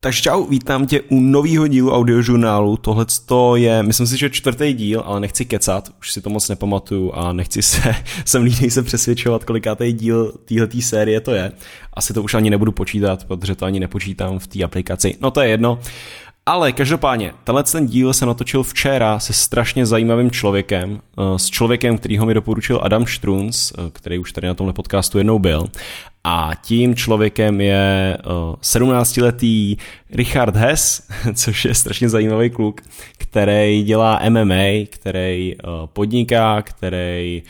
Takže 0.00 0.22
čau, 0.22 0.44
vítám 0.44 0.86
tě 0.86 1.00
u 1.00 1.20
nového 1.20 1.66
dílu 1.66 1.92
audiožurnálu. 1.92 2.76
Tohle 2.76 3.06
je, 3.56 3.82
myslím 3.82 4.06
si, 4.06 4.16
že 4.16 4.30
čtvrtý 4.30 4.72
díl, 4.72 5.02
ale 5.06 5.20
nechci 5.20 5.44
kecat, 5.44 5.88
už 6.00 6.12
si 6.12 6.20
to 6.20 6.30
moc 6.30 6.48
nepamatuju 6.48 7.12
a 7.12 7.32
nechci 7.32 7.62
se, 7.62 7.94
jsem 8.24 8.42
líný 8.42 8.70
se 8.70 8.82
přesvědčovat, 8.82 9.44
kolikátý 9.44 9.92
díl 9.92 10.32
téhletý 10.44 10.82
série 10.82 11.20
to 11.20 11.30
je. 11.30 11.52
Asi 11.94 12.14
to 12.14 12.22
už 12.22 12.34
ani 12.34 12.50
nebudu 12.50 12.72
počítat, 12.72 13.24
protože 13.24 13.54
to 13.54 13.64
ani 13.64 13.80
nepočítám 13.80 14.38
v 14.38 14.46
té 14.46 14.64
aplikaci. 14.64 15.16
No 15.20 15.30
to 15.30 15.40
je 15.40 15.48
jedno. 15.48 15.78
Ale 16.46 16.72
každopádně, 16.72 17.32
tenhle 17.44 17.62
ten 17.62 17.86
díl 17.86 18.12
se 18.12 18.26
natočil 18.26 18.62
včera 18.62 19.18
se 19.18 19.32
strašně 19.32 19.86
zajímavým 19.86 20.30
člověkem, 20.30 21.00
eh, 21.00 21.38
s 21.38 21.50
člověkem, 21.50 21.98
kterýho 21.98 22.26
mi 22.26 22.34
doporučil 22.34 22.80
Adam 22.82 23.06
Strunz, 23.06 23.72
eh, 23.72 23.90
který 23.92 24.18
už 24.18 24.32
tady 24.32 24.46
na 24.46 24.54
tomhle 24.54 24.72
podcastu 24.72 25.18
jednou 25.18 25.38
byl. 25.38 25.68
A 26.30 26.50
tím 26.62 26.94
člověkem 26.94 27.60
je 27.60 28.18
17-letý 28.60 29.76
eh, 29.78 30.16
Richard 30.16 30.56
Hess, 30.56 31.08
což 31.34 31.64
je 31.64 31.74
strašně 31.74 32.08
zajímavý 32.08 32.50
kluk, 32.50 32.80
který 33.18 33.82
dělá 33.82 34.20
MMA, 34.28 34.86
který 34.90 35.56
podniká, 35.86 36.62
který 36.62 37.42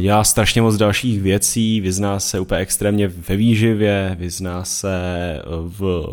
dělá 0.00 0.24
strašně 0.24 0.62
moc 0.62 0.76
dalších 0.76 1.22
věcí, 1.22 1.80
vyzná 1.80 2.20
se 2.20 2.40
úplně 2.40 2.60
extrémně 2.60 3.08
ve 3.08 3.36
výživě, 3.36 4.16
vyzná 4.18 4.64
se 4.64 4.98
v 5.46 6.04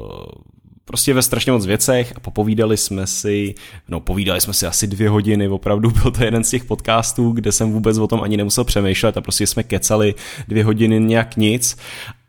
prostě 0.91 1.13
ve 1.13 1.21
strašně 1.21 1.51
moc 1.51 1.65
věcech 1.65 2.13
a 2.15 2.19
popovídali 2.19 2.77
jsme 2.77 3.07
si, 3.07 3.55
no 3.89 3.99
povídali 3.99 4.41
jsme 4.41 4.53
si 4.53 4.65
asi 4.65 4.87
dvě 4.87 5.09
hodiny, 5.09 5.47
opravdu 5.47 5.89
byl 5.91 6.11
to 6.11 6.23
jeden 6.23 6.43
z 6.43 6.49
těch 6.49 6.63
podcastů, 6.65 7.31
kde 7.31 7.51
jsem 7.51 7.71
vůbec 7.71 7.97
o 7.97 8.07
tom 8.07 8.21
ani 8.21 8.37
nemusel 8.37 8.63
přemýšlet 8.63 9.17
a 9.17 9.21
prostě 9.21 9.47
jsme 9.47 9.63
kecali 9.63 10.15
dvě 10.47 10.63
hodiny 10.63 10.99
nějak 10.99 11.37
nic 11.37 11.77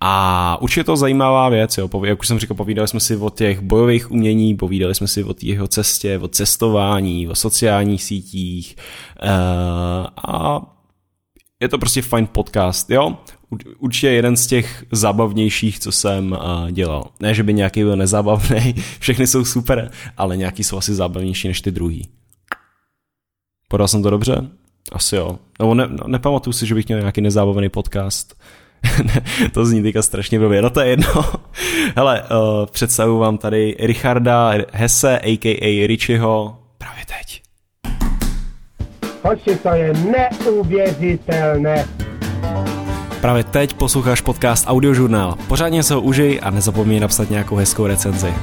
a 0.00 0.58
určitě 0.60 0.84
to 0.84 0.96
zajímavá 0.96 1.48
věc, 1.48 1.78
jo. 1.78 1.90
jak 2.04 2.20
už 2.20 2.28
jsem 2.28 2.38
říkal, 2.38 2.56
povídali 2.56 2.88
jsme 2.88 3.00
si 3.00 3.16
o 3.16 3.30
těch 3.30 3.60
bojových 3.60 4.10
umění, 4.10 4.56
povídali 4.56 4.94
jsme 4.94 5.08
si 5.08 5.24
o 5.24 5.34
jeho 5.42 5.68
cestě, 5.68 6.18
o 6.18 6.28
cestování, 6.28 7.28
o 7.28 7.34
sociálních 7.34 8.02
sítích 8.02 8.76
uh, 9.22 10.06
a 10.16 10.62
je 11.60 11.68
to 11.68 11.78
prostě 11.78 12.02
fajn 12.02 12.26
podcast, 12.32 12.90
jo 12.90 13.16
určitě 13.78 14.08
jeden 14.08 14.36
z 14.36 14.46
těch 14.46 14.84
zábavnějších, 14.92 15.78
co 15.78 15.92
jsem 15.92 16.32
uh, 16.32 16.70
dělal. 16.70 17.04
Ne, 17.20 17.34
že 17.34 17.42
by 17.42 17.54
nějaký 17.54 17.82
byl 17.82 17.96
nezábavný, 17.96 18.74
všechny 18.98 19.26
jsou 19.26 19.44
super, 19.44 19.90
ale 20.16 20.36
nějaký 20.36 20.64
jsou 20.64 20.78
asi 20.78 20.94
zábavnější 20.94 21.48
než 21.48 21.60
ty 21.60 21.70
druhý. 21.70 22.08
Podal 23.68 23.88
jsem 23.88 24.02
to 24.02 24.10
dobře? 24.10 24.48
Asi 24.92 25.16
jo. 25.16 25.38
Nebo 25.58 25.74
ne, 25.74 25.86
no, 25.90 26.04
nepamatuju 26.06 26.52
si, 26.52 26.66
že 26.66 26.74
bych 26.74 26.88
měl 26.88 26.98
nějaký 26.98 27.20
nezábavný 27.20 27.68
podcast. 27.68 28.34
to 29.52 29.66
zní 29.66 29.82
teďka 29.82 30.02
strašně 30.02 30.38
blbě, 30.38 30.62
no 30.62 30.70
to 30.70 30.80
je 30.80 30.88
jedno. 30.88 31.24
Hele, 31.96 32.22
uh, 32.22 32.66
představuji 32.66 33.18
vám 33.18 33.38
tady 33.38 33.76
Richarda 33.80 34.52
Hesse, 34.72 35.18
a.k.a. 35.18 35.86
Richieho, 35.86 36.58
právě 36.78 37.04
teď. 37.06 37.42
Hoši, 39.22 39.58
to 39.62 39.68
je 39.68 39.92
neuvěřitelné. 39.92 41.86
Právě 43.22 43.44
teď 43.44 43.74
posloucháš 43.74 44.20
podcast 44.20 44.64
Audiožurnál. 44.68 45.34
Pořádně 45.48 45.82
se 45.82 45.94
ho 45.94 46.00
užij 46.00 46.40
a 46.42 46.50
nezapomeň 46.50 47.00
napsat 47.00 47.30
nějakou 47.30 47.56
hezkou 47.56 47.86
recenzi. 47.86 48.34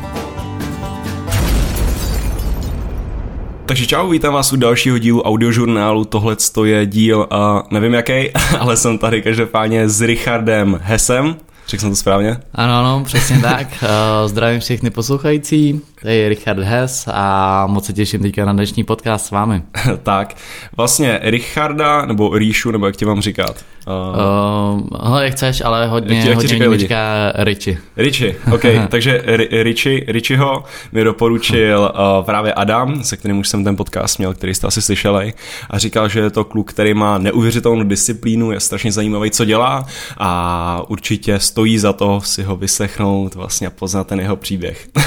Takže 3.66 3.86
čau, 3.86 4.10
vítám 4.10 4.34
vás 4.34 4.54
u 4.54 4.56
dalšího 4.56 4.98
dílu 4.98 5.22
audiožurnálu. 5.22 6.06
Tohle 6.06 6.36
je 6.64 6.86
díl, 6.86 7.20
uh, 7.20 7.62
nevím 7.72 7.94
jaký, 7.94 8.30
ale 8.60 8.78
jsem 8.78 8.98
tady 8.98 9.22
každopádně 9.22 9.90
s 9.90 10.02
Richardem 10.02 10.80
Hesem. 10.84 11.36
Řekl 11.68 11.82
jsem 11.82 11.90
to 11.90 11.96
správně? 11.96 12.38
Ano, 12.56 12.74
ano, 12.74 13.04
přesně 13.06 13.40
tak. 13.42 13.68
Uh, 13.68 14.30
zdravím 14.30 14.60
všechny 14.60 14.90
poslouchající, 14.90 15.82
tady 16.02 16.16
je 16.16 16.30
Richard 16.30 16.60
Hess 16.60 17.08
a 17.14 17.68
moc 17.68 17.86
se 17.86 17.94
těším 17.94 18.22
teďka 18.22 18.46
na 18.46 18.54
dnešní 18.54 18.84
podcast 18.84 19.26
s 19.26 19.32
vámi. 19.32 19.62
tak, 20.04 20.36
vlastně 20.78 21.20
Richarda, 21.24 22.06
nebo 22.06 22.38
Ríšu, 22.38 22.72
nebo 22.72 22.86
jak 22.86 22.96
tě 22.96 23.06
mám 23.06 23.22
říkat? 23.22 23.56
Uh, 23.90 25.12
uh, 25.12 25.20
jak 25.20 25.32
chceš, 25.32 25.62
ale 25.66 25.88
hodně, 25.88 26.20
jak 26.20 26.36
hodně 26.36 26.68
lidí 26.68 26.82
říká 26.82 27.32
Richie. 27.36 27.78
Richie, 27.98 28.36
ok, 28.54 28.62
takže 28.90 29.24
Richie, 29.64 30.04
Richieho 30.08 30.64
mi 30.92 31.04
doporučil 31.04 31.92
uh, 31.94 32.26
právě 32.26 32.54
Adam, 32.54 33.04
se 33.04 33.18
kterým 33.18 33.38
už 33.38 33.50
jsem 33.50 33.64
ten 33.64 33.76
podcast 33.76 34.18
měl, 34.18 34.34
který 34.34 34.56
jste 34.56 34.68
asi 34.68 34.82
slyšeli, 34.82 35.34
a 35.70 35.78
říkal, 35.78 36.10
že 36.10 36.20
je 36.20 36.30
to 36.30 36.44
kluk, 36.44 36.74
který 36.74 36.94
má 36.94 37.18
neuvěřitelnou 37.18 37.84
disciplínu, 37.84 38.52
je 38.52 38.60
strašně 38.60 38.92
zajímavý, 38.92 39.32
co 39.32 39.46
dělá 39.46 39.86
a 40.18 40.82
určitě 40.88 41.40
stojí 41.40 41.78
za 41.78 41.94
to 41.94 42.22
si 42.22 42.44
ho 42.44 42.56
vysechnout 42.56 43.36
vlastně 43.36 43.68
a 43.68 43.70
poznat 43.70 44.08
ten 44.08 44.20
jeho 44.20 44.36
příběh. 44.36 44.88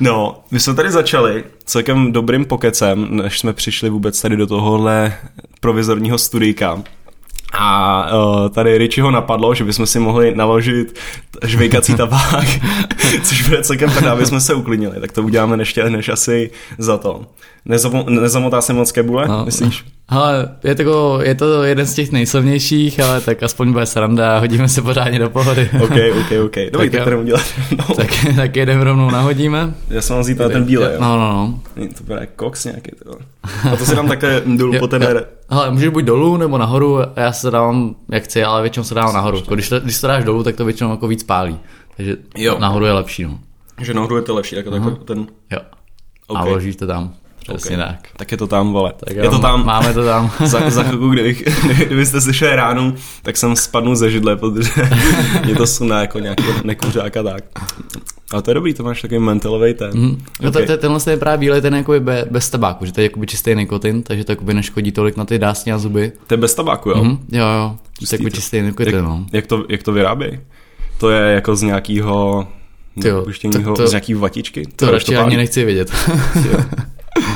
No, 0.00 0.40
my 0.50 0.60
jsme 0.60 0.74
tady 0.74 0.90
začali 0.90 1.44
celkem 1.64 2.12
dobrým 2.12 2.44
pokecem, 2.44 3.16
než 3.16 3.38
jsme 3.38 3.52
přišli 3.52 3.90
vůbec 3.90 4.22
tady 4.22 4.36
do 4.36 4.46
tohohle 4.46 5.12
provizorního 5.60 6.18
studijka. 6.18 6.82
A 7.52 8.06
uh, 8.12 8.48
tady 8.48 8.78
Richieho 8.78 9.10
napadlo, 9.10 9.54
že 9.54 9.64
bychom 9.64 9.86
si 9.86 9.98
mohli 9.98 10.34
naložit 10.34 10.98
žvejkací 11.44 11.94
tabák, 11.94 12.46
což 13.22 13.48
bude 13.48 13.62
celkem 13.62 13.90
pravda, 13.90 14.12
aby 14.12 14.26
jsme 14.26 14.40
se 14.40 14.54
uklidnili. 14.54 15.00
Tak 15.00 15.12
to 15.12 15.22
uděláme 15.22 15.56
než, 15.56 15.78
než 15.88 16.08
asi 16.08 16.50
za 16.78 16.98
to. 16.98 17.26
Nezamo, 17.64 18.04
nezamotá 18.08 18.60
se 18.60 18.72
moc 18.72 18.92
kebule, 18.92 19.28
no, 19.28 19.44
myslíš? 19.44 19.84
Ale 20.10 20.48
je 20.64 20.74
to, 20.74 21.20
je 21.22 21.34
to 21.34 21.62
jeden 21.62 21.86
z 21.86 21.94
těch 21.94 22.12
nejsilnějších, 22.12 23.00
ale 23.00 23.20
tak 23.20 23.42
aspoň 23.42 23.72
bude 23.72 23.86
sranda 23.86 24.36
a 24.36 24.38
hodíme 24.38 24.68
se 24.68 24.82
pořádně 24.82 25.18
do 25.18 25.30
pohody. 25.30 25.70
OK, 25.82 25.90
OK, 25.90 26.32
OK. 26.44 26.56
Dobrý, 26.72 26.90
tak, 26.90 27.04
tak 27.04 27.14
to 27.14 27.20
udělat. 27.20 27.42
No. 27.78 27.94
Tak, 27.94 28.10
tak 28.36 28.56
jeden 28.56 28.80
rovnou 28.80 29.10
nahodíme. 29.10 29.74
Já 29.90 30.02
jsem 30.02 30.16
mám 30.16 30.22
vzít 30.22 30.38
ten 30.38 30.64
bílej, 30.64 30.94
jo? 30.94 31.00
No, 31.00 31.16
no, 31.16 31.32
no. 31.32 31.60
To 31.98 32.04
bude 32.04 32.26
koks 32.36 32.64
nějaký, 32.64 32.90
to. 33.04 33.16
A 33.72 33.76
to 33.76 33.86
si 33.86 33.96
dám 33.96 34.08
také 34.08 34.42
dolů 34.46 34.78
po 34.78 34.86
ten 34.86 35.24
Hele, 35.50 35.70
můžeš 35.70 35.88
buď 35.88 36.04
dolů 36.04 36.36
nebo 36.36 36.58
nahoru, 36.58 36.98
já 37.16 37.32
se 37.32 37.50
dávám 37.50 37.94
jak 38.08 38.22
chci, 38.22 38.44
ale 38.44 38.62
většinou 38.62 38.84
se 38.84 38.94
dávám 38.94 39.14
nahoru. 39.14 39.42
Když 39.54 39.68
to, 39.68 39.80
když 39.80 40.00
to 40.00 40.06
dáš 40.06 40.24
dolů, 40.24 40.42
tak 40.42 40.56
to 40.56 40.64
většinou 40.64 40.90
jako 40.90 41.08
víc 41.08 41.22
pálí. 41.22 41.58
Takže 41.96 42.16
jo. 42.36 42.56
nahoru 42.58 42.84
je 42.84 42.92
lepší, 42.92 43.24
no. 43.24 43.38
Že 43.80 43.94
nahoru 43.94 44.16
je 44.16 44.22
to 44.22 44.34
lepší, 44.34 44.56
jako 44.56 44.70
uh-huh. 44.70 44.96
ten... 44.96 45.26
Jo. 45.50 45.58
Okay. 46.26 46.42
A 46.42 46.44
ložíš 46.44 46.76
to 46.76 46.86
tam. 46.86 47.14
Přesně 47.54 47.76
okay. 47.76 47.88
tak. 47.88 48.08
Tak 48.16 48.32
je 48.32 48.38
to 48.38 48.46
tam, 48.46 48.72
vole. 48.72 48.92
Tak 49.04 49.16
je 49.16 49.30
to 49.30 49.38
tam. 49.38 49.66
Máme 49.66 49.94
to 49.94 50.04
tam. 50.04 50.30
za, 50.44 50.70
za 50.70 50.82
chvilku, 50.82 51.08
kdybych, 51.08 51.44
kdybyste 51.86 52.20
slyšeli 52.20 52.56
ránu, 52.56 52.94
tak 53.22 53.36
jsem 53.36 53.56
spadnu 53.56 53.94
ze 53.94 54.10
židle, 54.10 54.36
protože 54.36 54.70
mě 55.44 55.54
to 55.54 55.66
suná 55.66 56.00
jako 56.00 56.18
nějaký 56.18 56.44
nekuřák 56.64 57.16
a 57.16 57.22
tak. 57.22 57.44
Ale 58.32 58.42
to 58.42 58.50
je 58.50 58.54
dobrý, 58.54 58.74
to 58.74 58.84
máš 58.84 59.02
takový 59.02 59.20
mentalový 59.20 59.74
ten. 59.74 59.90
Mm. 59.94 60.22
No 60.40 60.48
okay. 60.48 60.66
to, 60.66 60.72
to, 60.72 60.78
tenhle 60.78 61.00
je 61.10 61.16
právě 61.16 61.38
bílej 61.38 61.60
ten 61.60 61.74
jakoby 61.74 62.00
be, 62.00 62.26
bez 62.30 62.50
tabáku, 62.50 62.86
že 62.86 62.92
to 62.92 63.00
je 63.00 63.04
jakoby 63.04 63.26
čistý 63.26 63.54
nikotin, 63.54 64.02
takže 64.02 64.24
to 64.24 64.32
jakoby 64.32 64.54
neškodí 64.54 64.92
tolik 64.92 65.16
na 65.16 65.24
ty 65.24 65.38
dásně 65.38 65.72
a 65.72 65.78
zuby. 65.78 66.12
To 66.26 66.34
je 66.34 66.38
bez 66.38 66.54
tabáku, 66.54 66.90
jo? 66.90 67.04
Mm. 67.04 67.18
Jo, 67.32 67.46
jo. 67.46 67.76
To 68.08 68.14
je 68.14 68.18
jako 68.20 68.30
čistý 68.30 68.60
nikotin, 68.60 68.94
jak, 68.94 69.04
no. 69.04 69.26
Jak 69.32 69.46
to, 69.46 69.64
jak 69.68 69.82
to 69.82 69.92
vyrábí? 69.92 70.40
To 70.98 71.10
je 71.10 71.34
jako 71.34 71.56
z 71.56 71.62
nějakého 71.62 72.46
to, 73.02 73.74
to, 73.76 73.86
z 73.86 73.90
nějaký 73.90 74.14
vatičky? 74.14 74.66
To, 74.66 74.86
to 74.86 74.92
radši 74.92 75.16
ani 75.16 75.36
nechci 75.36 75.64
vědět. 75.64 75.92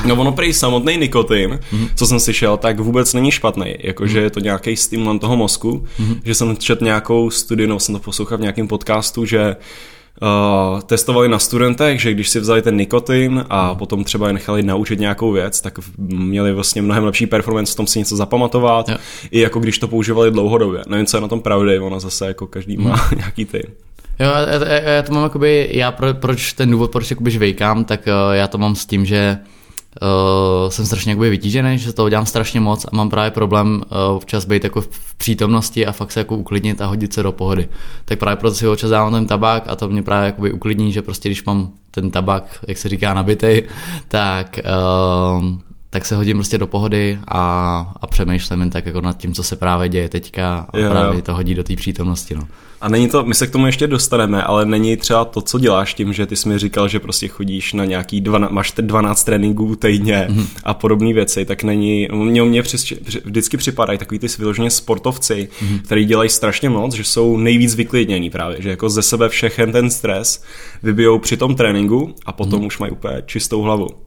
No 0.05 0.15
ono 0.15 0.31
prý 0.31 0.53
samotný 0.53 0.97
nikotin, 0.97 1.59
mm-hmm. 1.73 1.89
co 1.95 2.07
jsem 2.07 2.19
slyšel, 2.19 2.57
tak 2.57 2.79
vůbec 2.79 3.13
není 3.13 3.31
špatný. 3.31 3.75
Jakože 3.79 4.19
mm-hmm. 4.19 4.23
je 4.23 4.29
to 4.29 4.39
nějaký 4.39 4.75
stimulant 4.75 5.21
toho 5.21 5.35
mozku, 5.35 5.85
mm-hmm. 5.99 6.19
že 6.23 6.35
jsem 6.35 6.57
četl 6.57 6.85
nějakou 6.85 7.29
studii, 7.29 7.67
no 7.67 7.79
jsem 7.79 7.95
to 7.95 7.99
poslouchal 7.99 8.37
v 8.37 8.41
nějakém 8.41 8.67
podcastu, 8.67 9.25
že 9.25 9.55
Uh, 10.21 10.81
testovali 10.81 11.29
na 11.29 11.39
studentech, 11.39 12.01
že 12.01 12.13
když 12.13 12.29
si 12.29 12.39
vzali 12.39 12.61
ten 12.61 12.77
nikotin 12.77 13.45
a 13.49 13.67
mhm. 13.67 13.77
potom 13.77 14.03
třeba 14.03 14.27
je 14.27 14.33
nechali 14.33 14.63
naučit 14.63 14.99
nějakou 14.99 15.31
věc, 15.31 15.61
tak 15.61 15.79
měli 15.97 16.53
vlastně 16.53 16.81
mnohem 16.81 17.03
lepší 17.03 17.27
performance 17.27 17.73
v 17.73 17.75
tom 17.75 17.87
si 17.87 17.99
něco 17.99 18.15
zapamatovat, 18.15 18.89
yeah. 18.89 19.01
i 19.31 19.39
jako 19.39 19.59
když 19.59 19.77
to 19.79 19.87
používali 19.87 20.31
dlouhodobě. 20.31 20.81
Nevím, 20.87 21.05
co 21.05 21.17
je 21.17 21.21
na 21.21 21.27
tom 21.27 21.41
pravdy, 21.41 21.79
ono 21.79 21.99
zase 21.99 22.27
jako 22.27 22.47
každý 22.47 22.77
má 22.77 22.89
mm. 22.89 23.17
nějaký 23.17 23.45
ty. 23.45 23.63
Jo, 24.19 24.29
já, 24.29 24.73
já, 24.73 24.89
já 24.89 25.01
to 25.01 25.13
mám 25.13 25.23
jakoby, 25.23 25.69
já 25.71 25.91
pro, 25.91 26.13
proč 26.13 26.53
ten 26.53 26.71
důvod, 26.71 26.91
proč 26.91 27.09
jakoby 27.09 27.31
žvejkám, 27.31 27.85
tak 27.85 28.07
uh, 28.07 28.33
já 28.35 28.47
to 28.47 28.57
mám 28.57 28.75
s 28.75 28.85
tím, 28.85 29.05
že 29.05 29.37
uh, 30.01 30.69
jsem 30.69 30.85
strašně 30.85 31.11
jakoby 31.11 31.29
vytížený, 31.29 31.77
že 31.77 31.93
toho 31.93 32.09
dělám 32.09 32.25
strašně 32.25 32.59
moc 32.59 32.85
a 32.85 32.95
mám 32.95 33.09
právě 33.09 33.31
problém 33.31 33.81
uh, 33.91 34.15
občas 34.15 34.45
být 34.45 34.63
jako 34.63 34.81
v 34.81 35.15
přítomnosti 35.17 35.85
a 35.85 35.91
fakt 35.91 36.11
se 36.11 36.19
jako 36.19 36.37
uklidnit 36.37 36.81
a 36.81 36.85
hodit 36.85 37.13
se 37.13 37.23
do 37.23 37.31
pohody. 37.31 37.69
Tak 38.05 38.19
právě 38.19 38.35
proto 38.35 38.55
si 38.55 38.67
občas 38.67 38.89
dávám 38.89 39.13
ten 39.13 39.27
tabák 39.27 39.63
a 39.67 39.75
to 39.75 39.89
mě 39.89 40.03
právě 40.03 40.25
jakoby 40.25 40.51
uklidní, 40.51 40.91
že 40.91 41.01
prostě 41.01 41.29
když 41.29 41.43
mám 41.43 41.71
ten 41.91 42.11
tabák, 42.11 42.59
jak 42.67 42.77
se 42.77 42.89
říká, 42.89 43.13
nabitej, 43.13 43.63
tak 44.07 44.59
uh, 45.39 45.45
tak 45.89 46.05
se 46.05 46.15
hodím 46.15 46.37
prostě 46.37 46.57
do 46.57 46.67
pohody 46.67 47.19
a, 47.27 47.93
a 48.01 48.07
přemýšlím 48.07 48.59
jen 48.59 48.69
tak 48.69 48.85
jako 48.85 49.01
nad 49.01 49.17
tím, 49.17 49.33
co 49.33 49.43
se 49.43 49.55
právě 49.55 49.89
děje 49.89 50.09
teďka 50.09 50.67
a 50.73 50.77
jo, 50.77 50.89
právě 50.89 51.15
jo. 51.15 51.21
to 51.21 51.35
hodí 51.35 51.55
do 51.55 51.63
té 51.63 51.75
přítomnosti. 51.75 52.35
No. 52.35 52.47
A 52.81 52.89
není 52.89 53.09
to, 53.09 53.23
my 53.23 53.35
se 53.35 53.47
k 53.47 53.51
tomu 53.51 53.65
ještě 53.65 53.87
dostaneme, 53.87 54.43
ale 54.43 54.65
není 54.65 54.97
třeba 54.97 55.25
to, 55.25 55.41
co 55.41 55.59
děláš 55.59 55.93
tím, 55.93 56.13
že 56.13 56.25
ty 56.25 56.35
jsi 56.35 56.49
mi 56.49 56.59
říkal, 56.59 56.87
že 56.87 56.99
prostě 56.99 57.27
chodíš 57.27 57.73
na 57.73 57.85
nějaký, 57.85 58.21
dva, 58.21 58.37
máš 58.37 58.73
12 58.77 59.23
tréninků 59.23 59.75
týdně 59.75 60.27
mm-hmm. 60.29 60.47
a 60.63 60.73
podobné 60.73 61.13
věci, 61.13 61.45
tak 61.45 61.63
není, 61.63 62.07
mě, 62.11 62.43
mě 62.43 62.63
přes, 62.63 62.93
vždycky 63.25 63.57
připadají 63.57 63.99
takový 63.99 64.19
ty 64.19 64.27
vyloženě 64.39 64.69
sportovci, 64.69 65.49
mm-hmm. 65.61 65.81
který 65.81 66.05
dělají 66.05 66.29
strašně 66.29 66.69
moc, 66.69 66.93
že 66.93 67.03
jsou 67.03 67.37
nejvíc 67.37 67.75
vyklidnění 67.75 68.29
právě, 68.29 68.61
že 68.61 68.69
jako 68.69 68.89
ze 68.89 69.01
sebe 69.01 69.29
všechen 69.29 69.71
ten 69.71 69.89
stres 69.89 70.43
vybijou 70.83 71.19
při 71.19 71.37
tom 71.37 71.55
tréninku 71.55 72.15
a 72.25 72.31
potom 72.31 72.61
mm-hmm. 72.61 72.67
už 72.67 72.79
mají 72.79 72.91
úplně 72.91 73.23
čistou 73.25 73.61
hlavu. 73.61 74.04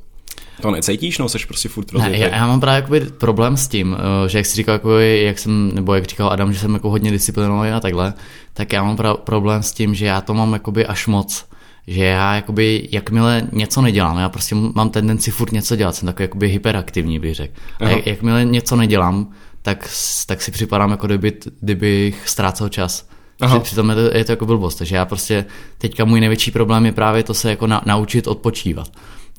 To 0.60 0.70
necítíš, 0.70 1.19
no, 1.19 1.28
jsi 1.28 1.38
prostě 1.46 1.69
furt 1.69 1.93
ne, 1.93 2.19
já, 2.19 2.28
já, 2.28 2.46
mám 2.46 2.60
právě 2.60 2.76
jakoby 2.76 3.00
problém 3.00 3.56
s 3.56 3.69
tím, 3.69 3.96
eh, 3.99 4.28
že 4.28 4.38
jak 4.38 4.46
jsi 4.46 4.56
říkal, 4.56 4.72
jako, 4.72 4.99
jak 4.99 5.38
jsem, 5.38 5.75
nebo 5.75 5.94
jak 5.94 6.05
říkal 6.05 6.28
Adam, 6.32 6.52
že 6.52 6.58
jsem 6.58 6.75
jako 6.75 6.90
hodně 6.90 7.10
disciplinovaný 7.10 7.70
a 7.70 7.81
takhle, 7.81 8.14
tak 8.55 8.72
já 8.72 8.82
mám 8.84 8.96
pra- 8.96 9.16
problém 9.16 9.62
s 9.62 9.72
tím, 9.72 9.94
že 9.94 10.06
já 10.06 10.20
to 10.20 10.34
mám 10.34 10.52
jakoby 10.52 10.87
až 10.87 11.06
moc 11.06 11.49
že 11.88 12.05
já 12.05 12.34
jakoby, 12.34 12.88
jakmile 12.93 13.49
něco 13.52 13.82
nedělám, 13.82 14.19
já 14.19 14.28
prostě 14.28 14.55
mám 14.55 14.90
tendenci 14.90 15.31
furt 15.31 15.52
něco 15.52 15.76
dělat, 15.76 15.94
jsem 15.94 16.06
takový 16.06 16.25
jakoby 16.25 16.49
hyperaktivní, 16.49 17.19
bych 17.19 17.34
řekl. 17.34 17.54
A 17.81 17.88
jak, 17.88 18.06
jakmile 18.06 18.44
něco 18.44 18.76
nedělám, 18.76 19.32
tak, 19.62 19.88
tak 20.26 20.43
si 20.43 20.50
připadám, 20.50 20.90
jako 20.90 21.06
kdyby, 21.06 21.32
kdybych 21.61 22.28
ztrácel 22.28 22.69
čas. 22.69 23.08
Aha. 23.40 23.61
Přitom 23.61 23.90
je 23.90 23.94
to, 23.94 24.16
je 24.16 24.25
to 24.25 24.32
jako 24.32 24.46
blbost, 24.46 24.75
takže 24.75 24.96
já 24.96 25.04
prostě, 25.04 25.44
teďka 25.78 26.04
můj 26.04 26.20
největší 26.20 26.50
problém 26.50 26.87
je 26.87 26.93
právě 26.93 27.22
to 27.22 27.34
se 27.34 27.50
jako 27.50 27.66
na, 27.66 27.82
naučit 27.87 28.26
odpočívat. 28.26 28.88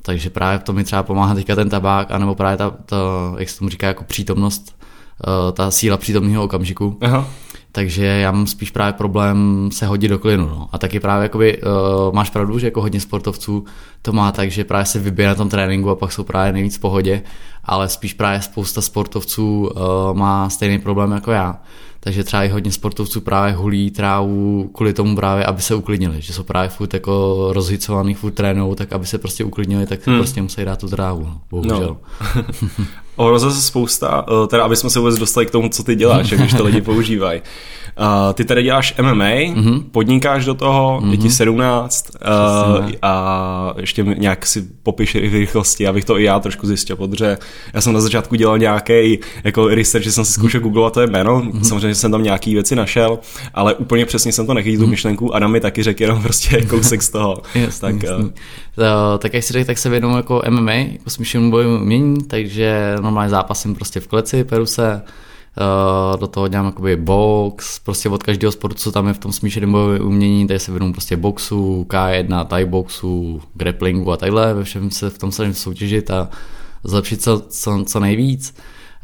Takže 0.02 0.30
právě 0.30 0.58
to 0.58 0.72
mi 0.72 0.84
třeba 0.84 1.02
pomáhá 1.02 1.34
teďka 1.34 1.54
ten 1.54 1.68
tabák, 1.68 2.10
anebo 2.10 2.34
právě 2.34 2.56
ta, 2.56 2.70
ta 2.70 2.96
jak 3.38 3.48
se 3.48 3.58
tomu 3.58 3.68
říká, 3.68 3.86
jako 3.86 4.04
přítomnost, 4.04 4.76
uh, 5.26 5.52
ta 5.52 5.70
síla 5.70 5.96
přítomného 5.96 6.44
okamžiku. 6.44 6.98
Aha. 7.00 7.26
Takže 7.72 8.04
já 8.04 8.32
mám 8.32 8.46
spíš 8.46 8.70
právě 8.70 8.92
problém 8.92 9.68
se 9.72 9.86
hodit 9.86 10.08
do 10.08 10.18
klinu. 10.18 10.46
No. 10.46 10.68
A 10.72 10.78
taky 10.78 11.00
právě 11.00 11.22
jakoby, 11.22 11.62
uh, 11.62 12.14
máš 12.14 12.30
pravdu, 12.30 12.58
že 12.58 12.66
jako 12.66 12.80
hodně 12.80 13.00
sportovců 13.00 13.64
to 14.02 14.12
má 14.12 14.32
tak, 14.32 14.50
že 14.50 14.64
právě 14.64 14.86
se 14.86 14.98
vybije 14.98 15.28
na 15.28 15.34
tom 15.34 15.48
tréninku 15.48 15.90
a 15.90 15.96
pak 15.96 16.12
jsou 16.12 16.24
právě 16.24 16.52
nejvíc 16.52 16.76
v 16.76 16.80
pohodě, 16.80 17.22
ale 17.64 17.88
spíš 17.88 18.14
právě 18.14 18.42
spousta 18.42 18.80
sportovců 18.80 19.60
uh, 19.60 20.18
má 20.18 20.50
stejný 20.50 20.78
problém 20.78 21.12
jako 21.12 21.30
já 21.30 21.60
takže 22.00 22.24
třeba 22.24 22.44
i 22.44 22.48
hodně 22.48 22.72
sportovců 22.72 23.20
právě 23.20 23.54
hulí 23.54 23.90
trávu 23.90 24.70
kvůli 24.74 24.92
tomu 24.92 25.16
právě, 25.16 25.44
aby 25.44 25.62
se 25.62 25.74
uklidnili, 25.74 26.20
že 26.20 26.32
jsou 26.32 26.42
právě 26.42 26.68
furt 26.68 26.94
jako 26.94 27.48
rozhicovaný, 27.52 28.14
furt 28.14 28.32
trénou, 28.32 28.74
tak 28.74 28.92
aby 28.92 29.06
se 29.06 29.18
prostě 29.18 29.44
uklidnili, 29.44 29.86
tak 29.86 30.06
hmm. 30.06 30.18
prostě 30.18 30.42
musí 30.42 30.64
dát 30.64 30.78
tu 30.78 30.88
trávu, 30.88 31.24
no, 31.24 31.40
bohužel. 31.50 31.80
No. 31.80 32.44
Ohroza 33.16 33.50
se 33.50 33.62
spousta, 33.62 34.24
eh, 34.28 34.46
teda 34.46 34.64
aby 34.64 34.76
jsme 34.76 34.90
se 34.90 34.98
vůbec 34.98 35.18
dostali 35.18 35.46
k 35.46 35.50
tomu, 35.50 35.68
co 35.68 35.82
ty 35.82 35.94
děláš, 35.94 36.30
když 36.30 36.54
to 36.54 36.64
lidi 36.64 36.80
používají. 36.80 37.42
Uh, 38.00 38.32
ty 38.34 38.44
tady 38.44 38.62
děláš 38.62 38.94
MMA, 39.02 39.24
mm-hmm. 39.24 39.82
podnikáš 39.90 40.44
do 40.44 40.54
toho, 40.54 41.00
mm-hmm. 41.00 41.10
je 41.10 41.16
ti 41.16 41.30
17 41.30 42.10
uh, 42.10 42.80
mhm. 42.80 42.92
a 43.02 43.74
ještě 43.76 44.02
nějak 44.02 44.46
si 44.46 44.64
popiš 44.82 45.14
v 45.14 45.32
rychlosti, 45.32 45.86
abych 45.86 46.04
to 46.04 46.18
i 46.18 46.24
já 46.24 46.40
trošku 46.40 46.66
zjistil, 46.66 46.96
protože 46.96 47.38
já 47.74 47.80
jsem 47.80 47.92
na 47.92 48.00
začátku 48.00 48.34
dělal 48.34 48.58
nějaký 48.58 49.18
jako 49.44 49.68
research, 49.68 50.04
že 50.04 50.12
jsem 50.12 50.24
si 50.24 50.32
zkoušel 50.32 50.60
mm-hmm. 50.60 50.64
googlovat 50.64 50.92
to 50.92 51.00
je 51.00 51.06
jméno, 51.06 51.40
mm-hmm. 51.40 51.62
samozřejmě 51.62 51.94
jsem 51.94 52.10
tam 52.10 52.22
nějaký 52.22 52.54
věci 52.54 52.76
našel, 52.76 53.18
ale 53.54 53.74
úplně 53.74 54.06
přesně 54.06 54.32
jsem 54.32 54.46
to 54.46 54.54
nechytil 54.54 54.80
mm-hmm. 54.80 54.84
tu 54.84 54.90
myšlenku, 54.90 55.34
Adam 55.34 55.52
mi 55.52 55.60
taky 55.60 55.82
řekl 55.82 56.02
jenom 56.02 56.22
prostě 56.22 56.62
kousek 56.66 57.02
z 57.02 57.08
toho. 57.08 57.42
jasný, 57.54 57.80
tak, 57.80 58.02
jasný. 58.02 58.24
Uh, 58.24 58.32
tak 59.18 59.34
jak 59.34 59.44
si 59.44 59.52
řekl, 59.52 59.66
tak 59.66 59.78
se 59.78 59.88
věnuju 59.88 60.16
jako 60.16 60.42
MMA, 60.50 60.72
jako 60.72 61.10
smíšenému 61.10 61.50
boju 61.50 61.76
umění, 61.76 62.24
takže 62.24 62.96
normálně 63.00 63.30
zápasím 63.30 63.74
prostě 63.74 64.00
v 64.00 64.06
kleci, 64.06 64.44
peru 64.44 64.66
se, 64.66 65.02
Uh, 65.58 66.20
do 66.20 66.26
toho 66.26 66.48
dělám 66.48 66.66
jakoby 66.66 66.96
box, 66.96 67.78
prostě 67.78 68.08
od 68.08 68.22
každého 68.22 68.52
sportu, 68.52 68.78
co 68.78 68.92
tam 68.92 69.08
je 69.08 69.14
v 69.14 69.18
tom 69.18 69.32
smíšeném 69.32 69.72
bojovém 69.72 70.06
umění, 70.06 70.46
tady 70.46 70.58
se 70.58 70.70
věnuju 70.72 70.92
prostě 70.92 71.16
boxu, 71.16 71.86
K1, 71.88 72.44
Thai 72.46 72.64
boxu, 72.64 73.42
grapplingu 73.54 74.12
a 74.12 74.16
takhle, 74.16 74.54
ve 74.54 74.64
všem 74.64 74.90
se 74.90 75.10
v 75.10 75.18
tom 75.18 75.32
se 75.32 75.54
soutěžit 75.54 76.10
a 76.10 76.28
zlepšit 76.84 77.22
co, 77.22 77.40
co, 77.40 77.84
co 77.86 78.00
nejvíc. 78.00 78.54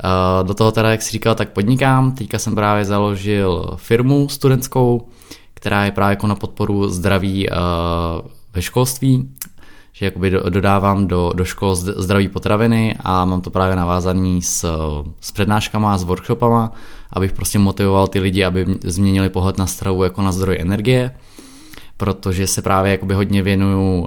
Uh, 0.04 0.46
do 0.46 0.54
toho 0.54 0.72
teda, 0.72 0.90
jak 0.90 1.02
si 1.02 1.10
říkal, 1.10 1.34
tak 1.34 1.52
podnikám. 1.52 2.12
Teďka 2.12 2.38
jsem 2.38 2.54
právě 2.54 2.84
založil 2.84 3.76
firmu 3.76 4.28
studentskou, 4.28 5.08
která 5.54 5.84
je 5.84 5.90
právě 5.90 6.12
jako 6.12 6.26
na 6.26 6.34
podporu 6.34 6.88
zdraví 6.88 7.48
uh, 7.48 7.56
ve 8.54 8.62
školství 8.62 9.28
že 9.96 10.04
jakoby 10.04 10.30
dodávám 10.30 11.06
do, 11.06 11.32
do 11.34 11.44
škol 11.44 11.74
zdraví 11.74 12.28
potraviny 12.28 12.96
a 13.00 13.24
mám 13.24 13.40
to 13.40 13.50
právě 13.50 13.76
navázaný 13.76 14.42
s, 14.42 14.64
s 15.20 15.32
přednáškama, 15.32 15.98
s 15.98 16.04
workshopama, 16.04 16.72
abych 17.12 17.32
prostě 17.32 17.58
motivoval 17.58 18.08
ty 18.08 18.20
lidi, 18.20 18.44
aby 18.44 18.66
změnili 18.84 19.28
pohled 19.28 19.58
na 19.58 19.66
stravu 19.66 20.04
jako 20.04 20.22
na 20.22 20.32
zdroj 20.32 20.56
energie, 20.60 21.10
protože 21.96 22.46
se 22.46 22.62
právě 22.62 22.92
jakoby 22.92 23.14
hodně 23.14 23.42
věnuju 23.42 24.00
uh, 24.00 24.06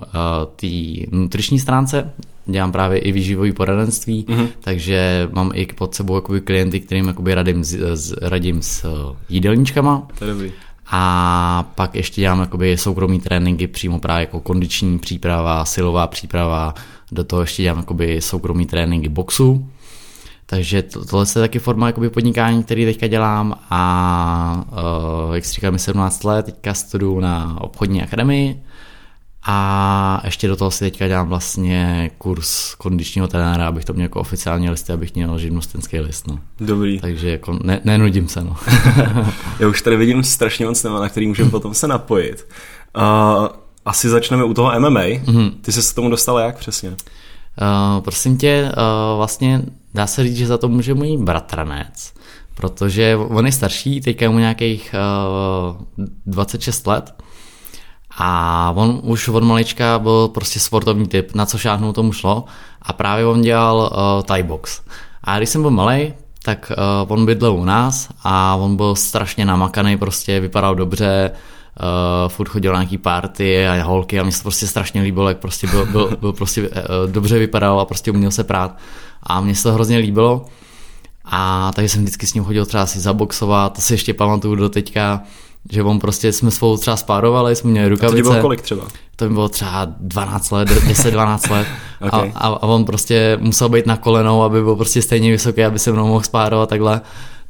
té 0.55 0.67
nutriční 1.11 1.59
stránce, 1.59 2.13
dělám 2.45 2.71
právě 2.71 2.99
i 2.99 3.11
výživový 3.11 3.51
poradenství, 3.51 4.25
mm-hmm. 4.29 4.47
takže 4.59 5.29
mám 5.31 5.51
i 5.53 5.65
pod 5.65 5.95
sebou 5.95 6.15
jakoby 6.15 6.41
klienty, 6.41 6.79
kterým 6.79 7.07
jakoby 7.07 7.35
radím, 7.35 7.63
z, 7.63 8.15
radím 8.21 8.61
s 8.61 8.85
uh, 8.85 9.15
jídelníčkama. 9.29 10.07
To 10.19 10.25
je 10.25 10.31
dobrý 10.31 10.51
a 10.91 11.71
pak 11.75 11.95
ještě 11.95 12.21
dělám 12.21 12.39
jakoby 12.39 12.77
soukromý 12.77 13.19
tréninky 13.19 13.67
přímo 13.67 13.99
právě 13.99 14.19
jako 14.19 14.39
kondiční 14.39 14.99
příprava, 14.99 15.65
silová 15.65 16.07
příprava, 16.07 16.73
do 17.11 17.23
toho 17.23 17.41
ještě 17.41 17.63
dělám 17.63 17.77
jakoby 17.77 18.21
soukromý 18.21 18.65
tréninky 18.65 19.09
boxu, 19.09 19.69
takže 20.45 20.81
to, 20.83 21.05
tohle 21.05 21.25
je 21.35 21.41
taky 21.41 21.59
forma 21.59 21.87
jakoby 21.87 22.09
podnikání, 22.09 22.63
který 22.63 22.85
teďka 22.85 23.07
dělám 23.07 23.59
a 23.69 24.65
uh, 25.27 25.35
jak 25.35 25.45
si 25.45 25.53
říkám, 25.53 25.79
17 25.79 26.23
let, 26.23 26.45
teďka 26.45 26.73
studuju 26.73 27.19
na 27.19 27.57
obchodní 27.61 28.03
akademii 28.03 28.63
a 29.43 30.21
ještě 30.23 30.47
do 30.47 30.55
toho 30.55 30.71
si 30.71 30.79
teďka 30.79 31.07
dělám 31.07 31.27
vlastně 31.27 32.11
kurz 32.17 32.75
kondičního 32.75 33.27
trenéra, 33.27 33.67
abych 33.67 33.85
to 33.85 33.93
měl 33.93 34.05
jako 34.05 34.19
oficiální 34.19 34.69
listy, 34.69 34.93
abych 34.93 35.15
měl 35.15 35.39
živnostenský 35.39 35.99
list. 35.99 36.27
No. 36.27 36.39
Dobrý. 36.59 36.99
Takže 36.99 37.29
jako 37.29 37.59
ne, 37.63 37.81
nenudím 37.83 38.27
se. 38.27 38.43
No. 38.43 38.55
Já 39.59 39.67
už 39.67 39.81
tady 39.81 39.97
vidím 39.97 40.23
strašně 40.23 40.65
moc 40.65 40.81
téma, 40.81 40.99
na 40.99 41.09
který 41.09 41.27
můžeme 41.27 41.49
potom 41.49 41.73
se 41.73 41.87
napojit. 41.87 42.47
Uh, 42.97 43.47
asi 43.85 44.09
začneme 44.09 44.43
u 44.43 44.53
toho 44.53 44.79
MMA. 44.79 44.99
Mm-hmm. 44.99 45.51
Ty 45.61 45.71
se 45.71 45.81
s 45.81 45.93
tomu 45.93 46.09
dostal 46.09 46.37
jak 46.39 46.57
přesně? 46.57 46.89
Uh, 46.89 46.95
prosím 47.99 48.37
tě, 48.37 48.71
uh, 48.77 49.17
vlastně 49.17 49.61
dá 49.93 50.07
se 50.07 50.23
říct, 50.23 50.37
že 50.37 50.47
za 50.47 50.57
to 50.57 50.69
může 50.69 50.93
můj 50.93 51.17
bratranec, 51.17 52.13
protože 52.55 53.15
on 53.15 53.45
je 53.45 53.51
starší, 53.51 54.01
teďka 54.01 54.25
je 54.25 54.29
mu 54.29 54.39
nějakých 54.39 54.95
uh, 55.97 56.05
26 56.25 56.87
let 56.87 57.13
a 58.17 58.71
on 58.75 58.99
už 59.03 59.27
od 59.27 59.43
malička 59.43 59.99
byl 59.99 60.27
prostě 60.27 60.59
sportovní 60.59 61.07
typ, 61.07 61.35
na 61.35 61.45
co 61.45 61.57
šáhnout 61.57 61.95
tomu 61.95 62.11
šlo. 62.11 62.43
A 62.81 62.93
právě 62.93 63.25
on 63.25 63.41
dělal 63.41 63.77
uh, 63.77 64.23
Thai 64.23 64.43
box. 64.43 64.81
A 65.23 65.37
když 65.37 65.49
jsem 65.49 65.61
byl 65.61 65.71
malý, 65.71 66.13
tak 66.43 66.71
uh, 67.05 67.11
on 67.11 67.25
bydlel 67.25 67.53
u 67.53 67.65
nás 67.65 68.09
a 68.23 68.55
on 68.55 68.75
byl 68.75 68.95
strašně 68.95 69.45
namakaný, 69.45 69.97
prostě 69.97 70.39
vypadal 70.39 70.75
dobře, 70.75 71.31
uh, 71.31 72.29
furt 72.29 72.49
chodil 72.49 72.73
na 72.73 72.79
nějaký 72.79 72.97
party 72.97 73.67
a 73.67 73.83
holky 73.83 74.19
a 74.19 74.23
mě 74.23 74.31
se 74.31 74.43
prostě 74.43 74.67
strašně 74.67 75.01
líbilo, 75.01 75.29
jak 75.29 75.37
prostě 75.37 75.67
byl, 75.67 75.85
byl, 75.85 76.17
byl 76.19 76.33
prostě 76.33 76.69
uh, 76.69 76.75
dobře 77.11 77.39
vypadal 77.39 77.79
a 77.79 77.85
prostě 77.85 78.11
uměl 78.11 78.31
se 78.31 78.43
prát. 78.43 78.77
A 79.23 79.41
mně 79.41 79.55
se 79.55 79.63
to 79.63 79.73
hrozně 79.73 79.97
líbilo. 79.97 80.45
A 81.25 81.71
takže 81.75 81.89
jsem 81.89 82.01
vždycky 82.01 82.27
s 82.27 82.33
ním 82.33 82.43
chodil 82.43 82.65
třeba 82.65 82.85
si 82.85 82.99
zaboxovat, 82.99 83.73
to 83.73 83.81
si 83.81 83.93
ještě 83.93 84.13
pamatuju 84.13 84.55
do 84.55 84.69
teďka, 84.69 85.21
že 85.71 85.83
on 85.83 85.99
prostě 85.99 86.33
jsme 86.33 86.51
spolu 86.51 86.77
třeba 86.77 86.97
spárovali, 86.97 87.55
jsme 87.55 87.71
měli 87.71 87.89
rukavice. 87.89 88.19
A 88.19 88.23
to 88.23 88.29
bylo 88.29 88.41
kolik 88.41 88.61
třeba? 88.61 88.87
To 89.15 89.29
mi 89.29 89.33
bylo 89.33 89.49
třeba 89.49 89.87
12 89.99 90.51
let, 90.51 90.69
10-12 90.69 91.51
let. 91.51 91.67
okay. 92.01 92.31
a, 92.35 92.47
a, 92.47 92.61
on 92.61 92.85
prostě 92.85 93.37
musel 93.41 93.69
být 93.69 93.85
na 93.85 93.97
kolenou, 93.97 94.43
aby 94.43 94.63
byl 94.63 94.75
prostě 94.75 95.01
stejně 95.01 95.31
vysoký, 95.31 95.63
aby 95.63 95.79
se 95.79 95.91
mnou 95.91 96.07
mohl 96.07 96.23
spárovat 96.23 96.69
takhle. 96.69 97.01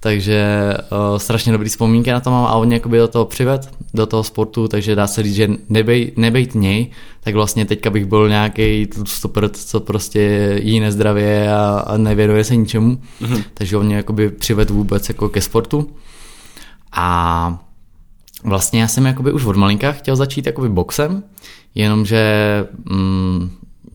Takže 0.01 0.73
uh, 0.91 1.17
strašně 1.17 1.51
dobrý 1.51 1.69
vzpomínky 1.69 2.11
na 2.11 2.19
to 2.19 2.31
mám 2.31 2.45
a 2.45 2.53
on 2.53 2.71
jakoby 2.71 2.97
do 2.97 3.07
toho 3.07 3.25
přived, 3.25 3.69
do 3.93 4.05
toho 4.05 4.23
sportu, 4.23 4.67
takže 4.67 4.95
dá 4.95 5.07
se 5.07 5.23
říct, 5.23 5.35
že 5.35 5.49
nebej, 5.69 6.11
nebejt 6.17 6.55
něj, 6.55 6.91
tak 7.19 7.33
vlastně 7.33 7.65
teďka 7.65 7.89
bych 7.89 8.05
byl 8.05 8.29
nějaký 8.29 8.87
super, 9.05 9.49
co 9.49 9.79
prostě 9.79 10.53
jí 10.63 10.79
nezdravě 10.79 11.53
a, 11.53 11.83
a 11.87 11.97
nevěnuje 11.97 12.43
se 12.43 12.55
ničemu. 12.55 13.01
Mm-hmm. 13.21 13.43
Takže 13.53 13.77
on 13.77 13.85
mě 13.85 13.95
jakoby 13.95 14.29
přived 14.29 14.69
vůbec 14.69 15.09
jako 15.09 15.29
ke 15.29 15.41
sportu. 15.41 15.89
A 16.91 17.68
vlastně 18.43 18.81
já 18.81 18.87
jsem 18.87 19.05
jakoby 19.05 19.31
už 19.31 19.45
od 19.45 19.55
malinka 19.55 19.91
chtěl 19.91 20.15
začít 20.15 20.45
jakoby 20.45 20.69
boxem, 20.69 21.23
jenomže 21.75 22.23
mm, 22.85 23.51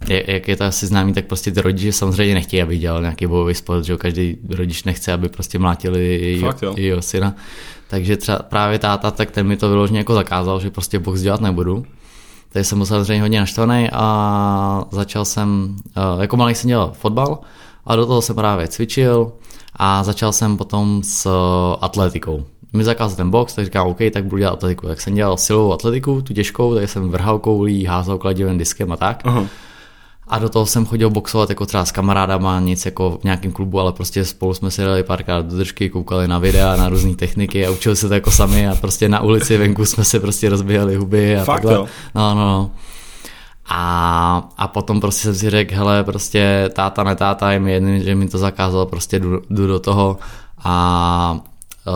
jak 0.09 0.49
je 0.49 0.57
to 0.57 0.65
asi 0.65 0.87
známý, 0.87 1.13
tak 1.13 1.27
prostě 1.27 1.51
ty 1.51 1.61
rodiče 1.61 1.93
samozřejmě 1.93 2.35
nechtějí, 2.35 2.63
aby 2.63 2.79
dělal 2.79 3.01
nějaký 3.01 3.27
bojový 3.27 3.55
sport, 3.55 3.85
že 3.85 3.97
každý 3.97 4.37
rodič 4.49 4.85
nechce, 4.85 5.13
aby 5.13 5.29
prostě 5.29 5.59
mlátili 5.59 6.39
Fakt, 6.41 6.63
jeho, 6.63 6.75
jeho 6.77 7.03
syna. 7.03 7.37
Takže 7.89 8.17
třeba 8.17 8.39
právě 8.39 8.79
táta, 8.79 9.11
tak 9.11 9.31
ten 9.31 9.47
mi 9.47 9.57
to 9.57 9.69
vyloženě 9.69 9.99
jako 9.99 10.15
zakázal, 10.15 10.61
že 10.61 10.71
prostě 10.71 10.99
box 10.99 11.21
dělat 11.21 11.41
nebudu. 11.41 11.85
Takže 12.53 12.65
jsem 12.65 12.79
byl 12.79 12.87
samozřejmě 12.87 13.23
hodně 13.23 13.41
naštvaný 13.41 13.89
a 13.93 14.85
začal 14.91 15.25
jsem, 15.25 15.77
jako 16.21 16.37
malý 16.37 16.55
jsem 16.55 16.69
dělal 16.69 16.93
fotbal 16.93 17.39
A 17.87 17.97
do 17.97 18.07
toho 18.07 18.23
jsem 18.23 18.37
právě 18.37 18.69
cvičil 18.69 19.33
a 19.77 20.05
začal 20.05 20.33
jsem 20.33 20.57
potom 20.57 21.03
s 21.05 21.31
atletikou. 21.81 22.45
Mi 22.75 22.85
zakázal 22.85 23.17
ten 23.17 23.31
box, 23.31 23.55
tak 23.55 23.65
říkám, 23.65 23.87
OK, 23.87 23.99
tak 24.13 24.25
budu 24.25 24.39
dělat 24.39 24.53
atletiku. 24.53 24.87
Tak 24.87 25.01
jsem 25.01 25.15
dělal 25.15 25.37
silovou 25.37 25.73
atletiku, 25.73 26.23
tu 26.23 26.35
těžkou, 26.35 26.75
tak 26.75 26.89
jsem 26.89 27.09
vrhal 27.09 27.39
koulí, 27.39 27.85
házel 27.85 28.19
kladivem 28.19 28.59
diskem 28.59 28.93
a 28.93 28.97
tak. 28.97 29.25
Uh-huh. 29.25 29.49
A 30.29 30.39
do 30.39 30.49
toho 30.49 30.67
jsem 30.67 30.87
chodil 30.87 31.11
boxovat 31.11 31.49
jako 31.49 31.67
třeba 31.67 31.85
s 31.85 31.93
kamarádama, 31.93 32.61
nic 32.61 32.85
jako 32.85 33.19
v 33.21 33.25
nějakém 33.25 33.53
klubu, 33.53 33.81
ale 33.81 33.93
prostě 33.93 34.25
spolu 34.25 34.55
jsme 34.55 34.71
si 34.71 34.83
dali 34.83 35.03
párkrát 35.03 35.47
do 35.47 35.57
držky, 35.57 35.91
koukali 35.91 36.29
na 36.29 36.39
videa, 36.39 36.77
na 36.77 36.89
různé 36.89 37.15
techniky 37.15 37.67
a 37.67 37.71
učili 37.71 37.97
se 37.97 38.09
to 38.09 38.15
jako 38.15 38.31
sami 38.31 38.69
a 38.69 38.75
prostě 38.75 39.09
na 39.09 39.21
ulici 39.21 39.59
venku 39.59 39.85
jsme 39.85 40.05
se 40.05 40.21
prostě 40.21 40.49
rozbíhali 40.49 40.97
huby 40.97 41.37
a 41.37 41.45
Fakt 41.45 41.57
takhle. 41.57 41.75
Jo? 41.75 41.87
No, 42.15 42.35
no, 42.35 42.41
no. 42.41 42.71
A, 43.69 44.49
a 44.59 44.69
potom 44.69 45.01
prostě 45.01 45.23
jsem 45.23 45.35
si 45.35 45.51
řekl, 45.51 45.75
hele, 45.75 46.05
prostě 46.05 46.71
táta, 46.73 47.05
netáta, 47.05 47.53
je 47.53 47.61
mi 47.61 47.73
jedný, 47.73 48.05
že 48.05 48.15
mi 48.15 48.29
to 48.29 48.39
zakázal, 48.39 48.87
prostě 48.87 49.19
jdu, 49.19 49.43
jdu 49.51 49.67
do 49.67 49.81
toho 49.81 50.19
a 50.65 51.41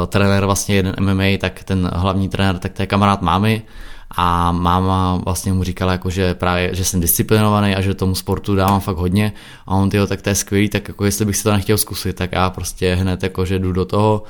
trenér 0.07 0.45
vlastně 0.45 0.77
jeden 0.77 0.95
MMA, 1.01 1.25
tak 1.41 1.65
ten 1.65 1.91
hlavní 1.95 2.29
trenér, 2.29 2.59
tak 2.59 2.73
to 2.73 2.83
je 2.83 2.87
kamarád 2.87 3.23
mámy. 3.23 3.63
A 4.11 4.53
máma 4.53 5.21
vlastně 5.25 5.53
mu 5.53 5.65
říkala, 5.65 5.93
jako, 5.93 6.11
že 6.11 6.35
právě, 6.35 6.75
že 6.75 6.85
jsem 6.85 7.01
disciplinovaný 7.01 7.75
a 7.75 7.81
že 7.81 7.95
tomu 7.95 8.15
sportu 8.15 8.55
dávám 8.55 8.81
fakt 8.81 8.97
hodně. 8.97 9.33
A 9.67 9.75
on 9.75 9.91
tyjo, 9.91 10.07
tak 10.07 10.23
to 10.23 10.29
je 10.29 10.35
skvělý, 10.35 10.69
tak 10.69 10.89
jako 10.89 11.05
jestli 11.05 11.25
bych 11.25 11.37
si 11.37 11.43
to 11.43 11.53
nechtěl 11.53 11.79
zkusit, 11.79 12.17
tak 12.17 12.33
já 12.33 12.51
prostě 12.51 12.95
hned 12.95 13.23
jako, 13.23 13.45
že 13.45 13.59
jdu 13.59 13.73
do 13.73 13.85
toho, 13.85 14.23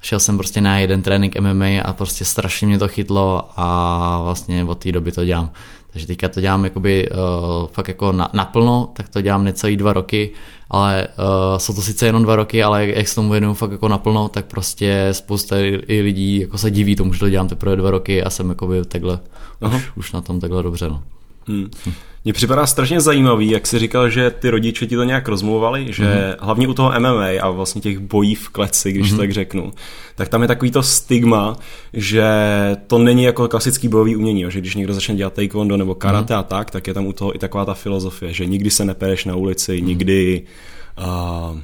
šel 0.00 0.20
jsem 0.20 0.36
prostě 0.36 0.60
na 0.60 0.78
jeden 0.78 1.02
trénink 1.02 1.40
MMA 1.40 1.82
a 1.84 1.92
prostě 1.92 2.24
strašně 2.24 2.66
mě 2.66 2.78
to 2.78 2.88
chytlo 2.88 3.50
a 3.56 4.20
vlastně 4.22 4.64
od 4.64 4.78
té 4.78 4.92
doby 4.92 5.12
to 5.12 5.24
dělám. 5.24 5.50
Takže 5.92 6.06
teďka 6.06 6.28
to 6.28 6.40
dělám 6.40 6.64
jakoby 6.64 7.08
uh, 7.10 7.16
fakt 7.72 7.88
jako 7.88 8.12
na, 8.12 8.30
naplno, 8.32 8.90
tak 8.92 9.08
to 9.08 9.20
dělám 9.20 9.44
necelý 9.44 9.76
dva 9.76 9.92
roky, 9.92 10.30
ale 10.72 11.08
uh, 11.08 11.58
jsou 11.58 11.74
to 11.74 11.82
sice 11.82 12.06
jenom 12.06 12.22
dva 12.22 12.36
roky, 12.36 12.62
ale 12.62 12.86
jak 12.86 13.08
se 13.08 13.14
tomu 13.14 13.30
věnuju 13.30 13.54
fakt 13.54 13.72
jako 13.72 13.88
naplno, 13.88 14.28
tak 14.28 14.46
prostě 14.46 15.08
spousta 15.12 15.56
i 15.86 16.00
lidí 16.00 16.40
jako 16.40 16.58
se 16.58 16.70
diví 16.70 16.96
tomu, 16.96 17.12
že 17.12 17.20
to 17.20 17.30
dělám 17.30 17.48
teprve 17.48 17.76
dva 17.76 17.90
roky 17.90 18.22
a 18.22 18.30
jsem 18.30 18.48
jakoby 18.48 18.84
takhle 18.84 19.18
už, 19.76 19.90
už, 19.96 20.12
na 20.12 20.20
tom 20.20 20.40
takhle 20.40 20.62
dobře. 20.62 20.88
No. 20.88 21.02
Hmm. 21.46 21.70
Mně 22.24 22.32
připadá 22.32 22.66
strašně 22.66 23.00
zajímavý, 23.00 23.50
jak 23.50 23.66
jsi 23.66 23.78
říkal, 23.78 24.10
že 24.10 24.30
ty 24.30 24.50
rodiče 24.50 24.86
ti 24.86 24.96
to 24.96 25.04
nějak 25.04 25.28
rozmluvali, 25.28 25.92
že 25.92 26.04
mm-hmm. 26.04 26.36
hlavně 26.40 26.68
u 26.68 26.74
toho 26.74 27.00
MMA 27.00 27.26
a 27.42 27.50
vlastně 27.50 27.80
těch 27.80 27.98
bojí 27.98 28.34
v 28.34 28.48
kleci, 28.48 28.92
když 28.92 29.06
mm-hmm. 29.06 29.16
to 29.16 29.22
tak 29.22 29.32
řeknu, 29.32 29.72
tak 30.14 30.28
tam 30.28 30.42
je 30.42 30.48
takový 30.48 30.70
to 30.70 30.82
stigma, 30.82 31.56
že 31.92 32.24
to 32.86 32.98
není 32.98 33.24
jako 33.24 33.48
klasický 33.48 33.88
bojový 33.88 34.16
umění, 34.16 34.44
že 34.48 34.60
když 34.60 34.74
někdo 34.74 34.94
začne 34.94 35.14
dělat 35.14 35.32
taekwondo 35.32 35.76
nebo 35.76 35.94
karate 35.94 36.34
mm-hmm. 36.34 36.38
a 36.38 36.42
tak, 36.42 36.70
tak 36.70 36.86
je 36.86 36.94
tam 36.94 37.06
u 37.06 37.12
toho 37.12 37.34
i 37.34 37.38
taková 37.38 37.64
ta 37.64 37.74
filozofie, 37.74 38.32
že 38.32 38.46
nikdy 38.46 38.70
se 38.70 38.84
nepereš 38.84 39.24
na 39.24 39.36
ulici, 39.36 39.72
mm-hmm. 39.72 39.86
nikdy... 39.86 40.42
Uh, 40.98 41.58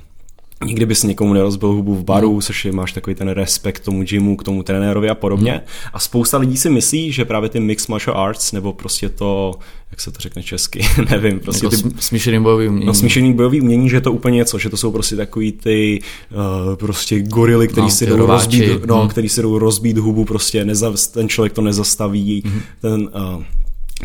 nikdy 0.65 0.87
bys 0.87 1.03
někomu 1.03 1.33
nerozbil 1.33 1.69
hubu 1.69 1.95
v 1.95 2.05
baru, 2.05 2.35
mm. 2.35 2.41
což 2.41 2.65
je, 2.65 2.73
máš 2.73 2.93
takový 2.93 3.17
ten 3.17 3.29
respekt 3.29 3.79
k 3.79 3.85
tomu 3.85 4.03
gymu, 4.03 4.37
k 4.37 4.43
tomu 4.43 4.63
trenérovi 4.63 5.11
a 5.11 5.15
podobně. 5.15 5.53
Mm. 5.53 5.61
A 5.93 5.99
spousta 5.99 6.39
lidí 6.39 6.57
si 6.57 6.71
myslí, 6.71 7.13
že 7.13 7.25
právě 7.25 7.49
ty 7.49 7.61
mixed 7.61 7.89
martial 7.89 8.21
arts, 8.21 8.53
nebo 8.53 8.73
prostě 8.73 9.09
to, 9.09 9.55
jak 9.91 10.01
se 10.01 10.11
to 10.11 10.21
řekne 10.21 10.43
česky, 10.43 10.81
nevím, 11.11 11.41
prostě 11.41 11.67
jako 11.67 11.77
ty, 11.77 11.83
smíšený 11.99 12.43
bojový 12.43 12.69
umění. 12.69 12.87
No, 12.87 12.95
smíšený 12.95 13.35
bojový 13.35 13.61
umění, 13.61 13.91
že 13.91 13.97
je 13.97 14.01
to 14.01 14.13
úplně 14.13 14.37
něco, 14.37 14.59
že 14.59 14.71
to 14.71 14.77
jsou 14.77 14.93
prostě 14.93 15.17
takový 15.17 15.53
ty 15.53 16.01
uh, 16.31 16.75
prostě 16.77 17.21
gorily, 17.21 17.69
který 17.69 17.87
no, 17.87 17.91
si 17.91 18.07
jdou 18.07 18.27
rozbít, 18.27 18.87
no, 18.87 19.03
mm. 19.03 19.09
který 19.09 19.29
si 19.29 19.43
jdou 19.43 19.59
rozbít 19.59 19.99
hubu, 19.99 20.25
prostě 20.25 20.65
nezav, 20.65 20.95
ten 21.13 21.29
člověk 21.29 21.53
to 21.53 21.63
nezastaví, 21.63 22.43
mm. 22.47 22.61
ten 22.81 23.11
uh, 23.37 23.43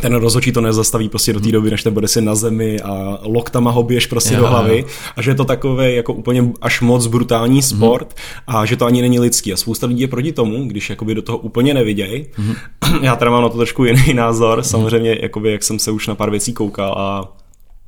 ten 0.02 0.16
rozhodčí 0.16 0.52
to 0.52 0.62
nezastaví 0.62 1.10
prostě 1.10 1.34
do 1.34 1.40
té 1.40 1.52
doby, 1.52 1.72
než 1.72 1.84
ten 1.84 1.94
bude 1.94 2.08
si 2.08 2.22
na 2.22 2.36
zemi 2.36 2.82
a 2.82 3.20
loktama 3.24 3.72
ho 3.72 3.84
běž 3.84 4.08
prostě 4.08 4.34
jo, 4.34 4.40
do 4.40 4.48
hlavy 4.48 4.80
jo. 4.80 4.86
a 5.16 5.22
že 5.22 5.32
je 5.32 5.36
to 5.36 5.46
takový 5.46 5.96
jako 5.96 6.14
úplně 6.14 6.52
až 6.62 6.82
moc 6.82 7.08
brutální 7.08 7.62
sport 7.62 8.08
mm. 8.08 8.56
a 8.56 8.66
že 8.66 8.76
to 8.76 8.86
ani 8.86 9.02
není 9.02 9.20
lidský 9.20 9.54
a 9.54 9.58
spousta 9.58 9.88
lidí 9.88 10.02
je 10.02 10.08
proti 10.08 10.32
tomu, 10.32 10.68
když 10.68 10.90
jakoby 10.90 11.16
do 11.16 11.22
toho 11.22 11.38
úplně 11.38 11.74
nevidějí. 11.74 12.26
Mm. 12.38 12.54
Já 13.02 13.16
teda 13.16 13.32
mám 13.32 13.44
na 13.44 13.50
to 13.50 13.58
trošku 13.58 13.86
jiný 13.86 14.14
názor, 14.14 14.64
samozřejmě 14.64 15.18
jakoby 15.22 15.52
jak 15.52 15.64
jsem 15.64 15.80
se 15.80 15.92
už 15.92 16.08
na 16.08 16.16
pár 16.16 16.30
věcí 16.30 16.54
koukal 16.54 16.96
a 16.98 17.34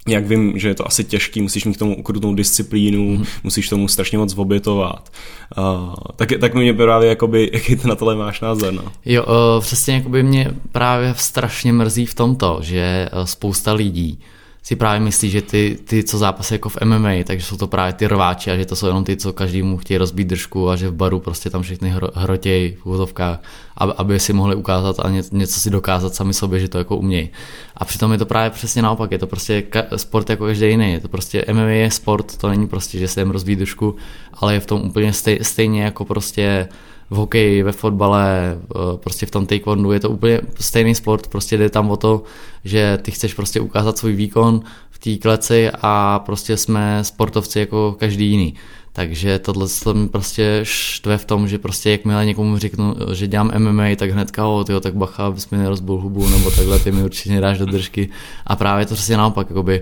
jak 0.08 0.28
vím, 0.28 0.60
že 0.60 0.68
je 0.68 0.76
to 0.76 0.88
asi 0.88 1.04
těžký, 1.04 1.42
musíš 1.42 1.66
mít 1.66 1.76
k 1.76 1.80
tomu 1.80 1.98
ukrutnou 1.98 2.36
disciplínu, 2.36 3.18
mm-hmm. 3.18 3.28
musíš 3.44 3.70
tomu 3.70 3.88
strašně 3.88 4.18
moc 4.18 4.38
obětovat. 4.38 5.12
Uh, 5.58 5.94
tak, 6.16 6.30
tak 6.40 6.54
mě 6.54 6.74
právě, 6.74 7.10
jakoby, 7.10 7.50
jaký 7.54 7.76
ty 7.76 7.88
na 7.88 7.96
tohle 7.96 8.16
máš 8.16 8.42
názor? 8.42 8.74
No? 8.74 8.84
Jo, 9.06 9.24
uh, 9.24 9.62
přesně 9.62 9.94
jakoby 9.94 10.24
mě 10.24 10.52
právě 10.72 11.14
strašně 11.18 11.74
mrzí 11.74 12.06
v 12.06 12.14
tomto, 12.14 12.60
že 12.62 13.10
uh, 13.14 13.24
spousta 13.24 13.74
lidí 13.74 14.20
si 14.66 14.76
právě 14.76 15.00
myslí, 15.00 15.30
že 15.30 15.42
ty, 15.42 15.78
ty 15.84 16.04
co 16.04 16.18
zápasy 16.18 16.54
jako 16.54 16.70
v 16.70 16.78
MMA, 16.84 17.10
takže 17.24 17.46
jsou 17.46 17.58
to 17.58 17.68
právě 17.68 17.94
ty 17.94 18.08
rváči 18.08 18.52
a 18.52 18.56
že 18.56 18.66
to 18.66 18.76
jsou 18.76 18.88
jenom 18.88 19.04
ty, 19.04 19.18
co 19.18 19.34
každému 19.34 19.78
chtějí 19.78 19.98
rozbít 19.98 20.28
držku 20.28 20.70
a 20.70 20.76
že 20.76 20.90
v 20.90 20.94
baru 20.94 21.20
prostě 21.20 21.50
tam 21.50 21.62
všechny 21.62 21.90
hro, 21.90 22.10
hrotějí 22.16 22.76
v 22.76 22.86
úvodovkách, 22.86 23.42
aby, 23.78 23.94
aby 23.98 24.20
si 24.20 24.34
mohli 24.34 24.56
ukázat 24.56 25.00
a 25.00 25.10
ně, 25.10 25.24
něco 25.32 25.60
si 25.60 25.70
dokázat 25.70 26.16
sami 26.16 26.34
sobě, 26.34 26.60
že 26.60 26.68
to 26.68 26.78
jako 26.78 26.98
umějí. 26.98 27.30
A 27.78 27.86
přitom 27.86 28.12
je 28.12 28.18
to 28.18 28.26
právě 28.26 28.50
přesně 28.50 28.82
naopak, 28.82 29.12
je 29.12 29.20
to 29.20 29.28
prostě 29.28 29.62
ka- 29.62 29.96
sport 29.96 30.30
jako 30.30 30.46
každý 30.46 30.68
jiný, 30.68 30.92
je 30.92 31.00
to 31.00 31.08
prostě 31.08 31.46
MMA 31.52 31.62
je 31.62 31.92
sport, 31.92 32.38
to 32.38 32.50
není 32.50 32.68
prostě, 32.68 33.00
že 33.00 33.08
se 33.08 33.22
jdem 33.22 33.32
rozbít 33.32 33.60
držku, 33.60 33.96
ale 34.34 34.54
je 34.54 34.60
v 34.60 34.66
tom 34.66 34.82
úplně 34.82 35.14
stej, 35.14 35.40
stejně 35.42 35.84
jako 35.84 36.06
prostě 36.06 36.68
v 37.10 37.16
hokeji, 37.16 37.64
ve 37.64 37.72
fotbale, 37.72 38.58
prostě 38.96 39.26
v 39.26 39.32
tom 39.32 39.46
taekwondu, 39.46 39.92
je 39.92 40.00
to 40.00 40.10
úplně 40.10 40.42
stejný 40.60 40.96
sport, 40.96 41.28
prostě 41.28 41.58
jde 41.58 41.70
tam 41.70 41.92
o 41.92 41.98
to, 41.98 42.24
že 42.64 43.00
ty 43.02 43.12
chceš 43.12 43.34
prostě 43.34 43.60
ukázat 43.62 43.98
svůj 43.98 44.14
výkon 44.14 44.62
v 44.90 45.00
té 45.00 45.18
kleci 45.18 45.70
a 45.82 46.20
prostě 46.26 46.58
jsme 46.58 47.00
sportovci 47.04 47.60
jako 47.60 47.96
každý 48.00 48.30
jiný. 48.30 48.54
Takže 48.94 49.40
tohle 49.40 49.68
se 49.68 49.94
mi 49.94 50.10
prostě 50.10 50.60
štve 50.64 51.18
v 51.18 51.26
tom, 51.26 51.48
že 51.48 51.60
prostě 51.60 51.92
jakmile 51.92 52.26
někomu 52.26 52.58
řeknu, 52.58 52.96
že 53.14 53.28
dělám 53.28 53.52
MMA, 53.58 53.84
tak 53.96 54.12
hnedka, 54.12 54.48
o, 54.48 54.64
tyjo, 54.64 54.80
tak 54.80 54.96
bacha, 54.96 55.26
abys 55.26 55.50
mi 55.50 55.58
nerozbil 55.58 55.96
hubu, 55.96 56.30
nebo 56.30 56.52
takhle, 56.52 56.80
ty 56.80 56.92
mi 56.92 57.04
určitě 57.04 57.42
dáš 57.42 57.58
do 57.58 57.66
držky. 57.66 58.10
A 58.48 58.56
právě 58.56 58.86
to 58.86 58.96
prostě 58.96 59.18
naopak, 59.18 59.50
jakoby, 59.50 59.82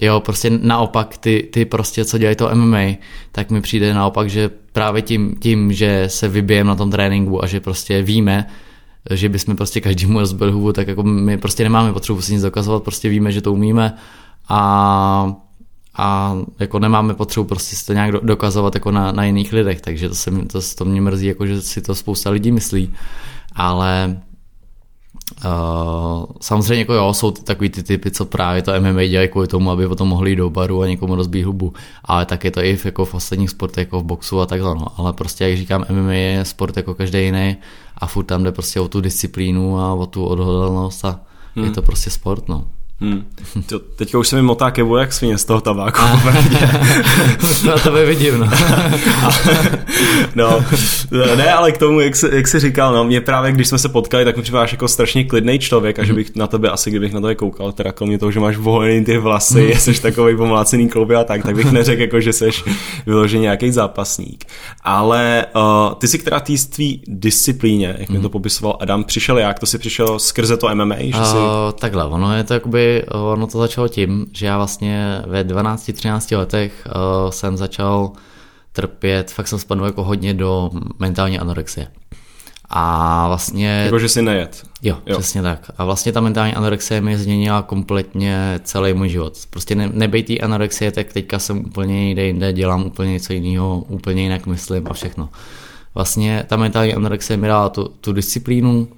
Jo, 0.00 0.20
prostě 0.20 0.50
naopak 0.50 1.16
ty, 1.16 1.48
ty 1.52 1.64
prostě, 1.64 2.04
co 2.04 2.18
dělají 2.18 2.36
to 2.36 2.54
MMA, 2.54 2.86
tak 3.32 3.50
mi 3.50 3.60
přijde 3.60 3.94
naopak, 3.94 4.30
že 4.30 4.50
právě 4.72 5.02
tím, 5.02 5.36
tím 5.40 5.72
že 5.72 6.04
se 6.06 6.28
vybijem 6.28 6.66
na 6.66 6.74
tom 6.74 6.90
tréninku 6.90 7.44
a 7.44 7.46
že 7.46 7.60
prostě 7.60 8.02
víme, 8.02 8.46
že 9.10 9.28
bychom 9.28 9.56
prostě 9.56 9.80
každému 9.80 10.20
rozbil 10.20 10.52
hubu, 10.52 10.72
tak 10.72 10.88
jako 10.88 11.02
my 11.02 11.38
prostě 11.38 11.62
nemáme 11.62 11.92
potřebu 11.92 12.22
si 12.22 12.32
nic 12.32 12.42
dokazovat, 12.42 12.82
prostě 12.82 13.08
víme, 13.08 13.32
že 13.32 13.40
to 13.40 13.52
umíme 13.52 13.94
a, 14.48 15.34
a 15.96 16.36
jako 16.58 16.78
nemáme 16.78 17.14
potřebu 17.14 17.44
prostě 17.44 17.76
si 17.76 17.86
to 17.86 17.92
nějak 17.92 18.12
dokazovat 18.12 18.74
jako 18.74 18.90
na, 18.90 19.12
na 19.12 19.24
jiných 19.24 19.52
lidech, 19.52 19.80
takže 19.80 20.08
to, 20.08 20.14
se, 20.14 20.30
to, 20.30 20.60
to 20.78 20.84
mě 20.84 21.00
mrzí, 21.00 21.26
jako 21.26 21.46
že 21.46 21.62
si 21.62 21.82
to 21.82 21.94
spousta 21.94 22.30
lidí 22.30 22.52
myslí, 22.52 22.94
ale 23.52 24.20
Uh, 25.44 26.24
samozřejmě 26.40 26.78
jako 26.78 26.94
jo, 26.94 27.14
jsou 27.14 27.30
takový 27.30 27.70
ty 27.70 27.82
typy, 27.82 28.10
co 28.10 28.24
právě 28.24 28.62
to 28.62 28.72
MMA 28.80 29.04
dělají 29.04 29.28
kvůli 29.28 29.48
tomu, 29.48 29.70
aby 29.70 29.88
potom 29.88 30.08
mohli 30.08 30.30
jít 30.30 30.36
do 30.36 30.50
baru 30.50 30.82
a 30.82 30.86
někomu 30.86 31.14
rozbít 31.14 31.46
hubu. 31.46 31.72
Ale 32.04 32.26
tak 32.26 32.44
je 32.44 32.50
to 32.50 32.62
i 32.62 32.76
v, 32.76 32.86
jako 32.86 33.04
v 33.04 33.14
ostatních 33.14 33.50
sportech, 33.50 33.86
jako 33.86 34.00
v 34.00 34.04
boxu 34.04 34.40
a 34.40 34.46
takhle. 34.46 34.74
No. 34.74 34.86
Ale 34.96 35.12
prostě, 35.12 35.44
jak 35.44 35.56
říkám, 35.58 35.84
MMA 35.90 36.12
je 36.12 36.44
sport 36.44 36.76
jako 36.76 36.94
každý 36.94 37.18
jiný 37.24 37.56
a 37.98 38.06
furt 38.06 38.24
tam 38.24 38.44
jde 38.44 38.52
prostě 38.52 38.80
o 38.80 38.88
tu 38.88 39.00
disciplínu 39.00 39.78
a 39.78 39.94
o 39.94 40.06
tu 40.06 40.24
odhodlanost 40.24 41.04
a 41.04 41.20
hmm. 41.56 41.64
je 41.64 41.70
to 41.70 41.82
prostě 41.82 42.10
sport. 42.10 42.48
No. 42.48 42.64
Hmm. 43.00 43.24
To, 43.66 43.78
teďka 43.78 44.18
už 44.18 44.28
se 44.28 44.36
mi 44.36 44.42
motá 44.42 44.70
kevu 44.70 44.96
jak 44.96 45.12
svině 45.12 45.38
z 45.38 45.44
toho 45.44 45.60
tabáku. 45.60 46.00
no 47.66 47.78
to 47.78 47.90
by 47.90 48.06
vidím, 48.06 48.38
no. 48.38 48.50
no. 50.34 50.64
Ne, 51.36 51.52
ale 51.52 51.72
k 51.72 51.78
tomu, 51.78 52.00
jak 52.00 52.16
jsi, 52.16 52.28
jak 52.32 52.48
jsi 52.48 52.60
říkal, 52.60 52.94
no, 52.94 53.04
mě 53.04 53.20
právě, 53.20 53.52
když 53.52 53.68
jsme 53.68 53.78
se 53.78 53.88
potkali, 53.88 54.24
tak 54.24 54.36
mi 54.36 54.42
připadáš 54.42 54.72
jako 54.72 54.88
strašně 54.88 55.24
klidný 55.24 55.58
člověk 55.58 55.98
a 55.98 56.04
že 56.04 56.12
bych 56.12 56.36
na 56.36 56.46
tebe 56.46 56.70
asi, 56.70 56.90
kdybych 56.90 57.12
na 57.12 57.20
tebe 57.20 57.34
koukal, 57.34 57.72
teda 57.72 57.92
kromě 57.92 58.18
toho, 58.18 58.32
že 58.32 58.40
máš 58.40 58.56
volený 58.56 59.04
ty 59.04 59.18
vlasy, 59.18 59.70
mm. 59.74 59.80
jsi 59.80 60.02
takový 60.02 60.36
pomlácený 60.36 60.88
klouby 60.88 61.16
a 61.16 61.24
tak, 61.24 61.42
tak 61.42 61.54
bych 61.54 61.72
neřekl, 61.72 62.02
jako, 62.02 62.20
že 62.20 62.32
jsi 62.32 62.50
vyloženě 63.06 63.42
nějaký 63.42 63.72
zápasník. 63.72 64.44
Ale 64.84 65.46
uh, 65.56 65.94
ty 65.94 66.08
si 66.08 66.18
která 66.18 66.40
tý 66.40 66.58
tvý 66.58 67.02
disciplíně, 67.06 67.96
jak 67.98 68.08
mi 68.08 68.18
to 68.18 68.28
popisoval 68.28 68.76
Adam, 68.80 69.04
přišel 69.04 69.38
jak? 69.38 69.58
To 69.58 69.66
si 69.66 69.78
přišel 69.78 70.18
skrze 70.18 70.56
to 70.56 70.74
MMA? 70.74 70.96
Že 70.98 71.24
jsi... 71.24 71.36
uh, 71.36 71.42
takhle, 71.78 72.04
ono 72.04 72.36
je 72.36 72.44
to 72.44 72.54
jakoby 72.54 72.89
ono 73.10 73.46
to 73.46 73.58
začalo 73.58 73.88
tím, 73.88 74.26
že 74.32 74.46
já 74.46 74.56
vlastně 74.56 75.22
ve 75.26 75.44
12-13 75.44 76.38
letech 76.38 76.86
uh, 76.86 77.30
jsem 77.30 77.56
začal 77.56 78.12
trpět, 78.72 79.30
fakt 79.30 79.48
jsem 79.48 79.58
spadl 79.58 79.84
jako 79.84 80.04
hodně 80.04 80.34
do 80.34 80.70
mentální 80.98 81.38
anorexie. 81.38 81.86
A 82.72 83.28
vlastně... 83.28 83.68
Jako, 83.68 83.98
že 83.98 84.08
si 84.08 84.22
nejet. 84.22 84.66
Jo, 84.82 84.98
jo, 85.06 85.18
přesně 85.18 85.42
tak. 85.42 85.70
A 85.78 85.84
vlastně 85.84 86.12
ta 86.12 86.20
mentální 86.20 86.54
anorexie 86.54 87.00
mi 87.00 87.18
změnila 87.18 87.62
kompletně 87.62 88.60
celý 88.64 88.94
můj 88.94 89.08
život. 89.08 89.38
Prostě 89.50 89.74
ne, 89.74 89.90
nebejtý 89.92 90.40
anorexie, 90.40 90.92
tak 90.92 91.12
teďka 91.12 91.38
jsem 91.38 91.58
úplně 91.58 92.08
jinde, 92.08 92.22
jinde, 92.22 92.52
dělám 92.52 92.86
úplně 92.86 93.12
něco 93.12 93.32
jiného, 93.32 93.84
úplně 93.88 94.22
jinak 94.22 94.46
myslím 94.46 94.86
a 94.90 94.92
všechno. 94.92 95.28
Vlastně 95.94 96.44
ta 96.48 96.56
mentální 96.56 96.94
anorexie 96.94 97.36
mi 97.36 97.48
dala 97.48 97.68
tu, 97.68 97.88
tu 98.00 98.12
disciplínu, 98.12 98.88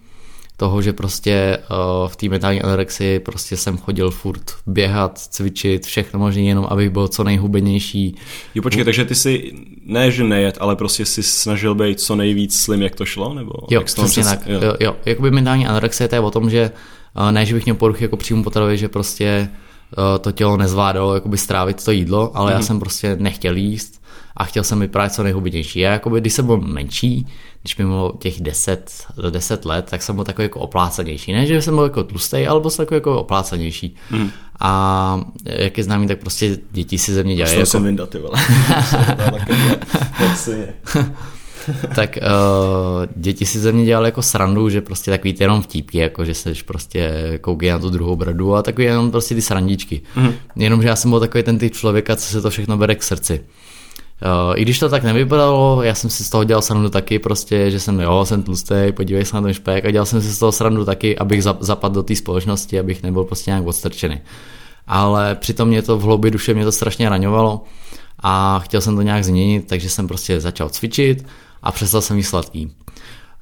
toho, 0.56 0.82
že 0.82 0.92
prostě 0.92 1.58
uh, 1.70 2.08
v 2.08 2.16
té 2.16 2.28
mentální 2.28 2.62
anorexii 2.62 3.20
prostě 3.20 3.56
jsem 3.56 3.78
chodil 3.78 4.10
furt 4.10 4.42
běhat, 4.66 5.18
cvičit, 5.18 5.86
všechno 5.86 6.18
možné, 6.18 6.42
jenom 6.42 6.66
abych 6.68 6.90
byl 6.90 7.08
co 7.08 7.24
nejhubenější. 7.24 8.16
Jo, 8.54 8.62
počkej, 8.62 8.84
takže 8.84 9.04
ty 9.04 9.14
si 9.14 9.52
ne, 9.84 10.10
že 10.10 10.24
nejet, 10.24 10.58
ale 10.60 10.76
prostě 10.76 11.04
si 11.04 11.22
snažil 11.22 11.74
být 11.74 12.00
co 12.00 12.16
nejvíc 12.16 12.60
slim, 12.60 12.82
jak 12.82 12.94
to 12.94 13.04
šlo? 13.04 13.34
Nebo 13.34 13.52
jo, 13.70 13.80
jak 13.80 13.84
přesně 13.84 14.24
tak. 14.24 14.46
Jo. 14.46 14.60
jo, 14.62 14.74
jo. 14.80 14.96
Jakoby 15.06 15.30
mentální 15.30 15.66
anorexie 15.66 16.08
to 16.08 16.14
je 16.14 16.20
o 16.20 16.30
tom, 16.30 16.50
že 16.50 16.70
uh, 17.16 17.32
ne, 17.32 17.46
že 17.46 17.54
bych 17.54 17.64
měl 17.64 17.76
poruchy 17.76 18.04
jako 18.04 18.16
příjmu 18.16 18.44
potravy, 18.44 18.78
že 18.78 18.88
prostě 18.88 19.48
uh, 19.98 20.18
to 20.18 20.32
tělo 20.32 20.56
nezvládalo 20.56 21.14
jakoby 21.14 21.38
strávit 21.38 21.84
to 21.84 21.90
jídlo, 21.90 22.30
ale 22.34 22.46
mm-hmm. 22.46 22.52
já 22.52 22.58
mhm. 22.58 22.66
jsem 22.66 22.80
prostě 22.80 23.16
nechtěl 23.20 23.56
jíst 23.56 24.01
a 24.36 24.44
chtěl 24.44 24.64
jsem 24.64 24.80
vypadat 24.80 25.14
co 25.14 25.22
nejhubenější. 25.22 25.80
Já 25.80 25.92
jakoby, 25.92 26.20
když 26.20 26.32
jsem 26.32 26.46
byl 26.46 26.60
menší, 26.60 27.26
když 27.62 27.76
mi 27.76 27.84
bylo 27.84 28.14
těch 28.18 28.40
10, 28.40 29.06
10 29.30 29.64
let, 29.64 29.86
tak 29.90 30.02
jsem 30.02 30.14
byl 30.14 30.24
takový 30.24 30.44
jako 30.44 30.60
oplácanější. 30.60 31.32
Ne, 31.32 31.46
že 31.46 31.62
jsem 31.62 31.74
byl 31.74 31.84
jako 31.84 32.04
tlustý, 32.04 32.46
ale 32.46 32.60
byl 32.60 32.70
jsem 32.70 32.84
takový 32.84 32.96
jako 32.96 33.20
oplácanější. 33.20 33.94
Hmm. 34.10 34.30
A 34.60 35.20
jak 35.44 35.78
je 35.78 35.84
známý, 35.84 36.06
tak 36.06 36.18
prostě 36.18 36.58
děti 36.70 36.98
si 36.98 37.14
ze 37.14 37.22
mě 37.22 37.36
dělají. 37.36 37.54
Jako... 37.54 37.66
jsem 37.66 37.84
vyndat, 37.84 38.08
ty 38.08 38.18
vole. 38.18 38.40
tak 41.94 42.18
uh, 42.22 43.06
děti 43.16 43.46
si 43.46 43.58
ze 43.58 43.72
mě 43.72 43.84
dělali 43.84 44.08
jako 44.08 44.22
srandu, 44.22 44.68
že 44.68 44.80
prostě 44.80 45.10
takový 45.10 45.32
ty 45.32 45.44
jenom 45.44 45.62
vtípky, 45.62 45.98
jako 45.98 46.24
že 46.24 46.34
se 46.34 46.52
prostě 46.66 47.12
koukají 47.40 47.72
na 47.72 47.78
tu 47.78 47.90
druhou 47.90 48.16
bradu 48.16 48.54
a 48.54 48.62
takový 48.62 48.84
jenom 48.84 49.10
prostě 49.10 49.34
ty 49.34 49.42
srandičky. 49.42 50.00
Mm. 50.16 50.32
Jenomže 50.56 50.88
já 50.88 50.96
jsem 50.96 51.10
byl 51.10 51.20
takový 51.20 51.44
ten 51.44 51.58
typ 51.58 51.74
člověka, 51.74 52.16
co 52.16 52.26
se 52.26 52.40
to 52.40 52.50
všechno 52.50 52.76
bere 52.76 52.94
k 52.94 53.02
srdci. 53.02 53.40
Uh, 54.22 54.54
I 54.56 54.62
když 54.62 54.78
to 54.78 54.88
tak 54.88 55.02
nevypadalo, 55.02 55.82
já 55.82 55.94
jsem 55.94 56.10
si 56.10 56.24
z 56.24 56.30
toho 56.30 56.44
dělal 56.44 56.62
srandu 56.62 56.88
taky 56.88 57.18
prostě, 57.18 57.70
že 57.70 57.80
jsem, 57.80 58.00
jo, 58.00 58.24
jsem 58.24 58.42
tlustý, 58.42 58.74
podívej 58.96 59.24
se 59.24 59.36
na 59.36 59.42
ten 59.42 59.54
špek 59.54 59.84
a 59.84 59.90
dělal 59.90 60.06
jsem 60.06 60.22
si 60.22 60.32
z 60.32 60.38
toho 60.38 60.52
srandu 60.52 60.84
taky, 60.84 61.18
abych 61.18 61.42
zapadl 61.60 61.94
do 61.94 62.02
té 62.02 62.16
společnosti, 62.16 62.78
abych 62.78 63.02
nebyl 63.02 63.24
prostě 63.24 63.50
nějak 63.50 63.66
odstrčený. 63.66 64.20
Ale 64.86 65.34
přitom 65.34 65.68
mě 65.68 65.82
to 65.82 65.98
v 65.98 66.02
hloubi 66.02 66.30
duše 66.30 66.54
mě 66.54 66.64
to 66.64 66.72
strašně 66.72 67.08
raňovalo 67.08 67.64
a 68.18 68.58
chtěl 68.58 68.80
jsem 68.80 68.96
to 68.96 69.02
nějak 69.02 69.24
změnit, 69.24 69.66
takže 69.68 69.90
jsem 69.90 70.08
prostě 70.08 70.40
začal 70.40 70.68
cvičit 70.68 71.26
a 71.62 71.72
přestal 71.72 72.00
jsem 72.00 72.16
jí 72.16 72.22
sladký. 72.22 72.72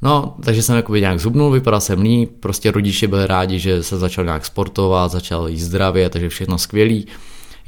No, 0.02 0.34
takže 0.44 0.62
jsem 0.62 0.76
jakoby 0.76 1.00
nějak 1.00 1.20
zubnul, 1.20 1.50
vypadal 1.50 1.80
jsem 1.80 2.00
líp, 2.00 2.30
prostě 2.40 2.70
rodiče 2.70 3.08
byli 3.08 3.26
rádi, 3.26 3.58
že 3.58 3.82
se 3.82 3.98
začal 3.98 4.24
nějak 4.24 4.46
sportovat, 4.46 5.10
začal 5.10 5.48
jíst 5.48 5.62
zdravě, 5.62 6.10
takže 6.10 6.28
všechno 6.28 6.58
skvělý 6.58 7.06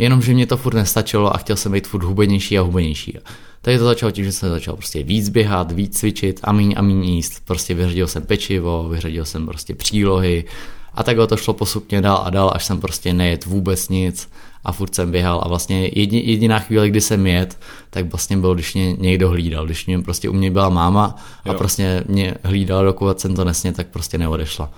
jenomže 0.02 0.34
mě 0.34 0.46
to 0.46 0.56
furt 0.56 0.74
nestačilo 0.74 1.34
a 1.34 1.38
chtěl 1.38 1.56
jsem 1.56 1.72
být 1.72 1.86
furt 1.86 2.02
hubenější 2.02 2.58
a 2.58 2.62
hubenější. 2.62 3.18
Tady 3.62 3.78
to 3.78 3.84
začalo 3.84 4.12
tím, 4.12 4.24
že 4.24 4.32
jsem 4.32 4.50
začal 4.50 4.76
prostě 4.76 5.02
víc 5.02 5.28
běhat, 5.28 5.72
víc 5.72 5.98
cvičit 5.98 6.40
a 6.44 6.52
míň 6.52 6.74
a 6.76 6.82
míň 6.82 7.04
jíst. 7.04 7.42
Prostě 7.44 7.74
vyřadil 7.74 8.06
jsem 8.06 8.22
pečivo, 8.22 8.88
vyřadil 8.88 9.24
jsem 9.24 9.46
prostě 9.46 9.74
přílohy 9.74 10.44
a 10.94 11.02
takhle 11.02 11.26
to 11.26 11.36
šlo 11.36 11.54
postupně 11.54 12.00
dál 12.00 12.22
a 12.24 12.30
dál, 12.30 12.50
až 12.54 12.64
jsem 12.64 12.80
prostě 12.80 13.12
nejet 13.12 13.46
vůbec 13.46 13.88
nic 13.88 14.28
a 14.64 14.72
furt 14.72 14.94
jsem 14.94 15.10
běhal 15.10 15.40
a 15.44 15.48
vlastně 15.48 15.90
jediná 15.92 16.58
chvíle, 16.58 16.88
kdy 16.88 17.00
jsem 17.00 17.26
jet, 17.26 17.58
tak 17.90 18.06
vlastně 18.06 18.36
bylo, 18.36 18.54
když 18.54 18.74
mě 18.74 18.92
někdo 18.92 19.28
hlídal, 19.28 19.66
když 19.66 19.86
mě 19.86 19.98
prostě 19.98 20.28
u 20.28 20.32
mě 20.32 20.50
byla 20.50 20.68
máma 20.68 21.16
a 21.44 21.48
jo. 21.48 21.54
prostě 21.54 22.04
mě 22.08 22.34
hlídala, 22.44 22.82
dokud 22.82 23.20
jsem 23.20 23.34
to 23.34 23.44
nesně, 23.44 23.72
tak 23.72 23.86
prostě 23.86 24.18
neodešla. 24.18 24.70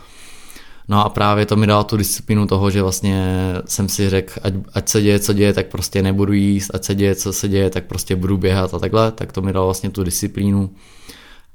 No 0.89 1.07
a 1.07 1.09
právě 1.09 1.47
to 1.47 1.57
mi 1.57 1.67
dalo 1.67 1.85
tu 1.85 1.97
disciplínu 1.97 2.47
toho, 2.47 2.71
že 2.71 2.83
vlastně 2.83 3.25
jsem 3.67 3.89
si 3.89 4.11
řekl, 4.11 4.33
ať, 4.43 4.55
ať 4.75 4.89
se 4.89 5.03
děje, 5.03 5.19
co 5.19 5.33
děje, 5.33 5.53
tak 5.53 5.67
prostě 5.67 6.03
nebudu 6.03 6.33
jíst, 6.33 6.71
ať 6.75 6.85
se 6.85 6.95
děje, 6.95 7.15
co 7.15 7.33
se 7.33 7.49
děje, 7.49 7.71
tak 7.71 7.85
prostě 7.85 8.17
budu 8.17 8.37
běhat 8.37 8.75
a 8.75 8.79
takhle, 8.79 9.13
tak 9.13 9.33
to 9.33 9.43
mi 9.43 9.53
dalo 9.53 9.67
vlastně 9.67 9.91
tu 9.91 10.05
disciplínu 10.05 10.71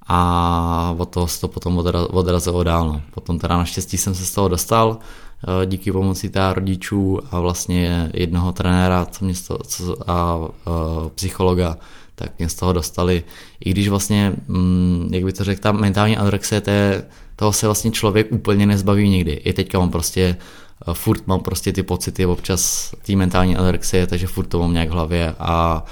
a 0.07 0.95
od 0.97 1.09
toho 1.09 1.27
se 1.27 1.41
to 1.41 1.47
potom 1.47 1.77
odrazilo 2.11 2.63
dál. 2.63 2.87
No. 2.87 3.01
Potom 3.13 3.39
teda 3.39 3.57
naštěstí 3.57 3.97
jsem 3.97 4.15
se 4.15 4.25
z 4.25 4.31
toho 4.31 4.47
dostal, 4.47 4.97
eh, 4.97 5.65
díky 5.65 5.91
pomoci 5.91 6.29
té 6.29 6.53
rodičů 6.53 7.19
a 7.31 7.39
vlastně 7.39 8.09
jednoho 8.13 8.51
trenéra 8.51 9.05
co 9.05 9.25
mě 9.25 9.33
toho, 9.47 9.59
co, 9.59 10.11
a, 10.11 10.13
a 10.13 10.49
psychologa, 11.15 11.77
tak 12.15 12.31
mě 12.39 12.49
z 12.49 12.55
toho 12.55 12.73
dostali. 12.73 13.23
I 13.65 13.71
když 13.71 13.89
vlastně, 13.89 14.33
mm, 14.47 15.09
jak 15.13 15.23
by 15.23 15.33
to 15.33 15.43
řekl, 15.43 15.61
ta 15.61 15.71
mentální 15.71 16.17
anorexie, 16.17 16.61
to 16.61 16.69
je 16.69 17.03
toho 17.39 17.53
se 17.53 17.67
vlastně 17.67 17.91
člověk 17.91 18.31
úplně 18.31 18.65
nezbaví 18.65 19.09
nikdy. 19.09 19.31
I 19.31 19.53
teďka 19.53 19.79
mám 19.79 19.91
prostě, 19.91 20.37
eh, 20.87 20.93
furt 20.93 21.27
mám 21.27 21.39
prostě 21.39 21.73
ty 21.73 21.83
pocity 21.83 22.25
občas 22.25 22.93
té 23.05 23.15
mentální 23.15 23.55
anorexie, 23.55 24.07
takže 24.07 24.27
furt 24.27 24.45
to 24.45 24.59
mám 24.59 24.73
nějak 24.73 24.89
v 24.89 24.91
hlavě 24.91 25.35
a 25.39 25.83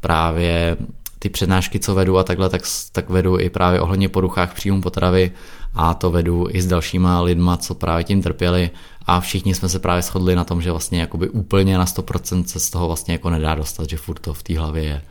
právě 0.00 0.76
ty 1.18 1.28
přednášky, 1.28 1.78
co 1.78 1.94
vedu 1.94 2.18
a 2.18 2.24
takhle, 2.24 2.48
tak, 2.48 2.62
tak 2.92 3.10
vedu 3.10 3.38
i 3.38 3.50
právě 3.50 3.80
ohledně 3.80 4.08
poruchách 4.08 4.54
příjmu 4.54 4.82
potravy 4.82 5.32
a 5.74 5.94
to 5.94 6.10
vedu 6.10 6.46
i 6.50 6.62
s 6.62 6.66
dalšíma 6.66 7.20
lidma, 7.20 7.56
co 7.56 7.74
právě 7.74 8.04
tím 8.04 8.22
trpěli 8.22 8.70
a 9.06 9.20
všichni 9.20 9.54
jsme 9.54 9.68
se 9.68 9.78
právě 9.78 10.02
shodli 10.02 10.36
na 10.36 10.44
tom, 10.44 10.62
že 10.62 10.70
vlastně 10.70 11.00
jakoby 11.00 11.28
úplně 11.28 11.78
na 11.78 11.84
100% 11.86 12.44
se 12.44 12.60
z 12.60 12.70
toho 12.70 12.86
vlastně 12.86 13.14
jako 13.14 13.30
nedá 13.30 13.54
dostat, 13.54 13.90
že 13.90 13.96
furt 13.96 14.18
to 14.18 14.34
v 14.34 14.42
té 14.42 14.58
hlavě 14.58 14.84
je. 14.84 15.02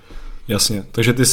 Jasně, 0.48 0.84
takže 0.92 1.14
ty, 1.14 1.24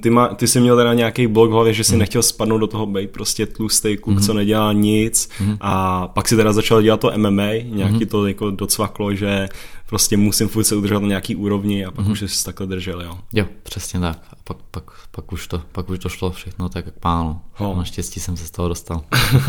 ty, 0.00 0.10
má, 0.10 0.28
ty 0.28 0.46
jsi 0.46 0.60
měl 0.60 0.76
teda 0.76 0.94
nějaký 0.94 1.26
blok 1.26 1.50
v 1.50 1.52
hlavě, 1.52 1.72
že 1.72 1.84
jsi 1.84 1.92
mm. 1.92 1.98
nechtěl 1.98 2.22
spadnout 2.22 2.60
do 2.60 2.66
toho 2.66 2.86
být 2.86 3.10
prostě 3.10 3.46
tlustý 3.46 3.96
kluk, 3.96 4.16
mm. 4.16 4.22
co 4.22 4.34
nedělá 4.34 4.72
nic 4.72 5.28
mm. 5.40 5.56
a 5.60 6.08
pak 6.08 6.28
si 6.28 6.36
teda 6.36 6.52
začal 6.52 6.82
dělat 6.82 7.00
to 7.00 7.12
MMA, 7.16 7.52
nějaký 7.64 7.94
mm. 7.94 8.06
to 8.06 8.26
jako 8.26 8.50
docvaklo, 8.50 9.14
že 9.14 9.48
prostě 9.88 10.16
musím 10.16 10.48
furt 10.48 10.64
se 10.64 10.76
udržet 10.76 11.00
na 11.00 11.08
nějaký 11.08 11.36
úrovni 11.36 11.84
a 11.84 11.90
pak 11.90 12.06
mm. 12.06 12.12
už 12.12 12.20
jsi 12.20 12.44
takhle 12.44 12.66
držel, 12.66 13.02
jo. 13.02 13.18
Jo, 13.32 13.44
přesně 13.62 14.00
tak. 14.00 14.18
A 14.30 14.36
pak, 14.44 14.56
pak, 14.70 14.84
pak, 15.10 15.32
už, 15.32 15.46
to, 15.46 15.62
pak 15.72 15.90
už 15.90 15.98
to 15.98 16.08
šlo 16.08 16.30
všechno 16.30 16.68
tak 16.68 16.86
jak 16.86 16.98
pánu. 16.98 17.40
Ho. 17.54 17.74
Naštěstí 17.76 18.20
jsem 18.20 18.36
se 18.36 18.46
z 18.46 18.50
toho 18.50 18.68
dostal. 18.68 19.02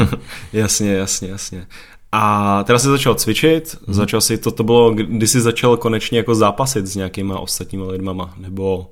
jasně, 0.53 0.93
jasně, 0.93 1.29
jasně. 1.29 1.67
A 2.11 2.63
teda 2.63 2.79
jsi 2.79 2.87
začal 2.87 3.15
cvičit, 3.15 3.77
hmm. 3.85 3.93
začal 3.93 4.21
si, 4.21 4.37
to, 4.37 4.51
to 4.51 4.63
bylo, 4.63 4.91
kdy 4.91 5.27
jsi 5.27 5.41
začal 5.41 5.77
konečně 5.77 6.17
jako 6.17 6.35
zápasit 6.35 6.87
s 6.87 6.95
nějakýma 6.95 7.39
ostatníma 7.39 7.87
lidmama, 7.87 8.33
nebo 8.37 8.91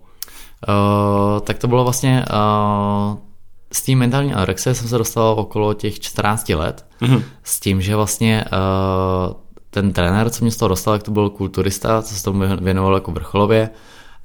Uh, 0.68 1.40
tak 1.40 1.58
to 1.58 1.68
bylo 1.68 1.84
vlastně 1.84 2.26
uh, 2.34 3.18
s 3.74 3.82
tím 3.82 4.00
mentální 4.00 4.34
anorexie 4.34 4.76
jsem 4.76 4.88
se 4.88 4.98
dostal 4.98 5.36
okolo 5.38 5.74
těch 5.74 6.00
14 6.00 6.50
let. 6.50 6.86
Mm-hmm. 7.02 7.24
s 7.44 7.60
tím, 7.60 7.82
že 7.82 7.96
vlastně 7.96 8.46
uh, 8.46 9.34
ten 9.70 9.94
trenér, 9.94 10.30
co 10.30 10.44
mě 10.44 10.52
z 10.52 10.58
toho 10.58 10.70
dostal, 10.70 10.94
jak 10.94 11.04
to 11.04 11.12
byl 11.12 11.30
kulturista, 11.30 12.02
co 12.02 12.16
se 12.16 12.24
tomu 12.24 12.44
věnoval 12.62 12.94
jako 12.94 13.12
vrcholově. 13.12 13.70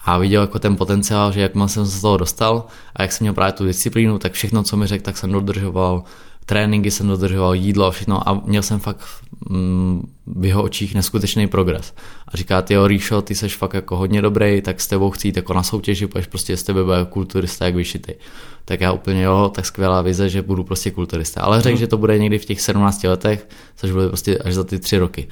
A 0.05 0.18
viděl 0.18 0.40
jako 0.40 0.59
ten 0.59 0.77
potenciál, 0.77 1.33
že 1.33 1.40
jak 1.40 1.53
jsem 1.66 1.87
se 1.87 1.99
z 1.99 2.01
toho 2.01 2.16
dostal 2.16 2.64
a 2.97 3.03
jak 3.03 3.12
jsem 3.12 3.25
měl 3.25 3.35
právě 3.35 3.53
tu 3.53 3.64
disciplínu, 3.64 4.18
tak 4.18 4.33
všechno, 4.33 4.62
co 4.62 4.77
mi 4.77 4.87
řekl, 4.87 5.05
tak 5.05 5.16
jsem 5.16 5.33
dodržoval, 5.33 6.03
tréninky 6.47 6.91
jsem 6.91 7.09
dodržoval, 7.09 7.55
jídlo 7.55 7.87
a 7.87 7.91
všechno 7.91 8.29
a 8.29 8.43
měl 8.45 8.63
jsem 8.63 8.79
fakt 8.79 9.01
mm, 9.49 10.13
v 10.27 10.45
jeho 10.45 10.63
očích 10.63 10.95
neskutečný 10.95 11.47
progres. 11.47 11.95
A 12.29 12.37
říká, 12.37 12.63
ty 12.63 12.75
jo, 12.75 12.87
Ríšo, 12.87 13.23
ty 13.23 13.35
seš 13.35 13.57
fakt 13.57 13.75
jako 13.75 13.97
hodně 13.97 14.23
dobrý, 14.23 14.63
tak 14.63 14.81
s 14.81 14.87
tebou 14.87 15.11
chci 15.11 15.29
jít 15.29 15.37
jako 15.37 15.55
na 15.55 15.63
soutěži, 15.63 16.07
pojď 16.07 16.27
prostě 16.27 16.57
z 16.57 16.63
tebe 16.63 16.85
bude 16.85 17.07
kulturista 17.11 17.65
jak 17.65 17.75
vyšitý. 17.75 18.13
Tak 18.65 18.81
já 18.81 18.93
úplně 18.93 19.23
jo, 19.23 19.51
tak 19.55 19.67
skvělá 19.67 20.03
vize, 20.03 20.29
že 20.29 20.43
budu 20.43 20.65
prostě 20.65 20.91
kulturista. 20.91 21.41
Ale 21.41 21.61
řekl, 21.61 21.75
mm. 21.75 21.81
že 21.81 21.87
to 21.87 21.97
bude 21.97 22.19
někdy 22.19 22.39
v 22.39 22.45
těch 22.45 22.61
17 22.61 23.05
letech, 23.05 23.49
což 23.77 23.91
bude 23.91 24.09
prostě 24.09 24.39
až 24.39 24.55
za 24.55 24.65
ty 24.65 24.79
tři 24.79 24.99
roky. 24.99 25.29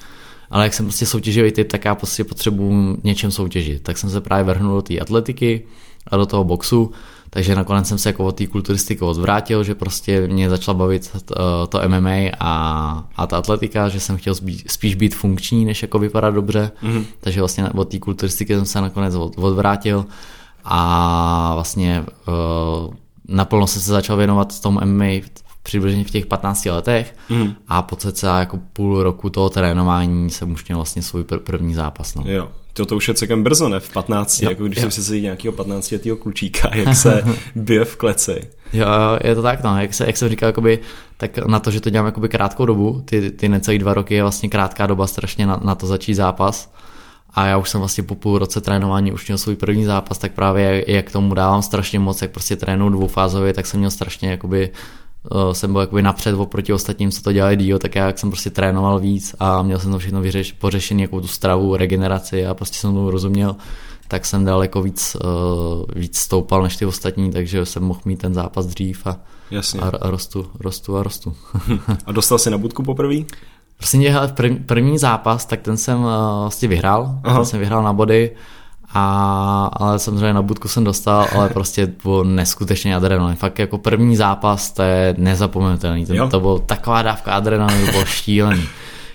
Ale 0.49 0.63
jak 0.63 0.73
jsem 0.73 0.85
prostě 0.85 1.05
soutěživý 1.05 1.51
typ, 1.51 1.67
tak 1.67 1.85
já 1.85 1.95
prostě 1.95 2.23
potřebuji 2.23 2.97
něčem 3.03 3.31
soutěžit. 3.31 3.83
Tak 3.83 3.97
jsem 3.97 4.09
se 4.09 4.21
právě 4.21 4.43
vrhnul 4.43 4.75
do 4.75 4.81
té 4.81 4.99
atletiky 4.99 5.65
a 6.07 6.17
do 6.17 6.25
toho 6.25 6.43
boxu 6.43 6.91
takže 7.33 7.55
nakonec 7.55 7.87
jsem 7.87 7.97
se 7.97 8.09
jako 8.09 8.25
od 8.25 8.35
té 8.35 8.47
kulturistiky 8.47 9.01
odvrátil, 9.01 9.63
že 9.63 9.75
prostě 9.75 10.27
mě 10.27 10.49
začala 10.49 10.77
bavit 10.77 11.11
to, 11.25 11.67
to 11.67 11.81
MMA 11.87 12.31
a, 12.39 13.03
a 13.15 13.27
ta 13.27 13.37
atletika, 13.37 13.89
že 13.89 13.99
jsem 13.99 14.17
chtěl 14.17 14.35
spíš, 14.35 14.63
spíš 14.67 14.95
být 14.95 15.15
funkční, 15.15 15.65
než 15.65 15.81
jako 15.81 15.99
vypadat 15.99 16.33
dobře. 16.33 16.71
Mm-hmm. 16.83 17.05
Takže 17.19 17.41
vlastně 17.41 17.69
od 17.69 17.89
té 17.89 17.99
kulturistiky 17.99 18.55
jsem 18.55 18.65
se 18.65 18.81
nakonec 18.81 19.15
od, 19.15 19.33
odvrátil 19.37 20.05
a 20.63 21.51
vlastně 21.53 22.05
uh, 22.27 22.93
naplno 23.27 23.67
jsem 23.67 23.81
se 23.81 23.91
začal 23.91 24.17
věnovat 24.17 24.61
tomu 24.61 24.79
MMA 24.85 25.05
přibližně 25.63 26.03
v 26.03 26.11
těch 26.11 26.25
15 26.25 26.65
letech 26.65 27.15
mm. 27.29 27.53
a 27.67 27.81
po 27.81 27.95
cca 27.95 28.39
jako 28.39 28.59
půl 28.73 29.03
roku 29.03 29.29
toho 29.29 29.49
trénování 29.49 30.29
jsem 30.29 30.51
už 30.51 30.67
měl 30.67 30.77
vlastně 30.77 31.01
svůj 31.01 31.23
pr- 31.23 31.39
první 31.39 31.73
zápas. 31.73 32.15
No. 32.15 32.23
Jo, 32.25 32.49
to, 32.73 32.85
to 32.85 32.95
už 32.95 33.07
je 33.07 33.13
celkem 33.13 33.43
brzo, 33.43 33.69
ne? 33.69 33.79
V 33.79 33.89
15, 33.89 34.41
jo, 34.41 34.49
jako 34.49 34.63
když 34.63 34.83
jo. 34.83 34.91
si 34.91 35.03
sedí 35.03 35.21
nějakého 35.21 35.51
15 35.51 35.91
letého 35.91 36.17
klučíka, 36.17 36.69
jak 36.75 36.95
se 36.95 37.23
bije 37.55 37.85
v 37.85 37.95
kleci. 37.95 38.49
Jo, 38.73 38.87
je 39.23 39.35
to 39.35 39.41
tak, 39.41 39.63
no, 39.63 39.81
jak, 39.81 39.93
se, 39.93 40.05
jak 40.05 40.17
jsem 40.17 40.29
říkal, 40.29 40.49
jakoby, 40.49 40.79
tak 41.17 41.37
na 41.37 41.59
to, 41.59 41.71
že 41.71 41.81
to 41.81 41.89
dělám 41.89 42.05
jakoby 42.05 42.29
krátkou 42.29 42.65
dobu, 42.65 43.01
ty, 43.05 43.31
ty 43.31 43.49
necelý 43.49 43.79
dva 43.79 43.93
roky 43.93 44.13
je 44.13 44.21
vlastně 44.21 44.49
krátká 44.49 44.87
doba 44.87 45.07
strašně 45.07 45.47
na, 45.47 45.59
na 45.63 45.75
to 45.75 45.87
začít 45.87 46.13
zápas, 46.13 46.73
a 47.33 47.45
já 47.45 47.57
už 47.57 47.69
jsem 47.69 47.81
vlastně 47.81 48.03
po 48.03 48.15
půl 48.15 48.37
roce 48.39 48.61
trénování 48.61 49.11
už 49.11 49.27
měl 49.27 49.37
svůj 49.37 49.55
první 49.55 49.85
zápas, 49.85 50.17
tak 50.17 50.31
právě 50.31 50.85
jak 50.87 51.11
tomu 51.11 51.33
dávám 51.33 51.61
strašně 51.61 51.99
moc, 51.99 52.21
jak 52.21 52.31
prostě 52.31 52.55
trénuju 52.55 52.89
dvoufázově, 52.89 53.53
tak 53.53 53.65
jsem 53.65 53.79
měl 53.79 53.91
strašně 53.91 54.31
jakoby 54.31 54.69
uh, 54.69 55.00
jsem 55.51 55.71
byl 55.71 55.81
jakoby 55.81 56.01
napřed 56.01 56.35
oproti 56.35 56.73
ostatním, 56.73 57.11
co 57.11 57.21
to 57.21 57.31
dělali 57.31 57.57
díl, 57.57 57.79
tak 57.79 57.95
já 57.95 58.07
jak 58.07 58.19
jsem 58.19 58.29
prostě 58.29 58.49
trénoval 58.49 58.99
víc 58.99 59.35
a 59.39 59.61
měl 59.61 59.79
jsem 59.79 59.91
to 59.91 59.99
všechno 59.99 60.21
vyřeš, 60.21 60.51
pořešený, 60.51 61.01
jako 61.01 61.21
tu 61.21 61.27
stravu, 61.27 61.75
regeneraci 61.75 62.45
a 62.45 62.53
prostě 62.53 62.77
jsem 62.77 62.93
tomu 62.93 63.11
rozuměl, 63.11 63.55
tak 64.07 64.25
jsem 64.25 64.45
daleko 64.45 64.81
víc, 64.81 65.17
uh, 65.23 65.85
víc 65.95 66.17
stoupal 66.17 66.63
než 66.63 66.77
ty 66.77 66.85
ostatní, 66.85 67.31
takže 67.31 67.65
jsem 67.65 67.83
mohl 67.83 67.99
mít 68.05 68.19
ten 68.19 68.33
zápas 68.33 68.65
dřív 68.65 69.07
a, 69.07 69.17
Jasně. 69.51 69.81
a, 69.81 69.91
a 70.01 70.09
rostu, 70.09 70.47
rostu 70.59 70.97
a 70.97 71.03
rostu. 71.03 71.35
a 72.05 72.11
dostal 72.11 72.37
jsi 72.37 72.49
na 72.49 72.57
budku 72.57 72.83
poprvé? 72.83 73.15
Prostě 73.77 74.13
první, 74.33 74.59
první 74.59 74.97
zápas, 74.97 75.45
tak 75.45 75.61
ten 75.61 75.77
jsem 75.77 75.99
vlastně 76.39 76.67
vyhrál, 76.67 77.19
Aha. 77.23 77.35
ten 77.37 77.45
jsem 77.45 77.59
vyhrál 77.59 77.83
na 77.83 77.93
body, 77.93 78.35
a, 78.93 79.69
ale 79.73 79.99
samozřejmě 79.99 80.33
na 80.33 80.41
budku 80.41 80.67
jsem 80.67 80.83
dostal, 80.83 81.27
ale 81.35 81.49
prostě 81.49 81.91
bylo 82.03 82.23
neskutečně 82.23 82.95
adrenalin. 82.95 83.35
Fakt 83.35 83.59
jako 83.59 83.77
první 83.77 84.15
zápas, 84.15 84.71
to 84.71 84.83
je 84.83 85.15
nezapomenutelný. 85.17 86.05
To, 86.05 86.27
to 86.27 86.39
bylo 86.39 86.59
taková 86.59 87.01
dávka 87.01 87.33
adrenalinu, 87.33 87.91
bylo 87.91 88.05
šílený. 88.05 88.63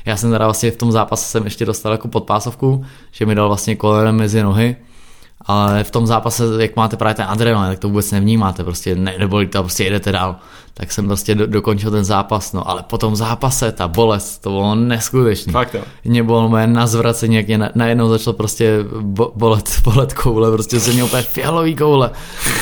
Já 0.05 0.17
jsem 0.17 0.31
teda 0.31 0.45
vlastně 0.45 0.71
v 0.71 0.77
tom 0.77 0.93
zápase 0.93 1.25
jsem 1.25 1.45
ještě 1.45 1.65
dostal 1.65 1.93
jako 1.93 2.09
podpásovku, 2.09 2.85
že 3.12 3.27
mi 3.27 3.35
dal 3.35 3.49
vlastně 3.49 3.77
kolenem 3.77 4.17
mezi 4.17 4.43
nohy, 4.43 4.77
ale 5.47 5.85
v 5.85 5.91
tom 5.91 6.07
zápase, 6.07 6.45
jak 6.59 6.77
máte 6.77 6.97
právě 6.97 7.15
ten 7.15 7.27
adrenalin, 7.29 7.71
tak 7.71 7.79
to 7.79 7.89
vůbec 7.89 8.11
nevnímáte, 8.11 8.65
prostě 8.65 8.95
ne, 8.95 9.15
nebolí 9.19 9.47
to, 9.47 9.63
prostě 9.63 9.85
jedete 9.85 10.13
dál. 10.13 10.37
Tak 10.75 10.93
jsem 10.93 11.07
prostě 11.07 11.35
do, 11.35 11.47
dokončil 11.47 11.91
ten 11.91 12.05
zápas, 12.05 12.53
no 12.53 12.71
ale 12.71 12.83
po 12.83 12.99
tom 12.99 13.17
zápase 13.17 13.73
ta 13.73 13.89
bolest, 13.89 14.39
to 14.39 14.51
bylo 14.51 14.75
neskutečné. 14.75 15.53
Fakt 15.53 15.75
jo. 15.75 15.83
Mě 16.05 16.23
bylo 16.23 16.49
moje 16.49 16.67
na 16.67 16.87
zvracení, 16.87 17.35
jak 17.35 17.47
mě 17.47 17.59
na, 17.59 17.71
najednou 17.75 18.09
začalo 18.09 18.35
prostě 18.35 18.85
bo, 19.01 19.33
bolet, 19.35 19.81
bolet 19.85 20.15
koule, 20.15 20.51
prostě 20.51 20.81
se 20.81 20.93
mě 20.93 21.05
úplně 21.05 21.23
fialový 21.23 21.77
koule 21.77 22.11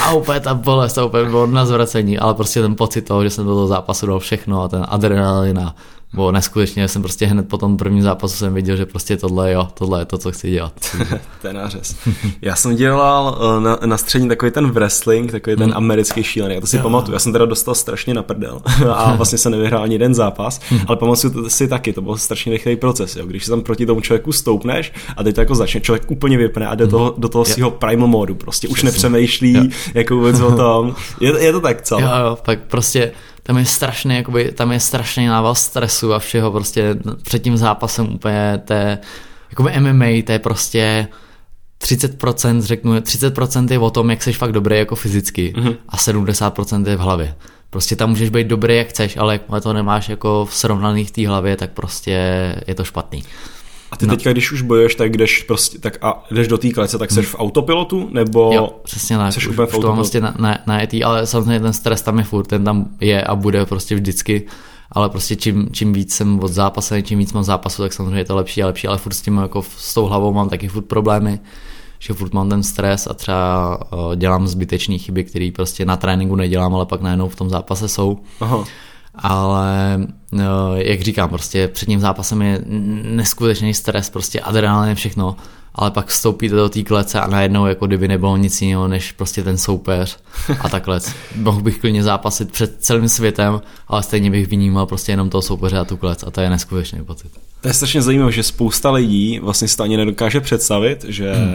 a 0.02 0.12
úplně 0.12 0.40
ta 0.40 0.54
bolest, 0.54 0.98
a 0.98 1.04
úplně 1.04 1.24
bylo 1.24 1.46
na 1.46 1.66
zvracení, 1.66 2.18
ale 2.18 2.34
prostě 2.34 2.62
ten 2.62 2.74
pocit 2.74 3.02
toho, 3.02 3.24
že 3.24 3.30
jsem 3.30 3.44
do 3.44 3.54
toho 3.54 3.66
zápasu 3.66 4.06
dal 4.06 4.18
všechno 4.18 4.62
a 4.62 4.68
ten 4.68 4.86
adrenalin 4.88 5.58
a 5.58 5.74
bylo 6.14 6.32
neskutečně, 6.32 6.88
jsem 6.88 7.02
prostě 7.02 7.26
hned 7.26 7.48
po 7.48 7.58
tom 7.58 7.76
prvním 7.76 8.02
zápasu 8.02 8.36
jsem 8.36 8.54
viděl, 8.54 8.76
že 8.76 8.86
prostě 8.86 9.16
tohle 9.16 9.52
jo, 9.52 9.68
tohle 9.74 10.00
je 10.00 10.04
to, 10.04 10.18
co 10.18 10.32
chci 10.32 10.50
dělat. 10.50 10.72
to 11.42 11.46
je 11.46 11.52
nářez. 11.52 11.96
Já 12.42 12.56
jsem 12.56 12.76
dělal 12.76 13.38
eh, 13.40 13.60
na, 13.60 13.78
na 13.86 13.96
střední 13.96 14.28
takový 14.28 14.50
ten 14.50 14.70
wrestling, 14.70 15.32
takový 15.32 15.56
ten 15.56 15.66
hmm. 15.66 15.76
americký 15.76 16.22
šílený, 16.22 16.54
já 16.54 16.60
to 16.60 16.66
si 16.66 16.76
jo. 16.76 16.82
pamatuju, 16.82 17.12
já 17.12 17.18
jsem 17.18 17.32
teda 17.32 17.44
dostal 17.44 17.74
strašně 17.74 18.14
na 18.14 18.22
prdel 18.22 18.62
a 18.94 19.14
vlastně 19.14 19.38
se 19.38 19.50
nevyhrál 19.50 19.82
ani 19.82 19.94
jeden 19.94 20.14
zápas, 20.14 20.60
hmm. 20.68 20.80
ale 20.86 20.96
pamatuju 20.96 21.48
si 21.48 21.68
taky, 21.68 21.92
to 21.92 22.02
byl 22.02 22.16
strašně 22.16 22.52
rychlý 22.52 22.76
proces, 22.76 23.16
jo. 23.16 23.26
když 23.26 23.46
tam 23.46 23.62
proti 23.62 23.86
tomu 23.86 24.00
člověku 24.00 24.32
stoupneš 24.32 24.92
a 25.16 25.22
teď 25.22 25.34
to 25.34 25.40
jako 25.40 25.54
začne, 25.54 25.80
člověk 25.80 26.10
úplně 26.10 26.38
vypne 26.38 26.66
a 26.66 26.74
jde 26.74 26.86
toho, 26.86 27.14
do 27.18 27.28
toho 27.28 27.44
svého 27.44 27.70
primal 27.70 28.08
modu, 28.08 28.34
prostě 28.34 28.68
už 28.68 28.82
nepřemýšlí 28.82 29.52
jo. 29.52 29.64
jako 29.94 30.16
vůbec 30.16 30.40
o 30.40 30.56
tom. 30.56 30.94
Je, 31.20 31.44
je 31.44 31.52
to 31.52 31.60
tak, 31.60 31.82
co? 31.82 32.00
Jo, 32.00 32.08
jo, 32.24 32.38
tak 32.42 32.58
prostě 32.66 33.12
tam 33.46 33.58
je 33.58 33.64
strašný, 33.64 34.16
jakoby, 34.16 34.52
tam 34.52 34.72
je 34.72 34.80
strašný 34.80 35.26
nával 35.26 35.54
stresu 35.54 36.14
a 36.14 36.18
všeho 36.18 36.50
prostě 36.50 36.96
před 37.22 37.38
tím 37.38 37.56
zápasem 37.56 38.14
úplně 38.14 38.62
té, 38.64 38.98
jakoby 39.50 39.80
MMA, 39.80 40.22
to 40.26 40.32
je 40.32 40.38
prostě 40.38 41.08
30%, 41.82 42.60
řeknu, 42.60 42.94
30% 42.94 43.72
je 43.72 43.78
o 43.78 43.90
tom, 43.90 44.10
jak 44.10 44.22
jsi 44.22 44.32
fakt 44.32 44.52
dobrý 44.52 44.78
jako 44.78 44.96
fyzicky 44.96 45.54
mm-hmm. 45.56 45.76
a 45.88 45.96
70% 45.96 46.88
je 46.88 46.96
v 46.96 47.00
hlavě. 47.00 47.34
Prostě 47.70 47.96
tam 47.96 48.10
můžeš 48.10 48.30
být 48.30 48.46
dobrý, 48.46 48.76
jak 48.76 48.88
chceš, 48.88 49.16
ale 49.16 49.32
jak 49.32 49.62
to 49.62 49.72
nemáš 49.72 50.08
jako 50.08 50.48
v 50.50 50.62
té 51.12 51.28
hlavě, 51.28 51.56
tak 51.56 51.70
prostě 51.70 52.10
je 52.66 52.74
to 52.74 52.84
špatný. 52.84 53.24
A 53.94 53.96
ty 53.96 54.06
no. 54.06 54.16
teďka, 54.16 54.32
když 54.32 54.52
už 54.52 54.62
bojuješ, 54.62 54.94
tak 54.94 55.16
jdeš, 55.16 55.42
prostě, 55.42 55.78
tak 55.78 55.98
a 56.02 56.24
jdeš 56.30 56.48
do 56.48 56.58
té 56.58 56.70
klece, 56.70 56.98
tak 56.98 57.10
jsi 57.10 57.20
hmm. 57.20 57.26
v 57.26 57.34
autopilotu, 57.38 58.08
nebo 58.12 58.50
jo, 58.54 58.70
přesně 58.82 59.16
tak. 59.16 59.32
Jsi 59.32 59.48
úplně 59.48 59.56
v 59.56 59.60
autopilotu? 59.60 59.96
Vlastně 59.96 60.20
na, 60.20 60.34
na, 60.38 60.58
na 60.66 60.82
etý, 60.82 61.04
ale 61.04 61.26
samozřejmě 61.26 61.60
ten 61.60 61.72
stres 61.72 62.02
tam 62.02 62.18
je 62.18 62.24
furt, 62.24 62.46
ten 62.46 62.64
tam 62.64 62.86
je 63.00 63.24
a 63.24 63.34
bude 63.34 63.66
prostě 63.66 63.94
vždycky, 63.94 64.42
ale 64.92 65.08
prostě 65.08 65.36
čím, 65.36 65.68
čím 65.72 65.92
víc 65.92 66.14
jsem 66.14 66.40
od 66.40 66.48
zápasu, 66.48 66.94
čím 67.02 67.18
víc 67.18 67.32
mám 67.32 67.44
zápasu, 67.44 67.82
tak 67.82 67.92
samozřejmě 67.92 68.18
je 68.18 68.24
to 68.24 68.36
lepší 68.36 68.62
a 68.62 68.66
lepší, 68.66 68.88
ale 68.88 68.98
furt 68.98 69.14
s 69.14 69.22
tím 69.22 69.36
jako 69.36 69.62
s 69.76 69.94
tou 69.94 70.04
hlavou 70.04 70.32
mám 70.32 70.48
taky 70.48 70.68
furt 70.68 70.84
problémy, 70.84 71.40
že 71.98 72.14
furt 72.14 72.34
mám 72.34 72.48
ten 72.48 72.62
stres 72.62 73.06
a 73.06 73.14
třeba 73.14 73.78
uh, 73.92 74.16
dělám 74.16 74.46
zbytečné 74.46 74.98
chyby, 74.98 75.24
které 75.24 75.50
prostě 75.54 75.84
na 75.84 75.96
tréninku 75.96 76.36
nedělám, 76.36 76.74
ale 76.74 76.86
pak 76.86 77.00
najednou 77.00 77.28
v 77.28 77.36
tom 77.36 77.50
zápase 77.50 77.88
jsou. 77.88 78.18
Aha 78.40 78.64
ale 79.14 79.98
no, 80.32 80.76
jak 80.76 81.00
říkám, 81.00 81.28
prostě 81.28 81.68
před 81.68 81.86
tím 81.86 82.00
zápasem 82.00 82.42
je 82.42 82.60
neskutečný 83.02 83.74
stres, 83.74 84.10
prostě 84.10 84.40
adrenalin 84.40 84.94
všechno, 84.94 85.36
ale 85.74 85.90
pak 85.90 86.06
vstoupíte 86.06 86.54
do 86.54 86.68
té 86.68 86.82
klece 86.82 87.20
a 87.20 87.26
najednou 87.26 87.66
jako 87.66 87.86
kdyby 87.86 88.08
nebylo 88.08 88.36
nic 88.36 88.62
jiného, 88.62 88.88
než 88.88 89.12
prostě 89.12 89.42
ten 89.42 89.58
soupeř 89.58 90.18
a 90.60 90.68
takhle. 90.68 91.00
Mohl 91.36 91.62
bych 91.62 91.78
klidně 91.78 92.02
zápasit 92.02 92.52
před 92.52 92.76
celým 92.80 93.08
světem, 93.08 93.60
ale 93.88 94.02
stejně 94.02 94.30
bych 94.30 94.48
vnímal 94.48 94.86
prostě 94.86 95.12
jenom 95.12 95.30
toho 95.30 95.42
soupeře 95.42 95.78
a 95.78 95.84
tu 95.84 95.96
klec 95.96 96.22
a 96.22 96.30
to 96.30 96.40
je 96.40 96.50
neskutečný 96.50 97.04
pocit. 97.04 97.32
To 97.60 97.68
je 97.68 97.74
strašně 97.74 98.02
zajímavé, 98.02 98.32
že 98.32 98.42
spousta 98.42 98.90
lidí 98.90 99.38
vlastně 99.38 99.68
si 99.68 99.76
to 99.76 99.82
ani 99.82 99.96
nedokáže 99.96 100.40
představit, 100.40 101.04
že 101.08 101.34
hmm. 101.34 101.50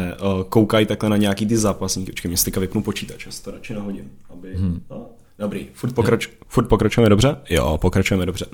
koukají 0.50 0.86
takhle 0.86 1.10
na 1.10 1.18
nějaký 1.18 1.46
ty 1.46 1.58
zápasníky. 1.58 2.12
Počkej, 2.12 2.30
mě 2.30 2.38
styka 2.38 2.60
vypnu 2.60 2.84
počítač, 2.84 3.26
já 3.26 3.32
to 3.44 3.52
radši 3.52 3.74
nahodím, 3.74 4.12
aby... 4.30 4.56
Hmm. 4.56 4.82
No 4.90 5.06
Dobrý, 5.40 5.68
furt, 5.74 5.94
pokrač, 5.94 6.28
furt 6.48 6.68
pokračujeme 6.68 7.10
dobře? 7.10 7.36
Jo, 7.50 7.78
pokračujeme 7.82 8.26
dobře. 8.26 8.46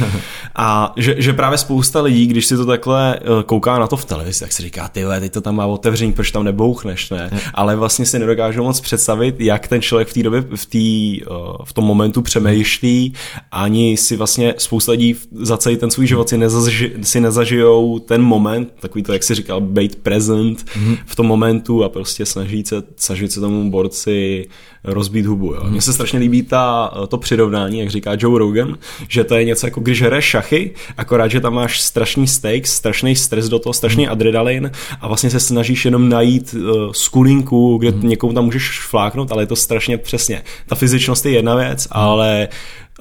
a 0.56 0.92
že, 0.96 1.14
že 1.18 1.32
právě 1.32 1.58
spousta 1.58 2.02
lidí, 2.02 2.26
když 2.26 2.46
si 2.46 2.56
to 2.56 2.66
takhle 2.66 3.16
eh, 3.16 3.42
kouká 3.46 3.78
na 3.78 3.86
to 3.86 3.96
v 3.96 4.04
televizi, 4.04 4.40
tak 4.40 4.52
si 4.52 4.62
říká, 4.62 4.88
ty 4.88 5.04
teď 5.20 5.32
to 5.32 5.40
tam 5.40 5.56
má 5.56 5.66
otevření, 5.66 6.12
proč 6.12 6.30
tam 6.30 6.44
nebouchneš, 6.44 7.10
ne? 7.10 7.30
Ale 7.54 7.76
vlastně 7.76 8.06
si 8.06 8.18
nedokážu 8.18 8.62
moc 8.62 8.80
představit, 8.80 9.40
jak 9.40 9.68
ten 9.68 9.82
člověk 9.82 10.08
v 10.08 10.14
té 10.14 10.22
době, 10.22 10.44
v, 10.56 10.66
tý, 10.66 11.22
eh, 11.22 11.26
v 11.64 11.72
tom 11.72 11.84
momentu 11.84 12.22
přemýšlí, 12.22 13.14
ani 13.52 13.96
si 13.96 14.16
vlastně 14.16 14.54
spousta 14.58 14.92
lidí 14.92 15.16
za 15.32 15.56
celý 15.56 15.76
ten 15.76 15.90
svůj 15.90 16.06
život 16.06 16.28
si, 16.28 16.38
nezaži, 16.38 16.92
si 17.02 17.20
nezažijou 17.20 17.98
ten 17.98 18.22
moment, 18.22 18.72
takový 18.80 19.02
to, 19.02 19.12
jak 19.12 19.22
si 19.22 19.34
říkal, 19.34 19.60
být 19.60 19.96
present 19.96 20.64
mm-hmm. 20.64 20.98
v 21.06 21.16
tom 21.16 21.26
momentu 21.26 21.84
a 21.84 21.88
prostě 21.88 22.26
snažit 22.26 22.66
se, 22.68 22.82
snažit 22.96 23.32
se 23.32 23.40
tomu 23.40 23.70
borci 23.70 24.46
rozbít 24.84 25.26
hubu. 25.26 25.54
Jo. 25.54 25.60
Mně 25.68 25.80
se 25.80 25.92
strašně 25.92 26.18
líbí 26.18 26.42
ta, 26.42 26.92
to 27.08 27.18
přirovnání, 27.18 27.78
jak 27.78 27.90
říká 27.90 28.10
Joe 28.18 28.38
Rogan, 28.38 28.78
že 29.08 29.24
to 29.24 29.34
je 29.34 29.44
něco 29.44 29.66
jako 29.66 29.80
když 29.80 30.02
hraješ 30.02 30.24
šachy, 30.24 30.74
akorát, 30.96 31.28
že 31.28 31.40
tam 31.40 31.54
máš 31.54 31.80
strašný 31.80 32.26
stakes, 32.26 32.72
strašný 32.72 33.16
stres 33.16 33.48
do 33.48 33.58
toho, 33.58 33.72
strašný 33.72 34.08
adrenalin 34.08 34.70
a 35.00 35.08
vlastně 35.08 35.30
se 35.30 35.40
snažíš 35.40 35.84
jenom 35.84 36.08
najít 36.08 36.54
uh, 36.54 36.92
skulinku, 36.92 37.78
kde 37.78 37.90
hmm. 37.90 38.08
někomu 38.08 38.32
tam 38.32 38.44
můžeš 38.44 38.80
fláknout, 38.86 39.32
ale 39.32 39.42
je 39.42 39.46
to 39.46 39.56
strašně 39.56 39.98
přesně. 39.98 40.42
Ta 40.66 40.74
fyzičnost 40.74 41.26
je 41.26 41.32
jedna 41.32 41.54
věc, 41.54 41.88
hmm. 41.90 42.02
ale 42.02 42.48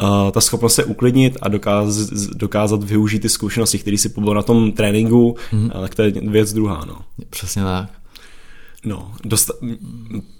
Uh, 0.01 0.31
ta 0.31 0.41
schopnost 0.41 0.75
se 0.75 0.83
uklidnit 0.83 1.37
a 1.41 1.49
dokáz, 1.49 1.97
dokázat 2.35 2.83
využít 2.83 3.19
ty 3.19 3.29
zkušenosti, 3.29 3.79
které 3.79 3.97
si 3.97 4.09
pobyl 4.09 4.33
na 4.33 4.41
tom 4.41 4.71
tréninku, 4.71 5.35
mm. 5.51 5.69
tak 5.69 5.95
to 5.95 6.01
je 6.01 6.11
věc 6.11 6.53
druhá. 6.53 6.85
No. 6.87 6.95
Přesně 7.29 7.61
tak. 7.61 8.00
No, 8.85 9.11
dosta- 9.23 9.53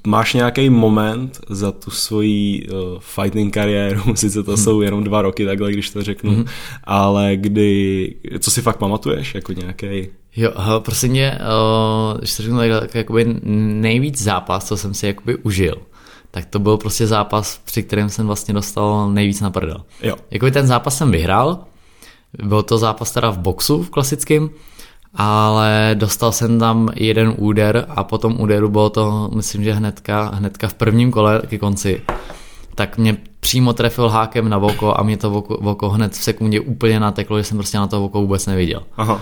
máš 0.08 0.34
nějaký 0.34 0.70
moment 0.70 1.40
za 1.50 1.72
tu 1.72 1.92
svoji 1.92 2.68
uh, 2.68 3.00
fighting 3.00 3.54
kariéru, 3.54 4.02
sice 4.16 4.44
to 4.44 4.52
hmm. 4.52 4.64
jsou 4.64 4.82
jenom 4.82 5.04
dva 5.04 5.22
roky 5.22 5.46
takhle, 5.46 5.72
když 5.72 5.90
to 5.90 6.04
řeknu, 6.04 6.32
hmm. 6.32 6.46
ale 6.84 7.36
kdy, 7.36 8.16
co 8.40 8.52
si 8.52 8.62
fakt 8.62 8.78
pamatuješ, 8.78 9.36
jako 9.36 9.54
nějaký 9.54 10.08
Jo, 10.36 10.52
prosím 10.80 11.12
mě, 11.12 11.40
uh, 12.12 12.18
když 12.18 12.38
to 12.38 12.44
řeknu 12.44 12.58
tak, 12.58 12.70
tak 12.80 12.96
jakoby 12.96 13.26
nejvíc 13.44 14.22
zápas, 14.22 14.68
co 14.68 14.78
jsem 14.78 14.94
si 14.94 15.08
jakoby 15.08 15.36
užil, 15.36 15.76
tak 16.32 16.46
to 16.46 16.60
byl 16.60 16.78
prostě 16.78 17.08
zápas, 17.08 17.62
při 17.66 17.84
kterém 17.84 18.10
jsem 18.10 18.28
vlastně 18.28 18.54
dostal 18.54 19.12
nejvíc 19.12 19.42
na 19.42 19.52
prdel. 19.52 19.84
Jo. 20.04 20.16
Jakoby 20.32 20.52
ten 20.52 20.68
zápas 20.68 20.98
jsem 20.98 21.12
vyhrál, 21.12 21.64
byl 22.44 22.64
to 22.64 22.78
zápas 22.78 23.12
teda 23.12 23.30
v 23.30 23.38
boxu 23.38 23.84
v 23.84 23.90
klasickém, 23.90 24.50
ale 25.14 25.92
dostal 25.94 26.32
jsem 26.32 26.60
tam 26.60 26.90
jeden 26.96 27.34
úder 27.38 27.86
a 27.90 28.04
po 28.04 28.18
tom 28.18 28.42
úderu 28.42 28.70
bylo 28.70 28.90
to, 28.90 29.30
myslím, 29.36 29.64
že 29.64 29.74
hnedka, 29.74 30.32
hnedka 30.34 30.68
v 30.68 30.74
prvním 30.74 31.12
kole 31.12 31.42
ke 31.48 31.58
konci, 31.58 32.02
tak 32.76 32.98
mě 32.98 33.18
přímo 33.40 33.74
trefil 33.74 34.10
hákem 34.10 34.50
na 34.50 34.58
voko 34.58 35.00
a 35.00 35.04
mě 35.04 35.18
to 35.18 35.30
voko, 35.30 35.58
voko 35.62 35.90
hned 35.90 36.12
v 36.12 36.24
sekundě 36.24 36.60
úplně 36.60 37.00
nateklo, 37.00 37.38
že 37.38 37.44
jsem 37.44 37.58
prostě 37.58 37.78
na 37.78 37.88
to 37.88 38.00
voko 38.00 38.22
vůbec 38.22 38.46
neviděl. 38.46 38.84
Aha. 38.98 39.22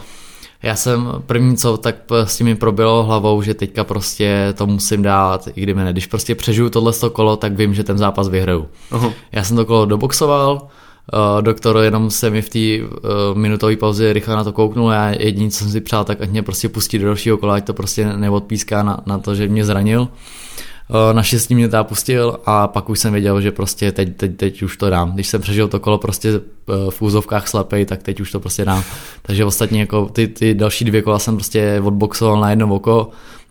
Já 0.64 0.76
jsem 0.76 1.08
první 1.26 1.58
co, 1.58 1.78
tak 1.78 1.96
prostě 2.06 2.44
mi 2.44 2.56
probilo 2.56 3.04
hlavou, 3.04 3.42
že 3.42 3.54
teďka 3.54 3.84
prostě 3.84 4.54
to 4.58 4.68
musím 4.68 5.02
dát, 5.02 5.48
i 5.56 5.62
kdyby 5.62 5.84
ne. 5.84 5.92
Když 5.92 6.08
prostě 6.08 6.36
přežiju 6.36 6.70
tohle 6.70 6.94
kolo, 7.12 7.36
tak 7.36 7.58
vím, 7.58 7.74
že 7.74 7.84
ten 7.84 7.98
zápas 7.98 8.28
vyhraju. 8.28 8.68
Aha. 8.92 9.12
Já 9.32 9.44
jsem 9.44 9.58
to 9.58 9.66
kolo 9.66 9.86
doboxoval, 9.86 10.68
Uh, 11.14 11.42
doktor 11.42 11.78
jenom 11.78 12.12
se 12.12 12.30
mi 12.30 12.42
v 12.42 12.50
té 12.50 12.86
uh, 12.86 13.38
minutové 13.38 13.76
pauze 13.76 14.14
rychle 14.14 14.36
na 14.36 14.44
to 14.44 14.52
kouknul 14.52 14.92
a 14.92 15.10
jediný, 15.10 15.52
co 15.52 15.58
jsem 15.58 15.72
si 15.72 15.82
přál, 15.82 16.04
tak 16.04 16.22
ať 16.22 16.30
mě 16.30 16.44
prostě 16.44 16.70
pustí 16.70 17.00
do 17.00 17.06
dalšího 17.06 17.38
kola, 17.38 17.56
ať 17.56 17.66
to 17.66 17.74
prostě 17.74 18.14
neodpíská 18.18 18.84
na, 18.84 19.00
na 19.06 19.18
to, 19.18 19.36
že 19.36 19.48
mě 19.48 19.66
zranil. 19.66 20.02
Uh, 20.02 21.14
naštěstí 21.14 21.56
mě 21.56 21.70
to 21.70 21.84
pustil 21.84 22.40
a 22.46 22.68
pak 22.68 22.90
už 22.90 23.00
jsem 23.00 23.14
věděl, 23.14 23.42
že 23.42 23.52
prostě 23.52 23.92
teď, 23.92 24.16
teď, 24.18 24.38
teď 24.38 24.62
už 24.62 24.78
to 24.78 24.90
dám. 24.90 25.12
Když 25.12 25.28
jsem 25.28 25.42
přežil 25.42 25.68
to 25.68 25.80
kolo 25.80 25.98
prostě 25.98 26.42
v 26.90 27.02
úzovkách 27.02 27.48
slepej, 27.48 27.86
tak 27.86 28.04
teď 28.04 28.20
už 28.20 28.32
to 28.32 28.40
prostě 28.40 28.66
dám. 28.66 28.84
Takže 29.22 29.46
ostatně 29.46 29.80
jako 29.80 30.06
ty, 30.06 30.28
ty 30.28 30.54
další 30.54 30.86
dvě 30.86 31.02
kola 31.02 31.20
jsem 31.20 31.36
prostě 31.36 31.82
odboxoval 31.84 32.40
na 32.40 32.50
jedno 32.50 32.76
oko, 32.76 33.10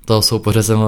toho 0.09 0.23
soupeře 0.23 0.63
jsem 0.63 0.79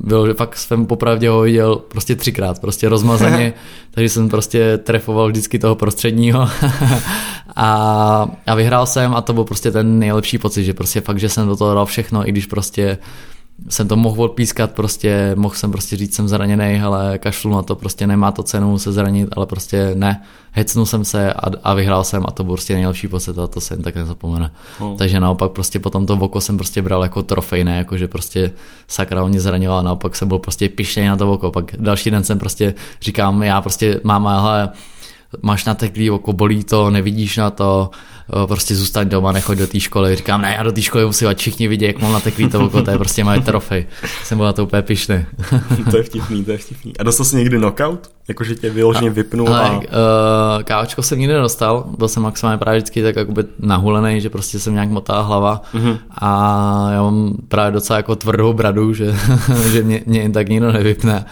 byl, 0.00 0.26
že 0.26 0.34
fakt 0.34 0.56
jsem 0.56 0.86
popravdě 0.86 1.28
ho 1.28 1.40
viděl 1.40 1.76
prostě 1.76 2.16
třikrát, 2.16 2.60
prostě 2.60 2.88
rozmazaně, 2.88 3.52
takže 3.90 4.08
jsem 4.08 4.28
prostě 4.28 4.78
trefoval 4.78 5.28
vždycky 5.28 5.58
toho 5.58 5.74
prostředního. 5.74 6.48
A, 7.56 8.26
a 8.46 8.54
vyhrál 8.54 8.86
jsem 8.86 9.14
a 9.14 9.20
to 9.20 9.32
byl 9.32 9.44
prostě 9.44 9.70
ten 9.70 9.98
nejlepší 9.98 10.38
pocit, 10.38 10.64
že 10.64 10.74
prostě 10.74 11.00
fakt, 11.00 11.18
že 11.18 11.28
jsem 11.28 11.48
do 11.48 11.56
toho 11.56 11.74
dal 11.74 11.86
všechno, 11.86 12.28
i 12.28 12.32
když 12.32 12.46
prostě 12.46 12.98
jsem 13.68 13.88
to 13.88 13.96
mohl 13.96 14.22
odpískat, 14.22 14.72
prostě 14.72 15.32
mohl 15.34 15.54
jsem 15.54 15.70
prostě 15.72 15.96
říct, 15.96 16.14
jsem 16.14 16.28
zraněný, 16.28 16.80
ale 16.80 17.18
kašlu 17.18 17.54
na 17.54 17.62
to, 17.62 17.74
prostě 17.74 18.06
nemá 18.06 18.32
to 18.32 18.42
cenu 18.42 18.78
se 18.78 18.92
zranit, 18.92 19.28
ale 19.36 19.46
prostě 19.46 19.90
ne, 19.94 20.22
hecnul 20.52 20.86
jsem 20.86 21.04
se 21.04 21.32
a, 21.32 21.50
a 21.64 21.74
vyhrál 21.74 22.04
jsem 22.04 22.22
a 22.28 22.30
to 22.30 22.44
byl 22.44 22.52
prostě 22.52 22.74
nejlepší 22.74 23.08
pocit 23.08 23.38
a 23.38 23.46
to 23.46 23.60
se 23.60 23.74
jen 23.74 23.82
tak 23.82 23.94
nezapomene. 23.94 24.50
Oh. 24.80 24.96
Takže 24.96 25.20
naopak 25.20 25.52
prostě 25.52 25.78
potom 25.78 26.06
to 26.06 26.14
oko 26.14 26.40
jsem 26.40 26.56
prostě 26.56 26.82
bral 26.82 27.02
jako 27.02 27.22
trofej, 27.22 27.64
ne, 27.64 27.76
jako 27.76 27.96
že 27.96 28.08
prostě 28.08 28.52
sakra 28.88 29.24
mě 29.24 29.40
zranila 29.40 29.78
a 29.78 29.82
naopak 29.82 30.16
jsem 30.16 30.28
byl 30.28 30.38
prostě 30.38 30.68
pišnej 30.68 31.06
na 31.06 31.16
to 31.16 31.32
oko, 31.32 31.50
pak 31.50 31.76
další 31.78 32.10
den 32.10 32.24
jsem 32.24 32.38
prostě 32.38 32.74
říkám, 33.00 33.42
já 33.42 33.60
prostě 33.60 34.00
mám, 34.04 34.26
hele, 34.26 34.68
máš 35.42 35.64
nateklý 35.64 36.10
oko, 36.10 36.32
bolí 36.32 36.64
to, 36.64 36.90
nevidíš 36.90 37.36
na 37.36 37.50
to, 37.50 37.90
prostě 38.46 38.74
zůstaň 38.74 39.08
doma, 39.08 39.32
nechoď 39.32 39.58
do 39.58 39.66
té 39.66 39.80
školy. 39.80 40.16
Říkám, 40.16 40.42
ne, 40.42 40.54
já 40.56 40.62
do 40.62 40.72
té 40.72 40.82
školy 40.82 41.06
musím, 41.06 41.28
ať 41.28 41.38
všichni 41.38 41.68
vidí, 41.68 41.84
jak 41.84 42.00
mám 42.00 42.12
nateklý 42.12 42.48
to 42.48 42.64
oko, 42.64 42.82
to 42.82 42.90
je 42.90 42.98
prostě 42.98 43.24
moje 43.24 43.40
trofej. 43.40 43.86
Jsem 44.24 44.38
byl 44.38 44.46
na 44.46 44.52
to 44.52 44.64
úplně 44.64 44.82
pišný. 44.82 45.26
to 45.90 45.96
je 45.96 46.02
vtipný, 46.02 46.44
to 46.44 46.50
je 46.50 46.58
vtipný. 46.58 46.96
A 46.98 47.02
dostal 47.02 47.26
jsi 47.26 47.36
někdy 47.36 47.58
knockout? 47.58 48.10
Jakože 48.28 48.54
tě 48.54 48.70
vyloženě 48.70 49.10
vypnul 49.10 49.54
a... 49.54 49.70
Uh, 49.70 49.82
káočko 50.64 51.02
jsem 51.02 51.18
nikdy 51.18 51.34
nedostal, 51.34 51.84
byl 51.98 52.08
jsem 52.08 52.22
maximálně 52.22 52.58
právě 52.58 52.78
vždycky 52.78 53.02
tak 53.02 53.16
jakoby 53.16 53.44
nahulený, 53.58 54.20
že 54.20 54.30
prostě 54.30 54.58
jsem 54.58 54.74
nějak 54.74 54.88
motala 54.88 55.22
hlava 55.22 55.62
mm-hmm. 55.74 55.98
a 56.18 56.88
já 56.92 57.02
mám 57.02 57.36
právě 57.48 57.72
docela 57.72 57.96
jako 57.96 58.16
tvrdou 58.16 58.52
bradu, 58.52 58.94
že, 58.94 59.14
že 59.72 59.82
mě, 59.82 60.02
mě 60.06 60.20
jen 60.20 60.32
tak 60.32 60.48
nikdo 60.48 60.72
nevypne. 60.72 61.24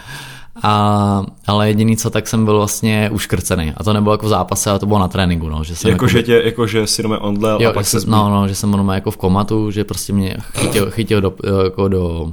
A, 0.62 1.24
ale 1.46 1.68
jediný 1.68 1.96
co, 1.96 2.10
tak 2.10 2.28
jsem 2.28 2.44
byl 2.44 2.56
vlastně 2.56 3.10
uškrcený. 3.12 3.72
A 3.76 3.84
to 3.84 3.92
nebylo 3.92 4.14
jako 4.14 4.26
v 4.26 4.28
zápase, 4.28 4.70
ale 4.70 4.78
to 4.78 4.86
bylo 4.86 4.98
na 4.98 5.08
tréninku. 5.08 5.48
No, 5.48 5.64
že 5.64 5.76
jsem 5.76 5.90
jako, 5.90 6.04
jako, 6.04 6.12
že 6.12 6.22
tě, 6.22 6.42
jako, 6.44 6.66
že 6.66 6.86
si 6.86 7.02
doma 7.02 7.20
omdlel 7.20 7.68
a 7.68 7.72
pak 7.72 7.86
se 7.86 7.98
No, 8.06 8.30
no, 8.30 8.48
že 8.48 8.54
jsem 8.54 8.72
doma 8.72 8.94
jako 8.94 9.10
v 9.10 9.16
komatu, 9.16 9.70
že 9.70 9.84
prostě 9.84 10.12
mě 10.12 10.36
chytil, 10.54 10.90
chytil 10.90 11.20
do, 11.20 11.34
jako 11.64 11.88
do, 11.88 12.32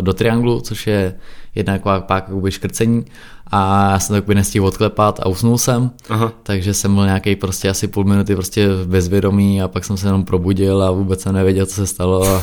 do 0.00 0.14
trianglu, 0.14 0.60
což 0.60 0.86
je 0.86 1.14
jedna 1.54 1.72
jako 1.72 1.90
pak 2.06 2.28
jakoby 2.28 2.50
škrcení 2.50 3.04
a 3.50 3.90
já 3.90 3.98
jsem 3.98 4.22
to 4.22 4.34
nestihl 4.34 4.66
odklepat 4.66 5.20
a 5.20 5.28
usnul 5.28 5.58
jsem, 5.58 5.90
Aha. 6.08 6.32
takže 6.42 6.74
jsem 6.74 6.94
byl 6.94 7.04
nějaký 7.04 7.36
prostě 7.36 7.68
asi 7.68 7.88
půl 7.88 8.04
minuty 8.04 8.34
prostě 8.34 8.68
bezvědomý 8.84 9.62
a 9.62 9.68
pak 9.68 9.84
jsem 9.84 9.96
se 9.96 10.08
jenom 10.08 10.24
probudil 10.24 10.82
a 10.82 10.90
vůbec 10.90 11.20
jsem 11.20 11.34
nevěděl, 11.34 11.66
co 11.66 11.74
se 11.74 11.86
stalo. 11.86 12.42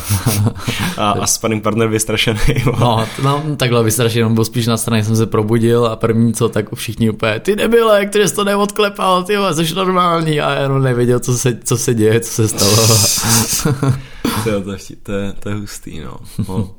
A, 0.96 1.10
a, 1.10 1.10
a 1.10 1.26
sparring 1.26 1.62
partner 1.62 1.88
vystrašený. 1.88 2.40
no, 2.80 3.06
no, 3.22 3.42
takhle 3.56 3.84
vystrašený, 3.84 4.24
on 4.24 4.34
byl 4.34 4.44
spíš 4.44 4.66
na 4.66 4.76
straně, 4.76 5.04
jsem 5.04 5.16
se 5.16 5.26
probudil 5.26 5.86
a 5.86 5.96
první 5.96 6.34
co, 6.34 6.48
tak 6.48 6.74
všichni 6.74 7.10
úplně, 7.10 7.40
ty 7.40 7.56
nebyle, 7.56 8.00
jak 8.00 8.10
ty 8.10 8.28
jsi 8.28 8.34
to 8.34 8.44
neodklepal, 8.44 9.24
ty 9.24 9.34
jsi 9.52 9.74
normální 9.74 10.40
a 10.40 10.54
já 10.54 10.62
jenom 10.62 10.82
nevěděl, 10.82 11.20
co 11.20 11.38
se, 11.38 11.58
co 11.64 11.76
se 11.76 11.94
děje, 11.94 12.20
co 12.20 12.30
se 12.30 12.48
stalo. 12.48 12.76
to, 14.44 14.50
je, 14.50 14.62
to, 15.02 15.12
je, 15.12 15.32
to 15.32 15.48
je 15.48 15.54
hustý, 15.54 16.00
no. 16.00 16.16
no. 16.48 16.70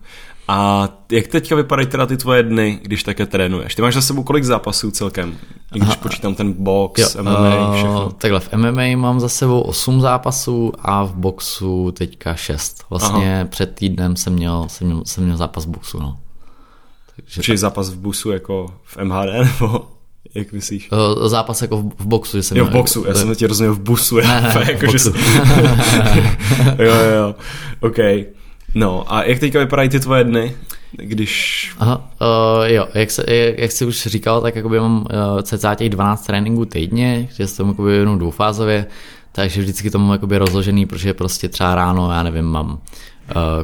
A 0.48 0.90
jak 1.12 1.28
teďka 1.28 1.56
vypadají 1.56 1.88
teda 1.88 2.06
ty 2.06 2.18
tvoje 2.18 2.44
dny, 2.44 2.80
když 2.84 3.04
také 3.04 3.26
trénuješ? 3.26 3.76
Ty 3.76 3.82
máš 3.82 3.94
za 3.94 4.02
sebou 4.02 4.24
kolik 4.24 4.44
zápasů 4.44 4.92
celkem? 4.92 5.38
I 5.76 5.80
když 5.80 5.90
Aha. 5.90 5.98
počítám 6.02 6.36
ten 6.36 6.54
box, 6.54 7.00
jo, 7.00 7.24
MMA, 7.24 7.74
všechno. 7.74 8.06
Uh, 8.06 8.12
takhle, 8.12 8.40
v 8.40 8.54
MMA 8.54 8.98
mám 8.98 9.20
za 9.20 9.30
sebou 9.30 9.62
8 9.62 10.02
zápasů 10.02 10.74
a 10.80 11.04
v 11.04 11.14
boxu 11.14 11.92
teďka 11.92 12.36
6. 12.36 12.84
Vlastně 12.90 13.36
Aha. 13.36 13.46
před 13.46 13.76
týdnem 13.76 14.16
jsem 14.16 14.34
měl, 14.34 14.66
jsem 14.70 14.88
měl, 14.88 15.02
jsem 15.06 15.24
měl 15.24 15.38
zápas 15.38 15.66
v 15.66 15.70
boxu, 15.70 16.00
no. 16.00 16.18
Takže 17.16 17.42
Čiže 17.42 17.54
tak. 17.54 17.60
zápas 17.60 17.90
v 17.90 17.98
busu 17.98 18.32
jako 18.32 18.74
v 18.84 18.98
MHD, 18.98 19.30
nebo 19.60 19.88
jak 20.36 20.52
myslíš? 20.52 20.92
Uh, 20.92 21.28
zápas 21.28 21.62
jako 21.62 21.78
v, 21.78 21.92
v 22.00 22.06
boxu, 22.06 22.38
že 22.38 22.44
jsem 22.44 22.58
Jo, 22.58 22.66
v 22.66 22.70
boxu, 22.70 23.06
já 23.08 23.14
jsem 23.14 23.36
tě 23.36 23.48
rozuměl 23.48 23.74
v 23.74 23.80
busu. 23.80 24.16
Ne, 24.16 24.42
ne, 24.42 24.66
jako, 24.72 24.88
v 24.88 24.92
boxu. 24.92 25.14
Že... 25.14 25.42
jo, 26.84 26.94
jo, 26.94 27.36
OK. 27.80 27.98
No 28.76 29.14
a 29.14 29.24
jak 29.24 29.40
teďka 29.40 29.60
vypadají 29.60 29.90
ty 29.90 30.00
tvoje 30.00 30.24
dny? 30.24 30.56
Když... 30.92 31.72
Aha, 31.80 32.12
uh, 32.22 32.66
jo, 32.66 32.88
jak, 32.94 33.12
se, 33.12 33.24
jak, 33.58 33.72
jsi 33.72 33.86
už 33.86 34.08
říkal, 34.08 34.42
tak 34.42 34.56
jakoby 34.56 34.80
mám 34.80 34.98
uh, 34.98 35.42
cca 35.42 35.76
těch 35.76 35.90
12 35.90 36.26
tréninků 36.26 36.66
týdně, 36.66 37.28
že 37.36 37.48
jsem 37.48 37.68
jakoby 37.68 37.96
jenom 37.96 38.20
dvoufázově, 38.20 38.86
takže 39.32 39.62
vždycky 39.62 39.90
to 39.90 40.00
mám 40.00 40.12
jakoby 40.12 40.38
rozložený, 40.38 40.86
protože 40.86 41.14
prostě 41.14 41.50
třeba 41.50 41.76
ráno, 41.76 42.12
já 42.12 42.24
nevím, 42.24 42.46
mám 42.46 42.72
uh, 42.72 42.78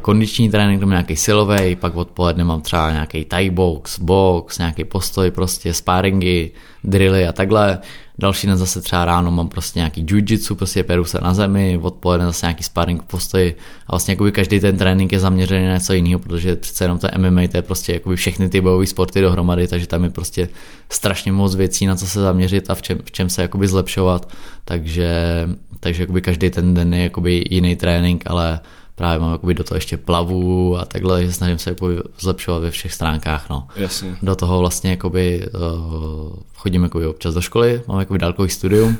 kondiční 0.01 0.49
trénink, 0.49 0.81
mám 0.81 0.89
nějaký 0.89 1.15
silový, 1.15 1.75
pak 1.75 1.95
odpoledne 1.95 2.43
mám 2.43 2.61
třeba 2.61 2.91
nějaký 2.91 3.25
Thai 3.25 3.49
box, 3.49 3.99
box, 3.99 4.57
nějaký 4.57 4.83
postoj, 4.83 5.31
prostě 5.31 5.73
sparingy, 5.73 6.51
drily 6.83 7.27
a 7.27 7.31
takhle. 7.31 7.79
Další 8.19 8.47
den 8.47 8.57
zase 8.57 8.81
třeba 8.81 9.05
ráno 9.05 9.31
mám 9.31 9.47
prostě 9.47 9.79
nějaký 9.79 10.05
jiu-jitsu, 10.05 10.55
prostě 10.55 10.83
peru 10.83 11.05
se 11.05 11.19
na 11.21 11.33
zemi, 11.33 11.79
odpoledne 11.81 12.25
zase 12.25 12.45
nějaký 12.45 12.63
sparring 12.63 13.01
v 13.01 13.05
postoji. 13.05 13.55
A 13.87 13.91
vlastně 13.91 14.11
jakoby 14.11 14.31
každý 14.31 14.59
ten 14.59 14.77
trénink 14.77 15.11
je 15.11 15.19
zaměřený 15.19 15.65
na 15.65 15.73
něco 15.73 15.93
jiného, 15.93 16.19
protože 16.19 16.55
přece 16.55 16.83
jenom 16.83 16.97
to 16.97 17.07
MMA 17.17 17.47
to 17.47 17.57
je 17.57 17.61
prostě 17.61 17.93
jakoby 17.93 18.15
všechny 18.15 18.49
ty 18.49 18.61
bojové 18.61 18.87
sporty 18.87 19.21
dohromady, 19.21 19.67
takže 19.67 19.87
tam 19.87 20.03
je 20.03 20.09
prostě 20.09 20.49
strašně 20.89 21.31
moc 21.31 21.55
věcí 21.55 21.85
na 21.85 21.95
co 21.95 22.07
se 22.07 22.21
zaměřit 22.21 22.69
a 22.69 22.75
v 22.75 22.81
čem, 22.81 22.99
v 23.05 23.11
čem 23.11 23.29
se 23.29 23.41
jakoby 23.41 23.67
zlepšovat, 23.67 24.29
takže, 24.65 25.13
takže 25.79 26.03
jakoby 26.03 26.21
každý 26.21 26.49
ten 26.49 26.73
den 26.73 26.93
je 26.93 27.03
jakoby 27.03 27.43
jiný 27.49 27.75
trénink, 27.75 28.23
ale 28.25 28.59
právě 28.95 29.19
mám 29.19 29.31
jakoby 29.31 29.53
do 29.53 29.63
toho 29.63 29.77
ještě 29.77 29.97
plavu 29.97 30.77
a 30.77 30.85
takhle, 30.85 31.25
že 31.25 31.33
snažím 31.33 31.57
se 31.57 31.69
jakoby 31.69 31.97
zlepšovat 32.19 32.59
ve 32.59 32.71
všech 32.71 32.93
stránkách. 32.93 33.49
No. 33.49 33.67
Jasně. 33.75 34.15
Do 34.21 34.35
toho 34.35 34.59
vlastně 34.59 34.89
jakoby, 34.89 35.47
uh, 35.53 36.35
chodím 36.55 36.83
jakoby 36.83 37.07
občas 37.07 37.33
do 37.33 37.41
školy, 37.41 37.81
mám 37.87 37.99
jakoby 37.99 38.19
dálkový 38.19 38.49
studium, 38.49 38.97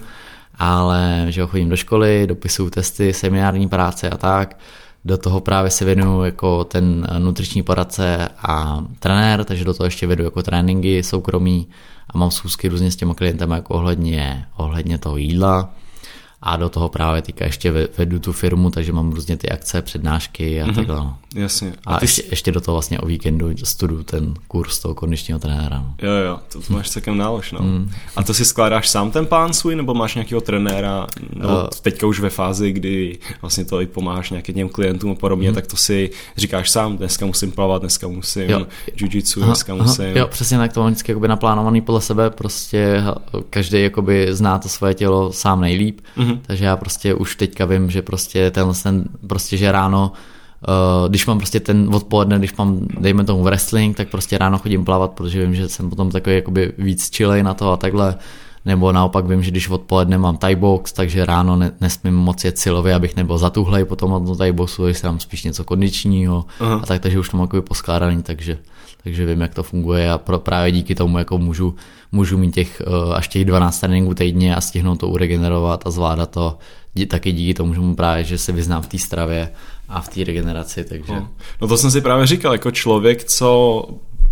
ale 0.56 1.26
že 1.30 1.46
chodím 1.46 1.70
do 1.70 1.76
školy, 1.76 2.28
dopisuju 2.28 2.70
testy, 2.70 3.14
seminární 3.14 3.68
práce 3.68 4.10
a 4.10 4.18
tak. 4.18 4.60
Do 5.06 5.18
toho 5.18 5.40
právě 5.40 5.72
se 5.72 5.86
věnuju 5.86 6.24
jako 6.24 6.64
ten 6.64 7.08
nutriční 7.20 7.64
poradce 7.64 8.30
a 8.38 8.86
trenér, 9.00 9.44
takže 9.44 9.66
do 9.66 9.74
toho 9.74 9.86
ještě 9.86 10.08
vedu 10.08 10.24
jako 10.24 10.44
tréninky 10.44 11.04
soukromí 11.04 11.68
a 12.10 12.18
mám 12.18 12.32
schůzky 12.32 12.68
různě 12.68 12.92
s 12.92 12.96
těma 12.96 13.14
klientama 13.14 13.56
jako 13.56 13.74
ohledně, 13.74 14.46
ohledně 14.58 14.98
toho 14.98 15.18
jídla 15.18 15.70
a 16.46 16.58
do 16.58 16.70
toho 16.70 16.90
právě 16.90 17.22
teďka 17.22 17.46
ještě 17.46 17.72
vedu 17.98 18.20
tu 18.20 18.34
firmu, 18.34 18.70
takže 18.70 18.94
mám 18.94 19.12
různě 19.12 19.38
ty 19.38 19.50
akce, 19.50 19.82
přednášky 19.82 20.62
a 20.62 20.66
mm-hmm. 20.66 20.76
takhle. 20.76 20.96
No. 20.96 21.18
Jasně. 21.36 21.74
A, 21.86 21.96
a 21.96 22.00
ty 22.00 22.04
ještě, 22.04 22.22
jsi... 22.22 22.28
ještě 22.32 22.52
do 22.52 22.62
toho 22.62 22.76
vlastně 22.76 23.00
o 23.00 23.06
víkendu 23.06 23.50
studuju 23.64 24.04
ten 24.04 24.34
kurz 24.48 24.80
toho 24.80 24.96
kondičního 24.96 25.40
trenéra. 25.40 25.80
No. 25.80 25.96
Jo, 26.02 26.14
jo, 26.14 26.40
to, 26.52 26.62
to 26.62 26.74
máš 26.74 26.90
celkem 26.90 27.18
nálož, 27.18 27.52
no. 27.52 27.60
Mm. 27.60 27.92
A 28.16 28.24
to 28.24 28.34
si 28.34 28.46
skládáš 28.46 28.90
sám 28.90 29.12
ten 29.12 29.26
plán 29.26 29.54
svůj, 29.54 29.76
nebo 29.76 29.94
máš 29.94 30.16
nějakého 30.16 30.42
trenéra, 30.42 31.08
no, 31.34 31.50
uh, 31.50 31.68
teďka 31.82 32.08
už 32.08 32.20
ve 32.20 32.30
fázi, 32.30 32.72
kdy 32.72 33.20
vlastně 33.42 33.66
to 33.66 33.82
i 33.82 33.86
pomáháš 33.86 34.30
nějakým 34.30 34.56
těm 34.56 34.70
klientům 34.70 35.12
a 35.12 35.16
podobně, 35.16 35.50
mm. 35.50 35.56
tak 35.56 35.68
to 35.68 35.78
si 35.78 36.10
říkáš 36.38 36.70
sám, 36.70 36.98
dneska 36.98 37.26
musím 37.26 37.52
plavat, 37.52 37.82
dneska 37.82 38.08
musím 38.08 38.50
jo. 38.50 38.68
jiu-jitsu, 38.96 39.44
dneska 39.44 39.74
aha, 39.74 39.84
musím. 39.84 40.18
Jo, 40.18 40.28
přesně 40.28 40.58
tak, 40.58 40.74
to 40.74 40.80
mám 40.80 40.90
vždycky 40.90 41.12
jakoby 41.12 41.28
naplánovaný 41.28 41.82
podle 41.82 42.02
sebe, 42.02 42.30
prostě 42.30 43.04
každý 43.50 43.82
jakoby 43.82 44.28
zná 44.32 44.60
to 44.60 44.70
svoje 44.70 44.94
tělo 44.94 45.34
sám 45.34 45.62
nejlíp. 45.62 46.02
Mm 46.18 46.33
Mm-hmm. 46.34 46.42
Takže 46.48 46.66
já 46.66 46.76
prostě 46.76 47.14
už 47.14 47.36
teďka 47.36 47.66
vím, 47.66 47.90
že 47.90 48.02
prostě 48.02 48.52
ten, 48.52 48.72
ten 48.84 49.06
prostě, 49.28 49.58
že 49.58 49.72
ráno 49.72 50.12
Uh, 50.68 51.10
když 51.10 51.26
mám 51.26 51.38
prostě 51.38 51.60
ten 51.60 51.90
odpoledne, 51.94 52.38
když 52.38 52.56
mám, 52.56 52.88
dejme 53.00 53.24
tomu 53.24 53.44
wrestling, 53.44 53.98
tak 53.98 54.10
prostě 54.10 54.38
ráno 54.38 54.58
chodím 54.58 54.86
plavat, 54.86 55.12
protože 55.12 55.42
vím, 55.46 55.56
že 55.56 55.70
jsem 55.70 55.90
potom 55.90 56.12
takový 56.12 56.36
jakoby 56.36 56.74
víc 56.78 57.16
chilej 57.16 57.44
na 57.44 57.54
to 57.54 57.72
a 57.72 57.78
takhle. 57.78 58.16
Nebo 58.66 58.92
naopak 58.92 59.26
vím, 59.26 59.44
že 59.44 59.52
když 59.52 59.70
odpoledne 59.70 60.18
mám 60.18 60.38
Thai 60.38 60.56
box, 60.56 60.94
takže 60.94 61.26
ráno 61.26 61.56
ne, 61.56 61.72
nesmím 61.82 62.16
moc 62.16 62.44
jet 62.44 62.58
silově, 62.58 62.96
abych 62.96 63.16
nebyl 63.16 63.38
zatuhlej 63.38 63.86
potom 63.86 64.12
na 64.12 64.20
tom 64.20 64.38
Thai 64.38 64.52
boxu, 64.52 64.86
když 64.86 65.02
tam 65.02 65.20
spíš 65.20 65.44
něco 65.44 65.64
kondičního 65.64 66.46
uh-huh. 66.60 66.80
a 66.84 66.86
tak, 66.86 67.02
takže 67.02 67.20
už 67.20 67.30
to 67.30 67.38
mám 67.38 67.50
poskládaný, 67.68 68.24
takže, 68.24 68.58
takže 69.04 69.26
vím, 69.26 69.42
jak 69.42 69.54
to 69.54 69.64
funguje 69.64 70.12
a 70.12 70.18
pro, 70.18 70.40
právě 70.40 70.72
díky 70.72 70.96
tomu 70.96 71.18
jako 71.18 71.38
můžu 71.38 71.76
můžu 72.12 72.38
mít 72.38 72.56
těch 72.56 72.82
uh, 72.88 73.16
až 73.16 73.28
těch 73.28 73.46
12 73.46 73.80
tréninků 73.80 74.14
týdně 74.14 74.56
a 74.56 74.62
stihnout 74.62 75.00
to 75.00 75.08
uregenerovat 75.08 75.88
a 75.88 75.92
zvládat 75.92 76.30
to 76.30 76.58
taky 77.08 77.32
díky 77.32 77.54
tomu, 77.54 77.74
že 77.74 77.80
mu 77.80 77.96
právě, 77.96 78.24
že 78.24 78.38
se 78.38 78.52
vyznám 78.52 78.82
v 78.82 78.88
té 78.88 78.98
stravě 78.98 79.50
a 79.90 80.02
v 80.02 80.10
té 80.10 80.24
regeneraci, 80.24 80.84
takže... 80.84 81.14
No. 81.14 81.30
no 81.62 81.68
to 81.68 81.78
jsem 81.78 81.92
si 81.92 82.02
právě 82.02 82.28
říkal, 82.28 82.52
jako 82.52 82.72
člověk, 82.72 83.24
co 83.24 83.84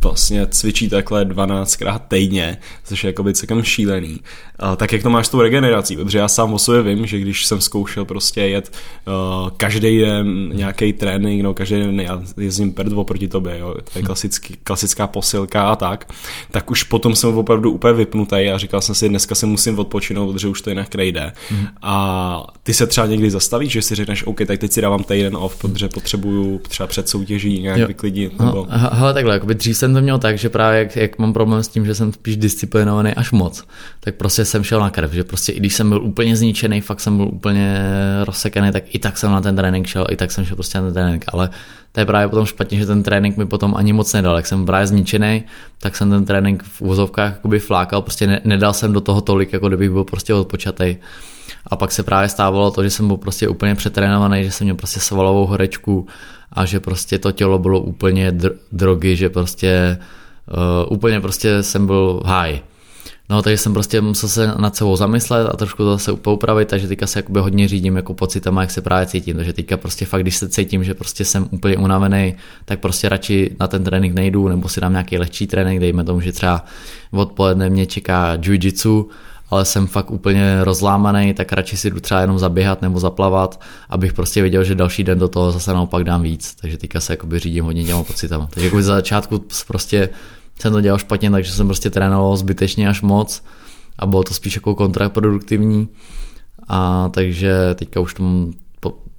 vlastně 0.04 0.48
cvičí 0.48 0.90
takhle 0.90 1.26
12krát 1.26 2.00
týdně, 2.08 2.58
což 2.84 3.04
je 3.04 3.08
jako 3.08 3.24
by 3.24 3.34
celkem 3.34 3.64
šílený. 3.64 4.20
Uh, 4.64 4.76
tak 4.76 4.94
jak 4.94 5.04
to 5.04 5.10
máš 5.10 5.28
s 5.28 5.30
tou 5.30 5.42
regenerací? 5.42 5.96
Protože 5.96 6.18
já 6.18 6.28
sám 6.28 6.54
o 6.54 6.60
sobě 6.60 6.96
vím, 6.96 7.06
že 7.06 7.20
když 7.20 7.46
jsem 7.46 7.62
zkoušel 7.62 8.06
prostě 8.06 8.42
jet 8.42 8.72
uh, 9.08 9.50
každý 9.50 10.00
den 10.00 10.50
nějaký 10.54 10.94
trénink, 10.94 11.44
no 11.44 11.54
každý 11.54 11.76
den 11.76 12.00
já 12.00 12.22
jezdím 12.38 12.74
perdvo 12.74 13.04
proti 13.04 13.28
tobě, 13.28 13.60
jo, 13.60 13.76
to 13.94 14.00
je 14.00 14.04
klasický, 14.04 14.56
klasická 14.64 15.08
posilka 15.08 15.64
a 15.64 15.76
tak, 15.76 16.14
tak 16.52 16.72
už 16.72 16.84
potom 16.84 17.16
jsem 17.16 17.38
opravdu 17.38 17.72
úplně 17.72 17.94
vypnutý 17.94 18.36
a 18.36 18.58
říkal 18.58 18.82
jsem 18.82 18.96
si, 18.96 19.10
dneska 19.10 19.36
se 19.36 19.46
musím 19.46 19.80
odpočinout, 19.80 20.34
protože 20.34 20.48
už 20.48 20.62
to 20.62 20.70
jinak 20.70 20.96
nejde. 20.96 21.34
Mm. 21.52 21.68
A 21.82 22.54
ty 22.64 22.74
se 22.74 22.88
třeba 22.88 23.08
někdy 23.08 23.32
zastavíš, 23.32 23.72
že 23.72 23.82
si 23.82 23.96
řekneš, 23.96 24.24
OK, 24.24 24.42
tak 24.48 24.60
teď 24.60 24.72
si 24.72 24.82
dávám 24.82 25.04
týden 25.04 25.38
off, 25.38 25.56
protože 25.58 25.90
potřebuju 25.90 26.62
třeba 26.68 26.88
před 26.88 27.10
soutěží 27.10 27.62
nějak 27.62 27.80
jo. 27.80 27.88
vyklidit. 27.88 28.40
Nebo... 28.40 28.68
Hele, 28.70 29.14
takhle, 29.14 29.34
jakoby 29.34 29.56
dřív 29.56 29.78
jsem 29.78 29.91
jsem 29.92 29.96
to 29.96 30.04
měl 30.04 30.20
tak, 30.20 30.38
že 30.38 30.50
právě 30.50 30.80
jak, 30.80 30.96
jak 30.96 31.20
mám 31.20 31.34
problém 31.34 31.64
s 31.64 31.68
tím, 31.68 31.86
že 31.86 31.96
jsem 31.96 32.14
spíš 32.14 32.38
disciplinovaný 32.38 33.14
až 33.14 33.32
moc, 33.32 33.64
tak 34.00 34.16
prostě 34.16 34.46
jsem 34.46 34.64
šel 34.64 34.80
na 34.80 34.90
krev, 34.90 35.14
že 35.14 35.24
prostě 35.24 35.52
i 35.52 35.60
když 35.60 35.76
jsem 35.76 35.90
byl 35.90 36.02
úplně 36.02 36.36
zničený, 36.36 36.82
fakt 36.82 37.00
jsem 37.00 37.18
byl 37.18 37.28
úplně 37.28 37.80
rozsekaný, 38.24 38.72
tak 38.72 38.84
i 38.96 39.00
tak 39.00 39.18
jsem 39.18 39.32
na 39.32 39.42
ten 39.42 39.56
trénink 39.56 39.88
šel, 39.88 40.08
i 40.10 40.16
tak 40.16 40.32
jsem 40.32 40.46
šel 40.46 40.56
prostě 40.56 40.78
na 40.78 40.84
ten 40.84 40.94
trénink, 40.94 41.26
ale 41.28 41.50
to 41.92 42.00
je 42.00 42.06
právě 42.06 42.28
potom 42.28 42.46
špatně, 42.46 42.78
že 42.78 42.86
ten 42.86 43.04
trénink 43.04 43.38
mi 43.38 43.46
potom 43.46 43.76
ani 43.76 43.94
moc 43.94 44.14
nedal. 44.14 44.36
Jak 44.36 44.48
jsem 44.48 44.66
právě 44.66 44.88
zničený, 44.88 45.44
tak 45.80 45.96
jsem 45.96 46.10
ten 46.10 46.26
trénink 46.26 46.64
v 46.64 46.82
úvozovkách 46.82 47.32
jakoby 47.32 47.60
flákal, 47.60 48.02
prostě 48.02 48.28
ne, 48.28 48.42
nedal 48.44 48.74
jsem 48.74 48.94
do 48.94 49.02
toho 49.02 49.22
tolik, 49.22 49.54
jako 49.54 49.68
kdybych 49.68 49.90
byl 49.92 50.04
prostě 50.04 50.34
odpočatý. 50.34 50.96
A 51.68 51.76
pak 51.76 51.92
se 51.92 52.04
právě 52.04 52.30
stávalo 52.30 52.72
to, 52.72 52.84
že 52.84 52.90
jsem 52.90 53.08
byl 53.08 53.18
prostě 53.18 53.48
úplně 53.48 53.76
přetrénovaný, 53.76 54.44
že 54.44 54.52
jsem 54.52 54.66
měl 54.66 54.76
prostě 54.76 55.00
svalovou 55.00 55.46
horečku 55.46 56.08
a 56.54 56.66
že 56.66 56.80
prostě 56.80 57.20
to 57.20 57.32
tělo 57.32 57.60
bylo 57.60 57.82
úplně 57.82 58.32
dr- 58.32 58.56
drogy, 58.72 59.16
že 59.16 59.30
prostě 59.30 59.98
uh, 60.88 60.94
úplně 60.94 61.22
prostě 61.22 61.64
jsem 61.64 61.86
byl 61.86 62.22
high. 62.26 62.60
No, 63.30 63.42
takže 63.42 63.58
jsem 63.58 63.74
prostě 63.74 64.02
musel 64.02 64.30
se 64.30 64.54
nad 64.58 64.76
sebou 64.76 64.96
zamyslet 64.96 65.48
a 65.50 65.58
trošku 65.58 65.84
to 65.84 65.92
zase 65.92 66.12
upravit, 66.12 66.68
takže 66.68 66.88
teďka 66.88 67.08
se 67.08 67.20
jakoby 67.20 67.40
hodně 67.40 67.68
řídím 67.68 67.96
jako 67.96 68.14
pocitama, 68.14 68.62
jak 68.62 68.72
se 68.72 68.82
právě 68.82 69.06
cítím. 69.06 69.36
Takže 69.36 69.54
teďka 69.54 69.78
prostě 69.78 70.06
fakt, 70.06 70.22
když 70.22 70.36
se 70.36 70.50
cítím, 70.50 70.84
že 70.84 70.94
prostě 70.94 71.26
jsem 71.26 71.48
úplně 71.52 71.78
unavený, 71.78 72.36
tak 72.66 72.80
prostě 72.80 73.10
radši 73.10 73.56
na 73.60 73.68
ten 73.68 73.84
trénink 73.84 74.14
nejdu, 74.14 74.48
nebo 74.48 74.70
si 74.70 74.82
dám 74.82 74.92
nějaký 74.92 75.18
lehčí 75.18 75.48
trénink, 75.48 75.80
dejme 75.80 76.04
tomu, 76.04 76.22
že 76.22 76.32
třeba 76.32 76.66
odpoledne 77.12 77.70
mě 77.70 77.86
čeká 77.86 78.36
jiu-jitsu, 78.36 79.06
ale 79.52 79.66
jsem 79.66 79.88
fakt 79.88 80.12
úplně 80.12 80.64
rozlámaný, 80.64 81.34
tak 81.34 81.54
radši 81.54 81.78
si 81.78 81.90
jdu 81.90 82.00
třeba 82.00 82.22
jenom 82.22 82.40
zaběhat 82.40 82.82
nebo 82.82 83.00
zaplavat, 83.00 83.62
abych 83.90 84.14
prostě 84.14 84.42
věděl, 84.42 84.64
že 84.64 84.76
další 84.76 85.04
den 85.04 85.20
do 85.20 85.28
toho 85.28 85.52
zase 85.52 85.74
naopak 85.74 86.04
dám 86.04 86.22
víc. 86.22 86.56
Takže 86.62 86.78
teďka 86.78 87.00
se 87.00 87.14
jakoby 87.14 87.40
řídím 87.40 87.66
hodně 87.66 87.84
těma 87.84 88.04
pocitama. 88.04 88.48
Takže 88.54 88.68
jako 88.68 88.82
za 88.82 88.96
začátku 88.96 89.46
prostě 89.68 90.10
jsem 90.60 90.74
to 90.74 90.82
dělal 90.82 90.98
špatně, 90.98 91.32
takže 91.32 91.52
jsem 91.52 91.68
prostě 91.68 91.90
trénoval 91.90 92.38
zbytečně 92.38 92.90
až 92.90 93.02
moc 93.02 93.44
a 94.00 94.06
bylo 94.06 94.24
to 94.24 94.34
spíš 94.34 94.56
jako 94.56 94.76
kontraproduktivní. 94.76 95.88
A 96.68 97.10
takže 97.14 97.54
teďka 97.76 98.00
už 98.00 98.14
to 98.14 98.24
mám 98.24 98.54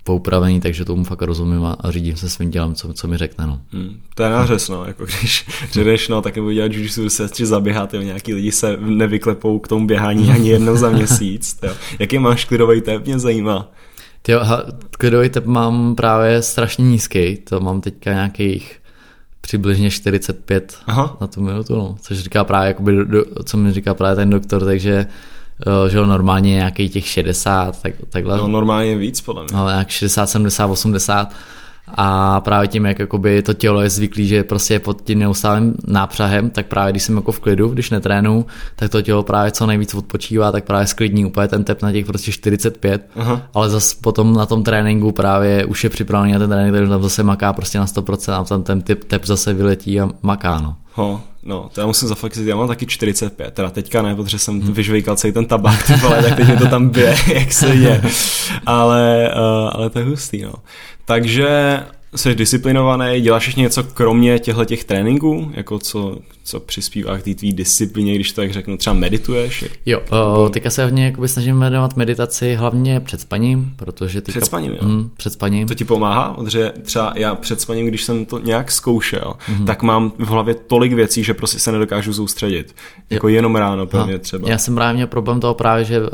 poupravený, 0.05 0.61
takže 0.61 0.85
tomu 0.85 1.05
fakt 1.05 1.23
rozumím 1.23 1.65
a, 1.65 1.77
a 1.81 1.91
řídím 1.91 2.17
se 2.17 2.29
svým 2.29 2.51
tělem, 2.51 2.75
co, 2.75 2.93
co 2.93 3.09
mi 3.09 3.17
řekne. 3.17 3.47
No. 3.47 3.61
Hmm, 3.73 4.01
to 4.15 4.23
je 4.23 4.31
nářez, 4.31 4.69
no, 4.69 4.85
jako 4.85 5.05
když 5.05 5.47
jdeš, 5.75 6.09
no, 6.09 6.23
tak 6.23 6.37
nebo 6.37 6.53
dělat 6.53 6.73
jiu 6.73 7.09
se 7.09 7.29
tři 7.29 7.47
zaběhat, 7.47 7.95
jo, 7.95 8.01
nějaký 8.01 8.35
lidi 8.35 8.53
se 8.53 8.77
nevyklepou 8.81 9.59
k 9.59 9.69
tomu 9.69 9.87
běhání 9.87 10.31
ani 10.31 10.51
jednou 10.51 10.77
za 10.77 10.91
měsíc. 10.91 11.59
Jo. 11.63 11.73
Jaký 11.99 12.19
máš 12.19 12.45
klidový 12.45 12.81
tep, 12.81 13.07
mě 13.07 13.19
zajímá. 13.19 13.71
Ty, 14.23 14.33
klidový 14.91 15.29
tep 15.29 15.47
mám 15.47 15.95
právě 15.95 16.43
strašně 16.43 16.85
nízký, 16.85 17.37
to 17.37 17.61
mám 17.61 17.81
teďka 17.81 18.13
nějakých 18.13 18.83
přibližně 19.41 19.91
45 19.91 20.79
Aha. 20.87 21.17
na 21.21 21.27
tu 21.27 21.41
minutu, 21.41 21.77
no. 21.77 21.97
což 22.01 22.19
říká 22.19 22.45
právě, 22.45 22.69
jakoby, 22.69 23.05
do, 23.05 23.25
co 23.45 23.57
mi 23.57 23.73
říká 23.73 23.95
právě 23.95 24.17
ten 24.17 24.31
doktor, 24.31 24.65
takže 24.65 25.07
že 25.89 25.99
jo, 25.99 26.07
normálně 26.07 26.51
nějaký 26.51 26.89
těch 26.89 27.07
60, 27.07 27.83
tak, 27.83 27.93
takhle. 28.09 28.37
No 28.37 28.49
normálně 28.49 28.97
víc, 28.97 29.21
podle 29.21 29.43
mě. 29.45 29.57
No, 29.57 29.69
nějak 29.69 29.89
60, 29.89 30.27
70, 30.27 30.67
80 30.67 31.33
a 31.95 32.41
právě 32.41 32.69
tím, 32.69 32.85
jak 32.85 32.99
jakoby 32.99 33.43
to 33.43 33.55
tělo 33.55 33.81
je 33.81 33.91
zvyklý, 33.91 34.27
že 34.27 34.45
prostě 34.45 34.75
je 34.75 34.81
pod 34.81 35.03
tím 35.03 35.19
neustálým 35.19 35.75
nápřahem, 35.87 36.51
tak 36.51 36.67
právě 36.67 36.93
když 36.93 37.03
jsem 37.03 37.17
jako 37.17 37.33
v 37.33 37.41
klidu, 37.41 37.69
když 37.69 37.91
netrénu, 37.91 38.47
tak 38.77 38.91
to 38.91 39.03
tělo 39.03 39.23
právě 39.23 39.51
co 39.51 39.67
nejvíc 39.67 39.95
odpočívá, 39.95 40.53
tak 40.53 40.65
právě 40.65 40.87
sklidní 40.87 41.25
úplně 41.25 41.49
ten 41.49 41.65
tep 41.65 41.83
na 41.83 41.93
těch 41.93 42.07
prostě 42.07 42.33
45, 42.33 43.09
Aha. 43.17 43.43
ale 43.55 43.71
zase 43.71 43.97
potom 44.01 44.35
na 44.35 44.47
tom 44.47 44.63
tréninku 44.63 45.13
právě 45.13 45.65
už 45.65 45.85
je 45.85 45.91
připravený 45.91 46.33
na 46.33 46.39
ten 46.39 46.51
trénink, 46.51 46.75
takže 46.75 46.89
tam 46.89 47.03
zase 47.03 47.23
maká 47.23 47.53
prostě 47.53 47.79
na 47.79 47.87
100% 47.87 48.33
a 48.33 48.45
tam 48.45 48.63
ten 48.63 48.83
tep, 48.83 49.05
tep 49.05 49.25
zase 49.25 49.53
vyletí 49.53 50.01
a 50.01 50.09
maká, 50.23 50.61
no. 50.61 50.77
Ho, 50.95 51.21
no, 51.43 51.71
to 51.73 51.81
já 51.81 51.87
musím 51.87 52.09
zaflexit, 52.09 52.47
já 52.47 52.57
mám 52.57 52.69
taky 52.69 52.87
45, 52.87 53.55
teda 53.55 53.71
teďka 53.71 54.03
ne, 54.03 54.17
protože 54.17 54.39
jsem 54.39 54.61
hmm. 54.61 54.73
vyžvejkal 54.73 55.17
celý 55.17 55.33
ten 55.33 55.47
tabák, 55.47 55.87
ty 55.87 55.93
vole, 55.93 56.23
tak 56.23 56.37
teď 56.37 56.49
mi 56.49 56.57
to 56.57 56.67
tam 56.67 56.89
bije, 56.89 57.17
jak 57.35 57.53
se 57.53 57.75
je, 57.75 58.03
ale, 58.67 59.31
uh, 59.37 59.71
ale 59.73 59.91
to 59.91 59.99
je 59.99 60.05
hustý, 60.05 60.43
no. 60.43 60.53
Takže 61.05 61.81
jsi 62.17 62.35
disciplinovaný, 62.35 63.21
děláš 63.21 63.47
ještě 63.47 63.61
něco 63.61 63.85
kromě 63.85 64.39
těchto 64.39 64.65
těch 64.65 64.85
tréninků, 64.85 65.53
jako 65.55 65.79
co, 65.79 66.19
co 66.45 66.61
přispívá 66.61 67.19
k 67.19 67.23
té 67.23 67.35
tvý 67.35 67.53
disciplíně, 67.53 68.15
když 68.15 68.33
to 68.33 68.41
tak 68.41 68.53
řeknu, 68.53 68.77
třeba 68.77 68.95
medituješ? 68.95 69.65
Jo, 69.87 70.01
o, 70.11 70.49
teďka 70.49 70.71
se 70.71 70.85
hodně 70.85 71.05
jakoby 71.05 71.29
snažím 71.29 71.61
věnovat 71.61 71.97
meditaci 71.97 72.55
hlavně 72.55 73.01
před 73.01 73.21
spaním, 73.21 73.73
protože 73.77 74.21
teďka, 74.21 74.41
Před 74.41 74.47
spaním, 74.47 74.73
jo? 74.73 74.89
Mm, 74.89 75.11
před 75.17 75.33
spaním. 75.33 75.69
To 75.69 75.75
ti 75.75 75.85
pomáhá? 75.85 76.35
Protože 76.35 76.73
třeba 76.83 77.13
já 77.17 77.35
před 77.35 77.61
spaním, 77.61 77.87
když 77.87 78.05
jsem 78.05 78.25
to 78.25 78.39
nějak 78.39 78.71
zkoušel, 78.71 79.35
mm-hmm. 79.49 79.65
tak 79.65 79.83
mám 79.83 80.13
v 80.19 80.29
hlavě 80.29 80.55
tolik 80.55 80.93
věcí, 80.93 81.25
že 81.25 81.35
prostě 81.35 81.59
se 81.59 81.73
nedokážu 81.73 82.13
soustředit. 82.13 82.75
Jako 83.11 83.29
jo. 83.29 83.35
jenom 83.35 83.57
ráno 83.57 83.87
pro 83.87 84.07
mě 84.07 84.19
třeba. 84.19 84.51
Já 84.51 84.59
jsem 84.59 84.75
právě 84.75 84.95
měl 84.95 85.07
problém 85.07 85.41
toho 85.41 85.55
právě, 85.55 85.85
že 85.85 86.01
uh, 86.01 86.09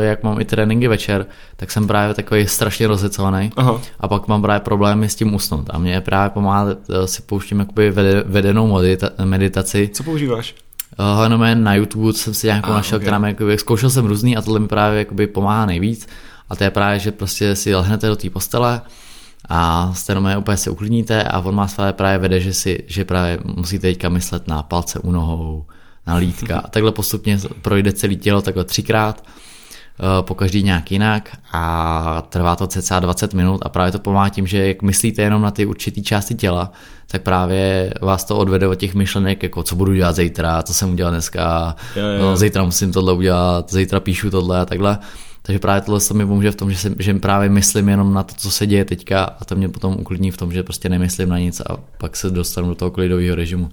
jak 0.00 0.22
mám 0.22 0.40
i 0.40 0.44
tréninky 0.44 0.88
večer, 0.88 1.26
tak 1.56 1.70
jsem 1.70 1.86
právě 1.86 2.14
takový 2.14 2.46
strašně 2.46 2.86
rozecovaný. 2.86 3.52
Aha. 3.56 3.80
A 4.00 4.08
pak 4.08 4.28
mám 4.28 4.42
právě 4.42 4.60
problémy 4.60 5.08
s 5.08 5.14
tím 5.14 5.34
usnout. 5.34 5.66
A 5.70 5.78
mě 5.78 6.00
právě 6.00 6.30
pomáhá, 6.30 6.64
uh, 6.64 6.74
si 7.04 7.22
pouštím 7.22 7.58
jakoby 7.58 7.90
vedenou 8.24 8.80
meditaci 9.24 9.69
meditaci. 9.78 9.94
Co 9.94 10.04
používáš? 10.04 10.54
Uh, 10.98 11.54
na 11.54 11.74
YouTube 11.74 12.12
jsem 12.12 12.34
si 12.34 12.46
nějakou 12.46 12.70
ah, 12.70 12.74
našel, 12.74 12.96
okay. 12.96 13.04
která 13.04 13.18
mě, 13.18 13.28
jakoby, 13.28 13.58
zkoušel 13.58 13.90
jsem 13.90 14.06
různý 14.06 14.36
a 14.36 14.42
tohle 14.42 14.60
mi 14.60 14.68
právě 14.68 14.98
jakoby, 14.98 15.26
pomáhá 15.26 15.66
nejvíc. 15.66 16.06
A 16.48 16.56
to 16.56 16.64
je 16.64 16.70
právě, 16.70 16.98
že 16.98 17.12
prostě 17.12 17.56
si 17.56 17.74
lehnete 17.74 18.06
do 18.06 18.16
té 18.16 18.30
postele 18.30 18.80
a 19.48 19.92
jste 19.94 20.12
jenom 20.12 20.36
úplně 20.38 20.56
se 20.56 20.70
uklidníte 20.70 21.22
a 21.22 21.38
on 21.38 21.56
vás 21.56 21.76
právě 21.92 22.18
vede, 22.18 22.40
že, 22.40 22.52
si, 22.52 22.84
že 22.86 23.04
právě 23.04 23.38
musíte 23.44 23.88
teďka 23.88 24.08
myslet 24.08 24.48
na 24.48 24.62
palce 24.62 24.98
u 24.98 25.12
nohou, 25.12 25.66
na 26.06 26.16
lítka 26.16 26.58
a 26.58 26.68
takhle 26.70 26.92
postupně 26.92 27.38
projde 27.62 27.92
celé 27.92 28.14
tělo 28.14 28.42
takhle 28.42 28.64
třikrát 28.64 29.24
po 30.20 30.34
každý 30.34 30.62
nějak 30.62 30.92
jinak 30.92 31.36
a 31.52 32.22
trvá 32.28 32.56
to 32.56 32.66
cca 32.66 33.00
20 33.00 33.34
minut 33.34 33.60
a 33.62 33.68
právě 33.68 33.92
to 33.92 33.98
pomáhá 33.98 34.28
tím, 34.28 34.46
že 34.46 34.68
jak 34.68 34.82
myslíte 34.82 35.22
jenom 35.22 35.42
na 35.42 35.50
ty 35.50 35.66
určité 35.66 36.00
části 36.00 36.34
těla, 36.34 36.72
tak 37.06 37.22
právě 37.22 37.94
vás 38.00 38.24
to 38.24 38.36
odvede 38.36 38.68
od 38.68 38.74
těch 38.74 38.94
myšlenek, 38.94 39.42
jako 39.42 39.62
co 39.62 39.76
budu 39.76 39.94
dělat 39.94 40.16
zítra, 40.16 40.62
co 40.62 40.74
jsem 40.74 40.92
udělal 40.92 41.12
dneska, 41.12 41.76
jo, 41.96 42.02
jo. 42.02 42.22
No, 42.22 42.36
zítra 42.36 42.64
musím 42.64 42.92
tohle 42.92 43.12
udělat, 43.12 43.72
zítra 43.72 44.00
píšu 44.00 44.30
tohle 44.30 44.60
a 44.60 44.64
takhle. 44.64 44.98
Takže 45.42 45.58
právě 45.58 45.80
tohle 45.80 46.00
to 46.00 46.14
mi 46.14 46.26
pomůže 46.26 46.50
v 46.50 46.56
tom, 46.56 46.70
že, 46.70 46.78
se, 46.78 46.94
že 46.98 47.14
právě 47.14 47.48
myslím 47.48 47.88
jenom 47.88 48.14
na 48.14 48.22
to, 48.22 48.34
co 48.34 48.50
se 48.50 48.66
děje 48.66 48.84
teďka 48.84 49.24
a 49.24 49.44
to 49.44 49.56
mě 49.56 49.68
potom 49.68 49.96
uklidní 50.00 50.30
v 50.30 50.36
tom, 50.36 50.52
že 50.52 50.62
prostě 50.62 50.88
nemyslím 50.88 51.28
na 51.28 51.38
nic 51.38 51.60
a 51.60 51.76
pak 51.98 52.16
se 52.16 52.30
dostanu 52.30 52.68
do 52.68 52.74
toho 52.74 52.90
klidového 52.90 53.34
režimu. 53.34 53.70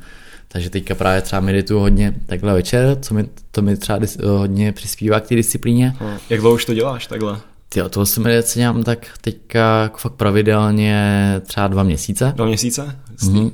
Takže 0.48 0.70
teďka 0.70 0.96
právě 0.96 1.22
třeba 1.22 1.40
medituju 1.40 1.80
hodně 1.80 2.16
takhle 2.26 2.54
večer, 2.54 2.98
co 3.02 3.14
mi, 3.14 3.30
to 3.52 3.62
mi 3.62 3.78
třeba 3.78 4.00
dis, 4.00 4.18
hodně 4.24 4.72
přispívá 4.72 5.20
k 5.20 5.28
té 5.28 5.36
disciplíně. 5.36 5.96
Hmm. 6.00 6.18
Jak 6.30 6.40
dlouho 6.40 6.56
už 6.56 6.66
to 6.66 6.74
děláš 6.74 7.08
takhle? 7.08 7.40
Jo, 7.76 7.90
to 7.90 8.06
si 8.06 8.20
meditaci 8.20 8.60
dělám 8.60 8.84
tak 8.84 9.08
teďka 9.22 9.82
jako 9.82 9.98
fakt 9.98 10.14
pravidelně 10.14 11.42
třeba 11.48 11.68
dva 11.68 11.84
měsíce. 11.84 12.34
Dva 12.36 12.46
měsíce? 12.46 13.00
Mm-hmm. 13.20 13.52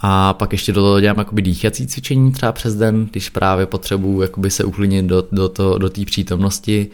A 0.00 0.34
pak 0.34 0.52
ještě 0.52 0.72
do 0.72 0.80
toho 0.80 1.00
dělám 1.00 1.18
jakoby 1.18 1.42
dýchací 1.42 1.86
cvičení 1.86 2.32
třeba 2.32 2.52
přes 2.52 2.74
den, 2.74 3.08
když 3.10 3.30
právě 3.30 3.66
potřebuji 3.66 4.22
jakoby 4.22 4.50
se 4.50 4.64
uklidnit 4.64 5.06
do, 5.06 5.24
do, 5.32 5.48
to, 5.48 5.78
do 5.78 5.90
té 5.90 6.04
přítomnosti, 6.04 6.90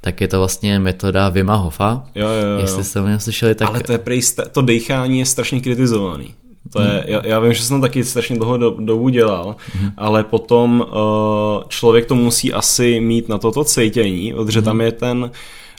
tak 0.00 0.20
je 0.20 0.28
to 0.28 0.38
vlastně 0.38 0.78
metoda 0.78 1.28
Vima 1.28 1.54
Hofa. 1.54 2.04
Jo, 2.14 2.28
jo, 2.28 2.48
jo. 2.48 2.58
Jestli 2.60 2.84
jste 2.84 3.00
o 3.00 3.08
něm 3.08 3.20
slyšeli, 3.20 3.54
tak... 3.54 3.68
Ale 3.68 3.80
to, 3.80 3.92
je 3.92 3.98
prej, 3.98 4.22
to 4.52 4.62
dechání 4.62 5.18
je 5.18 5.26
strašně 5.26 5.60
kritizovaný. 5.60 6.34
To 6.72 6.80
je, 6.80 7.04
já, 7.06 7.26
já 7.26 7.40
vím, 7.40 7.52
že 7.52 7.62
jsem 7.62 7.80
taky 7.80 8.04
strašně 8.04 8.36
dlouho 8.36 8.56
do, 8.56 8.76
dobu 8.78 9.08
dělal, 9.08 9.56
hmm. 9.72 9.90
ale 9.96 10.24
potom 10.24 10.80
uh, 10.80 11.62
člověk 11.68 12.06
to 12.06 12.14
musí 12.14 12.52
asi 12.52 13.00
mít 13.00 13.28
na 13.28 13.38
toto 13.38 13.64
cítění, 13.64 14.32
protože 14.32 14.58
hmm. 14.58 14.64
tam 14.64 14.80
je 14.80 14.92
ten 14.92 15.30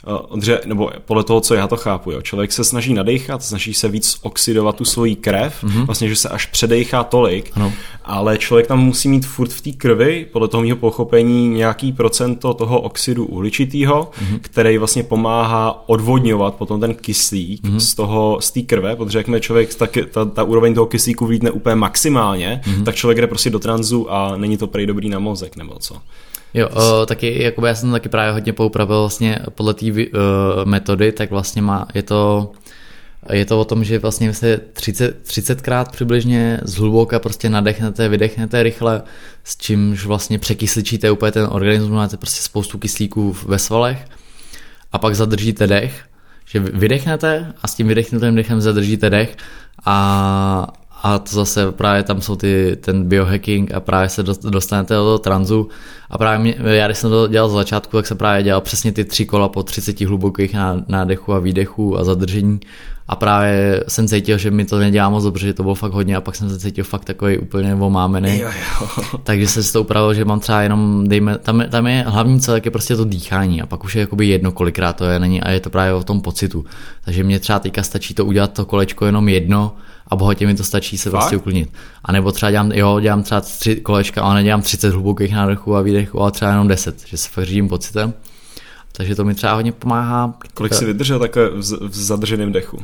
Odře, 0.04 0.60
nebo 0.64 0.90
podle 1.04 1.24
toho, 1.24 1.40
co 1.40 1.54
já 1.54 1.66
to 1.66 1.76
chápu, 1.76 2.10
jo. 2.10 2.22
člověk 2.22 2.52
se 2.52 2.64
snaží 2.64 2.94
nadechat, 2.94 3.42
snaží 3.42 3.74
se 3.74 3.88
víc 3.88 4.18
oxidovat 4.22 4.76
tu 4.76 4.84
svoji 4.84 5.16
krev, 5.16 5.64
mm-hmm. 5.64 5.86
vlastně, 5.86 6.08
že 6.08 6.16
se 6.16 6.28
až 6.28 6.46
předechá 6.46 7.04
tolik, 7.04 7.50
ano. 7.54 7.72
ale 8.04 8.38
člověk 8.38 8.66
tam 8.66 8.80
musí 8.80 9.08
mít 9.08 9.26
furt 9.26 9.50
v 9.50 9.60
té 9.60 9.72
krvi, 9.72 10.26
podle 10.32 10.48
toho 10.48 10.62
mého 10.62 10.76
pochopení, 10.76 11.48
nějaký 11.48 11.92
procento 11.92 12.54
toho 12.54 12.80
oxidu 12.80 13.24
uhličitého, 13.24 14.10
mm-hmm. 14.12 14.38
který 14.40 14.78
vlastně 14.78 15.02
pomáhá 15.02 15.88
odvodňovat 15.88 16.54
potom 16.54 16.80
ten 16.80 16.94
kyslík 16.94 17.62
mm-hmm. 17.62 17.76
z 17.76 17.94
toho, 17.94 18.38
z 18.40 18.50
té 18.50 18.62
krve, 18.62 18.96
protože 18.96 19.18
jakmile 19.18 19.40
člověk, 19.40 19.74
tak, 19.74 19.98
ta, 20.10 20.24
ta 20.24 20.42
úroveň 20.42 20.74
toho 20.74 20.86
kyslíku 20.86 21.26
vlítne 21.26 21.50
úplně 21.50 21.76
maximálně, 21.76 22.60
mm-hmm. 22.64 22.84
tak 22.84 22.94
člověk 22.94 23.20
jde 23.20 23.26
prostě 23.26 23.50
do 23.50 23.58
tranzu 23.58 24.12
a 24.12 24.36
není 24.36 24.56
to 24.56 24.66
prej 24.66 24.86
dobrý 24.86 25.08
na 25.08 25.18
mozek, 25.18 25.56
nebo 25.56 25.74
co. 25.78 25.96
Jo, 26.54 26.68
o, 26.68 27.06
taky, 27.06 27.42
jako 27.42 27.66
já 27.66 27.74
jsem 27.74 27.92
taky 27.92 28.08
právě 28.08 28.32
hodně 28.32 28.52
poupravil 28.52 29.00
vlastně 29.00 29.38
podle 29.54 29.74
té 29.74 29.86
uh, 29.86 29.98
metody, 30.64 31.12
tak 31.12 31.30
vlastně 31.30 31.62
má, 31.62 31.88
je 31.94 32.02
to 32.02 32.52
je 33.32 33.44
to 33.44 33.60
o 33.60 33.64
tom, 33.64 33.84
že 33.84 33.98
vlastně 33.98 34.34
se 34.34 34.60
30, 34.72 35.28
30krát 35.28 35.84
přibližně 35.90 36.60
zhluboka 36.62 37.18
prostě 37.18 37.48
nadechnete, 37.48 38.08
vydechnete 38.08 38.62
rychle, 38.62 39.02
s 39.44 39.56
čímž 39.56 40.06
vlastně 40.06 40.38
překysličíte 40.38 41.10
úplně 41.10 41.32
ten 41.32 41.48
organismus, 41.50 41.90
máte 41.90 42.16
prostě 42.16 42.42
spoustu 42.42 42.78
kyslíků 42.78 43.36
ve 43.46 43.58
svalech 43.58 44.04
a 44.92 44.98
pak 44.98 45.14
zadržíte 45.14 45.66
dech, 45.66 46.04
že 46.46 46.60
vydechnete 46.60 47.52
a 47.62 47.68
s 47.68 47.74
tím 47.74 47.88
vydechnutým 47.88 48.34
dechem 48.34 48.60
zadržíte 48.60 49.10
dech 49.10 49.36
a 49.84 50.66
a 51.04 51.18
to 51.18 51.34
zase 51.34 51.72
právě 51.72 52.02
tam 52.02 52.20
jsou 52.20 52.36
ty, 52.36 52.76
ten 52.80 53.08
biohacking 53.08 53.74
a 53.74 53.80
právě 53.80 54.08
se 54.08 54.22
dostanete 54.22 54.94
do 54.94 55.00
toho 55.00 55.18
tranzu 55.18 55.68
a 56.10 56.18
právě 56.18 56.38
mě, 56.38 56.54
já 56.70 56.86
když 56.86 56.98
jsem 56.98 57.10
to 57.10 57.28
dělal 57.28 57.48
z 57.48 57.52
začátku, 57.52 57.96
tak 57.96 58.06
jsem 58.06 58.16
právě 58.16 58.42
dělal 58.42 58.60
přesně 58.60 58.92
ty 58.92 59.04
tři 59.04 59.26
kola 59.26 59.48
po 59.48 59.62
30 59.62 60.00
hlubokých 60.00 60.56
nádechu 60.88 61.32
a 61.32 61.38
výdechu 61.38 61.98
a 61.98 62.04
zadržení 62.04 62.60
a 63.08 63.16
právě 63.16 63.84
jsem 63.88 64.08
cítil, 64.08 64.38
že 64.38 64.50
mi 64.50 64.64
to 64.64 64.78
nedělá 64.78 65.10
moc 65.10 65.24
dobře, 65.24 65.46
že 65.46 65.54
to 65.54 65.62
bylo 65.62 65.74
fakt 65.74 65.92
hodně 65.92 66.16
a 66.16 66.20
pak 66.20 66.36
jsem 66.36 66.50
se 66.50 66.58
cítil 66.58 66.84
fakt 66.84 67.04
takový 67.04 67.38
úplně 67.38 67.74
omámený. 67.74 68.38
Jo, 68.38 68.48
jo. 68.80 68.88
Takže 69.22 69.48
jsem 69.48 69.62
si 69.62 69.72
to 69.72 69.80
upravil, 69.80 70.14
že 70.14 70.24
mám 70.24 70.40
třeba 70.40 70.62
jenom, 70.62 71.08
dejme, 71.08 71.38
tam, 71.38 71.60
je, 71.60 71.68
tam 71.68 71.86
je 71.86 72.04
hlavní 72.08 72.40
celek 72.40 72.64
je 72.64 72.70
prostě 72.70 72.96
to 72.96 73.04
dýchání 73.04 73.62
a 73.62 73.66
pak 73.66 73.84
už 73.84 73.94
je 73.94 74.00
jakoby 74.00 74.26
jedno, 74.26 74.52
kolikrát 74.52 74.92
to 74.92 75.04
je 75.04 75.18
není 75.18 75.42
a 75.42 75.50
je 75.50 75.60
to 75.60 75.70
právě 75.70 75.94
o 75.94 76.02
tom 76.02 76.20
pocitu. 76.20 76.64
Takže 77.04 77.24
mě 77.24 77.38
třeba 77.40 77.58
teďka 77.58 77.82
stačí 77.82 78.14
to 78.14 78.24
udělat 78.24 78.52
to 78.52 78.64
kolečko 78.64 79.06
jenom 79.06 79.28
jedno 79.28 79.76
a 80.08 80.16
bohatě 80.16 80.46
mi 80.46 80.54
to 80.54 80.64
stačí 80.64 80.98
se 80.98 81.10
prostě 81.10 81.36
uklidnit. 81.36 81.72
A 82.04 82.12
nebo 82.12 82.32
třeba 82.32 82.50
dělám, 82.50 82.72
jo, 82.72 83.00
dělám 83.00 83.22
třeba 83.22 83.40
tři 83.40 83.76
kolečka, 83.76 84.22
ale 84.22 84.34
nedělám 84.34 84.62
30 84.62 84.92
hlubokých 84.92 85.32
nádechů 85.32 85.76
a 85.76 85.82
výdechů, 85.82 86.20
ale 86.20 86.30
třeba 86.30 86.50
jenom 86.50 86.68
10, 86.68 87.06
že 87.06 87.16
se 87.16 87.28
fakt 87.28 87.44
řídím 87.44 87.68
pocitem. 87.68 88.14
Takže 88.92 89.14
to 89.14 89.24
mi 89.24 89.34
třeba 89.34 89.54
hodně 89.54 89.72
pomáhá. 89.72 90.34
Kolik 90.54 90.74
si 90.74 90.84
vydržel 90.84 91.18
takhle 91.18 91.50
v, 91.50 91.88
v 91.88 91.94
zadrženém 91.94 92.52
dechu? 92.52 92.78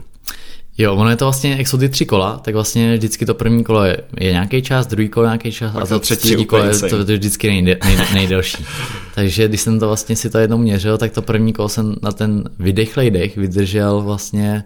Jo, 0.79 0.95
ono 0.95 1.11
je 1.11 1.17
to 1.17 1.25
vlastně, 1.25 1.57
jak 1.57 1.69
jsou 1.69 1.79
ty 1.79 1.89
tři 1.89 2.07
kola, 2.07 2.39
tak 2.39 2.55
vlastně 2.55 2.97
vždycky 2.97 3.27
to 3.27 3.35
první 3.35 3.65
kolo 3.65 3.85
je, 3.85 3.97
je 4.21 4.33
nějaký 4.33 4.63
čas, 4.63 4.87
druhý 4.87 5.09
kolo 5.09 5.27
nějaký 5.27 5.53
čas 5.53 5.77
a 5.77 5.87
to 5.87 5.99
třetí, 5.99 6.29
třetí 6.29 6.45
kolo 6.45 6.65
je 6.65 6.79
to, 6.79 7.05
to 7.05 7.13
vždycky 7.13 7.49
nejde, 7.49 7.79
nejde, 7.85 8.05
nejdelší. 8.15 8.65
Takže 9.15 9.49
když 9.49 9.61
jsem 9.61 9.81
to 9.81 9.87
vlastně 9.87 10.17
si 10.17 10.31
to 10.31 10.39
jednou 10.39 10.59
měřil, 10.59 10.99
tak 10.99 11.13
to 11.13 11.23
první 11.23 11.53
kolo 11.53 11.69
jsem 11.69 11.97
na 12.03 12.13
ten 12.13 12.45
vydechlej 12.59 13.11
dech 13.11 13.37
vydržel 13.37 14.01
vlastně 14.01 14.65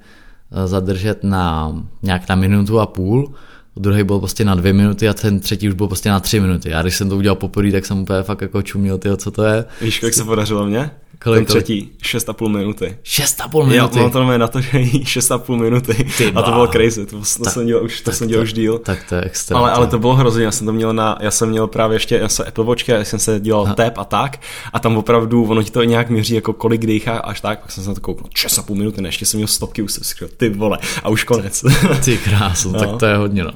zadržet 0.64 1.24
na 1.24 1.74
nějak 2.02 2.28
na 2.28 2.34
minutu 2.34 2.80
a 2.80 2.86
půl, 2.86 3.32
druhý 3.76 4.04
byl 4.04 4.18
prostě 4.18 4.44
na 4.44 4.54
dvě 4.54 4.72
minuty 4.72 5.08
a 5.08 5.14
ten 5.14 5.40
třetí 5.40 5.68
už 5.68 5.74
byl 5.74 5.86
prostě 5.86 6.08
na 6.08 6.20
tři 6.20 6.40
minuty. 6.40 6.70
Já 6.70 6.82
když 6.82 6.96
jsem 6.96 7.08
to 7.08 7.16
udělal 7.16 7.36
poprvé, 7.36 7.72
tak 7.72 7.86
jsem 7.86 7.98
úplně 7.98 8.22
fakt 8.22 8.40
jako 8.40 8.62
čuměl, 8.62 8.98
tyjo, 8.98 9.16
co 9.16 9.30
to 9.30 9.44
je. 9.44 9.64
Víš, 9.80 10.02
jak 10.02 10.14
se 10.14 10.24
podařilo 10.24 10.66
mně? 10.66 10.90
Kolik 11.24 11.38
ten 11.38 11.46
třetí, 11.46 11.90
6,5 12.02 12.48
minuty. 12.48 12.96
6,5 13.04 13.66
minuty? 13.66 13.98
Já 13.98 14.08
to 14.08 14.38
na 14.38 14.48
to, 14.48 14.60
že 14.60 14.70
6,5 14.78 15.56
minuty. 15.56 16.06
Ty 16.18 16.32
a 16.34 16.42
to 16.42 16.50
bylo 16.50 16.66
crazy, 16.66 17.06
to, 17.06 17.16
to 17.16 17.44
tak, 17.44 17.52
jsem 17.52 17.66
dělal 17.66 17.84
už, 17.84 18.00
to 18.00 18.12
jsem 18.12 18.28
dělal 18.28 18.42
už 18.42 18.52
díl. 18.52 18.78
Tak 18.78 18.98
to 19.08 19.14
je 19.14 19.20
extra. 19.20 19.58
Ale, 19.58 19.70
ale 19.70 19.86
to 19.86 19.98
bylo 19.98 20.14
hrozně, 20.14 20.44
já 20.44 20.52
jsem 20.52 20.66
to 20.66 20.72
měl 20.72 20.92
na, 20.92 21.18
já 21.20 21.30
jsem 21.30 21.48
měl 21.48 21.66
právě 21.66 21.94
ještě, 21.94 22.18
já 22.18 22.28
jsem 22.28 22.46
Apple 22.48 22.64
Watch, 22.64 22.88
já 22.88 23.04
jsem 23.04 23.18
se 23.18 23.40
dělal 23.40 23.66
a. 23.68 23.74
tap 23.74 23.98
a 23.98 24.04
tak 24.04 24.40
a 24.72 24.80
tam 24.80 24.96
opravdu 24.96 25.44
ono 25.44 25.62
ti 25.62 25.70
to 25.70 25.82
nějak 25.82 26.10
měří, 26.10 26.34
jako 26.34 26.52
kolik 26.52 26.86
dýchá 26.86 27.18
až 27.18 27.40
tak, 27.40 27.60
pak 27.60 27.72
jsem 27.72 27.84
se 27.84 27.90
na 27.90 27.94
to 27.94 28.00
koukal, 28.00 28.28
6,5 28.28 28.74
minuty, 28.74 29.02
ne, 29.02 29.08
ještě 29.08 29.26
jsem 29.26 29.38
měl 29.38 29.48
stopky, 29.48 29.82
už 29.82 29.92
jsem 29.92 30.04
skvěl, 30.04 30.30
ty 30.36 30.48
vole, 30.48 30.78
a 31.02 31.08
už 31.08 31.24
konec. 31.24 31.64
Ty 32.04 32.18
krásu, 32.18 32.72
no. 32.72 32.78
tak 32.78 32.96
to 32.96 33.06
je 33.06 33.16
hodně 33.16 33.44
no. 33.44 33.52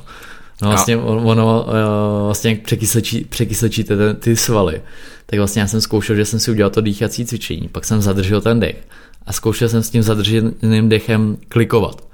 No 0.62 0.68
vlastně 0.68 0.96
ono, 0.96 1.66
eh, 1.68 2.24
vlastně 2.24 2.50
jak 2.50 2.60
překyslečí, 2.60 3.24
překyslečíte 3.24 4.14
ty 4.14 4.36
svaly, 4.36 4.82
tak 5.26 5.38
vlastně 5.38 5.62
já 5.62 5.68
jsem 5.68 5.80
zkoušel, 5.80 6.16
že 6.16 6.24
jsem 6.24 6.40
si 6.40 6.50
udělal 6.50 6.70
to 6.70 6.80
dýchací 6.80 7.26
cvičení, 7.26 7.68
pak 7.68 7.84
jsem 7.84 8.02
zadržel 8.02 8.40
ten 8.40 8.60
dech 8.60 8.76
a 9.26 9.32
zkoušel 9.32 9.68
jsem 9.68 9.82
s 9.82 9.90
tím 9.90 10.02
zadrženým 10.02 10.88
dechem 10.88 11.36
klikovat. 11.48 12.08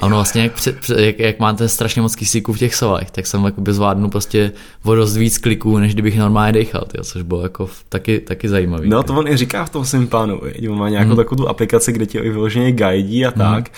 A 0.00 0.06
ono 0.06 0.16
vlastně, 0.16 0.42
jak, 0.42 0.52
jak, 0.96 1.18
jak 1.18 1.38
máte 1.38 1.68
strašně 1.68 2.02
moc 2.02 2.14
kyslíku 2.14 2.52
v 2.52 2.58
těch 2.58 2.74
svalech, 2.74 3.10
tak 3.10 3.26
jsem 3.26 3.44
jakoby 3.44 3.72
zvládnu 3.72 4.10
prostě 4.10 4.52
o 4.84 4.94
dost 4.94 5.16
víc 5.16 5.38
kliků, 5.38 5.78
než 5.78 5.92
kdybych 5.94 6.18
normálně 6.18 6.52
dechal, 6.52 6.84
tyjo, 6.92 7.04
což 7.04 7.22
bylo 7.22 7.42
jako 7.42 7.68
taky, 7.88 8.20
taky 8.20 8.48
zajímavý. 8.48 8.88
No 8.88 9.02
to 9.02 9.14
on 9.14 9.28
i 9.28 9.36
říká 9.36 9.64
v 9.64 9.70
tom 9.70 9.84
svém 9.84 10.06
plánu, 10.06 10.40
on 10.70 10.78
má 10.78 10.88
nějakou 10.88 11.08
hmm. 11.08 11.16
takovou 11.16 11.42
tu 11.42 11.48
aplikaci, 11.48 11.92
kde 11.92 12.06
ti 12.06 12.18
i 12.18 12.30
vyloženě 12.30 12.72
guidí 12.72 13.26
a 13.26 13.30
tak. 13.30 13.70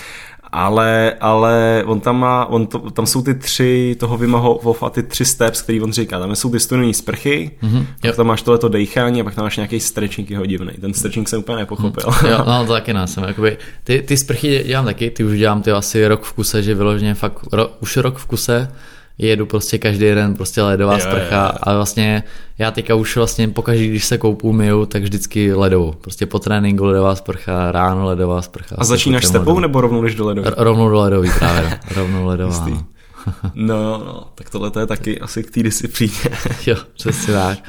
Ale, 0.55 1.13
ale 1.19 1.83
on 1.85 1.99
tam 1.99 2.19
má, 2.19 2.45
on 2.45 2.67
to, 2.67 2.79
tam 2.79 3.05
jsou 3.05 3.21
ty 3.21 3.33
tři 3.33 3.95
toho 3.99 4.17
Vima 4.17 4.39
Hof 4.39 4.83
a 4.83 4.89
ty 4.89 5.03
tři 5.03 5.25
steps, 5.25 5.61
který 5.61 5.81
on 5.81 5.93
říká. 5.93 6.19
Tam 6.19 6.35
jsou 6.35 6.51
ty 6.51 6.59
studené 6.59 6.93
sprchy, 6.93 7.51
mm-hmm, 7.63 7.85
pak 8.01 8.15
tam 8.15 8.27
máš 8.27 8.41
tohleto 8.41 8.69
dejchání 8.69 9.21
a 9.21 9.23
pak 9.23 9.35
tam 9.35 9.43
máš 9.43 9.57
nějaký 9.57 9.79
stretching 9.79 10.29
jeho 10.29 10.45
divný. 10.45 10.71
Ten 10.81 10.93
stretching 10.93 11.29
jsem 11.29 11.39
úplně 11.39 11.57
nepochopil. 11.57 12.11
Mm, 12.23 12.29
jo, 12.29 12.37
no 12.47 12.65
to 12.67 12.73
taky 12.73 12.93
nás. 12.93 13.17
Jakoby, 13.27 13.57
ty, 13.83 14.01
ty 14.01 14.17
sprchy 14.17 14.63
dělám 14.67 14.85
taky, 14.85 15.11
ty 15.11 15.23
už 15.23 15.37
dělám 15.37 15.61
ty 15.61 15.71
asi 15.71 16.07
rok 16.07 16.23
v 16.23 16.33
kuse, 16.33 16.63
že 16.63 16.75
vyloženě 16.75 17.13
fakt 17.13 17.39
ro, 17.51 17.69
už 17.81 17.97
rok 17.97 18.17
v 18.17 18.25
kuse 18.25 18.71
jedu 19.17 19.45
prostě 19.45 19.77
každý 19.77 20.05
den 20.05 20.35
prostě 20.35 20.61
ledová 20.61 20.93
jo, 20.93 20.99
sprcha 20.99 21.43
jo, 21.43 21.51
jo. 21.51 21.57
a 21.61 21.75
vlastně 21.75 22.23
já 22.57 22.71
teďka 22.71 22.95
už 22.95 23.15
vlastně 23.15 23.47
pokaždé, 23.47 23.87
když 23.87 24.05
se 24.05 24.17
koupu 24.17 24.53
myju, 24.53 24.85
tak 24.85 25.03
vždycky 25.03 25.53
ledovou. 25.53 25.91
Prostě 25.91 26.25
po 26.25 26.39
tréninku 26.39 26.83
ledová 26.83 27.15
sprcha, 27.15 27.71
ráno 27.71 28.05
ledová 28.05 28.41
sprcha. 28.41 28.75
A 28.79 28.83
začínáš 28.83 29.25
s 29.25 29.31
tebou 29.31 29.59
nebo 29.59 29.81
rovnou 29.81 30.03
jdeš 30.03 30.15
do 30.15 30.25
ledový? 30.25 30.47
R- 30.47 30.53
rovnou 30.57 30.89
do 30.89 30.99
ledový 30.99 31.29
právě, 31.39 31.79
rovnou 31.95 32.25
ledová. 32.25 32.67
No. 32.67 32.85
no, 33.53 33.97
no, 34.05 34.23
tak 34.35 34.49
tohle 34.49 34.71
to 34.71 34.79
je 34.79 34.87
taky 34.87 35.19
asi 35.19 35.43
k 35.43 35.51
té 35.51 35.63
disciplíně. 35.63 36.13
jo, 36.67 36.75
přesně 36.93 37.33
tak. 37.33 37.59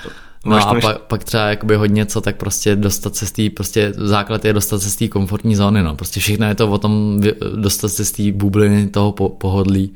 No 0.46 0.68
a 0.68 0.80
pak, 0.80 1.02
pak 1.02 1.24
třeba 1.24 1.42
jakoby 1.42 1.76
hodně 1.76 2.06
co, 2.06 2.20
tak 2.20 2.36
prostě 2.36 2.76
dostat 2.76 3.16
se 3.16 3.26
z 3.26 3.32
té, 3.32 3.50
prostě 3.50 3.92
základ 3.96 4.44
je 4.44 4.52
dostat 4.52 4.78
se 4.78 4.90
z 4.90 4.96
té 4.96 5.08
komfortní 5.08 5.56
zóny, 5.56 5.82
no. 5.82 5.96
Prostě 5.96 6.20
všechno 6.20 6.46
je 6.46 6.54
to 6.54 6.70
o 6.70 6.78
tom 6.78 7.20
dostat 7.56 7.88
se 7.88 8.04
z 8.04 8.12
té 8.12 8.32
bubliny 8.32 8.86
toho 8.86 9.12
po, 9.12 9.28
pohodlí 9.28 9.92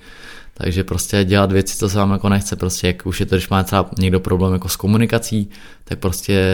takže 0.59 0.84
prostě 0.84 1.24
dělat 1.24 1.52
věci, 1.52 1.76
co 1.76 1.88
se 1.88 1.98
vám 1.98 2.11
jako 2.11 2.28
nechce, 2.28 2.56
prostě 2.56 2.86
jak 2.86 3.06
už 3.06 3.20
je 3.20 3.26
to, 3.26 3.34
když 3.34 3.48
má 3.48 3.62
třeba 3.62 3.90
někdo 3.98 4.20
problém 4.20 4.52
jako 4.52 4.68
s 4.68 4.76
komunikací, 4.76 5.50
tak 5.89 5.99
prostě 5.99 6.45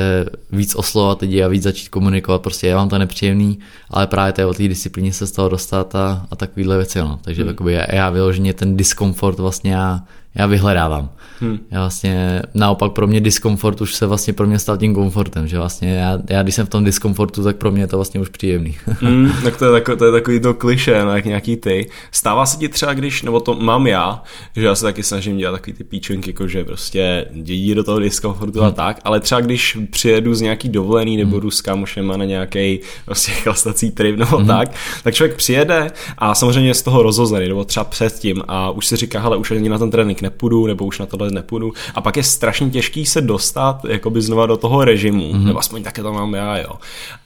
víc 0.53 0.75
oslovat 0.75 1.21
lidi 1.21 1.43
a 1.43 1.49
víc 1.49 1.63
začít 1.63 1.89
komunikovat, 1.89 2.43
prostě 2.43 2.67
je 2.67 2.75
vám 2.75 2.89
to 2.89 2.99
nepříjemný, 2.99 3.59
ale 3.91 4.07
právě 4.07 4.33
to 4.33 4.41
je 4.41 4.47
o 4.47 4.55
té 4.55 4.69
disciplíně 4.69 5.13
se 5.13 5.27
z 5.27 5.33
toho 5.33 5.49
dostat 5.49 5.95
a, 5.95 6.27
a 6.31 6.37
takovýhle 6.37 6.77
věci, 6.77 6.99
no. 6.99 7.19
Takže 7.23 7.45
hmm. 7.45 7.69
já, 7.69 7.95
já 7.95 8.11
vyloženě 8.11 8.55
ten 8.55 8.77
diskomfort 8.77 9.39
vlastně 9.39 9.73
já, 9.73 10.01
já 10.35 10.47
vyhledávám. 10.47 11.11
Hmm. 11.41 11.59
Já 11.71 11.81
vlastně, 11.81 12.43
naopak 12.55 12.93
pro 12.93 13.07
mě 13.07 13.21
diskomfort 13.21 13.81
už 13.81 13.95
se 13.95 14.07
vlastně 14.07 14.33
pro 14.33 14.47
mě 14.47 14.59
stal 14.59 14.77
tím 14.77 14.95
komfortem, 14.95 15.47
že 15.49 15.59
vlastně 15.59 15.95
já, 15.95 16.19
já 16.31 16.43
když 16.43 16.55
jsem 16.55 16.67
v 16.67 16.69
tom 16.69 16.85
diskomfortu, 16.85 17.45
tak 17.45 17.57
pro 17.57 17.71
mě 17.71 17.83
je 17.83 17.87
to 17.87 17.97
vlastně 17.97 18.21
už 18.21 18.29
příjemný. 18.29 18.77
hmm, 18.87 19.33
tak 19.45 19.57
to 19.57 19.65
je, 19.65 19.73
takový, 19.73 19.99
to 19.99 20.05
je 20.05 20.13
takový 20.13 20.41
to 20.41 20.55
kliše, 20.55 21.05
no, 21.05 21.17
jak 21.17 21.25
nějaký 21.25 21.57
ty. 21.57 21.91
Stává 22.11 22.47
se 22.47 22.59
ti 22.59 22.69
třeba, 22.69 22.95
když, 22.95 23.23
nebo 23.23 23.41
to 23.41 23.55
mám 23.55 23.87
já, 23.87 24.23
že 24.57 24.67
já 24.67 24.75
se 24.75 24.85
taky 24.85 25.03
snažím 25.03 25.37
dělat 25.37 25.53
takový 25.53 25.73
ty 25.73 25.85
píčenky, 25.85 26.31
jako 26.31 26.49
že 26.49 26.65
prostě 26.65 27.27
dědí 27.33 27.75
do 27.75 27.85
toho 27.85 27.99
diskomfortu 27.99 28.59
hmm. 28.59 28.69
a 28.69 28.71
tak, 28.71 29.01
ale 29.05 29.21
třeba 29.25 29.41
když 29.41 29.79
přijedu 29.91 30.35
z 30.35 30.41
nějaký 30.41 30.69
dovolený 30.69 31.17
nebo 31.17 31.31
hmm. 31.31 31.41
jdu 31.41 31.51
s 31.51 31.61
kámošema 31.61 32.17
na 32.17 32.25
nějaký 32.25 32.81
prostě 33.05 33.33
chlastací 33.33 33.91
trip 33.91 34.17
nebo 34.17 34.37
hmm. 34.37 34.47
tak, 34.47 34.71
tak 35.03 35.15
člověk 35.15 35.37
přijede 35.37 35.93
a 36.19 36.35
samozřejmě 36.35 36.75
z 36.75 36.83
toho 36.83 37.03
rozhozený, 37.03 37.49
nebo 37.49 37.65
třeba 37.65 37.85
předtím 37.85 38.43
a 38.49 38.71
už 38.71 38.87
si 38.87 38.97
říká, 38.97 39.21
hele, 39.21 39.37
už 39.37 39.51
ani 39.51 39.69
na 39.69 39.79
ten 39.79 39.91
trénink 39.91 40.23
nepůjdu, 40.23 40.67
nebo 40.67 40.85
už 40.85 40.99
na 40.99 41.07
tohle 41.07 41.31
nepůjdu. 41.31 41.73
A 41.95 42.01
pak 42.01 42.17
je 42.17 42.23
strašně 42.23 42.71
těžký 42.71 43.07
se 43.07 43.21
dostat 43.21 43.85
jakoby 43.89 44.23
znova 44.23 44.47
do 44.47 44.57
toho 44.57 44.85
režimu, 44.85 45.33
mm-hmm. 45.33 45.45
nebo 45.45 45.59
aspoň 45.59 45.83
také 45.83 46.03
to 46.03 46.13
mám 46.13 46.35
já, 46.35 46.59
jo. 46.59 46.71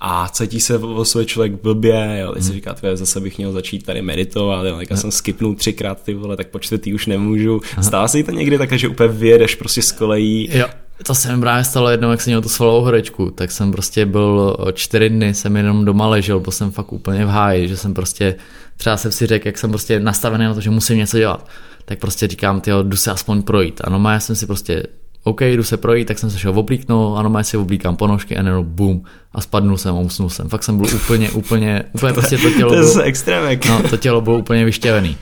A 0.00 0.28
cítí 0.28 0.60
se 0.60 0.78
o 0.78 1.04
svůj 1.04 1.26
člověk 1.26 1.52
blbě, 1.62 2.18
jo, 2.20 2.32
teď 2.32 2.42
mm-hmm. 2.42 2.46
si 2.46 2.50
mhm. 2.50 2.54
říká, 2.54 2.74
tvé, 2.74 2.96
zase 2.96 3.20
bych 3.20 3.38
měl 3.38 3.52
začít 3.52 3.86
tady 3.86 4.02
meditovat, 4.02 4.66
jo, 4.66 4.76
tak 4.76 4.90
já 4.90 4.96
jsem 4.96 5.10
skipnul 5.10 5.54
třikrát 5.54 6.02
ty 6.02 6.14
vole, 6.14 6.36
tak 6.36 6.48
po 6.48 6.58
čtvrtý 6.58 6.94
už 6.94 7.06
nemůžu. 7.06 7.60
Stává 7.80 8.08
se 8.08 8.22
to 8.22 8.30
někdy 8.30 8.58
také, 8.58 8.78
že 8.78 8.88
úplně 8.88 9.08
vyjedeš 9.08 9.54
prostě 9.54 9.82
z 9.82 9.92
kolejí. 9.92 10.48
Jo. 10.52 10.66
To 11.02 11.14
se 11.14 11.36
mi 11.36 11.40
právě 11.40 11.64
stalo 11.64 11.90
jednou, 11.90 12.10
jak 12.10 12.20
jsem 12.20 12.30
měl 12.30 12.42
tu 12.42 12.48
svalovou 12.48 12.80
horečku, 12.80 13.30
tak 13.30 13.50
jsem 13.50 13.72
prostě 13.72 14.06
byl 14.06 14.56
čtyři 14.72 15.08
dny, 15.08 15.34
jsem 15.34 15.56
jenom 15.56 15.84
doma 15.84 16.06
ležel, 16.06 16.40
byl 16.40 16.52
jsem 16.52 16.70
fakt 16.70 16.92
úplně 16.92 17.24
v 17.24 17.28
háji, 17.28 17.68
že 17.68 17.76
jsem 17.76 17.94
prostě, 17.94 18.34
třeba 18.76 18.96
jsem 18.96 19.12
si 19.12 19.26
řekl, 19.26 19.48
jak 19.48 19.58
jsem 19.58 19.70
prostě 19.70 20.00
nastavený 20.00 20.44
na 20.44 20.54
to, 20.54 20.60
že 20.60 20.70
musím 20.70 20.96
něco 20.96 21.18
dělat 21.18 21.48
tak 21.88 21.98
prostě 21.98 22.26
říkám, 22.26 22.60
ty 22.60 22.70
jdu 22.82 22.96
se 22.96 23.10
aspoň 23.10 23.42
projít. 23.42 23.80
Ano, 23.84 23.98
má 23.98 24.12
já 24.12 24.20
jsem 24.20 24.36
si 24.36 24.46
prostě 24.46 24.82
OK, 25.24 25.40
jdu 25.40 25.62
se 25.62 25.76
projít, 25.76 26.08
tak 26.08 26.18
jsem 26.18 26.30
se 26.30 26.38
šel 26.38 26.58
oblíknout, 26.58 27.18
ano, 27.18 27.30
má 27.30 27.42
si 27.42 27.56
oblíkám 27.56 27.96
ponožky 27.96 28.36
a 28.36 28.38
jenom 28.38 28.64
boom 28.68 29.02
a 29.32 29.40
spadnul 29.40 29.76
jsem 29.76 29.94
a 29.94 29.98
usnul 29.98 30.30
jsem. 30.30 30.48
Fakt 30.48 30.64
jsem 30.64 30.76
byl 30.76 30.86
úplně, 30.94 31.30
úplně, 31.30 31.84
úplně 31.92 32.12
prostě 32.12 32.38
to 32.38 32.50
tělo 32.50 32.70
bylo, 32.74 33.00
extrémek. 33.00 33.66
no, 33.66 33.82
to 33.82 33.96
tělo 33.96 34.20
bylo 34.20 34.38
úplně 34.38 34.64
vyštěvený. 34.64 35.16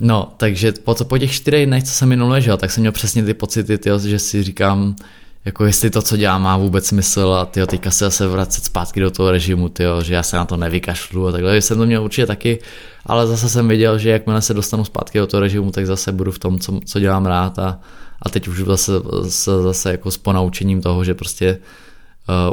No, 0.00 0.32
takže 0.36 0.72
po, 0.72 0.94
po 1.04 1.18
těch 1.18 1.32
čtyřech 1.32 1.66
dnech, 1.66 1.84
co 1.84 1.92
jsem 1.92 2.08
minul 2.08 2.30
ležel, 2.30 2.56
tak 2.56 2.70
jsem 2.70 2.80
měl 2.80 2.92
přesně 2.92 3.24
ty 3.24 3.34
pocity, 3.34 3.78
tyjo, 3.78 3.98
že 3.98 4.18
si 4.18 4.42
říkám, 4.42 4.96
jako 5.44 5.64
jestli 5.64 5.90
to, 5.90 6.02
co 6.02 6.16
dělám, 6.16 6.42
má 6.42 6.56
vůbec 6.56 6.86
smysl 6.86 7.36
a 7.40 7.46
tyjo, 7.46 7.66
teďka 7.66 7.90
se 7.90 8.04
zase 8.04 8.26
vracet 8.28 8.64
zpátky 8.64 9.00
do 9.00 9.10
toho 9.10 9.30
režimu, 9.30 9.68
tyjo, 9.68 10.02
že 10.02 10.14
já 10.14 10.22
se 10.22 10.36
na 10.36 10.44
to 10.44 10.56
nevykašlu 10.56 11.28
a 11.28 11.32
takhle. 11.32 11.60
Jsem 11.60 11.78
to 11.78 11.86
měl 11.86 12.04
určitě 12.04 12.26
taky, 12.26 12.58
ale 13.06 13.26
zase 13.26 13.48
jsem 13.48 13.68
viděl, 13.68 13.98
že 13.98 14.10
jakmile 14.10 14.42
se 14.42 14.54
dostanu 14.54 14.84
zpátky 14.84 15.18
do 15.18 15.26
toho 15.26 15.40
režimu, 15.40 15.70
tak 15.70 15.86
zase 15.86 16.12
budu 16.12 16.32
v 16.32 16.38
tom, 16.38 16.58
co, 16.58 16.80
co 16.84 17.00
dělám 17.00 17.26
rád 17.26 17.58
a, 17.58 17.80
a 18.22 18.28
teď 18.28 18.48
už 18.48 18.58
zase, 18.58 18.92
zase, 19.20 19.62
zase 19.62 19.90
jako 19.90 20.10
s 20.10 20.18
ponaučením 20.18 20.82
toho, 20.82 21.04
že 21.04 21.14
prostě 21.14 21.58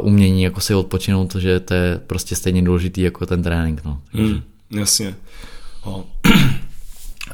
uh, 0.00 0.06
umění 0.06 0.42
jako 0.42 0.60
si 0.60 0.74
odpočinout, 0.74 1.34
že 1.34 1.60
to 1.60 1.74
je 1.74 2.00
prostě 2.06 2.36
stejně 2.36 2.62
důležitý 2.62 3.00
jako 3.00 3.26
ten 3.26 3.42
trénink. 3.42 3.84
No. 3.84 4.00
Mm, 4.12 4.42
jasně. 4.70 5.14
Oh. 5.84 6.02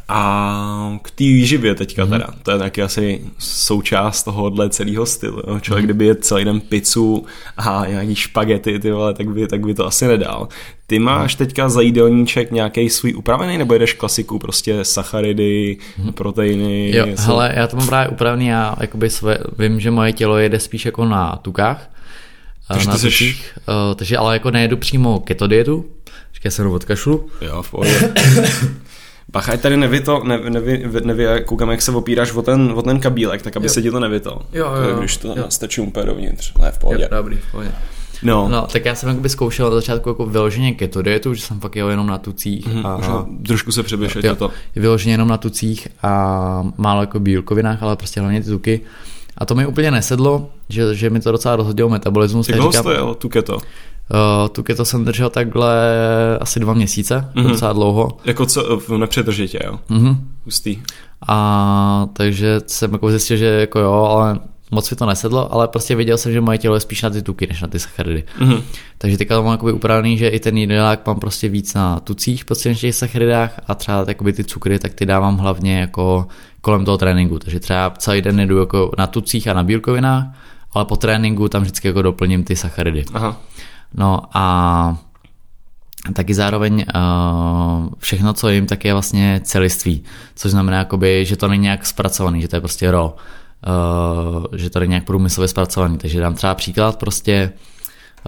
A 0.09 0.98
k 1.02 1.11
té 1.11 1.24
výživě 1.24 1.74
teďka 1.74 2.05
mm-hmm. 2.05 2.11
teda, 2.11 2.26
to 2.42 2.50
je 2.50 2.59
taky 2.59 2.82
asi 2.82 3.20
součást 3.38 4.22
tohohle 4.22 4.70
celého 4.70 5.07
stylu. 5.07 5.42
Jo? 5.46 5.61
Člověk, 5.61 5.84
mm-hmm. 5.84 5.86
kdyby 5.86 6.07
je 6.07 6.14
celý 6.14 6.44
den 6.44 6.61
pizzu 6.61 7.26
a 7.57 7.84
nějaký 7.88 8.14
špagety, 8.14 8.78
ty 8.78 8.90
vole, 8.90 9.14
tak 9.14 9.28
by, 9.28 9.46
tak 9.46 9.61
by 9.61 9.74
to 9.74 9.86
asi 9.86 10.07
nedal. 10.07 10.48
Ty 10.86 10.98
máš 10.98 11.34
teďka 11.34 11.68
za 11.68 11.80
jídelníček 11.80 12.50
nějaký 12.50 12.90
svůj 12.90 13.14
upravený, 13.14 13.59
nebo 13.59 13.74
jedeš 13.74 13.92
klasiku, 13.92 14.38
prostě 14.38 14.84
sacharidy, 14.84 15.76
hmm. 15.96 16.12
proteiny? 16.12 16.96
Jo, 16.96 17.07
jsou... 17.07 17.22
hele, 17.22 17.52
já 17.57 17.66
to 17.66 17.76
mám 17.76 17.86
právě 17.86 18.09
upravený, 18.09 18.46
já 18.46 18.76
jakoby 18.80 19.11
své, 19.11 19.38
vím, 19.59 19.80
že 19.80 19.90
moje 19.90 20.12
tělo 20.12 20.38
jede 20.38 20.61
spíš 20.61 20.84
jako 20.84 21.05
na 21.05 21.36
tukách, 21.42 21.90
takže, 22.68 22.88
na 22.88 22.98
ty 22.98 23.11
jsi... 23.11 23.36
uh, 23.68 23.94
takže 23.94 24.16
ale 24.16 24.34
jako 24.34 24.50
nejedu 24.50 24.76
přímo 24.76 25.20
keto 25.20 25.46
dietu, 25.46 25.84
říká 26.34 26.50
se 26.50 26.64
od 26.64 26.84
kašlu. 26.84 27.30
Jo, 27.40 27.62
v 27.62 27.70
pohodě. 27.70 28.12
Bacha, 29.32 29.52
ať 29.52 29.60
tady 29.60 29.76
nevyto, 29.76 30.24
ne, 30.24 30.38
nevy, 30.50 30.84
nevy, 31.04 31.26
koukám, 31.44 31.70
jak 31.70 31.82
se 31.82 31.92
opíráš 31.92 32.32
o 32.32 32.42
ten, 32.42 32.72
o 32.74 32.82
ten 32.82 33.00
kabílek, 33.00 33.42
tak 33.42 33.56
aby 33.56 33.66
jo. 33.66 33.72
se 33.72 33.82
ti 33.82 33.90
to 33.90 34.00
nevyto. 34.00 34.40
Jo, 34.52 34.72
jo, 34.76 34.90
jo. 34.90 34.98
Když 34.98 35.16
to 35.16 35.34
tam 35.34 35.50
stačí 35.50 35.80
úplně 35.80 36.06
dovnitř. 36.06 36.52
Ne, 36.58 36.70
v 36.70 36.78
pohodě. 36.78 37.02
Jo, 37.02 37.08
dobrý, 37.10 37.36
v 37.36 37.50
pohodě. 37.50 37.72
No. 38.22 38.48
no. 38.48 38.66
tak 38.72 38.84
já 38.84 38.94
jsem 38.94 39.08
jakoby 39.08 39.28
zkoušel 39.28 39.70
na 39.70 39.76
začátku 39.76 40.08
jako 40.08 40.26
vyloženě 40.26 40.72
keto 40.72 41.02
dietu, 41.02 41.34
že 41.34 41.42
jsem 41.42 41.60
fakt 41.60 41.76
jel 41.76 41.90
jenom 41.90 42.06
na 42.06 42.18
tucích. 42.18 42.68
Mm-hmm, 42.68 42.86
a, 42.86 43.18
a, 43.18 43.26
trošku 43.46 43.72
se 43.72 43.82
přeběšet 43.82 44.38
to. 44.38 44.50
Vyloženě 44.76 45.14
jenom 45.14 45.28
na 45.28 45.36
tucích 45.36 45.88
a 46.02 46.72
málo 46.76 47.00
jako 47.00 47.20
bílkovinách, 47.20 47.82
ale 47.82 47.96
prostě 47.96 48.20
hlavně 48.20 48.42
ty 48.42 48.50
tuky. 48.50 48.80
A 49.39 49.47
to 49.47 49.55
mi 49.55 49.66
úplně 49.66 49.91
nesedlo, 49.91 50.49
že, 50.68 50.95
že 50.95 51.11
mi 51.11 51.20
to 51.20 51.32
docela 51.32 51.57
rozhodilo 51.57 51.89
metabolismus. 51.89 52.49
Jak 52.49 52.59
dlouho 52.59 52.72
jsi 52.72 52.82
to 52.82 52.91
jel, 52.91 53.14
tu 53.14 53.28
keto? 53.28 53.55
Uh, 53.55 53.61
tu 54.53 54.62
keto 54.62 54.85
jsem 54.85 55.05
držel 55.05 55.30
takhle 55.30 55.74
asi 56.41 56.61
dva 56.61 56.74
měsíce, 56.74 57.28
mm-hmm. 57.35 57.49
docela 57.49 57.72
dlouho. 57.72 58.18
Jako 58.24 58.47
co, 58.47 58.80
nepřetržitě, 58.97 59.59
jo? 59.64 59.78
Mm-hmm. 59.91 60.16
Hustý. 60.45 60.82
A 61.28 62.07
takže 62.12 62.61
jsem 62.66 62.93
jako 62.93 63.11
zjistil, 63.11 63.37
že 63.37 63.47
jako 63.47 63.78
jo, 63.78 63.93
ale 63.93 64.39
moc 64.70 64.90
mi 64.90 64.96
to 64.96 65.06
nesedlo, 65.06 65.52
ale 65.52 65.68
prostě 65.68 65.94
věděl 65.94 66.18
jsem, 66.18 66.32
že 66.32 66.40
moje 66.40 66.58
tělo 66.58 66.74
je 66.74 66.80
spíš 66.80 67.02
na 67.02 67.10
ty 67.10 67.22
tuky, 67.22 67.46
než 67.46 67.62
na 67.62 67.68
ty 67.68 67.78
sacharidy. 67.78 68.24
Mm-hmm. 68.38 68.62
Takže 68.98 69.18
teďka 69.18 69.36
to 69.36 69.42
mám 69.42 69.52
jakoby 69.52 69.72
upravený, 69.72 70.18
že 70.18 70.28
i 70.28 70.40
ten 70.40 70.58
jídelák 70.58 71.06
mám 71.06 71.20
prostě 71.20 71.48
víc 71.48 71.74
na 71.74 72.00
tucích, 72.00 72.44
prostě 72.44 72.68
než 72.68 72.80
těch 72.80 72.94
sacharidách 72.94 73.60
a 73.66 73.74
třeba 73.74 74.04
jakoby 74.08 74.32
ty 74.32 74.44
cukry, 74.44 74.78
tak 74.78 74.94
ty 74.94 75.06
dávám 75.06 75.36
hlavně 75.36 75.80
jako 75.80 76.26
kolem 76.60 76.84
toho 76.84 76.98
tréninku. 76.98 77.38
Takže 77.38 77.60
třeba 77.60 77.90
celý 77.90 78.22
den 78.22 78.48
jdu 78.48 78.58
jako 78.58 78.90
na 78.98 79.06
tucích 79.06 79.48
a 79.48 79.54
na 79.54 79.62
bílkovinách, 79.62 80.26
ale 80.72 80.84
po 80.84 80.96
tréninku 80.96 81.48
tam 81.48 81.62
vždycky 81.62 81.88
jako 81.88 82.02
doplním 82.02 82.44
ty 82.44 82.56
sacharidy. 82.56 83.04
Aha. 83.14 83.36
No 83.94 84.22
a 84.32 84.96
taky 86.12 86.34
zároveň 86.34 86.74
uh, 86.94 87.88
všechno, 87.98 88.32
co 88.32 88.48
jim, 88.48 88.66
tak 88.66 88.84
je 88.84 88.92
vlastně 88.92 89.40
celiství, 89.44 90.04
což 90.34 90.50
znamená, 90.50 90.78
jakoby, 90.78 91.24
že 91.24 91.36
to 91.36 91.48
není 91.48 91.62
nějak 91.62 91.86
zpracovaný, 91.86 92.42
že 92.42 92.48
to 92.48 92.56
je 92.56 92.60
prostě 92.60 92.90
raw, 92.90 93.10
že 94.56 94.70
to 94.70 94.80
není 94.80 94.90
nějak 94.90 95.04
průmyslově 95.04 95.48
zpracovaný. 95.48 95.98
Takže 95.98 96.20
dám 96.20 96.34
třeba 96.34 96.54
příklad, 96.54 96.98
prostě 96.98 97.52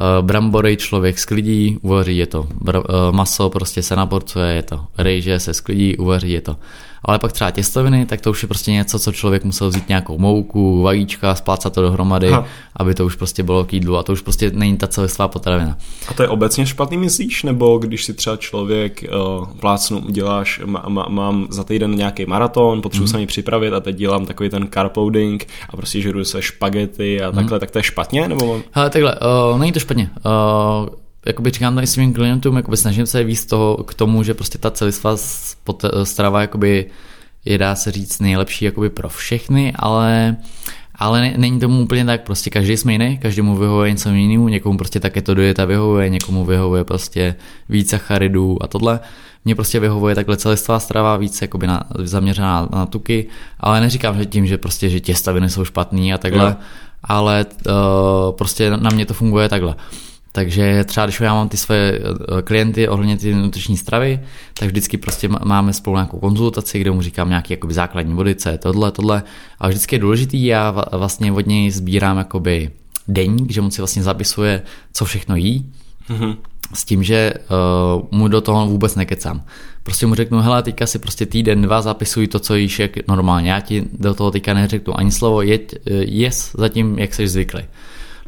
uh, 0.00 0.26
brambory 0.26 0.76
člověk 0.76 1.18
sklidí, 1.18 1.78
uvaří 1.82 2.16
je 2.16 2.26
to, 2.26 2.42
Br- 2.42 3.08
uh, 3.08 3.14
maso 3.14 3.50
prostě 3.50 3.82
se 3.82 3.96
naporcuje, 3.96 4.52
je 4.52 4.62
to, 4.62 4.86
rejže 4.98 5.40
se 5.40 5.54
sklidí, 5.54 5.96
uvaří 5.96 6.32
je 6.32 6.40
to 6.40 6.56
ale 7.04 7.18
pak 7.18 7.32
třeba 7.32 7.50
těstoviny, 7.50 8.06
tak 8.06 8.20
to 8.20 8.30
už 8.30 8.42
je 8.42 8.48
prostě 8.48 8.72
něco, 8.72 8.98
co 8.98 9.12
člověk 9.12 9.44
musel 9.44 9.68
vzít 9.68 9.88
nějakou 9.88 10.18
mouku, 10.18 10.82
vajíčka, 10.82 11.34
splácat 11.34 11.72
to 11.72 11.82
dohromady, 11.82 12.30
ha. 12.30 12.44
aby 12.76 12.94
to 12.94 13.06
už 13.06 13.14
prostě 13.14 13.42
bylo 13.42 13.64
k 13.64 13.72
jídlu 13.72 13.96
a 13.96 14.02
to 14.02 14.12
už 14.12 14.20
prostě 14.20 14.50
není 14.54 14.76
ta 14.76 14.86
celistvá 14.86 15.28
potravina. 15.28 15.76
A 16.08 16.14
to 16.14 16.22
je 16.22 16.28
obecně 16.28 16.66
špatný 16.66 16.98
myslíš, 16.98 17.42
nebo 17.42 17.78
když 17.78 18.04
si 18.04 18.14
třeba 18.14 18.36
člověk 18.36 19.04
uh, 19.38 19.46
plácnu, 19.60 20.00
děláš, 20.10 20.60
má, 20.64 20.84
má, 20.88 21.06
mám 21.08 21.46
za 21.50 21.64
týden 21.64 21.94
nějaký 21.94 22.26
maraton, 22.26 22.82
potřebuji 22.82 23.04
mm. 23.04 23.08
se 23.08 23.18
mi 23.18 23.26
připravit 23.26 23.72
a 23.72 23.80
teď 23.80 23.96
dělám 23.96 24.26
takový 24.26 24.48
ten 24.48 24.68
carb 24.74 24.96
loading 24.96 25.46
a 25.70 25.76
prostě 25.76 26.00
žeru 26.00 26.24
se 26.24 26.42
špagety 26.42 27.22
a 27.22 27.32
takhle, 27.32 27.56
mm. 27.56 27.60
tak 27.60 27.70
to 27.70 27.78
je 27.78 27.82
špatně? 27.82 28.28
Nebo... 28.28 28.60
Hele, 28.70 28.90
takhle, 28.90 29.14
uh, 29.52 29.58
není 29.58 29.72
to 29.72 29.80
špatně. 29.80 30.10
Uh, 30.24 30.88
jakoby 31.26 31.50
říkám 31.50 31.74
tady 31.74 31.86
svým 31.86 32.12
klientům, 32.12 32.56
jakoby 32.56 32.76
snažím 32.76 33.06
se 33.06 33.24
víc 33.24 33.46
toho 33.46 33.76
k 33.76 33.94
tomu, 33.94 34.22
že 34.22 34.34
prostě 34.34 34.58
ta 34.58 34.70
celistvá 34.70 35.16
strava 36.04 36.40
jakoby 36.40 36.86
je 37.44 37.58
dá 37.58 37.74
se 37.74 37.92
říct 37.92 38.20
nejlepší 38.20 38.64
jakoby 38.64 38.90
pro 38.90 39.08
všechny, 39.08 39.72
ale 39.76 40.36
ale 40.98 41.32
není 41.36 41.60
tomu 41.60 41.82
úplně 41.82 42.04
tak, 42.04 42.22
prostě 42.22 42.50
každý 42.50 42.76
jsme 42.76 42.92
jiný, 42.92 43.18
každému 43.18 43.56
vyhovuje 43.56 43.90
něco 43.90 44.10
jinému, 44.10 44.48
někomu 44.48 44.78
prostě 44.78 45.00
také 45.00 45.22
to 45.22 45.34
dieta 45.34 45.64
vyhovuje, 45.64 46.08
někomu 46.08 46.44
vyhovuje 46.44 46.84
prostě 46.84 47.34
víc 47.68 47.90
sacharidů 47.90 48.62
a 48.62 48.66
tohle. 48.66 49.00
Mně 49.44 49.54
prostě 49.54 49.80
vyhovuje 49.80 50.14
takhle 50.14 50.36
celistvá 50.36 50.80
strava, 50.80 51.16
víc 51.16 51.42
jakoby 51.42 51.66
na, 51.66 51.82
zaměřená 51.98 52.68
na 52.72 52.86
tuky, 52.86 53.26
ale 53.60 53.80
neříkám, 53.80 54.18
že 54.18 54.26
tím, 54.26 54.46
že 54.46 54.58
prostě, 54.58 54.88
že 54.88 55.00
těstaviny 55.00 55.50
jsou 55.50 55.64
špatný 55.64 56.14
a 56.14 56.18
takhle, 56.18 56.48
jo. 56.48 56.56
ale 57.04 57.46
uh, 57.66 57.72
prostě 58.36 58.70
na 58.70 58.90
mě 58.94 59.06
to 59.06 59.14
funguje 59.14 59.48
takhle. 59.48 59.74
Takže 60.36 60.84
třeba 60.84 61.06
když 61.06 61.20
já 61.20 61.34
mám 61.34 61.48
ty 61.48 61.56
své 61.56 61.92
eh, 61.92 62.42
klienty 62.42 62.88
ohledně 62.88 63.16
ty 63.16 63.34
nutriční 63.34 63.76
stravy, 63.76 64.20
tak 64.54 64.68
vždycky 64.68 64.96
prostě 64.96 65.28
máme 65.28 65.72
spolu 65.72 65.96
nějakou 65.96 66.18
konzultaci, 66.18 66.78
kde 66.78 66.90
mu 66.90 67.02
říkám 67.02 67.28
nějaký 67.28 67.52
jakoby 67.52 67.74
základní 67.74 68.14
body, 68.14 68.34
co 68.34 68.48
je 68.48 68.58
tohle, 68.58 68.92
tohle. 68.92 69.22
A 69.58 69.68
vždycky 69.68 69.94
je 69.94 70.00
důležitý, 70.00 70.46
já 70.46 70.84
vlastně 70.92 71.32
od 71.32 71.46
něj 71.46 71.70
sbírám 71.70 72.18
jakoby 72.18 72.70
deník, 73.08 73.50
že 73.50 73.60
mu 73.60 73.70
si 73.70 73.80
vlastně 73.80 74.02
zapisuje, 74.02 74.62
co 74.92 75.04
všechno 75.04 75.36
jí. 75.36 75.72
Mm-hmm. 76.10 76.36
S 76.74 76.84
tím, 76.84 77.02
že 77.02 77.32
uh, 77.34 78.18
mu 78.18 78.28
do 78.28 78.40
toho 78.40 78.66
vůbec 78.66 78.94
nekecám. 78.94 79.42
Prostě 79.82 80.06
mu 80.06 80.14
řeknu, 80.14 80.40
hele, 80.40 80.62
teďka 80.62 80.86
si 80.86 80.98
prostě 80.98 81.26
týden, 81.26 81.62
dva 81.62 81.82
zapisuj 81.82 82.26
to, 82.26 82.38
co 82.38 82.54
jíš 82.54 82.78
jak 82.78 83.08
normálně. 83.08 83.50
Já 83.50 83.60
ti 83.60 83.84
do 83.92 84.14
toho 84.14 84.30
teďka 84.30 84.54
neřeknu 84.54 84.98
ani 84.98 85.10
slovo, 85.10 85.42
jeď, 85.42 85.74
eh, 85.74 85.90
jes 86.04 86.52
zatím, 86.58 86.98
jak 86.98 87.14
jsi 87.14 87.28
zvyklý. 87.28 87.62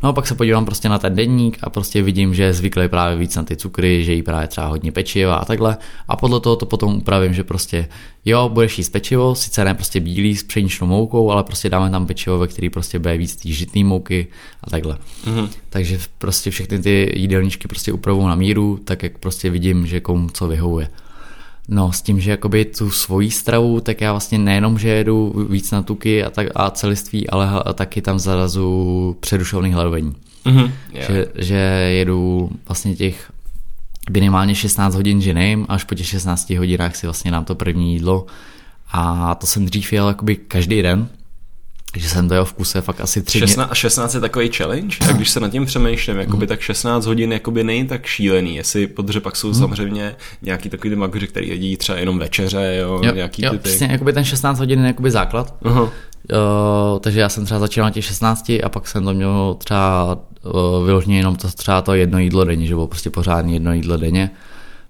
No 0.03 0.09
a 0.09 0.13
pak 0.13 0.27
se 0.27 0.35
podívám 0.35 0.65
prostě 0.65 0.89
na 0.89 0.99
ten 0.99 1.15
denník 1.15 1.59
a 1.63 1.71
prostě 1.71 2.03
vidím, 2.03 2.35
že 2.35 2.43
je 2.43 2.53
zvyklý 2.53 2.89
právě 2.89 3.17
víc 3.17 3.37
na 3.37 3.43
ty 3.43 3.57
cukry, 3.57 4.05
že 4.05 4.13
jí 4.13 4.23
právě 4.23 4.49
třeba 4.49 4.67
hodně 4.67 4.93
pečiva 4.93 5.37
a 5.37 5.45
takhle. 5.45 5.77
A 6.09 6.17
podle 6.17 6.41
toho 6.41 6.57
to 6.57 6.67
potom 6.67 6.97
upravím, 6.97 7.35
že 7.35 7.45
prostě 7.45 7.89
jo, 8.25 8.49
budeš 8.49 8.79
jíst 8.79 8.89
pečivo, 8.89 9.35
sice 9.35 9.65
ne 9.65 9.75
prostě 9.75 10.01
bílý 10.01 10.37
s 10.37 10.43
pšeničnou 10.43 10.87
moukou, 10.87 11.31
ale 11.31 11.45
prostě 11.45 11.71
dáme 11.71 11.91
tam 11.91 12.07
pečivo, 12.07 12.39
ve 12.39 12.49
který 12.49 12.71
prostě 12.71 12.99
bude 12.99 13.17
víc 13.17 13.37
té 13.37 13.49
žitné 13.49 13.85
mouky 13.85 14.27
a 14.65 14.71
takhle. 14.71 14.99
Mm-hmm. 15.27 15.49
Takže 15.71 15.99
prostě 16.19 16.51
všechny 16.51 16.79
ty 16.79 17.13
jídelníčky 17.17 17.69
prostě 17.69 17.93
upravuju 17.93 18.27
na 18.27 18.35
míru, 18.35 18.81
tak 18.85 19.03
jak 19.03 19.19
prostě 19.19 19.51
vidím, 19.51 19.87
že 19.87 20.01
komu 20.01 20.29
co 20.31 20.49
vyhovuje. 20.49 20.89
No, 21.69 21.93
s 21.93 22.03
tím, 22.03 22.21
že 22.21 22.31
jakoby 22.31 22.65
tu 22.65 22.91
svoji 22.91 23.31
stravu, 23.31 23.81
tak 23.81 24.01
já 24.01 24.13
vlastně 24.13 24.39
nejenom, 24.39 24.79
že 24.79 24.89
jedu 24.89 25.47
víc 25.51 25.71
na 25.71 25.83
tuky 25.83 26.25
a, 26.25 26.31
tak, 26.31 26.47
a 26.55 26.71
celiství, 26.71 27.31
ale 27.31 27.49
taky 27.75 28.03
tam 28.03 28.19
zarazu 28.19 29.17
přerušovný 29.21 29.73
hladovení. 29.73 30.15
Mm-hmm, 30.45 30.73
yeah. 30.93 31.11
že, 31.11 31.27
že 31.35 31.57
jedu 31.93 32.51
vlastně 32.69 32.97
těch 32.97 33.33
minimálně 34.11 34.55
16 34.55 34.95
hodin 34.95 35.21
ženým, 35.21 35.67
až 35.69 35.85
po 35.85 35.95
těch 35.95 36.07
16 36.07 36.51
hodinách 36.51 36.97
si 36.97 37.07
vlastně 37.07 37.31
dám 37.31 37.45
to 37.45 37.55
první 37.55 37.93
jídlo. 37.93 38.27
A 38.93 39.35
to 39.35 39.47
jsem 39.47 39.67
dřív 39.67 39.93
jel 39.93 40.09
jakoby 40.09 40.37
každý 40.37 40.83
den, 40.83 41.09
že 41.97 42.09
jsem 42.09 42.29
to 42.29 42.35
jel 42.35 42.45
v 42.45 42.53
kuse 42.53 42.81
fakt 42.81 43.01
asi 43.01 43.23
tři 43.23 43.39
16, 43.39 43.71
A 43.71 43.75
16 43.75 44.15
je 44.15 44.21
takový 44.21 44.51
challenge? 44.53 44.97
Tak 44.99 45.17
když 45.17 45.31
se 45.31 45.41
nad 45.41 45.49
tím 45.49 45.67
přemýšlím, 45.67 46.19
jakoby, 46.19 46.45
mm. 46.45 46.49
tak 46.49 46.61
16 46.61 47.07
hodin 47.07 47.33
jakoby 47.33 47.65
není 47.65 47.87
tak 47.87 48.07
šílený, 48.07 48.57
jestli, 48.57 48.87
protože 48.87 49.21
pak 49.21 49.37
jsou 49.37 49.49
mm. 49.49 49.55
samozřejmě 49.55 50.17
nějaký 50.43 50.69
takový 50.69 50.97
magoři, 50.97 51.27
který 51.27 51.49
jedí 51.49 51.77
třeba 51.77 51.99
jenom 51.99 52.19
večeře, 52.19 52.77
jo, 52.81 53.01
jo 53.05 53.15
nějaký 53.15 53.45
jo, 53.45 53.51
ty, 53.51 53.59
přesně, 53.59 53.89
jakoby 53.91 54.13
ten 54.13 54.25
16 54.25 54.59
hodin 54.59 54.81
je 54.81 54.87
jakoby 54.87 55.11
základ. 55.11 55.55
Uh-huh. 55.63 55.91
Uh, 56.33 56.99
takže 57.01 57.21
já 57.21 57.29
jsem 57.29 57.45
třeba 57.45 57.61
začal 57.61 57.85
na 57.85 57.91
těch 57.91 58.05
16 58.05 58.53
a 58.65 58.69
pak 58.69 58.89
jsem 58.89 59.05
to 59.05 59.15
měl 59.15 59.57
třeba 59.59 60.19
uh, 60.43 60.87
vyloženě 60.87 61.19
jenom 61.19 61.37
to, 61.37 61.49
třeba 61.49 61.83
to 61.83 61.95
jedno 61.95 62.19
jídlo 62.19 62.45
denně, 62.45 62.67
že 62.67 62.75
bylo 62.75 62.87
prostě 62.87 63.11
pořádně 63.11 63.55
jedno 63.55 63.73
jídlo 63.73 63.97
denně 63.97 64.31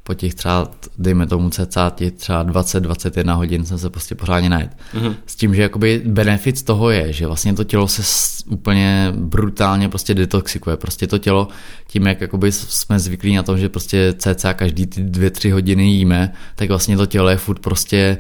po 0.09 0.15
těch 0.15 0.35
třeba, 0.35 0.71
dejme 0.99 1.27
tomu 1.27 1.51
cca 1.51 1.91
těch 1.91 2.13
třeba 2.13 2.45
20-21 2.45 3.37
hodin 3.37 3.65
jsem 3.65 3.79
se 3.79 3.91
prostě 3.91 4.15
pořádně 4.15 4.51
najet. 4.51 4.71
Mm-hmm. 4.95 5.15
S 5.27 5.37
tím, 5.37 5.55
že 5.55 5.63
jakoby 5.63 6.03
benefit 6.05 6.59
z 6.59 6.63
toho 6.63 6.91
je, 6.91 7.13
že 7.13 7.27
vlastně 7.27 7.55
to 7.55 7.65
tělo 7.65 7.89
se 7.89 8.03
úplně 8.47 9.13
brutálně 9.17 9.89
prostě 9.89 10.15
detoxikuje. 10.15 10.77
Prostě 10.77 11.07
to 11.07 11.19
tělo, 11.19 11.49
tím 11.87 12.07
jak 12.07 12.21
jakoby 12.21 12.53
jsme 12.53 12.99
zvyklí 12.99 13.37
na 13.37 13.43
tom, 13.43 13.59
že 13.59 13.69
prostě 13.69 14.15
cca 14.19 14.55
každý 14.55 14.87
ty 14.87 15.05
2-3 15.05 15.53
hodiny 15.53 15.85
jíme, 15.85 16.33
tak 16.55 16.69
vlastně 16.69 16.97
to 16.97 17.07
tělo 17.07 17.29
je 17.29 17.37
furt 17.37 17.59
prostě 17.59 18.19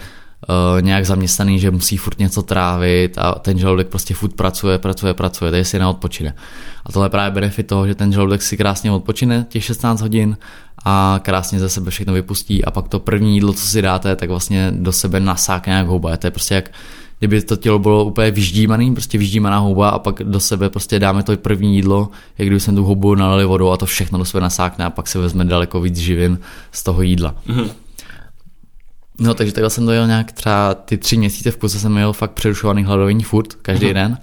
Uh, 0.49 0.83
nějak 0.83 1.07
zaměstnaný, 1.07 1.59
že 1.59 1.71
musí 1.71 1.97
furt 1.97 2.19
něco 2.19 2.43
trávit 2.43 3.19
a 3.19 3.35
ten 3.35 3.59
žaludek 3.59 3.89
prostě 3.89 4.15
furt 4.15 4.35
pracuje, 4.35 4.79
pracuje, 4.79 5.15
pracuje, 5.15 5.51
takže 5.51 5.65
si 5.65 5.79
neodpočine. 5.79 6.35
A 6.87 6.93
tohle 6.93 7.07
je 7.07 7.11
právě 7.11 7.35
benefit 7.35 7.67
toho, 7.67 7.87
že 7.87 7.95
ten 7.95 8.13
žaludek 8.13 8.43
si 8.43 8.57
krásně 8.57 8.93
odpočine 8.93 9.47
těch 9.49 9.65
16 9.65 10.01
hodin 10.01 10.37
a 10.85 11.21
krásně 11.23 11.59
ze 11.59 11.69
sebe 11.69 11.91
všechno 11.91 12.13
vypustí 12.13 12.65
a 12.65 12.71
pak 12.71 12.89
to 12.89 13.01
první 13.01 13.35
jídlo, 13.35 13.53
co 13.53 13.67
si 13.67 13.83
dáte, 13.83 14.17
tak 14.17 14.29
vlastně 14.29 14.73
do 14.75 14.93
sebe 14.93 15.21
nasákne 15.21 15.73
jak 15.73 15.87
houba. 15.87 16.17
To 16.17 16.27
je 16.27 16.31
prostě 16.31 16.55
jak 16.55 16.71
kdyby 17.19 17.43
to 17.43 17.57
tělo 17.57 17.79
bylo 17.79 18.05
úplně 18.05 18.31
vyždímaný, 18.31 18.93
prostě 18.93 19.19
vyždímaná 19.19 19.59
houba 19.59 19.89
a 19.89 19.99
pak 19.99 20.23
do 20.23 20.41
sebe 20.41 20.71
prostě 20.71 20.99
dáme 20.99 21.23
to 21.23 21.37
první 21.37 21.77
jídlo, 21.77 22.09
jak 22.39 22.49
kdyby 22.49 22.61
jsem 22.61 22.77
tu 22.77 22.85
houbu 22.85 23.15
nalili 23.15 23.45
vodou 23.45 23.71
a 23.71 23.77
to 23.77 23.87
všechno 23.87 24.19
do 24.19 24.25
sebe 24.25 24.41
nasákne 24.41 24.85
a 24.85 24.91
pak 24.91 25.09
se 25.09 25.19
vezme 25.19 25.45
daleko 25.45 25.81
víc 25.81 25.97
živin 25.97 26.39
z 26.73 26.83
toho 26.83 27.03
jídla. 27.03 27.35
Mm-hmm. 27.49 27.71
No 29.19 29.35
takže 29.35 29.53
takhle 29.53 29.71
jsem 29.71 29.87
dojel 29.87 30.07
nějak 30.07 30.33
třeba 30.33 30.75
ty 30.75 30.99
tři 30.99 31.17
měsíce 31.17 31.51
v 31.51 31.57
kuse 31.57 31.81
jsem 31.81 31.93
měl 31.93 32.13
fakt 32.13 32.31
přerušovaný 32.31 32.85
hladový 32.85 33.23
furt 33.23 33.55
každý 33.55 33.87
mm-hmm. 33.87 33.95
den 33.95 34.19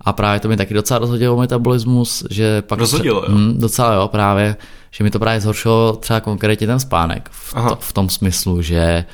A 0.00 0.12
právě 0.12 0.40
to 0.40 0.48
mi 0.48 0.56
taky 0.56 0.74
docela 0.74 0.98
rozhodilo 0.98 1.36
metabolismus, 1.36 2.24
že 2.30 2.62
pak... 2.62 2.78
Rozhodilo, 2.78 3.22
jo? 3.22 3.28
Hm, 3.28 3.54
docela 3.58 3.94
jo, 3.94 4.08
právě, 4.08 4.56
že 4.90 5.04
mi 5.04 5.10
to 5.10 5.18
právě 5.18 5.40
zhoršilo 5.40 5.96
třeba 5.96 6.20
konkrétně 6.20 6.66
ten 6.66 6.80
spánek. 6.80 7.28
V, 7.32 7.54
to, 7.68 7.76
v 7.80 7.92
tom 7.92 8.08
smyslu, 8.08 8.62
že 8.62 9.04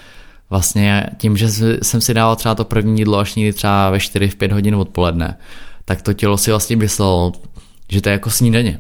vlastně 0.50 1.06
tím, 1.18 1.36
že 1.36 1.48
jsem 1.82 2.00
si 2.00 2.14
dal 2.14 2.36
třeba 2.36 2.54
to 2.54 2.64
první 2.64 3.00
jídlo 3.00 3.18
až 3.18 3.34
někdy 3.34 3.52
třeba 3.52 3.90
ve 3.90 4.00
4 4.00 4.28
v 4.28 4.36
5 4.36 4.52
hodin 4.52 4.74
odpoledne, 4.74 5.38
tak 5.84 6.02
to 6.02 6.12
tělo 6.12 6.38
si 6.38 6.50
vlastně 6.50 6.76
myslelo, 6.76 7.32
že 7.88 8.00
to 8.00 8.08
je 8.08 8.12
jako 8.12 8.30
snídaně. 8.30 8.78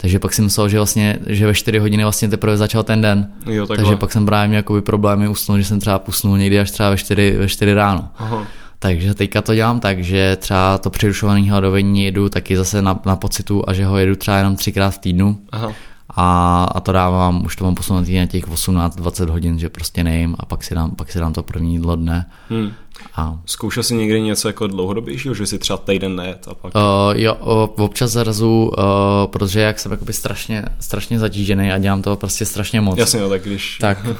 Takže 0.00 0.18
pak 0.18 0.32
jsem 0.32 0.44
myslel, 0.44 0.68
že 0.68 0.76
vlastně, 0.76 1.18
že 1.26 1.46
ve 1.46 1.54
4 1.54 1.78
hodiny 1.78 2.02
vlastně 2.02 2.28
teprve 2.28 2.56
začal 2.56 2.82
ten 2.82 3.00
den. 3.00 3.32
Jo, 3.46 3.66
Takže 3.66 3.96
pak 3.96 4.12
jsem 4.12 4.26
právě 4.26 4.48
měl 4.48 4.80
problémy 4.80 5.28
usnout, 5.28 5.58
že 5.58 5.64
jsem 5.64 5.80
třeba 5.80 5.98
pusnul 5.98 6.38
někdy 6.38 6.60
až 6.60 6.70
třeba 6.70 6.90
ve 6.90 6.96
4, 6.96 7.36
ve 7.38 7.48
4 7.48 7.74
ráno. 7.74 8.08
Aha. 8.18 8.46
Takže 8.78 9.14
teďka 9.14 9.42
to 9.42 9.54
dělám 9.54 9.80
tak, 9.80 10.04
že 10.04 10.36
třeba 10.36 10.78
to 10.78 10.90
přerušované 10.90 11.50
hladovení 11.50 12.04
jedu 12.04 12.28
taky 12.28 12.56
zase 12.56 12.82
na, 12.82 13.00
na 13.06 13.16
pocitu 13.16 13.64
a 13.66 13.72
že 13.72 13.86
ho 13.86 13.98
jedu 13.98 14.16
třeba 14.16 14.36
jenom 14.36 14.56
třikrát 14.56 14.90
v 14.90 14.98
týdnu. 14.98 15.38
Aha. 15.52 15.72
A, 16.16 16.64
a 16.74 16.80
to 16.80 16.92
dávám, 16.92 17.44
už 17.44 17.56
to 17.56 17.64
mám 17.64 17.74
posunutý 17.74 18.18
na 18.18 18.26
těch 18.26 18.48
18-20 18.48 19.28
hodin, 19.30 19.58
že 19.58 19.68
prostě 19.68 20.04
nejím 20.04 20.36
a 20.38 20.46
pak 20.46 20.64
si 20.64 20.74
dám, 20.74 20.90
pak 20.90 21.12
si 21.12 21.18
dám 21.18 21.32
to 21.32 21.42
první 21.42 21.72
jídlo 21.72 21.96
dne. 21.96 22.26
Hmm. 22.48 22.72
A... 23.16 23.38
Zkoušel 23.46 23.82
jsi 23.82 23.94
někdy 23.94 24.20
něco 24.20 24.48
jako 24.48 24.66
dlouhodobějšího, 24.66 25.34
že 25.34 25.46
si 25.46 25.58
třeba 25.58 25.76
týden 25.76 26.16
nejet 26.16 26.48
a 26.50 26.54
pak... 26.54 26.74
Uh, 26.74 26.80
jo, 27.14 27.34
uh, 27.34 27.84
občas 27.84 28.10
zarazu, 28.10 28.72
uh, 28.78 28.84
protože 29.26 29.60
jak 29.60 29.78
jsem 29.78 29.92
jakoby 29.92 30.12
strašně, 30.12 30.64
strašně 30.80 31.18
zatížený 31.18 31.72
a 31.72 31.78
dělám 31.78 32.02
toho 32.02 32.16
prostě 32.16 32.46
strašně 32.46 32.80
moc. 32.80 32.98
Jasně, 32.98 33.20
no, 33.20 33.28
tak 33.28 33.42
když... 33.42 33.78
Tak, 33.80 33.98
uh, 34.04 34.16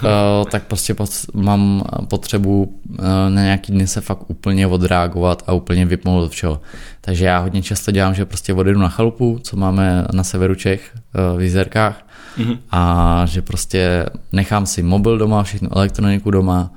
tak 0.51 0.67
prostě 0.67 0.95
pot, 0.95 1.11
mám 1.35 1.85
potřebu 2.09 2.81
uh, 2.91 2.97
na 3.29 3.43
nějaký 3.43 3.73
dny 3.73 3.87
se 3.87 4.01
fakt 4.01 4.31
úplně 4.31 4.67
odreagovat 4.67 5.43
a 5.47 5.53
úplně 5.53 5.87
vypnout 5.87 6.25
od 6.25 6.33
všeho. 6.33 6.61
Takže 7.01 7.25
já 7.25 7.39
hodně 7.39 7.63
často 7.63 7.91
dělám, 7.91 8.15
že 8.15 8.25
prostě 8.25 8.55
odjedu 8.55 8.81
na 8.81 8.89
chalupu, 8.89 9.41
co 9.43 9.57
máme 9.57 10.07
na 10.13 10.25
severu 10.25 10.55
Čech 10.55 10.91
uh, 10.95 11.39
v 11.39 11.43
Jizerkách 11.43 12.07
mm-hmm. 12.39 12.59
a 12.71 13.23
že 13.27 13.43
prostě 13.43 14.07
nechám 14.33 14.67
si 14.67 14.83
mobil 14.83 15.19
doma, 15.19 15.43
všechno 15.43 15.77
elektroniku 15.77 16.31
doma, 16.31 16.71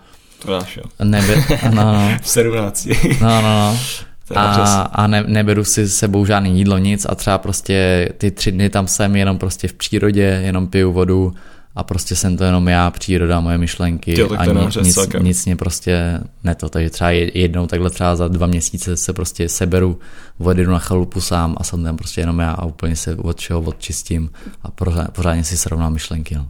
to 0.45 0.51
dáš, 0.51 0.77
jo. 0.77 0.83
Nebe, 1.03 1.35
no, 1.73 1.93
no. 1.93 2.17
v 2.21 2.29
17. 2.29 2.87
No, 3.21 3.41
no, 3.41 3.41
no. 3.41 3.79
A, 4.35 4.81
a 4.81 5.07
ne, 5.07 5.23
neberu 5.27 5.63
si 5.63 5.87
s 5.87 5.95
sebou 5.95 6.25
žádný 6.25 6.57
jídlo, 6.57 6.77
nic 6.77 7.05
a 7.09 7.15
třeba 7.15 7.37
prostě 7.37 8.09
ty 8.17 8.31
tři 8.31 8.51
dny 8.51 8.69
tam 8.69 8.87
jsem 8.87 9.15
jenom 9.15 9.37
prostě 9.37 9.67
v 9.67 9.73
přírodě, 9.73 10.41
jenom 10.45 10.67
piju 10.67 10.91
vodu 10.91 11.33
a 11.75 11.83
prostě 11.83 12.15
jsem 12.15 12.37
to 12.37 12.43
jenom 12.43 12.67
já, 12.67 12.91
příroda, 12.91 13.39
moje 13.39 13.57
myšlenky 13.57 14.19
jo, 14.19 14.29
a 14.37 14.45
nic, 14.45 14.75
nic, 14.75 14.97
nic 15.19 15.45
mě 15.45 15.55
prostě 15.55 16.19
neto, 16.43 16.69
takže 16.69 16.89
třeba 16.89 17.09
jednou 17.11 17.67
takhle 17.67 17.89
třeba 17.89 18.15
za 18.15 18.27
dva 18.27 18.47
měsíce 18.47 18.97
se 18.97 19.13
prostě 19.13 19.49
seberu, 19.49 19.99
odjedu 20.37 20.71
na 20.71 20.79
chalupu 20.79 21.21
sám 21.21 21.55
a 21.57 21.63
jsem 21.63 21.83
tam 21.83 21.97
prostě 21.97 22.21
jenom 22.21 22.39
já 22.39 22.51
a 22.51 22.65
úplně 22.65 22.95
se 22.95 23.15
od 23.15 23.39
čeho 23.39 23.61
odčistím 23.61 24.29
a 24.63 24.71
pořádně, 24.71 25.07
pořádně 25.11 25.43
si 25.43 25.57
srovnám 25.57 25.93
myšlenky. 25.93 26.35
No. 26.35 26.47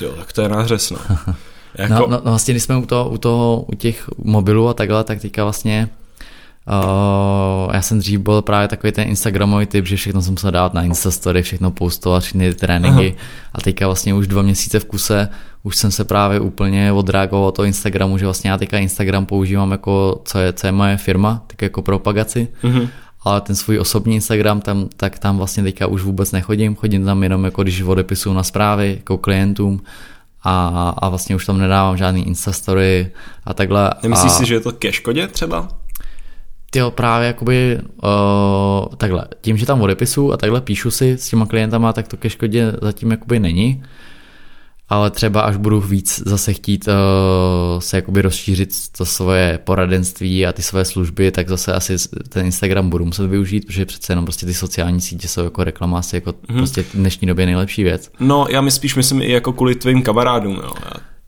Jo, 0.00 0.12
tak 0.12 0.32
to 0.32 0.42
je 0.42 0.48
nářez, 0.48 0.90
no. 0.90 0.98
Jako... 1.78 1.94
No, 1.94 2.00
no, 2.00 2.20
no, 2.24 2.30
vlastně, 2.30 2.54
když 2.54 2.62
jsme 2.62 2.76
u 2.76 2.86
toho, 2.86 3.10
u 3.10 3.18
toho, 3.18 3.64
u 3.72 3.74
těch 3.74 4.08
mobilů 4.18 4.68
a 4.68 4.74
takhle, 4.74 5.04
tak 5.04 5.20
teďka 5.20 5.42
vlastně 5.42 5.88
Uh, 6.66 7.74
já 7.74 7.82
jsem 7.82 7.98
dřív 7.98 8.20
byl 8.20 8.42
právě 8.42 8.68
takový 8.68 8.92
ten 8.92 9.08
Instagramový 9.08 9.66
typ, 9.66 9.86
že 9.86 9.96
všechno 9.96 10.22
jsem 10.22 10.32
musel 10.32 10.50
dát 10.50 10.74
na 10.74 10.82
Instastory, 10.82 11.42
všechno 11.42 11.70
postovat, 11.70 12.22
všechny 12.22 12.52
ty 12.52 12.60
tréninky 12.60 13.14
Aha. 13.16 13.26
a 13.52 13.60
teďka 13.60 13.86
vlastně 13.86 14.14
už 14.14 14.26
dva 14.26 14.42
měsíce 14.42 14.80
v 14.80 14.84
kuse 14.84 15.28
už 15.62 15.76
jsem 15.76 15.90
se 15.90 16.04
právě 16.04 16.40
úplně 16.40 16.92
odreagoval 16.92 17.48
od 17.48 17.56
toho 17.56 17.66
Instagramu, 17.66 18.18
že 18.18 18.24
vlastně 18.24 18.50
já 18.50 18.58
teďka 18.58 18.78
Instagram 18.78 19.26
používám 19.26 19.70
jako, 19.70 20.20
co 20.24 20.38
je, 20.38 20.52
co 20.52 20.66
je 20.66 20.72
moje 20.72 20.96
firma, 20.96 21.42
tak 21.46 21.62
jako 21.62 21.82
propagaci, 21.82 22.48
uh-huh. 22.62 22.88
ale 23.22 23.40
ten 23.40 23.56
svůj 23.56 23.78
osobní 23.78 24.14
Instagram, 24.14 24.60
tam, 24.60 24.88
tak 24.96 25.18
tam 25.18 25.36
vlastně 25.36 25.62
teďka 25.62 25.86
už 25.86 26.02
vůbec 26.02 26.32
nechodím, 26.32 26.76
chodím 26.76 27.04
tam 27.04 27.22
jenom 27.22 27.44
jako 27.44 27.62
když 27.62 27.82
odepisuju 27.82 28.34
na 28.34 28.42
zprávy 28.42 28.94
jako 28.96 29.18
klientům, 29.18 29.80
a, 30.44 30.94
a 30.98 31.08
vlastně 31.08 31.36
už 31.36 31.46
tam 31.46 31.58
nedávám 31.58 31.96
žádný 31.96 32.26
Instastory 32.26 33.10
a 33.44 33.54
takhle. 33.54 33.90
Nemyslíš 34.02 34.32
a... 34.32 34.34
si, 34.34 34.46
že 34.46 34.54
je 34.54 34.60
to 34.60 34.72
ke 34.72 34.92
škodě 34.92 35.28
třeba? 35.28 35.68
Jo, 36.76 36.90
právě 36.90 37.26
jakoby 37.26 37.78
uh, 38.02 38.94
takhle, 38.96 39.24
tím, 39.40 39.56
že 39.56 39.66
tam 39.66 39.80
odepisu 39.80 40.32
a 40.32 40.36
takhle 40.36 40.60
píšu 40.60 40.90
si 40.90 41.12
s 41.12 41.28
těma 41.28 41.46
klientama, 41.46 41.92
tak 41.92 42.08
to 42.08 42.16
ke 42.16 42.30
škodě 42.30 42.72
zatím 42.82 43.10
jakoby 43.10 43.40
není 43.40 43.82
ale 44.92 45.10
třeba 45.10 45.40
až 45.40 45.56
budu 45.56 45.80
víc 45.80 46.22
zase 46.26 46.52
chtít 46.52 46.88
uh, 46.88 47.80
se 47.80 47.96
jakoby 47.96 48.22
rozšířit 48.22 48.70
to 48.96 49.04
svoje 49.04 49.58
poradenství 49.64 50.46
a 50.46 50.52
ty 50.52 50.62
své 50.62 50.84
služby, 50.84 51.30
tak 51.30 51.48
zase 51.48 51.72
asi 51.72 51.96
ten 52.28 52.46
Instagram 52.46 52.90
budu 52.90 53.04
muset 53.04 53.26
využít, 53.26 53.66
protože 53.66 53.86
přece 53.86 54.12
jenom 54.12 54.24
prostě 54.24 54.46
ty 54.46 54.54
sociální 54.54 55.00
sítě 55.00 55.28
jsou 55.28 55.44
jako 55.44 55.64
reklama 55.64 55.98
asi 55.98 56.16
jako 56.16 56.34
hmm. 56.48 56.58
prostě 56.58 56.82
v 56.82 56.94
dnešní 56.94 57.28
době 57.28 57.46
nejlepší 57.46 57.82
věc. 57.82 58.10
No 58.20 58.46
já 58.50 58.60
mi 58.60 58.70
spíš 58.70 58.94
myslím 58.96 59.22
i 59.22 59.32
jako 59.32 59.52
kvůli 59.52 59.74
tvým 59.74 60.02
kamarádům, 60.02 60.54
jo. 60.54 60.72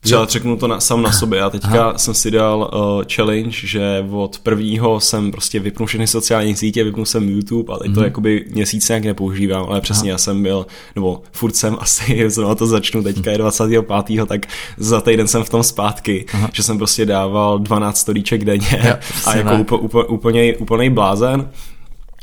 Třeba 0.05 0.25
řeknu 0.25 0.57
to 0.57 0.67
na, 0.67 0.79
sám 0.79 1.01
na 1.01 1.11
sobě. 1.11 1.39
Já 1.39 1.49
teďka 1.49 1.83
Aha. 1.83 1.97
jsem 1.97 2.13
si 2.13 2.31
dal 2.31 2.71
uh, 2.73 3.03
challenge, 3.15 3.57
že 3.63 4.05
od 4.11 4.39
prvního 4.39 4.99
jsem 4.99 5.31
prostě 5.31 5.59
vypnul 5.59 5.87
všechny 5.87 6.07
sociální 6.07 6.55
sítě, 6.55 6.83
vypnul 6.83 7.05
jsem 7.05 7.29
YouTube 7.29 7.73
a 7.73 7.77
teď 7.77 7.87
mm. 7.87 7.93
to 7.93 7.99
mhm. 7.99 8.05
jakoby 8.05 8.45
měsíc 8.51 8.89
nějak 8.89 9.03
nepoužívám, 9.03 9.65
ale 9.69 9.81
přesně 9.81 10.09
Aha. 10.09 10.13
já 10.13 10.17
jsem 10.17 10.43
byl, 10.43 10.65
nebo 10.95 11.21
furt 11.31 11.55
jsem 11.55 11.77
asi, 11.79 12.29
znovu 12.29 12.55
to 12.55 12.67
začnu, 12.67 13.03
teďka 13.03 13.31
je 13.31 13.37
25. 13.37 14.27
tak 14.27 14.45
za 14.77 15.01
týden 15.01 15.27
jsem 15.27 15.43
v 15.43 15.49
tom 15.49 15.63
zpátky, 15.63 16.25
Aha. 16.33 16.49
že 16.53 16.63
jsem 16.63 16.77
prostě 16.77 17.05
dával 17.05 17.59
12 17.59 17.97
storíček 17.97 18.45
denně 18.45 18.81
ja, 18.83 18.99
a 19.25 19.35
jako 19.35 19.77
úplně, 19.77 20.03
úplně, 20.03 20.55
úplný 20.55 20.89
blázen. 20.89 21.49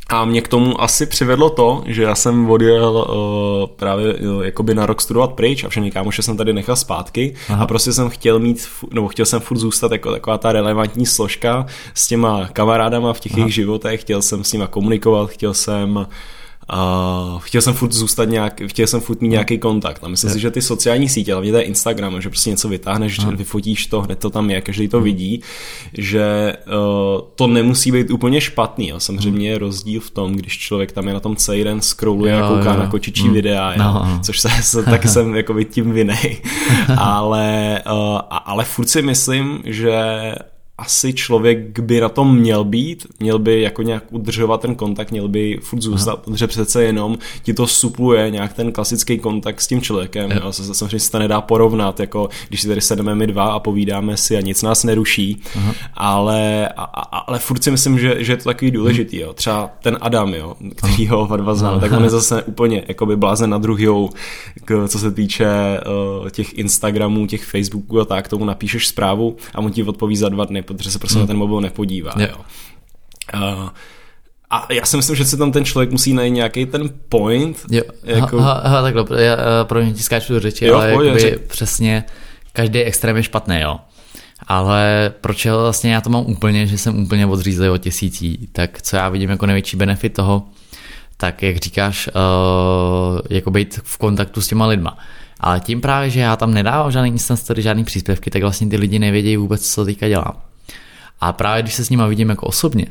A 0.08 0.24
mě 0.24 0.40
k 0.40 0.48
tomu 0.48 0.80
asi 0.80 1.06
přivedlo 1.06 1.50
to, 1.50 1.82
že 1.86 2.02
já 2.02 2.14
jsem 2.14 2.50
odjel 2.50 3.06
uh, 3.08 3.76
právě 3.76 4.14
uh, 4.14 4.44
jakoby 4.44 4.74
na 4.74 4.86
rok 4.86 5.02
studovat 5.02 5.32
pryč 5.32 5.64
a 5.64 5.68
všechny 5.68 5.90
kámoše 5.90 6.22
jsem 6.22 6.36
tady 6.36 6.52
nechal 6.52 6.76
zpátky 6.76 7.34
Aha. 7.48 7.64
a 7.64 7.66
prostě 7.66 7.92
jsem 7.92 8.10
chtěl 8.10 8.38
mít, 8.38 8.68
nebo 8.92 9.08
chtěl 9.08 9.26
jsem 9.26 9.40
furt 9.40 9.58
zůstat 9.58 9.92
jako 9.92 10.12
taková 10.12 10.38
ta 10.38 10.52
relevantní 10.52 11.06
složka 11.06 11.66
s 11.94 12.06
těma 12.06 12.48
kamarádama 12.52 13.12
v 13.12 13.20
těch 13.20 13.32
Aha. 13.32 13.40
jejich 13.40 13.54
životech, 13.54 14.00
chtěl 14.00 14.22
jsem 14.22 14.44
s 14.44 14.52
nima 14.52 14.66
komunikovat, 14.66 15.30
chtěl 15.30 15.54
jsem 15.54 15.96
uh, 15.96 16.04
a 16.68 17.38
chtěl 17.38 17.62
jsem 17.62 17.74
furt 17.74 17.92
zůstat 17.92 18.24
nějak, 18.24 18.62
chtěl 18.66 18.86
jsem 18.86 19.00
furt 19.00 19.20
mít 19.20 19.28
nějaký 19.28 19.58
kontakt. 19.58 20.04
A 20.04 20.08
myslím 20.08 20.28
je. 20.28 20.34
si, 20.34 20.40
že 20.40 20.50
ty 20.50 20.62
sociální 20.62 21.08
sítě, 21.08 21.32
hlavně 21.32 21.52
ten 21.52 21.62
Instagram, 21.64 22.20
že 22.20 22.28
prostě 22.28 22.50
něco 22.50 22.68
vytáhneš, 22.68 23.18
Aha. 23.18 23.30
vyfotíš 23.30 23.86
to, 23.86 24.00
hned 24.00 24.18
to 24.18 24.30
tam 24.30 24.50
je, 24.50 24.60
každý 24.60 24.88
to 24.88 25.00
vidí, 25.00 25.42
že 25.98 26.56
uh, 26.66 27.20
to 27.34 27.46
nemusí 27.46 27.92
být 27.92 28.10
úplně 28.10 28.40
špatný. 28.40 28.88
Jo. 28.88 29.00
Samozřejmě 29.00 29.50
je 29.50 29.58
rozdíl 29.58 30.00
v 30.00 30.10
tom, 30.10 30.32
když 30.32 30.58
člověk 30.58 30.92
tam 30.92 31.08
je 31.08 31.14
na 31.14 31.20
tom 31.20 31.36
celý 31.36 31.64
den 31.64 31.80
scrolluje 31.80 32.42
a 32.42 32.48
kouká 32.48 32.72
jo. 32.72 32.78
na 32.78 32.86
kočičí 32.86 33.28
mm. 33.28 33.34
videa, 33.34 33.74
no. 33.76 33.84
jo, 33.84 34.18
což 34.22 34.40
se, 34.40 34.48
se 34.60 34.82
tak 34.82 35.08
jsem 35.08 35.34
jako 35.34 35.62
tím 35.62 35.92
vinej. 35.92 36.42
ale, 36.98 37.80
uh, 37.92 38.18
ale 38.30 38.64
furt 38.64 38.88
si 38.88 39.02
myslím, 39.02 39.62
že 39.64 39.94
asi 40.78 41.12
člověk 41.12 41.80
by 41.80 42.00
na 42.00 42.08
tom 42.08 42.36
měl 42.36 42.64
být, 42.64 43.06
měl 43.20 43.38
by 43.38 43.60
jako 43.60 43.82
nějak 43.82 44.04
udržovat 44.10 44.60
ten 44.60 44.74
kontakt, 44.74 45.10
měl 45.10 45.28
by 45.28 45.58
furt 45.62 45.82
zůstat, 45.82 46.12
Aha. 46.12 46.22
protože 46.24 46.46
přece 46.46 46.84
jenom 46.84 47.18
ti 47.42 47.54
to 47.54 47.66
supluje 47.66 48.30
nějak 48.30 48.52
ten 48.52 48.72
klasický 48.72 49.18
kontakt 49.18 49.60
s 49.60 49.66
tím 49.66 49.80
člověkem. 49.80 50.30
Jo. 50.30 50.52
Se, 50.52 50.74
samozřejmě 50.74 51.00
se 51.00 51.10
to 51.10 51.18
nedá 51.18 51.40
porovnat, 51.40 52.00
jako 52.00 52.28
když 52.48 52.60
si 52.60 52.68
tady 52.68 52.80
sedeme 52.80 53.14
my 53.14 53.26
dva 53.26 53.52
a 53.52 53.58
povídáme 53.58 54.16
si 54.16 54.36
a 54.36 54.40
nic 54.40 54.62
nás 54.62 54.84
neruší, 54.84 55.42
Aha. 55.56 55.74
ale, 55.94 56.68
a, 56.68 56.82
ale 57.16 57.38
furt 57.38 57.64
si 57.64 57.70
myslím, 57.70 57.98
že, 57.98 58.24
že 58.24 58.32
je 58.32 58.36
to 58.36 58.44
takový 58.44 58.70
důležitý. 58.70 59.20
Jo. 59.20 59.32
Třeba 59.32 59.70
ten 59.82 59.98
Adam, 60.00 60.34
jo, 60.34 60.54
který 60.74 61.06
ho 61.06 61.22
oba 61.22 61.36
dva 61.36 61.54
znám, 61.54 61.80
tak 61.80 61.92
on 61.92 62.04
je 62.04 62.10
zase 62.20 62.42
úplně 62.42 62.84
jakoby 62.88 63.16
blázen 63.16 63.50
na 63.50 63.58
druhou, 63.58 64.10
co 64.88 64.98
se 64.98 65.10
týče 65.10 65.46
uh, 66.20 66.28
těch 66.28 66.58
Instagramů, 66.58 67.26
těch 67.26 67.44
Facebooků 67.44 68.00
a 68.00 68.04
tak, 68.04 68.28
tomu 68.28 68.44
napíšeš 68.44 68.88
zprávu 68.88 69.36
a 69.54 69.58
on 69.58 69.72
ti 69.72 69.82
odpoví 69.82 70.16
za 70.16 70.28
dva 70.28 70.44
dny, 70.44 70.61
protože 70.62 70.90
se 70.90 70.98
prostě 70.98 71.18
hmm. 71.18 71.22
na 71.22 71.26
ten 71.26 71.36
mobil 71.36 71.60
nepodívá. 71.60 72.12
Jo. 72.18 72.36
Uh, 73.34 73.68
a 74.52 74.66
já 74.72 74.84
si 74.84 74.96
myslím, 74.96 75.16
že 75.16 75.24
si 75.24 75.36
tam 75.36 75.52
ten 75.52 75.64
člověk 75.64 75.90
musí 75.90 76.12
najít 76.12 76.30
nějaký 76.30 76.66
ten 76.66 76.90
point. 77.08 77.58
Jo, 77.70 77.82
jako... 78.04 78.40
ha, 78.40 78.52
ha, 78.52 78.68
ha, 78.68 78.82
takhle, 78.82 79.22
já 79.22 79.34
eh, 79.34 79.64
pro 79.64 79.82
mě 79.82 79.92
ti 79.92 80.02
skáču 80.02 80.32
do 80.32 80.40
řeči, 80.40 80.64
jo, 80.64 80.74
ale 80.74 80.90
jakoby 80.90 81.38
přesně 81.46 82.04
každý 82.52 82.80
extrém 82.80 83.16
je 83.16 83.22
špatný, 83.22 83.60
jo. 83.60 83.78
Ale 84.46 85.12
proč 85.20 85.46
vlastně 85.46 85.92
já 85.92 86.00
to 86.00 86.10
mám 86.10 86.26
úplně, 86.26 86.66
že 86.66 86.78
jsem 86.78 87.02
úplně 87.02 87.26
odřízlý 87.26 87.68
od 87.68 87.78
tisící, 87.78 88.48
tak 88.52 88.82
co 88.82 88.96
já 88.96 89.08
vidím 89.08 89.30
jako 89.30 89.46
největší 89.46 89.76
benefit 89.76 90.14
toho, 90.14 90.42
tak 91.16 91.42
jak 91.42 91.56
říkáš, 91.56 92.08
uh, 92.08 93.20
jako 93.30 93.50
být 93.50 93.80
v 93.84 93.98
kontaktu 93.98 94.40
s 94.40 94.48
těma 94.48 94.66
lidma. 94.66 94.98
Ale 95.40 95.60
tím 95.60 95.80
právě, 95.80 96.10
že 96.10 96.20
já 96.20 96.36
tam 96.36 96.54
nedávám 96.54 96.92
žádný 96.92 97.10
instant 97.10 97.40
story, 97.40 97.62
žádný 97.62 97.84
příspěvky, 97.84 98.30
tak 98.30 98.42
vlastně 98.42 98.66
ty 98.66 98.76
lidi 98.76 98.98
nevědějí 98.98 99.36
vůbec, 99.36 99.70
co 99.70 99.84
teďka 99.84 100.08
dělám. 100.08 100.51
A 101.22 101.32
právě 101.32 101.62
když 101.62 101.74
se 101.74 101.84
s 101.84 101.90
nima 101.90 102.06
vidím 102.06 102.28
jako 102.28 102.46
osobně, 102.46 102.86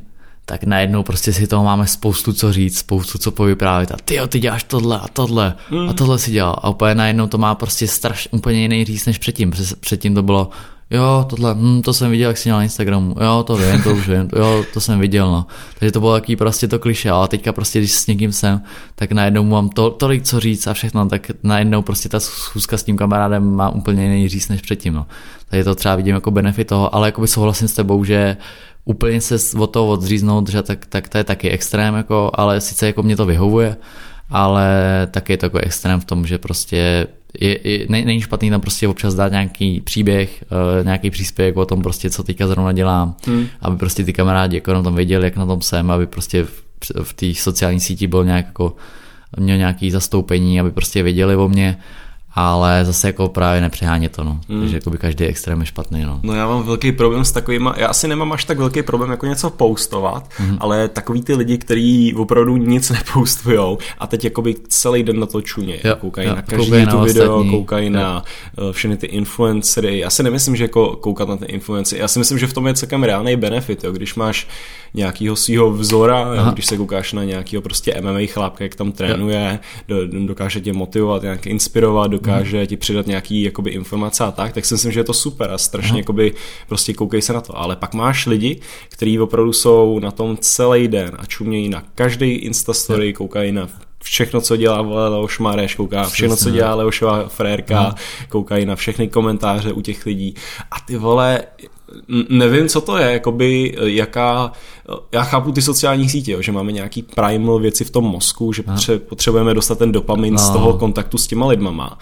tak 0.45 0.63
najednou 0.63 1.03
prostě 1.03 1.33
si 1.33 1.47
toho 1.47 1.63
máme 1.63 1.87
spoustu 1.87 2.33
co 2.33 2.53
říct, 2.53 2.77
spoustu 2.77 3.17
co 3.17 3.31
povyprávět 3.31 3.91
a 3.91 3.97
ty 4.05 4.19
ty 4.27 4.39
děláš 4.39 4.63
tohle 4.63 4.99
a 4.99 5.07
tohle 5.07 5.53
mm. 5.71 5.89
a 5.89 5.93
tohle 5.93 6.19
si 6.19 6.31
dělal 6.31 6.55
a 6.61 6.69
úplně 6.69 6.95
najednou 6.95 7.27
to 7.27 7.37
má 7.37 7.55
prostě 7.55 7.87
straš, 7.87 8.27
úplně 8.31 8.61
jiný 8.61 8.85
říct 8.85 9.05
než 9.05 9.17
předtím, 9.17 9.53
předtím 9.79 10.15
to 10.15 10.23
bylo 10.23 10.49
jo, 10.91 11.25
tohle, 11.29 11.55
hm, 11.55 11.81
to 11.81 11.93
jsem 11.93 12.11
viděl, 12.11 12.29
jak 12.29 12.37
jsi 12.37 12.49
měl 12.49 12.57
na 12.57 12.63
Instagramu, 12.63 13.15
jo, 13.21 13.43
to 13.43 13.57
vím, 13.57 13.83
to 13.83 13.91
už 13.91 14.09
vím, 14.09 14.29
jo, 14.35 14.65
to 14.73 14.79
jsem 14.79 14.99
viděl, 14.99 15.31
no. 15.31 15.45
Takže 15.79 15.91
to 15.91 15.99
bylo 15.99 16.13
takový 16.13 16.35
prostě 16.35 16.67
to 16.67 16.79
kliše, 16.79 17.11
ale 17.11 17.27
teďka 17.27 17.53
prostě, 17.53 17.79
když 17.79 17.91
s 17.91 18.07
někým 18.07 18.31
jsem, 18.31 18.61
tak 18.95 19.11
najednou 19.11 19.43
mám 19.43 19.69
to, 19.69 19.89
tolik 19.89 20.23
co 20.23 20.39
říct 20.39 20.67
a 20.67 20.73
všechno, 20.73 21.05
tak 21.05 21.31
najednou 21.43 21.81
prostě 21.81 22.09
ta 22.09 22.19
schůzka 22.19 22.77
s 22.77 22.83
tím 22.83 22.97
kamarádem 22.97 23.55
má 23.55 23.69
úplně 23.69 24.03
jiný 24.03 24.29
říct 24.29 24.49
než 24.49 24.61
předtím, 24.61 24.93
no. 24.93 25.05
Takže 25.49 25.63
to 25.63 25.75
třeba 25.75 25.95
vidím 25.95 26.15
jako 26.15 26.31
benefit 26.31 26.67
toho, 26.67 26.95
ale 26.95 27.07
jakoby 27.07 27.27
souhlasím 27.27 27.67
s 27.67 27.73
tebou, 27.73 28.03
že 28.03 28.37
úplně 28.85 29.21
se 29.21 29.57
od 29.57 29.67
toho 29.67 29.87
odříznout, 29.87 30.49
že 30.49 30.61
tak, 30.61 30.85
tak 30.85 31.09
to 31.09 31.17
je 31.17 31.23
taky 31.23 31.49
extrém, 31.49 31.95
jako, 31.95 32.31
ale 32.33 32.61
sice 32.61 32.87
jako 32.87 33.03
mě 33.03 33.15
to 33.15 33.25
vyhovuje, 33.25 33.77
ale 34.29 34.67
taky 35.11 35.33
je 35.33 35.37
to 35.37 35.45
jako 35.45 35.57
extrém 35.57 35.99
v 35.99 36.05
tom, 36.05 36.27
že 36.27 36.37
prostě 36.37 37.07
je, 37.39 37.69
je, 37.69 37.85
není 37.89 38.21
špatný 38.21 38.49
tam 38.49 38.61
prostě 38.61 38.87
občas 38.87 39.15
dát 39.15 39.31
nějaký 39.31 39.81
příběh, 39.81 40.43
uh, 40.79 40.85
nějaký 40.85 41.09
příspěvek 41.09 41.57
o 41.57 41.65
tom 41.65 41.81
prostě, 41.81 42.09
co 42.09 42.23
teďka 42.23 42.47
zrovna 42.47 42.71
dělám, 42.71 43.15
hmm. 43.27 43.47
aby 43.61 43.77
prostě 43.77 44.03
ty 44.03 44.13
kamarádi 44.13 44.57
jako 44.57 44.73
na 44.73 44.83
tom 44.83 44.95
věděli, 44.95 45.25
jak 45.25 45.35
na 45.35 45.45
tom 45.45 45.61
jsem, 45.61 45.91
aby 45.91 46.07
prostě 46.07 46.43
v, 46.43 46.63
v 47.03 47.13
té 47.13 47.33
sociální 47.33 47.79
síti 47.79 48.07
byl 48.07 48.25
nějak 48.25 48.45
jako, 48.45 48.75
měl 49.37 49.57
nějaký 49.57 49.91
zastoupení, 49.91 50.59
aby 50.59 50.71
prostě 50.71 51.03
věděli 51.03 51.35
o 51.35 51.49
mě 51.49 51.77
ale 52.33 52.85
zase 52.85 53.07
jako 53.07 53.27
právě 53.27 53.61
nepřehání 53.61 54.09
to, 54.09 54.23
no. 54.23 54.39
Mm. 54.47 54.61
Takže 54.61 54.79
by 54.89 54.97
každý 54.97 55.25
extrém 55.25 55.59
je 55.59 55.65
špatný, 55.65 56.03
no. 56.03 56.19
No 56.23 56.35
já 56.35 56.47
mám 56.47 56.63
velký 56.63 56.91
problém 56.91 57.25
s 57.25 57.31
takovýma, 57.31 57.75
já 57.77 57.87
asi 57.87 58.07
nemám 58.07 58.31
až 58.31 58.45
tak 58.45 58.57
velký 58.57 58.83
problém 58.83 59.11
jako 59.11 59.25
něco 59.25 59.49
postovat, 59.49 60.29
mm. 60.39 60.57
ale 60.59 60.87
takový 60.87 61.21
ty 61.21 61.35
lidi, 61.35 61.57
kteří 61.57 62.13
opravdu 62.15 62.57
nic 62.57 62.89
nepoustujou 62.89 63.77
a 63.99 64.07
teď 64.07 64.23
jakoby 64.23 64.55
celý 64.67 65.03
den 65.03 65.19
na 65.19 65.25
to 65.25 65.41
čuně, 65.41 65.79
jo, 65.83 65.95
koukají 65.95 66.27
jo, 66.27 66.35
na 66.35 66.41
každý 66.41 66.65
koukají 66.65 66.85
na 66.85 67.03
video, 67.03 67.35
ostatní. 67.35 67.51
koukají 67.51 67.87
jo. 67.87 67.93
na 67.93 68.23
uh, 68.61 68.71
všechny 68.71 68.97
ty 68.97 69.07
influencery. 69.07 69.99
Já 69.99 70.09
si 70.09 70.23
nemyslím, 70.23 70.55
že 70.55 70.63
jako 70.63 70.95
koukat 70.95 71.29
na 71.29 71.37
ty 71.37 71.45
influencery, 71.45 72.01
já 72.01 72.07
si 72.07 72.19
myslím, 72.19 72.37
že 72.37 72.47
v 72.47 72.53
tom 72.53 72.67
je 72.67 72.73
celkem 72.73 73.03
reálný 73.03 73.35
benefit, 73.35 73.83
jo. 73.83 73.91
když 73.91 74.15
máš 74.15 74.47
nějakého 74.93 75.35
svého 75.35 75.71
vzora, 75.71 76.19
jo, 76.19 76.51
když 76.53 76.65
se 76.65 76.77
koukáš 76.77 77.13
na 77.13 77.23
nějakého 77.23 77.61
prostě 77.61 78.01
MMA 78.01 78.19
chlápka, 78.25 78.63
jak 78.63 78.75
tam 78.75 78.91
trénuje, 78.91 79.59
do, 79.87 80.07
dokáže 80.07 80.61
tě 80.61 80.73
motivovat, 80.73 81.21
nějak 81.21 81.47
inspirovat, 81.47 82.11
dokáže 82.21 82.57
hmm. 82.57 82.67
ti 82.67 82.77
přidat 82.77 83.07
nějaký 83.07 83.43
jakoby 83.43 83.71
informace 83.71 84.23
a 84.23 84.31
tak, 84.31 84.53
tak 84.53 84.65
si 84.65 84.73
myslím, 84.73 84.91
že 84.91 84.99
je 84.99 85.03
to 85.03 85.13
super 85.13 85.51
a 85.51 85.57
strašně 85.57 85.89
hmm. 85.89 85.97
jakoby 85.97 86.33
prostě 86.67 86.93
koukej 86.93 87.21
se 87.21 87.33
na 87.33 87.41
to. 87.41 87.57
Ale 87.57 87.75
pak 87.75 87.93
máš 87.93 88.25
lidi, 88.25 88.59
kteří 88.89 89.19
opravdu 89.19 89.53
jsou 89.53 89.99
na 89.99 90.11
tom 90.11 90.37
celý 90.37 90.87
den 90.87 91.11
a 91.17 91.25
čumějí 91.25 91.69
na 91.69 91.83
každý 91.95 92.31
instastory, 92.31 93.05
hmm. 93.05 93.13
koukají 93.13 93.51
na 93.51 93.69
všechno, 94.03 94.41
co 94.41 94.57
dělá 94.57 94.81
Leoš 94.81 95.39
Mareš, 95.39 95.75
kouká 95.75 96.03
všechno, 96.03 96.35
co 96.35 96.49
dělá 96.49 96.75
Leošova 96.75 97.27
frérka, 97.27 97.81
hmm. 97.81 97.93
koukají 98.29 98.65
na 98.65 98.75
všechny 98.75 99.07
komentáře 99.07 99.73
u 99.73 99.81
těch 99.81 100.05
lidí 100.05 100.35
a 100.71 100.79
ty 100.79 100.97
vole, 100.97 101.43
nevím, 102.29 102.67
co 102.67 102.81
to 102.81 102.97
je, 102.97 103.11
jakoby 103.11 103.75
jaká, 103.83 104.51
já 105.11 105.23
chápu 105.23 105.51
ty 105.51 105.61
sociální 105.61 106.09
sítě, 106.09 106.37
že 106.39 106.51
máme 106.51 106.71
nějaký 106.71 107.01
primal 107.01 107.59
věci 107.59 107.83
v 107.83 107.89
tom 107.89 108.03
mozku, 108.03 108.53
že 108.53 108.63
potřebujeme 109.09 109.53
dostat 109.53 109.77
ten 109.77 109.91
dopamin 109.91 110.33
no. 110.33 110.39
z 110.39 110.49
toho 110.49 110.73
kontaktu 110.73 111.17
s 111.17 111.27
těma 111.27 111.47
lidmama 111.47 111.97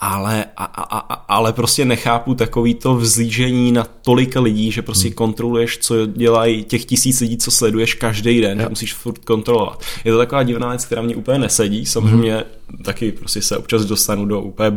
ale, 0.00 0.44
a, 0.56 0.64
a, 0.64 0.98
a, 0.98 1.14
ale 1.28 1.52
prostě 1.52 1.84
nechápu 1.84 2.34
takový 2.34 2.74
to 2.74 2.94
vzlížení 2.94 3.72
na 3.72 3.86
tolika 4.02 4.40
lidí, 4.40 4.72
že 4.72 4.82
prostě 4.82 5.08
hmm. 5.08 5.14
kontroluješ, 5.14 5.78
co 5.78 6.06
dělají 6.06 6.64
těch 6.64 6.84
tisíc 6.84 7.20
lidí, 7.20 7.36
co 7.36 7.50
sleduješ 7.50 7.94
každý 7.94 8.40
den, 8.40 8.60
že 8.60 8.68
musíš 8.68 8.94
furt 8.94 9.18
kontrolovat. 9.18 9.82
Je 10.04 10.12
to 10.12 10.18
taková 10.18 10.42
divná 10.42 10.68
věc, 10.68 10.84
která 10.84 11.02
mě 11.02 11.16
úplně 11.16 11.38
nesedí, 11.38 11.86
samozřejmě 11.86 12.32
hmm. 12.32 12.82
taky 12.84 13.12
prostě 13.12 13.42
se 13.42 13.56
občas 13.56 13.84
dostanu 13.84 14.26
do 14.26 14.40
úplně 14.40 14.70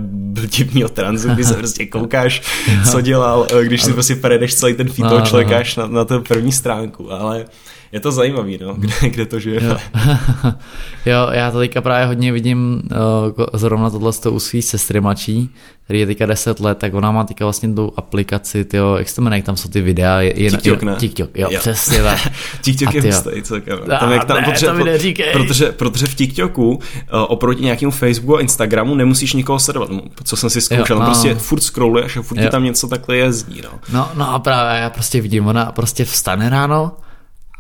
divného 0.58 0.90
tranzu, 0.90 1.30
kdy 1.30 1.44
se 1.44 1.54
prostě 1.58 1.86
koukáš, 1.86 2.42
co 2.92 3.02
dělal, 3.02 3.48
když 3.64 3.84
si 3.84 3.94
prostě 3.94 4.16
prejdeš 4.16 4.56
celý 4.56 4.74
ten 4.74 4.90
feed 4.90 5.10
toho 5.10 5.22
člověka 5.22 5.64
na, 5.78 5.88
na 5.88 6.06
tu 6.06 6.22
první 6.22 6.52
stránku, 6.52 7.12
ale 7.12 7.46
je 7.94 8.00
to 8.00 8.12
zajímavý, 8.12 8.60
no, 8.62 8.74
kde, 8.74 8.94
kde 9.10 9.26
to 9.26 9.40
žije. 9.40 9.64
Jo. 9.64 9.78
jo, 11.06 11.28
já 11.32 11.52
to 11.52 11.60
teďka 11.60 11.82
právě 11.82 12.08
hodně 12.08 12.32
vidím 12.32 12.82
uh, 12.92 13.46
zrovna 13.54 13.90
tohle 13.90 14.12
u 14.30 14.40
svý 14.40 14.62
sestry 14.62 15.02
mladší, 15.02 15.50
který 15.84 16.00
je 16.00 16.06
teďka 16.06 16.26
10 16.26 16.60
let, 16.60 16.78
tak 16.78 16.94
ona 16.94 17.12
má 17.12 17.24
teďka 17.24 17.46
vlastně 17.46 17.74
tu 17.74 17.94
aplikaci, 17.98 18.66
tyjo, 18.66 18.96
jak 18.96 19.10
se 19.10 19.22
jmenuje, 19.22 19.44
tam 19.44 19.58
jsou 19.58 19.70
ty 19.70 19.82
videa. 19.82 20.22
Je, 20.22 20.42
je, 20.44 20.50
TikTok, 20.50 20.82
je, 20.82 20.86
ne? 20.86 20.96
TikTok, 20.96 21.30
jo, 21.36 21.48
jo. 21.52 21.60
přesně 21.60 22.04
tak. 22.04 22.20
TikTok 22.62 22.94
je 22.94 23.02
hustý 23.02 23.42
celkem. 23.42 23.80
Tam, 24.00 24.12
jak 24.12 24.26
tam, 24.26 24.38
ne, 24.38 24.44
protože, 24.44 24.66
to 24.66 24.74
mi 24.74 25.14
protože, 25.34 25.72
protože 25.72 26.08
v 26.08 26.16
TikToku 26.16 26.72
uh, 26.74 26.80
oproti 27.12 27.64
nějakému 27.64 27.92
Facebooku 27.92 28.38
a 28.38 28.42
Instagramu 28.42 28.96
nemusíš 28.96 29.34
nikoho 29.34 29.60
sledovat, 29.60 29.90
co 30.24 30.36
jsem 30.36 30.50
si 30.50 30.62
zkoušel, 30.62 31.00
no, 31.00 31.06
prostě 31.06 31.36
furt 31.36 31.62
scrolluješ 31.62 32.18
a 32.18 32.22
furt 32.22 32.38
ti 32.38 32.50
tam 32.50 32.64
něco 32.64 32.88
takhle 32.88 33.18
jezdí. 33.18 33.62
No. 33.64 33.70
no, 33.94 34.10
no 34.16 34.34
a 34.34 34.40
právě 34.40 34.82
já 34.82 34.90
prostě 34.90 35.22
vidím, 35.22 35.48
ona 35.48 35.72
prostě 35.72 36.06
vstane 36.06 36.50
ráno, 36.50 36.92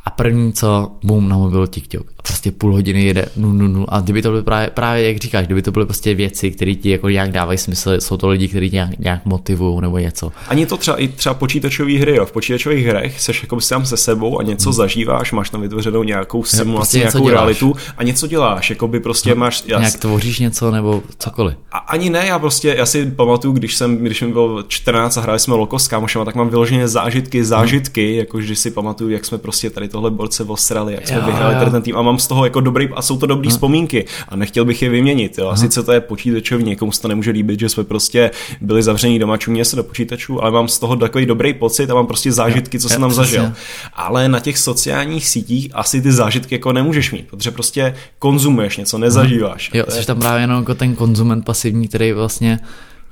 a 0.06 0.10
první 0.10 0.54
co, 0.54 0.92
boom, 1.04 1.30
na 1.30 1.38
mobil 1.38 1.68
TikTok. 1.68 2.12
A 2.20 2.22
prostě 2.22 2.52
půl 2.52 2.74
hodiny 2.74 3.06
jede, 3.06 3.26
nu, 3.36 3.54
nu, 3.54 3.68
nu. 3.68 3.94
A 3.94 4.00
kdyby 4.00 4.22
to 4.22 4.30
byly 4.30 4.44
právě, 4.44 4.70
právě 4.70 5.08
jak 5.08 5.18
říkáš, 5.18 5.46
kdyby 5.46 5.62
to 5.62 5.72
byly 5.72 5.86
prostě 5.86 6.16
věci, 6.16 6.52
které 6.52 6.76
ti 6.76 6.90
jako 6.90 7.10
nějak 7.10 7.32
dávají 7.32 7.58
smysl, 7.58 7.92
jsou 8.00 8.18
to 8.18 8.28
lidi, 8.28 8.48
kteří 8.48 8.70
tě 8.70 8.76
nějak, 8.76 9.00
nějak 9.00 9.26
motivují 9.26 9.82
nebo 9.82 9.98
něco. 9.98 10.32
Ani 10.48 10.66
to 10.66 10.78
třeba 10.78 10.98
i 10.98 11.08
třeba 11.08 11.36
počítačové 11.36 12.00
hry, 12.00 12.16
jo. 12.16 12.26
V 12.26 12.32
počítačových 12.32 12.86
hrech 12.86 13.22
seš 13.22 13.42
jako 13.44 13.62
sám 13.62 13.86
se 13.86 13.98
sebou 13.98 14.40
a 14.40 14.44
něco 14.44 14.70
hmm. 14.70 14.74
zažíváš, 14.74 15.32
máš 15.32 15.50
tam 15.50 15.62
vytvořenou 15.62 16.04
nějakou 16.04 16.44
simulaci, 16.44 16.76
prostě 16.80 16.98
nějakou 16.98 17.30
děláš. 17.30 17.32
realitu 17.32 17.76
a 17.98 18.04
něco 18.04 18.28
děláš, 18.28 18.70
jako 18.70 18.88
by 18.88 19.00
prostě 19.00 19.30
no, 19.30 19.36
máš... 19.36 19.64
Já 19.68 19.80
nějak 19.80 19.96
tvoříš 19.96 20.40
něco 20.40 20.72
nebo 20.72 21.04
cokoliv. 21.18 21.56
A, 21.72 21.78
ani 21.78 22.10
ne, 22.10 22.26
já 22.28 22.40
prostě, 22.40 22.76
já 22.78 22.86
si 22.86 23.06
pamatuju, 23.06 23.54
když 23.54 23.76
jsem, 23.76 23.98
když 23.98 24.22
mi 24.22 24.32
bylo 24.32 24.64
14 24.64 25.18
a 25.18 25.22
hráli 25.22 25.40
jsme 25.40 25.54
Loko 25.54 25.80
s 25.80 25.88
kámošema, 25.88 26.26
tak 26.26 26.36
mám 26.36 26.50
vyloženě 26.50 26.88
zážitky, 26.88 27.46
zážitky, 27.46 28.08
hmm. 28.08 28.18
jako 28.20 28.42
že 28.42 28.56
si 28.56 28.72
pamatuju, 28.72 29.10
jak 29.10 29.26
jsme 29.26 29.38
prostě 29.38 29.70
tady 29.70 29.93
tohle 29.94 30.12
borce 30.12 30.44
osrali, 30.44 30.94
jak 30.94 31.08
jsme 31.08 31.18
jo, 31.18 31.26
vyhráli 31.26 31.56
jo. 31.66 31.72
ten 31.72 31.82
tým 31.82 31.98
a 31.98 32.02
mám 32.02 32.20
z 32.20 32.28
toho 32.28 32.46
jako 32.46 32.62
dobrý, 32.62 32.90
a 32.96 33.02
jsou 33.02 33.18
to 33.18 33.26
dobrý 33.26 33.48
hmm. 33.48 33.52
vzpomínky 33.52 34.06
a 34.30 34.36
nechtěl 34.36 34.66
bych 34.66 34.82
je 34.82 34.90
vyměnit. 34.90 35.38
Jo. 35.38 35.50
A 35.50 35.56
sice 35.56 35.84
to 35.84 35.92
je 35.92 36.02
počítačový, 36.02 36.64
někomu 36.64 36.92
se 36.92 37.02
to 37.02 37.08
nemůže 37.08 37.32
líbit, 37.32 37.60
že 37.60 37.70
jsme 37.70 37.84
prostě 37.84 38.32
byli 38.62 38.84
zavření 38.84 39.20
doma, 39.20 39.38
čumě 39.38 39.66
se 39.66 39.76
do 39.76 39.84
počítačů, 39.84 40.44
ale 40.44 40.52
mám 40.52 40.68
z 40.68 40.80
toho 40.80 40.96
takový 40.96 41.26
dobrý 41.26 41.54
pocit 41.54 41.92
a 41.92 41.94
mám 41.94 42.08
prostě 42.08 42.32
zážitky, 42.32 42.80
co 42.80 42.90
jsem 42.90 43.02
tam 43.02 43.12
zažil. 43.12 43.52
Ale 43.94 44.30
na 44.30 44.40
těch 44.40 44.58
sociálních 44.58 45.28
sítích 45.28 45.70
asi 45.74 46.02
ty 46.02 46.12
zážitky 46.12 46.56
jako 46.56 46.74
nemůžeš 46.74 47.12
mít, 47.12 47.28
protože 47.30 47.52
prostě 47.52 47.96
konzumuješ 48.20 48.78
něco, 48.78 48.98
nezažíváš. 48.98 49.72
Jo, 49.74 49.86
jsi 49.90 50.06
tam 50.06 50.20
právě 50.20 50.44
jenom 50.44 50.58
jako 50.60 50.76
ten 50.76 50.96
konzument 50.96 51.46
pasivní, 51.46 51.88
který 51.88 52.14
vlastně 52.14 52.60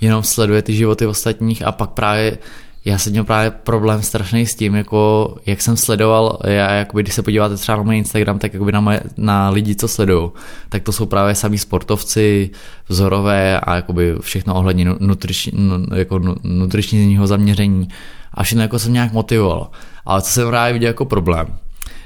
jenom 0.02 0.24
sleduje 0.24 0.62
ty 0.62 0.74
životy 0.74 1.06
ostatních 1.06 1.68
a 1.68 1.72
pak 1.72 1.90
právě 1.90 2.38
já 2.86 2.98
jsem 2.98 3.12
měl 3.12 3.24
právě 3.24 3.52
problém 3.52 4.02
strašný 4.02 4.46
s 4.46 4.56
tím, 4.56 4.76
jako 4.76 5.36
jak 5.46 5.62
jsem 5.62 5.78
sledoval, 5.78 6.40
já, 6.44 6.72
jakoby, 6.72 7.04
když 7.04 7.16
se 7.16 7.22
podíváte 7.22 7.58
třeba 7.58 7.78
na 7.78 7.84
můj 7.84 7.98
Instagram, 7.98 8.40
tak 8.40 8.54
jakoby 8.54 8.72
na, 8.72 8.82
moje, 8.82 9.02
na 9.18 9.50
lidi, 9.50 9.76
co 9.76 9.88
sledují, 9.88 10.30
tak 10.70 10.84
to 10.84 10.92
jsou 10.92 11.06
právě 11.06 11.36
sami 11.36 11.58
sportovci, 11.58 12.50
vzorové 12.88 13.60
a 13.60 13.76
jakoby 13.76 14.16
všechno 14.22 14.56
ohledně 14.56 14.86
nutriční, 15.00 15.86
jako 15.96 16.20
nutričního 16.44 17.28
zaměření 17.28 17.88
a 18.34 18.44
všechno 18.44 18.62
jako 18.62 18.80
jsem 18.80 18.94
nějak 18.94 19.14
motivoval. 19.14 19.70
Ale 20.06 20.22
co 20.22 20.32
jsem 20.32 20.48
právě 20.48 20.74
viděl 20.74 20.88
jako 20.88 21.06
problém, 21.06 21.48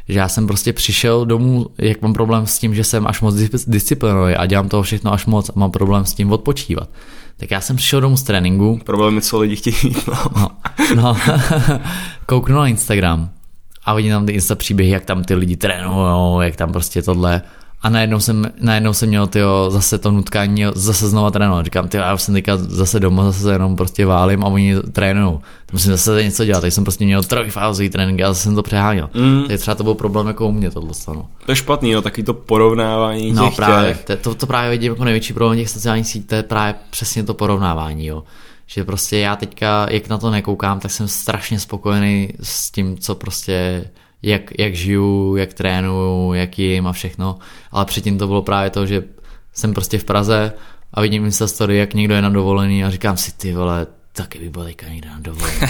že 0.09 0.19
já 0.19 0.27
jsem 0.27 0.47
prostě 0.47 0.73
přišel 0.73 1.25
domů, 1.25 1.67
jak 1.77 2.01
mám 2.01 2.13
problém 2.13 2.47
s 2.47 2.59
tím, 2.59 2.75
že 2.75 2.83
jsem 2.83 3.07
až 3.07 3.21
moc 3.21 3.35
disciplinový 3.67 4.35
a 4.35 4.45
dělám 4.45 4.69
toho 4.69 4.83
všechno 4.83 5.13
až 5.13 5.25
moc 5.25 5.49
a 5.49 5.53
mám 5.55 5.71
problém 5.71 6.05
s 6.05 6.13
tím 6.13 6.31
odpočívat. 6.31 6.89
Tak 7.37 7.51
já 7.51 7.61
jsem 7.61 7.75
přišel 7.75 8.01
domů 8.01 8.17
z 8.17 8.23
tréninku. 8.23 8.79
Problémy, 8.83 9.21
co 9.21 9.39
lidi 9.39 9.55
chtějí 9.55 9.75
mít, 9.83 10.07
no. 10.07 10.17
no, 10.35 10.95
no. 10.95 11.17
kouknu 12.25 12.55
na 12.55 12.67
Instagram 12.67 13.29
a 13.85 13.93
vidím 13.93 14.11
tam 14.11 14.25
ty 14.25 14.31
Insta 14.31 14.55
příběhy, 14.55 14.91
jak 14.91 15.05
tam 15.05 15.23
ty 15.23 15.35
lidi 15.35 15.57
trénují, 15.57 16.45
jak 16.45 16.55
tam 16.55 16.71
prostě 16.71 17.01
tohle 17.01 17.41
a 17.86 17.89
najednou 17.89 18.19
jsem, 18.19 18.51
najednou 18.61 18.93
jsem 18.93 19.09
měl 19.09 19.27
tyjo, 19.27 19.67
zase 19.69 19.97
to 19.97 20.11
nutkání 20.11 20.65
zase 20.75 21.09
znova 21.09 21.31
trénovat. 21.31 21.65
Říkám, 21.65 21.88
ty, 21.88 21.97
já 21.97 22.13
už 22.13 22.21
jsem 22.21 22.33
teďka 22.33 22.57
zase 22.57 22.99
doma, 22.99 23.31
zase 23.31 23.51
jenom 23.51 23.75
prostě 23.75 24.05
válím 24.05 24.43
a 24.43 24.47
oni 24.47 24.75
trénují. 24.91 25.38
To 25.38 25.71
musím 25.73 25.91
zase 25.91 26.23
něco 26.23 26.45
dělat, 26.45 26.61
takže 26.61 26.75
jsem 26.75 26.83
prostě 26.83 27.05
měl 27.05 27.23
trojfázový 27.23 27.89
trénink 27.89 28.21
a 28.21 28.27
zase 28.27 28.43
jsem 28.43 28.55
to 28.55 28.63
přeháněl. 28.63 29.09
Mm. 29.13 29.43
Takže 29.47 29.57
třeba 29.57 29.75
to 29.75 29.83
byl 29.83 29.93
problém 29.93 30.27
jako 30.27 30.47
u 30.47 30.51
mě 30.51 30.71
tohle. 30.71 30.91
No. 31.07 31.27
To 31.45 31.51
je 31.51 31.55
špatný, 31.55 31.93
no, 31.93 32.01
taky 32.01 32.23
to 32.23 32.33
porovnávání 32.33 33.31
no, 33.31 33.45
těch 33.45 33.55
právě, 33.55 33.97
těch. 34.05 34.19
To, 34.19 34.36
to, 34.36 34.47
právě 34.47 34.71
vidím 34.71 34.91
jako 34.91 35.03
největší 35.03 35.33
problém 35.33 35.57
těch 35.57 35.69
sociálních 35.69 36.07
sítí, 36.07 36.27
to 36.27 36.36
je 36.36 36.43
právě 36.43 36.75
přesně 36.89 37.23
to 37.23 37.33
porovnávání, 37.33 38.05
jo. 38.05 38.23
Že 38.67 38.83
prostě 38.83 39.17
já 39.17 39.36
teďka, 39.36 39.88
jak 39.89 40.09
na 40.09 40.17
to 40.17 40.31
nekoukám, 40.31 40.79
tak 40.79 40.91
jsem 40.91 41.07
strašně 41.07 41.59
spokojený 41.59 42.29
s 42.43 42.71
tím, 42.71 42.97
co 42.97 43.15
prostě 43.15 43.86
jak, 44.26 44.59
jak 44.59 44.76
žiju, 44.76 45.36
jak 45.36 45.53
trénuju, 45.53 46.34
jak 46.34 46.59
jim 46.59 46.88
a 46.88 46.91
všechno, 46.91 47.38
ale 47.71 47.86
předtím 47.86 48.17
to 48.17 48.28
bylo 48.28 48.41
právě 48.41 48.69
to, 48.69 48.86
že 48.86 49.03
jsem 49.53 49.73
prostě 49.73 49.97
v 49.97 50.03
Praze 50.03 50.53
a 50.93 51.01
vidím 51.01 51.26
Insta 51.26 51.47
story, 51.47 51.78
jak 51.78 51.93
někdo 51.93 52.15
je 52.15 52.21
na 52.21 52.30
dovolený 52.30 52.84
a 52.84 52.89
říkám 52.89 53.17
si, 53.17 53.32
ty 53.38 53.53
vole, 53.53 53.88
taky 54.11 54.39
by 54.39 54.49
byl 54.49 54.63
teďka 54.63 54.88
někdo 54.88 55.09
na 55.09 55.19
dovolený. 55.19 55.57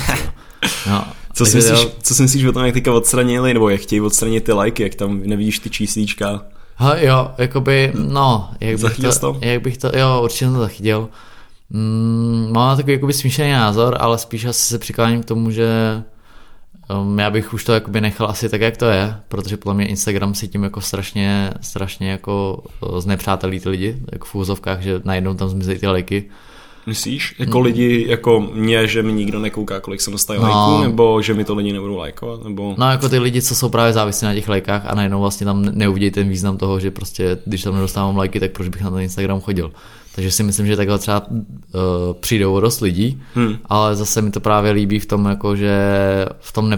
No, 0.90 1.08
co, 1.34 1.46
si 1.46 1.58
myslíš, 1.58 1.88
co 2.02 2.16
si 2.16 2.22
myslíš 2.22 2.46
o 2.46 2.52
tom, 2.52 2.66
jak 2.66 2.74
teďka 2.74 2.94
odstranili, 2.94 3.54
nebo 3.54 3.70
jak 3.70 3.82
chtějí 3.82 4.02
odstranit 4.02 4.44
ty 4.44 4.52
lajky, 4.52 4.84
jak 4.84 4.96
tam 4.96 5.22
nevidíš 5.24 5.60
ty 5.60 5.70
číslíčka? 5.70 6.42
Ha, 6.76 6.96
jo, 6.96 7.32
jakoby, 7.38 7.92
no, 7.96 8.50
jak 8.60 8.80
bych, 8.80 8.98
to, 8.98 9.20
to? 9.20 9.38
jak 9.42 9.62
bych 9.62 9.78
to, 9.78 9.98
jo, 9.98 10.22
určitě 10.24 10.46
to 10.46 10.60
zachytil. 10.60 11.10
Mm, 11.70 12.50
mám 12.52 12.78
takový 12.78 12.94
jakoby 12.94 13.14
smíšený 13.14 13.52
názor, 13.52 13.98
ale 14.00 14.18
spíš 14.18 14.46
asi 14.46 14.66
se 14.66 14.80
přikláním 14.80 15.24
k 15.24 15.26
tomu, 15.26 15.52
že 15.52 15.68
um, 16.90 17.20
já 17.20 17.30
bych 17.30 17.54
už 17.54 17.64
to 17.64 17.74
jakoby 17.74 18.02
nechal 18.02 18.28
asi 18.28 18.50
tak, 18.50 18.62
jak 18.62 18.78
to 18.78 18.86
je, 18.86 19.16
protože 19.28 19.58
podle 19.58 19.74
mě 19.74 19.88
Instagram 19.88 20.34
si 20.34 20.48
tím 20.48 20.64
jako 20.64 20.82
strašně, 20.82 21.52
strašně 21.62 22.12
jako 22.12 22.64
znepřátelí 23.00 23.60
ty 23.60 23.70
lidi, 23.70 23.98
jako 24.12 24.26
v 24.26 24.36
úzovkách, 24.36 24.82
že 24.82 25.02
najednou 25.04 25.34
tam 25.34 25.50
zmizejí 25.50 25.80
ty 25.80 25.88
lajky 25.88 26.30
Myslíš? 26.88 27.36
Jako 27.40 27.60
mm. 27.60 27.66
lidi, 27.66 28.06
jako 28.08 28.40
mě, 28.54 28.88
že 28.88 29.04
mi 29.04 29.14
nikdo 29.14 29.40
nekouká, 29.40 29.80
kolik 29.80 30.02
jsem 30.02 30.14
dostal 30.14 30.36
no. 30.36 30.42
lajků, 30.42 30.84
nebo 30.84 31.22
že 31.22 31.34
mi 31.34 31.46
to 31.46 31.56
lidi 31.56 31.74
nebudou 31.74 31.98
lajkovat? 31.98 32.44
Nebo... 32.44 32.76
No 32.78 32.92
jako 32.92 33.10
ty 33.10 33.20
lidi, 33.20 33.42
co 33.42 33.56
jsou 33.56 33.70
právě 33.70 33.94
závislí 33.94 34.26
na 34.26 34.34
těch 34.34 34.50
lajkách 34.50 34.86
a 34.86 34.96
najednou 34.96 35.22
vlastně 35.22 35.46
tam 35.46 35.62
neuvidějí 35.62 36.12
ten 36.12 36.30
význam 36.30 36.58
toho, 36.58 36.80
že 36.80 36.92
prostě, 36.92 37.38
když 37.46 37.64
tam 37.64 37.76
nedostávám 37.76 38.18
lajky, 38.18 38.40
tak 38.40 38.52
proč 38.52 38.68
bych 38.70 38.82
na 38.82 38.92
ten 38.92 39.00
Instagram 39.00 39.42
chodil. 39.42 39.72
Takže 40.16 40.32
si 40.32 40.44
myslím, 40.44 40.68
že 40.68 40.78
takhle 40.78 41.00
třeba 41.00 41.28
uh, 41.28 41.40
přijdou 42.20 42.60
dost 42.60 42.80
lidí, 42.80 43.22
hmm. 43.36 43.58
ale 43.66 43.96
zase 43.96 44.22
mi 44.22 44.32
to 44.32 44.40
právě 44.40 44.72
líbí 44.72 45.00
v 45.00 45.06
tom, 45.06 45.26
jako, 45.26 45.56
že 45.56 45.76
v 46.40 46.52
tom 46.54 46.78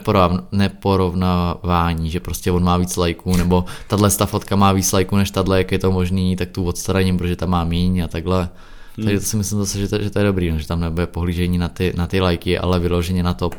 neporovnávání, 0.51 2.09
že 2.09 2.19
prostě 2.19 2.51
on 2.51 2.63
má 2.63 2.77
víc 2.77 2.97
lajků, 2.97 3.37
nebo 3.37 3.65
tahle 3.87 4.09
fotka 4.09 4.55
má 4.55 4.71
víc 4.71 4.91
lajků 4.91 5.15
než 5.15 5.31
tahle, 5.31 5.57
jak 5.57 5.71
je 5.71 5.79
to 5.79 5.91
možný, 5.91 6.35
tak 6.35 6.49
tu 6.49 6.63
odstraním, 6.63 7.17
protože 7.17 7.35
tam 7.35 7.49
má 7.49 7.63
míň 7.63 7.99
a 7.99 8.07
takhle. 8.07 8.49
Hmm. 8.97 9.05
Takže 9.05 9.19
to 9.19 9.25
si 9.25 9.37
myslím 9.37 9.59
zase, 9.59 9.79
že 9.79 9.87
to, 9.87 10.01
že 10.01 10.09
to 10.09 10.19
je 10.19 10.25
dobrý, 10.25 10.51
no, 10.51 10.59
že 10.59 10.67
tam 10.67 10.79
nebude 10.79 11.07
pohlížení 11.07 11.57
na 11.57 11.67
ty, 11.67 11.93
na 11.97 12.07
ty 12.07 12.21
lajky, 12.21 12.57
ale 12.59 12.79
vyloženě 12.79 13.23
na 13.23 13.33
to, 13.33 13.49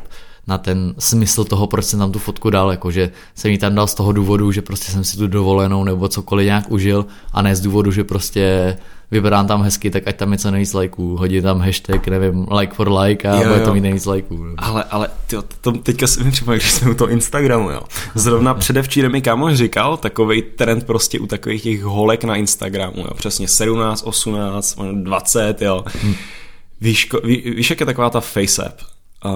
na 0.47 0.57
ten 0.57 0.93
smysl 0.99 1.43
toho, 1.43 1.67
proč 1.67 1.85
jsem 1.85 1.99
tam 1.99 2.11
tu 2.11 2.19
fotku 2.19 2.49
dal, 2.49 2.71
jakože 2.71 3.11
jsem 3.35 3.51
ji 3.51 3.57
tam 3.57 3.75
dal 3.75 3.87
z 3.87 3.93
toho 3.93 4.11
důvodu, 4.11 4.51
že 4.51 4.61
prostě 4.61 4.91
jsem 4.91 5.03
si 5.03 5.17
tu 5.17 5.27
dovolenou 5.27 5.83
nebo 5.83 6.07
cokoliv 6.07 6.45
nějak 6.45 6.71
užil 6.71 7.05
a 7.33 7.41
ne 7.41 7.55
z 7.55 7.61
důvodu, 7.61 7.91
že 7.91 8.03
prostě 8.03 8.77
vypadám 9.11 9.47
tam 9.47 9.61
hezky, 9.61 9.89
tak 9.91 10.07
ať 10.07 10.15
tam 10.15 10.31
je 10.31 10.37
co 10.37 10.51
nejvíc 10.51 10.73
lajků, 10.73 11.17
hodí 11.17 11.41
tam 11.41 11.59
hashtag, 11.59 12.07
nevím, 12.07 12.45
like 12.59 12.73
for 12.73 12.91
like 12.91 13.29
a 13.29 13.35
jo, 13.35 13.47
bude 13.47 13.59
to 13.59 13.73
mít 13.73 13.81
nejvíc 13.81 14.05
lajků. 14.05 14.45
Ale, 14.57 14.83
ale 14.83 15.09
tyjo, 15.27 15.43
to 15.61 15.71
teďka 15.71 16.07
si 16.07 16.23
mi 16.23 16.31
připomíná, 16.31 16.57
když 16.57 16.71
jsme 16.71 16.91
u 16.91 16.93
toho 16.93 17.09
Instagramu, 17.09 17.69
jo. 17.69 17.81
Zrovna 18.15 18.53
předevčírem 18.53 19.11
mi 19.11 19.21
kámoš 19.21 19.55
říkal, 19.55 19.97
takový 19.97 20.41
trend 20.41 20.85
prostě 20.85 21.19
u 21.19 21.25
takových 21.25 21.63
těch 21.63 21.83
holek 21.83 22.23
na 22.23 22.35
Instagramu, 22.35 22.99
jo. 22.99 23.13
Přesně 23.15 23.47
17, 23.47 24.03
18, 24.05 24.79
20, 24.93 25.61
jo. 25.61 25.83
Hm. 26.03 26.13
Víš, 26.81 27.09
ví, 27.23 27.53
víš, 27.55 27.69
jak 27.69 27.79
je 27.79 27.85
taková 27.85 28.09
ta 28.09 28.19
face 28.19 28.65
app? 28.65 28.79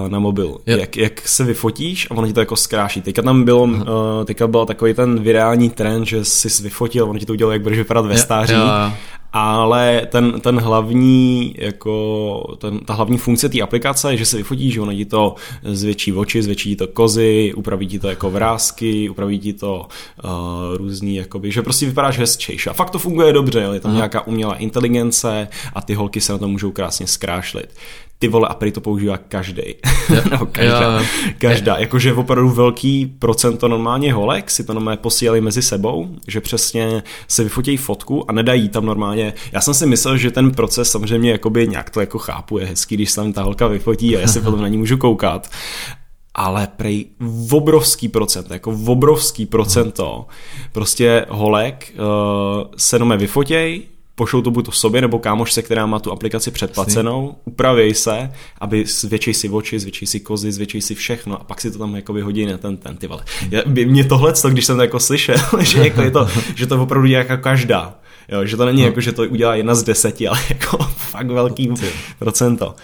Na 0.08 0.18
mobil. 0.18 0.58
Jak, 0.66 0.96
jak 0.96 1.28
se 1.28 1.44
vyfotíš 1.44 2.08
a 2.10 2.14
ono 2.14 2.26
ti 2.26 2.32
to 2.32 2.40
jako 2.40 2.56
zkráší. 2.56 3.02
Teďka 3.02 3.22
tam 3.22 3.44
bylo, 3.44 3.62
uh, 3.62 3.80
teďka 4.24 4.46
byl 4.46 4.66
takový 4.66 4.94
ten 4.94 5.22
virální 5.22 5.70
trend, 5.70 6.04
že 6.04 6.24
jsi 6.24 6.62
vyfotil, 6.62 7.10
ono 7.10 7.18
ti 7.18 7.26
to 7.26 7.32
udělalo, 7.32 7.52
jak 7.52 7.62
budeš 7.62 7.78
vypadat 7.78 8.06
ve 8.06 8.18
stáří. 8.18 8.54
Jo 8.54 8.92
ale 9.36 10.06
ten, 10.10 10.40
ten 10.40 10.60
hlavní, 10.60 11.54
jako 11.58 12.56
ten, 12.58 12.78
ta 12.78 12.94
hlavní 12.94 13.18
funkce 13.18 13.48
té 13.48 13.60
aplikace 13.60 14.12
je, 14.12 14.16
že 14.16 14.26
se 14.26 14.36
vyfotí, 14.36 14.70
že 14.70 14.80
ono 14.80 14.94
ti 14.94 15.04
to 15.04 15.34
zvětší 15.62 16.12
oči, 16.12 16.42
zvětší 16.42 16.68
ti 16.68 16.76
to 16.76 16.86
kozy, 16.86 17.54
upraví 17.54 17.86
ti 17.86 17.98
to 17.98 18.08
jako 18.08 18.30
vrázky, 18.30 19.08
upraví 19.08 19.38
ti 19.38 19.52
to 19.52 19.86
uh, 20.24 20.30
různý, 20.76 21.16
jakoby, 21.16 21.52
že 21.52 21.62
prostě 21.62 21.86
vypadáš 21.86 22.18
hezčejší. 22.18 22.70
A 22.70 22.72
fakt 22.72 22.90
to 22.90 22.98
funguje 22.98 23.32
dobře, 23.32 23.68
je 23.72 23.80
tam 23.80 23.90
Aha. 23.90 23.96
nějaká 23.96 24.26
umělá 24.26 24.54
inteligence 24.54 25.48
a 25.74 25.82
ty 25.82 25.94
holky 25.94 26.20
se 26.20 26.32
na 26.32 26.38
to 26.38 26.48
můžou 26.48 26.70
krásně 26.70 27.06
zkrášlit 27.06 27.68
ty 28.18 28.28
vole, 28.28 28.48
a 28.48 28.70
to 28.72 28.80
používá 28.80 29.16
každý. 29.16 29.62
no, 30.30 30.46
každá, 30.46 31.02
každá. 31.38 31.76
Jakože 31.76 32.14
opravdu 32.14 32.50
velký 32.50 33.06
procento 33.06 33.68
normálně 33.68 34.12
holek 34.12 34.50
si 34.50 34.64
to 34.64 34.74
normálně 34.74 34.96
posílali 34.96 35.40
mezi 35.40 35.62
sebou, 35.62 36.08
že 36.28 36.40
přesně 36.40 37.02
se 37.28 37.42
vyfotí 37.42 37.76
fotku 37.76 38.30
a 38.30 38.32
nedají 38.32 38.68
tam 38.68 38.86
normálně. 38.86 39.34
Já 39.52 39.60
jsem 39.60 39.74
si 39.74 39.86
myslel, 39.86 40.16
že 40.16 40.30
ten 40.30 40.50
proces 40.50 40.90
samozřejmě 40.90 41.30
jakoby 41.30 41.68
nějak 41.68 41.90
to 41.90 42.00
jako 42.00 42.18
chápu, 42.18 42.58
je 42.58 42.66
hezký, 42.66 42.94
když 42.94 43.10
se 43.10 43.16
tam 43.16 43.32
ta 43.32 43.42
holka 43.42 43.66
vyfotí 43.66 44.16
a 44.16 44.20
já 44.20 44.28
si 44.28 44.40
potom 44.40 44.62
na 44.62 44.68
ní 44.68 44.78
můžu 44.78 44.96
koukat 44.96 45.50
ale 46.34 46.68
prej 46.76 47.06
obrovský 47.50 48.08
procent, 48.08 48.50
jako 48.50 48.78
obrovský 48.86 49.46
procento 49.46 50.26
prostě 50.72 51.26
holek 51.28 51.94
uh, 51.94 52.70
se 52.76 52.98
nome 52.98 53.16
vyfotěj, 53.16 53.82
pošlou 54.14 54.42
to 54.42 54.50
buď 54.50 54.64
to 54.64 54.72
sobě 54.72 55.00
nebo 55.00 55.18
kámošce, 55.18 55.62
která 55.62 55.86
má 55.86 55.98
tu 55.98 56.12
aplikaci 56.12 56.50
předplacenou, 56.50 57.34
upraví 57.44 57.94
se, 57.94 58.32
aby 58.60 58.84
zvětší 58.86 59.34
si 59.34 59.48
oči, 59.48 59.78
zvětší 59.78 60.06
si 60.06 60.20
kozy, 60.20 60.52
zvětší 60.52 60.80
si 60.80 60.94
všechno 60.94 61.40
a 61.40 61.44
pak 61.44 61.60
si 61.60 61.70
to 61.70 61.78
tam 61.78 61.96
jako 61.96 62.12
vyhodí 62.12 62.46
na 62.46 62.58
ten, 62.58 62.76
ten 62.76 62.96
ty 62.96 63.06
vole. 63.06 63.24
Mě 63.86 64.04
tohle, 64.04 64.32
když 64.48 64.64
jsem 64.64 64.76
to 64.76 64.82
jako 64.82 65.00
slyšel, 65.00 65.36
že, 65.60 65.78
jako 65.78 66.02
je 66.02 66.10
to, 66.10 66.28
že 66.54 66.66
to 66.66 66.82
opravdu 66.82 67.08
dělá 67.08 67.22
jako 67.22 67.42
každá. 67.42 67.98
Jo, 68.28 68.44
že 68.44 68.56
to 68.56 68.64
není 68.64 68.80
no. 68.80 68.86
jako, 68.86 69.00
že 69.00 69.12
to 69.12 69.22
udělá 69.22 69.54
jedna 69.54 69.74
z 69.74 69.82
deseti, 69.82 70.28
ale 70.28 70.38
jako 70.48 70.78
fakt 70.84 71.30
velký 71.30 71.70
procento. 72.18 72.74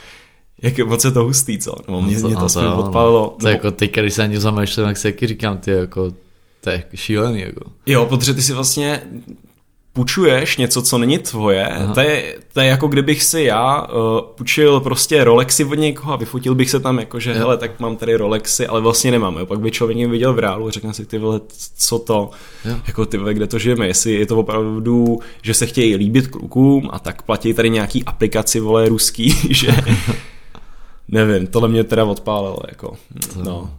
Jak 0.62 0.78
moc 0.78 1.04
je 1.04 1.10
to 1.10 1.24
hustý, 1.24 1.58
co? 1.58 1.74
No, 1.88 2.02
mě, 2.02 2.16
mě 2.16 2.36
to, 2.36 2.48
to 2.48 2.62
no, 2.62 2.84
odpalilo. 2.84 3.36
To 3.40 3.46
nebo... 3.46 3.48
jako 3.48 3.70
teď, 3.70 3.92
když 3.96 4.14
se 4.14 4.22
na 4.22 4.26
ně 4.26 4.40
zamýšlím, 4.40 4.86
tak 4.86 4.96
si 4.96 5.12
taky 5.12 5.26
říkám, 5.26 5.58
ty 5.58 5.70
jako 5.70 6.12
to 6.60 6.70
je 6.70 6.84
šílený. 6.94 7.40
Jako. 7.40 7.70
Jo, 7.86 8.06
protože 8.06 8.34
ty 8.34 8.42
si 8.42 8.52
vlastně 8.52 9.02
půjčuješ 9.92 10.56
něco, 10.56 10.82
co 10.82 10.98
není 10.98 11.18
tvoje, 11.18 11.68
to 11.94 12.00
je, 12.00 12.36
to 12.52 12.60
je 12.60 12.66
jako 12.66 12.88
kdybych 12.88 13.22
si 13.22 13.42
já 13.42 13.82
uh, 13.82 13.88
půjčil 14.36 14.80
prostě 14.80 15.24
Rolexy 15.24 15.64
od 15.64 15.74
někoho 15.74 16.12
a 16.12 16.16
vyfotil 16.16 16.54
bych 16.54 16.70
se 16.70 16.80
tam 16.80 16.98
jako, 16.98 17.20
že 17.20 17.32
hele, 17.32 17.56
tak 17.56 17.80
mám 17.80 17.96
tady 17.96 18.16
Rolexy, 18.16 18.66
ale 18.66 18.80
vlastně 18.80 19.10
nemám. 19.10 19.36
Jo. 19.36 19.46
Pak 19.46 19.60
by 19.60 19.70
člověk 19.70 20.10
viděl 20.10 20.34
v 20.34 20.38
reálu 20.38 20.68
a 20.68 20.70
řekne 20.70 20.94
si, 20.94 21.06
ty 21.06 21.18
vole, 21.18 21.40
co 21.76 21.98
to, 21.98 22.30
jo. 22.64 22.76
jako 22.86 23.06
ty 23.06 23.18
vole, 23.18 23.34
kde 23.34 23.46
to 23.46 23.58
žijeme, 23.58 23.86
jestli 23.86 24.12
je 24.12 24.26
to 24.26 24.38
opravdu, 24.38 25.20
že 25.42 25.54
se 25.54 25.66
chtějí 25.66 25.96
líbit 25.96 26.26
klukům 26.26 26.88
a 26.92 26.98
tak 26.98 27.22
platí 27.22 27.54
tady 27.54 27.70
nějaký 27.70 28.04
aplikaci, 28.04 28.60
vole, 28.60 28.88
ruský, 28.88 29.34
že 29.50 29.72
nevím, 31.08 31.46
tohle 31.46 31.68
mě 31.68 31.84
teda 31.84 32.04
odpálilo, 32.04 32.58
jako, 32.68 32.96
no 33.44 33.70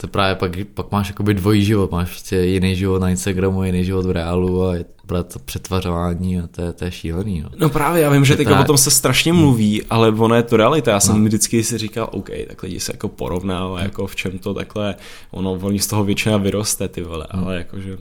to 0.00 0.08
právě 0.08 0.34
pak, 0.34 0.50
pak 0.74 0.92
máš 0.92 1.08
jakoby 1.08 1.34
dvojí 1.34 1.64
život, 1.64 1.90
máš 1.90 2.10
prostě 2.10 2.36
jiný 2.36 2.76
život 2.76 2.98
na 2.98 3.10
Instagramu, 3.10 3.64
jiný 3.64 3.84
život 3.84 4.06
v 4.06 4.10
reálu 4.10 4.66
a 4.66 4.74
je 4.74 4.84
to 5.28 5.38
přetvařování 5.38 6.38
a 6.38 6.46
to 6.46 6.62
je, 6.62 6.72
to 6.72 6.84
je 6.84 6.90
šílený. 6.90 7.40
No. 7.40 7.50
no 7.56 7.68
právě, 7.68 8.02
já 8.02 8.10
vím, 8.10 8.24
že 8.24 8.36
teďka 8.36 8.50
právě... 8.50 8.64
o 8.64 8.66
tom 8.66 8.78
se 8.78 8.90
strašně 8.90 9.32
mluví, 9.32 9.82
ale 9.82 10.08
ono 10.08 10.34
je 10.34 10.42
to 10.42 10.56
realita. 10.56 10.90
Já 10.90 11.00
jsem 11.00 11.18
no. 11.18 11.24
vždycky 11.24 11.64
si 11.64 11.78
říkal, 11.78 12.08
OK, 12.12 12.30
tak 12.48 12.62
lidi 12.62 12.80
se 12.80 12.92
jako 12.92 13.08
porovnávají, 13.08 13.84
jako 13.84 14.06
v 14.06 14.16
čem 14.16 14.38
to 14.38 14.54
takhle, 14.54 14.94
ono, 15.30 15.52
oni 15.52 15.78
z 15.78 15.86
toho 15.86 16.04
většina 16.04 16.36
vyroste, 16.36 16.88
ty 16.88 17.02
vole, 17.02 17.26
ale 17.30 17.56
jakože... 17.56 17.98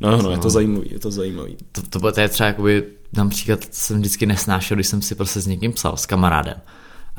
No, 0.00 0.22
no, 0.22 0.30
je 0.30 0.38
to 0.38 0.50
zajímavý, 0.50 0.88
je 0.92 0.98
to 0.98 1.10
zajímavý. 1.10 1.56
To, 1.72 1.82
to, 1.82 2.12
to 2.12 2.20
je 2.20 2.28
třeba 2.28 2.46
jakoby, 2.46 2.84
například 3.12 3.60
jsem 3.70 3.98
vždycky 3.98 4.26
nesnášel, 4.26 4.74
když 4.74 4.86
jsem 4.86 5.02
si 5.02 5.14
prostě 5.14 5.40
s 5.40 5.46
někým 5.46 5.72
psal, 5.72 5.96
s 5.96 6.06
kamarádem. 6.06 6.56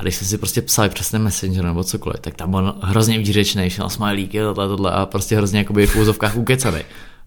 A 0.02 0.04
když 0.04 0.16
jsme 0.16 0.26
si 0.26 0.38
prostě 0.38 0.62
psali 0.62 0.88
přes 0.88 1.10
ten 1.10 1.22
messenger 1.22 1.64
nebo 1.64 1.84
cokoliv, 1.84 2.20
tak 2.20 2.34
tam 2.34 2.50
byl 2.50 2.74
hrozně 2.80 3.18
výřečný, 3.18 3.70
šel 3.70 3.88
smajlíky, 3.88 4.38
tohle, 4.38 4.68
tohle 4.68 4.92
a 4.92 5.06
prostě 5.06 5.36
hrozně 5.36 5.58
jakoby 5.58 5.86
v 5.86 5.96
úzovkách 5.96 6.36
ukecaný. 6.36 6.80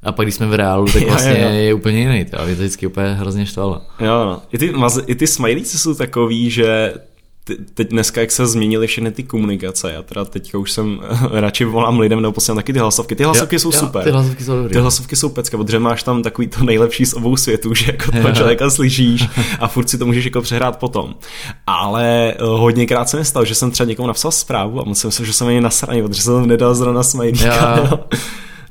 A 0.03 0.11
pak 0.11 0.25
když 0.25 0.35
jsme 0.35 0.45
v 0.45 0.53
reálu, 0.53 0.85
tak 0.85 1.03
vlastně 1.07 1.39
jo, 1.39 1.49
jo. 1.49 1.55
je 1.55 1.73
úplně 1.73 1.99
jiný. 1.99 2.25
To, 2.25 2.41
a 2.41 2.45
mě 2.45 2.55
to 2.55 2.61
vždycky 2.61 2.87
úplně 2.87 3.07
hrozně 3.07 3.45
štvalo. 3.45 3.81
Jo, 3.99 4.25
no. 4.25 4.41
I 4.51 4.57
ty, 4.57 4.73
i 5.07 5.15
ty 5.15 5.27
smajlíci 5.27 5.79
jsou 5.79 5.93
takový, 5.93 6.49
že 6.49 6.93
teď 7.73 7.89
dneska, 7.89 8.21
jak 8.21 8.31
se 8.31 8.47
změnily 8.47 8.87
všechny 8.87 9.11
ty 9.11 9.23
komunikace, 9.23 9.91
já 9.91 10.01
teda 10.01 10.25
teďka 10.25 10.57
už 10.57 10.71
jsem 10.71 10.99
radši 11.31 11.65
volám 11.65 11.99
lidem 11.99 12.21
nebo 12.21 12.31
posílám 12.31 12.55
taky 12.55 12.73
ty 12.73 12.79
hlasovky. 12.79 13.15
Ty 13.15 13.23
hlasovky 13.23 13.55
jo, 13.55 13.59
jsou 13.59 13.71
jo, 13.73 13.79
super. 13.79 14.03
Ty 14.03 14.11
hlasovky 14.11 14.43
jsou 14.43 14.55
dobrý. 14.55 14.73
Ty 14.73 14.79
hlasovky 14.79 15.15
jsou 15.15 15.29
pecka, 15.29 15.57
protože 15.57 15.79
máš 15.79 16.03
tam 16.03 16.23
takový 16.23 16.47
to 16.47 16.63
nejlepší 16.63 17.05
z 17.05 17.13
obou 17.13 17.37
světů, 17.37 17.73
že 17.73 17.91
jako 17.91 18.11
toho 18.11 18.31
člověka 18.31 18.69
slyšíš 18.69 19.27
a 19.59 19.67
furt 19.67 19.89
si 19.89 19.97
to 19.97 20.05
můžeš 20.05 20.25
jako 20.25 20.41
přehrát 20.41 20.79
potom. 20.79 21.15
Ale 21.67 22.33
uh, 22.41 22.47
hodněkrát 22.47 23.09
se 23.09 23.17
mi 23.17 23.25
stalo, 23.25 23.45
že 23.45 23.55
jsem 23.55 23.71
třeba 23.71 23.89
někomu 23.89 24.07
napsal 24.07 24.31
zprávu 24.31 24.81
a 24.81 24.83
musel 24.83 25.11
jsem, 25.11 25.25
že 25.25 25.33
jsem 25.33 25.47
ani 25.47 25.61
nasraný, 25.61 26.01
protože 26.01 26.21
jsem 26.21 26.33
tam 26.33 26.47
nedal 26.47 26.75
zrovna 26.75 27.03
smajlíka. 27.03 27.99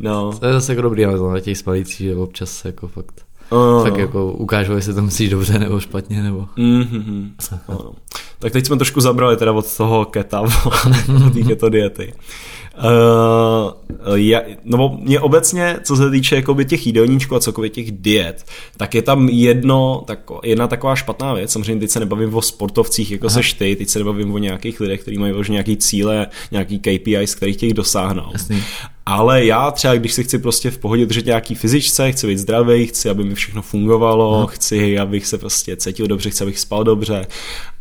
No. 0.00 0.32
no. 0.32 0.38
To 0.38 0.46
je 0.46 0.52
zase 0.52 0.72
jako 0.72 0.82
dobrý, 0.82 1.04
ale 1.04 1.32
na 1.32 1.40
těch 1.40 1.58
smajlících, 1.58 2.06
že 2.06 2.16
občas 2.16 2.64
jako 2.64 2.88
fakt 2.88 3.24
Oh, 3.50 3.84
tak 3.84 3.98
jako 3.98 4.32
ukážu, 4.32 4.72
jestli 4.72 4.94
to 4.94 5.02
myslíš 5.02 5.30
dobře 5.30 5.58
nebo 5.58 5.80
špatně, 5.80 6.22
nebo... 6.22 6.48
Mm-hmm. 6.56 7.30
Oh. 7.66 7.94
Tak 8.38 8.52
teď 8.52 8.66
jsme 8.66 8.76
trošku 8.76 9.00
zabrali 9.00 9.36
teda 9.36 9.52
od 9.52 9.76
toho 9.76 10.04
keta, 10.04 10.40
od 11.26 11.32
té 11.32 11.42
keto 11.42 11.68
diety. 11.68 12.12
Uh, 12.78 14.14
já, 14.14 14.42
no 14.64 14.98
mě 15.02 15.20
obecně, 15.20 15.76
co 15.84 15.96
se 15.96 16.10
týče 16.10 16.36
jakoby 16.36 16.64
těch 16.64 16.86
jídelníčků 16.86 17.36
a 17.36 17.40
celkově 17.40 17.70
těch 17.70 17.92
diet, 17.92 18.44
tak 18.76 18.94
je 18.94 19.02
tam 19.02 19.28
jedno, 19.28 20.04
tak, 20.06 20.18
jedna 20.44 20.66
taková 20.66 20.96
špatná 20.96 21.34
věc, 21.34 21.52
samozřejmě 21.52 21.80
teď 21.80 21.90
se 21.90 22.00
nebavím 22.00 22.34
o 22.34 22.42
sportovcích, 22.42 23.10
jako 23.10 23.26
Aha. 23.26 23.34
seš 23.34 23.52
ty, 23.52 23.76
teď 23.76 23.88
se 23.88 23.98
nebavím 23.98 24.34
o 24.34 24.38
nějakých 24.38 24.80
lidech, 24.80 25.00
kteří 25.00 25.18
mají 25.18 25.32
už 25.32 25.48
nějaký 25.48 25.76
cíle, 25.76 26.26
nějaký 26.50 26.78
KPIs, 26.78 27.34
kterých 27.34 27.56
těch 27.56 27.74
dosáhnou. 27.74 28.30
Jasný. 28.32 28.62
Ale 29.06 29.44
já 29.44 29.70
třeba, 29.70 29.94
když 29.94 30.12
si 30.12 30.24
chci 30.24 30.38
prostě 30.38 30.70
v 30.70 30.78
pohodě 30.78 31.06
držet 31.06 31.26
nějaký 31.26 31.54
fyzičce, 31.54 32.12
chci 32.12 32.26
být 32.26 32.38
zdravý, 32.38 32.86
chci, 32.86 33.10
aby 33.10 33.24
mi 33.24 33.34
všechno 33.34 33.62
fungovalo, 33.62 34.38
hmm. 34.38 34.46
chci, 34.46 34.98
abych 34.98 35.26
se 35.26 35.38
prostě 35.38 35.76
cítil 35.76 36.06
dobře, 36.06 36.30
chci, 36.30 36.44
abych 36.44 36.58
spal 36.58 36.84
dobře 36.84 37.26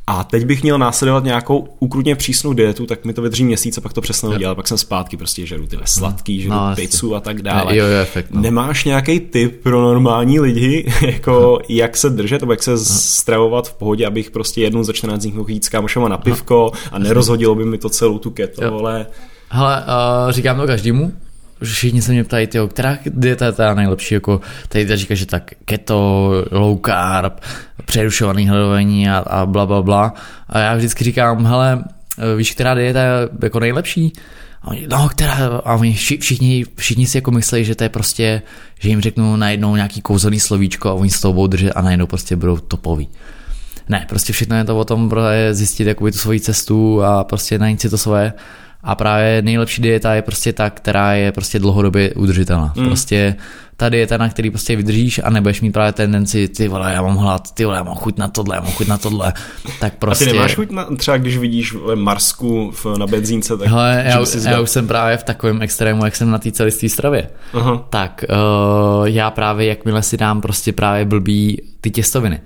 A 0.08 0.24
teď 0.24 0.46
bych 0.46 0.64
měl 0.64 0.78
následovat 0.78 1.24
nějakou 1.24 1.68
ukrutně 1.80 2.16
přísnou 2.16 2.54
dietu, 2.54 2.86
tak 2.86 3.06
mi 3.06 3.14
to 3.14 3.22
vydrží 3.22 3.46
měsíc 3.46 3.78
a 3.78 3.82
pak 3.82 3.94
to 3.94 4.02
přesně 4.02 4.38
dělat. 4.38 4.56
Pak 4.56 4.68
jsem 4.68 4.78
zpátky 4.78 5.18
prostě 5.18 5.46
žeru 5.46 5.68
ty 5.68 5.78
sladký, 5.86 6.42
žeru 6.42 6.56
no, 6.56 6.76
pizzu 6.76 7.16
a 7.16 7.20
tak 7.20 7.42
dále. 7.42 7.78
Jo, 7.78 7.86
jo, 7.86 8.02
efekt, 8.02 8.32
no. 8.32 8.42
Nemáš 8.42 8.86
nějaký 8.86 9.20
tip 9.20 9.64
pro 9.64 9.82
normální 9.82 10.40
lidi, 10.40 10.94
jako 11.06 11.60
jak 11.70 11.98
se 11.98 12.10
držet, 12.10 12.42
nebo 12.42 12.54
jak 12.54 12.64
se 12.64 12.78
stravovat 12.78 13.70
v 13.70 13.74
pohodě, 13.74 14.08
abych 14.08 14.32
prostě 14.32 14.62
jednou 14.62 14.84
za 14.84 14.94
14 14.94 15.22
dní 15.22 15.32
mohl 15.32 15.52
jít 15.52 15.66
s 15.66 15.70
kámošema 15.70 16.10
na 16.10 16.18
pivko 16.18 16.72
a 16.92 17.00
nerozhodilo 17.00 17.56
by 17.56 17.66
mi 17.66 17.78
to 17.78 17.90
celou 17.90 18.20
tu 18.20 18.30
keto, 18.30 18.74
ale... 18.74 19.06
Hele, 19.50 19.84
uh, 20.26 20.32
říkám 20.32 20.58
to 20.58 20.68
každému, 20.68 21.14
všichni 21.64 22.02
se 22.02 22.12
mě 22.12 22.24
ptají, 22.24 22.48
tyjo, 22.48 22.68
která 22.68 22.98
dieta 23.06 23.46
je 23.46 23.52
ta 23.52 23.74
nejlepší, 23.74 24.14
jako 24.14 24.42
tady 24.70 24.98
říká, 24.98 25.16
že 25.16 25.26
tak 25.26 25.52
keto, 25.66 26.32
low 26.52 26.80
carb, 26.86 27.34
přerušovaný 27.86 28.48
hledování 28.48 29.10
a, 29.10 29.18
a 29.18 29.46
bla, 29.46 29.66
bla, 29.66 29.82
bla. 29.82 30.14
A 30.50 30.60
já 30.60 30.76
vždycky 30.76 31.04
říkám, 31.04 31.46
hele, 31.46 31.84
víš, 32.38 32.52
která 32.52 32.74
dieta 32.74 33.02
je 33.02 33.30
jako 33.44 33.60
nejlepší? 33.60 34.14
A 34.62 34.68
oni, 34.68 34.88
no, 34.88 35.10
která, 35.10 35.62
a 35.66 35.76
oni 35.76 35.94
všichni, 35.94 36.66
všichni 36.76 37.08
si 37.08 37.18
jako 37.18 37.32
myslí, 37.32 37.66
že 37.66 37.76
to 37.76 37.84
je 37.84 37.90
prostě, 37.90 38.42
že 38.80 38.90
jim 38.90 39.02
řeknu 39.02 39.36
najednou 39.36 39.76
nějaký 39.76 40.02
kouzelný 40.02 40.40
slovíčko 40.40 40.90
a 40.90 40.94
oni 40.94 41.10
s 41.10 41.22
toho 41.22 41.34
budou 41.34 41.48
držet 41.48 41.72
a 41.72 41.82
najednou 41.82 42.08
prostě 42.08 42.36
budou 42.36 42.58
topový. 42.58 43.10
Ne, 43.90 44.06
prostě 44.10 44.34
všechno 44.34 44.56
je 44.56 44.64
to 44.64 44.78
o 44.78 44.86
tom 44.86 45.12
zjistit 45.52 45.88
jakoby 45.88 46.12
tu 46.12 46.18
svoji 46.18 46.40
cestu 46.40 47.04
a 47.04 47.24
prostě 47.24 47.60
najít 47.60 47.82
si 47.82 47.90
to 47.90 47.98
svoje 47.98 48.34
a 48.84 48.96
právě 48.96 49.42
nejlepší 49.42 49.82
dieta 49.82 50.14
je 50.14 50.22
prostě 50.22 50.54
ta, 50.54 50.70
která 50.70 51.14
je 51.14 51.32
prostě 51.32 51.60
dlouhodobě 51.60 52.14
udržitelná. 52.14 52.74
Mm. 52.76 52.86
Prostě 52.86 53.36
ta 53.78 53.90
dieta, 53.90 54.18
na 54.18 54.30
který 54.30 54.50
prostě 54.50 54.76
vydržíš 54.76 55.22
a 55.24 55.30
nebudeš 55.30 55.62
mít 55.62 55.72
právě 55.72 55.94
tendenci, 55.94 56.48
ty 56.48 56.68
vole, 56.68 56.94
já 56.94 57.02
mám 57.02 57.16
hlad, 57.16 57.52
ty 57.52 57.66
vole, 57.66 57.78
já 57.78 57.84
mám 57.84 57.96
chuť 57.96 58.18
na 58.18 58.28
tohle, 58.28 58.56
já 58.56 58.62
mám 58.62 58.72
chuť 58.72 58.88
na 58.88 58.98
tohle, 58.98 59.34
tak 59.80 59.94
prostě... 59.96 60.26
A 60.26 60.28
ty 60.28 60.32
prostě- 60.32 60.34
nemáš 60.34 60.56
chuť 60.56 60.72
na, 60.72 60.86
třeba 60.98 61.18
když 61.18 61.38
vidíš 61.38 61.76
Marsku 61.96 62.72
v, 62.72 62.86
na 62.98 63.08
benzínce, 63.08 63.58
tak... 63.58 63.68
Hele, 63.68 64.04
já, 64.08 64.26
si 64.26 64.50
já 64.50 64.60
už 64.60 64.70
jsem 64.70 64.88
právě 64.88 65.18
v 65.18 65.24
takovém 65.24 65.62
extrému, 65.62 66.06
jak 66.06 66.16
jsem 66.16 66.32
na 66.32 66.38
té 66.38 66.52
celistvé 66.52 66.90
stravě. 66.90 67.30
Aha. 67.54 67.88
Tak 67.90 68.26
uh, 68.30 69.08
já 69.08 69.32
právě, 69.32 69.68
jakmile 69.68 70.04
si 70.04 70.18
dám 70.18 70.42
prostě 70.42 70.74
právě 70.74 71.06
blbý 71.06 71.62
ty 71.82 71.92
těstoviny, 71.92 72.42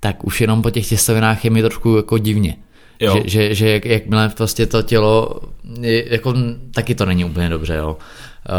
tak 0.00 0.24
už 0.24 0.40
jenom 0.40 0.62
po 0.62 0.70
těch 0.70 0.88
těstovinách 0.88 1.44
je 1.44 1.50
mi 1.50 1.62
trošku 1.62 1.96
jako 1.96 2.18
divně. 2.18 2.56
Jo. 3.00 3.14
Že, 3.24 3.30
že, 3.30 3.54
že 3.54 3.70
jak, 3.70 3.84
jakmile 3.84 4.28
prostě 4.28 4.66
to 4.66 4.82
tělo, 4.82 5.40
jako 5.82 6.34
taky 6.74 6.94
to 6.94 7.06
není 7.06 7.24
úplně 7.24 7.48
dobře, 7.48 7.74
jo. 7.74 7.96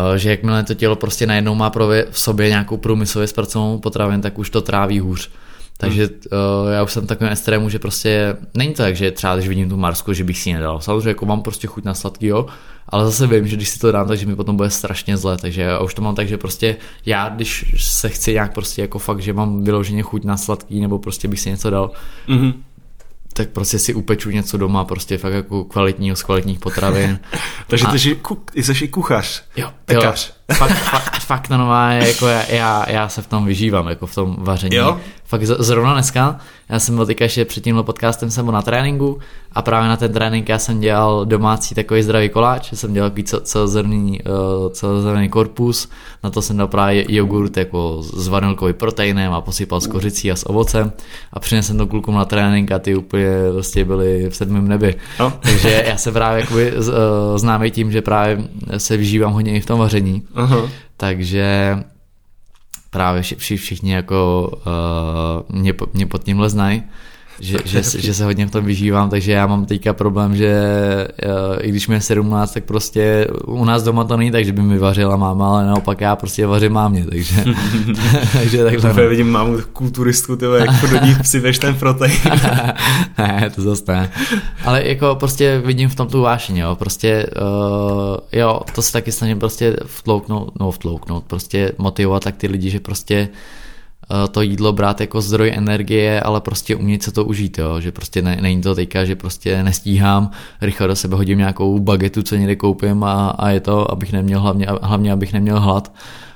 Uh, 0.09 0.15
že 0.15 0.29
jakmile 0.29 0.63
to 0.63 0.73
tělo 0.73 0.95
prostě 0.95 1.27
najednou 1.27 1.55
má 1.55 1.71
v 2.11 2.19
sobě 2.19 2.49
nějakou 2.49 2.77
průmyslově 2.77 3.27
zpracovanou 3.27 3.79
potravin, 3.79 4.21
tak 4.21 4.39
už 4.39 4.49
to 4.49 4.61
tráví 4.61 4.99
hůř. 4.99 5.29
Takže 5.77 6.03
hmm. 6.03 6.15
uh, 6.65 6.71
já 6.71 6.83
už 6.83 6.91
jsem 6.91 7.03
v 7.03 7.07
takovém 7.07 7.33
extrému, 7.33 7.69
že 7.69 7.79
prostě 7.79 8.35
není 8.53 8.73
to 8.73 8.83
tak, 8.83 8.95
že 8.95 9.11
třeba 9.11 9.35
když 9.35 9.47
vidím 9.47 9.69
tu 9.69 9.77
Marsku, 9.77 10.13
že 10.13 10.23
bych 10.23 10.37
si 10.37 10.49
ji 10.49 10.53
nedal. 10.53 10.81
Samozřejmě 10.81 11.09
jako 11.09 11.25
mám 11.25 11.41
prostě 11.41 11.67
chuť 11.67 11.83
na 11.83 11.93
sladký, 11.93 12.27
jo, 12.27 12.45
ale 12.89 13.05
zase 13.05 13.27
vím, 13.27 13.47
že 13.47 13.55
když 13.55 13.69
si 13.69 13.79
to 13.79 13.91
dám, 13.91 14.07
takže 14.07 14.25
mi 14.25 14.35
potom 14.35 14.57
bude 14.57 14.69
strašně 14.69 15.17
zle, 15.17 15.37
takže 15.37 15.61
já 15.61 15.79
už 15.79 15.93
to 15.93 16.01
mám 16.01 16.15
tak, 16.15 16.27
že 16.27 16.37
prostě 16.37 16.75
já, 17.05 17.29
když 17.29 17.65
se 17.77 18.09
chci 18.09 18.33
nějak 18.33 18.53
prostě 18.53 18.81
jako 18.81 18.99
fakt, 18.99 19.19
že 19.19 19.33
mám 19.33 19.63
vyloženě 19.63 20.01
chuť 20.03 20.23
na 20.23 20.37
sladký, 20.37 20.81
nebo 20.81 20.99
prostě 20.99 21.27
bych 21.27 21.39
si 21.39 21.49
něco 21.49 21.69
dal, 21.69 21.91
mm-hmm 22.27 22.53
tak 23.33 23.49
prostě 23.49 23.79
si 23.79 23.93
upeču 23.93 24.29
něco 24.29 24.57
doma, 24.57 24.85
prostě 24.85 25.17
fakt 25.17 25.33
jako 25.33 25.63
kvalitního 25.63 26.15
z 26.15 26.23
kvalitních 26.23 26.59
potravin. 26.59 27.19
Takže 27.67 27.85
a... 27.85 27.91
ty 27.91 27.99
jsi, 27.99 28.19
jsi 28.55 28.85
i 28.85 28.87
kuchař, 28.87 29.43
jo, 29.57 29.71
pekař. 29.85 30.33
Jo, 30.49 30.55
fakt, 30.55 30.77
fakt, 30.77 31.19
fakt 31.19 31.49
na 31.49 31.57
nová, 31.57 31.91
jako 31.91 32.27
já, 32.27 32.43
já, 32.49 32.85
já, 32.89 33.09
se 33.09 33.21
v 33.21 33.27
tom 33.27 33.45
vyžívám, 33.45 33.87
jako 33.87 34.07
v 34.07 34.15
tom 34.15 34.35
vaření. 34.39 34.75
Jo? 34.75 34.99
Fakt 35.27 35.45
zrovna 35.45 35.93
dneska, 35.93 36.39
já 36.69 36.79
jsem 36.79 36.95
byl 36.95 37.05
teďka 37.05 37.25
ještě 37.25 37.45
před 37.45 37.63
tímhle 37.63 37.83
podcastem 37.83 38.31
jsem 38.31 38.45
byl 38.45 38.53
na 38.53 38.61
tréninku 38.61 39.19
a 39.51 39.61
právě 39.61 39.89
na 39.89 39.97
ten 39.97 40.13
trénink 40.13 40.49
já 40.49 40.59
jsem 40.59 40.79
dělal 40.79 41.25
domácí 41.25 41.75
takový 41.75 42.03
zdravý 42.03 42.29
koláč, 42.29 42.73
jsem 42.73 42.93
dělal 42.93 43.09
takový 43.09 43.23
celozrný, 43.43 44.19
celozrný 44.71 45.29
korpus, 45.29 45.89
na 46.23 46.29
to 46.29 46.41
jsem 46.41 46.57
dal 46.57 46.67
právě 46.67 47.15
jogurt 47.15 47.57
jako 47.57 48.03
s 48.03 48.27
vanilkovým 48.27 48.75
proteinem 48.75 49.33
a 49.33 49.41
posypal 49.41 49.81
s 49.81 49.87
kořicí 49.87 50.31
a 50.31 50.35
s 50.35 50.49
ovocem 50.49 50.91
a 51.33 51.39
přinesl 51.39 51.67
jsem 51.67 51.77
to 51.77 51.87
klukům 51.87 52.15
na 52.15 52.25
trénink 52.25 52.71
a 52.71 52.79
ty 52.79 52.95
úplně 52.95 53.51
vlastně 53.51 53.85
byli 53.85 54.29
v 54.29 54.35
sedmém 54.35 54.67
nebi. 54.67 54.95
No. 55.19 55.33
Takže 55.39 55.83
já 55.87 55.97
se 55.97 56.11
právě 56.11 56.41
jakoby, 56.41 56.73
uh, 56.77 56.83
známý 57.35 57.71
tím, 57.71 57.91
že 57.91 58.01
právě 58.01 58.43
se 58.77 58.97
vyžívám 58.97 59.33
hodně 59.33 59.55
i 59.55 59.59
v 59.59 59.65
tom 59.65 59.79
vaření. 59.79 60.23
Uh-huh. 60.35 60.69
Takže 60.97 61.77
právě 62.89 63.21
všichni, 63.21 63.57
všichni 63.57 63.93
jako 63.93 64.51
uh, 65.49 65.59
mě, 65.59 65.73
mě 65.93 66.05
pod 66.05 66.23
tímhle 66.23 66.49
znají 66.49 66.83
že, 67.39 67.57
že, 67.65 67.81
že 67.83 68.13
se 68.13 68.25
hodně 68.25 68.47
v 68.47 68.51
tom 68.51 68.65
vyžívám, 68.65 69.09
takže 69.09 69.31
já 69.31 69.47
mám 69.47 69.65
teďka 69.65 69.93
problém, 69.93 70.35
že 70.35 70.53
uh, 71.25 71.31
i 71.61 71.69
když 71.69 71.87
mi 71.87 71.95
je 71.95 72.01
17, 72.01 72.53
tak 72.53 72.63
prostě 72.63 73.27
u 73.45 73.65
nás 73.65 73.83
doma 73.83 74.03
to 74.03 74.17
není 74.17 74.31
tak, 74.31 74.45
že 74.45 74.51
by 74.51 74.61
mi 74.61 74.77
vařila 74.77 75.15
máma, 75.15 75.49
ale 75.49 75.67
naopak 75.67 76.01
já 76.01 76.15
prostě 76.15 76.47
vařím 76.47 76.71
mámě, 76.71 77.05
takže, 77.05 77.43
takže 78.33 78.63
takhle. 78.63 79.03
Já 79.03 79.09
vidím 79.09 79.31
mámu 79.31 79.57
kulturistku, 79.73 80.35
ty 80.35 80.45
jak 80.45 80.91
do 80.91 81.05
ní 81.05 81.15
veš 81.39 81.59
ten 81.59 81.75
protein. 81.75 82.13
ne, 83.17 83.51
to 83.55 83.61
zase 83.61 83.83
ne. 83.87 84.11
Ale 84.65 84.87
jako 84.87 85.15
prostě 85.15 85.61
vidím 85.65 85.89
v 85.89 85.95
tom 85.95 86.07
tu 86.07 86.21
vášeň, 86.21 86.57
jo, 86.57 86.75
prostě 86.75 87.25
uh, 87.41 88.17
jo, 88.31 88.61
to 88.75 88.81
se 88.81 88.91
taky 88.93 89.11
snažím 89.11 89.39
prostě 89.39 89.77
vtlouknout, 89.85 90.59
no 90.59 90.71
vtlouknout, 90.71 91.23
prostě 91.23 91.71
motivovat 91.77 92.23
tak 92.23 92.35
ty 92.35 92.47
lidi, 92.47 92.69
že 92.69 92.79
prostě 92.79 93.27
Eh, 93.27 93.29
to 94.31 94.41
jídlo 94.41 94.73
brát 94.73 95.01
jako 95.01 95.21
zdroj 95.21 95.51
energie, 95.55 96.21
ale 96.21 96.41
prostě 96.41 96.75
umět 96.75 97.03
se 97.03 97.11
to 97.11 97.25
užít, 97.25 97.57
jo? 97.57 97.81
že 97.81 97.91
prostě 97.91 98.21
ne, 98.21 98.37
není 98.41 98.61
to 98.61 98.75
teďka, 98.75 99.05
že 99.05 99.15
prostě 99.15 99.63
nestíhám, 99.63 100.31
rychle 100.61 100.87
do 100.87 100.95
sebe 100.95 101.15
hodím 101.15 101.37
nějakou 101.37 101.79
bagetu, 101.79 102.23
co 102.23 102.35
někde 102.35 102.55
koupím 102.55 103.03
a, 103.03 103.29
a 103.29 103.49
je 103.49 103.59
to, 103.59 103.91
abych 103.91 104.13
neměl 104.13 104.39
hlavně, 104.39 104.67
hlavně 104.81 105.11
abych 105.11 105.33
neměl 105.33 105.59
hlad, 105.59 105.93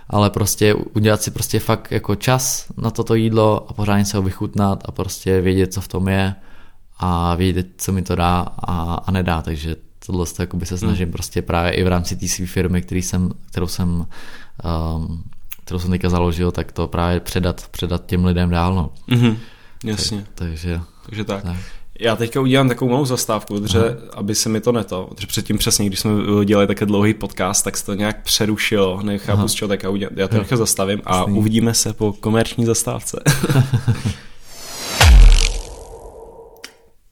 ale 0.09 0.29
prostě 0.29 0.73
udělat 0.73 1.21
si 1.21 1.31
prostě 1.31 1.59
fakt 1.59 1.91
jako 1.91 2.15
čas 2.15 2.65
na 2.77 2.91
toto 2.91 3.15
jídlo 3.15 3.65
a 3.69 3.73
pořádně 3.73 4.05
se 4.05 4.17
ho 4.17 4.23
vychutnat 4.23 4.83
a 4.85 4.91
prostě 4.91 5.41
vědět, 5.41 5.73
co 5.73 5.81
v 5.81 5.87
tom 5.87 6.07
je 6.07 6.35
a 6.99 7.35
vědět, 7.35 7.67
co 7.77 7.91
mi 7.91 8.01
to 8.01 8.15
dá 8.15 8.47
a, 8.59 8.93
a 8.93 9.11
nedá, 9.11 9.41
takže 9.41 9.75
tohle 10.05 10.25
by 10.53 10.65
se 10.65 10.77
snažím 10.77 11.05
hmm. 11.05 11.11
prostě 11.11 11.41
právě 11.41 11.71
i 11.71 11.83
v 11.83 11.87
rámci 11.87 12.15
té 12.15 12.27
své 12.27 12.45
firmy, 12.45 12.81
který 12.81 13.01
jsem, 13.01 13.31
kterou 13.49 13.67
jsem 13.67 14.05
um, 14.95 15.23
kterou 15.71 15.79
jsem 15.79 15.91
teďka 15.91 16.09
založil, 16.09 16.51
tak 16.51 16.71
to 16.71 16.87
právě 16.87 17.19
předat, 17.19 17.67
předat 17.71 18.05
těm 18.05 18.25
lidem 18.25 18.49
dál. 18.49 18.75
No. 18.75 18.91
Mm-hmm, 19.09 19.37
jasně. 19.83 20.17
Tak, 20.17 20.27
takže, 20.35 20.81
takže 21.05 21.23
tak. 21.23 21.43
tak. 21.43 21.57
Já 21.99 22.15
teďka 22.15 22.41
udělám 22.41 22.67
takovou 22.67 22.91
malou 22.91 23.05
zastávku, 23.05 23.59
protože, 23.59 23.97
aby 24.13 24.35
se 24.35 24.49
mi 24.49 24.61
to 24.61 24.71
neto, 24.71 25.07
protože 25.09 25.27
předtím 25.27 25.57
přesně, 25.57 25.85
když 25.85 25.99
jsme 25.99 26.11
dělali 26.45 26.67
také 26.67 26.85
dlouhý 26.85 27.13
podcast, 27.13 27.63
tak 27.63 27.77
se 27.77 27.85
to 27.85 27.93
nějak 27.93 28.23
přerušilo, 28.23 29.01
nechápu 29.03 29.47
z 29.47 29.53
čeho, 29.53 29.69
tak 29.69 29.83
já, 29.83 29.89
udělám, 29.89 30.17
já 30.17 30.27
to 30.27 30.37
nechám 30.37 30.57
zastavím 30.57 31.01
a 31.05 31.17
Jasný. 31.17 31.33
uvidíme 31.33 31.73
se 31.73 31.93
po 31.93 32.13
komerční 32.13 32.65
zastávce. 32.65 33.21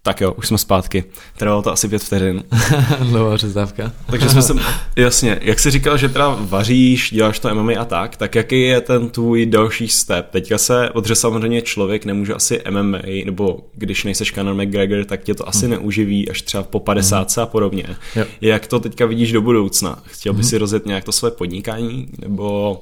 Tak 0.03 0.21
jo, 0.21 0.31
už 0.31 0.47
jsme 0.47 0.57
zpátky. 0.57 1.03
Trvalo 1.37 1.61
to 1.61 1.71
asi 1.71 1.87
pět 1.87 2.03
vteřin. 2.03 2.43
Dlouhá 3.09 3.37
přestávka. 3.37 3.91
Takže 4.09 4.29
jsme 4.29 4.41
se, 4.41 4.53
jasně, 4.95 5.39
jak 5.41 5.59
jsi 5.59 5.71
říkal, 5.71 5.97
že 5.97 6.09
teda 6.09 6.37
vaříš, 6.39 7.11
děláš 7.13 7.39
to 7.39 7.55
MMA 7.55 7.71
a 7.79 7.85
tak, 7.85 8.17
tak 8.17 8.35
jaký 8.35 8.61
je 8.61 8.81
ten 8.81 9.09
tvůj 9.09 9.45
další 9.45 9.87
step? 9.87 10.29
Teďka 10.29 10.57
se, 10.57 10.89
protože 10.93 11.15
samozřejmě 11.15 11.61
člověk 11.61 12.05
nemůže 12.05 12.33
asi 12.33 12.61
MMA, 12.69 12.97
nebo 13.25 13.59
když 13.73 14.03
nejseš 14.03 14.31
Conor 14.31 14.55
McGregor, 14.55 15.05
tak 15.05 15.23
tě 15.23 15.35
to 15.35 15.47
asi 15.47 15.65
hmm. 15.65 15.71
neuživí 15.71 16.29
až 16.29 16.41
třeba 16.41 16.63
po 16.63 16.79
50 16.79 17.35
hmm. 17.35 17.43
a 17.43 17.45
podobně. 17.45 17.83
Jo. 18.15 18.25
Jak 18.41 18.67
to 18.67 18.79
teďka 18.79 19.05
vidíš 19.05 19.31
do 19.31 19.41
budoucna? 19.41 19.99
Chtěl 20.05 20.33
bys 20.33 20.45
hmm. 20.45 20.49
si 20.49 20.57
rozjet 20.57 20.85
nějak 20.85 21.03
to 21.03 21.11
své 21.11 21.31
podnikání, 21.31 22.07
nebo... 22.19 22.77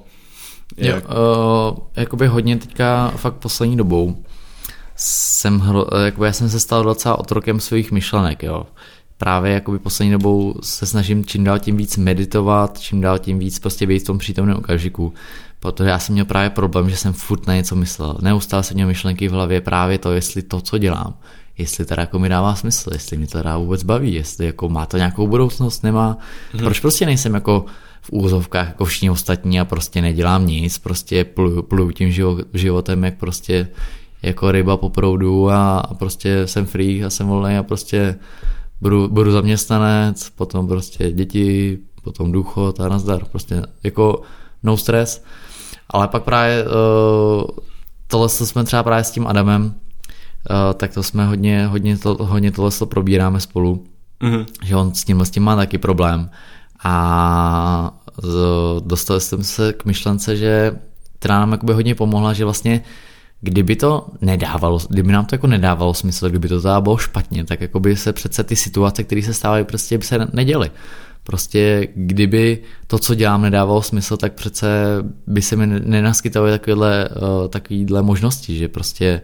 Jak? 0.78 1.04
Jo, 1.04 1.12
uh, 1.72 1.78
jakoby 1.96 2.28
hodně 2.28 2.58
teďka 2.58 3.14
fakt 3.16 3.36
poslední 3.36 3.78
dobou 3.78 4.16
jsem, 4.98 5.64
jako 6.06 6.26
já 6.26 6.34
jsem 6.34 6.50
se 6.50 6.60
stal 6.60 6.84
docela 6.84 7.20
otrokem 7.20 7.60
svých 7.60 7.92
myšlenek, 7.92 8.44
jo. 8.44 8.66
Právě 9.18 9.54
jakoby 9.54 9.80
poslední 9.80 10.12
dobou 10.12 10.56
se 10.64 10.86
snažím 10.86 11.26
čím 11.26 11.44
dál 11.44 11.60
tím 11.60 11.78
víc 11.78 11.98
meditovat, 11.98 12.80
čím 12.80 13.02
dál 13.02 13.20
tím 13.20 13.40
víc 13.40 13.60
prostě 13.60 13.88
být 13.88 14.00
v 14.00 14.06
tom 14.06 14.18
přítomném 14.18 14.58
okamžiku. 14.58 15.14
Protože 15.60 15.90
já 15.90 16.00
jsem 16.00 16.14
měl 16.14 16.26
právě 16.26 16.50
problém, 16.50 16.90
že 16.90 16.98
jsem 16.98 17.14
furt 17.14 17.48
na 17.48 17.56
něco 17.56 17.76
myslel. 17.76 18.18
Neustále 18.22 18.64
jsem 18.64 18.76
měl 18.76 18.88
myšlenky 18.88 19.28
v 19.28 19.32
hlavě 19.32 19.62
právě 19.62 19.98
to, 19.98 20.12
jestli 20.12 20.42
to, 20.42 20.62
co 20.62 20.78
dělám, 20.78 21.14
jestli 21.58 21.86
teda 21.86 22.02
jako 22.02 22.20
mi 22.20 22.30
dává 22.30 22.56
smysl, 22.56 22.90
jestli 22.94 23.18
mi 23.18 23.28
to 23.28 23.42
dá 23.42 23.58
vůbec 23.58 23.84
baví, 23.84 24.14
jestli 24.14 24.46
jako 24.46 24.70
má 24.70 24.86
to 24.86 24.98
nějakou 24.98 25.28
budoucnost, 25.28 25.84
nemá. 25.84 26.18
Hmm. 26.52 26.64
Proč 26.64 26.80
prostě 26.80 27.06
nejsem 27.06 27.34
jako 27.34 27.66
v 28.02 28.10
úzovkách 28.12 28.68
jako 28.68 28.86
všichni 28.86 29.10
ostatní 29.10 29.60
a 29.60 29.66
prostě 29.66 30.02
nedělám 30.02 30.48
nic, 30.48 30.78
prostě 30.78 31.24
pluju, 31.26 31.62
pluju 31.62 31.92
tím 31.92 32.12
životem, 32.54 33.04
jak 33.04 33.18
prostě 33.18 33.68
jako 34.22 34.52
ryba 34.52 34.78
po 34.78 34.90
proudu 34.90 35.50
a, 35.50 35.80
a 35.80 35.94
prostě 35.94 36.48
jsem 36.48 36.66
free 36.66 37.06
a 37.06 37.10
jsem 37.10 37.28
volný 37.28 37.58
a 37.58 37.64
prostě 37.64 38.16
budu, 38.82 39.08
budu 39.08 39.32
zaměstnanec, 39.32 40.30
potom 40.30 40.68
prostě 40.68 41.12
děti, 41.12 41.78
potom 42.04 42.32
důchod 42.32 42.80
a 42.80 42.90
nazdar. 42.90 43.26
Prostě 43.26 43.62
jako 43.84 44.22
no 44.64 44.78
stres. 44.78 45.24
Ale 45.90 46.08
pak 46.08 46.24
právě 46.24 46.66
uh, 46.66 47.44
tohle 48.08 48.30
jsme 48.30 48.64
třeba 48.64 48.84
právě 48.84 49.04
s 49.04 49.12
tím 49.12 49.28
Adamem 49.28 49.76
tak 50.74 50.94
to 50.94 51.04
jsme 51.04 51.26
hodně, 51.26 51.68
hodně, 51.68 51.98
to, 51.98 52.18
hodně 52.20 52.52
tohle 52.52 52.72
to 52.72 52.86
probíráme 52.86 53.40
spolu, 53.40 53.84
mm-hmm. 54.22 54.46
že 54.64 54.76
on 54.76 54.94
s 54.94 55.04
tímhle 55.04 55.26
s 55.26 55.30
tím 55.30 55.44
má 55.44 55.56
taky 55.56 55.78
problém 55.78 56.30
a 56.84 57.94
dostali 58.80 59.22
jsem 59.22 59.44
se 59.44 59.74
k 59.74 59.86
myšlence, 59.86 60.38
že 60.38 60.80
která 61.20 61.40
nám 61.40 61.52
jakoby 61.52 61.74
hodně 61.74 61.96
pomohla, 61.96 62.34
že 62.34 62.44
vlastně 62.44 62.82
kdyby 63.42 63.76
to 63.76 64.08
nedávalo, 64.22 64.80
kdyby 64.90 65.12
nám 65.12 65.26
to 65.26 65.36
jako 65.36 65.48
nedávalo 65.48 65.94
smysl, 65.94 66.30
kdyby 66.30 66.48
to 66.48 66.62
teda 66.62 66.82
bylo 66.82 66.98
špatně, 66.98 67.46
tak 67.46 67.62
jako 67.62 67.80
by 67.80 67.96
se 67.96 68.14
přece 68.14 68.44
ty 68.44 68.56
situace, 68.56 69.04
které 69.04 69.22
se 69.22 69.34
stávají, 69.34 69.66
prostě 69.66 69.98
by 69.98 70.04
se 70.04 70.28
neděly. 70.34 70.72
Prostě 71.24 71.88
kdyby 71.96 72.60
to, 72.88 73.00
co 73.00 73.16
dělám, 73.16 73.42
nedávalo 73.42 73.82
smysl, 73.82 74.18
tak 74.18 74.34
přece 74.34 74.68
by 75.28 75.42
se 75.42 75.56
mi 75.56 75.68
nenaskytovaly 75.68 76.52
takovéhle, 76.52 77.10
uh, 77.10 77.48
takovéhle 77.48 78.02
možnosti, 78.02 78.56
že 78.56 78.68
prostě 78.68 79.22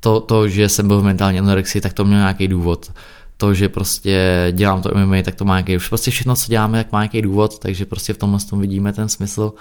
to, 0.00 0.20
to, 0.20 0.48
že 0.48 0.68
jsem 0.68 0.88
byl 0.88 1.00
v 1.00 1.04
mentální 1.04 1.38
anorexii, 1.38 1.82
tak 1.82 1.92
to 1.92 2.04
měl 2.04 2.18
nějaký 2.18 2.48
důvod. 2.48 2.92
To, 3.36 3.54
že 3.54 3.68
prostě 3.68 4.46
dělám 4.52 4.82
to 4.82 4.90
MMA, 4.94 5.22
tak 5.22 5.34
to 5.34 5.44
má 5.44 5.54
nějaký, 5.54 5.76
už 5.76 5.88
prostě 5.88 6.10
všechno, 6.10 6.36
co 6.36 6.50
děláme, 6.50 6.84
tak 6.84 6.92
má 6.92 7.00
nějaký 7.02 7.22
důvod, 7.22 7.58
takže 7.58 7.86
prostě 7.86 8.12
v 8.12 8.18
tomhle 8.18 8.40
tom 8.50 8.60
vidíme 8.60 8.92
ten 8.92 9.08
smysl. 9.08 9.52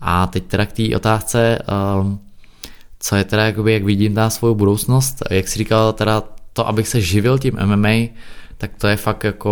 A 0.00 0.26
teď 0.26 0.44
teda 0.44 0.66
k 0.66 0.72
té 0.72 0.96
otázce, 0.96 1.58
um, 2.00 2.20
co 3.00 3.16
je 3.16 3.24
teda, 3.24 3.46
jakoby, 3.46 3.72
jak 3.72 3.84
vidím 3.84 4.14
ta 4.14 4.30
svou 4.30 4.54
budoucnost, 4.54 5.22
jak 5.30 5.48
si 5.48 5.58
říkal, 5.58 5.92
teda 5.92 6.22
to, 6.52 6.68
abych 6.68 6.88
se 6.88 7.00
živil 7.00 7.38
tím 7.38 7.58
MMA, 7.64 8.08
tak 8.58 8.70
to 8.78 8.88
je 8.88 8.96
fakt 8.96 9.24
jako 9.24 9.50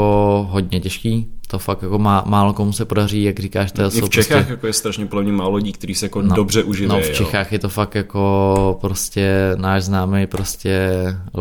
hodně 0.51 0.81
těžký, 0.81 1.31
to 1.47 1.59
fakt 1.59 1.83
jako 1.83 1.99
má, 1.99 2.23
málo 2.27 2.53
komu 2.53 2.73
se 2.73 2.85
podaří, 2.85 3.23
jak 3.23 3.41
říkáš, 3.41 3.73
to 3.73 3.83
I 3.83 4.01
v 4.01 4.09
Čechách 4.09 4.37
prostě, 4.37 4.53
jako 4.53 4.67
je 4.67 4.73
strašně 4.73 5.07
podle 5.07 5.23
mě 5.23 5.33
málo 5.33 5.57
lidí, 5.57 5.73
kteří 5.73 5.95
se 5.95 6.07
jako 6.07 6.23
no, 6.23 6.37
dobře 6.37 6.63
uživí. 6.63 6.89
No 6.89 7.01
v 7.01 7.11
Čechách 7.11 7.53
jo. 7.53 7.55
je 7.55 7.59
to 7.59 7.69
fakt 7.69 7.95
jako 7.95 8.79
prostě 8.81 9.53
náš 9.57 9.83
známý 9.85 10.27
prostě 10.27 10.91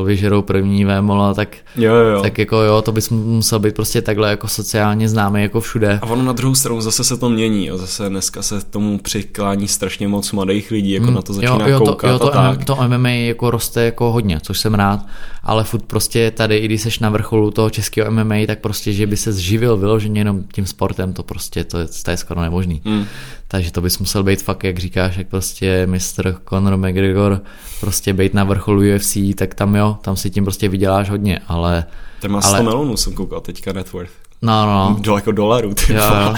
vyžerou 0.06 0.42
první 0.42 0.86
vémola, 0.86 1.34
tak, 1.34 1.58
jo, 1.76 1.94
jo. 1.94 2.22
tak 2.22 2.38
jako 2.38 2.62
jo, 2.62 2.82
to 2.82 2.92
bys 2.92 3.10
musel 3.10 3.60
být 3.60 3.76
prostě 3.76 4.02
takhle 4.02 4.30
jako 4.30 4.48
sociálně 4.48 5.10
známý 5.10 5.42
jako 5.42 5.60
všude. 5.60 6.00
A 6.02 6.06
ono 6.06 6.24
na 6.24 6.34
druhou 6.34 6.56
stranu 6.56 6.82
zase 6.82 7.04
se 7.04 7.18
to 7.18 7.30
mění, 7.30 7.66
jo. 7.66 7.78
zase 7.78 8.10
dneska 8.10 8.42
se 8.42 8.66
tomu 8.66 8.98
přiklání 8.98 9.68
strašně 9.68 10.08
moc 10.08 10.32
mladých 10.32 10.72
lidí, 10.72 10.92
jako 10.92 11.06
hmm, 11.06 11.16
na 11.16 11.22
to 11.22 11.34
začíná 11.34 11.68
jo, 11.68 11.70
jo, 11.70 11.80
koukat 11.80 12.12
jo, 12.12 12.20
to, 12.20 12.36
a 12.36 12.56
tak. 12.56 12.66
to 12.66 12.78
MMA 12.88 13.10
jako 13.10 13.52
roste 13.52 13.84
jako 13.84 14.12
hodně, 14.12 14.40
což 14.42 14.60
jsem 14.60 14.74
rád, 14.74 15.00
ale 15.44 15.64
furt 15.64 15.84
prostě 15.84 16.32
tady, 16.32 16.58
i 16.58 16.66
když 16.66 16.82
seš 16.82 17.00
na 17.00 17.10
vrcholu 17.10 17.52
toho 17.52 17.70
českého 17.70 18.12
MMA, 18.12 18.36
tak 18.48 18.60
prostě, 18.60 18.94
že 18.94 19.08
by 19.08 19.18
se 19.18 19.32
zživil 19.32 19.78
vyloženě 19.96 20.20
jenom 20.22 20.44
tím 20.44 20.66
sportem, 20.66 21.14
to 21.14 21.24
prostě, 21.24 21.64
to 21.64 21.80
je, 21.80 21.88
to 22.04 22.12
je 22.12 22.18
skoro 22.18 22.42
nemožný. 22.42 22.82
Mm. 22.86 23.06
Takže 23.48 23.72
to 23.72 23.82
bys 23.82 24.00
musel 24.00 24.24
být 24.24 24.42
fakt, 24.42 24.64
jak 24.64 24.80
říkáš, 24.80 25.18
jak 25.18 25.28
prostě 25.28 25.88
mistr 25.88 26.36
Conor 26.50 26.78
McGregor, 26.78 27.42
prostě 27.80 28.14
být 28.14 28.34
na 28.34 28.44
vrcholu 28.44 28.82
UFC, 28.96 29.18
tak 29.36 29.54
tam 29.54 29.76
jo, 29.76 29.98
tam 30.02 30.16
si 30.16 30.30
tím 30.30 30.44
prostě 30.44 30.70
vyděláš 30.70 31.10
hodně, 31.10 31.40
ale... 31.48 31.86
Ten 32.20 32.32
má 32.32 32.42
100 32.42 32.54
ale... 32.54 32.64
milionů, 32.64 32.98
jsem 32.98 33.14
koukal 33.14 33.42
teďka 33.42 33.74
net 33.74 33.92
worth. 33.92 34.12
No, 34.42 34.66
no, 34.66 34.90
no. 34.90 34.98
Do 35.00 35.16
jako 35.16 35.32
dolarů, 35.32 35.74
ty 35.74 35.94
jo, 35.94 36.00
jo. 36.00 36.36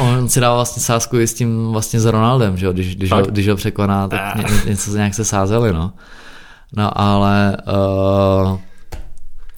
On 0.00 0.28
si 0.28 0.40
dal 0.40 0.54
vlastně 0.54 0.82
sázku 0.82 1.18
i 1.18 1.26
s 1.26 1.34
tím 1.34 1.72
vlastně 1.72 2.00
s 2.00 2.04
Ronaldem, 2.04 2.56
že 2.56 2.66
jo? 2.66 2.72
Když, 2.72 2.96
když, 2.96 3.12
ho, 3.12 3.22
když 3.22 3.48
ho 3.48 3.56
překoná, 3.56 4.08
tak 4.08 4.36
ně, 4.36 4.44
něco 4.66 4.90
se 4.90 4.96
nějak 4.96 5.14
se 5.14 5.24
sázeli, 5.24 5.72
no. 5.72 5.92
No 6.72 7.00
ale 7.00 7.56
uh, 7.66 8.58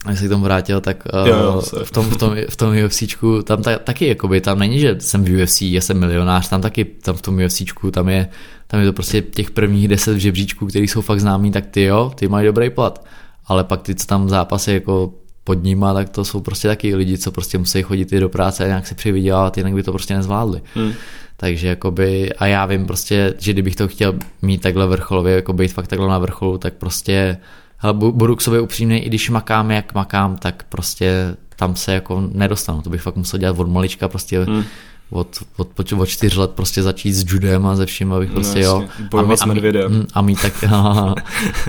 a 0.05 0.15
se 0.15 0.25
k 0.25 0.29
tomu 0.29 0.43
vrátil, 0.43 0.81
tak 0.81 1.03
uh, 1.13 1.27
jo, 1.27 1.35
jo, 1.35 1.61
v, 1.83 1.91
tom, 1.91 2.09
v, 2.09 2.17
tom, 2.17 2.35
v 2.49 2.55
tom 2.55 2.75
UFCčku, 2.85 3.41
tam 3.41 3.61
ta, 3.61 3.79
taky 3.79 4.07
jakoby, 4.07 4.41
tam 4.41 4.59
není, 4.59 4.79
že 4.79 4.95
jsem 4.99 5.23
v 5.23 5.43
UFC, 5.43 5.61
já 5.61 5.81
jsem 5.81 5.99
milionář, 5.99 6.49
tam 6.49 6.61
taky, 6.61 6.85
tam 6.85 7.15
v 7.15 7.21
tom 7.21 7.39
UFCčku, 7.45 7.91
tam 7.91 8.09
je, 8.09 8.27
tam 8.67 8.79
je 8.79 8.85
to 8.85 8.93
prostě 8.93 9.21
těch 9.21 9.51
prvních 9.51 9.87
deset 9.87 10.17
žebříčků, 10.17 10.67
který 10.67 10.87
jsou 10.87 11.01
fakt 11.01 11.19
známí, 11.19 11.51
tak 11.51 11.65
ty 11.65 11.83
jo, 11.83 12.11
ty 12.15 12.27
mají 12.27 12.45
dobrý 12.45 12.69
plat, 12.69 13.05
ale 13.45 13.63
pak 13.63 13.81
ty, 13.81 13.95
co 13.95 14.07
tam 14.07 14.29
zápasy 14.29 14.73
jako 14.73 15.13
pod 15.43 15.63
nima, 15.63 15.93
tak 15.93 16.09
to 16.09 16.25
jsou 16.25 16.41
prostě 16.41 16.67
taky 16.67 16.95
lidi, 16.95 17.17
co 17.17 17.31
prostě 17.31 17.57
musí 17.57 17.81
chodit 17.81 18.13
i 18.13 18.19
do 18.19 18.29
práce 18.29 18.63
a 18.63 18.67
nějak 18.67 18.87
si 18.87 18.95
přivydělat, 18.95 19.57
jinak 19.57 19.73
by 19.73 19.83
to 19.83 19.91
prostě 19.91 20.13
nezvládli. 20.13 20.61
Hmm. 20.73 20.93
Takže 21.37 21.67
jakoby, 21.67 22.33
a 22.33 22.45
já 22.45 22.65
vím 22.65 22.85
prostě, 22.85 23.33
že 23.37 23.53
kdybych 23.53 23.75
to 23.75 23.87
chtěl 23.87 24.13
mít 24.41 24.61
takhle 24.61 24.87
vrcholově, 24.87 25.35
jako 25.35 25.53
být 25.53 25.73
fakt 25.73 25.87
takhle 25.87 26.07
na 26.07 26.17
vrcholu, 26.17 26.57
tak 26.57 26.73
prostě 26.73 27.37
ale 27.81 27.93
budu 27.93 28.35
k 28.35 28.41
sobě 28.41 28.61
upřímný, 28.61 28.99
i 28.99 29.09
když 29.09 29.29
makám, 29.29 29.71
jak 29.71 29.93
makám, 29.93 30.37
tak 30.37 30.63
prostě 30.69 31.35
tam 31.55 31.75
se 31.75 31.93
jako 31.93 32.23
nedostanu. 32.31 32.81
To 32.81 32.89
bych 32.89 33.01
fakt 33.01 33.15
musel 33.15 33.39
dělat 33.39 33.59
od 33.59 33.67
malička, 33.67 34.07
prostě 34.07 34.43
hmm. 34.43 34.63
od, 35.09 35.37
od, 35.57 35.91
od 35.93 36.05
čtyř 36.05 36.35
let 36.35 36.51
prostě 36.51 36.83
začít 36.83 37.13
s 37.13 37.25
judem 37.27 37.65
a 37.65 37.75
ze 37.75 37.85
vším, 37.85 38.13
abych 38.13 38.31
prostě 38.31 38.59
no, 38.59 38.65
jo. 38.65 38.87
A, 39.17 39.21
mít, 39.21 39.41
a, 39.41 39.45
mít, 39.45 39.63
mm, 39.87 40.05
a 40.13 40.21
mít 40.21 40.41
tak, 40.41 40.63
a, 40.71 41.13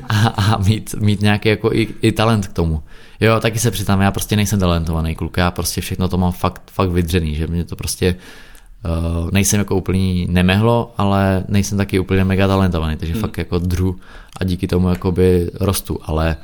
a, 0.09 0.59
mít, 0.59 0.95
mít 1.01 1.21
nějaký 1.21 1.49
jako 1.49 1.73
i, 1.73 1.89
i, 2.03 2.13
talent 2.13 2.47
k 2.47 2.53
tomu. 2.53 2.83
Jo, 3.21 3.41
taky 3.41 3.59
se 3.59 3.71
přitám, 3.71 4.01
já 4.01 4.11
prostě 4.11 4.37
nejsem 4.37 4.61
talentovaný 4.61 5.15
kluk, 5.15 5.37
já 5.37 5.51
prostě 5.51 5.81
všechno 5.81 6.09
to 6.09 6.19
mám 6.19 6.33
fakt, 6.33 6.63
fakt 6.73 6.91
vydřený, 6.91 7.35
že 7.35 7.47
mě 7.47 7.65
to 7.65 7.77
prostě 7.77 8.17
Uh, 8.85 9.31
nejsem 9.31 9.59
jako 9.59 9.77
úplný 9.77 10.27
nemehlo, 10.31 10.95
ale 10.97 11.45
nejsem 11.49 11.79
taky 11.79 11.99
úplně 11.99 12.25
mega 12.25 12.49
talentovaný, 12.49 12.97
takže 12.97 13.13
hmm. 13.13 13.21
fakt 13.21 13.39
jako 13.39 13.59
dru 13.59 13.97
a 14.37 14.45
díky 14.45 14.67
tomu 14.67 14.89
jakoby 14.89 15.51
rostu, 15.61 15.99
ale 16.03 16.37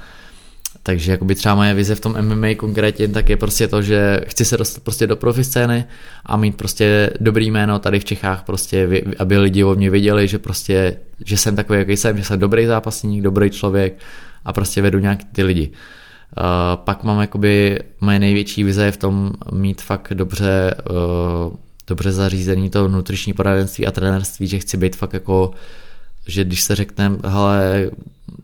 takže 0.86 1.12
jakoby 1.12 1.34
třeba 1.34 1.54
moje 1.54 1.74
vize 1.74 1.94
v 1.94 2.00
tom 2.00 2.16
MMA 2.22 2.54
konkrétně 2.56 3.08
tak 3.08 3.28
je 3.28 3.36
prostě 3.36 3.68
to, 3.68 3.82
že 3.82 4.20
chci 4.26 4.44
se 4.44 4.56
dostat 4.56 4.82
prostě 4.82 5.06
do 5.06 5.16
profi 5.16 5.44
scény 5.44 5.84
a 6.26 6.36
mít 6.36 6.56
prostě 6.56 7.10
dobrý 7.20 7.50
jméno 7.50 7.78
tady 7.78 8.00
v 8.00 8.04
Čechách 8.04 8.42
prostě, 8.42 9.02
aby 9.18 9.38
lidi 9.38 9.64
o 9.64 9.74
mě 9.74 9.90
viděli, 9.90 10.28
že 10.28 10.38
prostě, 10.38 10.96
že 11.24 11.36
jsem 11.36 11.56
takový, 11.56 11.78
jaký 11.78 11.96
jsem, 11.96 12.18
že 12.18 12.24
jsem 12.24 12.40
dobrý 12.40 12.66
zápasník, 12.66 13.22
dobrý 13.22 13.50
člověk 13.50 13.98
a 14.44 14.52
prostě 14.52 14.82
vedu 14.82 14.98
nějak 14.98 15.18
ty 15.32 15.42
lidi. 15.42 15.70
Uh, 16.38 16.44
pak 16.76 17.04
mám 17.04 17.20
jakoby 17.20 17.78
moje 18.00 18.18
největší 18.18 18.64
vize 18.64 18.84
je 18.84 18.92
v 18.92 18.96
tom 18.96 19.32
mít 19.52 19.82
fakt 19.82 20.12
dobře 20.14 20.74
uh, 20.90 21.56
dobře 21.86 22.12
zařízený 22.12 22.70
to 22.70 22.88
nutriční 22.88 23.32
poradenství 23.32 23.86
a 23.86 23.90
trenérství, 23.90 24.46
že 24.46 24.58
chci 24.58 24.76
být 24.76 24.96
fakt 24.96 25.12
jako 25.12 25.54
že 26.26 26.44
když 26.44 26.62
se 26.62 26.74
řekne, 26.74 27.12
hele, 27.24 27.90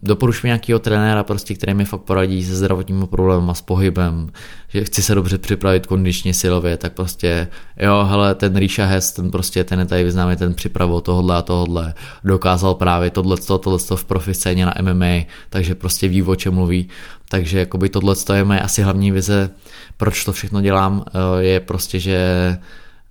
doporuč 0.03 0.43
mi 0.43 0.47
nějakého 0.47 0.79
trenéra, 0.79 1.25
prostě, 1.25 1.55
který 1.55 1.75
mi 1.75 1.85
fakt 1.85 2.01
poradí 2.01 2.45
se 2.45 2.57
zdravotními 2.57 3.07
problémy 3.07 3.51
a 3.51 3.55
s 3.55 3.63
pohybem, 3.63 4.31
že 4.69 4.85
chci 4.85 5.03
se 5.03 5.15
dobře 5.15 5.39
připravit 5.39 5.87
kondičně 5.87 6.35
silově, 6.35 6.77
tak 6.77 6.93
prostě, 6.93 7.49
jo, 7.77 8.07
hele, 8.09 8.35
ten 8.35 8.57
Ríša 8.57 8.85
Hess, 8.85 9.13
ten 9.13 9.31
prostě, 9.31 9.65
ten 9.65 9.79
je 9.79 9.87
tady 9.87 10.05
vyznámý, 10.05 10.37
ten 10.37 10.55
připravil 10.55 11.01
tohle 11.01 11.37
a 11.37 11.43
tohle, 11.43 11.95
dokázal 12.25 12.75
právě 12.75 13.11
tohle, 13.11 13.37
tohle 13.37 13.79
v 13.95 14.05
profi 14.05 14.35
scéně 14.35 14.67
na 14.67 14.75
MMA, 14.83 15.27
takže 15.51 15.75
prostě 15.75 16.09
ví, 16.09 16.23
o 16.23 16.37
čem 16.37 16.55
mluví, 16.55 16.89
takže 17.29 17.59
jakoby 17.59 17.89
tohle 17.89 18.15
je 18.35 18.45
moje 18.45 18.61
asi 18.61 18.83
hlavní 18.83 19.11
vize, 19.11 19.51
proč 19.97 20.25
to 20.25 20.33
všechno 20.33 20.61
dělám, 20.61 21.05
eh, 21.09 21.43
je 21.43 21.61
prostě, 21.61 22.01
že 22.01 22.19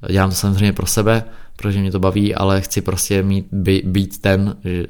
Dělám 0.10 0.30
to 0.30 0.36
samozřejmě 0.36 0.74
pro 0.74 0.86
sebe, 0.86 1.24
protože 1.56 1.80
mě 1.80 1.92
to 1.92 2.00
baví, 2.00 2.36
ale 2.36 2.62
chci 2.62 2.82
prostě 2.82 3.24
mít, 3.24 3.48
by, 3.52 3.82
být 3.86 4.22
ten, 4.22 4.56
eh, 4.66 4.88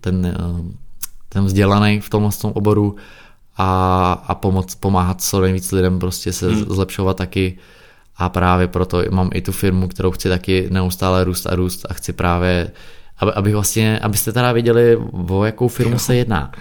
ten, 0.00 0.26
eh, 0.26 0.76
ten 1.28 1.44
vzdělaný 1.44 2.00
v 2.00 2.10
tomhle 2.10 2.30
tom 2.40 2.52
oboru 2.54 2.96
a, 3.56 4.12
a 4.26 4.34
pomoc, 4.34 4.74
pomáhat 4.74 5.22
co 5.22 5.40
nejvíc 5.40 5.72
lidem 5.72 5.98
prostě 5.98 6.32
se 6.32 6.50
hmm. 6.50 6.64
zlepšovat 6.64 7.16
taky 7.16 7.58
a 8.16 8.28
právě 8.28 8.68
proto 8.68 9.02
mám 9.10 9.30
i 9.34 9.42
tu 9.42 9.52
firmu, 9.52 9.88
kterou 9.88 10.10
chci 10.10 10.28
taky 10.28 10.68
neustále 10.70 11.24
růst 11.24 11.46
a 11.46 11.54
růst 11.54 11.86
a 11.90 11.94
chci 11.94 12.12
právě, 12.12 12.70
aby, 13.18 13.32
aby 13.32 13.52
vlastně, 13.52 13.98
abyste 13.98 14.32
teda 14.32 14.52
věděli, 14.52 14.96
o 15.28 15.44
jakou 15.44 15.68
firmu 15.68 15.98
se 15.98 16.16
jedná. 16.16 16.52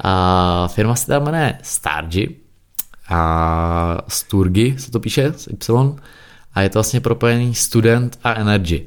A 0.00 0.68
firma 0.68 0.94
se 0.94 1.06
tam 1.06 1.24
jmenuje 1.24 1.58
Stargy 1.62 2.36
a 3.08 3.98
Sturgy 4.08 4.74
se 4.78 4.90
to 4.90 5.00
píše 5.00 5.32
s 5.36 5.46
Y 5.46 5.96
a 6.56 6.62
je 6.62 6.68
to 6.68 6.78
vlastně 6.78 7.00
propojený 7.00 7.54
student 7.54 8.18
a 8.24 8.34
energy. 8.34 8.86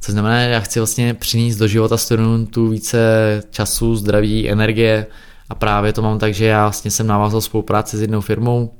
Co 0.00 0.12
znamená, 0.12 0.44
že 0.44 0.50
já 0.50 0.60
chci 0.60 0.80
vlastně 0.80 1.14
přinést 1.14 1.56
do 1.56 1.66
života 1.66 1.96
studentů 1.96 2.68
více 2.68 2.98
času, 3.50 3.96
zdraví, 3.96 4.50
energie 4.50 5.06
a 5.48 5.54
právě 5.54 5.92
to 5.92 6.02
mám 6.02 6.18
tak, 6.18 6.34
že 6.34 6.44
já 6.44 6.62
vlastně 6.62 6.90
jsem 6.90 7.06
navázal 7.06 7.40
spolupráci 7.40 7.96
s 7.96 8.00
jednou 8.00 8.20
firmou, 8.20 8.74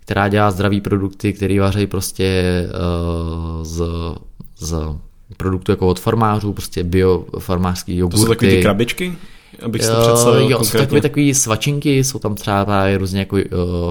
která 0.00 0.28
dělá 0.28 0.50
zdraví 0.50 0.80
produkty, 0.80 1.32
který 1.32 1.58
vaří 1.58 1.86
prostě 1.86 2.42
uh, 3.58 3.64
z, 3.64 3.82
z 4.58 4.74
produktů 5.36 5.72
jako 5.72 5.88
od 5.88 6.00
farmářů, 6.00 6.52
prostě 6.52 6.84
biofarmářský 6.84 7.96
jogurty. 7.96 8.16
To 8.20 8.26
jsou 8.26 8.28
takové 8.28 8.50
ty 8.50 8.62
krabičky? 8.62 9.14
Abych 9.62 9.84
si 9.84 9.90
to 9.90 10.00
představil 10.00 10.50
Jo, 10.50 10.64
jsou 10.64 10.78
takové, 10.78 11.00
takové 11.00 11.34
svačinky, 11.34 12.04
jsou 12.04 12.18
tam 12.18 12.34
třeba 12.34 12.66
různě 12.96 13.18
jako 13.18 13.36
uh, 13.36 13.42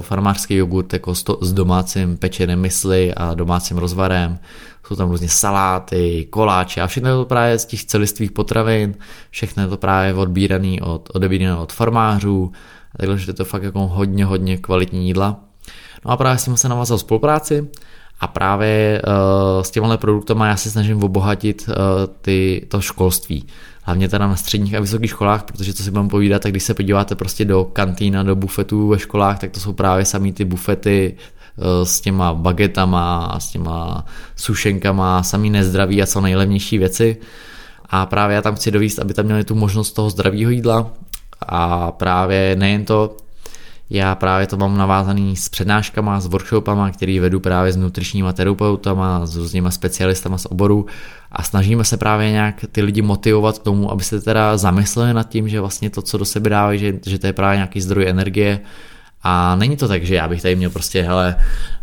farmářský 0.02 0.56
jogurt 0.56 0.94
jako 0.94 1.16
s, 1.16 1.24
to, 1.24 1.38
s 1.42 1.54
domácím 1.54 2.18
pečeným 2.18 2.60
mysli 2.60 3.14
a 3.14 3.34
domácím 3.34 3.78
rozvarem. 3.78 4.40
Jsou 4.88 4.96
tam 4.96 5.10
různě 5.10 5.30
saláty, 5.30 6.28
koláče 6.30 6.82
a 6.82 6.88
všechno 6.88 7.10
je 7.10 7.16
to 7.16 7.26
právě 7.26 7.60
z 7.60 7.66
těch 7.66 7.86
celistvých 7.86 8.32
potravin, 8.32 8.96
všechno 9.30 9.64
je 9.64 9.70
to 9.70 9.78
právě 9.78 10.14
odbíraný 10.14 10.82
od, 10.82 11.10
odebírané 11.14 11.58
od 11.58 11.74
farmářů, 11.74 12.52
takže 12.98 13.30
je 13.30 13.34
to 13.34 13.46
fakt 13.46 13.64
jako 13.64 13.88
hodně, 13.88 14.26
hodně 14.26 14.58
kvalitní 14.58 15.08
jídla. 15.08 15.40
No 16.06 16.12
a 16.12 16.18
právě 16.18 16.38
s 16.38 16.46
tím 16.46 16.58
se 16.58 16.70
navázal 16.70 16.98
spolupráci 16.98 17.68
a 18.20 18.28
právě 18.28 19.02
uh, 19.08 19.64
s 19.64 19.72
těmhle 19.72 19.98
produktama 19.98 20.48
já 20.48 20.58
se 20.58 20.72
snažím 20.72 21.04
obohatit 21.04 21.66
uh, 21.68 21.76
ty, 22.22 22.66
to 22.68 22.82
školství 22.82 23.46
hlavně 23.84 24.10
teda 24.10 24.28
na 24.28 24.36
středních 24.36 24.76
a 24.76 24.80
vysokých 24.80 25.10
školách, 25.10 25.44
protože 25.44 25.74
co 25.74 25.84
si 25.84 25.92
budeme 25.92 26.10
povídat, 26.10 26.42
tak 26.42 26.52
když 26.52 26.64
se 26.64 26.74
podíváte 26.74 27.16
prostě 27.16 27.46
do 27.46 27.64
kantýna, 27.64 28.24
do 28.24 28.36
bufetů 28.36 28.88
ve 28.88 29.00
školách, 29.00 29.40
tak 29.40 29.52
to 29.52 29.60
jsou 29.60 29.74
právě 29.74 30.06
samý 30.06 30.34
ty 30.34 30.46
bufety 30.46 31.16
eh, 31.18 31.86
s 31.86 32.02
těma 32.02 32.34
bagetama, 32.34 33.36
s 33.40 33.50
těma 33.50 34.06
sušenkama, 34.36 35.24
samý 35.24 35.50
nezdraví 35.50 36.02
a 36.02 36.06
co 36.06 36.22
nejlevnější 36.22 36.78
věci. 36.78 37.18
A 37.90 38.06
právě 38.06 38.36
já 38.36 38.42
tam 38.42 38.56
chci 38.56 38.72
dovíst, 38.72 39.00
aby 39.00 39.14
tam 39.14 39.26
měli 39.26 39.44
tu 39.44 39.56
možnost 39.56 39.92
toho 39.92 40.10
zdravého 40.10 40.52
jídla 40.52 40.92
a 41.48 41.92
právě 41.92 42.56
nejen 42.56 42.86
to, 42.86 43.18
já 43.94 44.16
právě 44.16 44.48
to 44.48 44.58
mám 44.58 44.78
navázaný 44.78 45.36
s 45.36 45.50
přednáškama, 45.50 46.20
s 46.20 46.28
workshopama, 46.28 46.92
který 46.92 47.20
vedu 47.20 47.40
právě 47.40 47.74
s 47.74 47.78
nutričníma 47.78 48.34
terapeutama, 48.34 49.26
s 49.26 49.36
různýma 49.36 49.72
specialistama 49.72 50.38
z 50.38 50.46
oboru 50.46 50.86
a 51.32 51.44
snažíme 51.44 51.84
se 51.84 51.98
právě 51.98 52.32
nějak 52.32 52.66
ty 52.72 52.82
lidi 52.82 53.02
motivovat 53.02 53.60
k 53.60 53.64
tomu, 53.64 53.92
aby 53.92 54.04
se 54.04 54.22
teda 54.22 54.58
zamysleli 54.58 55.14
nad 55.14 55.30
tím, 55.30 55.50
že 55.50 55.60
vlastně 55.60 55.90
to, 55.90 56.02
co 56.02 56.18
do 56.18 56.26
sebe 56.26 56.50
dávají, 56.50 56.80
že, 56.80 56.94
že 57.06 57.20
to 57.20 57.28
je 57.28 57.34
právě 57.34 57.58
nějaký 57.58 57.82
zdroj 57.82 58.08
energie 58.08 58.60
a 59.24 59.56
není 59.56 59.78
to 59.78 59.88
tak, 59.88 60.04
že 60.04 60.16
já 60.16 60.28
bych 60.28 60.42
tady 60.42 60.56
měl 60.56 60.70
prostě, 60.70 61.02
hele, 61.02 61.36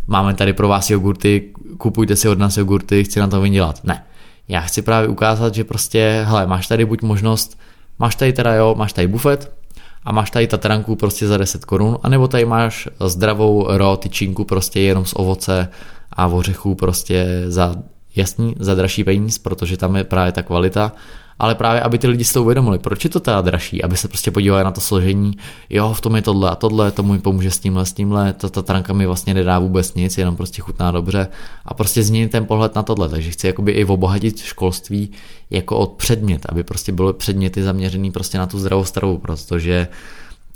máme 0.06 0.34
tady 0.34 0.52
pro 0.52 0.68
vás 0.68 0.90
jogurty, 0.90 1.52
kupujte 1.78 2.16
si 2.16 2.28
od 2.28 2.38
nás 2.38 2.56
jogurty, 2.56 3.04
chci 3.04 3.20
na 3.20 3.28
to 3.28 3.40
vydělat. 3.40 3.84
Ne. 3.84 4.04
Já 4.48 4.60
chci 4.60 4.82
právě 4.82 5.08
ukázat, 5.08 5.54
že 5.54 5.64
prostě, 5.64 6.24
hele, 6.26 6.46
máš 6.46 6.66
tady 6.66 6.84
buď 6.84 7.02
možnost, 7.02 7.58
máš 7.98 8.14
tady 8.14 8.32
teda 8.32 8.54
jo, 8.54 8.74
máš 8.78 8.92
tady 8.92 9.08
bufet, 9.08 9.59
a 10.04 10.12
máš 10.12 10.30
tady 10.30 10.46
tatranku 10.46 10.96
prostě 10.96 11.26
za 11.26 11.36
10 11.36 11.64
korun, 11.64 11.98
anebo 12.02 12.28
tady 12.28 12.44
máš 12.44 12.88
zdravou 13.06 13.76
raw 13.76 13.96
tyčinku 13.96 14.44
prostě 14.44 14.80
jenom 14.80 15.04
z 15.04 15.12
ovoce 15.16 15.68
a 16.12 16.26
ořechů 16.26 16.74
prostě 16.74 17.44
za 17.46 17.74
jasný, 18.16 18.54
za 18.58 18.74
dražší 18.74 19.04
peníz, 19.04 19.38
protože 19.38 19.76
tam 19.76 19.96
je 19.96 20.04
právě 20.04 20.32
ta 20.32 20.42
kvalita 20.42 20.92
ale 21.40 21.54
právě, 21.54 21.80
aby 21.80 21.98
ty 21.98 22.06
lidi 22.06 22.24
si 22.24 22.34
to 22.34 22.42
uvědomili, 22.42 22.78
proč 22.78 23.04
je 23.04 23.10
to 23.10 23.20
teda 23.20 23.40
dražší, 23.40 23.82
aby 23.82 23.96
se 23.96 24.08
prostě 24.08 24.30
podívali 24.30 24.64
na 24.64 24.70
to 24.70 24.80
složení, 24.80 25.36
jo, 25.70 25.92
v 25.92 26.00
tom 26.00 26.16
je 26.16 26.22
tohle 26.22 26.50
a 26.50 26.56
tohle, 26.56 26.90
to 26.90 27.02
mi 27.02 27.18
pomůže 27.18 27.50
s 27.50 27.58
tímhle, 27.58 27.86
s 27.86 27.92
tímhle, 27.92 28.32
ta, 28.32 28.48
ta 28.48 28.62
tranka 28.62 28.92
mi 28.92 29.06
vlastně 29.06 29.34
nedá 29.34 29.58
vůbec 29.58 29.94
nic, 29.94 30.18
jenom 30.18 30.36
prostě 30.36 30.62
chutná 30.62 30.90
dobře. 30.90 31.28
A 31.64 31.74
prostě 31.74 32.02
změnit 32.02 32.30
ten 32.30 32.46
pohled 32.46 32.74
na 32.74 32.82
tohle, 32.82 33.08
takže 33.08 33.30
chci 33.30 33.46
jakoby 33.46 33.72
i 33.72 33.84
obohatit 33.84 34.38
školství 34.38 35.10
jako 35.50 35.76
od 35.76 35.90
předmět, 35.90 36.46
aby 36.48 36.64
prostě 36.64 36.92
byly 36.92 37.12
předměty 37.12 37.62
zaměřený 37.62 38.10
prostě 38.10 38.38
na 38.38 38.46
tu 38.46 38.58
zdravou 38.58 38.84
stravu, 38.84 39.18
protože 39.18 39.88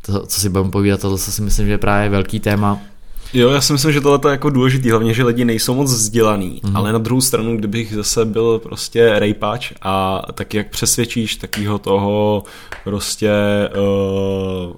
to, 0.06 0.26
co 0.26 0.40
si 0.40 0.48
budeme 0.48 0.70
povídat, 0.70 1.00
to 1.00 1.18
si 1.18 1.42
myslím, 1.42 1.66
že 1.66 1.72
je 1.72 1.78
právě 1.78 2.08
velký 2.08 2.40
téma, 2.40 2.80
Jo, 3.32 3.50
já 3.50 3.60
si 3.60 3.72
myslím, 3.72 3.92
že 3.92 4.00
tohle 4.00 4.20
je 4.24 4.30
jako 4.30 4.50
důležitý, 4.50 4.90
hlavně, 4.90 5.14
že 5.14 5.24
lidi 5.24 5.44
nejsou 5.44 5.74
moc 5.74 5.92
vzdělaný, 5.92 6.60
mm. 6.64 6.76
ale 6.76 6.92
na 6.92 6.98
druhou 6.98 7.20
stranu, 7.20 7.56
kdybych 7.56 7.94
zase 7.94 8.24
byl 8.24 8.58
prostě 8.58 9.18
rejpač 9.18 9.72
a 9.82 10.22
tak 10.34 10.54
jak 10.54 10.70
přesvědčíš 10.70 11.36
takého 11.36 11.78
toho 11.78 12.42
prostě 12.84 13.30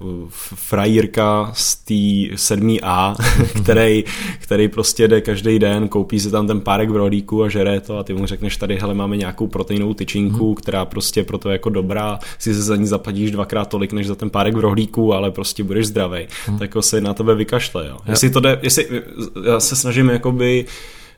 uh, 0.00 0.28
frajírka 0.54 1.50
z 1.54 1.76
té 1.76 1.94
7A, 2.34 3.16
který, 3.62 4.04
který 4.38 4.68
prostě 4.68 5.08
jde 5.08 5.20
každý 5.20 5.58
den, 5.58 5.88
koupí 5.88 6.20
si 6.20 6.30
tam 6.30 6.46
ten 6.46 6.60
párek 6.60 6.90
v 6.90 6.96
rohlíku 6.96 7.44
a 7.44 7.48
žere 7.48 7.80
to 7.80 7.98
a 7.98 8.02
ty 8.02 8.14
mu 8.14 8.26
řekneš 8.26 8.56
tady, 8.56 8.78
hele, 8.80 8.94
máme 8.94 9.16
nějakou 9.16 9.46
proteinovou 9.46 9.94
tyčinku, 9.94 10.48
mm. 10.48 10.54
která 10.54 10.84
prostě 10.84 11.24
pro 11.24 11.38
to 11.38 11.50
jako 11.50 11.70
dobrá, 11.70 12.18
si 12.38 12.54
se 12.54 12.62
za 12.62 12.76
ní 12.76 12.86
zaplatíš 12.86 13.30
dvakrát 13.30 13.68
tolik, 13.68 13.92
než 13.92 14.06
za 14.06 14.14
ten 14.14 14.30
párek 14.30 14.54
v 14.54 14.60
rohlíku, 14.60 15.14
ale 15.14 15.30
prostě 15.30 15.64
budeš 15.64 15.86
zdravý, 15.86 16.26
mm. 16.48 16.58
tak 16.58 16.70
se 16.80 17.00
na 17.00 17.14
tebe 17.14 17.34
vykašle, 17.34 17.86
jo. 17.88 17.96
Jestli 18.06 18.30
to 18.36 18.40
jde, 18.40 18.58
jestli, 18.62 19.02
já 19.44 19.60
se 19.60 19.76
snažím 19.76 20.08
jakoby 20.08 20.64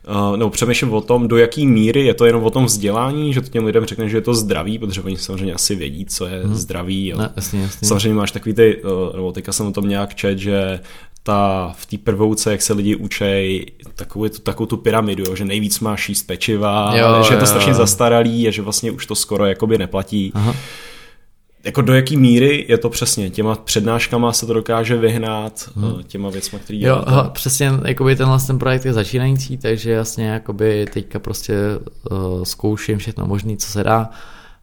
Uh, 0.07 0.37
nebo 0.37 0.49
přemýšlím 0.49 0.93
o 0.93 1.01
tom, 1.01 1.27
do 1.27 1.37
jaký 1.37 1.67
míry 1.67 2.05
je 2.05 2.13
to 2.13 2.25
jenom 2.25 2.43
o 2.43 2.49
tom 2.49 2.65
vzdělání, 2.65 3.33
že 3.33 3.41
to 3.41 3.47
těm 3.47 3.65
lidem 3.65 3.85
řekne, 3.85 4.09
že 4.09 4.17
je 4.17 4.21
to 4.21 4.33
zdraví, 4.33 4.79
protože 4.79 5.01
oni 5.01 5.17
samozřejmě 5.17 5.53
asi 5.53 5.75
vědí, 5.75 6.05
co 6.05 6.25
je 6.25 6.43
hmm. 6.43 6.55
zdraví. 6.55 7.07
Jo. 7.07 7.17
Ne, 7.17 7.31
jasně, 7.35 7.61
jasně. 7.61 7.87
Samozřejmě 7.87 8.13
máš 8.13 8.31
takový 8.31 8.53
ty, 8.53 8.83
uh, 8.83 9.15
nebo 9.15 9.31
teďka 9.31 9.51
jsem 9.51 9.67
o 9.67 9.71
tom 9.71 9.87
nějak 9.87 10.15
čet, 10.15 10.37
že 10.37 10.79
ta, 11.23 11.73
v 11.77 11.85
té 11.85 11.97
prvouce, 11.97 12.51
jak 12.51 12.61
se 12.61 12.73
lidi 12.73 12.95
učej, 12.95 13.65
takovou, 13.95 14.29
tu, 14.29 14.39
takovou 14.39 14.67
tu 14.67 14.77
pyramidu, 14.77 15.23
jo, 15.27 15.35
že 15.35 15.45
nejvíc 15.45 15.79
máš 15.79 16.09
jíst 16.09 16.23
pečiva, 16.23 16.97
jo, 16.97 17.23
že 17.23 17.33
je 17.33 17.37
to 17.37 17.43
jo, 17.43 17.47
strašně 17.47 17.71
jo. 17.71 17.77
zastaralý 17.77 18.47
a 18.47 18.51
že 18.51 18.61
vlastně 18.61 18.91
už 18.91 19.05
to 19.05 19.15
skoro 19.15 19.45
jakoby 19.45 19.77
neplatí. 19.77 20.31
Aha 20.35 20.55
jako 21.69 21.81
do 21.81 21.95
jaký 21.95 22.17
míry 22.17 22.65
je 22.69 22.77
to 22.77 22.89
přesně, 22.89 23.29
těma 23.29 23.55
přednáškama 23.55 24.33
se 24.33 24.45
to 24.45 24.53
dokáže 24.53 24.97
vyhnat, 24.97 25.69
hmm. 25.75 26.03
těma 26.03 26.29
věcma, 26.29 26.59
které 26.59 26.79
Jo, 26.81 27.03
ho, 27.07 27.29
přesně, 27.29 27.71
jakoby 27.85 28.15
tenhle 28.15 28.39
ten 28.47 28.59
projekt 28.59 28.85
je 28.85 28.93
začínající, 28.93 29.57
takže 29.57 29.91
jasně, 29.91 30.27
jakoby 30.27 30.85
teďka 30.93 31.19
prostě 31.19 31.53
uh, 32.11 32.43
zkouším 32.43 32.97
všechno 32.97 33.25
možné, 33.25 33.57
co 33.57 33.71
se 33.71 33.83
dá. 33.83 34.09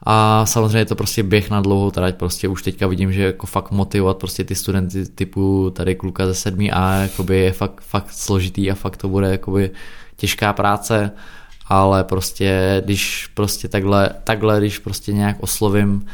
A 0.02 0.46
samozřejmě 0.46 0.78
je 0.78 0.84
to 0.84 0.94
prostě 0.94 1.22
běh 1.22 1.50
na 1.50 1.60
dlouhou 1.60 1.90
trať, 1.90 2.14
prostě 2.14 2.48
už 2.48 2.62
teďka 2.62 2.86
vidím, 2.86 3.12
že 3.12 3.22
jako 3.22 3.46
fakt 3.46 3.70
motivovat 3.70 4.16
prostě 4.16 4.44
ty 4.44 4.54
studenty 4.54 5.06
typu 5.06 5.70
tady 5.70 5.94
kluka 5.94 6.26
ze 6.26 6.50
7A, 6.50 7.02
jakoby 7.02 7.38
je 7.38 7.52
fakt, 7.52 7.80
fakt 7.80 8.10
složitý 8.10 8.70
a 8.70 8.74
fakt 8.74 8.96
to 8.96 9.08
bude 9.08 9.30
jakoby 9.30 9.70
těžká 10.16 10.52
práce, 10.52 11.10
ale 11.66 12.04
prostě 12.04 12.82
když 12.84 13.30
prostě 13.34 13.68
takhle, 13.68 14.10
takhle 14.24 14.58
když 14.58 14.78
prostě 14.78 15.12
nějak 15.12 15.36
oslovím 15.40 16.06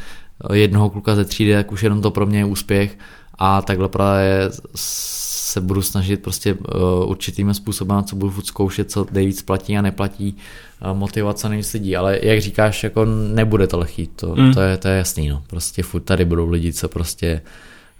jednoho 0.53 0.89
kluka 0.89 1.15
ze 1.15 1.25
třídy, 1.25 1.53
tak 1.53 1.71
už 1.71 1.83
jenom 1.83 2.01
to 2.01 2.11
pro 2.11 2.25
mě 2.25 2.39
je 2.39 2.45
úspěch 2.45 2.97
a 3.37 3.61
takhle 3.61 3.89
právě 3.89 4.49
se 4.75 5.61
budu 5.61 5.81
snažit 5.81 6.21
prostě 6.23 6.53
uh, 6.53 6.59
určitým 7.05 7.53
způsobem, 7.53 8.03
co 8.03 8.15
budu 8.15 8.31
furt 8.31 8.45
zkoušet, 8.45 8.91
co 8.91 9.05
nejvíc 9.11 9.41
platí 9.41 9.77
a 9.77 9.81
neplatí, 9.81 10.37
uh, 10.85 10.97
motivovat 10.97 11.39
co 11.39 11.49
nejvíc 11.49 11.73
lidí, 11.73 11.95
ale 11.95 12.19
jak 12.21 12.41
říkáš, 12.41 12.83
jako 12.83 13.05
nebude 13.33 13.67
to 13.67 13.79
lehký, 13.79 14.07
to, 14.07 14.35
mm. 14.35 14.53
to, 14.53 14.61
je, 14.61 14.77
to 14.77 14.87
je 14.87 14.97
jasný, 14.97 15.29
no. 15.29 15.43
prostě 15.47 15.83
furt 15.83 16.01
tady 16.01 16.25
budou 16.25 16.49
lidi, 16.49 16.73
co 16.73 16.89
prostě 16.89 17.41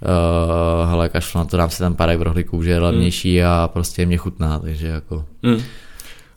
uh, 0.02 0.90
hele, 0.90 1.10
kašlu 1.10 1.38
na 1.38 1.46
to, 1.46 1.58
dám 1.58 1.70
si 1.70 1.80
tam 1.80 1.96
pár 1.96 2.16
v 2.18 2.22
rohlíku, 2.22 2.64
že 2.64 2.72
je 2.72 2.80
levnější 2.80 3.40
mm. 3.40 3.46
a 3.48 3.68
prostě 3.68 4.06
mě 4.06 4.18
chutná, 4.18 4.60
takže 4.60 4.88
jako... 4.88 5.26
Mm. 5.44 5.62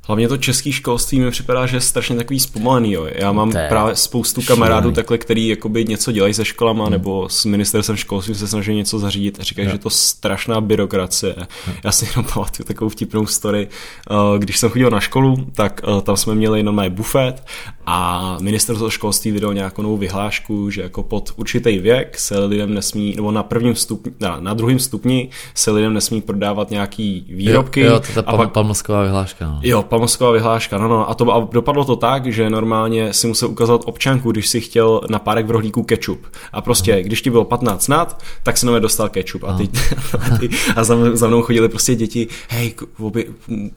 Hlavně 0.06 0.28
to 0.28 0.36
český 0.36 0.72
školství 0.72 1.20
mi 1.20 1.30
připadá, 1.30 1.66
že 1.66 1.76
je 1.76 1.80
strašně 1.80 2.16
takový 2.16 2.40
zpomalený. 2.40 2.92
Jo. 2.92 3.06
Já 3.14 3.32
mám 3.32 3.52
Té, 3.52 3.68
právě 3.68 3.96
spoustu 3.96 4.42
kamarádů 4.42 4.92
takhle, 4.92 5.18
který 5.18 5.48
jakoby 5.48 5.84
něco 5.84 6.12
dělají 6.12 6.34
se 6.34 6.44
školama 6.44 6.84
hmm. 6.84 6.92
nebo 6.92 7.28
s 7.28 7.44
ministerstvem 7.44 7.96
školství 7.96 8.34
se 8.34 8.48
snaží 8.48 8.74
něco 8.74 8.98
zařídit 8.98 9.40
a 9.40 9.42
říkají, 9.42 9.68
že 9.68 9.78
to 9.78 9.90
strašná 9.90 10.60
byrokracie. 10.60 11.34
Hmm. 11.66 11.76
Já 11.84 11.92
si 11.92 12.06
jenom 12.10 12.24
pamatuju 12.34 12.66
takovou 12.66 12.88
vtipnou 12.88 13.26
story. 13.26 13.68
Eh, 14.10 14.38
když 14.38 14.58
jsem 14.58 14.70
chodil 14.70 14.90
na 14.90 15.00
školu, 15.00 15.36
tak 15.52 15.80
eh, 15.84 16.02
tam 16.02 16.16
jsme 16.16 16.34
měli 16.34 16.58
jenom 16.58 16.82
bufet 16.88 17.44
a 17.86 18.36
ministerstvo 18.40 18.90
školství 18.90 19.30
vydalo 19.30 19.52
nějakou 19.52 19.82
novou 19.82 19.96
vyhlášku, 19.96 20.70
že 20.70 20.82
jako 20.82 21.02
pod 21.02 21.32
určitý 21.36 21.78
věk 21.78 22.18
se 22.18 22.38
lidem 22.38 22.74
nesmí, 22.74 23.16
nebo 23.16 23.30
na 23.30 23.42
prvním 23.42 23.74
stupni, 23.74 24.12
na, 24.20 24.40
na 24.40 24.54
druhém 24.54 24.78
stupni 24.78 25.28
se 25.54 25.70
lidem 25.70 25.94
nesmí 25.94 26.20
prodávat 26.20 26.70
nějaký 26.70 27.26
výrobky. 27.28 27.80
Jo, 27.80 27.92
jo 27.92 28.00
to 28.00 28.06
je 28.06 28.14
ta 28.14 28.22
pak, 28.22 28.52
palmosková 28.52 29.02
vyhláška. 29.02 29.46
No. 29.46 29.60
Jo, 29.62 29.82
palmosková 29.96 30.30
vyhláška, 30.30 30.78
no, 30.78 30.88
no, 30.88 31.10
a, 31.10 31.14
to, 31.14 31.34
a 31.34 31.48
dopadlo 31.52 31.84
to 31.84 31.96
tak, 31.96 32.26
že 32.26 32.50
normálně 32.50 33.12
si 33.12 33.26
musel 33.26 33.48
ukázat 33.48 33.82
občanku, 33.84 34.32
když 34.32 34.48
si 34.48 34.60
chtěl 34.60 35.00
na 35.10 35.18
párek 35.18 35.46
v 35.46 35.50
rohlíku 35.50 35.82
kečup. 35.82 36.26
A 36.52 36.60
prostě, 36.60 36.92
Aha. 36.92 37.02
když 37.02 37.22
ti 37.22 37.30
bylo 37.30 37.44
15 37.44 37.88
nad, 37.88 38.22
tak 38.42 38.58
se 38.58 38.66
nové 38.66 38.80
dostal 38.80 39.08
kečup. 39.08 39.44
A, 39.44 39.52
ty, 39.52 39.68
a, 40.18 40.38
ty, 40.38 40.48
a 40.76 40.84
za, 40.84 40.96
za, 41.12 41.26
mnou 41.28 41.42
chodili 41.42 41.68
prostě 41.68 41.94
děti, 41.94 42.28
hej, 42.48 42.74
obě, 42.98 43.24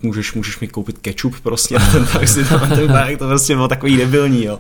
můžeš, 0.02 0.34
můžeš 0.34 0.60
mi 0.60 0.68
koupit 0.68 0.98
kečup 0.98 1.40
prostě 1.44 1.76
ten, 1.92 2.08
tak 2.14 2.28
si 2.28 2.44
na 2.44 2.68
ten 2.76 2.88
párek, 2.88 3.20
to 3.20 3.28
prostě 3.28 3.56
bylo 3.56 3.68
takový 3.68 3.98
debilní, 3.98 4.46
jo. 4.46 4.60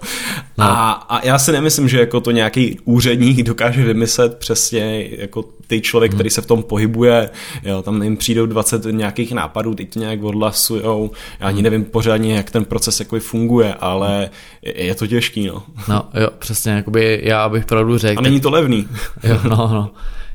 No. 0.57 0.65
A, 0.65 0.91
a 0.91 1.26
já 1.26 1.40
si 1.40 1.52
nemyslím, 1.52 1.90
že 1.90 1.99
jako 1.99 2.19
to 2.19 2.31
nějaký 2.31 2.80
úředník 2.86 3.44
dokáže 3.44 3.84
vymyslet 3.84 4.38
přesně 4.38 5.10
jako 5.18 5.45
ty 5.68 5.81
člověk, 5.81 6.14
který 6.14 6.30
se 6.30 6.41
v 6.41 6.45
tom 6.45 6.64
pohybuje, 6.64 7.30
jo, 7.64 7.81
tam 7.81 8.03
jim 8.03 8.18
přijdou 8.18 8.45
20 8.45 8.86
nějakých 8.86 9.31
nápadů, 9.31 9.76
teď 9.76 9.94
to 9.94 9.99
nějak 9.99 10.23
odhlasujou, 10.23 11.11
já 11.40 11.48
ani 11.49 11.61
nevím 11.61 11.85
pořádně, 11.85 12.35
jak 12.35 12.51
ten 12.51 12.65
proces 12.65 12.99
jako 12.99 13.19
funguje, 13.19 13.73
ale 13.73 14.30
je, 14.61 14.84
je 14.84 14.95
to 14.95 15.07
těžký, 15.07 15.47
no. 15.47 15.63
No 15.88 16.09
jo, 16.13 16.30
přesně, 16.39 16.71
jakoby 16.71 17.21
já 17.23 17.43
abych 17.43 17.65
pravdu 17.65 17.97
řekl. 17.97 18.19
A 18.19 18.21
není 18.21 18.41
to 18.41 18.49
levný. 18.49 18.88
Jo, 19.23 19.39
no, 19.43 19.55
no. 19.55 19.91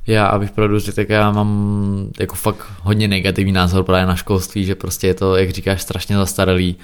Já, 0.06 0.26
abych 0.26 0.50
pravdu 0.50 0.78
řekl, 0.78 0.96
tak 0.96 1.08
já 1.08 1.30
mám 1.30 2.08
jako 2.20 2.34
fakt 2.34 2.66
hodně 2.82 3.08
negativní 3.08 3.52
názor 3.52 3.84
právě 3.84 4.06
na 4.06 4.16
školství, 4.16 4.64
že 4.64 4.74
prostě 4.74 5.06
je 5.06 5.14
to, 5.14 5.36
jak 5.36 5.50
říkáš, 5.50 5.82
strašně 5.82 6.16
zastaralý 6.16 6.76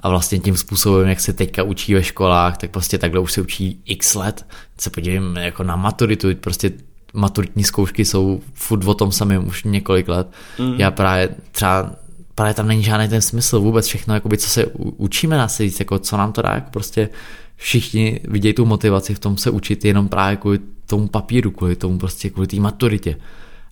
a 0.00 0.08
vlastně 0.08 0.38
tím 0.38 0.56
způsobem, 0.56 1.08
jak 1.08 1.20
se 1.20 1.32
teďka 1.32 1.62
učí 1.62 1.94
ve 1.94 2.02
školách, 2.02 2.56
tak 2.56 2.70
prostě 2.70 2.98
takhle 2.98 3.20
už 3.20 3.32
se 3.32 3.40
učí 3.40 3.80
x 3.84 4.14
let. 4.14 4.46
Se 4.78 4.90
podívím 4.90 5.36
jako 5.36 5.62
na 5.62 5.76
maturitu, 5.76 6.28
prostě 6.34 6.70
maturitní 7.14 7.64
zkoušky 7.64 8.04
jsou 8.04 8.40
furt 8.54 8.84
o 8.84 8.94
tom 8.94 9.12
samém 9.12 9.46
už 9.46 9.64
několik 9.64 10.08
let. 10.08 10.28
Mm. 10.58 10.74
Já 10.78 10.90
právě 10.90 11.28
třeba 11.52 11.90
právě 12.36 12.54
tam 12.54 12.68
není 12.68 12.82
žádný 12.82 13.08
ten 13.08 13.20
smysl 13.20 13.60
vůbec 13.60 13.86
všechno, 13.86 14.14
jakoby, 14.14 14.38
co 14.38 14.48
se 14.48 14.66
učíme 14.96 15.36
na 15.36 15.48
víc, 15.58 15.80
jako 15.80 15.98
co 15.98 16.16
nám 16.16 16.32
to 16.32 16.42
dá, 16.42 16.54
jako 16.54 16.70
prostě 16.70 17.08
všichni 17.56 18.20
vidějí 18.28 18.54
tu 18.54 18.64
motivaci 18.64 19.14
v 19.14 19.18
tom 19.18 19.36
se 19.36 19.50
učit 19.50 19.84
jenom 19.84 20.08
právě 20.08 20.36
kvůli 20.36 20.58
tomu 20.86 21.08
papíru, 21.08 21.50
kvůli 21.50 21.76
tomu 21.76 21.98
prostě, 21.98 22.30
kvůli 22.30 22.46
té 22.46 22.56
maturitě. 22.56 23.16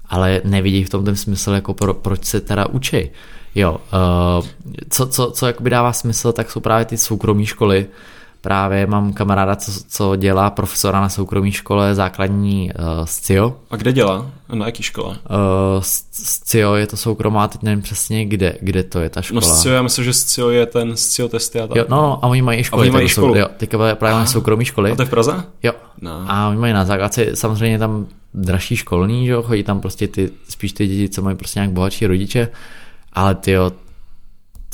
Ale 0.07 0.41
nevidí 0.45 0.85
v 0.85 0.91
tom 0.91 1.05
ten 1.05 1.16
smysl, 1.16 1.53
jako 1.53 1.74
pro, 1.74 1.95
proč 1.95 2.24
se 2.24 2.41
teda 2.41 2.66
učí. 2.66 3.11
Jo, 3.55 3.81
uh, 4.41 4.47
co, 4.91 5.07
co, 5.07 5.31
co 5.31 5.47
jakoby 5.47 5.70
dává 5.70 5.93
smysl, 5.93 6.32
tak 6.32 6.51
jsou 6.51 6.61
právě 6.61 6.85
ty 6.85 6.97
soukromé 6.97 7.47
školy, 7.47 7.86
právě 8.45 8.87
mám 8.87 9.12
kamaráda, 9.12 9.57
co, 9.57 9.73
co 9.89 10.16
dělá 10.16 10.51
profesora 10.51 11.01
na 11.01 11.09
soukromé 11.09 11.53
škole 11.53 11.95
základní 11.95 12.71
uh, 12.79 13.05
SCIO. 13.05 13.57
A 13.71 13.77
kde 13.77 13.93
dělá? 13.93 14.27
Na 14.55 14.66
jaký 14.66 14.83
škole? 14.83 15.09
Uh, 15.09 15.83
SCIO 16.12 16.75
je 16.75 16.87
to 16.87 16.97
soukromá, 16.97 17.49
teď 17.49 17.62
nevím 17.62 17.83
přesně, 17.83 18.27
kde, 18.27 18.57
kde 18.61 18.83
to 18.83 19.01
je 19.01 19.11
ta 19.11 19.23
škola. 19.23 19.41
No 19.41 19.55
SCIO, 19.55 19.75
já 19.75 19.83
myslím, 19.83 20.05
že 20.05 20.12
SCIO 20.12 20.51
je 20.51 20.66
ten 20.66 20.97
SCIO 20.97 21.29
testy 21.29 21.61
a 21.61 21.66
tak. 21.66 21.77
Jo, 21.77 21.85
no, 21.89 21.97
no, 21.97 22.25
a 22.25 22.27
oni 22.27 22.43
mají 22.43 22.61
i 22.61 22.65
školy. 22.65 22.81
A 22.81 22.83
oni 22.83 22.91
mají 22.91 23.09
školu. 23.09 23.35
Jsou, 23.35 23.41
jo, 23.41 23.47
teďka 23.57 23.95
právě 23.95 24.15
mají 24.15 24.27
soukromé 24.27 24.65
školy. 24.65 24.91
A 24.93 24.97
to 24.97 25.03
je 25.03 25.07
v 25.07 25.11
Praze? 25.11 25.45
Jo. 25.62 25.73
No. 26.01 26.25
A 26.29 26.49
oni 26.49 26.59
mají 26.59 26.73
na 26.73 26.85
základce 26.85 27.37
samozřejmě 27.37 27.79
tam 27.79 28.07
dražší 28.35 28.77
školní, 28.77 29.27
že 29.27 29.33
jo, 29.33 29.43
chodí 29.43 29.62
tam 29.62 29.81
prostě 29.81 30.09
ty, 30.09 30.31
spíš 30.49 30.73
ty 30.73 30.87
děti, 30.87 31.09
co 31.09 31.23
mají 31.23 31.37
prostě 31.37 31.59
nějak 31.59 31.73
bohatší 31.73 32.07
rodiče, 32.07 32.49
ale 33.12 33.35
ty 33.35 33.51
jo, 33.51 33.73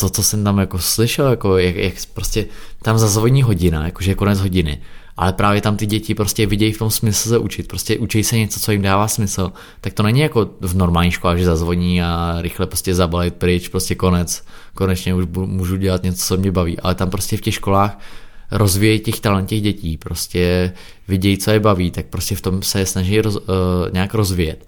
to, 0.00 0.10
co 0.10 0.22
jsem 0.22 0.44
tam 0.44 0.58
jako 0.58 0.78
slyšel, 0.78 1.26
jako 1.30 1.58
jak, 1.58 1.76
jak 1.76 1.94
prostě 2.14 2.46
tam 2.82 2.98
zazvoní 2.98 3.42
hodina, 3.42 3.84
jakože 3.84 4.10
je 4.10 4.14
konec 4.14 4.40
hodiny, 4.40 4.80
ale 5.16 5.32
právě 5.32 5.60
tam 5.60 5.76
ty 5.76 5.86
děti 5.86 6.14
prostě 6.14 6.46
vidějí 6.46 6.72
v 6.72 6.78
tom 6.78 6.90
smysl 6.90 7.28
se 7.28 7.38
učit, 7.38 7.68
prostě 7.68 7.98
učí 7.98 8.24
se 8.24 8.38
něco, 8.38 8.60
co 8.60 8.72
jim 8.72 8.82
dává 8.82 9.08
smysl, 9.08 9.52
tak 9.80 9.92
to 9.92 10.02
není 10.02 10.20
jako 10.20 10.50
v 10.60 10.76
normální 10.76 11.10
škole, 11.10 11.38
že 11.38 11.44
zazvoní 11.44 12.02
a 12.02 12.36
rychle 12.40 12.66
prostě 12.66 12.94
zabalit 12.94 13.34
pryč, 13.34 13.68
prostě 13.68 13.94
konec, 13.94 14.44
konečně 14.74 15.14
už 15.14 15.24
můžu 15.34 15.76
dělat 15.76 16.02
něco, 16.02 16.26
co 16.26 16.36
mě 16.36 16.52
baví, 16.52 16.78
ale 16.78 16.94
tam 16.94 17.10
prostě 17.10 17.36
v 17.36 17.40
těch 17.40 17.54
školách 17.54 17.98
rozvíjejí 18.50 19.00
těch 19.00 19.20
talent 19.20 19.48
těch 19.48 19.62
dětí, 19.62 19.96
prostě 19.96 20.72
vidějí, 21.08 21.38
co 21.38 21.50
je 21.50 21.60
baví, 21.60 21.90
tak 21.90 22.06
prostě 22.06 22.34
v 22.34 22.40
tom 22.40 22.62
se 22.62 22.86
snaží 22.86 23.20
roz, 23.20 23.36
uh, 23.36 23.42
nějak 23.92 24.14
rozvíjet. 24.14 24.66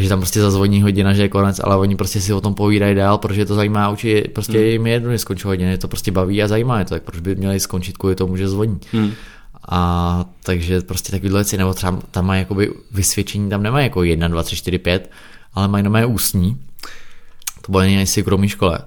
Takže 0.00 0.08
tam 0.08 0.18
prostě 0.18 0.40
zazvoní 0.40 0.82
hodina, 0.82 1.12
že 1.12 1.22
je 1.22 1.28
konec, 1.28 1.60
ale 1.64 1.76
oni 1.76 1.96
prostě 1.96 2.20
si 2.20 2.32
o 2.32 2.40
tom 2.40 2.54
povídají 2.54 2.94
dál, 2.94 3.18
protože 3.18 3.46
to 3.46 3.54
zajímá 3.54 3.90
učí, 3.90 4.20
prostě 4.20 4.58
hmm. 4.58 4.66
jim 4.66 4.86
je 4.86 4.92
jedno, 4.92 5.12
že 5.12 5.18
skončí 5.18 5.42
hodiny, 5.44 5.78
to 5.78 5.88
prostě 5.88 6.12
baví 6.12 6.42
a 6.42 6.48
zajímá 6.48 6.78
je 6.78 6.84
to, 6.84 6.94
tak 6.94 7.02
proč 7.02 7.20
by 7.20 7.34
měli 7.34 7.60
skončit 7.60 7.96
kvůli 7.96 8.14
tomu, 8.14 8.36
že 8.36 8.48
zvoní. 8.48 8.80
Hmm. 8.92 9.12
A 9.68 10.24
takže 10.42 10.80
prostě 10.80 11.12
takovýhle 11.12 11.40
věci, 11.40 11.56
nebo 11.56 11.74
třeba 11.74 11.98
tam 12.10 12.26
mají 12.26 12.38
jakoby 12.38 12.72
vysvědčení, 12.90 13.50
tam 13.50 13.62
nemají 13.62 13.86
jako 13.86 14.02
1, 14.02 14.28
2, 14.28 14.42
3, 14.42 14.56
4, 14.56 14.78
5, 14.78 15.10
ale 15.54 15.68
mají 15.68 15.84
nové 15.84 16.06
ústní. 16.06 16.56
To 17.62 17.72
bylo 17.72 17.82
jen 17.82 18.06
si 18.06 18.22
v 18.22 18.48
škole. 18.48 18.78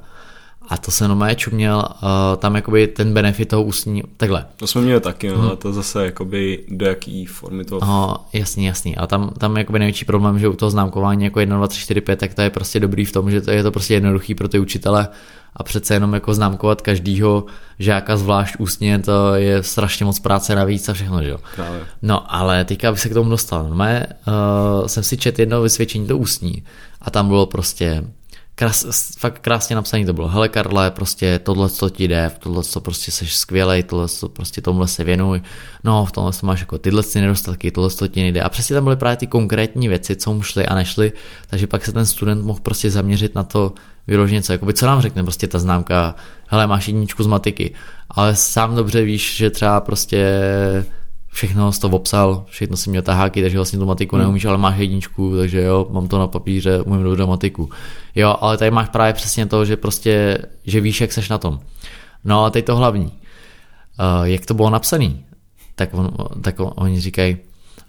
A 0.70 0.78
to 0.78 0.92
se 0.92 1.04
jenom 1.04 1.30
čuměl, 1.36 1.84
uh, 2.04 2.10
tam 2.38 2.56
jakoby 2.56 2.88
ten 2.88 3.14
benefit 3.14 3.50
toho 3.50 3.64
ústní, 3.64 4.04
takhle. 4.18 4.46
To 4.56 4.68
jsme 4.68 4.82
měli 4.82 5.02
taky, 5.02 5.30
no, 5.30 5.36
hmm. 5.36 5.48
ale 5.48 5.58
to 5.58 5.74
zase 5.74 6.06
jakoby 6.06 6.64
do 6.68 6.86
jaký 6.86 7.26
formy 7.26 7.66
to... 7.66 7.78
Oh, 7.78 8.16
jasný, 8.34 8.66
jasný. 8.66 8.98
A 8.98 9.08
tam, 9.08 9.30
tam 9.38 9.58
jakoby 9.58 9.80
největší 9.80 10.06
problém, 10.06 10.40
že 10.40 10.48
u 10.48 10.54
toho 10.54 10.70
známkování 10.70 11.24
jako 11.24 11.40
1, 11.40 11.58
2, 11.58 11.68
3, 11.68 11.80
4, 11.80 12.02
5, 12.02 12.20
tak 12.20 12.34
to 12.34 12.42
je 12.42 12.50
prostě 12.50 12.80
dobrý 12.80 13.06
v 13.06 13.12
tom, 13.12 13.32
že 13.32 13.42
to 13.42 13.52
je 13.52 13.64
to 13.64 13.72
prostě 13.72 13.94
jednoduchý 13.94 14.36
pro 14.36 14.48
ty 14.48 14.60
učitele 14.60 15.08
a 15.56 15.64
přece 15.64 15.94
jenom 15.94 16.14
jako 16.14 16.34
známkovat 16.34 16.82
každýho 16.82 17.46
žáka 17.80 18.18
zvlášť 18.18 18.56
ústně, 18.60 19.00
to 19.00 19.36
je 19.36 19.64
strašně 19.64 20.06
moc 20.06 20.20
práce 20.20 20.56
navíc 20.56 20.90
a 20.90 20.94
všechno, 20.94 21.24
že 21.24 21.30
jo. 21.30 21.38
Právě. 21.56 21.82
No, 22.02 22.36
ale 22.36 22.66
teďka 22.66 22.92
bych 22.92 23.00
se 23.00 23.10
k 23.10 23.14
tomu 23.14 23.30
dostal. 23.30 23.70
No, 23.70 23.76
mé, 23.76 24.08
uh, 24.28 24.88
jsem 24.88 25.04
si 25.04 25.18
četl 25.18 25.42
jedno 25.42 25.62
vysvědčení 25.62 26.08
to 26.08 26.18
ústní 26.18 26.64
a 27.02 27.12
tam 27.12 27.28
bylo 27.28 27.46
prostě 27.46 28.04
krás, 28.56 28.86
fakt 29.20 29.40
krásně 29.40 29.76
napsaný 29.76 30.06
to 30.06 30.14
bylo. 30.14 30.28
Hele 30.28 30.50
Karle, 30.50 30.92
prostě 30.92 31.40
tohle, 31.40 31.70
co 31.70 31.90
ti 31.90 32.08
jde, 32.08 32.32
tohle, 32.40 32.64
co 32.64 32.82
prostě 32.82 33.12
seš 33.12 33.36
skvělej, 33.36 33.84
tohle, 33.84 34.08
co 34.08 34.30
prostě 34.30 34.62
tomuhle 34.62 34.88
se 34.88 35.04
věnuj, 35.04 35.42
no 35.84 36.06
v 36.06 36.12
tomhle 36.12 36.32
máš 36.44 36.60
jako 36.60 36.78
tyhle 36.78 37.04
ty 37.04 37.22
nedostatky, 37.22 37.72
tohle, 37.72 37.90
co 37.90 38.08
ti 38.08 38.22
nejde. 38.22 38.42
A 38.42 38.50
přesně 38.50 38.74
tam 38.74 38.84
byly 38.84 38.96
právě 38.96 39.18
ty 39.18 39.28
konkrétní 39.28 39.88
věci, 39.88 40.16
co 40.16 40.34
mu 40.34 40.42
šly 40.42 40.66
a 40.66 40.76
nešly, 40.76 41.12
takže 41.48 41.68
pak 41.68 41.86
se 41.86 41.92
ten 41.92 42.06
student 42.06 42.46
mohl 42.46 42.60
prostě 42.60 42.92
zaměřit 42.92 43.36
na 43.36 43.44
to 43.44 43.74
vyloženě 44.08 44.42
co, 44.42 44.52
jakoby 44.52 44.74
co 44.74 44.86
nám 44.86 45.02
řekne 45.02 45.24
prostě 45.24 45.48
ta 45.48 45.60
známka, 45.60 46.16
hele 46.48 46.68
máš 46.68 46.88
jedničku 46.88 47.24
z 47.24 47.28
matiky, 47.28 47.74
ale 48.10 48.36
sám 48.36 48.76
dobře 48.76 49.04
víš, 49.04 49.36
že 49.38 49.50
třeba 49.50 49.82
prostě 49.82 50.28
všechno 51.34 51.72
z 51.72 51.80
toho 51.80 51.96
obsal, 51.96 52.46
všechno 52.50 52.78
si 52.78 52.90
měl 52.90 53.02
taháky, 53.02 53.42
takže 53.42 53.58
vlastně 53.58 53.80
tu 53.80 53.86
matiku 53.86 54.16
hmm. 54.16 54.24
neumíš, 54.24 54.46
ale 54.46 54.58
máš 54.58 54.78
jedničku, 54.78 55.38
takže 55.38 55.62
jo, 55.62 55.88
mám 55.90 56.08
to 56.08 56.20
na 56.20 56.28
papíře, 56.28 56.82
umím 56.82 57.04
dobře 57.04 57.26
matiku. 57.26 57.70
Jo, 58.16 58.36
ale 58.42 58.58
tady 58.58 58.72
máš 58.72 58.90
právě 58.90 59.14
přesně 59.14 59.46
to, 59.46 59.66
že 59.66 59.78
prostě, 59.78 60.38
že 60.64 60.82
víš, 60.82 61.02
jak 61.02 61.12
seš 61.12 61.30
na 61.30 61.38
tom. 61.38 61.60
No 62.24 62.46
a 62.46 62.50
teď 62.50 62.66
to 62.66 62.76
hlavní. 62.76 63.06
Uh, 63.06 64.24
jak 64.24 64.46
to 64.46 64.54
bylo 64.54 64.70
napsané? 64.70 65.12
Tak, 65.76 65.94
on, 65.94 66.12
tak 66.42 66.60
on, 66.60 66.72
oni 66.76 67.00
říkají, 67.00 67.38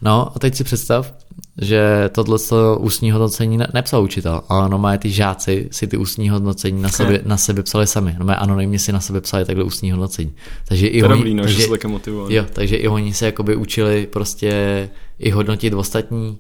no 0.03 0.37
a 0.37 0.39
teď 0.39 0.55
si 0.55 0.65
představ, 0.65 1.15
že 1.61 2.11
tohle 2.13 2.39
ústní 2.79 3.11
hodnocení 3.11 3.57
ne, 3.57 3.69
nepsal 3.75 4.03
učitel, 4.03 4.43
ale 4.49 4.69
no 4.69 4.79
má 4.79 4.97
ty 4.97 5.11
žáci 5.11 5.69
si 5.73 5.87
ty 5.87 5.97
ústní 5.97 6.31
hodnocení 6.31 6.83
na 6.83 6.89
sebe, 6.89 7.21
na 7.25 7.37
sebe 7.37 7.63
psali 7.63 7.87
sami. 7.87 8.17
No 8.19 8.25
má 8.25 8.35
anonymně 8.35 8.79
si 8.79 8.93
na 8.93 9.01
sebe 9.01 9.21
psali 9.21 9.45
takhle 9.45 9.65
ústní 9.65 9.91
hodnocení. 9.91 10.33
Takže 10.69 10.87
i 10.87 11.03
oni, 11.03 11.15
dobrý, 11.15 11.35
no, 11.35 11.43
takže, 11.43 11.57
že 11.57 11.63
se 11.63 11.71
také 11.71 11.89
motivovali. 11.89 12.35
Jo, 12.35 12.45
takže 12.53 12.77
i 12.77 12.89
oni 12.89 13.15
se 13.15 13.27
jakoby 13.27 13.57
učili 13.57 14.07
prostě 14.07 14.91
i 15.19 15.31
hodnotit 15.31 15.75
ostatní 15.75 16.39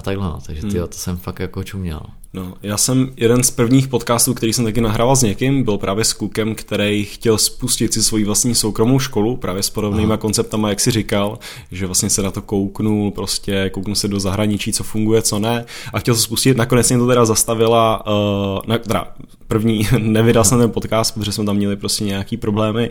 a 0.00 0.02
takhle, 0.02 0.26
no. 0.26 0.38
takže 0.46 0.62
tyjo, 0.62 0.82
hmm. 0.82 0.88
to 0.88 0.98
jsem 0.98 1.16
fakt 1.16 1.38
jako 1.38 1.64
čuměl. 1.64 2.00
No, 2.34 2.54
já 2.62 2.76
jsem 2.76 3.10
jeden 3.16 3.42
z 3.42 3.50
prvních 3.50 3.88
podcastů, 3.88 4.34
který 4.34 4.52
jsem 4.52 4.64
taky 4.64 4.80
nahrával 4.80 5.16
s 5.16 5.22
někým, 5.22 5.62
byl 5.62 5.78
právě 5.78 6.04
s 6.04 6.12
klukem, 6.12 6.54
který 6.54 7.04
chtěl 7.04 7.38
spustit 7.38 7.92
si 7.92 8.02
svoji 8.02 8.24
vlastní 8.24 8.54
soukromou 8.54 8.98
školu, 8.98 9.36
právě 9.36 9.62
s 9.62 9.70
podobnými 9.70 10.12
konceptama, 10.18 10.68
jak 10.68 10.80
si 10.80 10.90
říkal, 10.90 11.38
že 11.72 11.86
vlastně 11.86 12.10
se 12.10 12.22
na 12.22 12.30
to 12.30 12.42
kouknul, 12.42 13.10
prostě 13.10 13.70
kouknul 13.70 13.94
se 13.94 14.08
do 14.08 14.20
zahraničí, 14.20 14.72
co 14.72 14.84
funguje, 14.84 15.22
co 15.22 15.38
ne, 15.38 15.64
a 15.92 15.98
chtěl 15.98 16.14
to 16.14 16.20
spustit, 16.20 16.56
nakonec 16.56 16.90
mě 16.90 16.98
to 16.98 17.06
teda 17.06 17.24
zastavila, 17.24 18.06
uh, 18.06 18.60
na, 18.66 18.78
teda 18.78 19.14
první, 19.48 19.88
nevydal 19.98 20.44
jsem 20.44 20.58
ten 20.58 20.70
podcast, 20.70 21.14
protože 21.14 21.32
jsme 21.32 21.44
tam 21.44 21.56
měli 21.56 21.76
prostě 21.76 22.04
nějaký 22.04 22.36
problémy, 22.36 22.90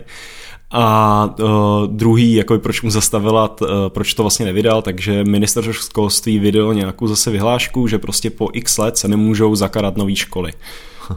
a 0.70 1.34
uh, 1.38 1.86
druhý, 1.86 2.34
jako 2.34 2.58
proč 2.58 2.82
mu 2.82 2.90
zastavila, 2.90 3.56
uh, 3.60 3.68
proč 3.88 4.14
to 4.14 4.22
vlastně 4.22 4.46
nevydal, 4.46 4.82
takže 4.82 5.24
minister 5.24 5.72
školství 5.72 6.38
vydal 6.38 6.74
nějakou 6.74 7.06
zase 7.06 7.30
vyhlášku, 7.30 7.88
že 7.88 7.98
prostě 7.98 8.30
po 8.30 8.48
x 8.52 8.78
let 8.78 8.98
se 8.98 9.08
nemůžou 9.08 9.54
zakladat 9.54 9.96
nové 9.96 10.16
školy. 10.16 10.52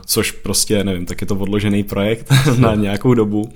Což 0.05 0.31
prostě, 0.31 0.83
nevím, 0.83 1.05
tak 1.05 1.21
je 1.21 1.27
to 1.27 1.35
odložený 1.35 1.83
projekt 1.83 2.33
na 2.57 2.75
nějakou 2.75 3.13
dobu. 3.13 3.49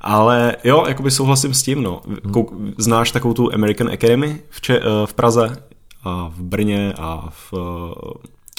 Ale 0.00 0.56
jo, 0.64 0.84
jakoby 0.88 1.10
souhlasím 1.10 1.54
s 1.54 1.62
tím, 1.62 1.82
no. 1.82 2.00
Kouk, 2.32 2.52
znáš 2.78 3.10
takovou 3.10 3.34
tu 3.34 3.54
American 3.54 3.88
Academy 3.88 4.40
v, 4.50 4.60
Če- 4.60 4.80
uh, 4.80 5.06
v 5.06 5.14
Praze 5.14 5.56
a 6.04 6.30
v 6.36 6.42
Brně 6.42 6.92
a 6.98 7.28
v 7.30 7.52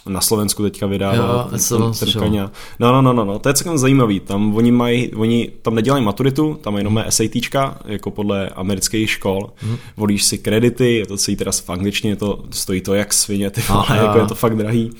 na 0.07 0.21
Slovensku 0.21 0.63
teďka 0.63 0.87
vydává 0.87 1.15
jo, 1.15 1.47
No, 2.79 2.91
no, 2.91 3.01
no, 3.01 3.13
no, 3.13 3.25
no, 3.25 3.39
to 3.39 3.49
je 3.49 3.53
celkem 3.53 3.77
zajímavý. 3.77 4.19
Tam 4.19 4.55
oni 4.55 4.71
mají, 4.71 5.13
oni 5.13 5.51
tam 5.61 5.75
nedělají 5.75 6.03
maturitu, 6.03 6.59
tam 6.61 6.77
jenom 6.77 6.95
hmm. 6.95 7.05
SATčka, 7.09 7.77
jako 7.85 8.11
podle 8.11 8.49
amerických 8.49 9.09
škol. 9.09 9.49
Hmm. 9.57 9.77
Volíš 9.97 10.23
si 10.23 10.37
kredity, 10.37 10.95
je 10.95 11.05
to 11.05 11.17
celý 11.17 11.37
teda 11.37 11.51
v 11.51 11.69
angličtině, 11.69 12.15
to 12.15 12.43
stojí 12.51 12.81
to 12.81 12.93
jak 12.93 13.13
svině, 13.13 13.49
ty 13.49 13.61
vole, 13.69 13.85
jako 13.97 14.17
je 14.17 14.25
to 14.25 14.35
fakt 14.35 14.55
drahý. 14.57 14.91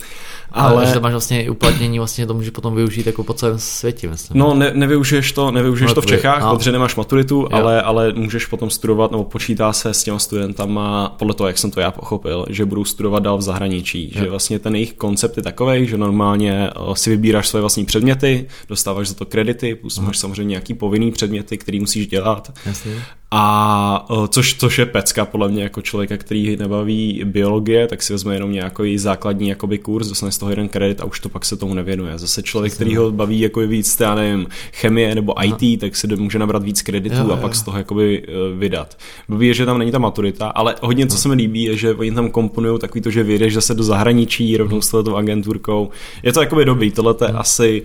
Ale, 0.53 0.71
ale 0.71 0.85
že 0.85 0.93
to 0.93 0.99
máš 0.99 1.11
vlastně 1.11 1.49
uplatnění, 1.49 1.97
vlastně 1.97 2.27
to 2.27 2.34
můžeš 2.34 2.49
potom 2.49 2.75
využít 2.75 3.05
jako 3.05 3.23
po 3.23 3.34
celém 3.34 3.59
světě, 3.59 4.09
myslím. 4.09 4.39
No, 4.39 4.53
ne, 4.53 4.71
nevyužiješ 4.73 5.31
to, 5.31 5.51
nevyužiješ 5.51 5.91
no, 5.91 5.95
to 5.95 6.01
v 6.01 6.05
Čechách, 6.05 6.41
no. 6.41 6.55
protože 6.55 6.71
nemáš 6.71 6.95
maturitu, 6.95 7.47
ale, 7.53 7.81
ale 7.81 8.13
můžeš 8.13 8.45
potom 8.45 8.69
studovat, 8.69 9.11
nebo 9.11 9.23
počítá 9.23 9.73
se 9.73 9.93
s 9.93 10.03
těma 10.03 10.19
studentama, 10.19 11.15
podle 11.19 11.34
toho, 11.34 11.47
jak 11.47 11.57
jsem 11.57 11.71
to 11.71 11.80
já 11.80 11.91
pochopil, 11.91 12.45
že 12.49 12.65
budou 12.65 12.85
studovat 12.85 13.23
dál 13.23 13.38
v 13.38 13.41
zahraničí, 13.41 14.11
jo. 14.15 14.23
že 14.23 14.30
vlastně 14.30 14.59
ten 14.59 14.75
jejich 14.75 14.93
koncept 14.98 15.38
je 15.38 15.44
takový, 15.44 15.88
že 15.88 15.98
normálně 15.98 16.70
eh, 16.70 16.95
si 16.95 17.10
vybíráš 17.10 17.48
svoje 17.48 17.61
vlastní 17.61 17.86
předměty, 17.86 18.48
dostáváš 18.70 19.07
za 19.07 19.14
to 19.14 19.26
kredity, 19.26 19.76
plus 19.76 19.99
máš 19.99 20.18
samozřejmě 20.18 20.49
nějaký 20.49 20.74
povinný 20.74 21.11
předměty, 21.11 21.57
který 21.57 21.80
musíš 21.80 22.07
dělat. 22.07 22.52
Jasně. 22.65 23.03
A 23.36 24.06
což, 24.30 24.56
což 24.56 24.80
je 24.80 24.86
pecka 24.86 25.26
podle 25.26 25.49
mě 25.49 25.64
jako 25.64 25.82
člověka, 25.82 26.18
který 26.18 26.57
nebaví 26.57 27.22
biologie, 27.26 27.88
tak 27.88 28.02
si 28.02 28.14
vezme 28.14 28.34
jenom 28.34 28.52
nějaký 28.52 28.98
základní 28.98 29.49
jakoby 29.49 29.78
kurz, 29.78 30.07
dostane 30.07 30.32
z 30.32 30.38
toho 30.38 30.49
jeden 30.49 30.70
kredit 30.70 31.02
a 31.02 31.06
už 31.06 31.20
to 31.20 31.30
pak 31.30 31.45
se 31.45 31.57
tomu 31.57 31.74
nevěnuje. 31.74 32.18
Zase 32.18 32.44
člověk, 32.44 32.74
který 32.74 32.95
ho 32.95 33.11
baví 33.11 33.40
jako 33.40 33.60
víc, 33.60 33.99
já 33.99 34.15
nevím, 34.15 34.48
chemie 34.74 35.15
nebo 35.15 35.34
IT, 35.44 35.80
tak 35.80 35.95
si 35.95 36.07
může 36.15 36.40
nabrat 36.40 36.64
víc 36.64 36.82
kreditů 36.82 37.15
jo, 37.15 37.32
a 37.32 37.38
pak 37.38 37.52
jo. 37.52 37.57
z 37.57 37.61
toho 37.61 37.78
jakoby 37.78 38.24
e, 38.28 38.57
vydat. 38.57 38.98
Baví 39.30 39.48
je, 39.48 39.53
že 39.53 39.65
tam 39.65 39.78
není 39.78 39.91
ta 39.91 39.99
maturita, 39.99 40.48
ale 40.48 40.76
hodně 40.82 41.07
co 41.07 41.18
se 41.18 41.30
mi 41.30 41.36
líbí 41.36 41.64
je, 41.64 41.78
že 41.78 41.94
oni 41.94 42.11
tam 42.11 42.32
komponují 42.32 42.80
takový 42.80 43.02
to, 43.02 43.11
že 43.11 43.24
vyjdeš 43.24 43.53
zase 43.53 43.74
do 43.74 43.84
zahraničí 43.84 44.57
rovnou 44.57 44.82
s 44.84 44.89
tou 44.89 45.15
agenturkou. 45.15 45.89
Je 46.23 46.34
to 46.34 46.41
jakoby 46.41 46.65
dobrý, 46.65 46.91
tohle 46.91 47.15
je 47.22 47.34
asi 47.34 47.84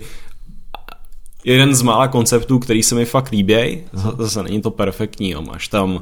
jeden 1.43 1.75
z 1.75 1.81
mála 1.81 2.07
konceptů, 2.07 2.59
který 2.59 2.83
se 2.83 2.95
mi 2.95 3.05
fakt 3.05 3.31
líbí. 3.31 3.83
Zase 4.17 4.43
není 4.43 4.61
to 4.61 4.71
perfektní, 4.71 5.29
jo. 5.29 5.41
máš 5.41 5.67
tam, 5.67 5.95
uh, 5.95 6.01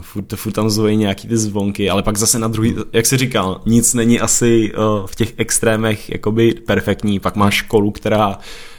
furt, 0.00 0.34
furt 0.34 0.52
tam 0.52 0.70
zvojí 0.70 0.96
nějaký 0.96 1.28
ty 1.28 1.36
zvonky, 1.36 1.90
ale 1.90 2.02
pak 2.02 2.16
zase 2.16 2.38
na 2.38 2.48
druhý, 2.48 2.74
jak 2.92 3.06
jsi 3.06 3.16
říkal, 3.16 3.60
nic 3.66 3.94
není 3.94 4.20
asi 4.20 4.72
uh, 4.74 5.06
v 5.06 5.14
těch 5.14 5.32
extrémech 5.36 6.10
jakoby 6.10 6.54
perfektní. 6.66 7.20
Pak 7.20 7.36
máš 7.36 7.54
školu, 7.54 7.90
která 7.90 8.38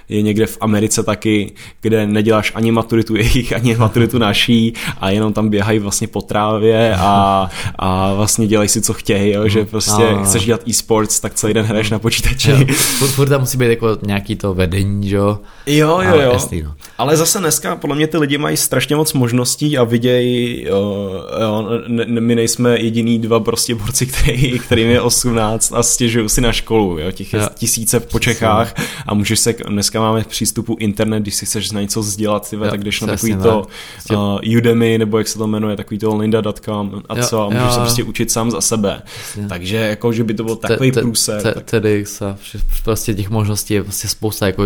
je 0.09 0.21
někde 0.21 0.45
v 0.45 0.57
Americe 0.61 1.03
taky, 1.03 1.51
kde 1.81 2.07
neděláš 2.07 2.51
ani 2.55 2.71
maturitu 2.71 3.15
jejich, 3.23 3.53
ani 3.53 3.75
maturitu 3.75 4.17
naší 4.17 4.73
a 5.01 5.09
jenom 5.09 5.33
tam 5.33 5.49
běhají 5.49 5.79
vlastně 5.79 6.07
po 6.07 6.21
trávě 6.21 6.95
a, 6.95 7.49
a 7.75 8.13
vlastně 8.13 8.47
dělají 8.47 8.69
si, 8.69 8.81
co 8.81 8.93
chtějí, 8.93 9.33
jo, 9.33 9.47
že 9.47 9.65
prostě 9.65 10.03
a... 10.03 10.23
chceš 10.23 10.45
dělat 10.45 10.61
e-sports, 10.67 11.19
tak 11.19 11.33
celý 11.33 11.53
den 11.53 11.65
hraješ 11.65 11.89
na 11.89 11.99
počítači. 11.99 12.51
Jo, 12.51 12.57
furt, 12.75 13.09
furt 13.09 13.29
tam 13.29 13.41
musí 13.41 13.57
být 13.57 13.69
jako 13.69 13.97
nějaký 14.01 14.35
to 14.35 14.53
vedení, 14.53 15.09
že 15.09 15.15
jo? 15.15 15.39
Jo, 15.65 15.99
jo, 16.01 16.21
jo. 16.21 16.31
Jasný, 16.33 16.61
no. 16.61 16.73
Ale 16.97 17.17
zase 17.17 17.39
dneska 17.39 17.75
podle 17.75 17.95
mě 17.95 18.07
ty 18.07 18.17
lidi 18.17 18.37
mají 18.37 18.57
strašně 18.57 18.95
moc 18.95 19.13
možností 19.13 19.77
a 19.77 19.83
vidějí, 19.83 20.63
jo, 20.63 21.11
jo, 21.41 21.69
ne, 21.87 22.05
my 22.05 22.35
nejsme 22.35 22.79
jediný 22.79 23.19
dva 23.19 23.39
prostě 23.39 23.75
borci, 23.75 24.05
který, 24.05 24.59
kterým 24.59 24.89
je 24.89 25.01
18 25.01 25.73
a 25.75 25.83
stěžují 25.83 26.29
si 26.29 26.41
na 26.41 26.51
školu, 26.51 26.99
jo, 26.99 27.11
těch 27.11 27.33
je 27.33 27.39
jo. 27.39 27.47
tisíce 27.55 27.99
po 27.99 28.19
Čechách 28.19 28.73
a 29.07 29.13
můžeš 29.13 29.39
se, 29.39 29.55
dneska 29.67 29.99
máme 30.03 30.23
přístupu 30.23 30.75
internet, 30.79 31.19
když 31.19 31.35
si 31.35 31.45
chceš 31.45 31.71
na 31.71 31.81
něco 31.81 31.99
vzdělat, 31.99 32.49
tyve, 32.49 32.65
jo, 32.65 32.71
tak 32.71 32.81
když 32.81 33.01
na 33.01 33.07
takový 33.07 33.35
to 33.35 33.67
uh, 34.11 34.57
Udemy, 34.57 34.97
nebo 34.97 35.17
jak 35.17 35.27
se 35.27 35.37
to 35.37 35.47
jmenuje, 35.47 35.75
takový 35.75 35.97
to 35.97 36.15
linda.com 36.15 37.01
a 37.09 37.15
co, 37.15 37.35
jo, 37.35 37.41
a 37.41 37.49
můžeš 37.49 37.65
jo. 37.65 37.71
se 37.71 37.79
prostě 37.79 38.03
učit 38.03 38.31
sám 38.31 38.51
za 38.51 38.61
sebe. 38.61 39.01
Jasně. 39.17 39.47
Takže 39.47 39.77
jako, 39.77 40.13
že 40.13 40.23
by 40.23 40.33
to 40.33 40.43
byl 40.43 40.55
takový 40.55 40.91
te, 40.91 41.01
průser. 41.01 41.41
Te, 41.41 41.51
tak... 41.51 41.63
Tedy 41.63 42.05
se, 42.05 42.35
prostě 42.83 43.13
těch 43.13 43.29
možností 43.29 43.73
je 43.73 43.83
prostě 43.83 44.07
spousta, 44.07 44.47
jako 44.47 44.63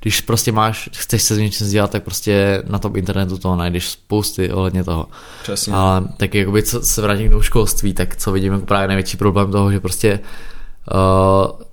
když 0.00 0.20
prostě 0.20 0.52
máš, 0.52 0.90
chceš 0.92 1.22
se 1.22 1.34
s 1.34 1.38
něčím 1.38 1.66
vzdělat, 1.66 1.90
tak 1.90 2.02
prostě 2.02 2.62
na 2.66 2.78
tom 2.78 2.96
internetu 2.96 3.38
toho 3.38 3.56
najdeš 3.56 3.88
spousty 3.88 4.52
ohledně 4.52 4.84
toho. 4.84 5.06
Přesně. 5.42 5.72
Ale 5.72 6.08
tak 6.16 6.34
jakoby, 6.34 6.62
co 6.62 6.82
se 6.82 7.02
vrátím 7.02 7.30
k 7.30 7.42
školství, 7.42 7.94
tak 7.94 8.16
co 8.16 8.32
vidím 8.32 8.52
jako 8.52 8.66
právě 8.66 8.88
největší 8.88 9.16
problém 9.16 9.50
toho, 9.50 9.72
že 9.72 9.80
prostě 9.80 10.20
uh, 10.94 11.67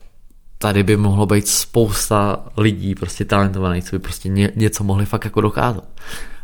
tady 0.66 0.84
by 0.84 0.98
mohlo 0.98 1.26
být 1.26 1.48
spousta 1.48 2.40
lidí 2.58 2.96
prostě 2.96 3.26
talentovaných, 3.26 3.84
co 3.84 3.96
by 3.96 4.00
prostě 4.00 4.30
ně, 4.30 4.52
něco 4.56 4.84
mohli 4.84 5.06
fakt 5.06 5.26
jako 5.26 5.42
dokázat. 5.42 5.84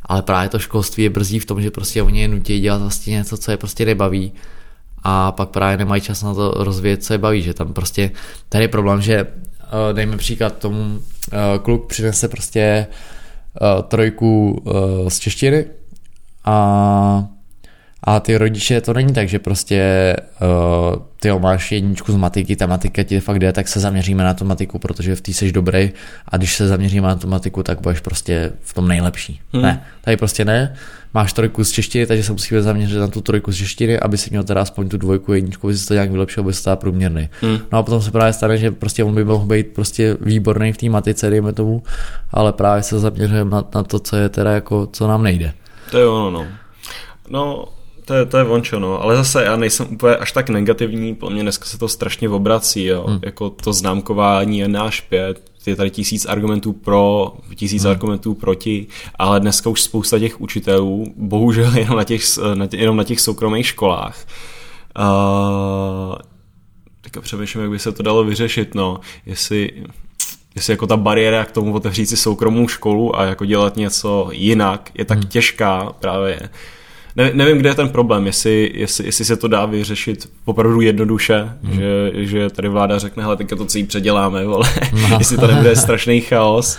Ale 0.06 0.22
právě 0.22 0.50
to 0.50 0.60
školství 0.60 1.04
je 1.04 1.10
brzí 1.10 1.40
v 1.40 1.46
tom, 1.46 1.62
že 1.62 1.72
prostě 1.72 2.04
oni 2.04 2.22
je 2.22 2.28
nutí 2.28 2.60
dělat 2.60 2.82
vlastně 2.82 3.12
něco, 3.12 3.38
co 3.38 3.52
je 3.52 3.58
prostě 3.58 3.86
nebaví 3.86 4.32
a 5.04 5.32
pak 5.32 5.50
právě 5.50 5.78
nemají 5.78 6.02
čas 6.02 6.24
na 6.24 6.34
to 6.34 6.52
rozvíjet, 6.52 7.04
co 7.04 7.14
je 7.14 7.18
baví, 7.18 7.42
že 7.42 7.54
tam 7.54 7.74
prostě, 7.74 8.12
tady 8.50 8.64
je 8.64 8.68
problém, 8.68 9.02
že 9.02 9.24
uh, 9.24 9.30
dejme 9.94 10.18
příklad 10.18 10.58
tomu, 10.58 10.78
uh, 10.80 11.00
kluk 11.62 11.88
přinese 11.88 12.28
prostě 12.28 12.88
uh, 13.62 13.82
trojku 13.82 14.64
z 15.08 15.20
češtiny 15.20 15.66
a 16.46 17.26
a 18.04 18.20
ty 18.20 18.38
rodiče 18.38 18.82
to 18.82 18.94
není 18.94 19.14
tak, 19.14 19.30
že 19.30 19.40
prostě 19.40 20.16
uh, 20.42 21.02
ty 21.20 21.32
máš 21.40 21.72
jedničku 21.72 22.12
z 22.12 22.16
matiky, 22.16 22.56
ta 22.56 22.66
matika 22.66 23.04
ti 23.04 23.20
fakt 23.20 23.40
jde, 23.40 23.54
tak 23.54 23.68
se 23.68 23.80
zaměříme 23.80 24.24
na 24.24 24.34
tu 24.34 24.46
matiku, 24.46 24.80
protože 24.80 25.16
v 25.16 25.22
té 25.22 25.34
jsi 25.34 25.52
dobrý 25.52 25.92
a 26.28 26.38
když 26.38 26.56
se 26.56 26.68
zaměříme 26.68 27.08
na 27.08 27.16
tu 27.16 27.28
matiku, 27.28 27.64
tak 27.64 27.82
budeš 27.82 28.00
prostě 28.00 28.54
v 28.62 28.74
tom 28.74 28.88
nejlepší. 28.88 29.40
Hmm. 29.54 29.64
Ne, 29.64 29.86
tady 30.02 30.18
prostě 30.18 30.46
ne. 30.46 30.76
Máš 31.14 31.34
trojku 31.34 31.64
z 31.64 31.72
češtiny, 31.72 32.06
takže 32.06 32.24
se 32.24 32.32
musíme 32.32 32.62
zaměřit 32.62 32.98
na 32.98 33.08
tu 33.08 33.22
trojku 33.22 33.52
z 33.52 33.56
češtiny, 33.56 34.00
aby 34.00 34.18
si 34.18 34.30
měl 34.30 34.44
teda 34.44 34.62
aspoň 34.62 34.90
tu 34.90 34.98
dvojku, 34.98 35.34
jedničku, 35.34 35.68
aby 35.68 35.78
si 35.78 35.88
to 35.88 35.94
nějak 35.94 36.12
vylepšil, 36.12 36.44
aby 36.44 36.54
se 36.54 36.76
průměrný. 36.76 37.30
Hmm. 37.42 37.60
No 37.72 37.80
a 37.80 37.84
potom 37.84 38.02
se 38.02 38.12
právě 38.12 38.34
stane, 38.34 38.58
že 38.58 38.72
prostě 38.72 39.04
on 39.04 39.16
by 39.16 39.24
mohl 39.24 39.46
být 39.46 39.68
prostě 39.68 40.18
výborný 40.22 40.74
v 40.74 40.78
té 40.78 40.90
matice, 40.90 41.30
dejme 41.30 41.54
tomu, 41.54 41.84
ale 42.32 42.54
právě 42.54 42.84
se 42.84 43.00
zaměřujeme 43.00 43.52
na, 43.52 43.64
na, 43.76 43.84
to, 43.84 44.00
co 44.00 44.16
je 44.16 44.30
teda 44.30 44.52
jako, 44.52 44.88
co 44.94 45.08
nám 45.08 45.24
nejde. 45.24 45.54
To 45.92 45.98
je 45.98 46.08
ono, 46.08 46.32
no. 46.32 46.48
No, 47.30 47.66
to 48.06 48.14
je, 48.14 48.26
to 48.26 48.38
je 48.38 48.44
vončo, 48.44 48.80
no. 48.80 49.02
Ale 49.02 49.16
zase 49.16 49.44
já 49.44 49.56
nejsem 49.56 49.88
úplně 49.92 50.16
až 50.16 50.32
tak 50.32 50.50
negativní, 50.50 51.16
po 51.16 51.30
mě 51.30 51.42
dneska 51.42 51.66
se 51.66 51.78
to 51.78 51.88
strašně 51.88 52.30
obrací, 52.30 52.86
jo. 52.86 53.06
Hmm. 53.08 53.20
Jako 53.26 53.50
to 53.50 53.74
známkování 53.74 54.60
je 54.60 54.68
náš 54.68 55.02
pět, 55.02 55.52
je 55.66 55.76
tady 55.76 55.90
tisíc 55.90 56.26
argumentů 56.26 56.74
pro, 56.74 57.34
tisíc 57.56 57.84
hmm. 57.84 57.92
argumentů 57.92 58.34
proti, 58.34 58.88
ale 59.16 59.40
dneska 59.40 59.70
už 59.70 59.82
spousta 59.82 60.20
těch 60.20 60.42
učitelů, 60.42 61.14
bohužel 61.18 61.72
jenom 61.78 61.98
na 61.98 62.04
těch, 62.04 62.22
jenom 62.74 62.98
na 62.98 63.04
těch 63.04 63.20
soukromých 63.20 63.68
školách, 63.68 64.26
uh, 65.00 66.16
teďka 67.02 67.22
přemýšlím, 67.22 67.62
jak 67.62 67.72
by 67.72 67.80
se 67.80 67.92
to 67.92 68.04
dalo 68.04 68.24
vyřešit, 68.24 68.76
no, 68.76 69.00
jestli, 69.26 69.72
jestli 70.56 70.74
jako 70.74 70.88
ta 70.88 70.98
bariéra 70.98 71.46
k 71.46 71.52
tomu 71.52 71.74
otevřít 71.74 72.06
si 72.06 72.18
soukromou 72.18 72.68
školu 72.68 73.20
a 73.20 73.24
jako 73.24 73.46
dělat 73.46 73.76
něco 73.76 74.30
jinak 74.32 74.90
je 74.94 75.06
tak 75.06 75.20
hmm. 75.20 75.28
těžká 75.28 75.94
právě, 76.00 76.50
ne, 77.16 77.32
nevím, 77.34 77.58
kde 77.58 77.70
je 77.70 77.76
ten 77.76 77.90
problém, 77.90 78.26
jestli, 78.26 78.72
jestli, 78.74 79.06
jestli 79.06 79.26
se 79.26 79.38
to 79.38 79.48
dá 79.48 79.66
vyřešit 79.66 80.30
opravdu 80.46 80.82
jednoduše, 80.82 81.50
hmm. 81.64 81.76
že, 81.76 82.12
že 82.14 82.50
tady 82.50 82.70
vláda 82.70 83.00
řekne, 83.00 83.24
hele, 83.24 83.38
teďka 83.38 83.56
to 83.56 83.66
celý 83.66 83.84
předěláme, 83.84 84.46
vole, 84.46 84.70
no. 85.10 85.16
jestli 85.20 85.38
to 85.38 85.48
nebude 85.48 85.76
strašný 85.76 86.22
chaos. 86.22 86.78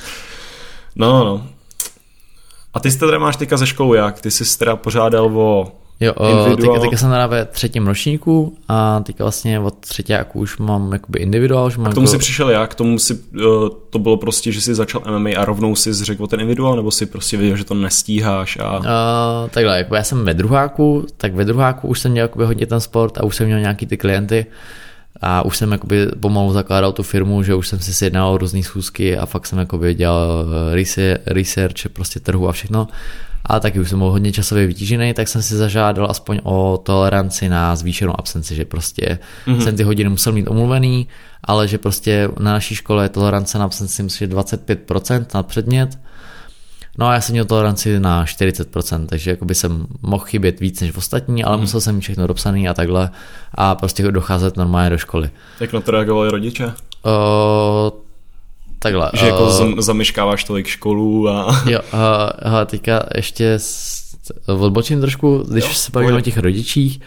No, 0.97 1.25
no. 1.25 1.47
A 2.75 2.81
ty 2.81 2.91
jsi 2.91 2.99
teda 2.99 3.19
máš 3.19 3.37
teďka 3.37 3.57
ze 3.57 3.67
školu 3.67 3.95
jak? 3.95 4.21
Ty 4.21 4.31
jsi 4.31 4.59
teda 4.59 4.77
pořádal 4.77 5.39
o 5.39 5.73
Jo, 6.01 6.13
individual... 6.31 6.57
teďka, 6.57 6.81
teďka 6.81 6.97
jsem 6.97 7.11
teda 7.11 7.27
ve 7.27 7.45
třetím 7.45 7.87
ročníku 7.87 8.57
a 8.69 9.01
teďka 9.01 9.25
vlastně 9.25 9.61
od 9.61 9.75
třetíku 9.75 10.39
už 10.41 10.59
mám 10.59 10.93
jakoby 10.93 11.19
individuál. 11.19 11.67
Už 11.67 11.77
mám 11.77 11.87
a 11.87 11.91
k 11.91 11.95
tomu 11.95 12.07
jako... 12.07 12.13
si 12.13 12.19
přišel 12.19 12.51
jak? 12.51 12.71
K 12.71 12.75
tomu 12.75 12.99
si, 12.99 13.15
uh, 13.15 13.69
to 13.91 13.99
bylo 13.99 14.17
prostě, 14.17 14.53
že 14.53 14.61
jsi 14.61 14.75
začal 14.75 15.03
MMA 15.19 15.31
a 15.39 15.45
rovnou 15.45 15.77
si 15.77 15.95
řekl 15.95 16.27
ten 16.27 16.41
individuál, 16.41 16.77
nebo 16.77 16.91
si 16.91 17.07
prostě 17.07 17.37
věděl, 17.37 17.57
že 17.57 17.65
to 17.65 17.75
nestíháš? 17.75 18.59
A... 18.63 18.79
Uh, 18.79 18.85
takhle, 19.51 19.79
jako 19.79 19.95
já 19.95 20.03
jsem 20.03 20.25
ve 20.25 20.35
druháku, 20.35 21.07
tak 21.17 21.35
ve 21.35 21.45
druháku 21.45 21.89
už 21.89 22.01
jsem 22.01 22.13
měl 22.13 22.25
jakoby 22.25 22.45
hodně 22.45 22.67
ten 22.67 22.81
sport 22.81 23.19
a 23.19 23.25
už 23.25 23.37
jsem 23.37 23.47
měl 23.47 23.61
nějaký 23.61 23.87
ty 23.87 23.97
klienty 23.97 24.47
a 25.21 25.43
už 25.43 25.57
jsem 25.57 25.73
jakoby 25.73 26.07
pomalu 26.21 26.53
zakládal 26.53 26.93
tu 26.93 27.03
firmu, 27.03 27.43
že 27.43 27.55
už 27.55 27.69
jsem 27.69 27.79
si 27.79 27.95
sjednal 27.95 28.37
různé 28.37 28.63
schůzky 28.63 29.19
a 29.19 29.27
fakt 29.27 29.47
jsem 29.47 29.59
jakoby 29.59 29.95
dělal 29.95 30.47
research, 31.27 31.89
prostě 31.93 32.21
trhu 32.21 32.49
a 32.49 32.53
všechno 32.53 32.89
a 33.47 33.61
taky 33.61 33.81
už 33.81 33.91
jsem 33.91 33.99
byl 33.99 34.11
hodně 34.11 34.33
časově 34.33 34.67
vytížený, 34.67 35.15
tak 35.15 35.29
jsem 35.29 35.43
si 35.43 35.57
zažádal 35.57 36.07
aspoň 36.11 36.41
o 36.43 36.81
toleranci 36.83 37.49
na 37.49 37.77
zvýšenou 37.77 38.19
absenci, 38.19 38.55
že 38.55 38.65
prostě 38.65 39.19
mm-hmm. 39.47 39.59
jsem 39.59 39.77
ty 39.77 39.83
hodiny 39.83 40.11
musel 40.11 40.33
mít 40.33 40.47
omluvený, 40.49 41.09
ale 41.45 41.69
že 41.69 41.79
prostě 41.79 42.29
na 42.39 42.53
naší 42.53 42.75
škole 42.75 43.05
je 43.05 43.09
tolerance 43.09 43.59
na 43.59 43.65
absenci 43.65 44.03
myslím, 44.03 44.29
že 44.29 44.35
25% 44.35 45.27
na 45.35 45.43
předmět, 45.43 45.99
No 46.99 47.07
a 47.07 47.15
já 47.15 47.21
jsem 47.21 47.33
měl 47.33 47.45
toleranci 47.45 48.01
na 48.01 48.25
40%, 48.25 49.07
takže 49.07 49.31
jakoby 49.31 49.55
jsem 49.55 49.87
mohl 50.03 50.25
chybět 50.25 50.61
víc 50.61 50.81
než 50.81 50.91
v 50.91 50.99
ostatní, 50.99 51.45
ale 51.45 51.57
mm. 51.57 51.61
musel 51.61 51.81
jsem 51.81 51.95
mít 51.95 52.01
všechno 52.01 52.27
dopsaný 52.27 52.69
a 52.69 52.75
takhle 52.75 53.11
a 53.55 53.75
prostě 53.75 54.03
docházet 54.03 54.57
normálně 54.57 54.91
do 54.91 54.99
školy. 54.99 55.31
Jak 55.61 55.73
na 55.73 55.81
to 55.81 55.91
reagovali 55.91 56.31
rodiče? 56.31 56.67
Uh, 56.67 56.73
Takhle. 58.83 59.11
Že 59.15 59.27
jako 59.27 59.45
uh, 59.45 59.81
zameškáváš 59.81 60.45
tolik 60.45 60.67
školů 60.67 61.29
a... 61.29 61.63
Jo, 61.71 61.81
uh, 61.93 62.53
uh, 62.53 62.65
teďka 62.67 63.03
ještě 63.17 63.59
odbočím 64.47 65.01
trošku, 65.01 65.45
když 65.51 65.65
jo, 65.65 65.71
se 65.73 65.91
bavíme 65.93 66.19
o 66.19 66.21
těch 66.21 66.39
rodičích, 66.39 67.01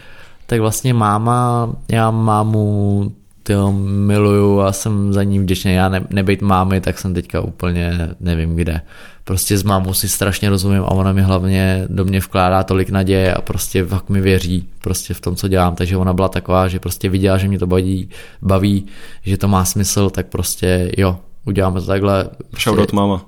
tak 0.46 0.60
vlastně 0.60 0.94
máma, 0.94 1.70
já 1.88 2.10
mámu 2.10 3.12
tyjo, 3.46 3.72
miluju 3.86 4.60
a 4.60 4.72
jsem 4.72 5.12
za 5.12 5.22
ní 5.22 5.38
vděčný. 5.38 5.74
Já 5.74 5.88
ne, 5.88 6.06
nebejt 6.10 6.42
mámy, 6.42 6.80
tak 6.80 6.98
jsem 6.98 7.14
teďka 7.14 7.40
úplně 7.40 8.08
nevím 8.20 8.56
kde. 8.56 8.80
Prostě 9.24 9.58
s 9.58 9.62
mámou 9.62 9.94
si 9.94 10.08
strašně 10.08 10.50
rozumím 10.50 10.82
a 10.82 10.90
ona 10.90 11.12
mi 11.12 11.22
hlavně 11.22 11.86
do 11.88 12.04
mě 12.04 12.20
vkládá 12.20 12.62
tolik 12.62 12.90
naděje 12.90 13.34
a 13.34 13.42
prostě 13.42 13.84
fakt 13.84 14.08
mi 14.08 14.20
věří 14.20 14.68
prostě 14.80 15.14
v 15.14 15.20
tom, 15.20 15.36
co 15.36 15.48
dělám. 15.48 15.74
Takže 15.74 15.96
ona 15.96 16.12
byla 16.12 16.28
taková, 16.28 16.68
že 16.68 16.80
prostě 16.80 17.08
viděla, 17.08 17.38
že 17.38 17.48
mě 17.48 17.58
to 17.58 17.66
baví, 17.66 18.08
baví 18.42 18.86
že 19.22 19.36
to 19.36 19.48
má 19.48 19.64
smysl, 19.64 20.10
tak 20.10 20.26
prostě 20.26 20.92
jo, 20.98 21.18
uděláme 21.46 21.80
to 21.80 21.86
takhle. 21.86 22.28
Shoutout 22.58 22.92
máma. 22.92 23.26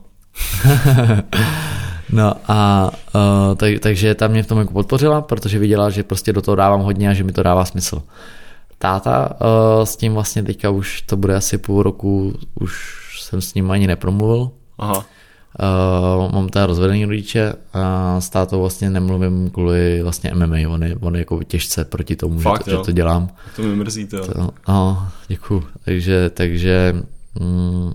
no 2.12 2.34
a 2.48 2.90
uh, 3.14 3.54
tak, 3.54 3.78
takže 3.80 4.14
tam 4.14 4.30
mě 4.30 4.42
v 4.42 4.46
tom 4.46 4.58
jako 4.58 4.72
podpořila, 4.72 5.20
protože 5.20 5.58
viděla, 5.58 5.90
že 5.90 6.02
prostě 6.02 6.32
do 6.32 6.42
toho 6.42 6.54
dávám 6.54 6.80
hodně 6.80 7.10
a 7.10 7.12
že 7.12 7.24
mi 7.24 7.32
to 7.32 7.42
dává 7.42 7.64
smysl. 7.64 8.02
Táta 8.78 9.30
uh, 9.30 9.84
s 9.84 9.96
tím 9.96 10.14
vlastně 10.14 10.42
teďka 10.42 10.70
už 10.70 11.02
to 11.02 11.16
bude 11.16 11.36
asi 11.36 11.58
půl 11.58 11.82
roku, 11.82 12.34
už 12.60 12.98
jsem 13.22 13.40
s 13.40 13.54
ním 13.54 13.70
ani 13.70 13.86
nepromluvil. 13.86 14.50
Aha. 14.78 15.04
Uh, 16.26 16.32
mám 16.32 16.48
teda 16.48 16.66
rozvedený 16.66 17.04
rodiče 17.04 17.52
a 17.72 18.16
s 18.20 18.30
tátou 18.30 18.60
vlastně 18.60 18.90
nemluvím 18.90 19.50
kvůli 19.50 20.02
vlastně 20.02 20.32
MMA, 20.34 20.56
on 20.68 20.82
je, 20.84 20.96
on 21.00 21.14
je 21.14 21.18
jako 21.18 21.42
těžce 21.42 21.84
proti 21.84 22.16
tomu, 22.16 22.40
Fakt, 22.40 22.64
že, 22.64 22.70
to, 22.70 22.76
že 22.76 22.84
to 22.84 22.92
dělám. 22.92 23.28
To 23.56 23.62
mi 23.62 23.76
mrzí 23.76 24.06
to. 24.06 24.26
to 24.26 24.52
no, 24.68 25.08
děkuju. 25.28 25.64
Takže, 25.84 26.30
takže 26.30 26.94
mm, 27.40 27.92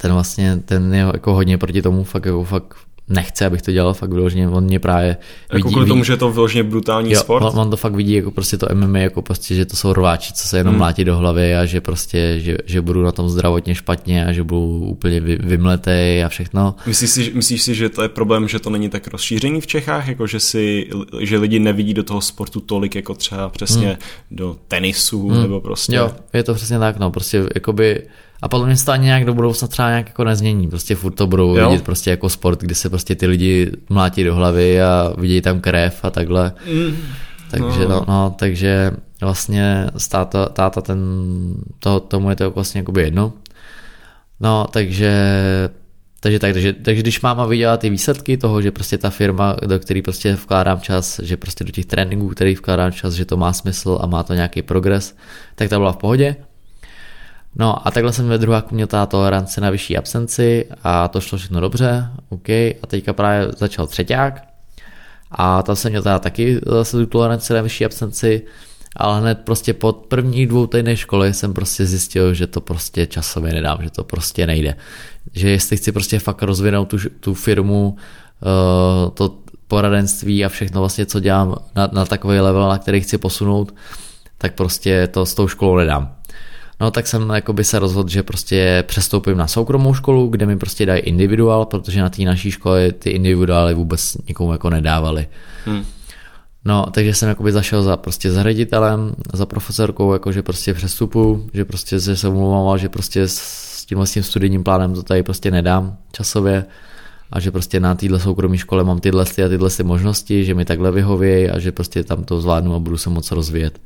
ten 0.00 0.12
vlastně, 0.12 0.56
ten 0.64 0.94
je 0.94 1.00
jako 1.00 1.34
hodně 1.34 1.58
proti 1.58 1.82
tomu, 1.82 2.04
fakt 2.04 2.26
jako 2.26 2.44
fakt 2.44 2.74
nechce, 3.10 3.46
abych 3.46 3.62
to 3.62 3.72
dělal, 3.72 3.94
fakt 3.94 4.12
vyloženě, 4.12 4.48
on 4.48 4.64
mě 4.64 4.78
právě 4.78 5.16
jako 5.52 5.68
vidí, 5.68 5.74
kvůli 5.74 5.88
tomu, 5.88 6.04
že 6.04 6.12
je 6.12 6.16
to 6.16 6.32
vyloženě 6.32 6.62
brutální 6.62 7.12
jo, 7.12 7.20
sport? 7.20 7.42
On, 7.42 7.60
on, 7.60 7.70
to 7.70 7.76
fakt 7.76 7.94
vidí 7.94 8.12
jako 8.12 8.30
prostě 8.30 8.58
to 8.58 8.66
MMA, 8.74 8.98
jako 8.98 9.22
prostě, 9.22 9.54
že 9.54 9.64
to 9.64 9.76
jsou 9.76 9.92
rváči, 9.92 10.32
co 10.32 10.48
se 10.48 10.56
jenom 10.56 10.72
hmm. 10.72 10.78
mlátí 10.78 11.04
do 11.04 11.16
hlavy 11.16 11.56
a 11.56 11.64
že 11.64 11.80
prostě, 11.80 12.40
že, 12.40 12.56
že 12.66 12.80
budu 12.80 13.02
na 13.02 13.12
tom 13.12 13.28
zdravotně 13.28 13.74
špatně 13.74 14.26
a 14.26 14.32
že 14.32 14.42
budu 14.42 14.66
úplně 14.66 15.20
vy, 15.20 15.36
vymletej 15.36 16.24
a 16.24 16.28
všechno. 16.28 16.74
Myslíš 16.86 17.10
si, 17.10 17.32
myslíš 17.34 17.62
si, 17.62 17.74
že 17.74 17.88
to 17.88 18.02
je 18.02 18.08
problém, 18.08 18.48
že 18.48 18.58
to 18.58 18.70
není 18.70 18.88
tak 18.88 19.08
rozšířený 19.08 19.60
v 19.60 19.66
Čechách, 19.66 20.08
jako 20.08 20.26
že 20.26 20.40
si, 20.40 20.90
že 21.20 21.38
lidi 21.38 21.58
nevidí 21.58 21.94
do 21.94 22.02
toho 22.02 22.20
sportu 22.20 22.60
tolik, 22.60 22.94
jako 22.94 23.14
třeba 23.14 23.48
přesně 23.48 23.86
hmm. 23.86 23.96
do 24.30 24.56
tenisu, 24.68 25.28
hmm. 25.28 25.42
nebo 25.42 25.60
prostě? 25.60 25.96
Jo, 25.96 26.10
je 26.32 26.42
to 26.42 26.54
přesně 26.54 26.78
tak, 26.78 26.98
no, 26.98 27.10
prostě 27.10 27.42
jakoby 27.54 28.02
A 28.42 28.48
podle 28.48 28.66
mě 28.66 28.76
se 28.76 28.84
to 28.84 28.92
ani 28.92 29.04
nějak 29.04 29.24
do 29.24 29.34
budoucna 29.34 29.68
třeba 29.68 29.88
nějak 29.88 30.06
jako 30.06 30.24
nezmění. 30.24 30.68
Prostě 30.68 30.94
furt 30.94 31.12
to 31.12 31.26
budou 31.26 31.56
jo. 31.56 31.70
vidět 31.70 31.84
prostě 31.84 32.10
jako 32.10 32.28
sport, 32.28 32.60
kdy 32.60 32.74
se 32.74 32.90
prostě 32.90 33.14
ty 33.14 33.26
lidi 33.26 33.72
mlátí 33.88 34.24
do 34.24 34.34
hlavy 34.34 34.82
a 34.82 35.12
vidí 35.18 35.40
tam 35.40 35.60
krev 35.60 36.00
a 36.02 36.10
takhle. 36.10 36.52
Mm. 36.72 36.96
Takže, 37.50 37.80
no. 37.80 37.88
No, 37.88 38.04
no, 38.08 38.34
takže 38.38 38.90
vlastně 39.20 39.86
táta, 40.10 40.46
táta 40.46 40.80
ten, 40.80 40.98
to, 41.78 42.00
tomu 42.00 42.30
je 42.30 42.36
to 42.36 42.50
vlastně 42.50 42.78
jakoby 42.78 43.02
jedno. 43.02 43.32
No, 44.40 44.66
takže 44.70 45.10
takže, 46.20 46.38
tak, 46.38 46.52
takže, 46.52 46.72
takže 46.72 47.02
když 47.02 47.20
máma 47.20 47.46
viděla 47.46 47.76
ty 47.76 47.90
výsledky 47.90 48.36
toho, 48.36 48.62
že 48.62 48.70
prostě 48.70 48.98
ta 48.98 49.10
firma, 49.10 49.56
do 49.66 49.78
které 49.78 50.02
prostě 50.02 50.34
vkládám 50.34 50.80
čas, 50.80 51.20
že 51.22 51.36
prostě 51.36 51.64
do 51.64 51.70
těch 51.70 51.86
tréninků, 51.86 52.28
který 52.28 52.54
vkládám 52.54 52.92
čas, 52.92 53.14
že 53.14 53.24
to 53.24 53.36
má 53.36 53.52
smysl 53.52 53.98
a 54.00 54.06
má 54.06 54.22
to 54.22 54.34
nějaký 54.34 54.62
progres, 54.62 55.16
tak 55.54 55.68
ta 55.68 55.78
byla 55.78 55.92
v 55.92 55.96
pohodě. 55.96 56.36
No 57.54 57.88
a 57.88 57.90
takhle 57.90 58.12
jsem 58.12 58.28
ve 58.28 58.38
druháku 58.38 58.74
měl 58.74 58.86
ta 58.86 59.06
tolerance 59.06 59.60
na 59.60 59.70
vyšší 59.70 59.96
absenci 59.96 60.66
a 60.82 61.08
to 61.08 61.20
šlo 61.20 61.38
všechno 61.38 61.60
dobře, 61.60 62.10
OK. 62.28 62.48
A 62.48 62.86
teďka 62.86 63.12
právě 63.12 63.52
začal 63.58 63.86
třeťák 63.86 64.50
a 65.30 65.62
tam 65.62 65.76
jsem 65.76 65.92
měl 65.92 66.02
teda 66.02 66.18
taky 66.18 66.60
zase 66.66 66.96
tu 66.96 67.06
toleranci 67.06 67.52
na 67.52 67.62
vyšší 67.62 67.84
absenci, 67.84 68.42
ale 68.96 69.20
hned 69.20 69.38
prostě 69.44 69.74
po 69.74 69.92
prvních 69.92 70.46
dvou 70.46 70.66
týdnech 70.66 70.98
školy 71.00 71.34
jsem 71.34 71.54
prostě 71.54 71.86
zjistil, 71.86 72.34
že 72.34 72.46
to 72.46 72.60
prostě 72.60 73.06
časově 73.06 73.52
nedám, 73.52 73.78
že 73.82 73.90
to 73.90 74.04
prostě 74.04 74.46
nejde. 74.46 74.76
Že 75.32 75.50
jestli 75.50 75.76
chci 75.76 75.92
prostě 75.92 76.18
fakt 76.18 76.42
rozvinout 76.42 76.88
tu, 76.88 76.96
tu 77.20 77.34
firmu, 77.34 77.96
uh, 79.06 79.10
to 79.10 79.38
poradenství 79.68 80.44
a 80.44 80.48
všechno 80.48 80.80
vlastně, 80.80 81.06
co 81.06 81.20
dělám 81.20 81.56
na, 81.76 81.88
na 81.92 82.04
takový 82.04 82.38
level, 82.40 82.68
na 82.68 82.78
který 82.78 83.00
chci 83.00 83.18
posunout, 83.18 83.74
tak 84.38 84.54
prostě 84.54 85.06
to 85.06 85.26
s 85.26 85.34
tou 85.34 85.48
školou 85.48 85.76
nedám. 85.76 86.14
No 86.80 86.90
tak 86.90 87.06
jsem 87.06 87.30
jakoby 87.30 87.64
se 87.64 87.78
rozhodl, 87.78 88.08
že 88.08 88.22
prostě 88.22 88.84
přestoupím 88.86 89.36
na 89.36 89.46
soukromou 89.46 89.94
školu, 89.94 90.28
kde 90.28 90.46
mi 90.46 90.56
prostě 90.56 90.86
dají 90.86 91.00
individuál, 91.00 91.64
protože 91.64 92.00
na 92.00 92.10
té 92.10 92.22
naší 92.22 92.50
škole 92.50 92.92
ty 92.92 93.10
individuály 93.10 93.74
vůbec 93.74 94.16
nikomu 94.28 94.52
jako 94.52 94.70
nedávali. 94.70 95.28
Hmm. 95.64 95.84
No, 96.64 96.86
takže 96.90 97.14
jsem 97.14 97.28
jakoby 97.28 97.52
zašel 97.52 97.82
za 97.82 97.96
prostě 97.96 98.32
za 98.32 98.42
ředitelem, 98.42 99.14
za 99.32 99.46
profesorkou, 99.46 100.12
jakože 100.12 100.42
prostě 100.42 100.74
přestupu, 100.74 101.46
že 101.54 101.64
prostě 101.64 102.00
se 102.00 102.28
omlouval, 102.28 102.78
že 102.78 102.88
prostě 102.88 103.22
s 103.28 103.84
tímhle 103.86 104.06
s 104.06 104.12
tím 104.12 104.22
studijním 104.22 104.64
plánem 104.64 104.94
to 104.94 105.02
tady 105.02 105.22
prostě 105.22 105.50
nedám 105.50 105.96
časově 106.12 106.64
a 107.32 107.40
že 107.40 107.50
prostě 107.50 107.80
na 107.80 107.94
téhle 107.94 108.20
soukromé 108.20 108.58
škole 108.58 108.84
mám 108.84 109.00
tyhle 109.00 109.22
a 109.22 109.48
tyhle 109.48 109.70
možnosti, 109.82 110.44
že 110.44 110.54
mi 110.54 110.64
takhle 110.64 110.90
vyhovějí 110.90 111.50
a 111.50 111.58
že 111.58 111.72
prostě 111.72 112.04
tam 112.04 112.24
to 112.24 112.40
zvládnu 112.40 112.74
a 112.74 112.78
budu 112.78 112.98
se 112.98 113.10
moc 113.10 113.30
rozvíjet. 113.30 113.80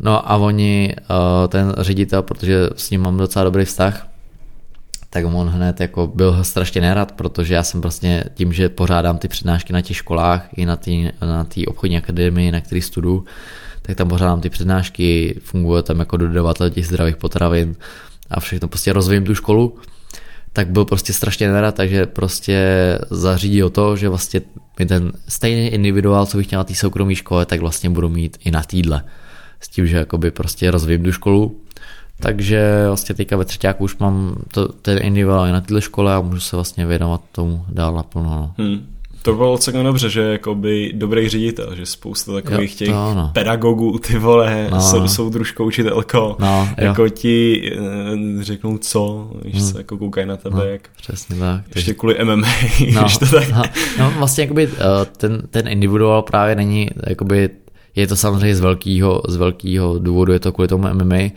No 0.00 0.32
a 0.32 0.36
oni, 0.36 0.94
eh, 0.98 1.48
ten 1.48 1.74
ředitel, 1.78 2.22
protože 2.22 2.70
s 2.76 2.90
ním 2.90 3.00
mám 3.00 3.16
docela 3.16 3.44
dobrý 3.44 3.64
vztah, 3.64 4.08
tak 5.10 5.24
on 5.24 5.48
hned 5.48 5.80
jako 5.80 6.06
byl 6.06 6.44
strašně 6.44 6.80
nerad, 6.80 7.12
protože 7.12 7.54
já 7.54 7.62
jsem 7.62 7.80
vlastně 7.80 8.24
tím, 8.34 8.52
že 8.52 8.68
pořádám 8.68 9.18
ty 9.18 9.28
přednášky 9.28 9.72
na 9.72 9.80
těch 9.80 9.96
školách 9.96 10.48
i 10.56 10.66
na 10.66 10.76
té 10.76 10.90
na 11.20 11.46
obchodní 11.66 11.96
akademii, 11.96 12.52
na 12.52 12.60
který 12.60 12.82
studuju, 12.82 13.24
tak 13.82 13.96
tam 13.96 14.08
pořádám 14.08 14.40
ty 14.40 14.50
přednášky, 14.50 15.40
funguje 15.42 15.82
tam 15.82 15.98
jako 15.98 16.16
dodavatel 16.16 16.70
těch 16.70 16.86
zdravých 16.86 17.16
potravin 17.16 17.76
a 18.30 18.40
všechno 18.40 18.68
prostě 18.68 18.92
rozvím 18.92 19.24
tu 19.24 19.34
školu, 19.34 19.78
tak 20.52 20.68
byl 20.68 20.84
prostě 20.84 21.12
strašně 21.12 21.52
nerad, 21.52 21.74
takže 21.74 22.06
prostě 22.06 22.58
zařídil 23.10 23.70
to, 23.70 23.96
že 23.96 24.08
vlastně 24.08 24.40
mi 24.78 24.86
ten 24.86 25.12
stejný 25.28 25.66
individuál, 25.66 26.26
co 26.26 26.36
bych 26.36 26.50
měl 26.50 26.60
na 26.60 26.64
té 26.64 26.74
soukromé 26.74 27.14
škole, 27.14 27.46
tak 27.46 27.60
vlastně 27.60 27.90
budu 27.90 28.08
mít 28.08 28.38
i 28.44 28.50
na 28.50 28.62
týdle. 28.62 29.04
S 29.64 29.68
tím, 29.68 29.86
že 29.86 29.96
jakoby 29.96 30.30
prostě 30.30 30.70
rozvím 30.70 31.04
tu 31.04 31.12
školu 31.12 31.60
takže 32.20 32.84
vlastně 32.86 33.14
teďka 33.14 33.36
ve 33.36 33.44
třetíku 33.44 33.84
už 33.84 33.96
mám 33.96 34.36
to, 34.52 34.68
ten 34.68 34.98
individuál 35.02 35.52
na 35.52 35.60
této 35.60 35.80
škole 35.80 36.14
a 36.14 36.20
můžu 36.20 36.40
se 36.40 36.56
vlastně 36.56 36.86
věnovat 36.86 37.20
tomu 37.32 37.64
dál 37.68 37.94
naplno. 37.94 38.30
No. 38.30 38.64
Hmm. 38.64 38.86
To 39.22 39.34
bylo 39.34 39.58
celkem 39.58 39.84
dobře, 39.84 40.10
že 40.10 40.20
jakoby 40.20 40.92
dobrý 40.94 41.28
ředitel, 41.28 41.76
že 41.76 41.86
spousta 41.86 42.32
takových 42.32 42.70
jo, 42.70 42.78
těch 42.78 42.88
no, 42.88 43.14
no. 43.14 43.30
pedagogů, 43.32 43.98
ty 43.98 44.18
vole, 44.18 44.68
no, 44.70 44.80
sou, 44.80 45.08
soudružko, 45.08 45.64
učitelko, 45.64 46.36
no, 46.40 46.68
jako 46.76 47.08
ti 47.08 47.62
eh, 47.72 48.44
řeknou 48.44 48.78
co, 48.78 49.30
když 49.42 49.54
hmm. 49.54 49.72
se 49.72 49.78
jako 49.78 49.98
koukají 49.98 50.26
na 50.26 50.36
tebe, 50.36 50.56
no, 50.56 50.64
jak 50.64 50.88
přesně 50.96 51.36
tak. 51.36 51.62
Ještě 51.74 51.94
kvůli 51.94 52.24
MMA, 52.24 52.36
no, 52.94 53.00
když 53.00 53.18
to 53.18 53.26
tak... 53.26 53.50
No, 53.50 53.62
no 53.98 54.12
vlastně 54.18 54.44
jakoby 54.44 54.68
eh, 54.72 54.80
ten, 55.16 55.42
ten 55.50 55.68
individuál 55.68 56.22
právě 56.22 56.54
není, 56.54 56.90
jakoby 57.06 57.50
je 57.96 58.06
to 58.06 58.16
samozřejmě 58.16 58.56
z 58.56 58.60
velkého, 58.60 59.22
z 59.28 59.36
velkého 59.36 59.98
důvodu, 59.98 60.32
je 60.32 60.40
to 60.40 60.52
kvůli 60.52 60.68
tomu 60.68 60.88
MMA, 60.94 61.30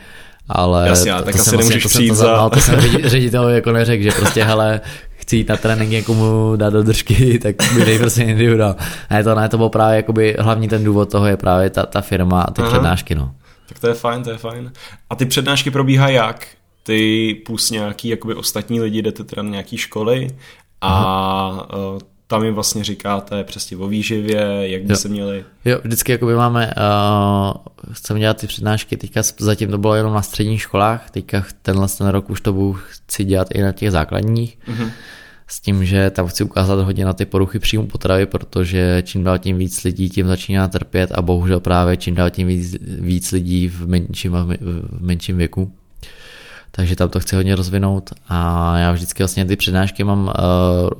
ale 0.50 0.88
Jasně, 0.88 1.14
to, 1.14 1.24
tak 1.24 1.36
to 1.36 1.42
asi 1.42 1.58
nemůžeš 1.58 1.84
vlastně, 1.84 1.90
přijít 2.00 2.16
za... 2.16 2.38
To, 2.38 2.50
to 2.50 2.60
jsem 2.60 2.82
ředitel 3.04 3.50
jako 3.50 3.72
neřekl, 3.72 4.04
že 4.04 4.12
prostě 4.12 4.44
hele, 4.44 4.82
chci 5.16 5.38
jít 5.38 5.50
na 5.50 5.58
trénink 5.58 5.92
někomu 5.92 6.56
dát 6.56 6.74
do 6.74 6.84
držky, 6.84 7.40
tak 7.44 7.72
mi 7.74 7.86
dej 7.86 8.00
prostě 8.00 8.24
individuál. 8.24 8.76
Ne, 9.10 9.24
to 9.24 9.36
ne, 9.36 9.50
to 9.50 9.58
bylo 9.58 9.70
právě 9.70 9.96
jakoby 9.96 10.36
hlavní 10.40 10.68
ten 10.68 10.84
důvod 10.84 11.12
toho 11.12 11.26
je 11.26 11.38
právě 11.38 11.70
ta, 11.70 11.86
ta 11.86 12.02
firma 12.02 12.42
a 12.42 12.52
ty 12.52 12.62
Aha. 12.62 12.72
přednášky, 12.72 13.16
no. 13.16 13.32
Tak 13.70 13.80
to 13.80 13.88
je 13.88 13.94
fajn, 13.94 14.24
to 14.24 14.30
je 14.32 14.38
fajn. 14.38 14.72
A 15.10 15.16
ty 15.16 15.26
přednášky 15.26 15.72
probíhají 15.72 16.16
jak? 16.16 16.48
Ty 16.84 17.34
plus 17.46 17.72
nějaký 17.72 18.08
jakoby 18.08 18.36
ostatní 18.36 18.82
lidi 18.82 19.02
jdete 19.02 19.24
teda 19.24 19.42
na 19.42 19.50
nějaký 19.50 19.78
školy 19.78 20.28
a 20.82 20.88
Aha 20.90 21.68
tam 22.28 22.44
jim 22.44 22.54
vlastně 22.54 22.84
říkáte 22.84 23.44
přesně 23.44 23.78
o 23.78 23.88
výživě, 23.88 24.41
jak 24.62 24.84
by 24.84 24.94
jo. 24.94 24.98
se 24.98 25.10
měli... 25.10 25.45
Jo, 25.66 25.80
vždycky 25.84 26.12
jakoby 26.12 26.36
máme, 26.36 26.74
uh, 26.78 27.58
chceme 27.91 28.20
dělat 28.20 28.38
ty 28.38 28.48
přednášky, 28.48 28.98
teďka 28.98 29.22
zatím 29.38 29.72
to 29.72 29.78
bylo 29.78 29.95
jenom 29.95 30.14
na 30.14 30.22
středních 30.22 30.62
školách, 30.62 31.10
teďka 31.10 31.45
tenhle 31.62 31.88
ten 31.98 32.08
rok 32.08 32.30
už 32.30 32.41
to 32.41 32.54
budu 32.54 32.74
chci 32.74 33.24
dělat 33.24 33.48
i 33.54 33.62
na 33.62 33.72
těch 33.72 33.91
základních, 33.91 34.58
mm-hmm. 34.68 34.91
s 35.48 35.60
tím, 35.60 35.86
že 35.86 36.10
tam 36.10 36.28
chci 36.28 36.44
ukázat 36.44 36.80
hodně 36.80 37.06
na 37.06 37.14
ty 37.14 37.26
poruchy 37.26 37.60
příjmu 37.60 37.88
potravy, 37.88 38.26
protože 38.26 39.04
čím 39.06 39.24
dál 39.24 39.38
tím 39.38 39.58
víc 39.58 39.84
lidí 39.84 40.10
tím 40.10 40.28
začíná 40.28 40.68
trpět 40.68 41.12
a 41.12 41.22
bohužel 41.22 41.60
právě 41.60 41.98
čím 41.98 42.16
dál 42.16 42.30
tím 42.30 42.48
víc, 42.48 42.76
víc 42.82 43.32
lidí 43.32 43.68
v 43.68 43.88
menším, 43.88 44.32
v 44.32 45.02
menším 45.02 45.38
věku 45.38 45.72
takže 46.78 46.95
tam 46.95 47.10
to 47.10 47.20
chci 47.20 47.36
hodně 47.36 47.56
rozvinout 47.56 48.10
a 48.30 48.78
já 48.78 48.91
vždycky 48.91 49.24
vlastně 49.24 49.45
ty 49.45 49.56
přednášky 49.56 50.04
mám 50.04 50.28
uh, 50.28 50.34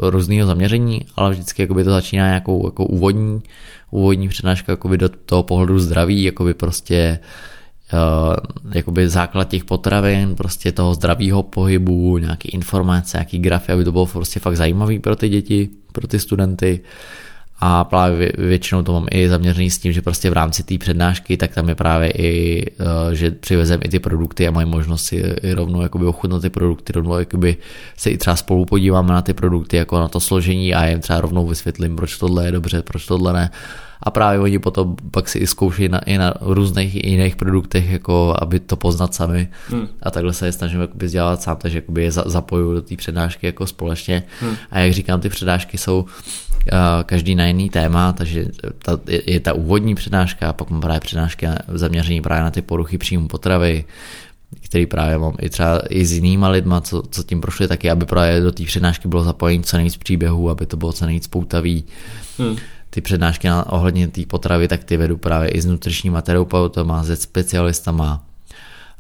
různýho 0.10 0.48
zaměření, 0.48 1.06
ale 1.16 1.32
vždycky 1.32 1.62
jakoby 1.62 1.84
to 1.84 1.90
začíná 1.90 2.28
nějakou 2.28 2.68
jako 2.68 2.86
úvodní, 2.86 3.42
úvodní 3.92 4.30
přednáška 4.30 4.72
jakoby 4.72 4.98
do 4.98 5.10
toho 5.10 5.44
pohledu 5.44 5.80
zdraví, 5.80 6.24
jakoby 6.24 6.54
prostě 6.54 7.20
uh, 7.94 8.36
jakoby 8.74 9.10
základ 9.10 9.50
těch 9.50 9.66
potravin, 9.66 10.36
prostě 10.36 10.72
toho 10.72 10.94
zdravého 10.94 11.44
pohybu, 11.44 12.18
nějaké 12.18 12.50
informace, 12.50 13.18
nějaký 13.18 13.40
grafy, 13.40 13.72
aby 13.72 13.84
to 13.84 13.92
bylo 13.92 14.06
prostě 14.06 14.40
fakt 14.40 14.58
zajímavý 14.58 15.00
pro 15.00 15.16
ty 15.16 15.30
děti, 15.30 15.70
pro 15.92 16.08
ty 16.08 16.20
studenty. 16.20 16.80
Uh, 16.84 17.27
a 17.60 17.84
právě 17.84 18.32
většinou 18.38 18.84
to 18.84 18.94
mám 18.94 19.08
i 19.12 19.30
zaměřený 19.30 19.70
s 19.70 19.80
tím, 19.80 19.92
že 19.94 20.02
prostě 20.02 20.30
v 20.30 20.34
rámci 20.34 20.64
té 20.64 20.78
přednášky, 20.78 21.38
tak 21.38 21.54
tam 21.54 21.70
je 21.70 21.76
právě 21.76 22.12
i, 22.12 22.66
eh, 22.80 23.16
že 23.16 23.32
přivezem 23.32 23.80
i 23.84 23.90
ty 23.90 24.00
produkty 24.00 24.48
a 24.48 24.52
mají 24.52 24.68
možnost 24.68 25.04
si 25.04 25.16
i 25.16 25.54
rovnou 25.54 25.82
jakoby 25.82 26.06
ochutnat 26.06 26.42
ty 26.42 26.50
produkty, 26.50 26.94
rovnou 26.94 27.20
jakoby 27.20 27.58
se 27.98 28.10
i 28.10 28.18
třeba 28.18 28.36
spolu 28.36 28.66
podíváme 28.66 29.14
na 29.14 29.22
ty 29.22 29.34
produkty, 29.34 29.78
jako 29.78 30.00
na 30.00 30.08
to 30.08 30.20
složení 30.20 30.74
a 30.74 30.86
jim 30.86 31.00
třeba 31.00 31.22
rovnou 31.22 31.48
vysvětlím, 31.48 31.96
proč 31.96 32.18
tohle 32.18 32.46
je 32.46 32.52
dobře, 32.52 32.82
proč 32.82 33.06
tohle 33.06 33.34
ne. 33.34 33.50
A 34.04 34.12
právě 34.12 34.40
oni 34.40 34.60
potom 34.60 34.96
pak 35.12 35.30
si 35.30 35.38
i 35.40 35.48
zkouší 35.48 35.90
na, 35.90 36.00
i 36.00 36.18
na 36.18 36.34
různých 36.42 37.06
jiných 37.06 37.36
produktech, 37.36 37.90
jako 37.90 38.36
aby 38.42 38.60
to 38.60 38.76
poznat 38.76 39.14
sami. 39.14 39.48
Hmm. 39.70 39.88
A 40.04 40.12
takhle 40.12 40.34
se 40.34 40.46
je 40.46 40.52
snažím 40.52 40.82
jakoby 40.82 41.06
vzdělávat 41.06 41.42
sám, 41.42 41.58
takže 41.58 41.78
jakoby 41.78 42.04
je 42.04 42.12
zapojuju 42.12 42.74
do 42.74 42.82
té 42.82 42.96
přednášky 42.96 43.46
jako 43.46 43.68
společně. 43.68 44.24
Hmm. 44.40 44.56
A 44.72 44.80
jak 44.80 44.94
říkám, 44.94 45.22
ty 45.22 45.30
přednášky 45.30 45.78
jsou 45.78 46.06
každý 47.06 47.36
na 47.36 47.46
jiný 47.46 47.70
téma, 47.70 48.14
takže 48.14 48.46
ta, 48.80 49.00
je 49.08 49.40
ta 49.40 49.54
úvodní 49.54 49.96
přednáška 49.96 50.50
a 50.50 50.54
pak 50.54 50.70
mám 50.70 50.82
právě 50.82 51.00
přednášky 51.00 51.48
zaměření 51.68 52.22
právě 52.22 52.44
na 52.44 52.52
ty 52.52 52.62
poruchy 52.62 52.98
příjmu 52.98 53.28
potravy, 53.28 53.86
který 54.62 54.86
právě 54.86 55.18
mám 55.18 55.34
i 55.40 55.50
třeba 55.50 55.82
i 55.90 56.06
s 56.06 56.14
jinýma 56.14 56.50
lidma, 56.50 56.82
co, 56.82 57.04
co 57.12 57.24
tím 57.24 57.42
prošli 57.42 57.68
taky, 57.68 57.90
aby 57.90 58.06
právě 58.06 58.42
do 58.42 58.52
té 58.52 58.64
přednášky 58.64 59.08
bylo 59.08 59.24
zapojení 59.24 59.64
co 59.64 59.78
nejvíc 59.78 59.98
příběhů, 59.98 60.50
aby 60.50 60.66
to 60.66 60.78
bylo 60.78 60.94
co 60.94 61.06
nejvíc 61.06 61.28
poutavý. 61.28 61.84
Hmm. 62.38 62.56
Ty 62.90 63.02
přednášky 63.02 63.48
na, 63.48 63.72
ohledně 63.72 64.08
té 64.08 64.22
potravy, 64.26 64.68
tak 64.68 64.84
ty 64.84 64.98
vedu 64.98 65.18
právě 65.18 65.50
i 65.50 65.62
s 65.62 65.66
nutričníma 65.66 66.22
terapeutama, 66.22 67.04
se 67.04 67.16
specialistama, 67.16 68.24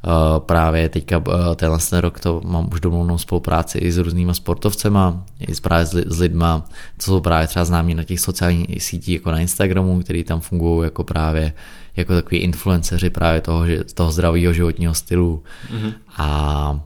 Uh, 0.05 0.39
právě 0.39 0.89
teďka 0.89 1.17
uh, 1.17 1.55
tenhle 1.55 1.79
ten 1.89 1.99
rok 1.99 2.19
to 2.19 2.41
mám 2.45 2.69
už 2.73 2.79
domluvenou 2.79 3.17
spolupráci 3.17 3.77
i 3.77 3.91
s 3.91 3.97
různýma 3.97 4.33
sportovcema, 4.33 5.25
i 5.39 5.55
s 5.55 5.59
právě 5.59 5.85
s, 5.85 5.93
s 6.05 6.19
lidma, 6.19 6.65
co 6.97 7.11
jsou 7.11 7.21
právě 7.21 7.47
třeba 7.47 7.65
známí 7.65 7.95
na 7.95 8.03
těch 8.03 8.19
sociálních 8.19 8.83
sítích 8.83 9.15
jako 9.15 9.31
na 9.31 9.39
Instagramu, 9.39 9.99
který 9.99 10.23
tam 10.23 10.39
fungují 10.39 10.83
jako 10.83 11.03
právě 11.03 11.53
jako 11.95 12.13
takový 12.13 12.37
influenceři 12.37 13.09
právě 13.09 13.41
toho, 13.41 13.67
že, 13.67 13.83
toho 13.83 14.11
zdravého 14.11 14.53
životního 14.53 14.93
stylu 14.93 15.43
mm-hmm. 15.71 15.93
a, 16.17 16.79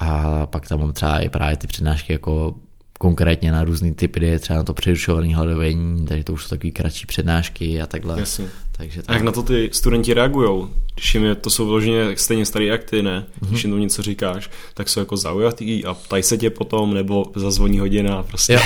a 0.00 0.46
pak 0.46 0.68
tam 0.68 0.80
mám 0.80 0.92
třeba 0.92 1.18
i 1.18 1.28
právě 1.28 1.56
ty 1.56 1.66
přednášky 1.66 2.12
jako 2.12 2.54
konkrétně 3.02 3.52
na 3.52 3.64
různý 3.64 3.94
typy 3.94 4.20
diet, 4.20 4.42
třeba 4.42 4.56
na 4.56 4.62
to 4.62 4.74
přerušované 4.74 5.36
hladovění, 5.36 6.06
takže 6.06 6.24
to 6.24 6.32
už 6.32 6.42
jsou 6.42 6.48
takové 6.48 6.70
kratší 6.70 7.06
přednášky 7.06 7.82
a 7.82 7.86
takhle. 7.86 8.20
Jasně. 8.20 8.46
Takže 8.76 9.02
A 9.06 9.12
jak 9.12 9.22
na 9.22 9.32
to 9.32 9.42
ty 9.42 9.70
studenti 9.72 10.14
reagují? 10.14 10.66
Když 10.94 11.14
jim 11.14 11.24
je, 11.24 11.34
to 11.34 11.50
jsou 11.50 11.64
vyloženě 11.64 12.04
stejně 12.14 12.46
starý 12.46 12.66
jak 12.66 12.84
ty, 12.84 13.02
ne? 13.02 13.26
Mhm. 13.40 13.50
Když 13.50 13.64
jim 13.64 13.72
to 13.72 13.78
něco 13.78 14.02
říkáš, 14.02 14.50
tak 14.74 14.88
jsou 14.88 15.00
jako 15.00 15.16
zaujatý 15.16 15.84
a 15.84 15.94
ptají 15.94 16.22
se 16.22 16.38
tě 16.38 16.50
potom, 16.50 16.94
nebo 16.94 17.24
zazvoní 17.36 17.78
hodina 17.78 18.22
prostě. 18.22 18.52
Jo, 18.52 18.60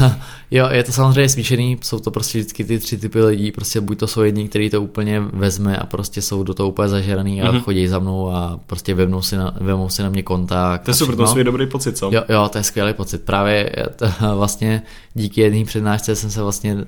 uh, 0.00 0.10
jo, 0.50 0.68
je 0.70 0.84
to 0.84 0.92
samozřejmě 0.92 1.28
smíšený, 1.28 1.78
jsou 1.82 1.98
to 2.00 2.10
prostě 2.10 2.38
vždycky 2.38 2.64
ty 2.64 2.78
tři 2.78 2.98
typy 2.98 3.20
lidí, 3.22 3.52
prostě 3.52 3.80
buď 3.80 3.98
to 3.98 4.06
jsou 4.06 4.22
jedni, 4.22 4.48
kteří 4.48 4.70
to 4.70 4.82
úplně 4.82 5.20
vezme 5.20 5.76
a 5.76 5.86
prostě 5.86 6.22
jsou 6.22 6.42
do 6.42 6.54
toho 6.54 6.68
úplně 6.68 6.88
zažeraný 6.88 7.42
a 7.42 7.52
Mhm. 7.52 7.60
chodí 7.60 7.88
za 7.88 7.98
mnou 7.98 8.30
a 8.30 8.60
prostě 8.66 8.94
vemnou 8.94 9.22
si 9.22 9.36
na, 9.36 9.54
vemou 9.60 9.88
si 9.88 10.02
na 10.02 10.08
mě 10.10 10.22
kontakt. 10.22 10.82
to 10.84 10.90
je 10.90 10.94
super, 10.94 11.16
to 11.16 11.34
být 11.34 11.44
dobrý 11.44 11.66
pocit, 11.66 11.98
co? 11.98 12.10
Jo, 12.12 12.22
jo, 12.28 12.48
to 12.52 12.58
je 12.58 12.64
skvělý 12.64 12.92
pocit. 12.94 13.22
Právě 13.24 13.72
to, 13.96 14.06
vlastně 14.36 14.82
díky 15.18 15.40
jedné 15.40 15.64
přednášce 15.64 16.16
jsem 16.16 16.30
se 16.30 16.42
vlastně 16.42 16.74
uh, 16.74 16.80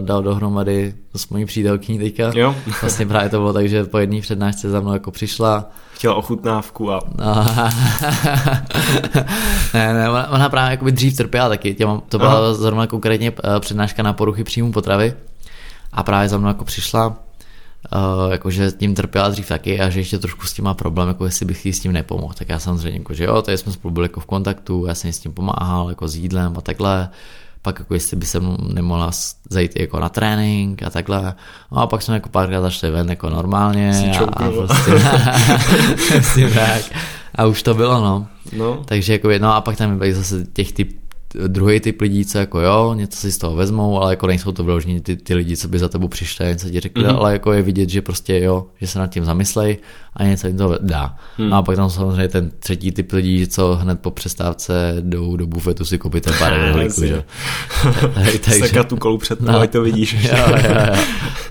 dal 0.00 0.22
dohromady 0.22 0.94
s 1.16 1.28
mojí 1.28 1.44
přítelkyní 1.44 1.98
teďka. 1.98 2.32
Jo? 2.34 2.54
Vlastně 2.80 3.06
právě 3.06 3.30
to 3.30 3.38
bylo 3.38 3.52
tak, 3.52 3.68
že 3.68 3.84
po 3.84 3.98
jedné 3.98 4.20
přednášce 4.20 4.70
za 4.70 4.80
mnou 4.80 4.92
jako 4.92 5.10
přišla 5.10 5.70
Chtěla 5.94 6.14
ochutnávku 6.14 6.92
a... 6.92 7.00
No, 7.18 7.34
ne, 9.74 9.94
ne, 9.94 10.10
ona, 10.10 10.30
ona 10.30 10.48
právě 10.48 10.70
jakoby 10.70 10.92
dřív 10.92 11.16
trpěla 11.16 11.48
taky, 11.48 11.74
těma, 11.74 12.02
to 12.08 12.18
byla 12.18 12.32
Aha. 12.32 12.54
zrovna 12.54 12.86
konkrétně 12.86 13.32
eh, 13.44 13.60
přednáška 13.60 14.02
na 14.02 14.12
poruchy 14.12 14.44
příjmu 14.44 14.72
potravy 14.72 15.14
a 15.92 16.02
právě 16.02 16.28
za 16.28 16.38
mnou 16.38 16.48
jako 16.48 16.64
přišla, 16.64 17.06
uh, 17.06 18.32
jakože 18.32 18.72
tím 18.72 18.94
trpěla 18.94 19.28
dřív 19.28 19.48
taky 19.48 19.80
a 19.80 19.90
že 19.90 20.00
ještě 20.00 20.18
trošku 20.18 20.46
s 20.46 20.52
tím 20.52 20.64
má 20.64 20.74
problém, 20.74 21.08
jako 21.08 21.24
jestli 21.24 21.46
bych 21.46 21.66
jí 21.66 21.72
s 21.72 21.80
tím 21.80 21.92
nepomohl. 21.92 22.34
Tak 22.34 22.48
já 22.48 22.58
samozřejmě, 22.58 22.98
jako, 22.98 23.14
že 23.14 23.24
jo, 23.24 23.42
tady 23.42 23.58
jsme 23.58 23.72
spolu 23.72 23.94
byli 23.94 24.04
jako 24.04 24.20
v 24.20 24.26
kontaktu, 24.26 24.86
já 24.86 24.94
jsem 24.94 25.08
jí 25.08 25.12
s 25.12 25.18
tím 25.18 25.32
pomáhal, 25.32 25.88
jako 25.88 26.08
s 26.08 26.16
jídlem 26.16 26.54
a 26.58 26.60
takhle. 26.60 27.08
Pak 27.66 27.78
jako 27.78 27.94
jestli 27.94 28.16
by 28.16 28.26
se 28.26 28.40
mnou 28.40 28.56
nemohla 28.72 29.10
zajít 29.50 29.80
jako 29.80 30.00
na 30.00 30.08
trénink 30.08 30.82
a 30.82 30.90
takhle. 30.90 31.34
No 31.72 31.78
a 31.78 31.86
pak 31.86 32.02
jsme 32.02 32.14
jako 32.14 32.28
párkrát 32.28 32.60
zašli 32.60 32.90
ven 32.90 33.10
jako 33.10 33.30
normálně 33.30 34.12
a, 34.20 34.24
a 34.24 34.50
prostě 34.50 34.92
s 36.22 36.34
tím 36.34 36.50
tak. 36.54 36.82
A 37.34 37.46
už 37.46 37.62
to 37.62 37.74
bylo, 37.74 38.00
no. 38.00 38.26
No, 38.56 38.82
Takže 38.84 39.12
jako, 39.12 39.28
no 39.38 39.54
a 39.54 39.60
pak 39.60 39.76
tam 39.76 40.02
je 40.02 40.14
zase 40.14 40.44
těch 40.52 40.72
typ, 40.72 40.98
druhý 41.46 41.80
typ 41.80 42.00
lidí, 42.00 42.24
co 42.24 42.38
jako 42.38 42.60
jo, 42.60 42.94
něco 42.94 43.16
si 43.20 43.32
z 43.32 43.38
toho 43.38 43.56
vezmou, 43.56 44.00
ale 44.02 44.12
jako 44.12 44.26
nejsou 44.26 44.52
to 44.52 44.64
vyložení 44.64 45.00
ty, 45.00 45.16
ty 45.16 45.34
lidi, 45.34 45.56
co 45.56 45.68
by 45.68 45.78
za 45.78 45.88
tebou 45.88 46.08
přišli 46.08 46.44
a 46.46 46.48
něco 46.48 46.70
ti 46.70 46.80
řekli, 46.80 47.02
Mhm. 47.04 47.12
mm-hmm. 47.12 47.18
ale 47.18 47.32
jako 47.32 47.52
je 47.52 47.62
vidět, 47.62 47.88
že 47.88 48.02
prostě 48.02 48.38
jo, 48.40 48.66
že 48.80 48.86
se 48.86 48.98
nad 48.98 49.06
tím 49.06 49.24
zamyslej 49.24 49.78
a 50.16 50.24
něco 50.24 50.46
jim 50.46 50.56
to 50.58 50.78
dá. 50.80 51.16
Hmm. 51.38 51.50
No 51.50 51.56
a 51.56 51.62
pak 51.62 51.76
tam 51.76 51.90
samozřejmě 51.90 52.28
ten 52.28 52.50
třetí 52.58 52.92
typ 52.92 53.12
lidí, 53.12 53.46
co 53.46 53.74
hned 53.76 54.00
po 54.00 54.10
přestávce 54.10 54.96
jdou 55.00 55.36
do 55.36 55.46
bufetu 55.46 55.84
si 55.84 55.98
koupit 55.98 56.24
ten 56.24 56.34
pár 56.38 56.60
rohlíků, 56.72 57.04
že? 57.04 57.24
Takže- 58.14 58.38
Sekat 58.66 58.88
tu 58.88 58.96
kolu 58.96 59.18
před 59.18 59.40
No. 59.40 59.66
to 59.66 59.82
vidíš. 59.82 60.12
jo, 60.12 60.30
jo, 60.36 60.56
jo, 60.68 60.96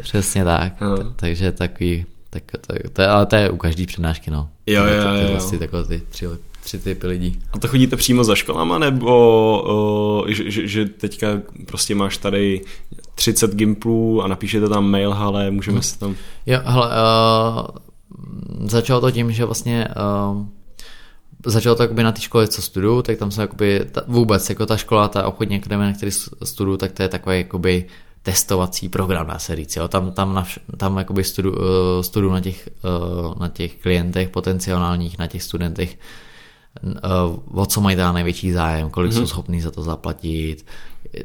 přesně 0.01 0.43
tak. 0.43 0.81
No. 0.81 0.97
Takže 1.15 1.51
takový, 1.51 2.05
tak, 2.29 2.43
to, 2.93 3.01
je- 3.01 3.07
ale 3.07 3.25
to 3.25 3.35
je 3.35 3.49
u 3.49 3.57
každý 3.57 3.85
přednášky, 3.85 4.31
no. 4.31 4.49
Jo, 4.67 4.83
jo, 4.85 4.93
jo. 4.93 5.19
Tyhle, 5.27 5.49
ty, 5.51 5.57
takové 5.57 5.83
ty 5.83 6.01
tři, 6.09 6.25
tři 6.65 6.79
typy 6.79 7.07
lidí. 7.07 7.39
A 7.53 7.59
to 7.59 7.67
chodíte 7.67 7.95
přímo 7.95 8.23
za 8.23 8.35
školama, 8.35 8.77
nebo 8.77 9.11
o, 9.65 10.25
že, 10.27 10.51
že, 10.51 10.67
že 10.67 10.85
teďka 10.85 11.27
prostě 11.65 11.95
máš 11.95 12.17
tady 12.17 12.61
30 13.15 13.55
gimplů 13.55 14.21
a 14.21 14.27
napíšete 14.27 14.69
tam 14.69 14.89
mail, 14.89 15.13
ale 15.13 15.51
můžeme 15.51 15.81
se 15.81 15.99
tam... 15.99 16.15
Jo, 16.45 16.59
hele, 16.63 16.87
uh, 16.87 17.67
začalo 18.67 19.01
to 19.01 19.11
tím, 19.11 19.31
že 19.31 19.45
vlastně 19.45 19.87
uh, 20.31 20.45
začalo 21.45 21.75
to 21.75 21.83
jakoby 21.83 22.03
na 22.03 22.11
té 22.11 22.21
škole, 22.21 22.47
co 22.47 22.61
studuju, 22.61 23.01
tak 23.01 23.17
tam 23.17 23.31
jsem 23.31 23.41
jakoby 23.41 23.85
ta, 23.91 24.01
vůbec, 24.07 24.49
jako 24.49 24.65
ta 24.65 24.77
škola, 24.77 25.07
ta 25.07 25.27
obchodní 25.27 25.55
akademie, 25.55 25.87
na 25.87 25.93
který 25.93 26.11
studuju, 26.43 26.77
tak 26.77 26.91
to 26.91 27.03
je 27.03 27.09
takový 27.09 27.37
jakoby 27.37 27.85
testovací 28.21 28.89
program, 28.89 29.27
dá 29.27 29.39
se 29.39 29.55
říct, 29.55 29.75
jo. 29.75 29.87
Tam, 29.87 30.11
tam, 30.11 30.33
na, 30.33 30.45
tam 30.77 30.97
jakoby 30.97 31.23
studu, 31.23 31.51
uh, 31.51 31.57
studuju 32.01 32.33
na 32.33 32.41
těch, 32.41 32.69
uh, 32.83 33.39
na 33.39 33.49
těch 33.49 33.75
klientech 33.75 34.29
potenciálních, 34.29 35.19
na 35.19 35.27
těch 35.27 35.43
studentech, 35.43 35.97
o 37.53 37.65
co 37.65 37.81
mají 37.81 37.95
teda 37.95 38.11
největší 38.11 38.51
zájem, 38.51 38.89
kolik 38.89 39.11
mm-hmm. 39.11 39.15
jsou 39.15 39.27
schopní 39.27 39.61
za 39.61 39.71
to 39.71 39.83
zaplatit, 39.83 40.65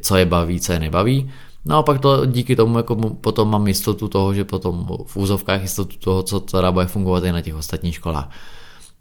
co 0.01 0.17
je 0.17 0.27
baví, 0.27 0.61
co 0.61 0.73
je 0.73 0.79
nebaví. 0.79 1.31
No 1.65 1.79
a 1.79 1.83
pak 1.83 2.01
to 2.01 2.27
díky 2.27 2.57
tomu 2.57 2.77
jako 2.77 2.97
potom 2.97 3.51
mám 3.51 3.67
jistotu 3.67 4.09
toho, 4.09 4.35
že 4.35 4.45
potom 4.45 4.89
v 5.07 5.17
úzovkách 5.17 5.63
jistotu 5.63 5.97
toho, 5.99 6.23
co 6.23 6.41
teda 6.41 6.73
bude 6.73 6.87
fungovat 6.87 7.25
i 7.25 7.33
na 7.33 7.41
těch 7.41 7.55
ostatních 7.55 7.95
školách. 7.95 8.31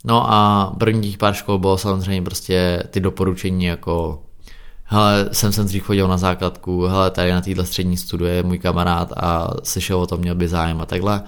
No 0.06 0.34
a 0.34 0.72
první 0.78 1.02
těch 1.02 1.18
pár 1.18 1.34
škol 1.34 1.60
bylo 1.60 1.78
samozřejmě 1.78 2.22
prostě 2.22 2.84
ty 2.90 3.00
doporučení 3.00 3.66
jako 3.66 4.24
hele, 4.84 5.30
jsem 5.32 5.52
sem 5.52 5.66
dřív 5.66 5.84
chodil 5.84 6.08
na 6.08 6.18
základku, 6.18 6.86
hele, 6.86 7.12
tady 7.12 7.32
na 7.32 7.42
této 7.42 7.66
střední 7.66 7.98
studuje 7.98 8.44
můj 8.44 8.60
kamarád 8.60 9.14
a 9.18 9.50
slyšel 9.64 10.00
o 10.00 10.08
tom, 10.08 10.20
měl 10.20 10.36
by 10.36 10.48
zájem 10.48 10.82
a 10.82 10.86
takhle. 10.86 11.24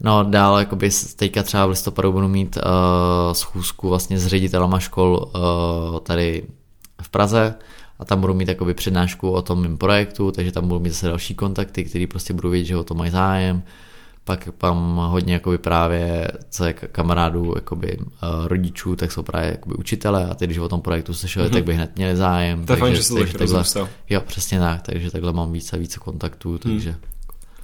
No 0.00 0.24
dál, 0.24 0.58
jakoby 0.58 0.90
teďka 1.16 1.42
třeba 1.42 1.66
v 1.66 1.70
listopadu 1.70 2.12
budu 2.12 2.28
mít 2.28 2.56
uh, 2.56 3.32
schůzku 3.32 3.88
vlastně 3.88 4.18
s 4.18 4.26
ředitelama 4.26 4.78
škol 4.78 5.30
uh, 5.34 5.98
tady 6.00 6.44
v 7.02 7.08
Praze 7.08 7.54
a 7.98 8.04
tam 8.04 8.20
budu 8.20 8.34
mít 8.34 8.48
jakoby 8.48 8.74
přednášku 8.74 9.30
o 9.30 9.42
tom 9.42 9.62
mým 9.62 9.78
projektu, 9.78 10.30
takže 10.32 10.52
tam 10.52 10.68
budu 10.68 10.80
mít 10.80 10.90
zase 10.90 11.08
další 11.08 11.34
kontakty, 11.34 11.84
který 11.84 12.06
prostě 12.06 12.32
budu 12.34 12.50
vědět, 12.50 12.66
že 12.66 12.76
o 12.76 12.84
to 12.84 12.94
mají 12.94 13.10
zájem. 13.10 13.62
Pak 14.24 14.48
mám 14.62 14.96
hodně 14.96 15.34
jakoby 15.34 15.58
právě, 15.58 16.28
co 16.50 16.64
je 16.64 16.72
k- 16.72 16.88
kamarádů, 16.92 17.52
jakoby 17.56 17.98
uh, 17.98 18.06
rodičů, 18.46 18.96
tak 18.96 19.12
jsou 19.12 19.22
právě 19.22 19.50
jakoby 19.50 19.74
učitele 19.74 20.26
a 20.26 20.34
ty, 20.34 20.46
když 20.46 20.58
o 20.58 20.68
tom 20.68 20.80
projektu 20.80 21.14
slyšeli, 21.14 21.48
mm-hmm. 21.48 21.52
tak 21.52 21.64
by 21.64 21.74
hned 21.74 21.96
měli 21.96 22.16
zájem. 22.16 22.66
To 22.66 22.72
je 22.72 22.76
fajn, 22.76 22.94
že 22.94 23.02
se 23.02 23.08
to 23.08 23.14
takže 23.14 23.32
tak 23.32 23.38
takhle. 23.38 23.88
Jo, 24.10 24.20
přesně 24.20 24.60
tak, 24.60 24.82
takže 24.82 25.10
takhle 25.10 25.32
mám 25.32 25.52
více 25.52 25.76
a 25.76 25.78
více 25.78 26.00
kontaktů, 26.00 26.58
takže... 26.58 26.90
Hmm. 26.90 27.00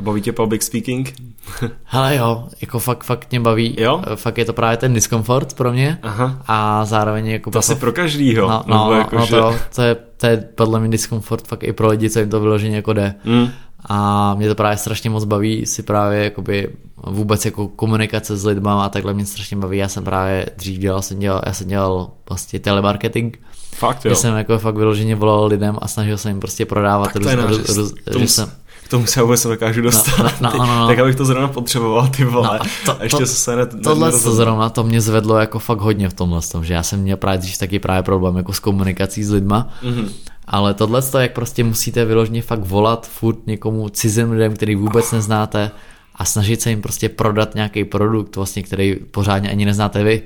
Baví 0.01 0.20
tě 0.20 0.32
public 0.32 0.62
speaking? 0.62 1.14
Hele 1.85 2.16
jo, 2.16 2.48
jako 2.60 2.78
fakt, 2.78 3.05
fakt 3.05 3.31
mě 3.31 3.40
baví, 3.40 3.77
Jo? 3.78 4.02
fakt 4.14 4.39
je 4.39 4.44
to 4.44 4.52
právě 4.52 4.77
ten 4.77 4.94
diskomfort 4.94 5.55
pro 5.55 5.73
mě 5.73 5.98
Aha. 6.02 6.43
a 6.47 6.85
zároveň 6.85 7.27
jako... 7.27 7.51
To 7.51 7.59
asi 7.59 7.74
pro 7.74 7.93
každýho. 7.93 8.48
No, 8.51 8.62
nebo 8.66 8.78
no, 8.85 8.93
jako, 8.93 9.16
no 9.16 9.27
že... 9.27 9.36
to, 9.36 9.55
to, 9.74 9.82
je, 9.82 9.97
to 10.16 10.27
je 10.27 10.36
podle 10.55 10.81
mě 10.81 10.89
diskomfort 10.89 11.48
fakt 11.48 11.62
i 11.64 11.73
pro 11.73 11.89
lidi, 11.89 12.10
co 12.10 12.18
jim 12.20 12.31
to 12.31 12.40
vyloženě 12.40 12.77
jako 12.77 12.93
jde. 12.93 13.14
Mm. 13.24 13.48
A 13.89 14.35
mě 14.35 14.48
to 14.48 14.55
právě 14.55 14.77
strašně 14.77 15.10
moc 15.10 15.24
baví 15.24 15.66
si 15.66 15.82
právě 15.82 16.24
jakoby 16.24 16.68
vůbec 17.06 17.44
jako 17.44 17.68
komunikace 17.68 18.36
s 18.36 18.44
lidma 18.44 18.85
a 18.85 18.89
takhle 18.89 19.14
mě 19.14 19.27
strašně 19.27 19.56
baví. 19.56 19.78
Já 19.78 19.89
jsem 19.89 20.05
právě 20.05 20.47
dřív 20.56 20.78
dělal, 20.78 21.02
jsem 21.02 21.18
dělal, 21.18 21.43
já 21.47 21.52
jsem 21.52 21.68
dělal 21.68 22.10
vlastně 22.28 22.59
telemarketing, 22.60 23.39
Fakt 23.74 24.05
jo. 24.05 24.14
jsem 24.14 24.36
jako 24.36 24.59
fakt 24.59 24.74
vyloženě 24.77 25.16
volal 25.16 25.47
lidem 25.47 25.77
a 25.82 25.89
snažil 25.89 26.18
jsem 26.18 26.28
jim 26.31 26.40
prostě 26.40 26.66
prodávat 26.66 27.12
Tak 27.12 27.23
to 27.23 27.28
je 27.28 27.36
tomu 27.36 27.55
že 27.55 27.64
se- 27.64 28.28
jsem, 28.28 28.51
K 28.86 28.88
tomu 28.88 29.06
se 29.06 29.22
vůbec 29.22 29.44
nedokážu 29.44 29.80
dostat. 29.82 30.40
no, 30.40 30.50
no, 30.58 30.66
no, 30.66 30.78
no. 30.78 30.86
Tak 30.86 30.98
abych 30.98 31.16
to 31.16 31.24
zrovna 31.24 31.48
potřeboval, 31.48 32.06
ty 32.08 32.24
vole. 32.24 32.46
No, 32.48 32.52
a 32.52 32.58
to- 32.84 33.00
a 33.00 33.02
ještě 33.02 33.18
to- 33.18 33.26
se 33.26 33.56
ne, 33.56 33.66
Tohle 33.66 34.12
to 34.12 34.18
zrovna 34.18 34.70
to 34.70 34.84
mě 34.84 35.00
zvedlo 35.00 35.38
jako 35.38 35.58
fakt 35.58 35.80
hodně 35.80 36.08
v 36.08 36.14
tomhle 36.14 36.40
tom, 36.52 36.64
že 36.64 36.74
já 36.74 36.82
jsem 36.82 37.00
měl 37.00 37.16
právě 37.16 37.38
dřív 37.38 37.58
taky 37.58 37.78
právě 37.78 38.02
problém 38.02 38.36
jako 38.36 38.52
s 38.52 38.58
komunikací 38.58 39.24
s 39.24 39.30
lidma, 39.30 39.68
Mhm. 39.82 40.08
ale 40.48 40.74
tohle 40.74 41.02
to, 41.02 41.18
jak 41.18 41.32
prostě 41.32 41.64
musíte 41.64 42.04
vyloženě 42.04 42.42
fakt 42.42 42.64
volat 42.64 43.06
furt 43.06 43.46
někomu 43.46 43.88
cizím 43.88 44.30
lidem, 44.30 44.54
který 44.54 44.74
vůbec 44.74 45.12
neznáte 45.12 45.70
a 46.14 46.24
snažit 46.24 46.60
se 46.62 46.70
jim 46.70 46.82
prostě 46.82 47.08
prodat 47.08 47.54
nějaký 47.54 47.84
produkt, 47.84 48.36
vlastně, 48.36 48.62
který 48.62 48.96
pořádně 49.10 49.50
ani 49.50 49.64
neznáte 49.64 50.04
vy. 50.04 50.22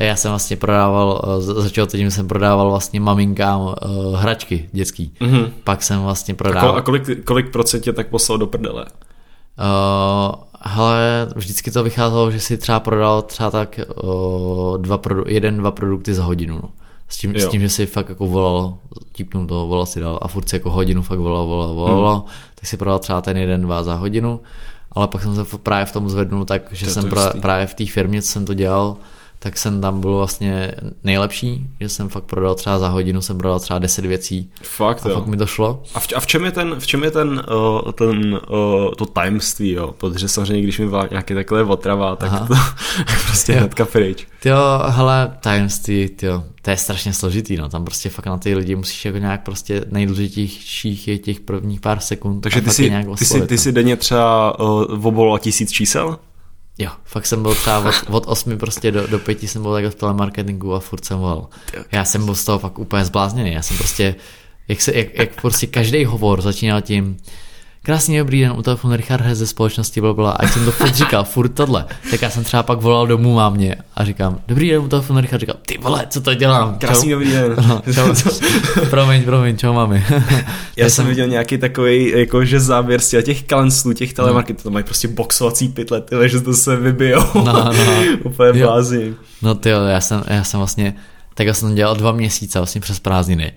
Já 0.00 0.16
jsem 0.16 0.30
vlastně 0.30 0.56
prodával, 0.56 1.22
eh, 1.24 1.40
za- 1.40 1.60
začal 1.60 1.86
tím, 1.86 2.06
že 2.06 2.10
jsem 2.10 2.28
prodával 2.28 2.70
vlastně 2.70 3.00
maminkám 3.00 3.60
uh, 3.60 3.74
hračky 4.14 4.68
dětský. 4.72 5.12
Mhm. 5.20 5.50
Pak 5.64 5.82
jsem 5.82 6.02
vlastně 6.02 6.34
prodával... 6.34 6.76
a 6.76 6.80
kolik, 6.80 7.24
kolik 7.24 7.52
procent 7.52 7.80
tě 7.80 7.92
tak 7.92 8.08
poslal 8.08 8.38
do 8.38 8.46
prdele? 8.46 8.84
Uh, 9.58 10.34
hele, 10.62 11.28
vždycky 11.34 11.70
to 11.70 11.84
vycházelo, 11.84 12.30
že 12.30 12.40
si 12.40 12.58
třeba 12.58 12.80
prodal 12.80 13.22
třeba 13.22 13.50
tak 13.50 13.80
uh, 14.04 14.78
dva 14.78 14.98
produ- 14.98 15.24
jeden, 15.26 15.56
dva 15.56 15.70
produkty 15.70 16.14
za 16.14 16.24
hodinu. 16.24 16.60
No. 16.62 16.68
S, 17.08 17.16
tím, 17.16 17.36
s 17.36 17.48
tím, 17.48 17.60
že 17.60 17.68
si 17.68 17.86
fakt 17.86 18.08
jako 18.08 18.26
volal, 18.26 18.78
típnul 19.12 19.46
to, 19.46 19.66
volal 19.66 19.86
si 19.86 20.00
dal 20.00 20.18
a 20.22 20.28
furt 20.28 20.48
si 20.48 20.56
jako 20.56 20.70
hodinu 20.70 21.02
fakt 21.02 21.18
volal, 21.18 21.46
volal, 21.46 21.74
volal, 21.74 22.14
hmm. 22.14 22.24
tak 22.54 22.66
si 22.66 22.76
prodal 22.76 22.98
třeba 22.98 23.20
ten 23.20 23.36
jeden, 23.36 23.62
dva 23.62 23.82
za 23.82 23.94
hodinu, 23.94 24.40
ale 24.92 25.08
pak 25.08 25.22
jsem 25.22 25.34
se 25.34 25.58
právě 25.62 25.86
v 25.86 25.92
tom 25.92 26.08
zvednul 26.08 26.44
tak, 26.44 26.62
že 26.72 26.86
To 26.86 26.92
jsem 26.92 27.02
to 27.02 27.08
pra, 27.08 27.32
právě 27.40 27.66
v 27.66 27.74
té 27.74 27.86
firmě, 27.86 28.22
co 28.22 28.28
jsem 28.28 28.46
to 28.46 28.54
dělal, 28.54 28.96
tak 29.46 29.58
jsem 29.58 29.80
tam 29.80 30.00
byl 30.00 30.16
vlastně 30.16 30.72
nejlepší, 31.04 31.66
že 31.80 31.88
jsem 31.88 32.08
fakt 32.08 32.24
prodal 32.24 32.54
třeba 32.54 32.78
za 32.78 32.88
hodinu, 32.88 33.20
jsem 33.20 33.38
prodal 33.38 33.60
třeba 33.60 33.78
10 33.78 34.04
věcí 34.04 34.50
Fakt 34.62 35.06
a 35.06 35.08
jo. 35.08 35.14
fakt 35.14 35.26
mi 35.26 35.36
to 35.36 35.46
šlo. 35.46 35.82
A 35.94 36.00
v, 36.00 36.08
a 36.16 36.20
v 36.20 36.26
čem 36.26 36.44
je 36.44 36.50
ten, 36.50 36.74
v 36.78 36.86
čem 36.86 37.04
je 37.04 37.10
ten, 37.10 37.42
uh, 37.84 37.92
ten 37.92 38.40
uh, 38.48 38.94
to 38.94 39.06
tajemství, 39.06 39.70
jo? 39.70 39.94
Protože 39.98 40.28
samozřejmě, 40.28 40.62
když 40.62 40.78
mi 40.78 40.88
byla 40.88 41.08
nějaký 41.10 41.34
takové 41.34 41.62
otrava, 41.62 42.16
tak 42.16 42.32
Aha. 42.32 42.46
to 42.46 42.54
prostě 43.26 43.52
Jo. 43.52 43.58
hnedka 43.58 43.84
pryč. 43.84 44.26
Jo, 44.44 44.56
hele, 44.86 45.32
tajemství, 45.40 46.08
tyjo, 46.08 46.44
to 46.62 46.70
je 46.70 46.76
strašně 46.76 47.12
složitý, 47.12 47.56
no, 47.56 47.68
tam 47.68 47.84
prostě 47.84 48.08
fakt 48.08 48.26
na 48.26 48.38
ty 48.38 48.54
lidi 48.54 48.76
musíš 48.76 49.04
jako 49.04 49.18
nějak 49.18 49.42
prostě 49.42 49.84
nejdůležitějších 49.90 51.08
je 51.08 51.18
těch 51.18 51.40
prvních 51.40 51.80
pár 51.80 52.00
sekund. 52.00 52.40
Takže 52.40 52.60
ty 52.60 52.70
si, 52.70 52.90
nějak 52.90 53.06
ty, 53.18 53.24
si, 53.24 53.24
oslovit, 53.24 53.48
ty 53.48 53.54
no. 53.54 53.60
si 53.60 53.72
denně 53.72 53.96
třeba 53.96 54.60
uh, 54.60 55.06
obolal 55.06 55.38
tisíc 55.38 55.70
čísel? 55.70 56.18
Jo, 56.78 56.90
fakt 57.04 57.26
jsem 57.26 57.42
byl 57.42 57.54
třeba 57.54 57.78
od, 57.78 57.94
od 58.10 58.24
8 58.26 58.58
prostě 58.58 58.92
do, 58.92 59.06
do 59.06 59.18
5 59.18 59.42
jsem 59.42 59.62
byl 59.62 59.72
takhle 59.72 59.90
v 59.90 59.94
telemarketingu 59.94 60.74
a 60.74 60.80
furt 60.80 61.04
jsem 61.04 61.18
volal. 61.18 61.48
Já 61.92 62.04
jsem 62.04 62.24
byl 62.24 62.34
z 62.34 62.44
toho 62.44 62.58
fakt 62.58 62.78
úplně 62.78 63.04
zblázněný, 63.04 63.52
já 63.52 63.62
jsem 63.62 63.76
prostě, 63.76 64.14
jak, 64.68 64.80
se, 64.80 64.94
jak, 64.94 65.14
jak 65.14 65.40
prostě 65.40 65.66
každý 65.66 66.04
hovor 66.04 66.42
začínal 66.42 66.80
tím, 66.80 67.16
krásný 67.86 68.18
dobrý 68.18 68.40
den, 68.40 68.52
u 68.56 68.62
telefonu 68.62 68.96
Richard 68.96 69.20
Hez 69.24 69.38
ze 69.38 69.46
společnosti 69.46 70.00
byla, 70.00 70.14
byla, 70.14 70.30
ať 70.30 70.52
jsem 70.52 70.64
to 70.64 70.70
furt 70.70 70.94
říkal, 70.94 71.24
furt 71.24 71.48
tohle. 71.48 71.86
Tak 72.10 72.22
já 72.22 72.30
jsem 72.30 72.44
třeba 72.44 72.62
pak 72.62 72.80
volal 72.80 73.06
domů 73.06 73.34
mámě 73.34 73.76
a 73.94 74.04
říkám, 74.04 74.40
dobrý 74.48 74.70
den, 74.70 74.80
u 74.80 74.88
telefonu 74.88 75.20
Richard, 75.20 75.40
říkal, 75.40 75.56
ty 75.66 75.78
vole, 75.78 76.06
co 76.10 76.20
to 76.20 76.34
dělám? 76.34 76.78
Krásný 76.78 77.10
dobrý 77.10 77.30
den. 77.30 77.56
No, 77.68 77.82
čau, 77.94 78.14
promiň, 78.90 79.22
promiň, 79.22 79.56
čau 79.56 79.72
máme. 79.72 80.04
já 80.76 80.90
jsem 80.90 81.06
viděl 81.06 81.26
nějaký 81.26 81.58
takový 81.58 82.10
jakože 82.10 82.60
záběr 82.60 83.00
z 83.00 83.22
těch 83.22 83.42
kalenslů, 83.42 83.92
těch 83.92 84.12
telemarketů, 84.12 84.62
to 84.62 84.70
mají 84.70 84.84
prostě 84.84 85.08
boxovací 85.08 85.68
pytle, 85.68 86.00
tyhle, 86.00 86.28
že 86.28 86.40
to 86.40 86.54
se 86.54 86.76
vybijou. 86.76 87.24
No, 87.34 87.52
no. 87.52 87.72
Úplně 88.24 88.64
blázi. 88.64 89.14
No 89.42 89.54
ty 89.54 89.68
já 89.68 90.00
jsem, 90.00 90.22
já 90.26 90.44
jsem 90.44 90.60
vlastně, 90.60 90.94
tak 91.34 91.46
já 91.46 91.54
jsem 91.54 91.74
dělal 91.74 91.96
dva 91.96 92.12
měsíce 92.12 92.58
vlastně 92.58 92.80
přes 92.80 93.00
prázdniny 93.00 93.52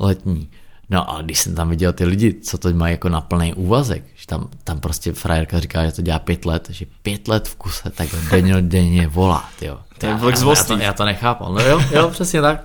letní. 0.00 0.48
No 0.90 1.10
a 1.10 1.22
když 1.22 1.40
jsem 1.40 1.54
tam 1.54 1.68
viděl 1.68 1.92
ty 1.92 2.04
lidi, 2.04 2.34
co 2.34 2.58
to 2.58 2.72
mají 2.72 2.92
jako 2.92 3.08
na 3.08 3.20
plný 3.20 3.54
úvazek, 3.54 4.04
že 4.14 4.26
tam, 4.26 4.48
tam 4.64 4.80
prostě 4.80 5.12
frajerka 5.12 5.60
říká, 5.60 5.86
že 5.86 5.92
to 5.92 6.02
dělá 6.02 6.18
pět 6.18 6.44
let, 6.44 6.68
že 6.70 6.86
pět 7.02 7.28
let 7.28 7.48
v 7.48 7.56
kuse, 7.56 7.90
tak 7.90 8.08
denně 8.30 8.62
denně 8.62 9.08
volá, 9.08 9.44
jo. 9.62 9.78
To 9.98 10.06
je 10.06 10.14
Wall 10.14 10.56
Street. 10.56 10.58
Já 10.58 10.76
to, 10.76 10.84
já 10.84 10.92
to 10.92 11.04
nechápu, 11.04 11.52
no 11.52 11.60
jo, 11.60 11.80
jo, 11.92 12.10
přesně 12.10 12.40
tak. 12.40 12.64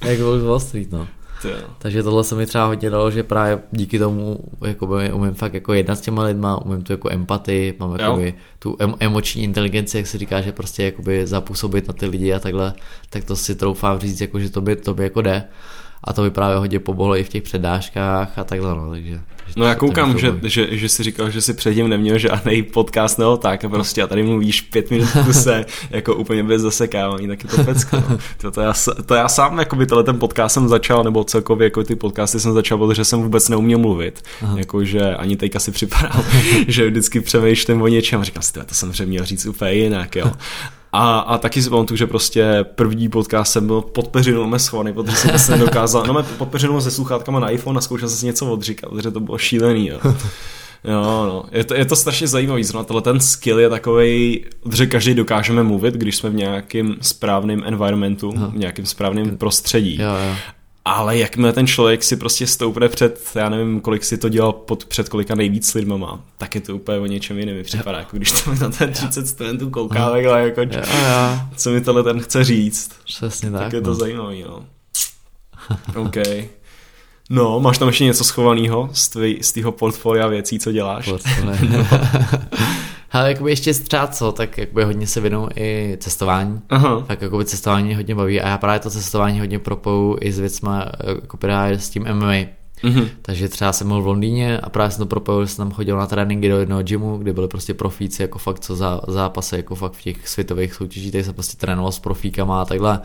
Jak 0.00 0.18
z 0.18 0.42
Wall 0.42 0.60
Street, 0.60 0.92
no. 0.92 1.08
Takže 1.78 2.02
tohle 2.02 2.24
se 2.24 2.34
mi 2.34 2.46
třeba 2.46 2.66
hodně 2.66 2.90
dalo, 2.90 3.10
že 3.10 3.22
právě 3.22 3.58
díky 3.70 3.98
tomu 3.98 4.38
jakoby, 4.66 5.12
umím 5.12 5.34
fakt 5.34 5.54
jako 5.54 5.72
jednat 5.72 5.96
s 5.96 6.00
těma 6.00 6.22
lidma, 6.22 6.64
umím 6.64 6.82
tu 6.82 6.92
jako 6.92 7.12
empatii, 7.12 7.76
mám 7.78 7.96
jakoby, 7.98 8.34
tu 8.58 8.76
em, 8.78 8.94
emoční 9.00 9.42
inteligenci, 9.42 9.96
jak 9.96 10.06
se 10.06 10.18
říká, 10.18 10.40
že 10.40 10.52
prostě 10.52 10.84
jakoby 10.84 11.26
zapůsobit 11.26 11.88
na 11.88 11.94
ty 11.94 12.06
lidi 12.06 12.32
a 12.32 12.38
takhle, 12.38 12.74
tak 13.10 13.24
to 13.24 13.36
si 13.36 13.54
troufám 13.54 13.98
říct, 13.98 14.20
jako, 14.20 14.40
že 14.40 14.50
to 14.50 14.60
by, 14.60 14.76
to 14.76 14.94
by 14.94 15.02
jako 15.02 15.22
jde 15.22 15.44
a 16.04 16.12
to 16.12 16.22
by 16.22 16.30
právě 16.30 16.56
hodně 16.56 16.78
pomohlo 16.78 17.16
i 17.16 17.24
v 17.24 17.28
těch 17.28 17.42
přednáškách 17.42 18.38
a 18.38 18.44
takhle, 18.44 18.74
no, 18.74 18.90
takže... 18.90 19.20
No 19.56 19.64
já 19.64 19.74
koukám, 19.74 20.18
že, 20.18 20.34
že, 20.42 20.78
že, 20.78 20.88
jsi 20.88 21.02
říkal, 21.02 21.30
že 21.30 21.40
si 21.40 21.54
předtím 21.54 21.88
neměl 21.88 22.18
žádný 22.18 22.62
podcast 22.62 23.18
nebo 23.18 23.36
tak 23.36 23.64
a 23.64 23.68
prostě 23.68 24.02
a 24.02 24.06
tady 24.06 24.22
mluvíš 24.22 24.60
pět 24.60 24.90
minut 24.90 25.08
kuse 25.24 25.64
jako 25.90 26.14
úplně 26.14 26.42
bez 26.42 26.62
zasekávání, 26.62 27.28
tak 27.28 27.44
je 27.44 27.50
to 27.50 27.64
pecka. 27.64 28.04
No. 28.10 28.18
To, 28.36 28.50
to, 28.50 28.60
já, 28.60 28.72
to 29.06 29.14
já 29.14 29.28
sám 29.28 29.58
jako 29.58 29.76
by 29.76 29.86
ten 29.86 30.18
podcast 30.18 30.54
jsem 30.54 30.68
začal, 30.68 31.04
nebo 31.04 31.24
celkově 31.24 31.66
jako 31.66 31.84
ty 31.84 31.96
podcasty 31.96 32.40
jsem 32.40 32.52
začal, 32.52 32.78
protože 32.78 33.04
jsem 33.04 33.22
vůbec 33.22 33.48
neuměl 33.48 33.78
mluvit. 33.78 34.22
Jako, 34.56 34.84
že 34.84 35.14
ani 35.14 35.36
teďka 35.36 35.58
si 35.58 35.70
připadal, 35.70 36.24
že 36.68 36.90
vždycky 36.90 37.20
přemýšlím 37.20 37.82
o 37.82 37.88
něčem 37.88 38.20
a 38.20 38.24
říkám 38.24 38.42
si, 38.42 38.52
to 38.52 38.74
jsem 38.74 38.92
měl 39.04 39.24
říct 39.24 39.46
úplně 39.46 39.72
jinak, 39.72 40.16
jo. 40.16 40.32
A, 40.96 41.18
a 41.18 41.38
taky 41.38 41.62
si 41.62 41.70
pamatuju, 41.70 41.96
že 41.96 42.06
prostě 42.06 42.64
první 42.74 43.08
podcast 43.08 43.52
jsem 43.52 43.66
byl 43.66 43.80
pod 43.80 44.08
peřinou 44.08 44.58
schovaný, 44.58 44.92
protože 44.92 45.16
jsem 45.16 45.38
se 45.38 45.52
nedokázal, 45.52 46.06
no 46.06 46.22
pod 46.22 46.48
peřinou 46.48 46.80
se 46.80 46.90
sluchátkama 46.90 47.40
na 47.40 47.50
iPhone 47.50 47.78
a 47.78 47.80
zkoušel 47.80 48.08
jsem 48.08 48.18
si 48.18 48.26
něco 48.26 48.52
odříkat, 48.52 48.90
protože 48.90 49.10
to 49.10 49.20
bylo 49.20 49.38
šílený, 49.38 49.88
jo. 49.88 49.98
Jo, 50.84 51.26
no. 51.26 51.44
Je 51.52 51.64
to, 51.64 51.74
je 51.74 51.84
to 51.84 51.96
strašně 51.96 52.26
zajímavý, 52.28 52.64
zrovna 52.64 52.84
tohle 52.84 53.02
ten 53.02 53.20
skill 53.20 53.60
je 53.60 53.70
takový, 53.70 54.44
že 54.72 54.86
každý 54.86 55.14
dokážeme 55.14 55.62
mluvit, 55.62 55.94
když 55.94 56.16
jsme 56.16 56.30
v 56.30 56.34
nějakém 56.34 56.96
správném 57.00 57.62
environmentu, 57.66 58.32
v 58.52 58.56
nějakém 58.56 58.86
správném 58.86 59.36
prostředí. 59.36 59.98
Jo, 60.00 60.08
jo 60.08 60.36
ale 60.84 61.18
jakmile 61.18 61.52
ten 61.52 61.66
člověk 61.66 62.02
si 62.02 62.16
prostě 62.16 62.46
stoupne 62.46 62.88
před, 62.88 63.30
já 63.34 63.48
nevím, 63.48 63.80
kolik 63.80 64.04
si 64.04 64.18
to 64.18 64.28
dělal 64.28 64.52
pod, 64.52 64.84
před 64.84 65.08
kolika 65.08 65.34
nejvíc 65.34 65.74
lidma 65.74 65.96
má, 65.96 66.20
tak 66.38 66.54
je 66.54 66.60
to 66.60 66.76
úplně 66.76 66.98
o 66.98 67.06
něčem 67.06 67.38
jiném, 67.38 67.56
mi 67.56 67.62
připadá, 67.62 67.98
jako 67.98 68.16
když 68.16 68.32
tam 68.32 68.58
na 68.58 68.70
ten 68.70 68.92
30 68.92 69.26
studentů 69.26 69.70
kouká 69.70 70.10
takhle, 70.10 70.42
jako, 70.42 70.60
jo, 70.60 70.68
jo. 70.72 71.40
co 71.56 71.70
mi 71.70 71.80
tohle 71.80 72.02
ten 72.02 72.20
chce 72.20 72.44
říct. 72.44 72.90
Přesně 73.04 73.50
tak. 73.50 73.60
Tak 73.60 73.72
je 73.72 73.80
to 73.80 73.90
no. 73.90 73.94
zajímavý, 73.94 74.42
no. 74.42 74.64
OK. 75.96 76.16
No, 77.30 77.60
máš 77.60 77.78
tam 77.78 77.88
ještě 77.88 78.04
něco 78.04 78.24
schovaného 78.24 78.90
z, 78.92 79.08
tvý, 79.08 79.38
z 79.42 79.52
tvýho 79.52 79.72
portfolia 79.72 80.26
věcí, 80.26 80.58
co 80.58 80.72
děláš? 80.72 81.04
Portfolio. 81.04 81.86
Ale 83.14 83.28
jakoby 83.28 83.50
ještě 83.50 83.74
třeba 83.74 84.06
co, 84.06 84.32
tak 84.32 84.58
jakoby 84.58 84.84
hodně 84.84 85.06
se 85.06 85.20
věnou 85.20 85.48
i 85.56 85.96
cestování. 86.00 86.60
Aha. 86.68 87.04
Tak 87.08 87.22
jakoby 87.22 87.44
cestování 87.44 87.94
hodně 87.94 88.14
baví 88.14 88.40
a 88.40 88.48
já 88.48 88.58
právě 88.58 88.80
to 88.80 88.90
cestování 88.90 89.40
hodně 89.40 89.58
propoju 89.58 90.18
i 90.20 90.32
s 90.32 90.38
věcma, 90.38 90.86
jako 91.22 91.36
právě 91.36 91.78
s 91.78 91.90
tím 91.90 92.04
MMA. 92.12 92.32
Mm-hmm. 92.82 93.08
Takže 93.22 93.48
třeba 93.48 93.72
jsem 93.72 93.88
byl 93.88 94.02
v 94.02 94.06
Londýně 94.06 94.58
a 94.58 94.70
právě 94.70 94.90
jsem 94.90 94.98
to 94.98 95.06
propojil, 95.06 95.46
jsem 95.46 95.56
tam 95.56 95.72
chodil 95.72 95.96
na 95.96 96.06
tréninky 96.06 96.48
do 96.48 96.58
jednoho 96.58 96.82
gymu, 96.82 97.16
kde 97.16 97.32
byly 97.32 97.48
prostě 97.48 97.74
profíci, 97.74 98.22
jako 98.22 98.38
fakt 98.38 98.60
co 98.60 98.76
za 98.76 99.00
zápasy, 99.08 99.56
jako 99.56 99.74
fakt 99.74 99.92
v 99.92 100.02
těch 100.02 100.28
světových 100.28 100.74
soutěžích, 100.74 101.12
tady 101.12 101.24
jsem 101.24 101.34
prostě 101.34 101.56
trénoval 101.56 101.92
s 101.92 101.98
profíkama 101.98 102.62
a 102.62 102.64
takhle. 102.64 103.00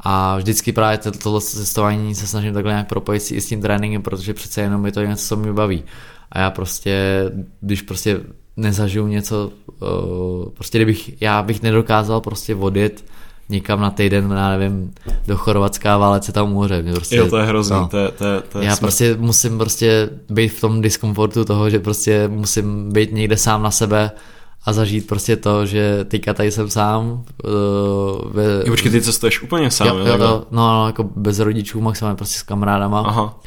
A 0.00 0.36
vždycky 0.36 0.72
právě 0.72 0.98
tohle 0.98 1.40
cestování 1.40 2.14
se 2.14 2.26
snažím 2.26 2.54
takhle 2.54 2.72
nějak 2.72 2.88
propojit 2.88 3.22
si 3.22 3.34
i 3.34 3.40
s 3.40 3.46
tím 3.46 3.62
tréninkem, 3.62 4.02
protože 4.02 4.34
přece 4.34 4.60
jenom 4.60 4.86
je 4.86 4.92
to 4.92 5.02
něco, 5.02 5.26
co 5.26 5.36
mě 5.36 5.52
baví. 5.52 5.84
A 6.32 6.38
já 6.38 6.50
prostě, 6.50 7.24
když 7.60 7.82
prostě 7.82 8.20
nezažiju 8.56 9.06
něco, 9.06 9.52
uh, 9.80 10.48
prostě 10.48 10.78
kdybych, 10.78 11.22
já 11.22 11.42
bych 11.42 11.62
nedokázal 11.62 12.20
prostě 12.20 12.54
odjet 12.54 13.04
někam 13.48 13.80
na 13.80 13.90
týden, 13.90 14.30
já 14.36 14.50
nevím, 14.50 14.94
do 15.26 15.36
Chorvatska 15.36 15.96
válec 15.96 16.24
se 16.24 16.32
tam 16.32 16.52
moře. 16.52 16.84
Prostě, 16.94 17.16
jo, 17.16 17.30
to 17.30 17.36
je 17.36 17.44
hrozný, 17.44 17.76
no. 17.76 17.88
to 17.88 17.98
je, 17.98 18.08
to 18.08 18.24
je, 18.24 18.40
to 18.40 18.58
je 18.58 18.64
Já 18.64 18.76
smrt. 18.76 18.80
prostě 18.80 19.16
musím 19.18 19.58
prostě 19.58 20.10
být 20.30 20.48
v 20.48 20.60
tom 20.60 20.82
diskomfortu 20.82 21.44
toho, 21.44 21.70
že 21.70 21.78
prostě 21.78 22.28
musím 22.28 22.92
být 22.92 23.12
někde 23.12 23.36
sám 23.36 23.62
na 23.62 23.70
sebe 23.70 24.10
a 24.64 24.72
zažít 24.72 25.06
prostě 25.06 25.36
to, 25.36 25.66
že 25.66 26.04
teďka 26.04 26.34
tady 26.34 26.50
jsem 26.50 26.70
sám. 26.70 27.24
Uh, 27.44 28.32
ve... 28.32 28.44
Jo, 28.44 28.72
počkej, 28.72 28.90
ty 28.90 29.02
cestuješ 29.02 29.42
úplně 29.42 29.70
sám, 29.70 29.86
jo? 29.98 30.06
jo 30.06 30.18
to, 30.18 30.46
no, 30.50 30.68
no, 30.68 30.86
jako 30.86 31.10
bez 31.16 31.38
rodičů, 31.38 31.80
maximálně 31.80 32.16
prostě 32.16 32.38
s 32.38 32.42
kamarádama. 32.42 33.00
Aha. 33.00 33.38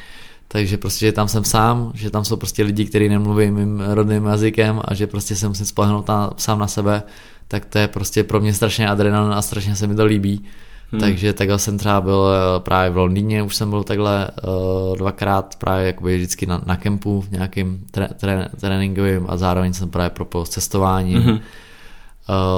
Takže 0.48 0.76
prostě, 0.78 1.06
že 1.06 1.12
tam 1.12 1.28
jsem 1.28 1.44
sám, 1.44 1.92
že 1.94 2.10
tam 2.10 2.24
jsou 2.24 2.36
prostě 2.36 2.62
lidi, 2.62 2.84
kteří 2.84 3.08
nemluví 3.08 3.50
mým 3.50 3.80
rodným 3.80 4.24
jazykem 4.24 4.80
a 4.84 4.94
že 4.94 5.06
prostě 5.06 5.36
se 5.36 5.48
musím 5.48 5.66
spolehnout 5.66 6.08
na, 6.08 6.30
sám 6.36 6.58
na 6.58 6.66
sebe, 6.66 7.02
tak 7.48 7.64
to 7.64 7.78
je 7.78 7.88
prostě 7.88 8.24
pro 8.24 8.40
mě 8.40 8.54
strašně 8.54 8.88
adrenalin 8.88 9.32
a 9.32 9.42
strašně 9.42 9.76
se 9.76 9.86
mi 9.86 9.94
to 9.94 10.04
líbí. 10.04 10.44
Hmm. 10.92 11.00
Takže 11.00 11.32
takhle 11.32 11.58
jsem 11.58 11.78
třeba 11.78 12.00
byl 12.00 12.28
eh, 12.28 12.60
právě 12.60 12.90
v 12.90 12.96
Londýně, 12.96 13.42
už 13.42 13.56
jsem 13.56 13.70
byl 13.70 13.84
takhle 13.84 14.30
uh, 14.30 14.96
dvakrát 14.96 15.56
právě 15.58 15.86
jakoby 15.86 16.16
vždycky 16.16 16.46
na, 16.46 16.62
na 16.66 16.76
kempu 16.76 17.20
v 17.20 17.30
nějakým 17.30 17.86
tre, 17.90 18.08
tre, 18.16 18.48
tréninkovým 18.60 19.26
a 19.28 19.36
zároveň 19.36 19.72
jsem 19.72 19.90
právě 19.90 20.10
propojil 20.10 20.44
s 20.46 20.48
cestováním. 20.48 21.22
Hmm. 21.22 21.34
Uh, 21.34 21.40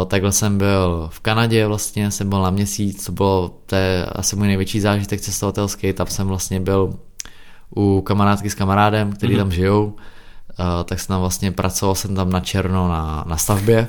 takhle 0.06 0.32
jsem 0.32 0.58
byl 0.58 1.08
v 1.12 1.20
Kanadě 1.20 1.66
vlastně, 1.66 2.10
jsem 2.10 2.28
byl 2.28 2.42
na 2.42 2.50
měsíc, 2.50 3.04
co 3.04 3.12
bylo, 3.12 3.50
to 3.66 3.74
je 3.74 4.06
asi 4.06 4.36
můj 4.36 4.46
největší 4.46 4.80
zážitek 4.80 5.20
cestovatelský, 5.20 5.92
tam 5.92 6.06
jsem 6.06 6.26
vlastně 6.26 6.60
byl 6.60 6.94
u 7.76 8.00
kamarádky 8.00 8.50
s 8.50 8.54
kamarádem, 8.54 9.12
který 9.12 9.34
mm-hmm. 9.34 9.38
tam 9.38 9.52
žijou, 9.52 9.84
uh, 9.84 9.94
tak 10.84 11.00
jsem 11.00 11.06
tam 11.06 11.20
vlastně 11.20 11.52
pracoval 11.52 11.94
jsem 11.94 12.14
tam 12.14 12.30
na 12.30 12.40
černo 12.40 12.88
na, 12.88 13.24
na 13.28 13.36
stavbě 13.36 13.88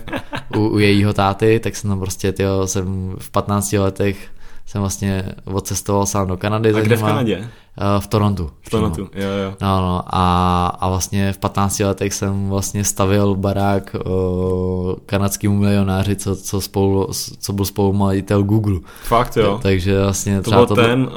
u, 0.55 0.67
u 0.67 0.79
jejího 0.79 1.13
táty, 1.13 1.59
tak 1.59 1.75
jsem 1.75 1.89
tam 1.89 1.99
prostě, 1.99 2.31
tyjo, 2.31 2.67
jsem 2.67 3.15
v 3.19 3.31
15 3.31 3.71
letech 3.71 4.31
jsem 4.65 4.81
vlastně 4.81 5.25
odcestoval 5.45 6.05
sám 6.05 6.27
do 6.27 6.37
Kanady. 6.37 6.73
A 6.73 6.79
kde 6.81 6.95
v 6.95 7.01
Kanadě? 7.01 7.49
v 7.99 8.07
Torontu. 8.07 8.51
Torontu, 8.69 9.01
jo, 9.01 9.29
jo. 9.43 9.53
No, 9.61 9.81
no, 9.81 10.01
a, 10.07 10.65
a 10.79 10.89
vlastně 10.89 11.33
v 11.33 11.37
15 11.37 11.79
letech 11.79 12.13
jsem 12.13 12.49
vlastně 12.49 12.83
stavil 12.83 13.35
barák 13.35 13.95
o, 14.05 14.95
kanadskému 15.05 15.57
milionáři, 15.57 16.15
co, 16.15 16.35
co, 16.35 16.61
spolu, 16.61 17.07
co 17.39 17.53
byl 17.53 17.65
spolumajitel 17.65 18.43
Google. 18.43 18.79
Fakt 19.03 19.37
jo. 19.37 19.53
Tak, 19.53 19.61
takže 19.61 20.01
vlastně 20.01 20.41
to 20.41 20.51
byl 20.51 20.65
to 20.65 20.75
ten 20.75 21.09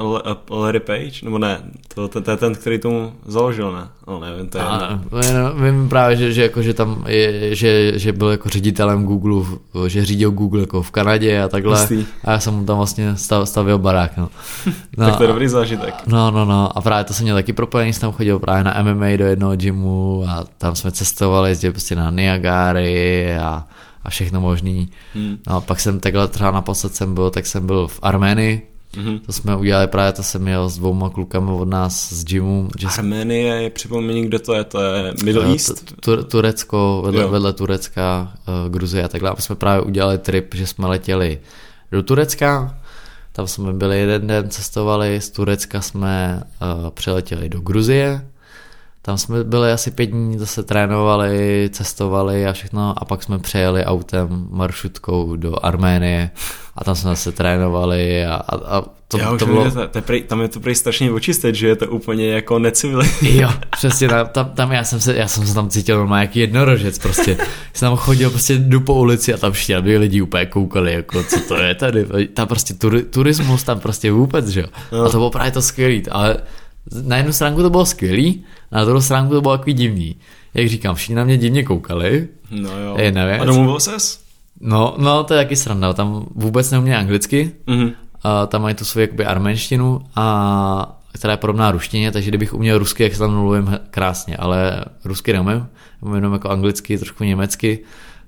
Larry 0.51 0.81
Page, 0.81 1.24
nebo 1.24 1.39
ne, 1.39 1.62
to, 1.95 2.09
to, 2.09 2.20
to 2.20 2.31
je 2.31 2.37
ten, 2.37 2.55
který 2.55 2.79
tomu 2.79 3.12
založil, 3.27 3.73
ne? 3.73 3.89
No 4.09 4.20
nevím, 4.20 4.49
to 4.49 4.59
je 4.59 4.65
a, 4.65 5.01
no, 5.12 5.55
Vím 5.65 5.89
právě, 5.89 6.16
že, 6.16 6.33
že, 6.33 6.43
jako, 6.43 6.62
že 6.62 6.74
tam 6.74 7.05
je, 7.09 7.55
že, 7.55 7.99
že 7.99 8.12
byl 8.12 8.29
jako 8.31 8.49
ředitelem 8.49 9.05
Google, 9.05 9.45
že 9.87 10.05
řídil 10.05 10.31
Google 10.31 10.61
jako 10.61 10.83
v 10.83 10.91
Kanadě 10.91 11.43
a 11.43 11.49
takhle. 11.49 11.81
Jistý. 11.81 12.07
A 12.24 12.31
já 12.31 12.41
jsem 12.41 12.55
mu 12.55 12.65
tam 12.65 12.77
vlastně 12.77 13.15
stavil 13.45 13.79
barák. 13.79 14.16
No. 14.16 14.29
No, 14.97 15.07
tak 15.07 15.16
to 15.16 15.23
je 15.23 15.29
dobrý 15.29 15.49
zážitek. 15.49 15.95
No, 16.07 16.31
no, 16.31 16.45
no. 16.45 16.79
A 16.79 16.81
právě 16.81 17.05
to 17.05 17.15
jsem 17.15 17.24
měl 17.24 17.37
taky 17.43 17.52
propojený, 17.52 17.93
jsem 17.93 18.01
tam 18.01 18.12
chodil 18.12 18.39
právě 18.39 18.64
na 18.64 18.82
MMA 18.82 19.16
do 19.16 19.27
jednoho 19.27 19.56
gymu 19.56 20.24
a 20.28 20.44
tam 20.59 20.77
jsme 20.77 20.93
cestovali, 20.93 21.51
jezdili 21.51 21.73
prostě 21.73 21.97
na 21.97 22.10
Niagary 22.10 23.36
a, 23.36 23.66
a 24.02 24.10
všechno 24.10 24.40
možný. 24.40 24.89
Hmm. 25.14 25.39
No 25.47 25.56
a 25.56 25.60
pak 25.60 25.81
jsem 25.81 26.01
takhle 26.01 26.28
třeba 26.28 26.51
naposled 26.51 26.94
jsem 26.94 27.14
byl, 27.14 27.31
tak 27.31 27.47
jsem 27.47 27.66
byl 27.66 27.89
v 27.89 27.98
Arménii, 28.02 28.69
Mm-hmm. 28.93 29.20
To 29.27 29.32
jsme 29.32 29.56
udělali 29.56 29.86
právě, 29.86 30.12
to 30.12 30.23
jsem 30.23 30.43
měl 30.43 30.69
s 30.69 30.78
dvouma 30.78 31.10
klukami 31.10 31.51
od 31.51 31.69
nás 31.69 32.12
z 32.12 32.24
gymu. 32.24 32.69
Že 32.78 32.86
Arménie 32.86 33.62
je, 33.62 33.70
připomeň, 33.70 34.27
kde 34.27 34.39
to 34.39 34.55
je, 34.55 34.64
to 34.64 34.81
je 34.82 35.14
Middle 35.24 35.52
East? 35.52 35.94
Tu, 36.01 36.24
Turecko, 36.24 37.02
vedle, 37.05 37.27
vedle 37.27 37.52
Turecka, 37.52 38.32
uh, 38.48 38.73
Gruzie 38.73 39.05
a 39.05 39.09
takhle. 39.09 39.31
A 39.31 39.35
my 39.36 39.43
jsme 39.43 39.56
právě 39.56 39.82
udělali 39.82 40.19
trip, 40.19 40.55
že 40.55 40.66
jsme 40.66 40.86
letěli 40.86 41.40
do 41.93 42.02
Turecka, 42.02 42.78
tam 43.33 43.47
jsme 43.47 43.73
byli 43.73 43.99
jeden 43.99 44.27
den, 44.27 44.51
cestovali, 44.51 45.21
z 45.21 45.31
Turecka 45.31 45.81
jsme 45.81 46.43
uh, 46.83 46.91
přiletěli 46.91 47.49
do 47.49 47.61
Gruzie, 47.61 48.32
tam 49.05 49.19
jsme 49.19 49.45
byli 49.45 49.73
asi 49.73 49.91
pět 49.91 50.07
dní, 50.07 50.39
zase 50.39 50.62
trénovali, 50.62 51.70
cestovali 51.73 52.47
a 52.47 52.53
všechno 52.53 52.95
a 52.97 53.05
pak 53.05 53.23
jsme 53.23 53.39
přejeli 53.39 53.85
autem, 53.85 54.47
maršrutkou 54.51 55.37
do 55.37 55.65
Arménie 55.65 56.31
a 56.77 56.85
tam 56.85 56.95
jsme 56.95 57.11
zase 57.11 57.33
trénovali 57.33 58.27
a, 58.27 58.35
a, 58.35 58.77
a 58.77 58.85
to, 59.09 59.19
Já 59.19 59.37
to 59.37 59.47
bylo... 59.47 59.70
to, 59.70 59.89
to 59.89 60.03
prej, 60.03 60.23
tam 60.23 60.41
je 60.41 60.49
to 60.49 60.61
prej 60.61 60.74
strašně 60.74 61.12
očistet, 61.12 61.55
že 61.55 61.69
je 61.69 61.77
to 61.77 61.87
úplně 61.87 62.29
jako 62.29 62.59
necivilizované. 62.59 63.12
Jo, 63.41 63.51
přesně, 63.70 64.09
tam, 64.09 64.51
tam, 64.55 64.73
já, 64.73 64.85
jsem 64.85 65.01
se, 65.01 65.16
já 65.16 65.29
jsem 65.29 65.47
se 65.47 65.55
tam 65.55 65.69
cítil 65.69 65.99
normálně 65.99 66.23
jaký 66.24 66.41
jednorožec, 66.41 66.99
prostě 66.99 67.37
jsem 67.73 67.89
tam 67.89 67.97
chodil, 67.97 68.31
prostě 68.31 68.55
jdu 68.55 68.81
po 68.81 68.95
ulici 68.95 69.35
a 69.35 69.37
tam 69.37 69.53
všichni 69.53 69.74
aby 69.74 69.99
lidi 69.99 70.23
úplně 70.23 70.47
koukali, 70.47 70.93
jako 70.93 71.23
co 71.23 71.41
to 71.49 71.57
je 71.57 71.74
tady, 71.74 72.07
tam 72.35 72.49
prostě 72.49 72.74
tur, 72.74 73.03
turismus 73.11 73.62
tam 73.62 73.81
prostě 73.81 74.12
vůbec, 74.12 74.49
že 74.49 74.61
jo. 74.61 74.66
No. 74.93 75.03
A 75.03 75.05
to 75.05 75.16
bylo 75.16 75.31
právě 75.31 75.53
to 75.53 75.62
skvělý, 75.62 76.03
ale 76.11 76.37
na 77.03 77.17
jednu 77.17 77.33
stránku 77.33 77.63
to 77.63 77.71
bylo 77.71 77.87
skvělý, 77.87 78.45
na 78.73 78.85
druhou 78.85 79.01
stránku 79.01 79.35
to 79.35 79.41
bylo 79.41 79.59
takový 79.59 79.75
divný. 79.75 80.17
Jak 80.55 80.69
říkám, 80.69 80.95
všichni 80.95 81.15
na 81.15 81.25
mě 81.25 81.37
divně 81.37 81.63
koukali. 81.65 82.29
No 82.51 82.79
jo. 82.79 82.97
Jedna 82.99 83.27
věc. 83.27 83.43
A 83.43 83.45
domluvil 83.45 83.81
ses? 83.81 84.23
No, 84.61 84.95
no, 84.99 85.25
to 85.25 85.35
je 85.35 85.45
taky 85.45 85.57
sranda, 85.57 85.93
tam 85.93 86.27
vůbec 86.35 86.71
neuměl 86.71 86.99
anglicky, 86.99 87.53
mm-hmm. 87.67 87.93
a 88.23 88.47
tam 88.47 88.63
mají 88.63 88.75
tu 88.75 88.85
svou 88.85 89.01
jakoby 89.01 89.25
arménštinu, 89.25 90.01
a, 90.17 91.01
která 91.13 91.33
je 91.33 91.37
podobná 91.37 91.71
ruštině, 91.71 92.13
takže 92.13 92.31
kdybych 92.31 92.55
uměl 92.55 92.79
rusky, 92.79 93.03
jak 93.03 93.13
se 93.13 93.19
tam 93.19 93.35
mluvím 93.35 93.79
krásně, 93.91 94.37
ale 94.37 94.85
rusky 95.05 95.33
neumím, 95.33 95.67
umím 96.01 96.15
jenom 96.15 96.33
jako 96.33 96.51
anglicky, 96.51 96.99
trošku 96.99 97.25
německy, 97.25 97.79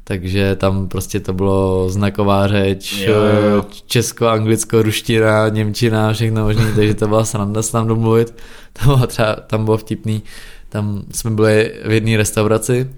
takže 0.04 0.56
tam 0.56 0.88
prostě 0.88 1.20
to 1.20 1.32
bylo 1.32 1.90
znaková 1.90 2.48
řeč, 2.48 2.92
jo, 2.92 3.14
jo. 3.14 3.64
česko, 3.86 4.28
anglicko, 4.28 4.82
ruština, 4.82 5.48
němčina, 5.48 6.12
všechno 6.12 6.44
možné, 6.44 6.72
takže 6.76 6.94
to 6.94 7.08
byla 7.08 7.24
sranda 7.24 7.62
se 7.62 7.72
tam 7.72 7.86
domluvit. 7.86 8.34
To 8.72 8.84
bylo 8.84 9.06
třeba, 9.06 9.34
tam 9.34 9.64
bylo 9.64 9.76
vtipný, 9.76 10.22
tam 10.68 11.02
jsme 11.12 11.30
byli 11.30 11.74
v 11.86 11.90
jedné 11.90 12.16
restauraci 12.16 12.90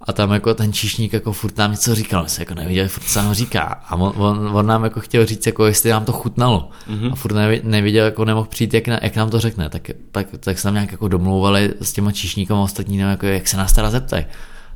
a 0.00 0.12
tam 0.12 0.32
jako 0.32 0.54
ten 0.54 0.72
číšník 0.72 1.12
jako 1.12 1.32
furt 1.32 1.58
nám 1.58 1.70
něco 1.70 1.94
říkal, 1.94 2.22
my 2.22 2.28
jsme 2.28 2.42
jako 2.42 2.54
nevěděli, 2.54 2.88
furt 2.88 3.16
nám 3.16 3.34
říká. 3.34 3.62
A 3.62 3.96
on, 3.96 4.12
on, 4.16 4.56
on, 4.56 4.66
nám 4.66 4.84
jako 4.84 5.00
chtěl 5.00 5.26
říct, 5.26 5.46
jako 5.46 5.66
jestli 5.66 5.90
nám 5.90 6.04
to 6.04 6.12
chutnalo. 6.12 6.70
Mm-hmm. 6.90 7.12
A 7.12 7.14
furt 7.14 7.34
nevěděl, 7.62 8.04
jako 8.04 8.24
nemohl 8.24 8.46
přijít, 8.46 8.74
jak, 8.74 8.88
na, 8.88 8.98
jak 9.02 9.16
nám 9.16 9.30
to 9.30 9.40
řekne. 9.40 9.68
Tak, 9.68 9.90
tak, 10.12 10.26
tak 10.40 10.58
se 10.58 10.62
tam 10.62 10.74
nějak 10.74 10.92
jako 10.92 11.08
domlouvali 11.08 11.74
s 11.80 11.92
těma 11.92 12.12
číšníkama 12.12 12.62
ostatní, 12.62 12.98
jako, 12.98 13.26
jak 13.26 13.48
se 13.48 13.56
nás 13.56 13.72
teda 13.72 13.90
zeptají. 13.90 14.24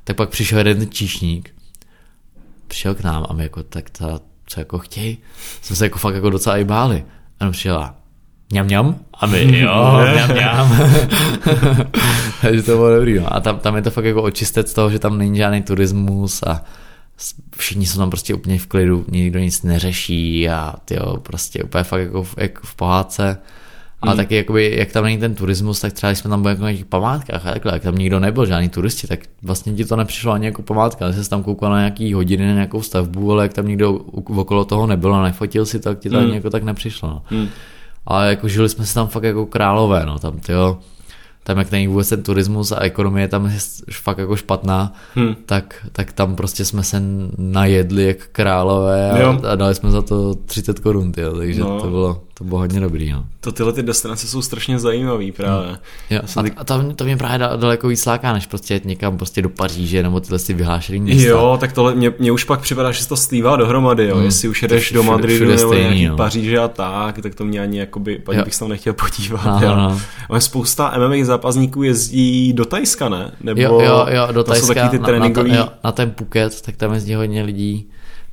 Tak 0.04 0.16
pak 0.16 0.28
přišel 0.28 0.58
jeden 0.58 0.90
číšník, 0.90 1.54
přišel 2.66 2.94
k 2.94 3.00
nám 3.00 3.26
a 3.28 3.32
my 3.32 3.42
jako, 3.42 3.62
tak 3.62 3.90
ta, 3.90 4.20
co 4.46 4.60
jako 4.60 4.78
chtějí? 4.78 5.18
Jsme 5.62 5.76
se 5.76 5.86
jako 5.86 5.98
fakt 5.98 6.14
jako 6.14 6.30
docela 6.30 6.56
i 6.56 6.64
báli. 6.64 7.04
A 7.40 7.46
on 7.46 7.52
přišel 7.52 7.78
a 7.78 7.94
ňam 8.52 8.68
ňam 8.68 8.98
a 9.14 9.26
my 9.26 9.58
jo, 9.60 10.00
ňam 10.14 10.34
ňam. 10.34 10.78
Takže 12.40 12.62
to 12.62 12.76
bylo 12.76 12.96
dobrý. 12.96 13.14
No. 13.14 13.34
A 13.34 13.40
tam, 13.40 13.58
tam 13.58 13.76
je 13.76 13.82
to 13.82 13.90
fakt 13.90 14.04
jako 14.04 14.22
očistet 14.22 14.68
z 14.68 14.74
toho, 14.74 14.90
že 14.90 14.98
tam 14.98 15.18
není 15.18 15.36
žádný 15.36 15.62
turismus 15.62 16.42
a 16.42 16.64
všichni 17.56 17.86
jsou 17.86 17.98
tam 17.98 18.10
prostě 18.10 18.34
úplně 18.34 18.58
v 18.58 18.66
klidu, 18.66 19.04
nikdo 19.08 19.38
nic 19.38 19.62
neřeší 19.62 20.48
a 20.48 20.74
tyjo, 20.84 21.16
prostě 21.16 21.62
úplně 21.62 21.84
fakt 21.84 22.00
jako 22.00 22.22
v, 22.22 22.34
jako 22.38 22.66
v 22.66 22.74
pohádce. 22.74 23.38
Ale 24.02 24.12
mm. 24.12 24.16
taky, 24.16 24.36
jakoby, 24.36 24.76
jak 24.78 24.92
tam 24.92 25.04
není 25.04 25.18
ten 25.18 25.34
turismus, 25.34 25.80
tak 25.80 25.92
třeba 25.92 26.10
když 26.10 26.18
jsme 26.18 26.30
tam 26.30 26.42
byli 26.42 26.52
jako 26.52 26.62
na 26.62 26.68
nějakých 26.68 26.86
památkách 26.86 27.46
a 27.46 27.52
takhle, 27.52 27.72
jak 27.72 27.82
tam 27.82 27.94
nikdo 27.98 28.20
nebyl, 28.20 28.46
žádný 28.46 28.68
turisti, 28.68 29.06
tak 29.06 29.20
vlastně 29.42 29.72
ti 29.72 29.84
to 29.84 29.96
nepřišlo 29.96 30.32
ani 30.32 30.46
jako 30.46 30.62
památka, 30.62 31.04
ale 31.04 31.14
jsi 31.14 31.30
tam 31.30 31.42
koukal 31.42 31.70
na 31.70 31.78
nějaký 31.78 32.14
hodiny, 32.14 32.46
na 32.46 32.52
nějakou 32.52 32.82
stavbu, 32.82 33.32
ale 33.32 33.44
jak 33.44 33.52
tam 33.52 33.68
nikdo 33.68 33.92
okolo 33.92 34.64
toho 34.64 34.86
nebyl 34.86 35.14
a 35.14 35.22
nefotil 35.22 35.66
si, 35.66 35.80
tak 35.80 35.98
ti 35.98 36.10
to 36.10 36.16
mm. 36.16 36.24
ani 36.24 36.34
jako 36.34 36.50
tak 36.50 36.62
nepřišlo. 36.62 37.08
No. 37.08 37.22
Mm. 37.30 37.48
Ale 38.06 38.28
jako 38.28 38.48
žili 38.48 38.68
jsme 38.68 38.86
se 38.86 38.94
tam 38.94 39.08
fakt 39.08 39.22
jako 39.22 39.46
králové, 39.46 40.06
no, 40.06 40.18
tam 40.18 40.38
tyjo, 40.38 40.78
tam 41.44 41.58
jak 41.58 41.70
není 41.70 41.86
vůbec 41.86 42.08
ten 42.08 42.22
turismus 42.22 42.72
a 42.72 42.80
ekonomie 42.80 43.28
tam 43.28 43.46
je 43.46 43.58
fakt 43.92 44.18
jako 44.18 44.36
špatná, 44.36 44.92
hmm. 45.14 45.34
tak, 45.46 45.86
tak 45.92 46.12
tam 46.12 46.36
prostě 46.36 46.64
jsme 46.64 46.82
se 46.82 47.02
najedli 47.38 48.06
jak 48.06 48.16
králové 48.32 49.10
a, 49.10 49.38
a 49.48 49.54
dali 49.54 49.74
jsme 49.74 49.90
za 49.90 50.02
to 50.02 50.34
30 50.34 50.80
korun, 50.80 51.12
tyjo, 51.12 51.36
takže 51.36 51.60
no. 51.60 51.80
to 51.80 51.90
bylo 51.90 52.22
to 52.40 52.44
bylo 52.44 52.60
hodně 52.60 52.80
dobrý, 52.80 53.12
no. 53.12 53.24
To 53.40 53.52
tyhle 53.52 53.72
ty 53.72 53.82
destinace 53.82 54.26
jsou 54.26 54.42
strašně 54.42 54.78
zajímavý 54.78 55.32
právě. 55.32 55.68
Hmm. 55.68 55.76
Jo, 56.10 56.20
a, 56.36 56.42
ty... 56.42 56.52
a 56.56 56.64
to, 56.64 56.92
to 56.92 57.04
mě 57.04 57.16
právě 57.16 57.38
daleko 57.56 57.88
víc 57.88 58.06
láká, 58.06 58.32
než 58.32 58.46
prostě 58.46 58.74
jet 58.74 58.84
někam 58.84 59.16
prostě 59.16 59.42
do 59.42 59.48
Paříže 59.48 60.02
nebo 60.02 60.20
tyhle 60.20 60.38
si 60.38 60.54
vyhlášený 60.54 61.00
města. 61.00 61.28
Jo, 61.28 61.56
tak 61.60 61.72
tohle 61.72 61.94
mě, 61.94 62.12
mě 62.18 62.32
už 62.32 62.44
pak 62.44 62.60
připadá, 62.60 62.92
že 62.92 63.02
se 63.02 63.08
to 63.08 63.16
stývá 63.16 63.56
dohromady, 63.56 64.06
jo. 64.06 64.16
Hmm. 64.16 64.24
Jestli 64.24 64.48
už 64.48 64.62
jedeš 64.62 64.92
do 64.92 65.02
Madridu 65.02 65.48
nebo 65.48 65.58
stejný, 65.58 65.82
nějaký 65.82 66.06
no. 66.06 66.16
Paříže 66.16 66.58
a 66.58 66.68
tak, 66.68 67.18
tak 67.22 67.34
to 67.34 67.44
mě 67.44 67.60
ani 67.60 67.78
jakoby, 67.78 68.22
ani 68.28 68.42
bych 68.42 68.54
se 68.54 68.60
tam 68.60 68.68
nechtěl 68.68 68.92
podívat. 68.92 69.60
No, 69.60 69.66
jo. 69.66 69.76
No. 69.76 70.00
Ale 70.28 70.40
spousta 70.40 70.94
MMA 70.98 71.24
zápasníků 71.24 71.82
jezdí 71.82 72.52
do 72.52 72.64
Tajska, 72.64 73.08
ne? 73.08 73.32
Nebo 73.40 73.60
jo, 73.60 73.80
jo, 73.80 74.06
jo, 74.10 74.28
do 74.32 74.44
Tajska, 74.44 74.66
jsou 74.66 74.74
taky 74.74 74.98
ty 74.98 74.98
tréninkový... 74.98 75.50
na, 75.50 75.56
na, 75.56 75.64
to, 75.64 75.70
jo, 75.70 75.78
na 75.84 75.92
ten 75.92 76.10
Phuket, 76.10 76.60
tak 76.60 76.76
tam 76.76 76.92
jezdí 76.92 77.14
hodně 77.14 77.42
lidí 77.42 77.90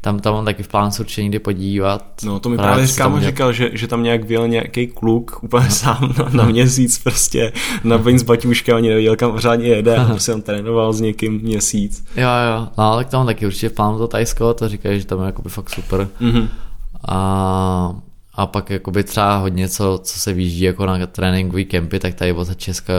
tam, 0.08 0.20
tam 0.20 0.34
mám 0.34 0.46
taky 0.46 0.64
v 0.64 0.68
plánu 0.68 0.92
se 0.92 1.02
určitě 1.02 1.24
někdy 1.24 1.40
podívat. 1.40 2.06
No 2.26 2.40
to 2.40 2.50
mi 2.50 2.58
právě 2.58 2.88
kámo 2.88 3.20
říkal, 3.20 3.54
že, 3.54 3.70
že 3.74 3.88
tam 3.88 4.04
nějak 4.04 4.26
byl 4.26 4.48
nějaký 4.48 4.88
kluk 4.88 5.40
úplně 5.44 5.66
no. 5.66 5.72
sám 5.76 6.14
na, 6.18 6.30
na, 6.34 6.46
měsíc 6.46 7.00
prostě 7.04 7.52
na 7.84 8.02
s 8.18 8.24
baťuška, 8.24 8.76
ani 8.76 8.88
nevěděl 8.90 9.16
kam 9.16 9.32
pořádně 9.32 9.68
jede 9.68 9.96
a 9.96 10.06
prostě 10.06 10.32
tam 10.32 10.42
trénoval 10.42 10.94
s 10.94 11.02
někým 11.02 11.42
měsíc. 11.42 12.06
Jo 12.16 12.28
jo, 12.28 12.68
no 12.78 12.96
tak 12.96 13.10
tam 13.10 13.26
taky 13.26 13.46
určitě 13.46 13.70
v 13.70 13.74
plánu 13.74 13.98
to 13.98 14.08
Tajsko, 14.08 14.54
to 14.54 14.70
říkají, 14.70 15.00
že 15.00 15.06
tam 15.06 15.20
je 15.20 15.26
jakoby 15.26 15.50
fakt 15.50 15.70
super. 15.70 16.08
Mm-hmm. 16.22 16.48
A, 17.08 17.96
a 18.34 18.48
pak 18.48 18.70
jakoby 18.70 19.04
třeba 19.04 19.38
hodně 19.38 19.70
co, 19.70 20.00
co 20.04 20.20
se 20.20 20.34
vyjíždí 20.34 20.64
jako 20.64 20.86
na 20.86 21.08
tréninkový 21.08 21.66
kempy, 21.66 22.00
tak 22.00 22.14
tady 22.14 22.34
od 22.34 22.58
Česka 22.58 22.94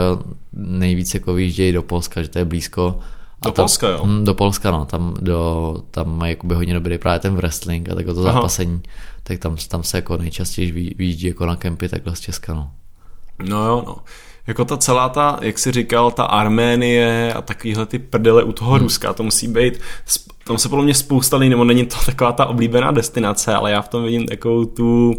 nejvíc 0.53 1.13
jako 1.13 1.33
vyjíždějí 1.33 1.71
do 1.71 1.83
Polska, 1.83 2.21
že 2.21 2.29
to 2.29 2.39
je 2.39 2.45
blízko 2.45 2.99
do 3.41 3.51
tam, 3.51 3.63
Polska, 3.63 3.89
jo? 3.89 4.05
Mm, 4.05 4.25
do 4.25 4.33
Polska, 4.33 4.71
no. 4.71 4.85
Tam, 4.85 5.13
do, 5.21 5.75
tam 5.91 6.17
mají 6.17 6.31
jakoby 6.31 6.55
hodně 6.55 6.73
dobrý 6.73 6.97
právě 6.97 7.19
ten 7.19 7.35
wrestling 7.35 7.89
a 7.89 7.95
takové 7.95 8.13
to 8.13 8.21
zápasení. 8.21 8.81
Tak 9.23 9.39
tam, 9.39 9.55
tam 9.67 9.83
se 9.83 9.97
jako 9.97 10.17
nejčastěji 10.17 10.93
vyjíždí 10.97 11.27
jako 11.27 11.45
na 11.45 11.55
kempy 11.55 11.89
takhle 11.89 12.15
z 12.15 12.19
Česka, 12.19 12.53
no. 12.53 12.71
No 13.49 13.65
jo, 13.65 13.83
no. 13.87 13.95
Jako 14.47 14.65
ta 14.65 14.77
celá 14.77 15.09
ta, 15.09 15.39
jak 15.41 15.59
jsi 15.59 15.71
říkal, 15.71 16.11
ta 16.11 16.23
Arménie 16.23 17.33
a 17.33 17.41
takovýhle 17.41 17.85
ty 17.85 17.99
prdele 17.99 18.43
u 18.43 18.51
toho 18.51 18.71
hmm. 18.71 18.83
Ruska, 18.83 19.13
to 19.13 19.23
musí 19.23 19.47
být, 19.47 19.79
tam 20.43 20.57
se 20.57 20.69
podle 20.69 20.85
mě 20.85 20.93
spousta 20.93 21.37
lidí, 21.37 21.49
nebo 21.49 21.63
není 21.63 21.85
to 21.85 21.95
taková 22.05 22.31
ta 22.31 22.45
oblíbená 22.45 22.91
destinace, 22.91 23.53
ale 23.53 23.71
já 23.71 23.81
v 23.81 23.87
tom 23.87 24.03
vidím 24.03 24.27
takovou 24.27 24.65
tu, 24.65 25.15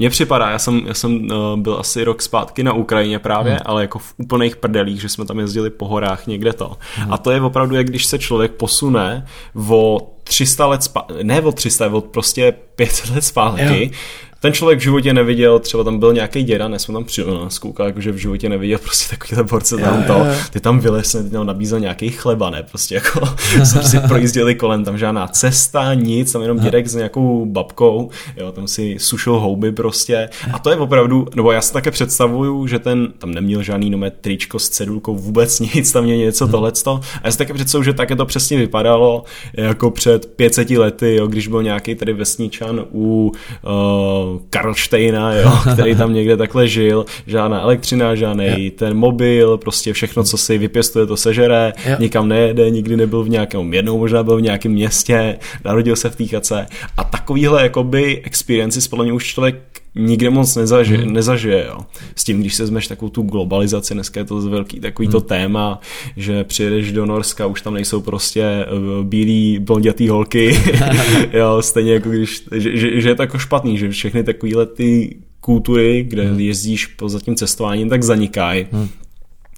mně 0.00 0.10
připadá, 0.10 0.50
já 0.50 0.58
jsem, 0.58 0.82
já 0.86 0.94
jsem 0.94 1.12
uh, 1.12 1.56
byl 1.56 1.76
asi 1.80 2.04
rok 2.04 2.22
zpátky 2.22 2.62
na 2.62 2.72
Ukrajině 2.72 3.18
právě, 3.18 3.52
hmm. 3.52 3.62
ale 3.64 3.82
jako 3.82 3.98
v 3.98 4.14
úplných 4.16 4.56
prdelích, 4.56 5.00
že 5.00 5.08
jsme 5.08 5.24
tam 5.24 5.38
jezdili 5.38 5.70
po 5.70 5.88
horách 5.88 6.26
někde 6.26 6.52
to. 6.52 6.76
Hmm. 6.94 7.12
A 7.12 7.18
to 7.18 7.30
je 7.30 7.40
opravdu, 7.40 7.76
jak 7.76 7.86
když 7.86 8.06
se 8.06 8.18
člověk 8.18 8.52
posune 8.52 9.26
o 9.68 10.10
300 10.24 10.66
let 10.66 10.82
zpátky, 10.82 11.14
ne 11.22 11.40
o 11.40 11.52
300, 11.52 11.86
o 11.86 12.00
prostě 12.00 12.52
500 12.74 13.10
let 13.10 13.24
zpátky, 13.24 13.84
jo 13.84 13.98
ten 14.40 14.52
člověk 14.52 14.78
v 14.78 14.82
životě 14.82 15.12
neviděl, 15.14 15.58
třeba 15.58 15.84
tam 15.84 15.98
byl 15.98 16.12
nějaký 16.12 16.42
děda, 16.42 16.68
ne 16.68 16.78
jsem 16.78 16.94
tam 16.94 17.04
přijel 17.04 17.40
na 17.44 17.50
zkoukal, 17.50 17.86
jakože 17.86 18.12
v 18.12 18.16
životě 18.16 18.48
neviděl 18.48 18.78
prostě 18.78 19.16
takovýhle 19.16 19.44
borce 19.44 19.76
tam 19.76 20.02
to, 20.02 20.26
ty 20.50 20.60
tam 20.60 20.80
vylesne, 20.80 21.22
ty 21.22 21.30
tam 21.30 21.46
nabízel 21.46 21.80
nějaký 21.80 22.10
chleba, 22.10 22.50
ne, 22.50 22.62
prostě 22.62 22.94
jako 22.94 23.20
jsme 23.64 23.82
si 23.88 23.98
projížděli 23.98 24.54
kolem, 24.54 24.84
tam 24.84 24.98
žádná 24.98 25.28
cesta, 25.28 25.94
nic, 25.94 26.32
tam 26.32 26.42
jenom 26.42 26.58
dědek 26.58 26.88
s 26.88 26.94
nějakou 26.94 27.46
babkou, 27.46 28.10
jo, 28.36 28.52
tam 28.52 28.68
si 28.68 28.96
sušil 28.98 29.38
houby 29.38 29.72
prostě. 29.72 30.28
A 30.52 30.58
to 30.58 30.70
je 30.70 30.76
opravdu, 30.76 31.26
nebo 31.36 31.52
já 31.52 31.60
si 31.60 31.72
také 31.72 31.90
představuju, 31.90 32.66
že 32.66 32.78
ten 32.78 33.12
tam 33.18 33.30
neměl 33.30 33.62
žádný 33.62 33.90
nové 33.90 34.10
tričko 34.10 34.58
s 34.58 34.68
cedulkou, 34.68 35.16
vůbec 35.16 35.60
nic, 35.60 35.92
tam 35.92 36.04
měl 36.04 36.16
něco 36.16 36.44
hmm. 36.44 36.52
tohleto. 36.52 37.00
A 37.14 37.20
já 37.24 37.32
si 37.32 37.38
také 37.38 37.54
představuju, 37.54 37.84
že 37.84 37.92
také 37.92 38.16
to 38.16 38.26
přesně 38.26 38.58
vypadalo 38.58 39.24
jako 39.52 39.90
před 39.90 40.26
500 40.26 40.70
lety, 40.70 41.14
jo, 41.14 41.26
když 41.26 41.48
byl 41.48 41.62
nějaký 41.62 41.94
tady 41.94 42.12
vesničan 42.12 42.84
u 42.92 43.32
uh, 43.62 44.29
Karlštejna, 44.50 45.34
jo, 45.34 45.52
který 45.72 45.96
tam 45.96 46.14
někde 46.14 46.36
takhle 46.36 46.68
žil, 46.68 47.06
žádná 47.26 47.60
elektřina, 47.60 48.14
žádný 48.14 48.64
jo. 48.64 48.70
ten 48.76 48.96
mobil, 48.96 49.58
prostě 49.58 49.92
všechno, 49.92 50.24
co 50.24 50.38
si 50.38 50.58
vypěstuje, 50.58 51.06
to 51.06 51.16
sežere, 51.16 51.72
jo. 51.86 51.96
nikam 51.98 52.28
nejede, 52.28 52.70
nikdy 52.70 52.96
nebyl 52.96 53.22
v 53.22 53.28
nějakém, 53.28 53.74
jednou 53.74 53.98
možná 53.98 54.22
byl 54.22 54.36
v 54.36 54.42
nějakém 54.42 54.72
městě, 54.72 55.38
narodil 55.64 55.96
se 55.96 56.10
v 56.10 56.16
týkace 56.16 56.66
a 56.96 57.04
takovýhle 57.04 57.62
jakoby 57.62 58.22
experiences 58.24 58.88
podle 58.88 59.04
mě 59.04 59.12
už 59.12 59.26
člověk 59.26 59.69
nikde 59.94 60.30
moc 60.30 60.56
nezažije, 60.56 60.98
hmm. 60.98 61.12
nezažije 61.12 61.64
jo. 61.68 61.80
S 62.16 62.24
tím, 62.24 62.40
když 62.40 62.54
se 62.54 62.66
zmeš 62.66 62.86
takovou 62.86 63.10
tu 63.10 63.22
globalizaci, 63.22 63.94
dneska 63.94 64.20
je 64.20 64.24
to 64.24 64.40
velký 64.40 64.80
takový 64.80 65.06
hmm. 65.06 65.12
to 65.12 65.20
téma, 65.20 65.80
že 66.16 66.44
přijedeš 66.44 66.92
do 66.92 67.06
Norska, 67.06 67.46
už 67.46 67.62
tam 67.62 67.74
nejsou 67.74 68.00
prostě 68.00 68.42
eh, 68.42 68.66
bílí 69.02 69.58
blondětý 69.58 70.08
holky, 70.08 70.58
jo, 71.32 71.62
stejně 71.62 71.92
jako 71.92 72.08
když, 72.08 72.44
že, 72.52 72.76
že, 72.76 73.00
že, 73.00 73.08
je 73.08 73.14
to 73.14 73.22
jako 73.22 73.38
špatný, 73.38 73.78
že 73.78 73.90
všechny 73.90 74.24
takovýhle 74.24 74.66
ty 74.66 75.16
kultury, 75.40 76.04
kde 76.08 76.24
hmm. 76.24 76.40
jezdíš 76.40 76.96
za 77.06 77.20
tím 77.20 77.36
cestováním, 77.36 77.88
tak 77.88 78.02
zanikají. 78.02 78.66
Hmm. 78.72 78.88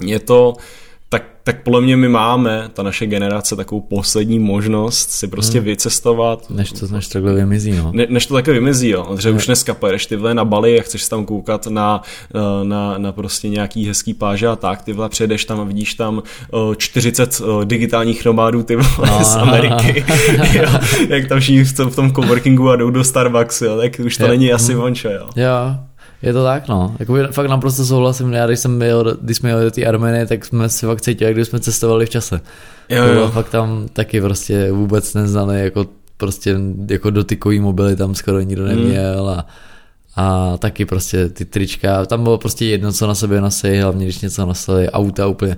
Je 0.05 0.21
to 0.21 0.55
tak, 1.13 1.25
tak 1.45 1.63
podle 1.63 1.81
mě 1.81 1.97
my 1.97 2.09
máme, 2.09 2.71
ta 2.73 2.83
naše 2.83 3.07
generace, 3.07 3.57
takovou 3.57 3.81
poslední 3.81 4.39
možnost 4.39 5.11
si 5.11 5.29
prostě 5.29 5.59
hmm. 5.59 5.65
vycestovat. 5.65 6.51
Než 6.51 6.73
to, 6.73 6.87
než 6.87 7.09
takhle 7.09 7.35
vymizí, 7.35 7.73
no. 7.73 7.91
Ne, 7.95 8.07
než 8.09 8.27
to 8.27 8.35
takhle 8.35 8.55
vymizí, 8.55 8.89
jo. 8.89 9.17
Ne. 9.25 9.31
už 9.31 9.47
dneska 9.47 9.75
pojedeš 9.75 10.07
ty 10.07 10.19
na 10.33 10.45
Bali 10.45 10.81
a 10.81 10.83
chceš 10.83 11.09
tam 11.09 11.25
koukat 11.25 11.67
na, 11.67 12.03
eh, 12.35 12.65
na, 12.65 12.99
na 12.99 13.13
prostě 13.13 13.49
nějaký 13.49 13.87
hezký 13.87 14.15
páže 14.15 14.49
a 14.49 14.57
tak, 14.57 14.83
ty 14.83 14.93
vole 14.93 15.09
přijedeš 15.09 15.45
tam 15.45 15.61
a 15.61 15.65
vidíš 15.65 15.95
tam 15.95 16.23
40 16.77 17.41
eh, 17.41 17.45
eh, 17.45 17.65
digitálních 17.65 18.25
nomádů 18.25 18.63
ty 18.63 18.77
vole 18.77 19.11
no, 19.11 19.25
z 19.25 19.37
Ameriky, 19.37 20.05
jo, 20.53 20.69
jak 21.09 21.29
tam 21.29 21.41
všichni 21.41 21.65
v 21.65 21.97
tom 21.97 22.13
coworkingu 22.13 22.71
a 22.71 22.77
jdou 22.77 22.91
do 22.91 23.05
Starbucks, 23.05 23.63
jo, 23.63 23.77
tak 23.77 24.01
už 24.05 24.17
to 24.17 24.23
je, 24.23 24.29
není 24.29 24.53
asi 24.53 24.75
vončo, 24.75 25.09
jo. 25.09 25.29
Jo, 25.37 25.77
je 26.23 26.33
to 26.33 26.45
tak, 26.45 26.69
no. 26.69 26.97
Jakoby 26.99 27.23
fakt 27.31 27.49
naprosto 27.49 27.85
souhlasím. 27.85 28.33
Já, 28.33 28.47
když 28.47 28.61
jsem 28.61 28.83
jel, 28.83 29.17
když 29.21 29.37
jsme 29.37 29.49
jeli 29.49 29.65
do 29.65 29.71
té 29.71 29.85
Armenie, 29.85 30.27
tak 30.27 30.45
jsme 30.45 30.69
si 30.69 30.87
fakt 30.87 31.01
cítili, 31.01 31.35
když 31.35 31.49
jsme 31.49 31.61
cestovali 31.61 32.07
v 32.07 32.11
čase. 32.11 32.41
Jo, 32.89 33.05
jo. 33.05 33.31
Fakt 33.31 33.49
tam 33.49 33.89
taky 33.93 34.21
prostě 34.21 34.73
vůbec 34.73 35.15
neznali, 35.15 35.61
jako 35.61 35.87
prostě 36.17 36.57
jako 36.91 37.11
dotykový 37.11 37.61
mobily 37.61 37.97
tam 37.97 38.15
skoro 38.15 38.41
nikdo 38.41 38.63
hmm. 38.63 38.77
neměl 38.77 39.29
a, 39.29 39.47
a 40.17 40.57
taky 40.59 40.85
prostě 40.85 41.29
ty 41.29 41.45
trička, 41.45 42.07
tam 42.07 42.23
bylo 42.23 42.39
prostě 42.39 42.65
jedno, 42.65 42.93
co 42.93 43.07
na 43.07 43.15
sebe 43.15 43.41
nosí, 43.41 43.79
hlavně 43.79 44.05
když 44.05 44.21
něco 44.21 44.47
nosili, 44.47 44.91
auta 44.91 45.27
úplně. 45.27 45.57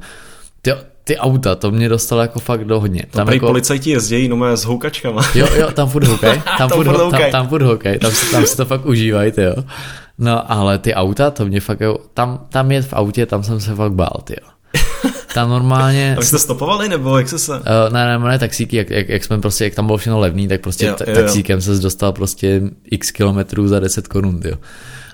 Ty, 0.63 0.73
ty 1.05 1.19
auta, 1.19 1.55
to 1.55 1.71
mě 1.71 1.89
dostalo 1.89 2.23
jako 2.23 2.39
fakt 2.41 2.65
do 2.65 2.81
hodně. 2.81 3.05
Tam 3.11 3.29
jako... 3.29 3.47
policajti 3.47 3.91
jezdí 3.91 4.23
jenom 4.23 4.45
s 4.45 4.65
houkačkama. 4.65 5.23
Jo, 5.35 5.49
jo, 5.57 5.71
tam 5.73 5.89
furt 5.89 6.05
houkaj, 6.09 6.43
tam, 6.59 6.69
tam, 6.69 6.71
furt, 6.71 6.87
tam, 6.87 7.31
tam 7.31 7.49
furt 7.49 7.65
tam, 7.83 8.13
tam 8.33 8.47
si 8.47 8.57
to 8.57 8.65
fakt 8.65 8.87
užívají, 8.87 9.33
jo. 9.37 9.65
No 10.19 10.53
ale 10.53 10.79
ty 10.79 10.95
auta, 10.95 11.31
to 11.31 11.47
mě 11.47 11.61
fakt, 11.61 11.83
tam, 12.15 12.47
tam 12.49 12.71
jet 12.71 12.87
v 12.87 12.93
autě, 12.93 13.27
tam 13.27 13.43
jsem 13.43 13.61
se 13.61 13.75
fakt 13.75 13.93
bál, 13.93 14.21
ty 14.25 14.37
Tam 15.35 15.51
normálně... 15.51 16.17
A 16.19 16.23
jste 16.23 16.39
stopovali, 16.39 16.89
nebo 16.89 17.19
jak 17.19 17.29
se 17.29 17.39
se... 17.39 17.53
Uh, 17.53 17.61
ne, 17.91 18.07
ne, 18.07 18.19
ne, 18.19 18.39
taxíky, 18.39 18.77
jak, 18.77 18.91
jak, 18.91 19.09
jak, 19.09 19.25
jsme 19.25 19.41
prostě, 19.41 19.65
jak 19.65 19.75
tam 19.75 19.87
bylo 19.87 19.99
všechno 19.99 20.19
levný, 20.19 20.49
tak 20.49 20.61
prostě 20.61 20.87
jo, 20.87 20.97
jo, 21.07 21.15
taxíkem 21.15 21.61
se 21.61 21.75
dostal 21.75 22.13
prostě 22.13 22.63
x 22.91 23.11
kilometrů 23.11 23.69
za 23.69 23.81
10 23.81 24.09
korun, 24.09 24.41
jo. 24.45 24.57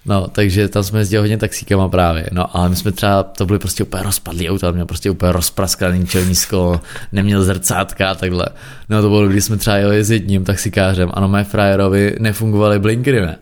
No, 0.07 0.29
takže 0.29 0.69
tam 0.69 0.83
jsme 0.83 0.99
jezdili 0.99 1.21
hodně 1.21 1.39
taxíkama 1.39 1.89
právě. 1.89 2.27
No, 2.33 2.57
ale 2.57 2.69
my 2.69 2.77
jsme 2.77 2.93
třeba, 2.93 3.23
to 3.23 3.47
byly 3.47 3.59
prostě 3.59 3.83
úplně 3.83 4.03
rozpadlý 4.03 4.51
auta, 4.51 4.71
měl 4.71 4.87
prostě 4.87 5.11
úplně 5.11 5.33
rozpraskaný 5.33 6.07
čelní 6.07 6.35
sklo, 6.35 6.81
neměl 7.13 7.43
zrcátka 7.43 8.11
a 8.11 8.15
takhle. 8.15 8.47
No 8.89 9.03
to 9.03 9.09
bylo, 9.09 9.29
když 9.29 9.45
jsme 9.45 9.57
třeba 9.57 9.77
jeli 9.77 10.05
s 10.05 10.11
jedním 10.11 10.45
taxikářem 10.45 11.11
a 11.15 11.21
na 11.21 11.27
mé 11.27 11.45
frajerovi 11.45 12.17
nefungovaly 12.19 12.79
blinkery, 12.79 13.21
ne? 13.21 13.39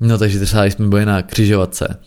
No 0.00 0.18
takže 0.18 0.40
třeba 0.40 0.62
když 0.62 0.74
jsme 0.74 0.88
byli 0.88 1.06
na 1.06 1.22
křižovatce, 1.22 1.98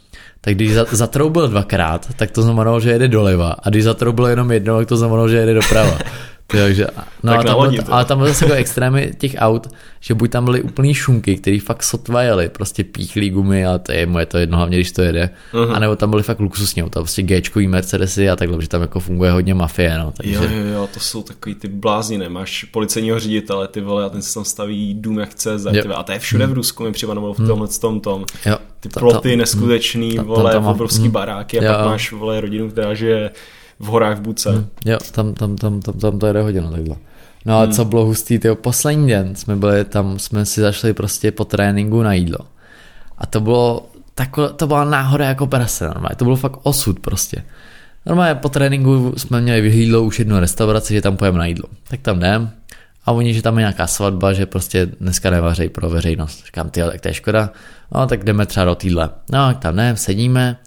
tak 0.41 0.55
když 0.55 0.73
zatroubil 0.91 1.47
dvakrát, 1.47 2.07
tak 2.15 2.31
to 2.31 2.41
znamenalo, 2.41 2.79
že 2.79 2.91
jede 2.91 3.07
doleva 3.07 3.55
a 3.63 3.69
když 3.69 3.83
zatroubil 3.83 4.25
jenom 4.25 4.51
jednou, 4.51 4.77
tak 4.77 4.87
to 4.87 4.97
znamenalo, 4.97 5.29
že 5.29 5.37
jede 5.37 5.53
doprava. 5.53 5.97
Takže, 6.51 6.87
no 7.23 7.31
tak 7.31 7.39
a 7.39 7.43
tam, 7.43 7.69
byl, 7.69 7.83
ale 7.89 8.05
tam 8.05 8.17
byly 8.17 8.29
zase 8.29 8.45
jako 8.45 8.55
extrémy 8.55 9.11
těch 9.17 9.35
aut, 9.37 9.67
že 9.99 10.13
buď 10.13 10.31
tam 10.31 10.45
byly 10.45 10.61
úplný 10.61 10.93
šunky, 10.93 11.37
který 11.37 11.59
fakt 11.59 11.83
sotva 11.83 12.21
jeli, 12.21 12.49
prostě 12.49 12.83
píchlý 12.83 13.29
gumy 13.29 13.65
a 13.65 13.77
to 13.77 13.91
je 13.91 14.05
moje 14.05 14.25
to 14.25 14.37
jedno, 14.37 14.57
hlavně 14.57 14.77
když 14.77 14.91
to 14.91 15.01
jede. 15.01 15.29
Uh-huh. 15.53 15.75
A 15.75 15.79
nebo 15.79 15.95
tam 15.95 16.09
byly 16.09 16.23
fakt 16.23 16.39
luxusní 16.39 16.83
auta, 16.83 16.99
prostě 16.99 17.21
Gčkový 17.21 17.67
Mercedesy 17.67 18.29
a 18.29 18.35
takhle, 18.35 18.61
že 18.61 18.67
tam 18.67 18.81
jako 18.81 18.99
funguje 18.99 19.31
hodně 19.31 19.53
mafie. 19.53 19.97
No, 19.97 20.13
takže... 20.17 20.35
Jo, 20.35 20.43
jo, 20.43 20.73
jo, 20.73 20.89
to 20.93 20.99
jsou 20.99 21.23
takový 21.23 21.55
ty 21.55 21.67
blázni, 21.67 22.17
nemáš 22.17 22.63
policejního 22.63 23.19
ředitele, 23.19 23.67
ty 23.67 23.81
vole, 23.81 24.05
a 24.05 24.09
ten 24.09 24.21
si 24.21 24.33
tam 24.33 24.45
staví 24.45 24.93
dům 24.93 25.19
jak 25.19 25.29
chce, 25.29 25.55
a 25.95 26.03
to 26.03 26.11
je 26.11 26.19
všude 26.19 26.45
v 26.45 26.47
hmm. 26.47 26.55
Rusku, 26.55 26.83
mi 26.83 26.91
připadalo 26.91 27.33
v 27.33 27.39
hmm. 27.39 27.47
tomhle 27.47 27.67
tom 27.67 27.99
tom. 27.99 28.25
Jo. 28.45 28.57
Ty 28.79 28.89
ploty 28.89 29.35
neskutečný, 29.35 30.17
vole, 30.17 30.57
obrovský 30.57 31.09
baráky 31.09 31.59
a 31.59 31.73
pak 31.73 31.85
máš, 31.85 32.11
vole, 32.11 32.41
rodinu, 32.41 32.69
která 32.69 32.93
žije 32.93 33.31
v 33.81 33.85
horách 33.85 34.17
v 34.17 34.21
Buce. 34.21 34.51
Hmm. 34.51 34.67
Jo, 34.85 34.97
tam, 35.11 35.33
tam, 35.33 35.55
tam, 35.55 35.81
tam, 35.81 35.99
tam 35.99 36.19
to 36.19 36.27
jede 36.27 36.41
hodně 36.41 36.61
takhle. 36.61 36.95
No 37.45 37.59
a 37.59 37.63
hmm. 37.63 37.71
co 37.71 37.85
bylo 37.85 38.05
hustý, 38.05 38.39
tyjo, 38.39 38.55
poslední 38.55 39.07
den 39.07 39.35
jsme 39.35 39.55
byli 39.55 39.85
tam, 39.85 40.19
jsme 40.19 40.45
si 40.45 40.61
zašli 40.61 40.93
prostě 40.93 41.31
po 41.31 41.45
tréninku 41.45 42.03
na 42.03 42.13
jídlo. 42.13 42.39
A 43.17 43.25
to 43.25 43.39
bylo, 43.39 43.89
takhle, 44.15 44.49
to 44.49 44.67
byla 44.67 44.83
náhoda 44.83 45.25
jako 45.25 45.47
prase, 45.47 45.87
normálně, 45.87 46.15
to 46.15 46.25
bylo 46.25 46.35
fakt 46.35 46.59
osud 46.63 46.99
prostě. 46.99 47.43
Normálně 48.05 48.35
po 48.35 48.49
tréninku 48.49 49.13
jsme 49.17 49.41
měli 49.41 49.69
jídlo 49.69 50.03
už 50.03 50.19
jednu 50.19 50.39
restauraci, 50.39 50.93
že 50.93 51.01
tam 51.01 51.17
pojeme 51.17 51.37
na 51.37 51.45
jídlo. 51.45 51.65
Tak 51.87 51.99
tam 52.01 52.17
jdem 52.17 52.51
a 53.05 53.11
oni, 53.11 53.33
že 53.33 53.41
tam 53.41 53.57
je 53.57 53.61
nějaká 53.61 53.87
svatba, 53.87 54.33
že 54.33 54.45
prostě 54.45 54.85
dneska 54.85 55.29
nevařej 55.29 55.69
pro 55.69 55.89
veřejnost. 55.89 56.45
Říkám, 56.45 56.69
ty, 56.69 56.81
tak 56.81 57.01
to 57.01 57.07
je 57.07 57.13
škoda. 57.13 57.49
No, 57.95 58.07
tak 58.07 58.23
jdeme 58.23 58.45
třeba 58.45 58.65
do 58.65 58.75
týdle. 58.75 59.09
No, 59.31 59.53
tam 59.53 59.75
ne, 59.75 59.97
sedíme 59.97 60.57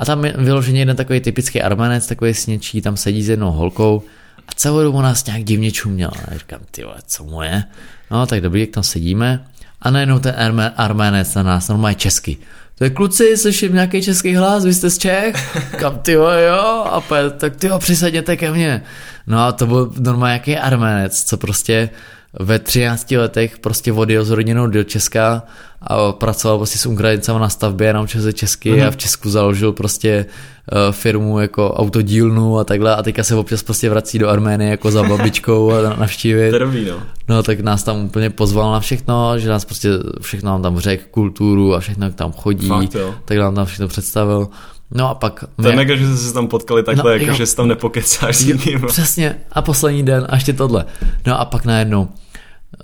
a 0.00 0.04
tam 0.04 0.24
je 0.24 0.34
vyloženě 0.38 0.80
jeden 0.80 0.96
takový 0.96 1.20
typický 1.20 1.62
armanec, 1.62 2.06
takový 2.06 2.34
sněčí, 2.34 2.80
tam 2.80 2.96
sedí 2.96 3.22
s 3.22 3.28
jednou 3.28 3.50
holkou 3.50 4.02
a 4.48 4.52
celou 4.56 4.82
dobu 4.82 5.00
nás 5.00 5.26
nějak 5.26 5.44
divně 5.44 5.70
čuměl. 5.70 6.10
A 6.28 6.38
říkám, 6.38 6.60
ty 6.70 6.84
vole, 6.84 6.96
co 7.06 7.24
mu 7.24 7.42
je? 7.42 7.64
No 8.10 8.26
tak 8.26 8.40
dobrý, 8.40 8.60
jak 8.60 8.70
tam 8.70 8.82
sedíme. 8.82 9.44
A 9.82 9.90
najednou 9.90 10.18
ten 10.18 10.34
arménec 10.76 11.34
na 11.34 11.42
nás, 11.42 11.68
normálně 11.68 11.94
česky. 11.94 12.36
To 12.78 12.84
je 12.84 12.90
kluci, 12.90 13.36
slyším 13.36 13.74
nějaký 13.74 14.02
český 14.02 14.34
hlas, 14.34 14.64
vy 14.64 14.74
jste 14.74 14.90
z 14.90 14.98
Čech? 14.98 15.58
Kam 15.78 15.98
ty 15.98 16.12
jo, 16.12 16.84
a 16.90 17.00
pe, 17.00 17.30
tak 17.30 17.56
ty 17.56 17.68
přisedněte 17.78 18.36
ke 18.36 18.52
mně. 18.52 18.82
No 19.26 19.38
a 19.38 19.52
to 19.52 19.66
byl 19.66 19.92
normálně 19.98 20.30
nějaký 20.30 20.56
arménec, 20.56 21.24
co 21.24 21.36
prostě 21.36 21.90
ve 22.38 22.58
13 22.58 23.10
letech 23.10 23.58
prostě 23.58 23.92
odjel 23.92 24.24
s 24.24 24.30
rodinou 24.30 24.66
do 24.66 24.84
Česka 24.84 25.42
a 25.82 26.12
pracoval 26.12 26.58
prostě 26.58 26.78
s 26.78 26.86
Ukrajincama 26.86 27.38
na 27.38 27.48
stavbě, 27.48 27.92
naučil 27.92 28.22
se 28.22 28.32
česky 28.32 28.72
mm-hmm. 28.72 28.86
a 28.86 28.90
v 28.90 28.96
Česku 28.96 29.30
založil 29.30 29.72
prostě 29.72 30.26
uh, 30.72 30.78
firmu 30.92 31.40
jako 31.40 31.74
autodílnu 31.74 32.58
a 32.58 32.64
takhle 32.64 32.96
a 32.96 33.02
teďka 33.02 33.24
se 33.24 33.34
občas 33.34 33.62
prostě 33.62 33.90
vrací 33.90 34.18
do 34.18 34.28
Arménie 34.28 34.70
jako 34.70 34.90
za 34.90 35.02
babičkou 35.02 35.72
a 35.72 35.96
navštívit. 35.96 36.50
no. 36.84 37.02
no. 37.28 37.42
tak 37.42 37.60
nás 37.60 37.82
tam 37.82 38.04
úplně 38.04 38.30
pozval 38.30 38.72
na 38.72 38.80
všechno, 38.80 39.38
že 39.38 39.48
nás 39.48 39.64
prostě 39.64 39.88
všechno 40.20 40.50
nám 40.50 40.62
tam 40.62 40.78
řekl, 40.78 41.04
kulturu 41.10 41.74
a 41.74 41.80
všechno 41.80 42.06
jak 42.06 42.14
tam 42.14 42.32
chodí, 42.32 42.68
Fakt, 42.68 42.96
tak 43.24 43.38
nám 43.38 43.54
tam 43.54 43.66
všechno 43.66 43.88
představil. 43.88 44.48
No 44.90 45.10
a 45.10 45.14
pak... 45.14 45.44
To 45.62 45.68
je 45.68 45.76
mega, 45.76 45.96
že 45.96 46.06
jste 46.06 46.16
se 46.16 46.34
tam 46.34 46.48
potkali 46.48 46.82
takhle, 46.82 47.04
no, 47.04 47.18
jako, 47.18 47.30
jo. 47.30 47.34
že 47.34 47.46
se 47.46 47.56
tam 47.56 47.68
nepokecáš 47.68 48.36
s 48.36 48.44
ním. 48.44 48.86
Přesně. 48.86 49.36
A 49.52 49.62
poslední 49.62 50.02
den 50.02 50.26
a 50.28 50.34
ještě 50.34 50.52
tohle. 50.52 50.84
No 51.26 51.40
a 51.40 51.44
pak 51.44 51.64
najednou. 51.64 52.08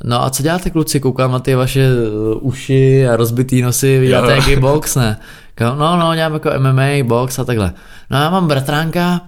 No 0.04 0.24
a 0.24 0.30
co 0.30 0.42
děláte 0.42 0.70
kluci? 0.70 1.00
Koukám 1.00 1.32
na 1.32 1.38
ty 1.38 1.54
vaše 1.54 1.88
uh, 1.88 2.38
uši 2.40 3.08
a 3.08 3.16
rozbitý 3.16 3.62
nosy, 3.62 3.98
vy 3.98 4.06
děláte 4.06 4.32
jaký 4.32 4.56
box, 4.56 4.94
ne? 4.94 5.20
No, 5.60 5.96
no, 5.96 6.14
dělám 6.14 6.32
jako 6.32 6.50
MMA, 6.58 7.04
box 7.04 7.38
a 7.38 7.44
takhle. 7.44 7.72
No 8.10 8.18
já 8.18 8.30
mám 8.30 8.48
bratránka, 8.48 9.20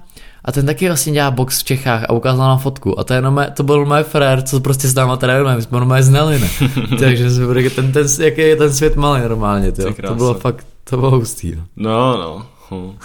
a 0.45 0.53
ten 0.53 0.67
taky 0.67 0.87
vlastně 0.87 1.13
dělá 1.13 1.31
box 1.31 1.61
v 1.61 1.65
Čechách 1.65 2.05
a 2.05 2.13
ukázal 2.13 2.49
na 2.49 2.57
fotku. 2.57 3.01
A 3.01 3.05
to, 3.05 3.15
je 3.15 3.21
mé, 3.21 3.51
to 3.57 3.63
byl 3.63 3.87
můj 3.87 4.03
frér, 4.03 4.43
co 4.43 4.61
prostě 4.61 4.89
s 4.89 4.95
náma 4.95 5.17
trénuje, 5.17 5.57
my 5.57 5.63
jsme 5.63 5.79
normálně 5.79 6.03
znali, 6.03 6.39
ne? 6.39 6.49
Takže 6.99 7.31
jsme 7.31 7.71
ten, 7.71 7.93
ten, 7.93 8.07
jaký 8.21 8.41
je 8.41 8.57
ten 8.57 8.73
svět 8.73 8.97
malý 8.97 9.23
normálně. 9.23 9.73
To 9.73 10.15
bylo 10.15 10.35
fakt, 10.35 10.67
to 10.85 10.97
bylo 10.97 11.11
hustý. 11.11 11.55
No, 11.55 11.65
no. 11.77 12.17
no. 12.17 12.47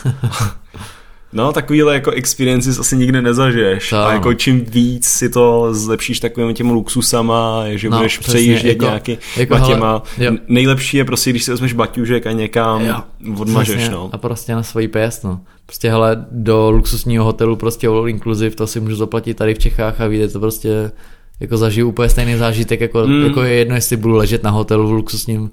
No, 1.34 1.54
takovýhle 1.54 1.94
jako 1.94 2.12
experiences 2.12 2.80
asi 2.80 2.98
nikdy 2.98 3.22
nezažiješ. 3.22 3.90
To, 3.90 3.98
a 3.98 4.14
jako 4.14 4.34
čím 4.34 4.66
víc 4.66 5.08
si 5.08 5.30
to 5.30 5.74
zlepšíš 5.74 6.20
takovými 6.20 6.54
těmi 6.54 6.72
luxusama, 6.72 7.64
že 7.70 7.90
no, 7.90 7.98
budeš 7.98 8.18
přesně, 8.18 8.34
přejíždět 8.34 8.72
jako, 8.72 8.86
nějaký 8.86 9.18
jako 9.38 9.54
batěma. 9.54 10.04
Hele, 10.18 10.38
nejlepší 10.48 10.98
je 10.98 11.06
prostě, 11.06 11.30
když 11.30 11.44
si 11.44 11.52
vezmeš 11.52 11.74
baťužek 11.74 12.28
a 12.28 12.32
někam 12.32 12.86
jo, 12.86 12.96
odmažeš, 13.38 13.76
přesně, 13.76 13.94
no. 13.94 14.10
A 14.14 14.18
prostě 14.18 14.56
na 14.56 14.64
svoji 14.64 14.88
pěst, 14.88 15.24
no. 15.24 15.42
Prostě 15.66 15.90
hele, 15.90 16.26
do 16.32 16.72
luxusního 16.72 17.26
hotelu 17.26 17.56
prostě 17.56 17.88
all 17.88 18.10
inclusive, 18.10 18.56
to 18.56 18.68
si 18.68 18.80
můžu 18.80 18.96
zaplatit 18.96 19.34
tady 19.34 19.54
v 19.54 19.60
Čechách 19.60 20.02
a 20.02 20.08
vidět 20.08 20.34
to 20.34 20.40
prostě 20.40 20.92
jako 21.40 21.58
zažiju 21.58 21.90
úplně 21.90 22.10
stejný 22.10 22.36
zážitek, 22.36 22.82
jako, 22.82 23.08
mm. 23.08 23.24
jako 23.24 23.42
je 23.42 23.54
jedno, 23.54 23.76
jestli 23.76 23.98
budu 23.98 24.16
ležet 24.16 24.44
na 24.44 24.50
hotelu 24.50 24.88
v 24.88 24.92
luxusním 24.92 25.50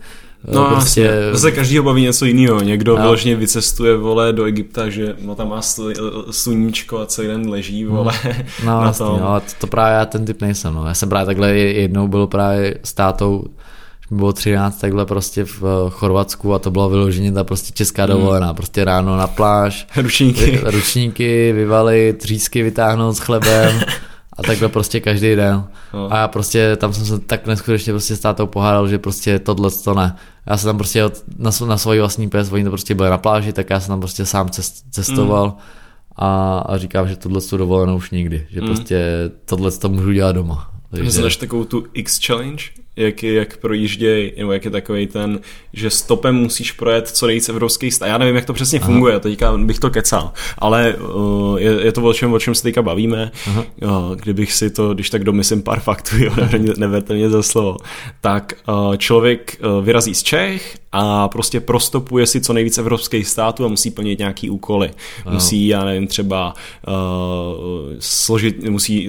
No 0.49 0.67
prostě... 0.67 1.11
Zase 1.33 1.53
každý 1.53 1.81
baví 1.81 2.03
něco 2.03 2.25
jiného. 2.25 2.61
Někdo 2.61 2.97
no. 2.97 3.03
vyloženě 3.03 3.37
vycestuje, 3.37 3.97
vole, 3.97 4.33
do 4.33 4.45
Egypta, 4.45 4.89
že 4.89 5.17
no, 5.21 5.35
tam 5.35 5.49
má 5.49 5.61
sluníčko 6.31 6.99
a 6.99 7.07
celý 7.07 7.29
den 7.29 7.51
leží, 7.51 7.85
hmm. 7.85 7.97
vole, 7.97 8.13
no, 8.65 8.67
na 8.67 8.81
vlastně, 8.81 9.07
tom. 9.07 9.21
No, 9.21 9.41
to, 9.41 9.47
to 9.61 9.67
právě 9.67 9.99
já 9.99 10.07
ten 10.07 10.25
typ 10.25 10.41
nejsem, 10.41 10.75
no. 10.75 10.87
Já 10.87 10.95
jsem 10.95 11.09
právě 11.09 11.27
takhle 11.27 11.55
jednou 11.57 12.09
byl 12.09 12.27
právě 12.27 12.79
s 12.85 12.93
tátou, 12.93 13.45
bylo 14.11 14.33
13 14.33 14.81
takhle 14.81 15.07
prostě 15.07 15.45
v 15.45 15.63
eh, 15.63 15.91
Chorvatsku 15.91 16.55
a 16.55 16.59
to 16.59 16.71
bylo 16.71 16.89
vyloženě 16.89 17.33
ta 17.33 17.45
prostě 17.45 17.73
česká 17.73 18.05
hmm. 18.05 18.13
dovolená, 18.13 18.55
prostě 18.55 18.85
ráno 18.85 19.17
na 19.17 19.27
pláž, 19.27 19.87
ručníky, 19.97 20.61
ručníky 20.65 21.53
vyvalit, 21.53 22.19
třísky 22.19 22.63
vytáhnout 22.63 23.17
s 23.17 23.19
chlebem 23.19 23.81
a 24.41 24.43
takhle 24.43 24.69
prostě 24.69 25.01
každý 25.01 25.37
den. 25.37 25.65
No. 25.95 26.13
A 26.13 26.17
já 26.17 26.29
prostě 26.29 26.77
tam 26.77 26.93
jsem 26.93 27.07
se 27.07 27.19
tak 27.19 27.47
neskutečně 27.47 27.93
prostě 27.93 28.17
s 28.17 28.21
tátou 28.21 28.47
pohádal, 28.47 28.89
že 28.89 28.99
prostě 28.99 29.39
tohle 29.39 29.71
to 29.85 29.95
ne. 29.95 30.17
Já 30.47 30.57
jsem 30.57 30.69
tam 30.69 30.77
prostě 30.77 31.03
na, 31.39 31.51
na 31.67 31.77
svoji 31.77 32.01
vlastní 32.01 32.29
pes, 32.29 32.53
oni 32.53 32.65
to 32.65 32.71
prostě 32.71 32.95
byli 32.95 33.11
na 33.11 33.19
pláži, 33.19 33.53
tak 33.53 33.71
já 33.71 33.81
jsem 33.81 33.89
tam 33.89 34.01
prostě 34.01 34.27
sám 34.27 34.49
cest, 34.49 34.85
cestoval 34.91 35.47
mm. 35.47 35.53
a, 36.17 36.59
a 36.59 36.79
říkám, 36.79 37.09
že 37.09 37.17
tohle 37.17 37.41
tu 37.41 37.57
dovolenou 37.57 37.97
už 37.97 38.11
nikdy, 38.11 38.47
že 38.51 38.61
mm. 38.61 38.67
prostě 38.67 39.05
tohle 39.45 39.71
to 39.71 39.89
můžu 39.89 40.13
dělat 40.13 40.33
doma. 40.33 40.71
Takže... 40.91 41.11
Znáš 41.11 41.37
takovou 41.37 41.65
tu 41.65 41.87
X 41.93 42.27
challenge? 42.27 42.65
Jak, 43.01 43.23
jak 43.23 43.57
projížděj, 43.57 44.33
nebo 44.39 44.53
jak 44.53 44.65
je 44.65 44.71
takový 44.71 45.07
ten, 45.07 45.41
že 45.73 45.91
stopem 45.91 46.35
musíš 46.35 46.73
projet 46.73 47.09
co 47.09 47.27
nejvíc 47.27 47.49
evropský 47.49 47.91
stát. 47.91 48.07
Já 48.07 48.19
nevím, 48.19 48.37
jak 48.37 48.45
to 48.45 48.53
přesně 48.53 48.79
Aha. 48.79 48.87
funguje, 48.87 49.21
teďka 49.21 49.57
bych 49.57 49.79
to 49.79 49.91
kecal, 49.91 50.33
ale 50.59 50.95
uh, 50.95 51.61
je, 51.61 51.85
je, 51.85 51.93
to 51.93 52.03
o 52.03 52.13
čem, 52.13 52.33
o 52.33 52.39
čem 52.39 52.55
se 52.55 52.63
teďka 52.63 52.83
bavíme. 52.83 53.31
Uh, 53.83 54.17
kdybych 54.17 54.53
si 54.53 54.71
to, 54.71 54.95
když 54.95 55.11
tak 55.11 55.25
domyslím 55.25 55.63
pár 55.63 55.81
faktů, 55.81 56.17
jo, 56.19 56.33
neberte 56.77 57.15
mě 57.15 57.31
za 57.31 57.43
slovo, 57.43 57.77
tak 58.21 58.53
uh, 58.69 58.97
člověk 58.97 59.61
uh, 59.65 59.85
vyrazí 59.85 60.15
z 60.15 60.23
Čech 60.23 60.81
a 60.93 61.29
prostě 61.29 61.61
prostopuje 61.61 62.27
si 62.27 62.41
co 62.41 62.53
nejvíc 62.53 62.79
evropských 62.79 63.27
států 63.27 63.65
a 63.65 63.69
musí 63.69 63.91
plnit 63.91 64.19
nějaký 64.19 64.51
úkoly. 64.51 64.91
Wow. 65.25 65.35
Musí, 65.35 65.69
já 65.69 65.85
nevím, 65.85 66.07
třeba 66.07 66.55
uh, 66.89 66.95
složit, 67.99 68.69
musí 68.69 69.09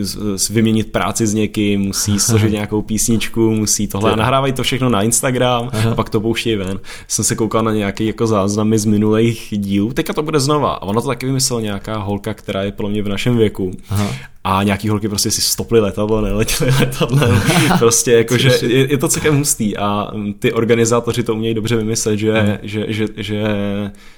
vyměnit 0.49 0.91
práci 0.91 1.27
s 1.27 1.33
někým, 1.33 1.81
musí 1.81 2.19
složit 2.19 2.51
nějakou 2.51 2.81
písničku, 2.81 3.51
musí 3.51 3.80
tohle. 3.87 4.11
A 4.11 4.15
nahrávají 4.15 4.53
to 4.53 4.63
všechno 4.63 4.89
na 4.89 5.01
Instagram 5.01 5.69
Aha. 5.73 5.91
a 5.91 5.95
pak 5.95 6.09
to 6.09 6.21
pouštějí 6.21 6.55
ven. 6.55 6.79
Jsem 7.07 7.25
se 7.25 7.35
koukal 7.35 7.63
na 7.63 7.73
nějaké 7.73 8.03
jako 8.03 8.27
záznamy 8.27 8.79
z 8.79 8.85
minulých 8.85 9.53
dílů. 9.57 9.93
Teďka 9.93 10.13
to 10.13 10.23
bude 10.23 10.39
znova. 10.39 10.71
A 10.71 10.81
ono 10.81 11.01
to 11.01 11.07
taky 11.07 11.25
vymyslel 11.25 11.61
nějaká 11.61 11.97
holka, 11.97 12.33
která 12.33 12.63
je 12.63 12.71
pro 12.71 12.89
mě 12.89 13.03
v 13.03 13.07
našem 13.07 13.37
věku. 13.37 13.71
Aha 13.89 14.07
a 14.43 14.63
nějaký 14.63 14.89
holky 14.89 15.09
prostě 15.09 15.31
si 15.31 15.41
stoply 15.41 15.79
letadlo, 15.79 16.21
neletěli 16.21 16.71
letadlem, 16.79 17.41
prostě 17.79 18.11
jakože 18.11 18.59
je, 18.61 18.91
je 18.91 18.97
to 18.97 19.07
celkem 19.07 19.37
hustý 19.37 19.77
a 19.77 20.11
ty 20.39 20.53
organizátoři 20.53 21.23
to 21.23 21.33
umějí 21.33 21.53
dobře 21.53 21.75
vymyslet, 21.75 22.17
že, 22.17 22.41
hmm. 22.41 22.57
že, 22.61 22.85
že, 22.87 23.05
že 23.17 23.43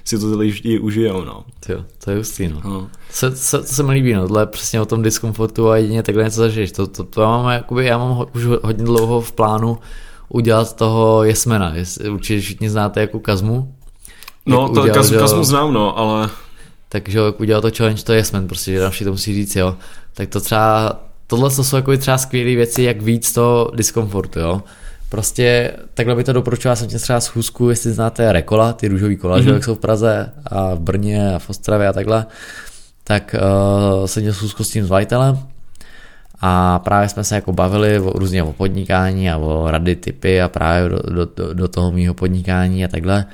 si 0.04 0.18
to 0.18 0.30
ty 0.30 0.36
lidi 0.36 0.78
užijou, 0.78 1.24
no. 1.24 1.44
Jo, 1.68 1.84
to 2.04 2.10
je 2.10 2.16
hustý, 2.16 2.48
no. 2.48 2.60
no. 2.64 2.88
Co, 3.10 3.30
co, 3.30 3.64
co 3.64 3.74
se 3.74 3.82
mi 3.82 3.92
líbí, 3.92 4.12
no, 4.12 4.22
tohle 4.28 4.46
přesně 4.46 4.80
o 4.80 4.86
tom 4.86 5.02
diskomfortu 5.02 5.70
a 5.70 5.76
jedině 5.76 6.02
takhle 6.02 6.24
něco 6.24 6.36
zažiješ, 6.36 6.72
to, 6.72 6.86
to, 6.86 7.04
to 7.04 7.20
mám, 7.20 7.50
jakoby, 7.50 7.84
já 7.84 7.98
mám 7.98 8.26
už 8.34 8.44
hodně 8.44 8.84
dlouho 8.84 9.20
v 9.20 9.32
plánu 9.32 9.78
udělat 10.28 10.76
toho 10.76 11.24
Jesmena, 11.24 11.74
určitě 12.12 12.40
všichni 12.40 12.70
znáte 12.70 13.00
jako 13.00 13.20
Kazmu. 13.20 13.74
No, 14.46 14.68
to 14.68 14.80
udělal, 14.80 14.94
Kazmu, 14.94 15.18
Kazmu 15.18 15.44
znám, 15.44 15.72
no, 15.72 15.98
ale 15.98 16.30
takže 16.94 17.18
jak 17.18 17.40
udělal 17.40 17.62
to 17.62 17.70
challenge, 17.76 18.02
to 18.02 18.12
je 18.12 18.18
Jesmen, 18.18 18.48
prostě, 18.48 18.72
že 18.72 18.78
další 18.78 19.04
to 19.04 19.10
musí 19.10 19.34
říct, 19.34 19.56
jo. 19.56 19.76
Tak 20.12 20.28
to 20.28 20.40
třeba, 20.40 21.00
tohle 21.26 21.50
to 21.50 21.64
jsou 21.64 21.76
jako 21.76 21.96
třeba 21.96 22.18
skvělé 22.18 22.56
věci, 22.56 22.82
jak 22.82 23.02
víc 23.02 23.32
to 23.32 23.70
diskomfortu, 23.74 24.40
jo. 24.40 24.62
Prostě 25.08 25.72
takhle 25.94 26.14
by 26.14 26.24
to 26.24 26.32
doporučoval 26.32 26.76
jsem 26.76 26.88
tě 26.88 26.98
třeba 26.98 27.20
schůzku, 27.20 27.70
jestli 27.70 27.92
znáte 27.92 28.32
Rekola, 28.32 28.72
ty 28.72 28.88
růžový 28.88 29.16
kola, 29.16 29.36
mm-hmm. 29.36 29.42
že 29.42 29.48
mhm. 29.48 29.54
jak 29.54 29.64
jsou 29.64 29.74
v 29.74 29.78
Praze 29.78 30.32
a 30.46 30.74
v 30.74 30.78
Brně 30.78 31.34
a 31.34 31.38
v 31.38 31.50
Ostravě 31.50 31.88
a 31.88 31.92
takhle, 31.92 32.26
tak 33.04 33.34
uh, 34.00 34.06
jsem 34.06 34.22
měl 34.22 34.34
schůzku 34.34 34.64
s 34.64 34.70
tím 34.70 34.84
zvajitelem 34.84 35.38
a 36.40 36.78
právě 36.78 37.08
jsme 37.08 37.24
se 37.24 37.34
jako 37.34 37.52
bavili 37.52 37.98
o, 37.98 38.10
různě 38.18 38.42
o 38.42 38.52
podnikání 38.52 39.30
a 39.30 39.36
o 39.36 39.70
rady, 39.70 39.96
typy 39.96 40.42
a 40.42 40.48
právě 40.48 40.88
do, 40.88 41.26
do, 41.36 41.54
do 41.54 41.68
toho 41.68 41.92
mýho 41.92 42.14
podnikání 42.14 42.84
a 42.84 42.88
takhle. 42.88 43.26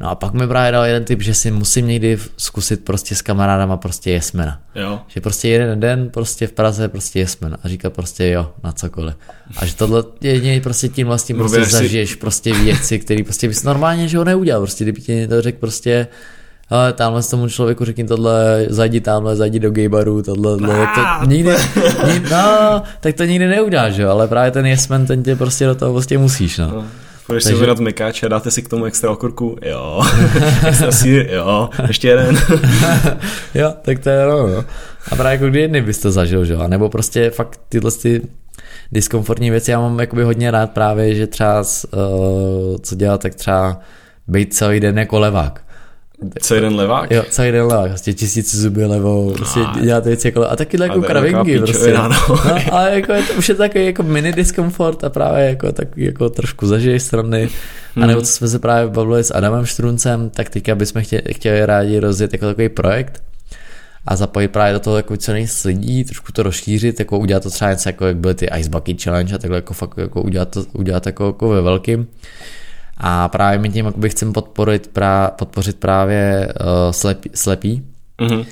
No 0.00 0.10
a 0.10 0.14
pak 0.14 0.32
mi 0.32 0.46
právě 0.46 0.72
dal 0.72 0.84
jeden 0.84 1.04
tip, 1.04 1.22
že 1.22 1.34
si 1.34 1.50
musím 1.50 1.86
někdy 1.86 2.18
zkusit 2.36 2.84
prostě 2.84 3.14
s 3.14 3.22
kamarádama 3.22 3.76
prostě 3.76 4.10
jesmena. 4.10 4.60
Jo. 4.74 5.00
Že 5.08 5.20
prostě 5.20 5.48
jeden 5.48 5.80
den 5.80 6.10
prostě 6.10 6.46
v 6.46 6.52
Praze 6.52 6.88
prostě 6.88 7.18
jesmena 7.18 7.56
a 7.64 7.68
říkat 7.68 7.92
prostě 7.92 8.28
jo 8.28 8.50
na 8.64 8.72
cokoliv. 8.72 9.14
A 9.56 9.66
že 9.66 9.76
tohle 9.76 10.04
jedině 10.20 10.60
prostě 10.60 10.88
tím 10.88 11.06
vlastně 11.06 11.34
prostě 11.34 11.64
si... 11.64 11.70
zažiješ 11.70 12.14
prostě 12.14 12.54
věci, 12.54 12.98
které 12.98 13.24
prostě 13.24 13.48
bys 13.48 13.62
normálně 13.62 14.08
že 14.08 14.18
ho 14.18 14.24
neudělal. 14.24 14.62
Prostě 14.62 14.84
kdyby 14.84 15.00
ti 15.00 15.28
to 15.28 15.42
řekl 15.42 15.58
prostě 15.58 16.06
ale 16.70 16.92
tamhle 16.92 17.22
s 17.22 17.28
tomu 17.28 17.48
člověku 17.48 17.84
řekni 17.84 18.04
tohle, 18.04 18.66
zajdi 18.68 19.00
tamhle, 19.00 19.36
zajdi 19.36 19.60
do 19.60 19.70
gaybaru, 19.70 20.22
tohle, 20.22 20.58
tohle 20.58 20.88
to 21.20 21.26
nikdy, 21.26 21.50
nikdy, 22.06 22.30
no, 22.30 22.82
tak 23.00 23.14
to 23.14 23.24
nikdy 23.24 23.46
neuděláš, 23.46 23.96
jo, 23.96 24.10
ale 24.10 24.28
právě 24.28 24.50
ten 24.50 24.66
jesmen, 24.66 25.06
ten 25.06 25.22
tě 25.22 25.36
prostě 25.36 25.66
do 25.66 25.74
toho 25.74 25.92
prostě 25.92 26.18
musíš, 26.18 26.58
no. 26.58 26.70
no. 26.70 26.84
Budeš 27.26 27.44
Takže... 27.44 27.56
si 27.56 27.60
vydat 27.60 27.78
mekáče 27.78 28.26
a 28.26 28.28
dáte 28.28 28.50
si 28.50 28.62
k 28.62 28.68
tomu 28.68 28.84
extra 28.84 29.10
okurku? 29.10 29.56
Jo. 29.62 30.02
extra 30.66 30.92
sír? 30.92 31.30
Jo. 31.30 31.70
Ještě 31.88 32.08
jeden. 32.08 32.38
jo, 33.54 33.74
tak 33.82 33.98
to 33.98 34.08
je 34.08 34.26
ono. 34.26 34.48
No. 34.48 34.64
A 35.10 35.16
právě 35.16 35.32
jako 35.32 35.46
kdy 35.46 35.60
jedny 35.60 35.82
bys 35.82 35.98
to 35.98 36.10
zažil, 36.10 36.44
že 36.44 36.52
jo? 36.52 36.60
A 36.60 36.68
nebo 36.68 36.88
prostě 36.88 37.30
fakt 37.30 37.60
tyhle 37.68 37.90
ty 37.90 38.22
diskomfortní 38.92 39.50
věci 39.50 39.70
já 39.70 39.80
mám 39.80 40.00
jakoby 40.00 40.22
hodně 40.22 40.50
rád 40.50 40.70
právě, 40.70 41.14
že 41.14 41.26
třeba 41.26 41.60
uh, 41.60 42.76
co 42.82 42.94
dělat, 42.94 43.22
tak 43.22 43.34
třeba 43.34 43.80
být 44.26 44.54
celý 44.54 44.80
den 44.80 44.98
jako 44.98 45.18
levák. 45.18 45.64
Celý 46.40 46.60
den 46.60 46.74
levák? 46.74 47.10
Jo, 47.10 47.22
celý 47.30 47.52
den 47.52 47.66
levák, 47.66 47.88
prostě 47.88 48.12
tisíc 48.12 48.54
zuby 48.54 48.84
levou, 48.84 49.32
prostě 49.32 49.60
no, 49.60 49.80
děláte 49.82 50.08
věci 50.08 50.28
jako, 50.28 50.50
a 50.50 50.56
taky 50.56 50.82
jako 50.82 51.02
kravinky, 51.02 51.58
prostě. 51.58 51.92
No, 51.92 52.08
no, 52.08 52.38
ale 52.72 52.94
jako 52.94 53.12
je 53.12 53.22
to, 53.22 53.34
už 53.34 53.48
je 53.48 53.54
takový 53.54 53.86
jako 53.86 54.02
mini 54.02 54.32
diskomfort 54.32 55.04
a 55.04 55.10
právě 55.10 55.44
jako 55.44 55.72
tak 55.72 55.88
jako 55.96 56.30
trošku 56.30 56.66
zažiješ 56.66 57.02
strany. 57.02 57.48
Hmm. 57.94 58.04
A 58.04 58.06
nebo 58.06 58.20
co 58.20 58.32
jsme 58.32 58.48
se 58.48 58.58
právě 58.58 58.90
bavili 58.90 59.24
s 59.24 59.34
Adamem 59.34 59.66
Štruncem, 59.66 60.30
tak 60.30 60.50
teďka 60.50 60.74
bychom 60.74 61.02
chtěli, 61.02 61.22
chtěli 61.30 61.66
rádi 61.66 61.98
rozjet 61.98 62.32
jako 62.32 62.46
takový 62.46 62.68
projekt, 62.68 63.22
a 64.06 64.16
zapojit 64.16 64.48
právě 64.48 64.72
do 64.72 64.80
toho 64.80 64.96
jako 64.96 65.16
co 65.16 65.32
nejvíc 65.32 65.64
lidí, 65.64 66.04
trošku 66.04 66.32
to 66.32 66.42
rozšířit, 66.42 66.98
jako 66.98 67.18
udělat 67.18 67.42
to 67.42 67.50
třeba 67.50 67.70
něco 67.70 67.88
jako 67.88 68.06
jak 68.06 68.16
byly 68.16 68.34
ty 68.34 68.48
Ice 68.58 68.70
Bucket 68.70 69.02
Challenge 69.02 69.34
a 69.34 69.38
takhle 69.38 69.58
jako 69.58 69.74
fakt 69.74 69.98
jako 69.98 70.22
udělat 70.22 70.48
to, 70.48 70.64
udělat 70.72 71.06
jako, 71.06 71.26
jako 71.26 71.48
ve 71.48 71.60
velkým. 71.60 72.06
A 73.06 73.28
právě 73.28 73.58
my 73.58 73.70
tím 73.70 73.86
jakoby 73.86 74.10
chcem 74.10 74.32
podporit 74.32 74.86
prá, 74.86 75.30
podpořit 75.30 75.76
právě 75.76 76.52
uh, 76.60 76.92
slepí. 76.92 77.30
slepí. 77.34 77.82
Mm-hmm. 78.18 78.46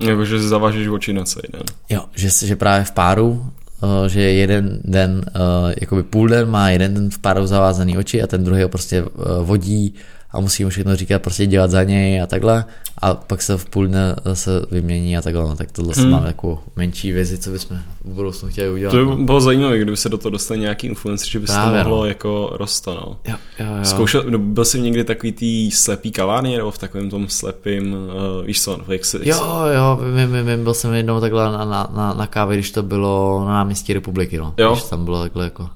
Uh, 0.00 0.08
jako, 0.08 0.24
že 0.24 0.42
zavažíš 0.42 0.88
oči 0.88 1.12
na 1.12 1.24
celý 1.24 1.48
den. 1.52 1.62
Jo, 1.88 2.04
že, 2.14 2.46
že 2.46 2.56
právě 2.56 2.84
v 2.84 2.90
páru, 2.90 3.30
uh, 3.30 4.06
že 4.06 4.20
jeden 4.20 4.80
den, 4.84 5.22
uh, 5.36 5.72
jakoby 5.80 6.02
půl 6.02 6.28
den 6.28 6.50
má 6.50 6.70
jeden 6.70 6.94
den 6.94 7.10
v 7.10 7.18
páru 7.18 7.46
zavázaný 7.46 7.98
oči 7.98 8.22
a 8.22 8.26
ten 8.26 8.44
druhý 8.44 8.62
ho 8.62 8.68
prostě 8.68 9.02
uh, 9.02 9.08
vodí 9.42 9.94
a 10.34 10.40
musí 10.40 10.64
mu 10.64 10.70
všechno 10.70 10.96
říkat, 10.96 11.22
prostě 11.22 11.46
dělat 11.46 11.70
za 11.70 11.82
něj 11.82 12.22
a 12.22 12.26
takhle 12.26 12.64
a 13.02 13.14
pak 13.14 13.42
se 13.42 13.56
v 13.56 13.64
půl 13.64 13.86
dne 13.86 14.16
se 14.32 14.50
vymění 14.70 15.16
a 15.16 15.22
takhle, 15.22 15.42
no, 15.42 15.56
tak 15.56 15.72
tohle 15.72 15.94
hmm. 15.96 16.10
máme 16.10 16.26
jako 16.26 16.62
menší 16.76 17.12
vizi, 17.12 17.38
co 17.38 17.50
bychom 17.50 17.76
v 18.04 18.14
budoucnu 18.14 18.48
chtěli 18.48 18.70
udělat. 18.70 18.90
To 18.90 18.96
by 18.96 19.04
no. 19.04 19.16
bylo 19.16 19.40
zajímavé, 19.40 19.76
kdyby 19.76 19.96
se 19.96 20.08
do 20.08 20.18
toho 20.18 20.30
dostal 20.30 20.56
nějaký 20.56 20.86
influencer, 20.86 21.28
že 21.28 21.38
by 21.38 21.46
se 21.46 21.52
to 21.52 21.76
mohlo 21.76 21.96
no. 21.96 22.04
jako 22.04 22.50
rosto, 22.52 22.94
no. 22.94 23.32
Jo, 23.32 23.36
jo, 23.58 23.66
jo. 23.78 23.84
Zkoušel, 23.84 24.24
no, 24.28 24.38
byl 24.38 24.64
jsi 24.64 24.80
někdy 24.80 25.04
takový 25.04 25.32
tý 25.32 25.70
slepý 25.70 26.12
kavárny, 26.12 26.56
nebo 26.56 26.70
v 26.70 26.78
takovém 26.78 27.10
tom 27.10 27.28
slepým, 27.28 27.92
uh, 27.92 28.46
víš 28.46 28.62
co, 28.62 28.80
jak 28.88 29.04
se... 29.04 29.18
Jo, 29.22 29.62
jo, 29.74 30.00
vím, 30.16 30.32
vím, 30.32 30.46
vím, 30.46 30.64
byl 30.64 30.74
jsem 30.74 30.94
jednou 30.94 31.20
takhle 31.20 31.44
na, 31.44 31.64
na, 31.64 31.90
na, 31.94 32.14
na 32.14 32.26
kávě, 32.26 32.56
když 32.56 32.70
to 32.70 32.82
bylo 32.82 33.44
na 33.44 33.52
náměstí 33.52 33.92
republiky, 33.92 34.38
no. 34.38 34.54
Jo. 34.58 34.72
Když 34.72 34.84
tam 34.84 35.04
bylo 35.04 35.22
takhle 35.22 35.44
jako... 35.44 35.68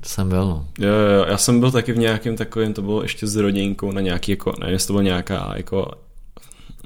To 0.00 0.08
jsem 0.08 0.28
byl, 0.28 0.44
no. 0.44 0.66
Jo, 0.78 0.88
jo, 0.88 1.24
já 1.28 1.36
jsem 1.36 1.60
byl 1.60 1.70
taky 1.70 1.92
v 1.92 1.98
nějakém 1.98 2.36
takovém, 2.36 2.72
to 2.72 2.82
bylo 2.82 3.02
ještě 3.02 3.26
s 3.26 3.36
rodinkou 3.36 3.92
na 3.92 4.00
nějaký, 4.00 4.32
jako, 4.32 4.52
nevím, 4.60 4.72
jestli 4.72 4.86
to 4.86 4.92
bylo 4.92 5.02
nějaká, 5.02 5.52
jako 5.56 5.90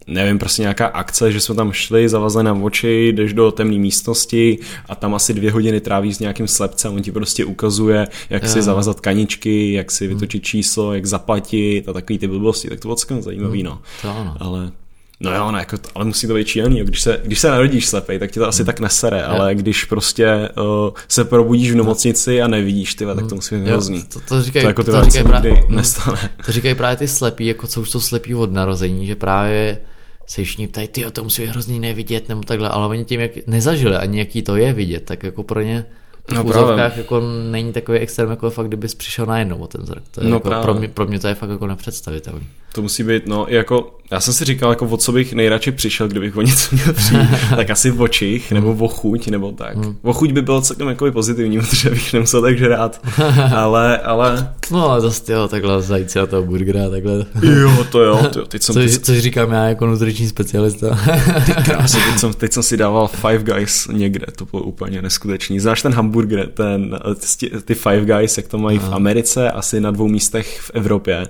nevím, 0.07 0.39
prostě 0.39 0.63
nějaká 0.63 0.87
akce, 0.87 1.33
že 1.33 1.41
jsme 1.41 1.55
tam 1.55 1.73
šli, 1.73 2.09
zavazli 2.09 2.43
nám 2.43 2.65
oči, 2.65 3.09
jdeš 3.09 3.33
do 3.33 3.53
temné 3.53 3.79
místnosti 3.79 4.59
a 4.89 4.95
tam 4.95 5.15
asi 5.15 5.35
dvě 5.35 5.51
hodiny 5.51 5.81
tráví 5.81 6.15
s 6.15 6.19
nějakým 6.19 6.49
slepcem, 6.49 6.95
on 6.95 7.03
ti 7.03 7.13
prostě 7.13 7.45
ukazuje, 7.45 8.09
jak 8.31 8.43
jo. 8.43 8.49
si 8.49 8.63
zavazat 8.63 9.01
kaničky, 9.01 9.73
jak 9.73 9.91
si 9.91 10.07
vytočit 10.07 10.45
číslo, 10.45 10.95
jak 10.95 11.07
zaplatit 11.07 11.89
a 11.89 11.93
takový 11.93 12.19
ty 12.19 12.27
blbosti, 12.27 12.69
tak 12.69 12.81
to 12.81 12.89
bylo 12.89 12.97
celkem 12.97 13.23
zajímavý, 13.23 13.63
no. 13.63 13.83
To 14.03 14.11
ano. 14.11 14.37
Ale 14.41 14.73
No 15.21 15.35
jo, 15.35 15.53
no, 15.53 15.59
jako, 15.59 15.77
ale 15.95 16.05
musí 16.05 16.27
to 16.27 16.35
být 16.35 16.47
čílený. 16.47 16.81
Když 16.85 17.01
se, 17.01 17.21
když 17.25 17.39
se 17.39 17.51
narodíš 17.51 17.87
slepej, 17.87 18.19
tak 18.19 18.31
ti 18.31 18.41
to 18.41 18.49
asi 18.49 18.63
hmm. 18.63 18.67
tak 18.67 18.81
nesere, 18.81 19.19
jo. 19.19 19.27
ale 19.29 19.55
když 19.55 19.85
prostě 19.85 20.49
uh, 20.59 20.91
se 21.09 21.25
probudíš 21.25 21.73
v 21.73 21.75
nemocnici 21.75 22.43
a 22.43 22.49
nevidíš, 22.49 22.95
ty, 22.95 23.05
tak 23.05 23.15
to 23.15 23.21
hmm. 23.21 23.35
musí 23.35 23.55
být 23.55 23.69
hrozný. 23.69 24.05
To, 24.05 24.21
to, 24.21 24.43
říkají, 24.43 24.63
to, 24.63 24.69
jako 24.69 24.85
to, 24.85 24.93
to 24.93 25.05
říkají 25.05 25.25
právě, 25.25 25.53
hmm. 25.53 25.77
nestane. 25.77 26.31
To 26.47 26.53
říkají 26.53 26.75
právě 26.75 26.97
ty 26.97 27.09
slepí, 27.09 27.47
jako 27.47 27.67
co 27.67 27.81
už 27.81 27.91
jsou 27.91 28.01
slepí 28.01 28.35
od 28.35 28.53
narození, 28.53 29.07
že 29.07 29.15
právě 29.15 29.79
se 30.27 30.45
všichni 30.45 30.69
ptají, 30.69 30.89
ty 30.89 31.05
to 31.13 31.25
musí 31.25 31.45
hrozně 31.45 31.81
nevidět 31.81 32.29
nebo 32.29 32.43
takhle, 32.43 32.69
ale 32.69 32.87
oni 32.87 33.05
tím, 33.05 33.21
jak 33.21 33.31
nezažili 33.47 33.97
ani 33.97 34.19
jaký 34.19 34.43
to 34.43 34.57
je 34.57 34.73
vidět, 34.73 35.05
tak 35.05 35.23
jako 35.23 35.43
pro 35.43 35.61
ně 35.61 35.87
no, 36.33 36.45
v 36.45 36.47
úzovkách 36.47 36.97
jako 36.97 37.23
není 37.51 37.73
takový 37.73 37.99
extrém, 37.99 38.31
jako 38.31 38.51
fakt, 38.51 38.67
kdybys 38.69 38.95
přišel 38.95 39.27
najednou 39.27 39.57
o 39.57 39.67
ten 39.67 39.87
zrak. 39.87 40.03
To 40.11 40.21
je 40.21 40.31
no, 40.31 40.37
jako, 40.37 40.51
pro, 40.63 40.75
mě, 40.75 40.89
pro 40.89 41.07
mě 41.07 41.19
to 41.19 41.29
je 41.29 41.35
fakt 41.35 41.51
jako 41.51 41.67
nepředstavitelné. 41.67 42.41
To 42.75 42.83
musí 42.83 43.03
být, 43.03 43.27
no, 43.27 43.47
jako, 43.49 43.99
já 44.11 44.21
jsem 44.21 44.35
si 44.35 44.45
říkal, 44.45 44.71
jako 44.71 44.87
o 44.87 44.97
co 44.97 45.13
bych 45.13 45.33
nejradši 45.33 45.73
přišel, 45.73 46.09
kdybych 46.09 46.37
o 46.37 46.43
něco 46.43 46.77
měl 46.77 46.93
přijít, 46.93 47.29
tak 47.57 47.71
asi 47.71 47.91
v 47.91 48.03
očích, 48.03 48.53
nebo 48.53 48.75
o 48.75 48.89
chuť, 48.89 49.29
nebo 49.29 49.53
tak. 49.53 49.77
Hmm. 49.77 49.97
O 50.03 50.13
chuť 50.13 50.33
by 50.33 50.43
bylo 50.43 50.61
celkem 50.61 50.89
jako 50.89 51.13
pozitivní, 51.13 51.59
protože 51.61 51.91
bych 51.91 52.13
nemusel 52.13 52.43
tak 52.43 52.59
žrát, 52.59 53.01
ale, 53.55 53.99
ale... 53.99 54.55
No, 54.71 54.91
ale 54.91 55.01
zase 55.01 55.33
jo, 55.33 55.49
takhle 55.49 55.83
zajíci 55.83 56.19
a 56.21 56.27
toho 56.27 56.43
burgera, 56.43 56.91
takhle. 56.91 57.27
Jo, 57.43 57.87
to 57.93 58.01
jo, 58.01 58.29
to 58.33 58.39
jo, 58.39 58.47
teď 58.47 58.63
jsem... 58.63 58.75
Což, 58.75 58.99
což 58.99 59.19
říkám 59.19 59.53
já 59.53 59.65
jako 59.65 59.87
nutriční 59.87 60.29
specialista. 60.29 60.99
Ty 61.47 61.53
krásy, 61.53 61.97
teď 62.11 62.19
jsem, 62.19 62.33
teď 62.33 62.53
jsem 62.53 62.63
si 62.63 62.77
dával 62.77 63.09
Five 63.09 63.39
Guys 63.39 63.89
někde, 63.93 64.27
to 64.37 64.45
bylo 64.45 64.63
úplně 64.63 65.03
neskutečný. 65.03 65.61
Znáš 65.61 65.83
ten 65.83 65.93
hamburger, 65.93 66.14
ten, 66.55 67.01
ty 67.65 67.75
Five 67.75 68.05
Guys, 68.05 68.37
jak 68.37 68.49
to 68.49 68.59
mají 68.59 68.79
Aha. 68.79 68.91
v 68.91 68.95
Americe, 68.95 69.51
asi 69.51 69.81
na 69.81 69.91
dvou 69.91 70.09
místech 70.09 70.61
v 70.61 70.71
Evropě. 70.75 71.29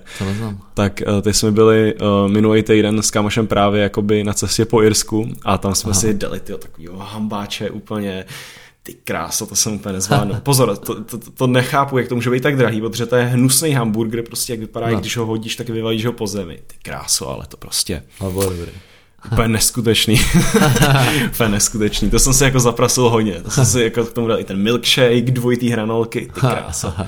Tak 0.74 1.02
eh, 1.02 1.22
ty 1.22 1.34
jsme 1.34 1.52
byli 1.52 1.94
uh, 1.94 2.32
minulý 2.32 2.62
týden 2.62 3.02
s 3.02 3.10
kámošem 3.10 3.46
právě 3.46 3.82
jakoby 3.82 4.24
na 4.24 4.32
cestě 4.32 4.64
po 4.64 4.82
Irsku 4.82 5.28
a 5.44 5.58
tam 5.58 5.74
jsme 5.74 5.90
Aha. 5.90 6.00
si 6.00 6.14
dali 6.14 6.40
tyjo, 6.40 6.58
takový 6.58 6.88
hambáče 6.98 7.70
úplně 7.70 8.24
ty 8.82 8.94
krása, 9.04 9.46
to 9.46 9.56
jsem 9.56 9.74
úplně 9.74 9.92
nezvládnu. 9.92 10.34
Pozor, 10.42 10.76
to, 10.76 11.04
to, 11.04 11.18
to, 11.18 11.46
nechápu, 11.46 11.98
jak 11.98 12.08
to 12.08 12.14
může 12.14 12.30
být 12.30 12.42
tak 12.42 12.56
drahý, 12.56 12.80
protože 12.80 13.06
to 13.06 13.16
je 13.16 13.24
hnusný 13.24 13.72
hamburger, 13.72 14.22
prostě 14.22 14.52
jak 14.52 14.60
vypadá, 14.60 14.90
no. 14.90 15.00
když 15.00 15.16
ho 15.16 15.26
hodíš, 15.26 15.56
tak 15.56 15.68
vyvalíš 15.68 16.06
ho 16.06 16.12
po 16.12 16.26
zemi. 16.26 16.58
Ty 16.66 16.76
kráso, 16.82 17.28
ale 17.28 17.46
to 17.46 17.56
prostě... 17.56 18.02
No, 18.20 18.32
dobrý. 18.32 18.72
Úplně 19.32 19.48
neskutečný. 19.48 20.20
úplně 21.26 21.48
neskutečný. 21.48 22.10
To 22.10 22.18
jsem 22.18 22.32
si 22.32 22.44
jako 22.44 22.60
zaprasil 22.60 23.08
hodně. 23.08 23.32
To 23.42 23.50
jsem 23.50 23.66
si 23.66 23.82
jako 23.82 24.04
k 24.04 24.12
tomu 24.12 24.26
dal 24.26 24.40
i 24.40 24.44
ten 24.44 24.62
milkshake, 24.62 25.30
dvojitý 25.30 25.70
hranolky, 25.70 26.20
ty 26.20 26.40
krása. 26.40 27.06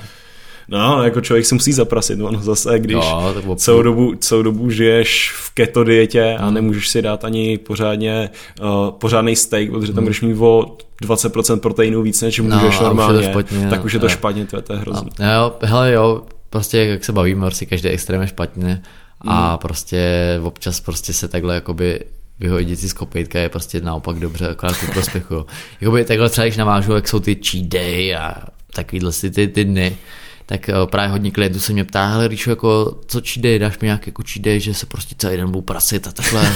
No, 0.69 1.03
jako 1.03 1.21
člověk 1.21 1.45
si 1.45 1.55
musí 1.55 1.73
zaprasit, 1.73 2.19
no, 2.19 2.31
zase, 2.41 2.79
když 2.79 2.95
no, 2.95 3.55
celou, 3.55 3.81
dobu, 3.81 4.15
celou 4.15 4.41
dobu 4.41 4.69
žiješ 4.69 5.31
v 5.31 5.53
keto 5.53 5.83
dietě 5.83 6.37
a 6.39 6.45
hmm. 6.45 6.53
nemůžeš 6.53 6.87
si 6.87 7.01
dát 7.01 7.25
ani 7.25 7.57
pořádně 7.57 8.29
uh, 8.61 8.91
pořádný 8.91 9.35
steak, 9.35 9.71
protože 9.71 9.93
tam 9.93 9.95
hmm. 9.95 10.05
budeš 10.05 10.21
mít 10.21 10.35
o 10.39 10.77
20% 11.03 11.59
proteinů 11.59 12.01
víc, 12.01 12.21
než 12.21 12.39
můžeš 12.39 12.79
no, 12.79 12.85
normálně, 12.85 13.19
už 13.19 13.25
je 13.25 13.31
to 13.31 13.39
špatně, 13.39 13.67
tak 13.69 13.85
už 13.85 13.93
je 13.93 13.99
to 13.99 14.09
špatně, 14.09 14.45
to 14.45 14.55
je, 14.55 14.61
to 14.61 14.73
je 14.73 14.79
hrozný. 14.79 15.09
No, 15.19 15.33
jo, 15.33 15.55
hele 15.61 15.91
jo, 15.91 16.21
prostě 16.49 16.77
jak 16.77 17.05
se 17.05 17.11
bavíme, 17.11 17.45
prostě 17.45 17.65
každý 17.65 17.89
extrém 17.89 18.21
je 18.21 18.27
špatně 18.27 18.81
a 19.21 19.49
hmm. 19.49 19.57
prostě 19.57 20.01
občas 20.43 20.79
prostě 20.79 21.13
se 21.13 21.27
takhle 21.27 21.55
jakoby 21.55 21.99
vyhodit 22.39 22.79
si 22.79 22.89
z 22.89 22.93
kopejtka 22.93 23.39
je 23.39 23.49
prostě 23.49 23.81
naopak 23.81 24.19
dobře, 24.19 24.49
akorát 24.49 24.77
ku 24.77 24.85
prospěchu. 24.85 25.45
Jakoby 25.81 26.05
takhle 26.05 26.29
třeba, 26.29 26.45
když 26.45 26.57
navážu, 26.57 26.93
jak 26.93 27.07
jsou 27.07 27.19
ty 27.19 27.35
cheat 27.35 27.65
day 27.65 28.15
a 28.15 28.35
takovýhle 28.73 29.11
si 29.11 29.31
ty, 29.31 29.47
ty 29.47 29.65
dny, 29.65 29.97
tak 30.45 30.69
eh, 30.69 30.73
právě 30.85 31.11
hodně 31.11 31.31
klientů 31.31 31.59
se 31.59 31.73
mě 31.73 31.83
ptá, 31.83 32.07
hele 32.07 32.27
Ríšo, 32.27 32.49
jako, 32.49 32.99
co 33.07 33.21
cheat 33.21 33.43
day, 33.43 33.59
dáš 33.59 33.79
mi 33.79 33.85
nějaký 33.85 34.09
jako 34.09 34.23
cheat 34.33 34.45
day, 34.45 34.59
že 34.59 34.73
se 34.73 34.85
prostě 34.85 35.15
celý 35.17 35.37
den 35.37 35.51
budu 35.51 35.61
prasit 35.61 36.07
a 36.07 36.11
takhle. 36.11 36.55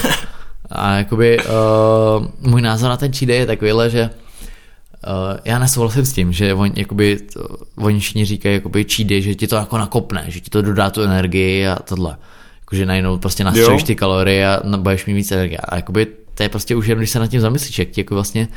A 0.74 0.94
jakoby 0.94 1.38
uh, 1.38 2.50
můj 2.50 2.62
názor 2.62 2.90
na 2.90 2.96
ten 2.96 3.12
cheat 3.12 3.28
day 3.28 3.36
je 3.38 3.46
takovýhle, 3.46 3.90
že 3.90 4.10
Uh, 5.06 5.38
já 5.44 5.58
nesouhlasím 5.58 6.04
s 6.04 6.12
tím, 6.12 6.32
že 6.32 6.54
on, 6.54 6.70
jakoby, 6.76 7.18
oni 7.76 8.00
všichni 8.00 8.24
říkají 8.24 8.54
jakoby 8.54 8.84
cheat 8.84 9.08
day, 9.08 9.22
že 9.22 9.34
ti 9.34 9.46
to 9.46 9.56
jako 9.56 9.78
nakopne, 9.78 10.24
že 10.28 10.40
ti 10.40 10.50
to 10.50 10.62
dodá 10.62 10.90
tu 10.90 11.02
energii 11.02 11.66
a 11.66 11.76
tohle. 11.76 12.16
Jakože 12.72 12.86
najednou 12.86 13.18
prostě 13.18 13.44
nastřelíš 13.44 13.82
ty 13.82 13.94
kalorie 13.94 14.48
a 14.48 14.76
budeš 14.76 15.06
mít 15.06 15.14
víc 15.14 15.32
energie. 15.32 15.58
A 15.58 15.76
jakoby 15.76 16.06
to 16.34 16.42
je 16.42 16.48
prostě 16.48 16.76
už 16.76 16.86
jen, 16.86 16.98
když 16.98 17.10
se 17.10 17.18
nad 17.18 17.26
tím 17.26 17.40
zamyslíš, 17.40 17.78
jak 17.78 17.88
ti 17.88 18.00
jako 18.00 18.14
vlastně 18.14 18.48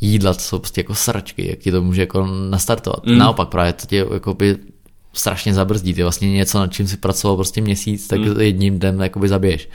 jídla, 0.00 0.34
to 0.34 0.40
jsou 0.40 0.58
prostě 0.58 0.80
jako 0.80 0.94
sračky, 0.94 1.48
jak 1.50 1.58
ti 1.58 1.72
to 1.72 1.82
může 1.82 2.00
jako 2.00 2.26
nastartovat. 2.50 3.06
Mm. 3.06 3.18
Naopak 3.18 3.48
právě 3.48 3.72
to 3.72 3.86
tě 3.86 4.06
jako 4.12 4.34
by 4.34 4.56
strašně 5.12 5.54
zabrzdí. 5.54 5.94
Ty 5.94 6.02
vlastně 6.02 6.32
něco, 6.32 6.58
nad 6.58 6.72
čím 6.72 6.88
si 6.88 6.96
pracoval 6.96 7.36
prostě 7.36 7.60
měsíc, 7.60 8.08
tak 8.08 8.20
mm. 8.20 8.40
jedním 8.40 8.78
dnem 8.78 9.00
jakoby 9.00 9.28
zabiješ. 9.28 9.68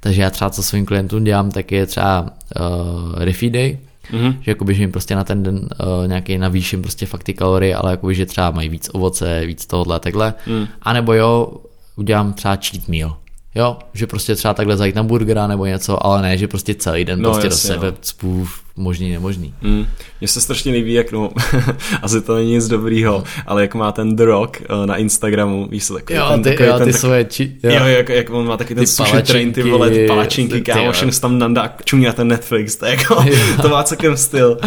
Takže 0.00 0.22
já 0.22 0.30
třeba 0.30 0.50
co 0.50 0.62
svým 0.62 0.86
klientům 0.86 1.24
dělám, 1.24 1.50
tak 1.50 1.72
je 1.72 1.86
třeba 1.86 2.22
uh, 2.22 3.14
refeed 3.16 3.52
day, 3.52 3.78
mm-hmm. 4.10 4.36
že 4.40 4.50
jakoby, 4.50 4.74
že 4.74 4.82
jim 4.82 4.92
prostě 4.92 5.16
na 5.16 5.24
ten 5.24 5.42
den 5.42 5.56
uh, 5.56 6.08
nějaký 6.08 6.38
navýším 6.38 6.82
prostě 6.82 7.06
fakt 7.06 7.22
ty 7.22 7.34
kalorie, 7.34 7.76
ale 7.76 7.90
jakoby, 7.90 8.14
že 8.14 8.26
třeba 8.26 8.50
mají 8.50 8.68
víc 8.68 8.90
ovoce, 8.92 9.46
víc 9.46 9.66
tohohle 9.66 9.96
a 9.96 9.98
takhle. 9.98 10.34
Mm. 10.46 10.66
A 10.82 10.92
nebo 10.92 11.12
jo, 11.12 11.52
udělám 11.96 12.32
třeba 12.32 12.56
cheat 12.56 12.88
meal. 12.88 13.16
Jo, 13.56 13.78
že 13.94 14.06
prostě 14.06 14.34
třeba 14.34 14.54
takhle 14.54 14.76
zajít 14.76 14.94
na 14.94 15.02
burgera 15.02 15.46
nebo 15.46 15.66
něco, 15.66 16.06
ale 16.06 16.22
ne, 16.22 16.38
že 16.38 16.48
prostě 16.48 16.74
celý 16.74 17.04
den 17.04 17.22
no, 17.22 17.30
prostě 17.30 17.46
jasně, 17.46 17.68
do 17.68 17.74
sebe 17.74 17.90
no. 17.90 17.96
spův 18.00 18.66
možný, 18.76 19.10
nemožný. 19.10 19.54
Mm. 19.62 19.86
Mně 20.20 20.28
se 20.28 20.40
strašně 20.40 20.72
líbí, 20.72 20.92
jak 20.92 21.12
no, 21.12 21.30
asi 22.02 22.20
to 22.20 22.34
není 22.34 22.52
nic 22.52 22.68
dobrýho, 22.68 23.24
ale 23.46 23.62
jak 23.62 23.74
má 23.74 23.92
ten 23.92 24.16
The 24.16 24.24
Rock 24.24 24.62
uh, 24.70 24.86
na 24.86 24.96
Instagramu, 24.96 25.68
víš 25.70 25.86
co, 25.86 25.94
takový 25.94 26.18
jo, 26.18 26.26
ten, 26.28 26.42
ty, 26.42 26.50
takový 26.50 26.68
jo, 26.68 26.78
ten, 26.78 26.86
ty 26.86 26.92
svoje 26.92 27.24
či, 27.24 27.56
jo. 27.62 27.70
jo, 27.70 27.84
jak, 27.84 28.08
jak 28.08 28.30
on 28.30 28.46
má 28.46 28.56
taky 28.56 28.74
ten 28.74 28.86
sushi 28.86 29.22
train, 29.22 29.52
ty 29.52 29.62
vole, 29.62 29.90
ty 29.90 30.06
palačinky, 30.06 30.60
kámo, 30.60 30.92
všem 30.92 31.10
tam 31.20 31.38
nandá 31.38 31.74
čumí 31.84 32.04
na 32.04 32.12
ten 32.12 32.28
Netflix, 32.28 32.76
to 32.76 32.86
jako, 32.86 33.24
to 33.62 33.68
má 33.68 33.82
celkem 33.82 34.16
styl. 34.16 34.58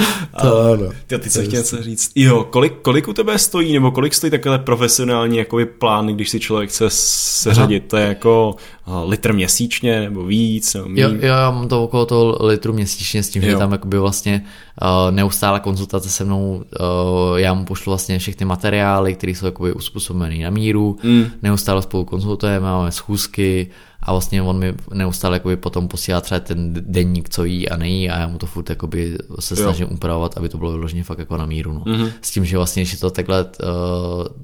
To 0.42 0.62
ano. 0.62 0.90
Ty, 1.08 1.18
ty 1.18 1.30
co 1.30 1.42
chtěl 1.42 1.60
něco 1.60 1.84
říct. 1.84 2.12
Jo, 2.16 2.44
kolik, 2.44 2.74
kolik 2.82 3.08
u 3.08 3.14
tebe 3.14 3.40
stojí, 3.40 3.74
nebo 3.74 3.92
kolik 3.92 4.14
stojí 4.14 4.32
takhle 4.32 4.60
profesionální 4.60 5.38
jakoby 5.38 5.66
plán, 5.66 6.08
když 6.08 6.30
si 6.30 6.40
člověk 6.40 6.70
chce 6.70 6.86
seřadit, 6.90 7.88
to 7.88 7.98
je 7.98 8.08
jako 8.08 8.56
litr 9.06 9.34
měsíčně, 9.34 10.02
nebo 10.02 10.26
víc, 10.26 10.74
nebo 10.74 10.90
Jo, 10.94 11.10
jo, 11.10 11.18
já 11.22 11.52
mám 11.52 11.68
to 11.68 11.84
okolo 11.84 12.06
toho 12.06 12.38
litru 12.46 12.74
měsíčně 12.74 13.24
s 13.24 13.30
tím, 13.30 13.44
jo. 13.44 13.50
že 13.50 13.58
tam 13.58 13.72
jakoby 13.72 14.00
vlastně 14.00 14.46
uh, 14.82 15.16
neustála 15.16 15.60
konzultace 15.60 16.10
se 16.10 16.26
mnou, 16.26 16.64
uh, 17.30 17.38
já 17.38 17.54
mu 17.54 17.66
pošlu 17.66 17.90
vlastně 17.90 18.20
všechny 18.20 18.46
materiály, 18.46 19.16
které 19.16 19.32
jsou 19.32 19.46
jakoby 19.46 19.74
uspůsobené 19.74 20.44
na 20.44 20.50
míru, 20.50 20.98
mm. 21.04 21.26
neustále 21.42 21.82
spolu 21.82 22.06
konzultujeme, 22.06 22.60
máme 22.60 22.92
schůzky 22.92 23.68
a 24.02 24.12
vlastně 24.12 24.42
on 24.42 24.60
mi 24.60 24.74
neustále 24.94 25.36
jakoby 25.36 25.58
potom 25.58 25.88
posílá 25.88 26.22
třeba 26.22 26.40
ten 26.40 26.74
denník, 26.74 27.30
co 27.30 27.46
jí 27.46 27.70
a 27.70 27.78
nejí 27.78 28.10
a 28.10 28.20
já 28.20 28.28
mu 28.28 28.38
to 28.38 28.46
furt 28.46 28.70
jakoby 28.70 29.18
se 29.40 29.56
snažím 29.56 29.88
jo. 29.88 29.94
upravovat, 29.94 30.38
aby 30.38 30.50
to 30.50 30.58
bylo 30.58 30.72
vyloženě 30.72 31.04
fakt 31.04 31.20
jako 31.20 31.38
na 31.38 31.46
míru. 31.46 31.74
No. 31.74 31.80
Mm-hmm. 31.80 32.12
S 32.22 32.32
tím, 32.32 32.46
že 32.46 32.58
vlastně, 32.58 32.84
když 32.84 32.94
je 32.94 33.00
to 33.00 33.10
takhle 33.10 33.44
uh, 33.44 33.50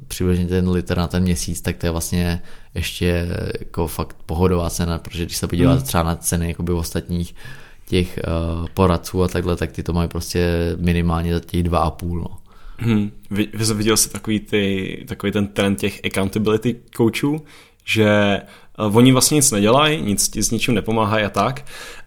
přibližně 0.07 0.47
ten 0.47 0.69
liter 0.69 0.97
na 0.97 1.07
ten 1.07 1.23
měsíc, 1.23 1.61
tak 1.61 1.77
to 1.77 1.85
je 1.85 1.91
vlastně 1.91 2.41
ještě 2.75 3.27
jako 3.59 3.87
fakt 3.87 4.17
pohodová 4.25 4.69
cena, 4.69 4.97
protože 4.97 5.25
když 5.25 5.37
se 5.37 5.47
podíváte 5.47 5.79
mm. 5.79 5.85
třeba 5.85 6.03
na 6.03 6.15
ceny 6.15 6.47
jakoby 6.47 6.71
ostatních 6.71 7.35
těch 7.87 8.19
uh, 8.27 8.67
poradců 8.73 9.23
a 9.23 9.27
takhle, 9.27 9.55
tak 9.55 9.71
ty 9.71 9.83
to 9.83 9.93
mají 9.93 10.09
prostě 10.09 10.75
minimálně 10.79 11.33
za 11.33 11.39
těch 11.39 11.63
dva 11.63 11.79
a 11.79 11.91
půl. 11.91 12.19
No. 12.19 12.37
Hmm. 12.77 13.11
Viděl 13.75 13.97
jsi 13.97 14.09
takový, 14.09 14.39
ty, 14.39 15.05
takový 15.07 15.31
ten 15.31 15.47
trend 15.47 15.79
těch 15.79 16.01
accountability 16.05 16.75
coachů, 16.97 17.41
že 17.85 18.41
oni 18.77 19.11
vlastně 19.11 19.35
nic 19.35 19.51
nedělají, 19.51 20.01
nic 20.01 20.29
ti 20.29 20.43
s 20.43 20.51
ničím 20.51 20.73
nepomáhají 20.73 21.25
a 21.25 21.29
tak, 21.29 21.65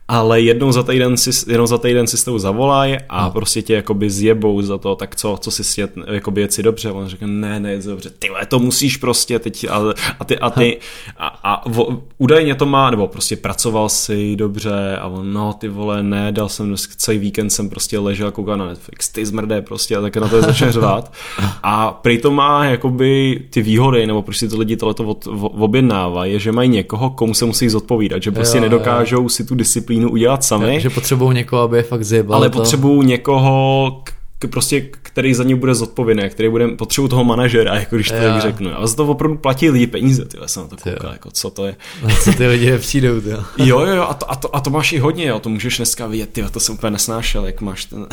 ale 0.08 0.40
jednou 0.40 0.72
za 0.72 0.82
týden 0.82 1.16
si, 1.16 1.50
jednou 1.50 1.66
za 1.66 1.78
týden 1.78 2.06
si 2.06 2.18
s 2.18 2.24
tou 2.24 2.38
zavolají 2.38 2.96
a 3.08 3.24
no. 3.24 3.30
prostě 3.30 3.62
tě 3.62 3.74
jakoby 3.74 4.10
zjebou 4.10 4.62
za 4.62 4.78
to, 4.78 4.96
tak 4.96 5.16
co, 5.16 5.38
co 5.40 5.50
si 5.50 5.64
sjet, 5.64 5.92
jakoby 6.12 6.40
jet 6.40 6.52
si 6.52 6.62
dobře, 6.62 6.90
on 6.90 7.08
řekne, 7.08 7.26
ne, 7.26 7.60
ne, 7.60 7.78
dobře, 7.78 8.10
ty 8.10 8.28
to 8.48 8.58
musíš 8.58 8.96
prostě 8.96 9.38
teď 9.38 9.66
a, 9.70 9.82
a 10.18 10.24
ty, 10.24 10.38
a 10.38 10.50
ty, 10.50 10.78
a, 11.16 11.26
a 11.26 11.68
vo, 11.68 12.02
údajně 12.18 12.54
to 12.54 12.66
má, 12.66 12.90
nebo 12.90 13.08
prostě 13.08 13.36
pracoval 13.36 13.88
si 13.88 14.36
dobře 14.36 14.96
a 14.96 15.06
on, 15.06 15.32
no 15.32 15.52
ty 15.52 15.68
vole, 15.68 16.02
ne, 16.02 16.32
dal 16.32 16.48
jsem 16.48 16.74
celý 16.96 17.18
víkend 17.18 17.50
jsem 17.50 17.68
prostě 17.68 17.98
ležel, 17.98 18.30
koukal 18.30 18.56
na 18.56 18.66
Netflix, 18.66 19.08
ty 19.08 19.26
zmrdé 19.26 19.62
prostě 19.62 19.96
a 19.96 20.00
tak 20.00 20.16
na 20.16 20.28
to 20.28 20.42
začne 20.42 20.72
řvát. 20.72 21.12
A 21.62 21.92
prý 21.92 22.18
to 22.18 22.30
má 22.30 22.64
jakoby 22.64 23.42
ty 23.50 23.62
výhody, 23.62 24.06
nebo 24.06 24.22
prostě 24.22 24.48
to 24.48 24.58
lidi 24.58 24.76
tohleto 24.76 25.04
od, 25.04 25.28
objednávají, 25.40 26.32
je, 26.32 26.38
že 26.38 26.52
mají 26.52 26.68
někoho, 26.68 27.10
komu 27.10 27.34
se 27.34 27.44
musí 27.44 27.68
zodpovídat, 27.68 28.22
že 28.22 28.30
prostě 28.30 28.58
jo, 28.58 28.62
nedokážou 28.62 29.22
jo. 29.22 29.28
si 29.28 29.44
tu 29.44 29.54
disciplínu 29.54 29.97
disciplínu 29.98 30.10
udělat 30.10 30.44
sami. 30.44 30.74
Ja, 30.74 30.78
že 30.80 30.90
potřebují 30.90 31.34
někoho, 31.34 31.62
aby 31.62 31.76
je 31.76 31.82
fakt 31.82 32.04
zjebal. 32.04 32.36
Ale 32.36 32.50
potřebují 32.50 33.06
někoho, 33.06 34.00
k, 34.04 34.12
prostě, 34.46 34.80
který 34.80 35.34
za 35.34 35.44
ně 35.44 35.56
bude 35.56 35.74
zodpovědný, 35.74 36.30
který 36.30 36.48
bude 36.48 36.68
potřebu 36.68 37.08
toho 37.08 37.24
manažera, 37.24 37.74
jako 37.74 37.96
když 37.96 38.08
to 38.08 38.14
tak 38.14 38.42
řeknu. 38.42 38.70
A 38.78 38.86
za 38.86 38.96
to 38.96 39.06
opravdu 39.06 39.36
platí 39.36 39.70
lidi 39.70 39.86
peníze, 39.86 40.24
ty 40.24 40.38
jsem 40.46 40.62
na 40.62 40.68
to 40.68 40.76
koukal, 40.76 41.12
jako 41.12 41.30
co 41.30 41.50
to 41.50 41.66
je. 41.66 41.76
A 42.04 42.16
co 42.24 42.32
ty 42.32 42.46
lidi 42.46 42.70
nepřijdou, 42.70 43.20
ty. 43.20 43.30
Jo, 43.58 43.80
jo, 43.80 44.02
a 44.08 44.14
to, 44.14 44.30
a, 44.30 44.36
to, 44.36 44.56
a 44.56 44.60
to 44.60 44.70
máš 44.70 44.92
i 44.92 44.98
hodně, 44.98 45.26
jo, 45.26 45.40
to 45.40 45.48
můžeš 45.48 45.76
dneska 45.76 46.06
vidět, 46.06 46.30
ty, 46.32 46.44
to 46.50 46.60
jsem 46.60 46.74
úplně 46.74 46.90
nesnášel, 46.90 47.46
jak 47.46 47.60
máš 47.60 47.84
ten, 47.84 48.06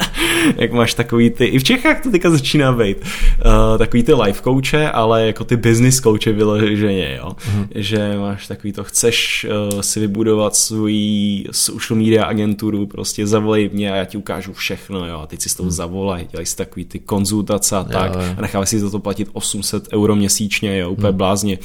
jak 0.56 0.72
máš 0.72 0.94
takový 0.94 1.30
ty, 1.30 1.44
i 1.44 1.58
v 1.58 1.64
Čechách 1.64 2.02
to 2.02 2.10
teďka 2.10 2.30
začíná 2.30 2.72
být, 2.72 2.96
uh, 3.00 3.78
takový 3.78 4.02
ty 4.02 4.14
life 4.14 4.42
coache, 4.42 4.90
ale 4.90 5.26
jako 5.26 5.44
ty 5.44 5.56
business 5.56 6.00
coache 6.00 6.32
vyloženě, 6.32 7.16
jo, 7.18 7.28
uh-huh. 7.28 7.66
že 7.74 8.18
máš 8.18 8.46
takový 8.46 8.72
to, 8.72 8.84
chceš 8.84 9.46
uh, 9.74 9.80
si 9.80 10.00
vybudovat 10.00 10.56
svůj 10.56 11.44
social 11.50 11.98
media 11.98 12.24
agenturu, 12.24 12.86
prostě 12.86 13.26
zavolej 13.26 13.70
mě 13.72 13.92
a 13.92 13.96
já 13.96 14.04
ti 14.04 14.18
ukážu 14.18 14.52
všechno, 14.52 15.06
jo, 15.06 15.18
a 15.18 15.26
teď 15.26 15.40
si 15.40 15.48
s 15.48 15.54
tou 15.54 15.65
zavolají, 15.70 16.28
dělají 16.30 16.46
si 16.46 16.56
takový 16.56 16.84
ty 16.84 16.98
konzultace 16.98 17.76
a 17.76 17.84
tak 17.84 18.14
jo, 18.14 18.20
jo. 18.20 18.34
a 18.38 18.40
nechávají 18.40 18.66
si 18.66 18.80
za 18.80 18.90
to 18.90 18.98
platit 18.98 19.28
800 19.32 19.88
euro 19.92 20.16
měsíčně, 20.16 20.78
jo, 20.78 20.90
úplně 20.90 21.08
hmm. 21.08 21.16
blázně. 21.16 21.58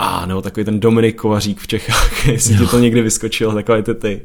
A 0.00 0.26
nebo 0.26 0.42
takový 0.42 0.64
ten 0.64 0.80
Dominik 0.80 1.16
Kovařík 1.16 1.60
v 1.60 1.66
Čechách, 1.66 2.26
jestli 2.32 2.54
jo. 2.54 2.60
ti 2.60 2.70
to 2.70 2.78
někdy 2.78 3.02
vyskočilo, 3.02 3.54
takové 3.54 3.82
ty 3.82 3.94
ty. 3.94 4.22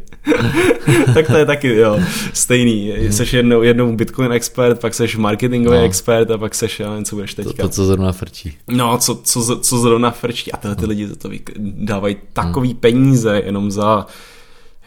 tak 1.14 1.28
to 1.28 1.38
je 1.38 1.46
taky, 1.46 1.76
jo, 1.76 2.00
stejný. 2.34 2.92
Hmm. 2.92 3.12
Seš 3.12 3.34
jednou, 3.34 3.62
jednou 3.62 3.96
Bitcoin 3.96 4.32
expert, 4.32 4.80
pak 4.80 4.94
seš 4.94 5.16
marketingový 5.16 5.78
no. 5.78 5.84
expert 5.84 6.32
a 6.32 6.38
pak 6.38 6.56
seš, 6.56 6.80
já 6.80 6.90
nevím, 6.90 7.06
co 7.06 7.16
budeš 7.16 7.34
teďka. 7.34 7.52
To, 7.52 7.62
to 7.62 7.70
co 7.70 7.86
zrovna 7.86 8.12
frčí. 8.12 8.58
No, 8.68 8.98
co, 8.98 9.16
co, 9.16 9.60
co 9.60 9.78
zrovna 9.78 10.12
frčí. 10.12 10.52
A 10.52 10.58
tyhle 10.58 10.76
ty 10.76 10.86
lidi 10.86 11.08
za 11.08 11.16
to 11.16 11.30
dávají 11.60 12.18
takový 12.34 12.70
hmm. 12.70 12.78
peníze 12.78 13.42
jenom 13.46 13.72
za 13.72 14.06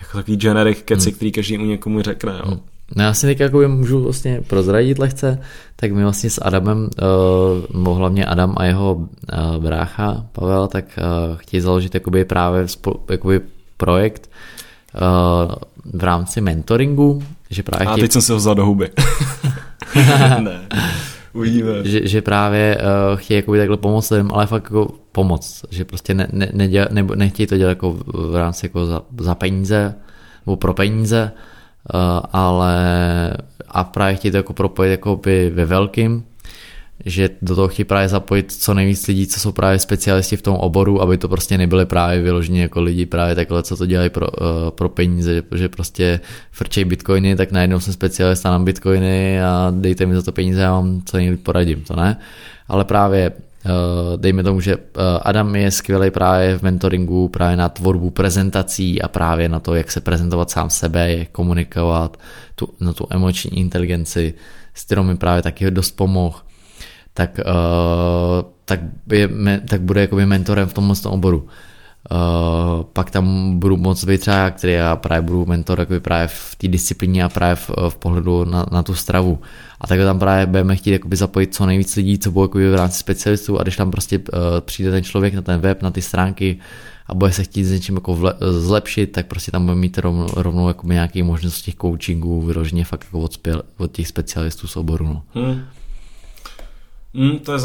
jako 0.00 0.18
takový 0.18 0.36
generic 0.36 0.78
keci, 0.84 1.10
hmm. 1.10 1.16
který 1.16 1.32
každý 1.32 1.58
mu 1.58 1.64
někomu 1.64 2.02
řekne, 2.02 2.32
jo. 2.32 2.50
Hmm. 2.50 2.60
No 2.94 3.04
já 3.04 3.14
si 3.14 3.26
teď 3.26 3.40
jako 3.40 3.68
můžu 3.68 4.02
vlastně 4.02 4.40
prozradit 4.46 4.98
lehce, 4.98 5.40
tak 5.76 5.92
my 5.92 6.02
vlastně 6.02 6.30
s 6.30 6.44
Adamem, 6.44 6.88
uh, 7.74 7.98
hlavně 7.98 8.26
Adam 8.26 8.54
a 8.56 8.64
jeho 8.64 8.94
uh, 8.94 9.08
brácha 9.58 10.26
Pavel, 10.32 10.68
tak 10.68 10.84
uh, 10.98 11.36
chtějí 11.36 11.60
založit 11.60 11.94
jakoby 11.94 12.24
právě 12.24 12.66
jakoby 13.10 13.40
projekt 13.76 14.30
v 15.94 16.04
rámci 16.04 16.40
mentoringu, 16.40 17.22
že 17.50 17.62
právě 17.62 17.86
A 17.86 17.90
chtějí... 17.90 18.02
teď 18.02 18.12
jsem 18.12 18.22
se 18.22 18.32
ho 18.32 18.38
vzal 18.38 18.54
do 18.54 18.66
huby. 18.66 18.90
ne. 20.38 20.60
Uvidíme. 21.32 21.70
Že, 21.84 22.08
že 22.08 22.22
právě 22.22 22.78
chtějí 23.14 23.36
jakoby 23.36 23.58
takhle 23.58 23.76
pomoct 23.76 24.10
lidem, 24.10 24.30
ale 24.32 24.46
fakt 24.46 24.64
jako 24.64 24.88
pomoct, 25.12 25.64
že 25.70 25.84
prostě 25.84 26.14
ne, 26.14 26.28
ne, 26.32 26.48
neděl, 26.52 26.88
ne, 26.90 27.06
nechtějí 27.14 27.46
to 27.46 27.56
dělat 27.56 27.68
jako 27.68 27.96
v 28.06 28.36
rámci 28.36 28.66
jako 28.66 28.86
za, 28.86 29.02
za 29.20 29.34
peníze 29.34 29.94
nebo 30.46 30.56
pro 30.56 30.74
peníze, 30.74 31.32
Eh, 31.32 31.55
ale 32.32 32.76
a 33.68 33.84
právě 33.84 34.16
chtějí 34.16 34.32
to 34.32 34.36
jako 34.36 34.52
propojit 34.52 34.90
jako 34.90 35.16
by 35.16 35.50
ve 35.50 35.64
velkým, 35.64 36.24
že 37.04 37.30
do 37.42 37.54
toho 37.54 37.68
chtějí 37.68 37.84
právě 37.84 38.08
zapojit 38.08 38.52
co 38.52 38.74
nejvíc 38.74 39.06
lidí, 39.06 39.26
co 39.26 39.40
jsou 39.40 39.52
právě 39.52 39.78
specialisti 39.78 40.36
v 40.36 40.42
tom 40.42 40.54
oboru, 40.54 41.02
aby 41.02 41.18
to 41.18 41.28
prostě 41.28 41.58
nebyly 41.58 41.86
právě 41.86 42.22
vyložení 42.22 42.58
jako 42.58 42.82
lidi 42.82 43.06
právě 43.06 43.34
takhle, 43.34 43.62
co 43.62 43.76
to 43.76 43.86
dělají 43.86 44.10
pro, 44.10 44.26
uh, 44.30 44.70
pro 44.70 44.88
peníze, 44.88 45.42
že 45.54 45.68
prostě 45.68 46.20
frčej 46.50 46.84
bitcoiny, 46.84 47.36
tak 47.36 47.52
najednou 47.52 47.80
jsem 47.80 47.92
specialista 47.92 48.50
na 48.50 48.58
bitcoiny 48.58 49.42
a 49.42 49.72
dejte 49.76 50.06
mi 50.06 50.14
za 50.14 50.22
to 50.22 50.32
peníze, 50.32 50.60
já 50.60 50.72
vám 50.72 51.02
co 51.04 51.16
nejlíp 51.16 51.42
poradím, 51.42 51.80
to 51.80 51.96
ne. 51.96 52.16
Ale 52.68 52.84
právě 52.84 53.32
dejme 54.16 54.42
tomu, 54.42 54.60
že 54.60 54.76
uh, 54.76 54.82
Adam 55.22 55.56
je 55.56 55.70
skvělý 55.70 56.10
právě 56.10 56.58
v 56.58 56.62
mentoringu, 56.62 57.28
právě 57.28 57.56
na 57.56 57.68
tvorbu 57.68 58.10
prezentací 58.10 59.02
a 59.02 59.08
právě 59.08 59.48
na 59.48 59.60
to, 59.60 59.74
jak 59.74 59.92
se 59.92 60.00
prezentovat 60.00 60.50
sám 60.50 60.70
sebe, 60.70 61.12
jak 61.12 61.28
komunikovat, 61.28 62.16
tu, 62.54 62.68
na 62.80 62.92
tu 62.92 63.06
emoční 63.10 63.58
inteligenci, 63.58 64.34
s 64.74 64.84
kterou 64.84 65.02
mi 65.02 65.16
právě 65.16 65.42
taky 65.42 65.70
dost 65.70 65.90
pomohl 65.90 66.40
tak, 67.16 67.40
uh, 67.40 68.50
tak, 68.64 68.80
je, 69.12 69.28
tak 69.68 69.80
bude 69.80 70.00
jakoby 70.00 70.26
mentorem 70.26 70.68
v 70.68 70.74
tomhle 70.74 70.96
oboru. 71.04 71.48
Uh, 72.10 72.84
pak 72.92 73.10
tam 73.10 73.58
budu 73.58 73.76
moc 73.76 74.04
být 74.04 74.20
třeba 74.20 74.50
který 74.50 74.72
já 74.72 74.96
právě 74.96 75.22
budu 75.22 75.46
mentor 75.46 75.86
právě 75.98 76.28
v 76.28 76.54
té 76.56 76.68
disciplíně 76.68 77.24
a 77.24 77.28
právě 77.28 77.56
v, 77.56 77.70
v 77.88 77.96
pohledu 77.96 78.44
na, 78.44 78.66
na 78.72 78.82
tu 78.82 78.94
stravu. 78.94 79.38
A 79.80 79.86
tak 79.86 80.00
tam 80.00 80.18
právě 80.18 80.46
budeme 80.46 80.76
chtít 80.76 80.90
jakoby 80.90 81.16
zapojit 81.16 81.54
co 81.54 81.66
nejvíc 81.66 81.96
lidí, 81.96 82.18
co 82.18 82.30
budou 82.30 82.48
v 82.48 82.74
rámci 82.74 82.98
specialistů 82.98 83.60
a 83.60 83.62
když 83.62 83.76
tam 83.76 83.90
prostě 83.90 84.18
uh, 84.18 84.24
přijde 84.60 84.90
ten 84.90 85.04
člověk 85.04 85.34
na 85.34 85.42
ten 85.42 85.60
web, 85.60 85.82
na 85.82 85.90
ty 85.90 86.02
stránky 86.02 86.58
a 87.06 87.14
bude 87.14 87.32
se 87.32 87.44
chtít 87.44 87.64
s 87.64 87.70
něčím 87.70 87.94
jako 87.94 88.14
vle, 88.14 88.34
zlepšit, 88.40 89.06
tak 89.06 89.26
prostě 89.26 89.50
tam 89.50 89.64
bude 89.64 89.76
mít 89.76 89.98
rovnou, 89.98 90.26
rovnou 90.36 90.68
jakoby 90.68 90.94
nějaký 90.94 91.22
možnost 91.22 91.62
těch 91.62 91.74
coachingů 91.74 92.42
vyloženě 92.42 92.84
fakt 92.84 93.04
jako 93.04 93.20
od, 93.20 93.32
spěl, 93.32 93.62
od 93.76 93.92
těch 93.92 94.08
specialistů 94.08 94.66
z 94.66 94.76
oboru. 94.76 95.04
No. 95.04 95.22
Hmm. 95.34 95.64
Mm, 97.14 97.38
to 97.38 97.52
je. 97.52 97.58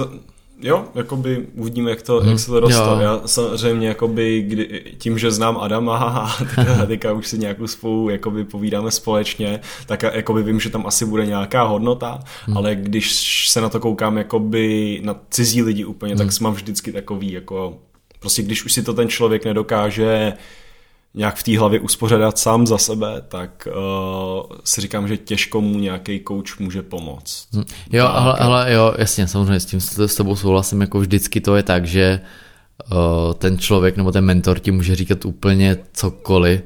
Jo, 0.61 0.85
jakoby 0.95 1.47
uvidíme, 1.55 1.89
jak, 1.89 2.01
to, 2.01 2.19
hmm. 2.19 2.29
jak 2.29 2.39
se 2.39 2.51
to 2.51 2.59
dostane. 2.59 3.03
Já 3.03 3.21
samozřejmě 3.25 3.88
jakoby, 3.88 4.41
kdy, 4.41 4.83
tím, 4.97 5.17
že 5.17 5.31
znám 5.31 5.57
Adama 5.57 5.97
a 6.81 6.85
teďka 6.85 7.13
už 7.13 7.27
si 7.27 7.38
nějakou 7.38 7.67
spolu 7.67 8.09
jakoby 8.09 8.43
povídáme 8.43 8.91
společně, 8.91 9.59
tak 9.85 10.03
jakoby 10.03 10.43
vím, 10.43 10.59
že 10.59 10.69
tam 10.69 10.88
asi 10.88 11.05
bude 11.05 11.25
nějaká 11.25 11.63
hodnota, 11.63 12.19
hmm. 12.45 12.57
ale 12.57 12.75
když 12.75 13.49
se 13.49 13.61
na 13.61 13.69
to 13.69 13.79
koukám 13.79 14.17
jakoby 14.17 14.99
na 15.03 15.15
cizí 15.29 15.61
lidi 15.61 15.85
úplně, 15.85 16.15
hmm. 16.15 16.27
tak 16.27 16.41
mám 16.41 16.53
vždycky 16.53 16.91
takový 16.91 17.31
jako 17.31 17.77
prostě 18.19 18.41
když 18.41 18.65
už 18.65 18.73
si 18.73 18.83
to 18.83 18.93
ten 18.93 19.09
člověk 19.09 19.45
nedokáže 19.45 20.33
nějak 21.13 21.35
v 21.35 21.43
té 21.43 21.59
hlavě 21.59 21.79
uspořádat 21.79 22.38
sám 22.38 22.67
za 22.67 22.77
sebe, 22.77 23.21
tak 23.27 23.67
uh, 23.67 24.43
si 24.63 24.81
říkám, 24.81 25.07
že 25.07 25.17
těžko 25.17 25.61
mu 25.61 25.79
nějaký 25.79 26.21
coach 26.27 26.59
může 26.59 26.81
pomoct. 26.81 27.47
Hm. 27.53 27.63
Jo, 27.91 28.07
ale, 28.07 28.33
ale 28.33 28.73
jo, 28.73 28.93
jasně, 28.97 29.27
samozřejmě 29.27 29.59
s 29.59 29.65
tím 29.65 29.81
s 29.81 30.15
tebou 30.15 30.35
souhlasím, 30.35 30.81
jako 30.81 30.99
vždycky 30.99 31.41
to 31.41 31.55
je 31.55 31.63
tak, 31.63 31.85
že 31.85 32.19
uh, 32.91 33.33
ten 33.33 33.57
člověk 33.57 33.97
nebo 33.97 34.11
ten 34.11 34.25
mentor 34.25 34.59
ti 34.59 34.71
může 34.71 34.95
říkat 34.95 35.25
úplně 35.25 35.77
cokoliv, 35.93 36.61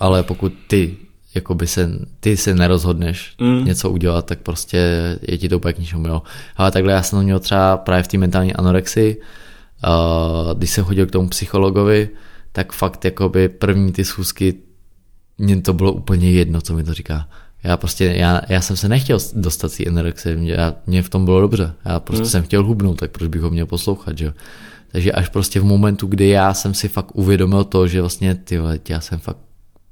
ale 0.00 0.22
pokud 0.22 0.52
ty 0.66 0.96
jakoby 1.34 1.66
se, 1.66 1.90
ty 2.20 2.36
se 2.36 2.54
nerozhodneš 2.54 3.34
mm. 3.40 3.64
něco 3.64 3.90
udělat, 3.90 4.26
tak 4.26 4.38
prostě 4.38 4.78
je 5.22 5.38
ti 5.38 5.48
to 5.48 5.56
úplně 5.56 5.72
k 5.72 5.78
ničemu, 5.78 6.08
jo. 6.08 6.22
Ale 6.56 6.70
takhle 6.70 6.92
já 6.92 7.02
jsem 7.02 7.18
to 7.18 7.22
měl 7.22 7.38
třeba 7.38 7.76
právě 7.76 8.02
v 8.02 8.08
té 8.08 8.18
mentální 8.18 8.54
anorexii, 8.54 9.20
uh, 9.86 10.58
když 10.58 10.70
jsem 10.70 10.84
chodil 10.84 11.06
k 11.06 11.10
tomu 11.10 11.28
psychologovi, 11.28 12.08
tak 12.56 12.72
fakt 12.72 13.04
jakoby 13.04 13.48
první 13.48 13.92
ty 13.92 14.04
schůzky, 14.04 14.54
mně 15.38 15.62
to 15.62 15.72
bylo 15.72 15.92
úplně 15.92 16.30
jedno, 16.30 16.60
co 16.60 16.74
mi 16.74 16.84
to 16.84 16.94
říká. 16.94 17.28
Já 17.62 17.76
prostě, 17.76 18.04
já, 18.04 18.40
já 18.48 18.60
jsem 18.60 18.76
se 18.76 18.88
nechtěl 18.88 19.18
dostat 19.34 19.72
si 19.72 19.86
anorexie, 19.86 20.36
mě, 20.36 20.56
mě 20.86 21.02
v 21.02 21.08
tom 21.08 21.24
bylo 21.24 21.40
dobře, 21.40 21.72
já 21.84 22.00
prostě 22.00 22.22
hmm. 22.22 22.30
jsem 22.30 22.42
chtěl 22.42 22.64
hubnout, 22.64 22.98
tak 22.98 23.10
proč 23.10 23.28
bych 23.28 23.42
ho 23.42 23.50
měl 23.50 23.66
poslouchat, 23.66 24.18
že 24.18 24.32
Takže 24.92 25.12
až 25.12 25.28
prostě 25.28 25.60
v 25.60 25.64
momentu, 25.64 26.06
kdy 26.06 26.28
já 26.28 26.54
jsem 26.54 26.74
si 26.74 26.88
fakt 26.88 27.16
uvědomil 27.16 27.64
to, 27.64 27.88
že 27.88 28.00
vlastně 28.00 28.34
ty 28.34 28.60
já 28.88 29.00
jsem 29.00 29.18
fakt, 29.18 29.38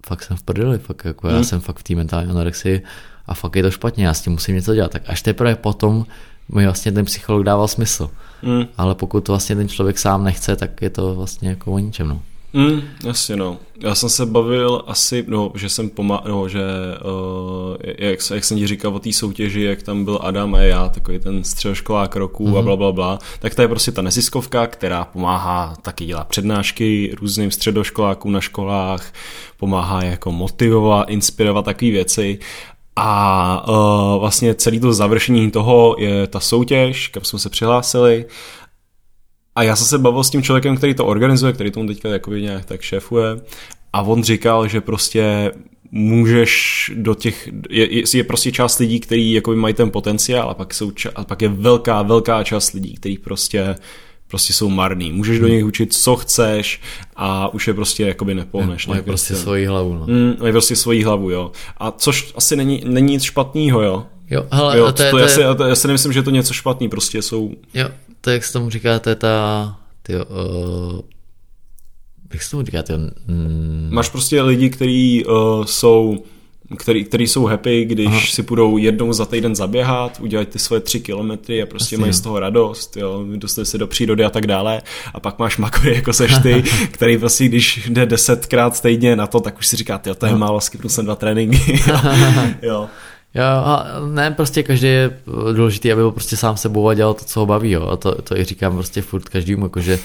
fakt 0.07 0.23
jsem 0.23 0.37
v 0.37 0.43
prdeli, 0.43 0.79
fakt 0.79 1.05
jako 1.05 1.29
hmm. 1.29 1.37
já 1.37 1.43
jsem 1.43 1.61
fakt 1.61 1.79
v 1.79 1.83
té 1.83 1.95
mentální 1.95 2.31
anorexii 2.31 2.83
a 3.27 3.35
fakt 3.35 3.57
je 3.57 3.63
to 3.63 3.71
špatně, 3.71 4.07
já 4.07 4.15
s 4.15 4.23
tím 4.23 4.33
musím 4.33 4.55
něco 4.55 4.75
dělat. 4.75 4.91
Tak 4.91 5.03
až 5.07 5.23
teprve 5.23 5.57
potom 5.57 6.07
mi 6.55 6.65
vlastně 6.65 6.93
ten 6.93 7.05
psycholog 7.05 7.45
dával 7.45 7.69
smysl. 7.69 8.11
Hmm. 8.43 8.65
Ale 8.77 8.95
pokud 8.95 9.29
vlastně 9.29 9.57
ten 9.57 9.69
člověk 9.69 9.99
sám 9.99 10.25
nechce, 10.25 10.57
tak 10.57 10.83
je 10.83 10.91
to 10.91 11.15
vlastně 11.15 11.49
jako 11.49 11.73
o 11.73 11.79
ničem. 11.79 12.09
No. 12.09 12.23
Mm, 12.55 12.83
jasně 13.05 13.37
no. 13.37 13.59
Já 13.81 13.95
jsem 13.95 14.09
se 14.09 14.27
bavil 14.27 14.83
asi, 14.87 15.25
no, 15.29 15.53
že 15.55 15.69
jsem 15.69 15.91
pomáhal, 15.91 16.25
no, 16.29 16.49
že 16.49 16.61
uh, 17.05 17.77
jak, 17.99 18.19
jak 18.35 18.45
jsem 18.45 18.59
ti 18.59 18.67
říkal 18.67 18.95
o 18.95 18.99
té 18.99 19.13
soutěži, 19.13 19.63
jak 19.63 19.83
tam 19.83 20.05
byl 20.05 20.19
Adam 20.23 20.55
a 20.55 20.61
já, 20.61 20.89
takový 20.89 21.19
ten 21.19 21.45
středoškolák 21.45 22.17
roku 22.17 22.47
mm-hmm. 22.47 22.57
a 22.57 22.59
mhm. 22.59 22.65
bla, 22.65 22.77
bla, 22.77 22.93
bla, 22.93 23.19
tak 23.39 23.55
to 23.55 23.63
je 23.63 23.69
prostě 23.69 23.93
ta 23.93 24.03
neziskovka, 24.03 24.67
která 24.67 25.05
pomáhá, 25.05 25.77
taky 25.83 26.05
dělá 26.05 26.25
přednášky 26.25 27.15
různým 27.21 27.51
středoškolákům 27.51 28.33
na 28.33 28.41
školách, 28.41 29.13
pomáhá 29.57 30.05
jako 30.05 30.33
motivovat, 30.33 31.11
inspirovat 31.11 31.65
takové 31.65 31.91
věci 31.91 32.39
a 32.97 33.69
uh, 33.69 34.21
vlastně 34.21 34.55
celý 34.55 34.81
to 34.81 34.93
završení 34.93 35.51
toho 35.51 35.97
je 35.99 36.27
ta 36.27 36.41
soutěž, 36.41 37.09
kam 37.09 37.25
jsme 37.25 37.39
se 37.39 37.49
přihlásili 37.49 38.27
a 39.55 39.63
já 39.63 39.77
jsem 39.77 39.87
se 39.87 39.99
bavil 39.99 40.25
s 40.25 40.31
tím 40.31 40.43
člověkem, 40.43 40.77
který 40.77 40.95
to 40.95 41.07
organizuje, 41.07 41.53
který 41.53 41.71
tomu 41.71 41.87
teďka 41.87 42.09
jakoby 42.09 42.43
nějak 42.43 42.65
tak 42.65 42.83
šéfuje 42.83 43.41
a 43.93 44.03
on 44.03 44.23
říkal, 44.23 44.69
že 44.69 44.81
prostě 44.81 45.53
můžeš 45.91 46.91
do 46.95 47.15
těch, 47.15 47.49
je, 47.71 48.03
je 48.15 48.25
prostě 48.25 48.53
část 48.53 48.79
lidí, 48.79 49.01
kteří 49.01 49.33
jako 49.33 49.55
mají 49.55 49.75
ten 49.75 49.91
potenciál 49.91 50.51
a 50.51 50.55
pak, 50.55 50.75
jsou, 50.75 50.93
a 51.15 51.25
pak 51.25 51.43
je 51.43 51.49
velká, 51.49 52.03
velká 52.03 52.45
část 52.45 52.73
lidí, 52.73 52.95
kteří 52.95 53.19
prostě 53.19 53.77
prostě 54.29 54.53
jsou 54.53 54.69
marný. 54.69 55.13
Můžeš 55.13 55.39
do 55.39 55.47
hmm. 55.47 55.55
nich 55.55 55.65
učit, 55.65 55.93
co 55.93 56.17
chceš 56.17 56.81
a 57.17 57.55
už 57.55 57.69
je 57.69 57.75
prostě 57.75 58.07
jakoby 58.07 58.35
nepohneš. 58.35 58.87
Mají 58.87 59.03
prostě 59.03 59.35
svoji 59.35 59.67
hlavu. 59.67 59.95
No. 59.95 60.07
Mm, 60.07 60.37
mají 60.41 60.53
prostě 60.53 60.77
svoji 60.77 61.05
hlavu, 61.05 61.31
jo. 61.31 61.53
A 61.79 61.91
což 61.91 62.33
asi 62.37 62.57
není, 62.57 62.83
není 62.85 63.13
nic 63.13 63.23
špatného, 63.23 63.83
jo. 63.83 64.07
Jo, 64.31 64.47
hele, 64.53 64.79
jo, 64.79 64.87
to, 64.87 64.93
to, 64.93 65.11
to, 65.11 65.19
je, 65.19 65.55
to, 65.55 65.65
je, 65.65 65.69
já 65.69 65.75
si 65.75 65.87
nemyslím, 65.87 66.13
že 66.13 66.19
je 66.19 66.23
to 66.23 66.31
něco 66.31 66.55
špatný, 66.55 66.89
prostě 66.89 67.23
jsou... 67.23 67.51
Jo, 67.75 67.89
to 68.25 68.31
jak 68.31 68.45
se 68.45 68.53
tomu 68.53 68.71
říká, 68.71 68.99
to 68.99 69.09
je 69.09 69.15
ta, 69.15 69.77
tyjo, 70.03 70.25
uh, 70.25 71.01
jak 72.33 72.43
se 72.43 72.51
tomu 72.51 72.63
říká, 72.63 72.83
tyjo, 72.83 72.99
mm. 73.27 73.89
Máš 73.93 74.09
prostě 74.09 74.43
lidi, 74.43 74.71
kteří 74.71 75.25
uh, 75.25 75.65
jsou 75.65 76.25
který, 76.79 77.05
který 77.05 77.27
jsou 77.27 77.45
happy, 77.45 77.85
když 77.85 78.07
Aha. 78.07 78.21
si 78.21 78.43
půjdou 78.43 78.77
jednou 78.77 79.13
za 79.13 79.25
týden 79.25 79.55
zaběhat, 79.55 80.21
udělat 80.21 80.49
ty 80.49 80.59
svoje 80.59 80.81
tři 80.81 81.01
kilometry 81.01 81.63
a 81.63 81.67
prostě 81.67 81.97
Asi 81.97 82.01
mají 82.01 82.11
jo. 82.11 82.15
z 82.15 82.21
toho 82.21 82.41
radost, 82.41 82.97
jo, 82.97 83.25
dostali 83.37 83.67
se 83.67 83.79
do 83.79 83.87
přírody 83.87 84.25
a 84.25 84.31
tak 84.31 84.47
dále. 84.47 84.83
A 85.15 85.21
pak 85.21 85.39
máš 85.39 85.57
makory 85.57 85.95
jako 85.95 86.13
seš 86.13 86.39
ty, 86.43 86.65
který 86.91 87.19
prostě 87.19 87.45
když 87.45 87.87
jde 87.89 88.07
desetkrát 88.07 88.81
týdně 88.81 89.17
na 89.17 89.27
to, 89.27 89.41
tak 89.41 89.59
už 89.59 89.67
si 89.67 89.77
říká, 89.77 90.01
jo, 90.07 90.15
to 90.15 90.27
je 90.27 90.37
málo, 90.37 90.61
skipnu 90.61 90.91
jsem 90.91 91.05
dva 91.05 91.17
tréninky. 91.17 91.81
jo. 92.63 92.89
Jo, 93.35 93.45
a 93.45 93.87
ne, 94.09 94.31
prostě 94.31 94.63
každý 94.63 94.89
je 94.89 95.19
důležitý, 95.53 95.93
aby 95.93 96.03
byl 96.03 96.11
prostě 96.11 96.37
sám 96.37 96.57
sebou 96.57 96.89
a 96.89 96.95
dělal 96.95 97.15
to, 97.15 97.25
co 97.25 97.41
ho 97.41 97.47
baví, 97.47 97.71
jo. 97.71 97.89
A 97.89 97.97
to, 97.97 98.23
to 98.23 98.39
i 98.39 98.45
říkám 98.45 98.75
prostě 98.75 99.03
furt 99.03 99.29
každému, 99.29 99.65
jakože 99.65 99.99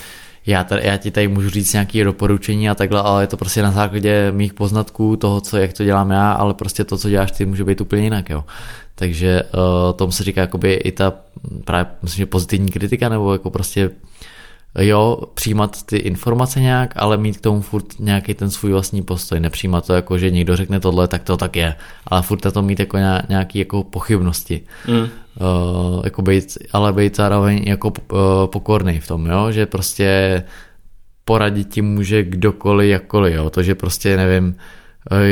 já, 0.45 0.63
tady, 0.63 0.81
já 0.87 0.97
ti 0.97 1.11
tady 1.11 1.27
můžu 1.27 1.49
říct 1.49 1.73
nějaké 1.73 2.03
doporučení 2.03 2.69
a 2.69 2.75
takhle, 2.75 3.01
ale 3.01 3.23
je 3.23 3.27
to 3.27 3.37
prostě 3.37 3.61
na 3.61 3.71
základě 3.71 4.31
mých 4.31 4.53
poznatků, 4.53 5.15
toho, 5.15 5.41
co, 5.41 5.57
jak 5.57 5.73
to 5.73 5.83
dělám 5.83 6.11
já, 6.11 6.31
ale 6.31 6.53
prostě 6.53 6.83
to, 6.83 6.97
co 6.97 7.09
děláš 7.09 7.31
ty, 7.31 7.45
může 7.45 7.63
být 7.63 7.81
úplně 7.81 8.03
jinak, 8.03 8.29
jo. 8.29 8.43
Takže 8.95 9.43
uh, 9.43 9.93
tomu 9.95 10.11
se 10.11 10.23
říká 10.23 10.41
jakoby 10.41 10.73
i 10.73 10.91
ta 10.91 11.13
právě, 11.65 11.91
myslím, 12.01 12.17
že 12.17 12.25
pozitivní 12.25 12.71
kritika, 12.71 13.09
nebo 13.09 13.33
jako 13.33 13.49
prostě 13.49 13.91
jo, 14.79 15.19
přijímat 15.33 15.83
ty 15.83 15.97
informace 15.97 16.59
nějak, 16.59 16.93
ale 16.95 17.17
mít 17.17 17.37
k 17.37 17.41
tomu 17.41 17.61
furt 17.61 17.85
nějaký 17.99 18.33
ten 18.33 18.49
svůj 18.49 18.71
vlastní 18.71 19.01
postoj, 19.01 19.39
nepřijímat 19.39 19.87
to 19.87 19.93
jako, 19.93 20.17
že 20.17 20.31
někdo 20.31 20.55
řekne 20.55 20.79
tohle, 20.79 21.07
tak 21.07 21.23
to 21.23 21.37
tak 21.37 21.55
je, 21.55 21.75
ale 22.07 22.21
furt 22.21 22.51
to 22.51 22.61
mít 22.61 22.79
jako 22.79 22.97
nějaký 23.29 23.59
jako 23.59 23.83
pochybnosti. 23.83 24.61
Mm. 24.87 24.97
Uh, 24.99 25.07
jako 26.03 26.21
být, 26.21 26.57
ale 26.73 26.93
být 26.93 27.15
zároveň 27.15 27.63
jako 27.67 27.87
uh, 27.87 28.17
pokorný 28.45 28.99
v 28.99 29.07
tom, 29.07 29.25
jo, 29.25 29.51
že 29.51 29.65
prostě 29.65 30.43
poradit 31.25 31.69
ti 31.69 31.81
může 31.81 32.23
kdokoliv, 32.23 32.89
jakkoliv, 32.89 33.35
jo, 33.35 33.49
to, 33.49 33.63
že 33.63 33.75
prostě 33.75 34.17
nevím, 34.17 34.55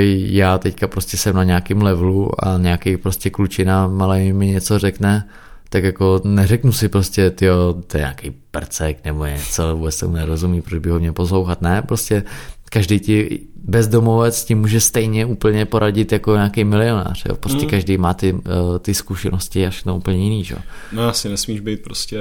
já 0.10 0.57
teďka 0.57 0.88
prostě 0.88 1.18
jsem 1.18 1.36
na 1.36 1.44
nějakém 1.44 1.82
levelu 1.82 2.45
a 2.45 2.57
nějaký 2.57 2.98
prostě 2.98 3.30
klučina 3.30 3.88
malý 3.88 4.34
mi 4.34 4.48
něco 4.48 4.80
řekne, 4.80 5.28
tak 5.69 5.84
jako 5.84 6.22
neřeknu 6.23 6.72
si 6.72 6.89
prostě, 6.89 7.30
tyjo, 7.30 7.73
to 7.88 7.98
je 7.98 8.02
nějaký 8.02 8.31
percek 8.52 9.06
nebo 9.06 9.26
něco, 9.26 9.76
vůbec 9.76 9.99
tomu 9.99 10.15
nerozumí, 10.15 10.61
proč 10.61 10.80
by 10.80 10.89
ho 10.89 10.99
měl 10.99 11.14
poslouchat. 11.14 11.61
Ne, 11.61 11.81
prostě 11.81 12.23
každý 12.69 12.99
ti 12.99 13.39
bezdomovec 13.56 14.45
ti 14.45 14.56
může 14.56 14.80
stejně 14.80 15.26
úplně 15.26 15.65
poradit 15.65 16.11
jako 16.11 16.35
nějaký 16.35 16.64
milionář. 16.64 17.26
Jo? 17.26 17.35
Prostě 17.35 17.64
mm. 17.64 17.69
každý 17.69 17.98
má 17.98 18.14
ty, 18.14 18.34
uh, 18.34 18.41
ty 18.81 18.94
zkušenosti 18.94 19.65
až 19.65 19.84
na 19.84 19.94
úplně 19.94 20.23
jiný. 20.23 20.44
Že? 20.44 20.56
No 20.91 21.03
asi 21.03 21.30
nesmíš 21.30 21.60
být 21.60 21.84
prostě 21.84 22.18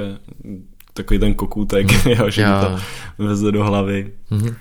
takový 0.93 1.19
ten 1.19 1.33
kokůtek, 1.33 1.91
mm. 1.91 2.11
jo, 2.11 2.29
že 2.29 2.41
jo. 2.41 2.49
to 2.61 2.79
veze 3.23 3.51
do 3.51 3.63
hlavy. 3.63 4.11
Mm. 4.29 4.55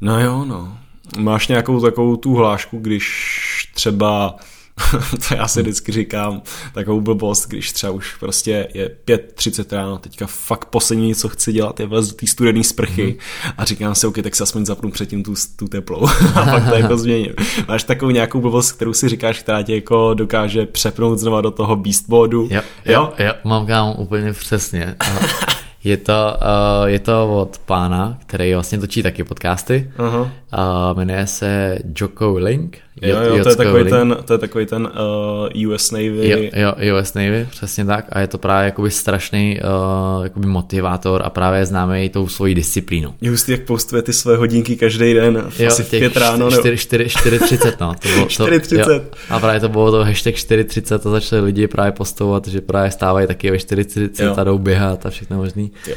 No 0.00 0.20
jo, 0.20 0.44
no. 0.44 0.78
Máš 1.18 1.48
nějakou 1.48 1.80
takovou 1.80 2.16
tu 2.16 2.34
hlášku, 2.34 2.78
když 2.78 3.70
třeba 3.74 4.36
to 5.28 5.34
já 5.34 5.48
si 5.48 5.62
vždycky 5.62 5.92
říkám 5.92 6.42
takovou 6.74 7.00
blbost, 7.00 7.48
když 7.48 7.72
třeba 7.72 7.92
už 7.92 8.14
prostě 8.14 8.68
je 8.74 8.90
5.30 9.06 9.76
ráno, 9.76 9.98
teďka 9.98 10.26
fakt 10.26 10.64
poslední, 10.64 11.14
co 11.14 11.28
chci 11.28 11.52
dělat, 11.52 11.80
je 11.80 11.86
vlez 11.86 12.08
do 12.08 12.14
té 12.14 12.26
studené 12.26 12.64
sprchy 12.64 13.06
mm. 13.06 13.52
a 13.58 13.64
říkám 13.64 13.94
si, 13.94 14.06
ok, 14.06 14.18
tak 14.22 14.34
se 14.34 14.42
aspoň 14.42 14.66
zapnu 14.66 14.90
předtím 14.90 15.22
tu, 15.22 15.34
tu 15.56 15.68
teplou 15.68 16.08
a 16.34 16.44
pak 16.44 16.68
to 16.68 16.74
jako 16.74 16.96
změním. 16.96 17.32
Máš 17.68 17.84
takovou 17.84 18.10
nějakou 18.10 18.40
blbost, 18.40 18.72
kterou 18.72 18.92
si 18.92 19.08
říkáš, 19.08 19.38
která 19.38 19.62
tě 19.62 19.74
jako 19.74 20.14
dokáže 20.14 20.66
přepnout 20.66 21.18
znova 21.18 21.40
do 21.40 21.50
toho 21.50 21.76
beast 21.76 22.08
modu. 22.08 22.48
Jo, 22.50 22.60
jo, 22.84 23.12
jo, 23.18 23.26
jo 23.26 23.32
mám 23.44 23.66
kámo 23.66 23.94
úplně 23.94 24.32
přesně. 24.32 24.94
Je 25.84 25.96
to, 25.96 26.12
uh, 26.12 26.88
je 26.88 26.98
to 26.98 27.36
od 27.40 27.58
pána, 27.58 28.18
který 28.26 28.54
vlastně 28.54 28.78
točí 28.78 29.02
taky 29.02 29.24
podcasty. 29.24 29.90
Uh-huh. 29.98 30.20
Uh, 30.20 30.28
jmenuje 30.96 31.26
se 31.26 31.78
Joko 31.98 32.32
Link. 32.38 32.83
Jo, 33.02 33.16
jo, 33.22 33.42
to 33.42 33.48
je, 33.48 33.56
takový 33.56 33.90
ten, 33.90 34.16
to 34.24 34.32
je 34.32 34.38
takový 34.38 34.66
ten 34.66 34.88
uh, 35.62 35.72
US 35.72 35.90
Navy. 35.90 36.50
Jo, 36.54 36.74
jo, 36.78 36.98
US 37.00 37.14
Navy, 37.14 37.48
přesně 37.50 37.84
tak. 37.84 38.06
A 38.08 38.20
je 38.20 38.26
to 38.26 38.38
právě 38.38 38.64
jakoby 38.64 38.90
strašný 38.90 39.60
uh, 40.18 40.24
jakoby 40.24 40.46
motivátor 40.46 41.22
a 41.24 41.30
právě 41.30 41.66
známe 41.66 42.04
i 42.04 42.08
tou 42.08 42.28
svojí 42.28 42.54
disciplínu. 42.54 43.14
Je 43.20 43.30
hustý, 43.30 43.52
jak 43.52 43.60
postuje 43.60 44.02
ty 44.02 44.12
své 44.12 44.36
hodinky 44.36 44.76
každý 44.76 45.14
den, 45.14 45.44
jo, 45.58 45.68
asi 45.68 45.82
v 45.82 45.90
pět 45.90 46.16
ráno. 46.16 46.48
4.30, 46.48 47.72
no. 47.80 47.94
To 48.02 48.08
bylo, 48.08 48.26
4.30. 48.26 48.84
To, 48.84 49.04
a 49.30 49.40
právě 49.40 49.60
to 49.60 49.68
bylo 49.68 49.90
to 49.90 50.04
hashtag 50.04 50.34
4.30 50.34 50.94
a 50.94 51.10
začali 51.10 51.42
lidi 51.42 51.68
právě 51.68 51.92
postovat, 51.92 52.48
že 52.48 52.60
právě 52.60 52.90
stávají 52.90 53.26
taky 53.26 53.50
ve 53.50 53.56
4.30 53.56 54.34
a 54.36 54.44
jdou 54.44 54.58
běhat 54.58 55.06
a 55.06 55.10
všechno 55.10 55.36
možný. 55.36 55.72
Jo, 55.86 55.94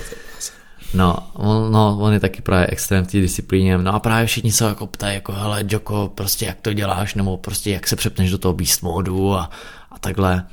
No, 0.94 1.18
on, 1.34 1.72
no, 1.72 1.98
on 2.00 2.14
je 2.14 2.20
taky 2.20 2.42
právě 2.42 2.68
extrém 2.68 3.06
v 3.06 3.12
té 3.12 3.22
disciplíně. 3.22 3.78
No 3.78 3.94
a 3.94 4.00
právě 4.00 4.28
všichni 4.28 4.52
se 4.52 4.66
jako 4.66 4.88
ptají, 4.88 5.16
jako 5.16 5.32
hele, 5.32 5.64
Joko, 5.70 6.12
prostě 6.16 6.46
jak 6.46 6.62
to 6.62 6.74
děláš, 6.74 7.16
nebo 7.16 7.38
prostě 7.38 7.72
jak 7.72 7.88
se 7.88 7.96
přepneš 7.96 8.32
do 8.32 8.38
toho 8.38 8.54
beast 8.54 8.84
modu 8.84 9.34
a, 9.34 9.50
a 9.92 10.00
takhle. 10.00 10.44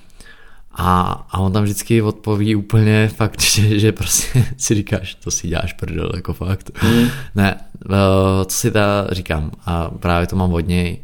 A, 0.73 1.02
a 1.31 1.39
on 1.39 1.52
tam 1.52 1.62
vždycky 1.62 2.02
odpoví 2.02 2.56
úplně 2.56 3.09
fakt, 3.09 3.43
že, 3.55 3.78
že 3.78 3.93
prostě 3.93 4.44
si 4.56 4.74
říkáš, 4.74 5.15
to 5.15 5.31
si 5.31 5.48
děláš 5.48 5.73
prdel, 5.73 6.11
jako 6.15 6.32
fakt. 6.32 6.70
Mm. 6.82 7.09
Ne, 7.35 7.61
eh, 7.85 8.44
co 8.44 8.56
si 8.56 8.70
ta 8.70 9.06
říkám, 9.12 9.51
a 9.66 9.90
právě 9.90 10.27
to 10.27 10.36
mám 10.36 10.52
od 10.52 10.69
něj, 10.69 10.98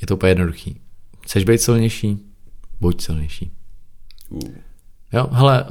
je 0.00 0.06
to 0.06 0.14
úplně 0.14 0.30
jednoduchý. 0.30 0.80
Chceš 1.20 1.44
být 1.44 1.60
silnější? 1.60 2.18
Buď 2.80 3.02
silnější. 3.02 3.50
Uh. 4.28 4.40
Jo, 5.12 5.28
hele, 5.32 5.64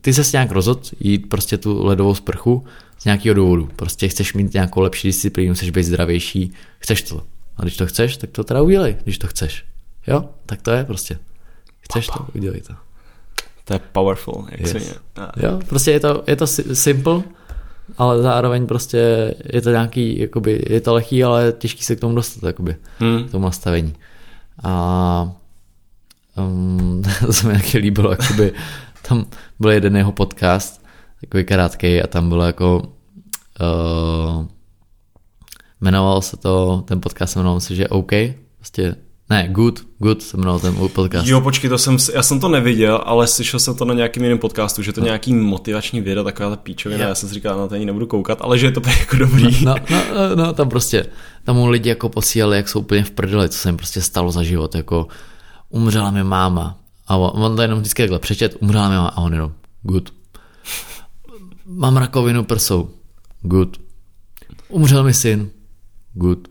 ty 0.00 0.12
se 0.14 0.22
nějak 0.32 0.50
rozhodl 0.50 0.80
jít 1.00 1.28
prostě 1.28 1.58
tu 1.58 1.84
ledovou 1.84 2.14
sprchu 2.14 2.64
z 2.98 3.04
nějakého 3.04 3.34
důvodu. 3.34 3.68
Prostě 3.76 4.08
chceš 4.08 4.34
mít 4.34 4.54
nějakou 4.54 4.80
lepší 4.80 5.08
disciplínu, 5.08 5.54
chceš 5.54 5.70
být 5.70 5.84
zdravější, 5.84 6.52
chceš 6.78 7.02
to. 7.02 7.22
A 7.56 7.62
když 7.62 7.76
to 7.76 7.86
chceš, 7.86 8.16
tak 8.16 8.30
to 8.30 8.44
teda 8.44 8.62
udělej, 8.62 8.96
když 9.04 9.18
to 9.18 9.26
chceš. 9.26 9.64
Jo, 10.06 10.24
tak 10.46 10.62
to 10.62 10.70
je 10.70 10.84
prostě. 10.84 11.18
Chceš 11.80 12.06
Papa. 12.06 12.18
to, 12.18 12.32
udělej 12.34 12.60
to. 12.60 12.74
To 13.64 13.74
je 13.74 13.80
powerful, 13.92 14.46
jak 14.50 14.60
yes. 14.60 14.70
se 14.70 14.94
Jo, 15.36 15.60
prostě 15.68 15.90
je 15.90 16.00
to, 16.00 16.24
je 16.26 16.36
to 16.36 16.46
simple, 16.46 17.22
ale 17.98 18.22
zároveň 18.22 18.66
prostě 18.66 19.34
je 19.52 19.60
to 19.60 19.70
nějaký, 19.70 20.20
jakoby, 20.20 20.62
je 20.70 20.80
to 20.80 20.94
lehký, 20.94 21.24
ale 21.24 21.52
těžký 21.52 21.82
se 21.82 21.96
k 21.96 22.00
tomu 22.00 22.14
dostat, 22.14 22.46
jakoby, 22.46 22.76
hmm. 22.98 23.24
k 23.24 23.30
tomu 23.30 23.44
nastavení. 23.44 23.94
A 24.62 25.32
um, 26.36 27.02
to 27.26 27.32
se 27.32 27.46
mi 27.46 27.52
nějaký 27.52 27.78
líbilo, 27.78 28.10
jakoby, 28.10 28.52
tam 29.08 29.26
byl 29.60 29.70
jeden 29.70 29.96
jeho 29.96 30.12
podcast, 30.12 30.84
takový 31.20 31.44
krátký 31.44 32.02
a 32.02 32.06
tam 32.06 32.28
bylo 32.28 32.44
jako 32.44 32.82
uh, 33.60 34.46
jmenoval 35.80 36.22
se 36.22 36.36
to, 36.36 36.84
ten 36.86 37.00
podcast 37.00 37.32
se 37.32 37.38
jmenoval 37.38 37.60
se, 37.60 37.74
že 37.74 37.88
OK, 37.88 38.12
prostě 38.56 38.96
ne, 39.30 39.48
Good, 39.48 39.80
Good 39.98 40.22
se 40.22 40.36
jmenoval 40.36 40.60
ten 40.60 40.74
podcast. 40.94 41.28
Jo, 41.28 41.40
počkej, 41.40 41.70
to 41.70 41.78
jsem, 41.78 41.96
já 42.14 42.22
jsem 42.22 42.40
to 42.40 42.48
neviděl, 42.48 43.02
ale 43.04 43.26
slyšel 43.26 43.60
jsem 43.60 43.74
to 43.74 43.84
na 43.84 43.94
nějakým 43.94 44.22
jiném 44.22 44.38
podcastu, 44.38 44.82
že 44.82 44.92
to 44.92 45.00
no. 45.00 45.04
nějaký 45.04 45.34
motivační 45.34 46.00
video, 46.00 46.24
taková 46.24 46.50
ta 46.50 46.56
píčovina, 46.56 47.08
já 47.08 47.14
jsem 47.14 47.28
si 47.28 47.34
říkal, 47.34 47.58
no 47.58 47.68
to 47.68 47.74
ani 47.74 47.84
nebudu 47.84 48.06
koukat, 48.06 48.38
ale 48.40 48.58
že 48.58 48.66
je 48.66 48.72
to 48.72 48.80
jako 48.98 49.16
dobrý. 49.16 49.64
No, 49.64 49.74
no, 49.90 50.02
no, 50.14 50.36
no, 50.36 50.52
tam 50.52 50.68
prostě, 50.68 51.06
tam 51.44 51.56
mu 51.56 51.68
lidi 51.68 51.88
jako 51.88 52.08
posílali, 52.08 52.56
jak 52.56 52.68
jsou 52.68 52.80
úplně 52.80 53.04
v 53.04 53.10
prdeli, 53.10 53.48
co 53.48 53.58
se 53.58 53.68
jim 53.68 53.76
prostě 53.76 54.02
stalo 54.02 54.32
za 54.32 54.42
život, 54.42 54.74
jako 54.74 55.06
umřela 55.68 56.10
mi 56.10 56.24
máma, 56.24 56.78
a 57.06 57.16
on 57.16 57.56
to 57.56 57.62
jenom 57.62 57.78
vždycky 57.78 58.02
takhle 58.02 58.18
přečet, 58.18 58.56
umřela 58.60 58.88
mi 58.88 58.96
a 58.96 59.18
on 59.18 59.32
jenom, 59.32 59.52
good. 59.82 60.12
Mám 61.66 61.96
rakovinu 61.96 62.44
prsou, 62.44 62.90
good. 63.42 63.80
Umřel 64.68 65.04
mi 65.04 65.14
syn, 65.14 65.50
good. 66.12 66.48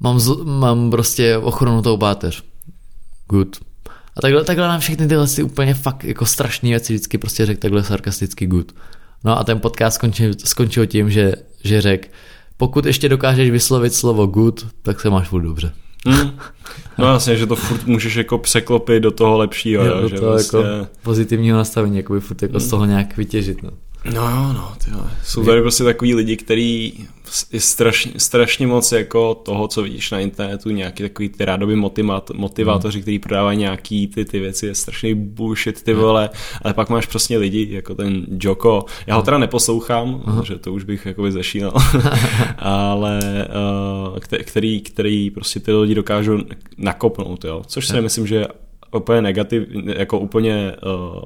Mám, 0.00 0.20
zl, 0.20 0.44
mám 0.44 0.90
prostě 0.90 1.40
tou 1.82 1.96
páteř, 1.96 2.44
good. 3.28 3.56
A 4.16 4.20
takhle, 4.20 4.44
takhle 4.44 4.68
nám 4.68 4.80
všechny 4.80 5.08
tyhle 5.08 5.26
si 5.26 5.42
úplně 5.42 5.74
fakt 5.74 6.04
jako 6.04 6.26
strašné 6.26 6.68
věci 6.68 6.92
vždycky 6.92 7.18
prostě 7.18 7.46
řekl 7.46 7.60
takhle 7.60 7.84
sarkasticky 7.84 8.46
good. 8.46 8.72
No 9.24 9.38
a 9.38 9.44
ten 9.44 9.60
podcast 9.60 9.94
skončil, 9.94 10.32
skončil 10.44 10.86
tím, 10.86 11.10
že, 11.10 11.32
že 11.64 11.80
řekl, 11.80 12.08
pokud 12.56 12.86
ještě 12.86 13.08
dokážeš 13.08 13.50
vyslovit 13.50 13.94
slovo 13.94 14.26
good, 14.26 14.66
tak 14.82 15.00
se 15.00 15.10
máš 15.10 15.28
furt 15.28 15.42
dobře. 15.42 15.72
Hmm. 16.06 16.30
No 16.98 17.12
jasně, 17.12 17.36
že 17.36 17.46
to 17.46 17.56
furt 17.56 17.86
můžeš 17.86 18.14
jako 18.14 18.38
překlopit 18.38 19.02
do 19.02 19.10
toho 19.10 19.38
lepšího. 19.38 19.84
Jo, 19.84 20.00
do 20.00 20.08
že 20.08 20.16
toho 20.16 20.30
vlastně... 20.30 20.58
jako 20.58 20.86
pozitivního 21.02 21.58
nastavení, 21.58 21.96
jako 21.96 22.12
by 22.12 22.20
furt 22.20 22.42
jako 22.42 22.52
hmm. 22.52 22.60
z 22.60 22.70
toho 22.70 22.84
nějak 22.84 23.16
vytěžit. 23.16 23.62
No. 23.62 23.70
No 24.04 24.30
jo, 24.30 24.52
no, 24.52 24.72
tyhle. 24.84 25.10
Jsou 25.24 25.44
tady 25.44 25.60
prostě 25.60 25.84
takový 25.84 26.14
lidi, 26.14 26.36
kteří 26.36 27.06
je 27.52 27.60
strašně, 27.60 28.12
strašně 28.16 28.66
moc 28.66 28.92
jako 28.92 29.34
toho, 29.34 29.68
co 29.68 29.82
vidíš 29.82 30.10
na 30.10 30.20
internetu, 30.20 30.70
nějaký 30.70 31.02
takový 31.02 31.28
ty 31.28 31.44
rádoby 31.44 31.76
motivátoři, 32.34 32.98
mm. 32.98 33.02
kteří 33.02 33.18
prodávají 33.18 33.58
nějaký 33.58 34.06
ty, 34.06 34.24
ty 34.24 34.40
věci, 34.40 34.66
je 34.66 34.74
strašný 34.74 35.14
bullshit, 35.14 35.82
ty 35.82 35.94
vole, 35.94 36.30
ale 36.62 36.74
pak 36.74 36.88
máš 36.88 37.06
prostě 37.06 37.38
lidi, 37.38 37.68
jako 37.70 37.94
ten 37.94 38.26
Joko, 38.42 38.84
já 39.06 39.16
ho 39.16 39.22
teda 39.22 39.38
neposlouchám, 39.38 40.22
Aha. 40.26 40.42
že 40.44 40.58
to 40.58 40.72
už 40.72 40.84
bych 40.84 41.06
jakoby 41.06 41.32
zešínal, 41.32 41.72
ale 42.58 43.20
uh, 44.10 44.18
který, 44.18 44.80
který 44.80 45.30
prostě 45.30 45.60
ty 45.60 45.72
lidi 45.72 45.94
dokážou 45.94 46.38
nakopnout, 46.76 47.44
jo, 47.44 47.62
což 47.66 47.86
si 47.86 47.92
nemyslím, 47.92 48.26
že 48.26 48.46
úplně 48.92 49.22
negativ, 49.22 49.62
jako 49.96 50.18
úplně 50.18 50.72
uh, 51.16 51.22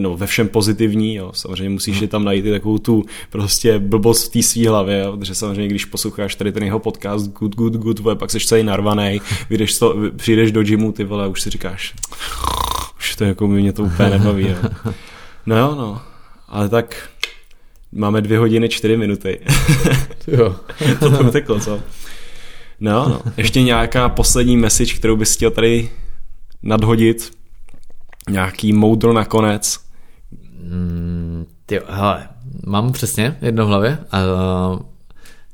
no, 0.00 0.16
ve 0.16 0.26
všem 0.26 0.48
pozitivní, 0.48 1.14
jo. 1.14 1.30
samozřejmě 1.34 1.70
musíš 1.70 1.98
hmm. 1.98 2.08
tam 2.08 2.24
najít 2.24 2.46
i 2.46 2.50
takovou 2.50 2.78
tu 2.78 3.04
prostě 3.30 3.78
blbost 3.78 4.28
v 4.28 4.32
té 4.32 4.42
svý 4.42 4.66
hlavě, 4.66 4.98
jo. 4.98 5.16
protože 5.16 5.34
samozřejmě 5.34 5.68
když 5.68 5.84
posloucháš 5.84 6.34
tady 6.34 6.52
ten 6.52 6.62
jeho 6.62 6.78
podcast 6.78 7.26
good, 7.26 7.56
good, 7.56 7.72
good, 7.72 7.98
vole, 7.98 8.16
pak 8.16 8.30
jsi 8.30 8.40
celý 8.40 8.62
narvaný, 8.62 9.20
vyjdeš 9.50 9.78
to, 9.78 9.96
přijdeš 10.16 10.52
do 10.52 10.62
gymu, 10.62 10.92
ty 10.92 11.04
vole, 11.04 11.28
už 11.28 11.40
si 11.40 11.50
říkáš, 11.50 11.94
už 12.98 13.16
to 13.16 13.24
jako 13.24 13.48
mě 13.48 13.72
to 13.72 13.82
úplně 13.82 14.10
nebaví, 14.10 14.48
jo. 14.48 14.70
No 15.46 15.58
jo, 15.58 15.74
no, 15.74 16.00
ale 16.48 16.68
tak 16.68 17.08
máme 17.92 18.20
dvě 18.20 18.38
hodiny, 18.38 18.68
čtyři 18.68 18.96
minuty. 18.96 19.40
jo. 20.26 20.56
to 21.00 21.10
tam 21.10 21.30
teklo, 21.30 21.60
co? 21.60 21.80
No, 22.80 23.08
no. 23.08 23.32
Ještě 23.36 23.62
nějaká 23.62 24.08
poslední 24.08 24.56
message, 24.56 24.94
kterou 24.94 25.16
bys 25.16 25.36
chtěl 25.36 25.50
tady 25.50 25.90
nadhodit 26.62 27.30
nějaký 28.30 28.72
moudro 28.72 29.12
nakonec? 29.12 29.85
Mm, 30.70 31.46
ty, 31.66 31.80
hele, 31.88 32.28
mám 32.66 32.92
přesně 32.92 33.36
jedno 33.42 33.64
v 33.64 33.68
hlavě 33.68 33.98
a 34.12 34.18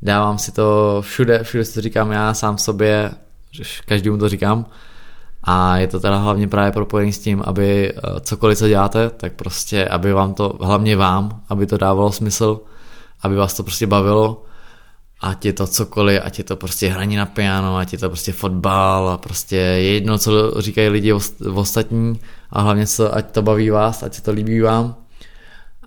dávám 0.03 0.39
si 0.39 0.53
to 0.53 0.99
všude, 1.01 1.43
všude 1.43 1.65
si 1.65 1.75
to 1.75 1.81
říkám 1.81 2.13
já 2.13 2.35
sám 2.35 2.59
sobě, 2.59 3.11
každému 3.87 4.19
to 4.19 4.29
říkám. 4.29 4.67
A 5.45 5.77
je 5.77 5.87
to 5.87 6.01
teda 6.01 6.17
hlavně 6.17 6.49
právě 6.49 6.73
propojený 6.73 7.13
s 7.13 7.19
tím, 7.19 7.43
aby 7.47 7.93
eh, 7.93 8.21
cokoliv, 8.21 8.59
co 8.59 8.69
děláte, 8.69 9.11
tak 9.11 9.33
prostě, 9.33 9.89
aby 9.89 10.13
vám 10.13 10.35
to, 10.35 10.59
hlavně 10.61 10.97
vám, 10.97 11.43
aby 11.49 11.67
to 11.67 11.77
dávalo 11.79 12.13
smysl, 12.13 12.61
aby 13.23 13.37
vás 13.37 13.55
to 13.55 13.63
prostě 13.63 13.87
bavilo, 13.87 14.45
ať 15.21 15.45
je 15.45 15.53
to 15.53 15.67
cokoliv, 15.67 16.21
ať 16.25 16.39
je 16.39 16.45
to 16.45 16.57
prostě 16.57 16.89
hraní 16.89 17.17
na 17.17 17.27
piano, 17.27 17.77
ať 17.77 17.93
je 17.93 17.99
to 17.99 18.09
prostě 18.09 18.33
fotbal 18.33 19.09
a 19.09 19.19
prostě 19.19 19.57
je 19.57 19.95
jedno, 19.95 20.19
co 20.19 20.61
říkají 20.61 20.89
lidi 20.89 21.13
ostatní. 21.55 22.21
A 22.51 22.63
hlavně 22.63 22.87
co, 22.87 23.15
ať 23.15 23.31
to 23.31 23.43
baví 23.43 23.71
vás, 23.71 24.03
ať 24.03 24.15
se 24.15 24.23
to 24.23 24.33
líbí 24.33 24.61
vám. 24.61 25.02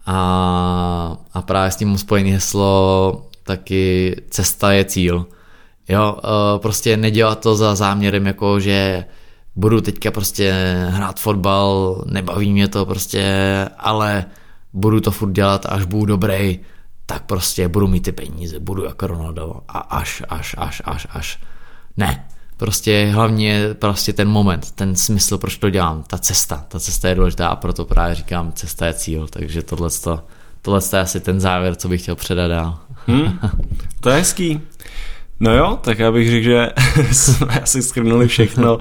A, 0.05 1.17
a 1.33 1.41
právě 1.41 1.71
s 1.71 1.75
tím 1.75 1.97
spojený 1.97 2.31
heslo 2.31 3.25
taky 3.43 4.15
cesta 4.29 4.71
je 4.71 4.85
cíl. 4.85 5.25
Jo, 5.89 6.17
e, 6.17 6.59
prostě 6.59 6.97
nedělat 6.97 7.39
to 7.39 7.55
za 7.55 7.75
záměrem 7.75 8.25
jako, 8.25 8.59
že 8.59 9.05
budu 9.55 9.81
teďka 9.81 10.11
prostě 10.11 10.53
hrát 10.89 11.19
fotbal, 11.19 12.03
nebaví 12.05 12.53
mě 12.53 12.67
to 12.67 12.85
prostě, 12.85 13.33
ale 13.77 14.25
budu 14.73 15.01
to 15.01 15.11
furt 15.11 15.31
dělat, 15.31 15.65
až 15.65 15.85
budu 15.85 16.05
dobrý, 16.05 16.59
tak 17.05 17.23
prostě 17.23 17.67
budu 17.67 17.87
mít 17.87 18.03
ty 18.03 18.11
peníze, 18.11 18.59
budu 18.59 18.83
jako 18.83 19.07
Ronaldo 19.07 19.53
a 19.67 19.79
až, 19.79 20.23
až, 20.29 20.55
až, 20.57 20.81
až, 20.85 21.07
až. 21.09 21.39
Ne, 21.97 22.25
prostě 22.57 23.09
hlavně 23.13 23.73
prostě 23.73 24.13
ten 24.13 24.27
moment, 24.27 24.71
ten 24.71 24.95
smysl, 24.95 25.37
proč 25.37 25.57
to 25.57 25.69
dělám, 25.69 26.03
ta 26.07 26.17
cesta, 26.17 26.65
ta 26.67 26.79
cesta 26.79 27.09
je 27.09 27.15
důležitá 27.15 27.47
a 27.47 27.55
proto 27.55 27.85
právě 27.85 28.15
říkám, 28.15 28.51
cesta 28.51 28.85
je 28.85 28.93
cíl, 28.93 29.27
takže 29.27 29.63
tohle 29.63 29.89
tohle 30.61 30.81
je 30.93 30.99
asi 30.99 31.19
ten 31.19 31.39
závěr, 31.39 31.75
co 31.75 31.87
bych 31.87 32.01
chtěl 32.01 32.15
předat 32.15 32.51
dál. 32.51 32.79
Hmm, 33.07 33.39
to 33.99 34.09
je 34.09 34.15
hezký. 34.15 34.61
No 35.39 35.57
jo, 35.57 35.79
tak 35.81 35.99
já 35.99 36.11
bych 36.11 36.29
řekl, 36.29 36.43
že 36.43 36.69
jsme 37.11 37.59
asi 37.59 37.81
schrnuli 37.81 38.27
všechno, 38.27 38.77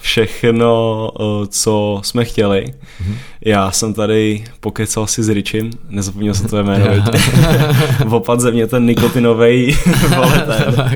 všechno, 0.00 1.10
co 1.48 2.00
jsme 2.04 2.24
chtěli. 2.24 2.64
Mm-hmm. 2.64 3.16
Já 3.44 3.70
jsem 3.70 3.94
tady 3.94 4.44
pokecal 4.60 5.06
si 5.06 5.22
s 5.22 5.28
Richim, 5.28 5.70
nezapomněl 5.88 6.34
jsem 6.34 6.48
to 6.48 6.62
jméno, 6.62 6.86
Opad 8.10 8.40
ze 8.40 8.50
mě 8.50 8.66
ten 8.66 8.86
nikotinový 8.86 9.76
voletem. 10.16 10.90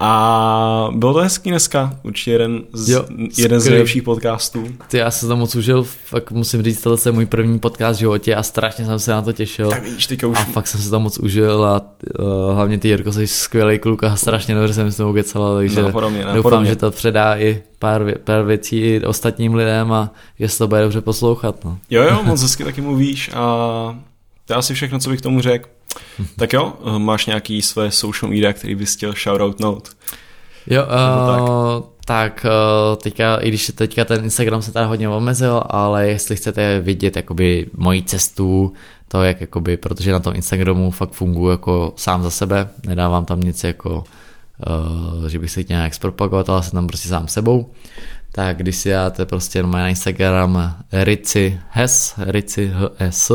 A 0.00 0.88
bylo 0.94 1.12
to 1.12 1.18
hezký 1.18 1.50
dneska, 1.50 1.96
určitě 2.02 2.30
jeden 2.30 2.62
z, 2.72 2.88
jo, 2.88 3.04
jeden 3.38 3.60
z 3.60 3.68
nejlepších 3.68 4.02
podcastů. 4.02 4.66
Ty 4.88 4.98
já 4.98 5.10
jsem 5.10 5.28
tam 5.28 5.38
moc 5.38 5.54
užil, 5.54 5.86
fakt 6.04 6.30
musím 6.30 6.62
říct, 6.62 6.82
tohle 6.82 6.98
je 7.06 7.12
můj 7.12 7.26
první 7.26 7.58
podcast 7.58 7.96
v 7.96 8.00
životě 8.00 8.34
a 8.34 8.42
strašně 8.42 8.86
jsem 8.86 8.98
se 8.98 9.10
na 9.10 9.22
to 9.22 9.32
těšil. 9.32 9.70
Tak 9.70 9.82
vidíš, 9.82 10.08
už... 10.22 10.38
A 10.38 10.44
fakt 10.44 10.66
jsem 10.66 10.80
se 10.80 10.90
tam 10.90 11.02
moc 11.02 11.18
užil 11.18 11.64
a 11.64 11.80
uh, 12.18 12.54
hlavně 12.54 12.78
ty 12.78 12.88
Jirko, 12.88 13.12
jsi 13.12 13.26
skvělý 13.26 13.78
kluk 13.78 14.04
a 14.04 14.13
strašně 14.16 14.54
dobře 14.54 14.74
jsem 14.74 14.90
s 14.90 14.96
tou 14.96 15.12
kecala, 15.12 15.54
takže 15.54 15.82
no, 15.82 15.92
podobně, 15.92 16.24
no, 16.24 16.34
doufám, 16.34 16.42
podobně. 16.42 16.70
že 16.70 16.76
to 16.76 16.90
předá 16.90 17.36
i 17.36 17.62
pár, 17.78 18.04
vě, 18.04 18.14
pár 18.14 18.44
věcí 18.44 19.00
ostatním 19.00 19.54
lidem 19.54 19.92
a 19.92 20.10
jestli 20.38 20.58
to 20.58 20.68
bude 20.68 20.82
dobře 20.82 21.00
poslouchat. 21.00 21.64
No. 21.64 21.78
Jo, 21.90 22.02
jo, 22.02 22.22
moc 22.22 22.42
hezky 22.42 22.64
taky 22.64 22.80
mluvíš 22.80 23.30
a 23.34 23.34
to 24.44 24.52
je 24.52 24.56
asi 24.56 24.74
všechno, 24.74 24.98
co 24.98 25.10
bych 25.10 25.20
tomu 25.20 25.40
řekl. 25.40 25.68
tak 26.38 26.52
jo, 26.52 26.72
máš 26.98 27.26
nějaký 27.26 27.62
své 27.62 27.90
social 27.90 28.30
media, 28.30 28.52
který 28.52 28.74
bys 28.74 28.96
chtěl 28.96 29.12
shoutoutnout? 29.12 29.88
Jo, 30.66 30.82
uh, 30.84 31.93
tak, 32.04 32.46
uh, 32.46 32.96
teďka, 32.96 33.36
i 33.36 33.48
když 33.48 33.72
teďka 33.74 34.04
ten 34.04 34.24
Instagram 34.24 34.62
se 34.62 34.72
tady 34.72 34.86
hodně 34.86 35.08
omezil, 35.08 35.62
ale 35.66 36.08
jestli 36.08 36.36
chcete 36.36 36.80
vidět 36.80 37.16
jakoby 37.16 37.66
moji 37.76 38.02
cestu, 38.02 38.72
to 39.08 39.22
jak 39.22 39.40
jakoby, 39.40 39.76
protože 39.76 40.12
na 40.12 40.20
tom 40.20 40.34
Instagramu 40.34 40.90
fakt 40.90 41.12
funguji 41.12 41.50
jako 41.50 41.92
sám 41.96 42.22
za 42.22 42.30
sebe, 42.30 42.68
nedávám 42.86 43.24
tam 43.24 43.40
nic 43.40 43.64
jako 43.64 44.04
uh, 45.18 45.26
že 45.26 45.38
bych 45.38 45.50
se 45.50 45.64
nějak 45.68 45.94
zpropagovat, 45.94 46.48
ale 46.48 46.62
jsem 46.62 46.72
tam 46.72 46.86
prostě 46.86 47.08
sám 47.08 47.28
sebou. 47.28 47.70
Tak 48.32 48.56
když 48.56 48.76
si 48.76 48.90
dáte 48.90 49.26
prostě 49.26 49.62
na 49.62 49.88
Instagram 49.88 50.76
Rici 50.92 51.60
Hes, 51.70 52.14
Rici 52.18 52.72
HS, 52.74 53.30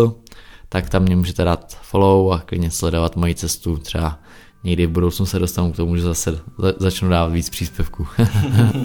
tak 0.69 0.89
tam 0.89 1.03
mě 1.03 1.15
můžete 1.15 1.43
dát 1.43 1.77
follow 1.81 2.33
a 2.33 2.39
klidně 2.45 2.71
sledovat 2.71 3.15
moji 3.15 3.35
cestu. 3.35 3.77
Třeba 3.77 4.19
někdy 4.63 4.85
v 4.85 4.89
budoucnu 4.89 5.25
se 5.25 5.39
dostanu 5.39 5.71
k 5.71 5.75
tomu, 5.75 5.95
že 5.95 6.01
zase 6.01 6.39
začnu 6.77 7.09
dávat 7.09 7.33
víc 7.33 7.49
příspěvků. 7.49 8.07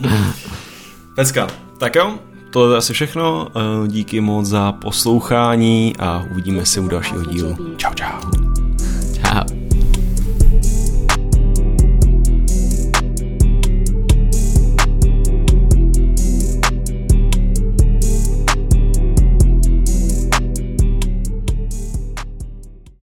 Pecka. 1.16 1.46
Tak 1.78 1.94
jo, 1.94 2.18
to 2.50 2.72
je 2.72 2.78
asi 2.78 2.92
všechno. 2.92 3.48
Eh, 3.48 3.88
díky 3.88 4.20
moc 4.20 4.46
za 4.46 4.72
poslouchání 4.72 5.92
a 5.98 6.24
uvidíme 6.30 6.66
se 6.66 6.80
u 6.80 6.88
dalšího 6.88 7.24
dílu. 7.24 7.56
Čau, 7.76 7.94
čau. 7.94 9.63